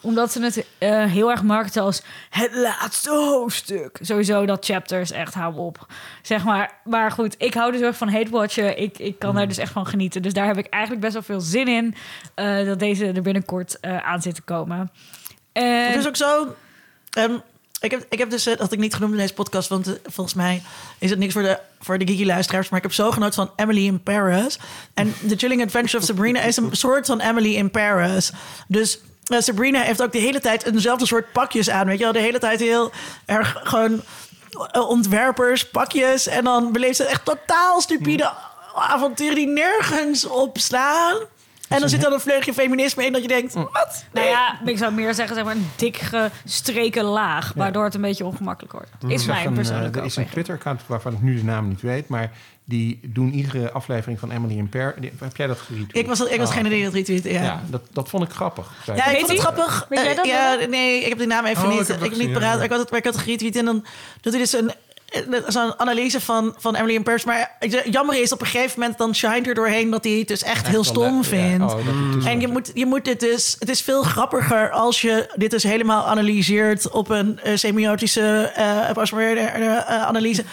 Omdat 0.00 0.32
ze 0.32 0.42
het 0.42 0.66
eh, 0.78 1.04
heel 1.04 1.30
erg 1.30 1.42
markten 1.42 1.82
als 1.82 2.02
het 2.30 2.54
laatste 2.54 3.10
hoofdstuk. 3.10 3.98
Sowieso 4.00 4.46
dat 4.46 4.64
chapters 4.64 5.10
echt 5.10 5.34
hou 5.34 5.56
op. 5.56 5.86
Zeg 6.22 6.44
maar. 6.44 6.80
Maar 6.84 7.10
goed, 7.10 7.34
ik 7.38 7.54
hou 7.54 7.70
dus 7.70 7.80
heel 7.80 7.88
erg 7.88 7.96
van 7.96 8.08
hate 8.12 8.30
watchen. 8.30 8.78
Ik, 8.80 8.98
ik 8.98 9.18
kan 9.18 9.34
daar 9.34 9.48
dus 9.48 9.58
echt 9.58 9.72
van 9.72 9.86
genieten. 9.86 10.22
Dus 10.22 10.32
daar 10.32 10.46
heb 10.46 10.58
ik 10.58 10.66
eigenlijk 10.66 11.02
best 11.02 11.12
wel 11.14 11.22
veel 11.22 11.40
zin 11.40 11.68
in. 11.68 11.94
eh, 12.34 12.66
dat 12.66 12.78
deze 12.78 13.06
er 13.06 13.22
binnenkort 13.22 13.80
eh, 13.80 13.96
aan 14.06 14.22
zit 14.22 14.34
te 14.34 14.42
komen. 14.42 14.90
En, 15.52 15.86
Het 15.86 15.96
is 15.96 16.06
ook 16.08 16.16
zo. 16.16 16.54
ehm, 17.10 17.38
ik, 17.82 17.90
heb, 17.90 18.06
ik 18.08 18.18
heb 18.18 18.30
dus, 18.30 18.46
eh, 18.46 18.52
dat 18.52 18.60
had 18.60 18.72
ik 18.72 18.78
niet 18.78 18.94
genoemd 18.94 19.12
in 19.12 19.18
deze 19.18 19.34
podcast, 19.34 19.68
want 19.68 19.86
eh, 19.86 19.94
volgens 20.04 20.34
mij 20.34 20.62
is 20.98 21.10
het 21.10 21.18
niks 21.18 21.32
voor 21.32 21.42
de, 21.42 21.58
voor 21.80 21.98
de 21.98 22.06
geeky 22.06 22.24
luisteraars. 22.24 22.68
Maar 22.68 22.78
ik 22.78 22.84
heb 22.84 22.94
zo 22.94 23.10
genoten 23.10 23.34
van 23.34 23.50
Emily 23.56 23.86
in 23.86 24.02
Paris. 24.02 24.58
En 24.94 25.14
The 25.28 25.36
Chilling 25.36 25.62
Adventure 25.62 25.98
of 25.98 26.04
Sabrina 26.04 26.40
is 26.40 26.56
een 26.56 26.68
soort 26.72 27.06
van 27.06 27.20
Emily 27.20 27.54
in 27.54 27.70
Paris. 27.70 28.32
Dus 28.68 28.98
eh, 29.26 29.40
Sabrina 29.40 29.80
heeft 29.80 30.02
ook 30.02 30.12
de 30.12 30.18
hele 30.18 30.40
tijd 30.40 30.64
eenzelfde 30.64 31.06
soort 31.06 31.32
pakjes 31.32 31.70
aan. 31.70 31.86
Weet 31.86 31.98
je 31.98 32.04
wel, 32.04 32.12
de 32.12 32.18
hele 32.18 32.38
tijd 32.38 32.60
heel 32.60 32.92
erg 33.24 33.60
gewoon 33.62 34.02
ontwerpers, 34.72 35.68
pakjes. 35.68 36.26
En 36.26 36.44
dan 36.44 36.72
beleeft 36.72 36.96
ze 36.96 37.04
echt 37.04 37.24
totaal 37.24 37.80
stupide 37.80 38.32
avonturen 38.74 39.34
die 39.34 39.46
nergens 39.46 40.24
op 40.24 40.58
slaan. 40.58 41.16
En 41.74 41.80
dan 41.80 41.88
zit 41.88 42.04
er 42.04 42.12
een 42.12 42.20
vleugje 42.20 42.52
feminisme 42.54 43.06
in 43.06 43.12
dat 43.12 43.22
je 43.22 43.28
denkt, 43.28 43.54
wat? 43.54 44.04
nou 44.12 44.26
ja, 44.26 44.60
ik 44.64 44.78
zou 44.78 44.92
meer 44.92 45.14
zeggen, 45.14 45.34
zeg 45.36 45.44
maar, 45.44 45.54
een 45.54 45.70
dik 45.76 45.96
gestreken 45.96 47.04
laag. 47.04 47.52
Waardoor 47.56 47.84
het 47.84 47.94
een 47.94 48.00
beetje 48.00 48.24
ongemakkelijk 48.24 48.72
wordt. 48.72 48.90
Is 49.06 49.10
Ik 49.12 49.18
zag 49.18 49.26
mijn 49.26 49.38
een, 49.46 49.48
eh, 49.52 49.54
persoonlijke 49.58 49.98
Er 49.98 50.04
is 50.04 50.16
een 50.16 50.22
overweging. 50.22 50.30
Twitter-account 50.30 50.80
waarvan 50.86 51.12
ik 51.12 51.22
nu 51.22 51.36
de 51.36 51.44
naam 51.44 51.68
niet 51.68 51.80
weet, 51.80 52.08
maar 52.08 52.30
die 52.64 53.00
doen 53.02 53.32
iedere 53.32 53.70
aflevering 53.72 54.18
van 54.18 54.30
Emily 54.30 54.56
in 54.58 54.68
Per. 54.68 54.94
Heb 55.18 55.36
jij 55.36 55.46
dat 55.46 55.58
retweet? 55.68 55.96
Ik 55.96 56.06
was, 56.06 56.20
ik 56.20 56.38
was 56.38 56.48
Oh, 56.48 56.54
degene 56.54 56.68
die 56.74 56.84
dat 56.84 56.92
retweette, 56.94 57.32
ja. 57.32 57.42
Ja, 57.42 57.62
dat, 57.66 57.82
dat 57.92 58.08
vond 58.08 58.24
ik 58.24 58.30
grappig. 58.30 58.72
Ja, 58.86 59.06
ik. 59.06 59.16
vond 59.18 59.30
het 59.30 59.38
grappig. 59.40 59.86
Weet 59.88 59.98
jij 60.00 60.10
Eh, 60.10 60.16
dat 60.16 60.26
ja, 60.26 60.54
nee, 60.68 61.00
ik 61.02 61.08
heb 61.08 61.18
die 61.18 61.26
naam 61.26 61.44
even 61.44 61.64
Oh, 61.66 61.72
ik 61.72 61.78
niet, 61.78 61.88
heb 61.88 61.96
dat 61.98 62.06
ik 62.06 62.12
niet 62.12 62.20
gezien, 62.20 62.32
paraat. 62.34 62.58
ja. 62.58 62.64
Ik 62.64 62.70
had 62.70 62.78
het, 62.80 62.90
maar 62.90 62.98
ik 62.98 63.04
had 63.04 63.14
het 63.14 63.22
geretweet 63.22 63.56
en 63.56 63.64
dan 63.64 63.84
doet 64.20 64.32
hij 64.32 64.42
dus 64.42 64.52
een 64.52 64.68
eh, 64.70 64.74
zo'n 65.46 65.78
analyse 65.80 66.20
van, 66.20 66.54
van 66.58 66.74
Emily 66.74 66.94
in 66.94 67.02
Paris. 67.02 67.24
Maar 67.24 67.56
jammer 67.84 68.20
is, 68.20 68.32
op 68.32 68.40
een 68.40 68.46
gegeven 68.46 68.80
moment 68.80 68.98
dan 68.98 69.14
shine 69.14 69.42
er 69.42 69.54
doorheen 69.54 69.90
dat 69.90 70.04
hij 70.04 70.12
het 70.12 70.28
dus 70.28 70.42
echt, 70.42 70.66
heel 70.66 70.84
stom 70.84 71.16
ja. 71.16 71.22
vindt. 71.22 71.72
Oh, 71.72 72.12
dus 72.12 72.24
En 72.24 72.40
je 72.40 72.48
moet, 72.48 72.70
je 72.74 72.86
moet 72.86 73.04
dit 73.04 73.20
dus... 73.20 73.56
Het 73.58 73.68
is 73.68 73.80
veel 73.80 74.02
grappiger 74.02 74.70
als 74.70 75.00
je 75.00 75.30
dit 75.34 75.50
dus 75.50 75.62
helemaal 75.62 76.06
analyseert... 76.06 76.90
op 76.90 77.10
een 77.10 77.40
eh, 77.40 77.56
semiotische 77.56 78.52
eh 78.54 78.90
eh, 78.90 80.02
analyse. 80.02 80.44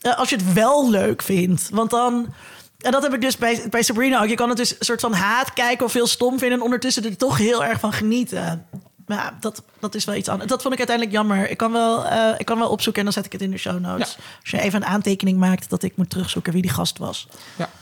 Eh, 0.00 0.18
als 0.18 0.28
je 0.30 0.36
het 0.36 0.52
wel 0.52 0.90
leuk 0.90 1.22
vindt. 1.22 1.68
Want 1.72 1.90
dan... 1.90 2.34
En 2.78 2.92
dat 2.92 3.02
heb 3.02 3.14
ik 3.14 3.20
dus 3.20 3.36
bij, 3.36 3.62
bij 3.70 3.82
Sabrina 3.82 4.22
ook. 4.22 4.28
Je 4.28 4.34
kan 4.34 4.48
het 4.48 4.58
dus 4.58 4.70
een 4.70 4.84
soort 4.84 5.00
van 5.00 5.12
haat 5.12 5.52
kijken 5.52 5.86
of 5.86 5.92
heel 5.92 6.06
stom 6.06 6.38
vinden... 6.38 6.58
en 6.58 6.64
ondertussen 6.64 7.04
er 7.04 7.16
toch 7.16 7.38
heel 7.38 7.64
erg 7.64 7.80
van 7.80 7.92
genieten. 7.92 8.66
Maar 9.10 9.18
ja, 9.18 9.36
dat, 9.40 9.62
dat 9.78 9.94
is 9.94 10.04
wel 10.04 10.14
iets 10.14 10.28
anders. 10.28 10.50
Dat 10.50 10.62
vond 10.62 10.72
ik 10.72 10.78
uiteindelijk 10.78 11.16
jammer. 11.16 11.50
Ik 11.50 11.56
kan 11.56 11.72
wel, 11.72 12.06
eh, 12.06 12.34
ik 12.38 12.46
kan 12.46 12.58
wel 12.58 12.68
opzoeken 12.68 12.98
en 12.98 13.04
dan 13.04 13.14
zet 13.14 13.26
ik 13.26 13.32
het 13.32 13.42
in 13.42 13.50
de 13.50 13.58
show 13.58 13.80
notes. 13.80 14.16
Als 14.40 14.50
je 14.50 14.60
even 14.60 14.82
een 14.82 14.88
aantekening 14.88 15.38
maakt... 15.38 15.70
dat 15.70 15.82
ik 15.82 15.96
moet 15.96 16.10
terugzoeken 16.10 16.52
wie 16.52 16.62
die 16.62 16.70
gast 16.70 16.98
was. 16.98 17.28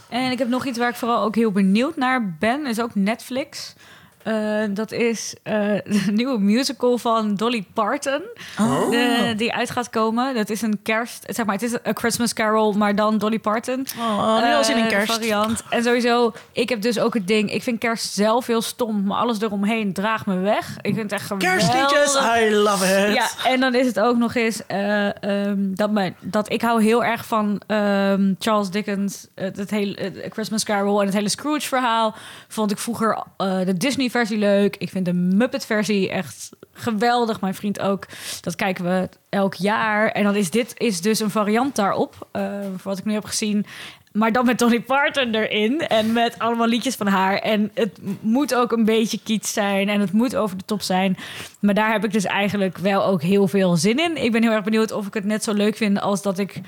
En 0.08 0.30
ik 0.30 0.38
heb 0.38 0.48
nog 0.48 0.66
iets 0.66 0.78
waar 0.78 0.88
ik 0.88 0.94
vooral 0.94 1.22
ook 1.22 1.34
heel 1.34 1.52
benieuwd 1.52 1.96
naar 1.96 2.36
ben. 2.38 2.66
Is 2.66 2.80
ook 2.80 2.94
Netflix. 2.94 3.74
Eh, 4.22 4.34
dat 4.70 4.92
is 4.92 5.34
eh, 5.42 5.54
de 6.06 6.12
nieuwe 6.12 6.38
musical 6.38 6.98
van 6.98 7.34
Dolly 7.34 7.66
Parton. 7.74 8.22
Oh. 8.60 8.90
De- 8.90 9.34
die 9.36 9.52
uit 9.54 9.70
gaat 9.70 9.90
komen. 9.90 10.34
Dat 10.34 10.50
is 10.50 10.62
een 10.62 10.78
kerst... 10.82 11.24
Zeg 11.26 11.44
maar, 11.46 11.54
het 11.54 11.64
is 11.64 11.72
een 11.82 11.96
Christmas 11.96 12.32
Carol, 12.32 12.72
maar 12.72 12.94
dan 12.94 13.18
Dolly 13.18 13.38
Parton. 13.38 13.86
Oh, 13.98 14.42
nu 14.44 14.54
al 14.54 14.64
zin 14.64 14.76
in 14.76 14.82
Eh, 14.84 14.88
kerst. 14.88 15.12
variant. 15.12 15.62
En 15.70 15.82
sowieso, 15.82 16.32
ik 16.52 16.68
heb 16.68 16.82
dus 16.82 16.98
ook 16.98 17.14
het 17.14 17.26
ding... 17.26 17.52
Ik 17.52 17.62
vind 17.62 17.78
kerst 17.78 18.12
zelf 18.12 18.46
heel 18.46 18.62
stom, 18.62 19.02
maar 19.04 19.18
alles 19.18 19.40
eromheen 19.40 19.92
draagt 19.92 20.26
me 20.26 20.36
weg. 20.38 20.76
Ik 20.80 20.94
vind 20.94 21.10
het 21.10 21.12
echt 21.12 21.26
geweldig. 21.26 21.48
Kerstliedjes, 21.50 22.14
I 22.14 22.54
love 22.54 23.06
it. 23.06 23.14
Ja, 23.14 23.26
en 23.44 23.60
dan 23.60 23.74
is 23.74 23.86
het 23.86 24.00
ook 24.00 24.16
nog 24.16 24.34
eens 24.34 24.66
eh, 24.66 25.22
ehm, 25.22 25.56
dat, 25.74 25.90
mijn, 25.90 26.16
dat 26.20 26.52
ik 26.52 26.62
hou 26.62 26.82
heel 26.82 27.04
erg 27.04 27.24
van 27.26 27.60
ehm, 27.66 28.34
Charles 28.38 28.70
Dickens, 28.70 29.26
het, 29.34 29.56
het 29.56 29.70
hele 29.70 30.12
Christmas 30.30 30.64
Carol 30.64 31.00
en 31.00 31.06
het 31.06 31.14
hele 31.14 31.28
Scrooge-verhaal. 31.28 32.14
Vond 32.48 32.70
ik 32.70 32.78
vroeger 32.78 33.22
eh, 33.36 33.58
de 33.64 33.76
Disney-versie 34.18 34.60
leuk. 34.60 34.76
Ik 34.76 34.90
vind 34.90 35.04
de 35.04 35.12
Muppet-versie 35.12 36.10
echt 36.10 36.50
geweldig. 36.72 37.40
Mijn 37.40 37.54
vriend 37.54 37.80
ook. 37.80 38.06
Dat 38.40 38.54
kijken 38.54 38.84
we 38.84 39.08
elk 39.28 39.54
jaar. 39.54 40.08
En 40.08 40.24
dan 40.24 40.36
is 40.36 40.50
dit 40.50 40.74
is 40.76 41.00
dus 41.00 41.20
een 41.20 41.30
variant 41.30 41.76
daarop, 41.76 42.28
eh, 42.32 42.42
voor 42.60 42.90
wat 42.90 42.98
ik 42.98 43.04
nu 43.04 43.12
heb 43.12 43.24
gezien. 43.24 43.66
Maar 44.12 44.32
dan 44.32 44.46
met 44.46 44.58
Dolly 44.58 44.80
Parton 44.80 45.34
erin. 45.34 45.80
En 45.80 46.12
met 46.12 46.38
allemaal 46.38 46.66
liedjes 46.66 46.94
van 46.94 47.06
haar. 47.06 47.38
En 47.38 47.70
het 47.74 47.98
moet 48.20 48.54
ook 48.54 48.72
een 48.72 48.84
beetje 48.84 49.20
kiets 49.24 49.52
zijn. 49.52 49.88
En 49.88 50.00
het 50.00 50.12
moet 50.12 50.36
over 50.36 50.56
de 50.56 50.64
top 50.64 50.82
zijn. 50.82 51.16
Maar 51.60 51.74
daar 51.74 51.92
heb 51.92 52.04
ik 52.04 52.12
dus 52.12 52.24
eigenlijk 52.24 52.78
wel 52.78 53.04
ook 53.04 53.22
heel 53.22 53.48
veel 53.48 53.76
zin 53.76 53.98
in. 53.98 54.24
Ik 54.24 54.32
ben 54.32 54.42
heel 54.42 54.52
erg 54.52 54.64
benieuwd 54.64 54.92
of 54.92 55.06
ik 55.06 55.14
het 55.14 55.24
net 55.24 55.44
zo 55.44 55.52
leuk 55.52 55.76
vind 55.76 56.00
als 56.00 56.22
dat 56.22 56.38
ik 56.38 56.60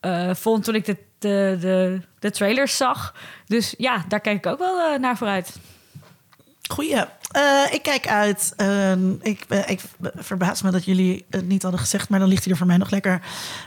eh, 0.00 0.34
vond 0.34 0.64
toen 0.64 0.74
ik 0.74 0.84
de, 0.84 0.96
de, 1.18 1.56
de, 1.60 2.00
de 2.18 2.30
trailers 2.30 2.76
zag. 2.76 3.14
Dus 3.46 3.74
ja, 3.78 4.04
daar 4.08 4.20
kijk 4.20 4.36
ik 4.36 4.46
ook 4.46 4.58
wel 4.58 4.80
eh, 4.80 4.98
naar 4.98 5.16
vooruit. 5.16 5.56
Goeie. 6.70 6.96
Eh, 7.30 7.42
ik 7.70 7.82
kijk 7.82 8.08
uit. 8.08 8.52
eh, 8.56 8.92
ik, 9.22 9.44
eh, 9.48 9.68
ik 9.68 9.80
verbaas 10.16 10.62
me 10.62 10.70
dat 10.70 10.84
jullie 10.84 11.26
het 11.30 11.48
niet 11.48 11.62
hadden 11.62 11.80
gezegd, 11.80 12.08
maar 12.08 12.18
dan 12.18 12.28
ligt 12.28 12.42
hij 12.42 12.52
er 12.52 12.58
voor 12.58 12.66
mij 12.66 12.76
nog 12.76 12.90
lekker. 12.90 13.20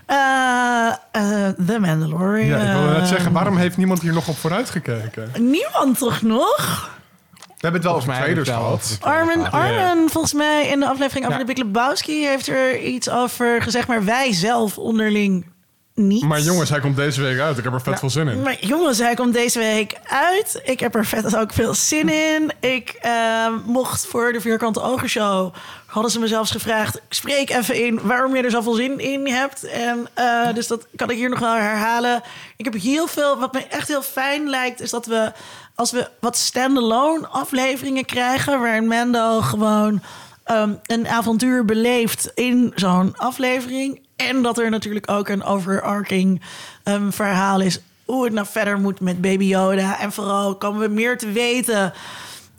Eh, 0.06 0.88
eh, 1.12 1.50
The 1.66 1.80
Mandalorian. 1.80 2.48
Ja, 2.48 2.58
ik 2.72 2.78
wilde 2.78 3.00
net 3.00 3.08
zeggen, 3.08 3.32
waarom 3.32 3.58
heeft 3.58 3.78
niemand 3.78 4.02
hier 4.02 4.14
nog 4.14 4.28
op 4.28 4.38
vooruit 4.38 4.70
gekeken? 4.70 5.32
Niemand 5.40 5.98
toch 5.98 6.22
nog? 6.22 6.90
We 7.38 7.70
hebben 7.70 7.82
het 7.82 7.84
wel 7.84 7.94
over 8.02 8.14
Volgens 8.14 8.46
trailers 8.46 8.50
wel 8.50 8.58
gehad. 8.60 8.98
over 9.02 9.44
de 9.44 9.50
Armin, 9.50 10.10
volgens 10.10 10.34
mij 10.34 10.68
in 10.68 10.80
de 10.80 10.88
aflevering 10.88 11.26
over 11.26 11.40
Ja. 11.40 11.46
de 11.46 11.54
Big 11.54 11.64
Lebowski 11.64 12.26
heeft 12.26 12.48
er 12.48 12.80
iets 12.80 13.10
over 13.10 13.62
gezegd, 13.62 13.88
maar 13.88 14.04
wij 14.06 14.34
zelf 14.34 14.78
onderling 14.78 15.46
niet. 15.96 16.24
Maar 16.24 16.42
jongens, 16.42 16.70
hij 16.70 16.80
komt 16.80 16.96
deze 16.96 17.22
week 17.22 17.40
uit. 17.40 17.58
Ik 17.58 17.64
heb 17.64 17.74
er 17.74 17.82
vet 17.82 18.00
veel 18.00 18.10
zin 18.10 18.28
in. 18.28 18.42
Maar 18.42 18.58
jongens, 18.60 18.98
hij 18.98 19.16
komt 19.16 19.34
deze 19.34 19.60
week 19.60 20.00
uit. 20.04 20.62
Ik 20.64 20.80
heb 20.80 20.96
er 20.96 21.06
vet 21.06 21.38
ook 21.38 21.54
veel 21.54 21.74
zin 21.74 22.10
in. 22.10 22.52
Ik 22.60 22.90
eh, 22.90 23.48
mocht 23.66 24.06
voor 24.06 24.34
de 24.34 24.42
Vierkante 24.42 24.82
Ogen 24.82 25.10
Show... 25.10 25.54
hadden 25.86 26.12
ze 26.12 26.20
me 26.20 26.28
zelfs 26.28 26.52
gevraagd... 26.52 27.02
spreek 27.10 27.50
even 27.50 27.86
in 27.86 28.00
waarom 28.04 28.36
je 28.36 28.44
er 28.44 28.52
zoveel 28.52 28.74
zin 28.74 29.00
in 29.00 29.28
hebt. 29.28 29.64
En 29.64 30.08
eh, 30.14 30.54
dus 30.54 30.68
dat 30.68 30.88
kan 30.96 31.10
ik 31.10 31.18
hier 31.18 31.30
nog 31.30 31.40
wel 31.40 31.56
herhalen. 31.56 32.22
Ik 32.58 32.66
heb 32.66 32.82
heel 32.82 33.08
veel... 33.08 33.40
Wat 33.40 33.54
me 33.54 33.68
echt 33.68 33.88
heel 33.88 34.02
fijn 34.02 34.50
lijkt... 34.50 34.82
is 34.82 34.90
dat 34.90 35.06
we 35.06 35.32
als 35.76 35.92
we 35.92 36.10
wat 36.20 36.38
standalone 36.38 37.28
afleveringen 37.28 38.06
krijgen... 38.06 38.60
waarin 38.60 38.88
Mendo 38.88 39.42
gewoon 39.42 40.02
ehm, 40.44 40.74
een 40.86 41.08
avontuur 41.08 41.66
beleeft 41.66 42.32
in 42.36 42.72
zo'n 42.76 43.18
aflevering... 43.18 44.02
en 44.16 44.42
dat 44.42 44.58
er 44.58 44.70
natuurlijk 44.70 45.12
ook 45.12 45.28
een 45.28 45.44
overarching 45.44 46.42
ehm, 46.84 47.12
verhaal 47.12 47.62
is... 47.62 47.80
hoe 48.06 48.24
het 48.24 48.34
nou 48.34 48.48
verder 48.50 48.80
moet 48.80 49.00
met 49.00 49.22
Baby 49.22 49.46
Yoda. 49.46 50.00
En 50.00 50.12
vooral 50.12 50.56
komen 50.56 50.82
we 50.82 50.88
meer 50.88 51.18
te 51.18 51.32
weten 51.32 51.94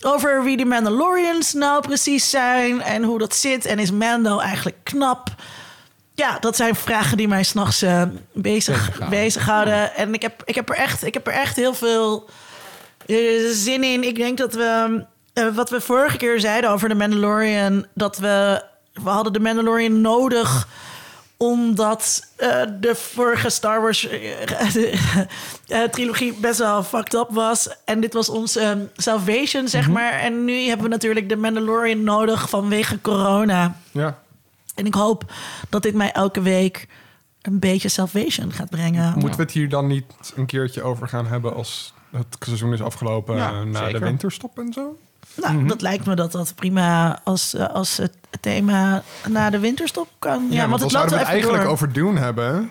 over 0.02 0.44
wie 0.44 0.56
de 0.56 0.64
Mandalorians 0.64 1.52
nou 1.52 1.82
precies 1.82 2.30
zijn... 2.30 2.82
en 2.82 3.02
hoe 3.02 3.18
dat 3.18 3.34
zit. 3.34 3.64
En 3.64 3.78
is 3.78 3.90
Mando 3.90 4.38
eigenlijk 4.38 4.76
knap... 4.82 5.34
Ja, 6.16 6.38
dat 6.38 6.56
zijn 6.56 6.74
vragen 6.74 7.16
die 7.16 7.28
mij 7.28 7.42
s'nachts 7.42 7.82
eh 7.82 8.02
bezig, 8.32 9.08
Bezighouden. 9.08 9.94
En 9.94 10.14
ik 10.14 10.22
heb, 10.22 10.42
ik, 10.44 10.54
heb 10.54 10.68
er 10.68 10.76
echt, 10.76 11.04
ik 11.04 11.14
heb 11.14 11.26
er 11.26 11.32
echt 11.32 11.56
heel 11.56 11.74
veel 11.74 12.28
eh, 13.06 13.16
zin 13.50 13.84
in. 13.84 14.04
Ik 14.04 14.16
denk 14.16 14.38
dat 14.38 14.54
we, 14.54 15.04
eh, 15.34 15.54
wat 15.54 15.70
we 15.70 15.80
vorige 15.80 16.16
keer 16.16 16.40
zeiden 16.40 16.70
over 16.70 16.88
de 16.88 16.94
Mandalorian, 16.94 17.86
dat 17.94 18.18
we, 18.18 18.62
we 18.92 19.08
hadden 19.10 19.32
de 19.32 19.40
Mandalorian 19.40 20.00
nodig 20.00 20.68
omdat 21.36 22.32
eh, 22.36 22.62
de 22.80 22.94
vorige 22.94 23.50
Star 23.50 23.80
Wars 23.80 24.08
eh, 24.08 25.82
trilogie 25.90 26.34
best 26.34 26.58
wel 26.58 26.82
fucked 26.82 27.14
up 27.14 27.28
was. 27.30 27.76
En 27.84 28.00
dit 28.00 28.12
was 28.12 28.28
onze 28.28 28.60
eh, 28.60 28.78
salvation, 28.96 29.68
zeg 29.68 29.88
maar. 29.88 30.12
En 30.12 30.44
nu 30.44 30.54
hebben 30.54 30.84
we 30.86 30.92
natuurlijk 30.92 31.28
de 31.28 31.36
Mandalorian 31.36 32.02
nodig 32.02 32.48
vanwege 32.48 33.00
corona. 33.00 33.76
Ja. 33.90 34.18
En 34.74 34.86
ik 34.86 34.94
hoop 34.94 35.32
dat 35.68 35.82
dit 35.82 35.94
mij 35.94 36.12
elke 36.12 36.40
week 36.42 36.88
een 37.42 37.58
beetje 37.58 37.88
salvation 37.88 38.52
gaat 38.52 38.70
brengen. 38.70 39.12
Moeten 39.12 39.36
we 39.36 39.42
het 39.42 39.52
hier 39.52 39.68
dan 39.68 39.86
niet 39.86 40.04
een 40.34 40.46
keertje 40.46 40.82
over 40.82 41.08
gaan 41.08 41.26
hebben 41.26 41.54
als 41.54 41.94
het 42.10 42.36
seizoen 42.40 42.72
is 42.72 42.82
afgelopen 42.82 43.36
Ja, 43.36 43.64
na 43.64 43.78
zeker. 43.78 44.00
de 44.00 44.06
winterstop 44.06 44.58
en 44.58 44.72
zo? 44.72 44.96
Nou, 45.34 45.66
dat 45.66 45.80
lijkt 45.80 46.06
me 46.06 46.14
dat 46.14 46.32
dat 46.32 46.54
prima 46.54 47.20
als, 47.24 47.54
eh, 47.54 47.68
als 47.68 47.96
het 47.96 48.12
thema 48.40 49.02
na 49.28 49.50
de 49.50 49.58
winterstop 49.58 50.08
kan. 50.18 50.46
Ja, 50.50 50.68
want 50.68 50.72
het 50.72 50.80
loopt 50.80 50.92
zouden 50.92 51.12
we 51.14 51.18
het 51.20 51.28
eigenlijk 51.28 51.62
door. 51.62 51.72
over 51.72 51.92
Dune 51.92 52.20
hebben. 52.20 52.70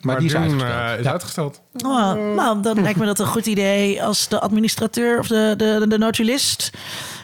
Maar, 0.00 0.18
die 0.18 0.26
is 0.26 0.32
Dune, 0.32 0.42
uitgesteld. 0.64 0.90
eh, 0.92 0.98
is 0.98 1.04
Ja. 1.04 1.10
uitgesteld. 1.10 1.60
Oh, 1.84 2.34
nou, 2.34 2.62
dan 2.62 2.82
lijkt 2.82 2.98
me 2.98 3.06
dat 3.06 3.18
een 3.18 3.26
goed 3.26 3.46
idee 3.46 4.02
als 4.02 4.28
de 4.28 4.40
administrateur 4.40 5.18
of 5.18 5.26
de, 5.26 5.54
de, 5.56 5.84
de 5.88 5.98
notulist 5.98 6.70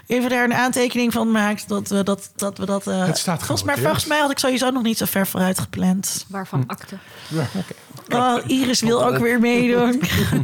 even 0.07 0.31
daar 0.31 0.45
een 0.45 0.55
aantekening 0.55 1.13
van 1.13 1.31
maakt. 1.31 1.69
Dat 1.69 1.89
we 1.89 2.03
dat. 2.03 2.31
dat, 2.37 2.59
we 2.59 2.67
dat 2.67 2.87
eh, 2.87 3.07
Het 3.07 3.19
staat 3.19 3.39
volgens, 3.39 3.63
mij, 3.63 3.77
volgens 3.77 4.05
mij 4.07 4.19
had 4.21 4.31
ik 4.31 4.39
sowieso 4.39 4.71
nog 4.71 4.83
niet 4.83 4.99
zo 4.99 5.05
ver 5.05 5.27
vooruit 5.27 5.59
gepland. 5.59 6.25
Waarvan 6.29 6.65
akte. 6.67 6.97
Oh, 8.15 8.37
Iris 8.47 8.81
wil 8.81 9.05
ook 9.07 9.19
weer 9.19 9.41
meedoen. 9.41 10.01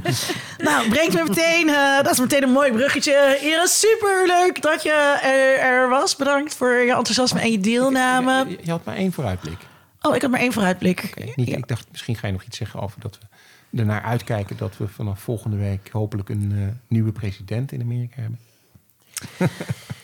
nou, 0.59 0.89
brengt 0.89 1.15
me 1.15 1.25
meteen. 1.29 1.69
eh, 1.69 1.97
dat 2.03 2.13
is 2.13 2.19
meteen 2.21 2.43
een 2.43 2.51
mooi 2.53 2.73
bruggetje. 2.73 3.39
Iris, 3.43 3.81
super 3.81 4.27
leuk 4.27 4.63
dat 4.63 4.83
je 4.83 5.19
er, 5.23 5.59
er 5.59 5.89
was. 5.89 6.17
Bedankt 6.17 6.55
voor 6.55 6.73
je 6.73 6.95
enthousiasme 6.95 7.41
en 7.41 7.51
je 7.51 7.61
deelname. 7.61 8.45
Je, 8.49 8.59
je 8.63 8.71
had 8.71 8.85
maar 8.85 8.97
één 8.97 9.13
vooruitblik. 9.13 9.59
Oh, 10.01 10.15
ik 10.15 10.23
had 10.23 10.31
maar 10.31 10.41
één 10.41 10.53
vooruitblik. 10.53 11.03
Oké, 11.05 11.33
niet, 11.35 11.49
Ja. 11.49 11.57
Ik 11.57 11.69
dacht, 11.69 11.87
misschien 11.91 12.17
ga 12.17 12.27
je 12.27 12.33
nog 12.33 12.43
iets 12.45 12.57
zeggen 12.57 12.81
over 12.81 13.01
dat 13.01 13.19
we 13.71 13.79
ernaar 13.79 14.03
uitkijken... 14.03 14.57
dat 14.57 14.77
we 14.77 14.89
vanaf 14.89 15.21
volgende 15.21 15.57
week 15.57 15.89
hopelijk 15.93 16.29
een 16.29 16.53
eh, 16.57 16.63
nieuwe 16.89 17.13
president 17.13 17.73
in 17.73 17.81
Amerika 17.81 18.21
hebben. 18.21 18.39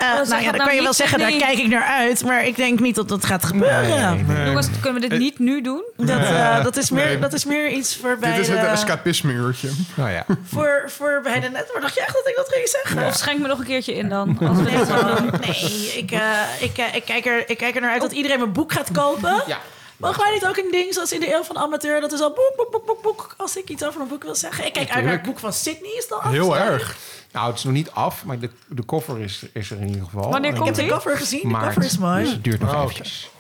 Eh, 0.02 0.16
zeg 0.16 0.28
nou 0.28 0.42
ja, 0.42 0.50
dan 0.50 0.58
kan 0.58 0.66
je 0.66 0.72
nou 0.72 0.82
wel 0.82 0.92
zeggen, 0.92 1.18
daar 1.18 1.30
kijk 1.30 1.58
ik 1.58 1.68
naar 1.68 1.84
uit. 1.84 2.24
Maar 2.24 2.46
ik 2.46 2.56
denk 2.56 2.80
niet 2.80 2.94
dat 2.94 3.08
dat 3.08 3.24
gaat 3.24 3.44
gebeuren. 3.44 4.26
Nee. 4.26 4.46
Jongens, 4.46 4.68
kunnen 4.80 5.00
we 5.02 5.08
dit 5.08 5.18
niet 5.18 5.38
nu 5.38 5.60
doen? 5.60 5.84
Dat, 5.96 6.08
eh, 6.08 6.62
dat, 6.62 6.76
is 6.76 6.90
meer, 6.90 7.04
Nee. 7.04 7.18
dat 7.18 7.32
is 7.32 7.44
meer 7.44 7.70
iets 7.70 7.96
voor 7.96 8.16
bij, 8.18 8.30
Dit 8.30 8.40
is 8.40 8.48
het 8.48 8.60
de, 8.60 8.66
escapisme-uurtje. 8.66 9.68
Nou 9.94 10.10
ja, 10.10 10.24
voor, 10.44 10.84
voor 10.86 11.20
bij 11.22 11.40
de 11.40 11.48
netwerk. 11.48 11.80
Dacht 11.80 11.94
je 11.94 12.00
echt 12.00 12.12
dat 12.12 12.28
ik 12.28 12.36
dat 12.36 12.48
ging 12.52 12.68
zeggen? 12.68 13.06
Of 13.06 13.16
schenk 13.16 13.40
me 13.40 13.48
nog 13.48 13.58
een 13.58 13.64
keertje 13.64 13.94
in 13.94 14.08
dan. 14.08 14.38
Als 14.40 14.56
we 14.56 14.62
Nee, 14.62 16.04
eh, 16.10 16.18
eh, 16.18 16.94
ik, 16.94 17.02
kijk 17.04 17.26
er, 17.26 17.50
ik 17.50 17.58
kijk 17.58 17.74
er 17.74 17.80
naar 17.80 17.92
uit 17.92 18.00
dat 18.00 18.12
iedereen 18.12 18.38
mijn 18.38 18.52
boek 18.52 18.72
gaat 18.72 18.90
kopen. 18.92 19.42
ja. 19.46 19.58
Mogen 20.02 20.22
wij 20.22 20.32
niet 20.32 20.46
ook 20.46 20.56
een 20.56 20.70
ding 20.70 20.94
zoals 20.94 21.12
in 21.12 21.20
de 21.20 21.34
eeuw 21.34 21.42
van 21.42 21.54
de 21.54 21.60
amateur? 21.60 22.00
Dat 22.00 22.12
is 22.12 22.20
al 22.20 22.28
boek, 22.28 22.52
boek, 22.56 22.70
boek, 22.70 22.86
boek, 22.86 23.02
boek. 23.02 23.34
Als 23.36 23.56
ik 23.56 23.68
iets 23.68 23.84
over 23.84 24.00
een 24.00 24.08
boek 24.08 24.22
wil 24.22 24.34
zeggen. 24.34 24.66
Ik 24.66 24.72
kijk 24.72 24.90
uit 24.90 25.04
naar 25.04 25.12
het 25.12 25.22
boek 25.22 25.38
van 25.38 25.52
Sydney. 25.52 25.90
Is 25.98 26.08
dat 26.08 26.22
Heel 26.22 26.56
erg. 26.56 26.96
Nou, 27.32 27.46
het 27.48 27.56
is 27.58 27.64
nog 27.64 27.72
niet 27.72 27.90
af, 27.90 28.24
maar 28.24 28.38
de, 28.38 28.50
de 28.68 28.84
cover 28.84 29.20
is, 29.20 29.44
is 29.52 29.70
er 29.70 29.80
in 29.80 29.86
ieder 29.88 30.04
geval. 30.04 30.22
Wanneer 30.30 30.38
En- 30.40 30.46
Ik 30.46 30.52
heb 30.54 30.62
komt 30.62 30.74
de 30.76 30.82
die? 30.82 30.90
cover 30.90 31.16
gezien. 31.16 31.48
De 31.48 31.54
cover 31.58 31.84
is 31.84 31.98
mooi. 31.98 32.22
Dus 32.22 32.32
het 32.32 32.44
duurt 32.44 32.60
nog 32.60 32.74
Oh, 32.74 32.80
eventjes. 32.82 33.30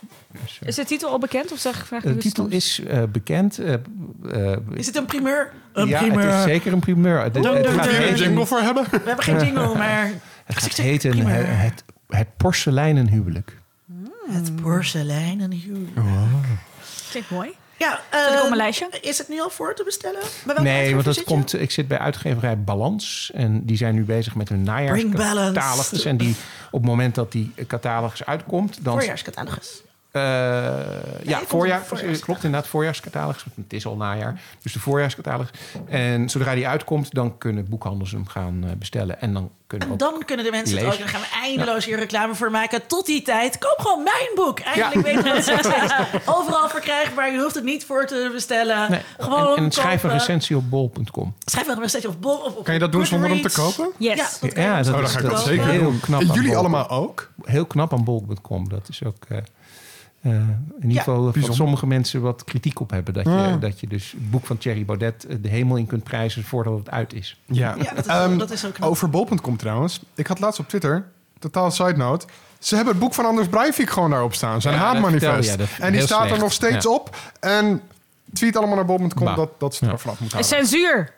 Is 0.60 0.74
de 0.74 0.84
titel 0.84 1.10
al 1.10 1.18
bekend 1.18 1.52
of 1.52 1.58
zeg 1.58 1.86
vraag 1.86 2.02
De 2.02 2.14
dus 2.14 2.22
titel 2.22 2.42
soms? 2.42 2.54
is 2.54 2.80
eh, 2.88 3.02
bekend. 3.08 3.58
eh, 3.58 3.72
eh, 3.72 4.56
Is 4.74 4.86
het 4.86 4.96
een 4.96 5.04
primeur? 5.06 5.52
Een 5.72 5.88
ja, 5.88 5.98
primeur. 6.00 6.26
het 6.26 6.34
is 6.34 6.42
zeker 6.42 6.72
een 6.72 6.80
primeur. 6.80 7.30
Kun 7.30 7.42
je 7.42 7.48
er 7.48 7.56
een 7.56 7.62
dun. 7.62 7.80
heten- 7.88 8.16
jingle 8.16 8.46
voor 8.46 8.60
hebben? 8.60 8.84
We 8.90 9.00
hebben 9.04 9.24
geen 9.24 9.38
jingle, 9.44 9.74
maar 9.76 10.10
het 10.44 10.58
gaat 10.58 10.76
heten 10.76 11.26
het, 11.26 11.84
het 12.08 12.36
porseleinen 12.36 13.08
huwelijk. 13.08 13.60
Het 14.32 14.56
porselein 14.56 15.40
en 15.40 15.50
huwelijk. 15.52 15.96
Klinkt 17.10 17.30
mooi. 17.30 17.50
Ja, 17.76 18.00
Zet 18.10 18.22
ik 18.22 18.28
op 18.28 18.36
eh, 18.36 18.42
mijn 18.42 18.56
lijstje? 18.56 18.88
Is 19.00 19.18
het 19.18 19.28
nu 19.28 19.40
al 19.40 19.50
voor 19.50 19.74
te 19.74 19.84
bestellen? 19.84 20.20
Bij 20.20 20.54
welke 20.54 20.62
Nee, 20.62 20.92
want 20.92 21.04
dat 21.04 21.22
komt. 21.24 21.60
Ik 21.60 21.70
zit 21.70 21.88
bij 21.88 21.98
uitgeverij 21.98 22.58
Balans. 22.58 23.30
En 23.34 23.64
die 23.64 23.76
zijn 23.76 23.94
nu 23.94 24.04
bezig 24.04 24.34
met 24.34 24.48
hun 24.48 24.64
Bring 24.64 25.14
balance. 25.16 25.52
najaarscatalogus. 25.52 26.04
En 26.04 26.16
die 26.16 26.36
op 26.70 26.80
het 26.80 26.90
moment 26.90 27.14
dat 27.14 27.32
die 27.32 27.52
catalogus 27.66 28.24
uitkomt, 28.24 28.84
dan. 28.84 28.92
Voorjaarscatalogus. 28.92 29.82
Eh, 30.12 30.22
ja, 31.22 31.40
voorjaar. 31.46 31.82
Klopt 32.20 32.44
inderdaad, 32.44 32.68
voorjaarscatalogus. 32.68 33.44
Het 33.56 33.72
is 33.72 33.86
al 33.86 33.96
najaar. 33.96 34.40
Dus 34.62 34.72
de 34.72 34.80
voorjaarscatalogus. 34.80 35.50
En 35.88 36.28
zodra 36.28 36.54
die 36.54 36.68
uitkomt, 36.68 37.14
dan 37.14 37.38
kunnen 37.38 37.68
boekhandels 37.68 38.10
hem 38.10 38.26
gaan 38.26 38.64
eh, 38.64 38.70
bestellen. 38.78 39.20
En 39.20 39.32
dan 39.32 39.50
kunnen 39.66 39.86
En 39.88 39.92
ook. 39.92 39.98
dan 39.98 40.22
kunnen 40.24 40.44
de 40.44 40.50
mensen 40.50 40.76
het 40.76 40.84
ook. 40.86 40.90
Lezen. 40.92 41.06
En 41.06 41.12
dan 41.12 41.20
gaan 41.20 41.30
we 41.40 41.46
eindeloos 41.46 41.84
hier 41.84 41.98
reclame 41.98 42.34
voor 42.34 42.50
maken. 42.50 42.86
Tot 42.86 43.06
die 43.06 43.22
tijd, 43.22 43.58
koop 43.58 43.78
gewoon 43.78 44.02
mijn 44.02 44.28
boek. 44.34 44.60
Eigenlijk 44.60 45.06
weten 45.06 45.22
we 45.22 45.52
dat 45.62 45.74
het. 45.74 46.28
Overal 46.36 46.68
verkrijgbaar. 46.68 47.32
Je 47.32 47.40
hoeft 47.40 47.54
het 47.54 47.64
niet 47.64 47.84
voor 47.84 48.06
te 48.06 48.30
bestellen. 48.32 48.90
Nee, 48.90 49.00
Gewoon 49.18 49.56
en, 49.56 49.64
en 49.64 49.70
schrijf 49.70 50.02
een 50.02 50.10
recensie 50.10 50.56
op 50.56 50.70
bol.com. 50.70 51.34
Schrijf 51.44 51.66
een 51.68 51.80
recensie 51.80 52.10
op 52.10 52.20
bol. 52.20 52.36
Of 52.38 52.54
op 52.56 52.64
Kan 52.64 52.74
je 52.74 52.80
dat 52.80 52.92
doen 52.92 53.06
zonder 53.06 53.28
hem 53.30 53.42
te 53.42 53.50
kopen? 53.52 53.90
Yes. 53.98 54.16
Ja, 54.16 54.26
dat 54.40 54.54
Ja, 54.56 54.82
dat 54.82 54.94
Oh, 54.94 55.00
is- 55.02 55.10
ga 55.12 55.18
ik 55.18 55.24
dat 55.30 55.40
zeker 55.44 55.66
heel 55.66 55.82
doen. 55.82 56.00
knap 56.00 56.20
En 56.20 56.26
jullie 56.26 56.56
allemaal 56.56 56.88
ook? 56.90 57.30
Heel 57.42 57.66
knap 57.66 57.92
aan 57.92 58.04
bol.com. 58.04 58.68
Dat 58.68 58.88
is 58.88 59.04
ook. 59.04 59.24
eh, 59.28 59.38
eh, 60.22 60.30
in 60.32 60.66
ieder 60.74 60.90
Ja, 60.92 61.02
geval 61.02 61.32
van 61.32 61.54
sommige 61.54 61.86
mensen 61.86 62.20
wat 62.20 62.44
kritiek 62.44 62.80
op 62.80 62.90
hebben. 62.90 63.14
Dat, 63.14 63.24
je, 63.24 63.56
dat 63.60 63.80
je 63.80 63.86
dus 63.86 64.10
het 64.12 64.30
boek 64.30 64.46
van 64.46 64.58
Thierry 64.58 64.84
Baudet 64.84 65.26
eh, 65.26 65.36
de 65.40 65.48
hemel 65.48 65.76
in 65.76 65.86
kunt 65.86 66.02
prijzen 66.02 66.44
voordat 66.44 66.78
het 66.78 66.90
uit 66.90 67.12
is. 67.12 67.40
Ja, 67.46 67.74
Ja, 67.78 67.94
dat 67.94 67.98
is, 67.98 68.06
Ehm, 68.06 68.38
dat 68.38 68.50
is 68.50 68.66
ook. 68.66 68.76
Over 68.80 69.10
bol.com 69.10 69.56
trouwens. 69.56 70.00
Ik 70.14 70.26
had 70.26 70.40
laatst 70.40 70.60
op 70.60 70.68
Twitter, 70.68 71.06
totaal 71.38 71.70
side 71.70 71.96
note... 71.96 72.26
Ze 72.58 72.74
hebben 72.74 72.92
het 72.94 73.02
boek 73.02 73.14
van 73.14 73.24
Anders 73.26 73.48
Breivik 73.48 73.90
gewoon 73.90 74.10
daarop 74.10 74.34
staan. 74.34 74.60
Zijn 74.60 74.78
haatmanifest. 74.78 75.56
en 75.80 75.92
die 75.92 76.00
staat 76.00 76.30
er 76.30 76.38
nog 76.38 76.52
steeds 76.52 76.84
Ja. 76.84 76.90
op. 76.90 77.16
En 77.40 77.80
tweet 78.32 78.56
allemaal 78.56 78.76
naar 78.76 78.84
bol.com 78.84 79.34
dat, 79.34 79.50
dat 79.58 79.74
ze 79.74 79.86
er 79.86 79.98
vanaf 79.98 80.20
moeten 80.20 80.38
houden. 80.38 80.58
Censuur. 80.66 81.12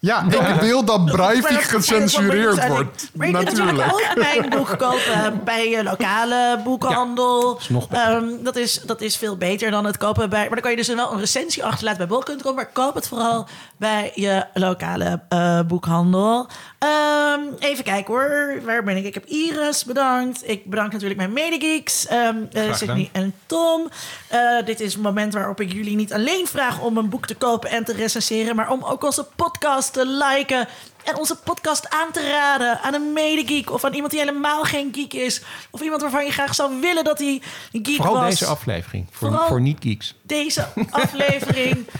Ja, 0.00 0.24
ik 0.54 0.60
wil 0.60 0.84
dat 0.84 1.04
Breivik 1.04 1.62
gecensureerd 1.62 2.56
dat- 2.56 2.66
wordt. 2.66 3.10
Maar 3.14 3.26
je 3.26 3.32
kunt 3.32 3.46
natuurlijk 3.56 3.92
ook 3.92 4.14
mijn 4.16 4.50
boek 4.50 4.78
kopen 4.78 5.40
bij 5.44 5.68
je 5.70 5.82
lokale 5.82 6.60
boekhandel. 6.64 7.58
is 7.58 7.68
nog. 7.68 7.86
Ehm, 7.90 8.24
dat, 8.42 8.56
is, 8.56 8.80
dat 8.86 9.00
is 9.00 9.16
veel 9.16 9.36
beter 9.36 9.70
dan 9.70 9.84
het 9.84 9.96
kopen 9.96 10.30
bij... 10.30 10.40
Maar 10.40 10.50
dan 10.50 10.60
kan 10.60 10.70
je 10.70 10.76
dus 10.76 10.88
wel 10.88 11.12
een 11.12 11.18
recensie 11.18 11.64
achterlaten 11.64 12.08
bij 12.08 12.16
bol.com. 12.18 12.54
Maar 12.54 12.70
koop 12.72 12.94
het 12.94 13.08
vooral 13.08 13.46
bij 13.76 14.12
je 14.14 14.44
lokale 14.54 15.20
eh, 15.28 15.60
boekhandel. 15.66 16.48
Ehm, 16.80 17.40
even 17.58 17.84
kijken 17.84 18.14
hoor. 18.14 18.60
Waar 18.64 18.82
ben 18.84 18.96
ik? 18.96 19.04
Ik 19.04 19.14
heb 19.14 19.24
Iris 19.26 19.84
bedankt. 19.84 20.48
Ik 20.48 20.64
bedank 20.64 20.92
natuurlijk 20.92 21.20
mijn 21.20 21.32
medegeeks. 21.32 22.06
gedaan. 22.08 22.74
Sydney 22.74 23.08
en 23.12 23.34
Tom. 23.46 23.88
Eh, 24.28 24.40
dit 24.64 24.80
is 24.80 24.92
het 24.92 25.02
moment 25.02 25.32
waarop 25.34 25.60
ik 25.60 25.72
jullie 25.72 25.96
niet 25.96 26.12
alleen 26.12 26.46
vraag 26.46 26.80
om 26.80 26.96
een 26.96 27.08
boek 27.08 27.26
te 27.26 27.34
kopen 27.34 27.70
en 27.70 27.84
te 27.84 27.92
recenseren, 27.92 28.56
maar 28.56 28.70
om 28.70 28.84
ook 28.84 29.04
onze 29.04 29.26
podcast 29.36 29.92
te 29.92 30.06
liken 30.06 30.68
en 31.04 31.16
onze 31.18 31.36
podcast 31.36 31.90
aan 31.90 32.12
te 32.12 32.30
raden 32.30 32.80
aan 32.80 32.94
een 32.94 33.12
medegeek 33.12 33.70
of 33.72 33.84
aan 33.84 33.92
iemand 33.94 34.10
die 34.12 34.20
helemaal 34.20 34.62
geen 34.62 34.90
geek 34.94 35.12
is 35.14 35.42
of 35.70 35.80
iemand 35.80 36.02
waarvan 36.02 36.24
je 36.24 36.32
graag 36.32 36.54
zou 36.54 36.80
willen 36.80 37.04
dat 37.04 37.18
hij 37.18 37.42
een 37.72 37.84
geek 37.86 37.96
Vooral 37.96 38.14
was. 38.14 38.30
deze 38.30 38.46
aflevering. 38.46 39.06
Voor, 39.10 39.28
Vooral- 39.28 39.46
voor 39.48 39.60
niet-geeks. 39.60 40.14
Deze 40.22 40.66
aflevering. 40.90 41.86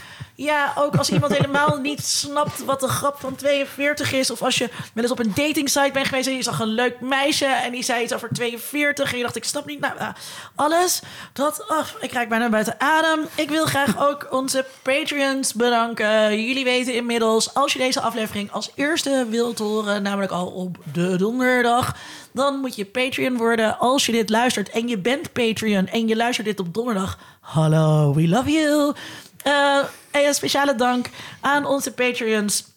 Ja, 0.41 0.73
ook 0.77 0.95
als 0.95 1.09
iemand 1.09 1.37
helemaal 1.37 1.77
niet 1.77 2.05
snapt 2.05 2.65
wat 2.65 2.79
de 2.79 2.87
grap 2.87 3.19
van 3.19 3.35
42 3.35 4.13
is. 4.13 4.31
Of 4.31 4.41
als 4.41 4.57
je 4.57 4.69
wel 4.93 5.03
eens 5.03 5.11
op 5.11 5.19
een 5.19 5.31
datingsite 5.35 5.89
bent 5.93 6.07
geweest 6.07 6.27
en 6.27 6.35
je 6.35 6.43
zag 6.43 6.59
een 6.59 6.67
leuk 6.67 6.99
meisje 6.99 7.45
en 7.45 7.71
die 7.71 7.83
zei 7.83 8.03
iets 8.03 8.13
over 8.13 8.29
42. 8.31 9.11
En 9.11 9.17
je 9.17 9.23
dacht, 9.23 9.35
ik 9.35 9.43
snap 9.43 9.65
niet. 9.65 9.79
Nou, 9.79 9.93
nou, 9.99 10.13
alles. 10.55 11.01
Dat, 11.33 11.65
oh, 11.69 11.85
ik 11.99 12.11
raak 12.11 12.29
bijna 12.29 12.49
buiten 12.49 12.79
adem. 12.79 13.27
Ik 13.35 13.49
wil 13.49 13.65
graag 13.65 14.09
ook 14.09 14.27
onze 14.31 14.65
Patreons 14.81 15.53
bedanken. 15.53 16.45
Jullie 16.45 16.63
weten 16.63 16.95
inmiddels, 16.95 17.53
als 17.53 17.73
je 17.73 17.79
deze 17.79 18.01
aflevering 18.01 18.51
als 18.51 18.71
eerste 18.75 19.25
wilt 19.29 19.59
horen, 19.59 20.01
namelijk 20.01 20.31
al 20.31 20.47
op 20.47 20.77
de 20.93 21.15
donderdag. 21.15 21.95
Dan 22.33 22.59
moet 22.59 22.75
je 22.75 22.85
Patreon 22.85 23.37
worden 23.37 23.79
als 23.79 24.05
je 24.05 24.11
dit 24.11 24.29
luistert 24.29 24.69
en 24.69 24.87
je 24.87 24.97
bent 24.97 25.33
Patreon 25.33 25.87
en 25.87 26.07
je 26.07 26.15
luistert 26.15 26.47
dit 26.47 26.59
op 26.59 26.73
donderdag. 26.73 27.17
Hallo, 27.39 28.13
we 28.13 28.27
love 28.27 28.51
you. 28.51 28.93
Eh, 29.43 29.77
en 30.11 30.25
een 30.27 30.33
speciale 30.33 30.75
dank 30.75 31.09
aan 31.41 31.65
onze 31.65 31.93
Patreons. 31.93 32.69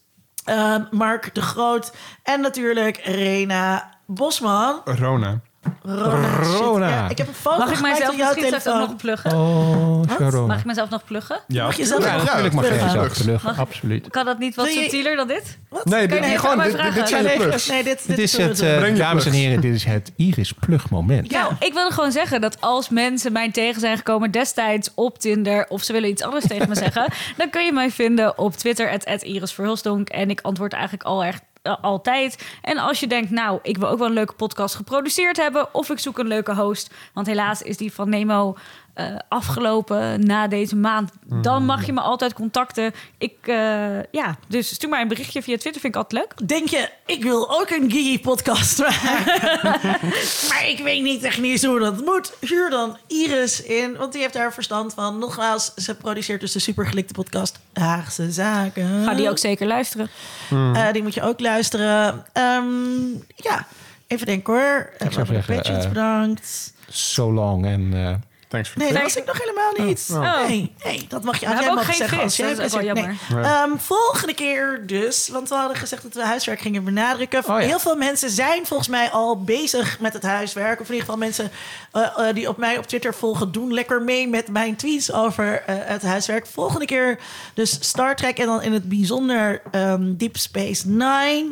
eh, 0.44 0.76
Mark 0.90 1.34
de 1.34 1.42
Groot 1.42 1.92
en 2.22 2.40
natuurlijk 2.40 2.96
Rena 2.96 3.90
Bosman. 4.06 4.80
Rona. 4.84 5.40
Rona. 5.82 6.88
Ja, 6.88 7.08
ik 7.08 7.18
heb 7.18 7.28
een 7.28 7.34
foto 7.34 7.58
Mag 7.58 7.72
ik 7.72 7.80
mijzelf 7.80 8.16
misschien 8.16 8.44
straks 8.46 8.66
ook 8.68 8.78
nog 8.78 8.96
pluggen? 8.96 9.32
Oh. 9.32 10.46
Mag 10.46 10.58
ik 10.58 10.64
mezelf 10.64 10.90
nog 10.90 11.04
pluggen? 11.04 11.40
Ja, 11.46 11.64
Mag 11.64 11.76
je 11.76 11.84
zelf 11.84 12.04
Ja, 12.04 12.12
nog 12.12 12.24
natuurlijk 12.24 12.54
mag 12.54 12.68
je 12.68 12.74
jezelf 12.74 13.22
pluggen. 13.22 13.56
Absoluut. 13.56 14.10
Kan 14.10 14.24
dat 14.24 14.38
niet 14.38 14.54
wat 14.54 14.74
je- 14.74 14.80
subtieler 14.80 15.16
dan 15.16 15.28
dit? 15.28 15.58
Wat? 15.68 15.84
Nee, 15.84 16.06
Kan 16.08 16.20
dit, 16.20 16.30
je- 16.30 16.38
gewoon, 16.38 16.58
dit, 16.58 16.72
vragen? 16.72 16.94
dit 16.94 17.08
zijn 17.08 17.22
de 17.22 17.28
Nee, 17.28 17.38
plugs. 17.38 17.68
nee, 17.68 17.84
dit, 17.84 18.06
Dit 18.06 18.18
is 18.18 18.36
het, 18.36 18.58
je 18.58 18.92
dames 18.96 19.26
en 19.26 19.32
heren, 19.32 19.60
dit 19.60 19.74
is 19.74 19.84
het 19.84 20.12
Iris 20.16 20.52
Plug 20.52 20.90
moment. 20.90 21.30
Ja. 21.30 21.40
Nou, 21.42 21.52
ik 21.58 21.72
wil 21.72 21.90
gewoon 21.90 22.12
zeggen 22.12 22.40
dat 22.40 22.56
als 22.60 22.88
mensen 22.88 23.32
mij 23.32 23.50
tegen 23.50 23.80
zijn 23.80 23.96
gekomen 23.96 24.30
destijds 24.30 24.90
op 24.94 25.18
Tinder... 25.18 25.66
of 25.68 25.82
ze 25.82 25.92
willen 25.92 26.08
iets 26.08 26.22
anders 26.22 26.46
tegen 26.46 26.68
me 26.68 26.74
zeggen... 26.74 27.12
dan 27.36 27.50
kun 27.50 27.64
je 27.64 27.72
mij 27.72 27.90
vinden 27.90 28.38
op 28.38 28.56
Twitter, 28.56 28.90
at, 29.06 29.22
Iris 29.22 29.52
Verhulstonk. 29.52 30.08
En 30.08 30.30
ik 30.30 30.40
antwoord 30.42 30.72
eigenlijk 30.72 31.02
al 31.04 31.24
echt 31.24 31.42
eh, 31.64 31.76
altijd. 31.80 32.46
En 32.62 32.78
als 32.78 33.00
je 33.00 33.06
denkt, 33.06 33.30
nou, 33.30 33.58
ik 33.62 33.76
wil 33.76 33.88
ook 33.88 33.98
wel 33.98 34.06
een 34.06 34.12
leuke 34.12 34.32
podcast 34.32 34.74
geproduceerd 34.74 35.36
hebben... 35.36 35.74
of 35.74 35.90
ik 35.90 35.98
zoek 35.98 36.18
een 36.18 36.26
leuke 36.26 36.54
host, 36.54 36.94
want 37.12 37.26
helaas 37.26 37.62
is 37.62 37.76
die 37.76 37.92
van 37.92 38.08
Nemo... 38.08 38.56
eh, 38.94 39.06
afgelopen 39.28 40.26
na 40.26 40.48
deze 40.48 40.76
maand, 40.76 41.10
dan 41.26 41.64
mag 41.64 41.86
je 41.86 41.92
me 41.92 42.00
altijd 42.00 42.32
contacten. 42.32 42.92
Ik, 43.18 43.34
eh, 43.42 44.02
ja, 44.10 44.36
dus 44.48 44.68
stuur 44.68 44.88
mij 44.88 45.00
een 45.00 45.08
berichtje 45.08 45.42
via 45.42 45.56
Twitter, 45.56 45.80
vind 45.80 45.94
ik 45.94 46.02
altijd 46.02 46.22
leuk. 46.22 46.48
Denk 46.48 46.68
je, 46.68 46.90
ik 47.06 47.22
wil 47.22 47.60
ook 47.60 47.70
een 47.70 47.90
Gigi 47.90 48.20
podcast 48.20 48.78
maken. 48.78 49.60
maar 50.48 50.64
ik 50.68 50.80
weet 50.82 51.02
niet 51.02 51.20
technisch 51.20 51.64
hoe 51.64 51.78
dat 51.78 52.04
moet. 52.04 52.32
Huur 52.40 52.70
dan 52.70 52.96
Iris 53.06 53.62
in, 53.62 53.96
want 53.96 54.12
die 54.12 54.20
heeft 54.20 54.34
daar 54.34 54.52
verstand 54.52 54.94
van. 54.94 55.18
Nogmaals, 55.18 55.74
ze 55.74 55.94
produceert 55.94 56.40
dus 56.40 56.52
de 56.52 56.58
supergelikte 56.58 57.12
podcast 57.12 57.58
Haagse 57.72 58.32
Zaken. 58.32 59.04
Ga 59.04 59.14
die 59.14 59.28
ook 59.28 59.38
zeker 59.38 59.66
luisteren. 59.66 60.08
Eh, 60.50 60.92
die 60.92 61.02
moet 61.02 61.14
je 61.14 61.22
ook 61.22 61.40
luisteren. 61.40 62.24
Ehm, 62.32 63.10
ja, 63.36 63.66
even 64.06 64.26
denken 64.26 64.54
hoor. 64.54 64.92
Ik 64.98 65.12
zou 65.12 65.26
zeggen, 65.26 65.88
bedankt. 65.88 66.72
So 66.88 67.32
long 67.32 67.66
en 67.66 67.90
eh, 67.94 68.14
Thanks 68.54 68.74
Nee, 68.74 68.92
dat 68.92 69.02
was 69.02 69.16
ik 69.16 69.24
nog 69.24 69.38
helemaal 69.38 69.86
niet. 69.86 70.08
Oh. 70.12 70.46
Nee, 70.48 70.72
nee, 70.84 71.06
dat 71.08 71.24
mag 71.24 71.40
je 71.40 71.46
aan 71.46 71.62
jij 71.62 71.74
mag 71.74 71.84
geen 71.84 71.94
zeggen. 71.94 72.20
als 72.20 72.34
vis, 72.34 72.46
jij 72.46 72.54
dat 72.54 72.64
is 72.64 72.72
wel 72.72 72.82
jammer. 72.82 73.16
Nee. 73.28 73.44
Ehm, 73.44 73.76
volgende 73.76 74.34
keer 74.34 74.82
dus, 74.86 75.28
want 75.28 75.48
we 75.48 75.54
hadden 75.54 75.76
gezegd 75.76 76.02
dat 76.02 76.14
we 76.14 76.24
huiswerk 76.24 76.60
gingen 76.60 76.84
benadrukken. 76.84 77.40
Oh 77.40 77.46
ja. 77.46 77.66
Heel 77.66 77.78
veel 77.78 77.96
mensen 77.96 78.30
zijn 78.30 78.66
volgens 78.66 78.88
mij 78.88 79.10
al 79.10 79.42
bezig 79.42 80.00
met 80.00 80.12
het 80.12 80.22
huiswerk. 80.22 80.80
Of 80.80 80.88
in 80.88 80.94
ieder 80.94 81.00
geval 81.00 81.16
mensen 81.16 81.50
eh, 81.92 82.28
eh, 82.28 82.34
die 82.34 82.48
op 82.48 82.56
mij 82.56 82.78
op 82.78 82.86
Twitter 82.86 83.14
volgen, 83.14 83.52
doen 83.52 83.72
lekker 83.72 84.02
mee 84.02 84.28
met 84.28 84.48
mijn 84.48 84.76
tweets 84.76 85.12
over 85.12 85.62
eh, 85.62 85.74
het 85.78 86.02
huiswerk. 86.02 86.46
Volgende 86.46 86.86
keer 86.86 87.18
dus 87.54 87.76
Star 87.80 88.16
Trek 88.16 88.38
en 88.38 88.46
dan 88.46 88.62
in 88.62 88.72
het 88.72 88.88
bijzonder 88.88 89.62
ehm, 89.70 90.14
Deep 90.16 90.36
Space 90.36 90.88
Nine. 90.88 91.46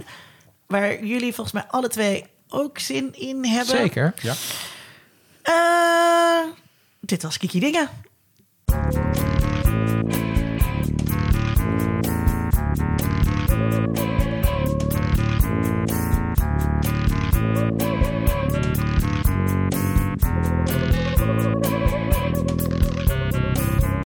Waar 0.66 1.05
jullie 1.05 1.35
volgens 1.35 1.53
mij 1.53 1.65
alle 1.70 1.89
twee 1.89 2.27
ook 2.49 2.79
zin 2.79 3.15
in 3.15 3.45
hebben. 3.45 3.77
zeker. 3.77 4.15
Ja. 4.23 4.35
Eh, 5.43 6.51
dit 7.13 7.23
was 7.23 7.39
Kiki 7.39 7.61
Dingen. 7.61 7.89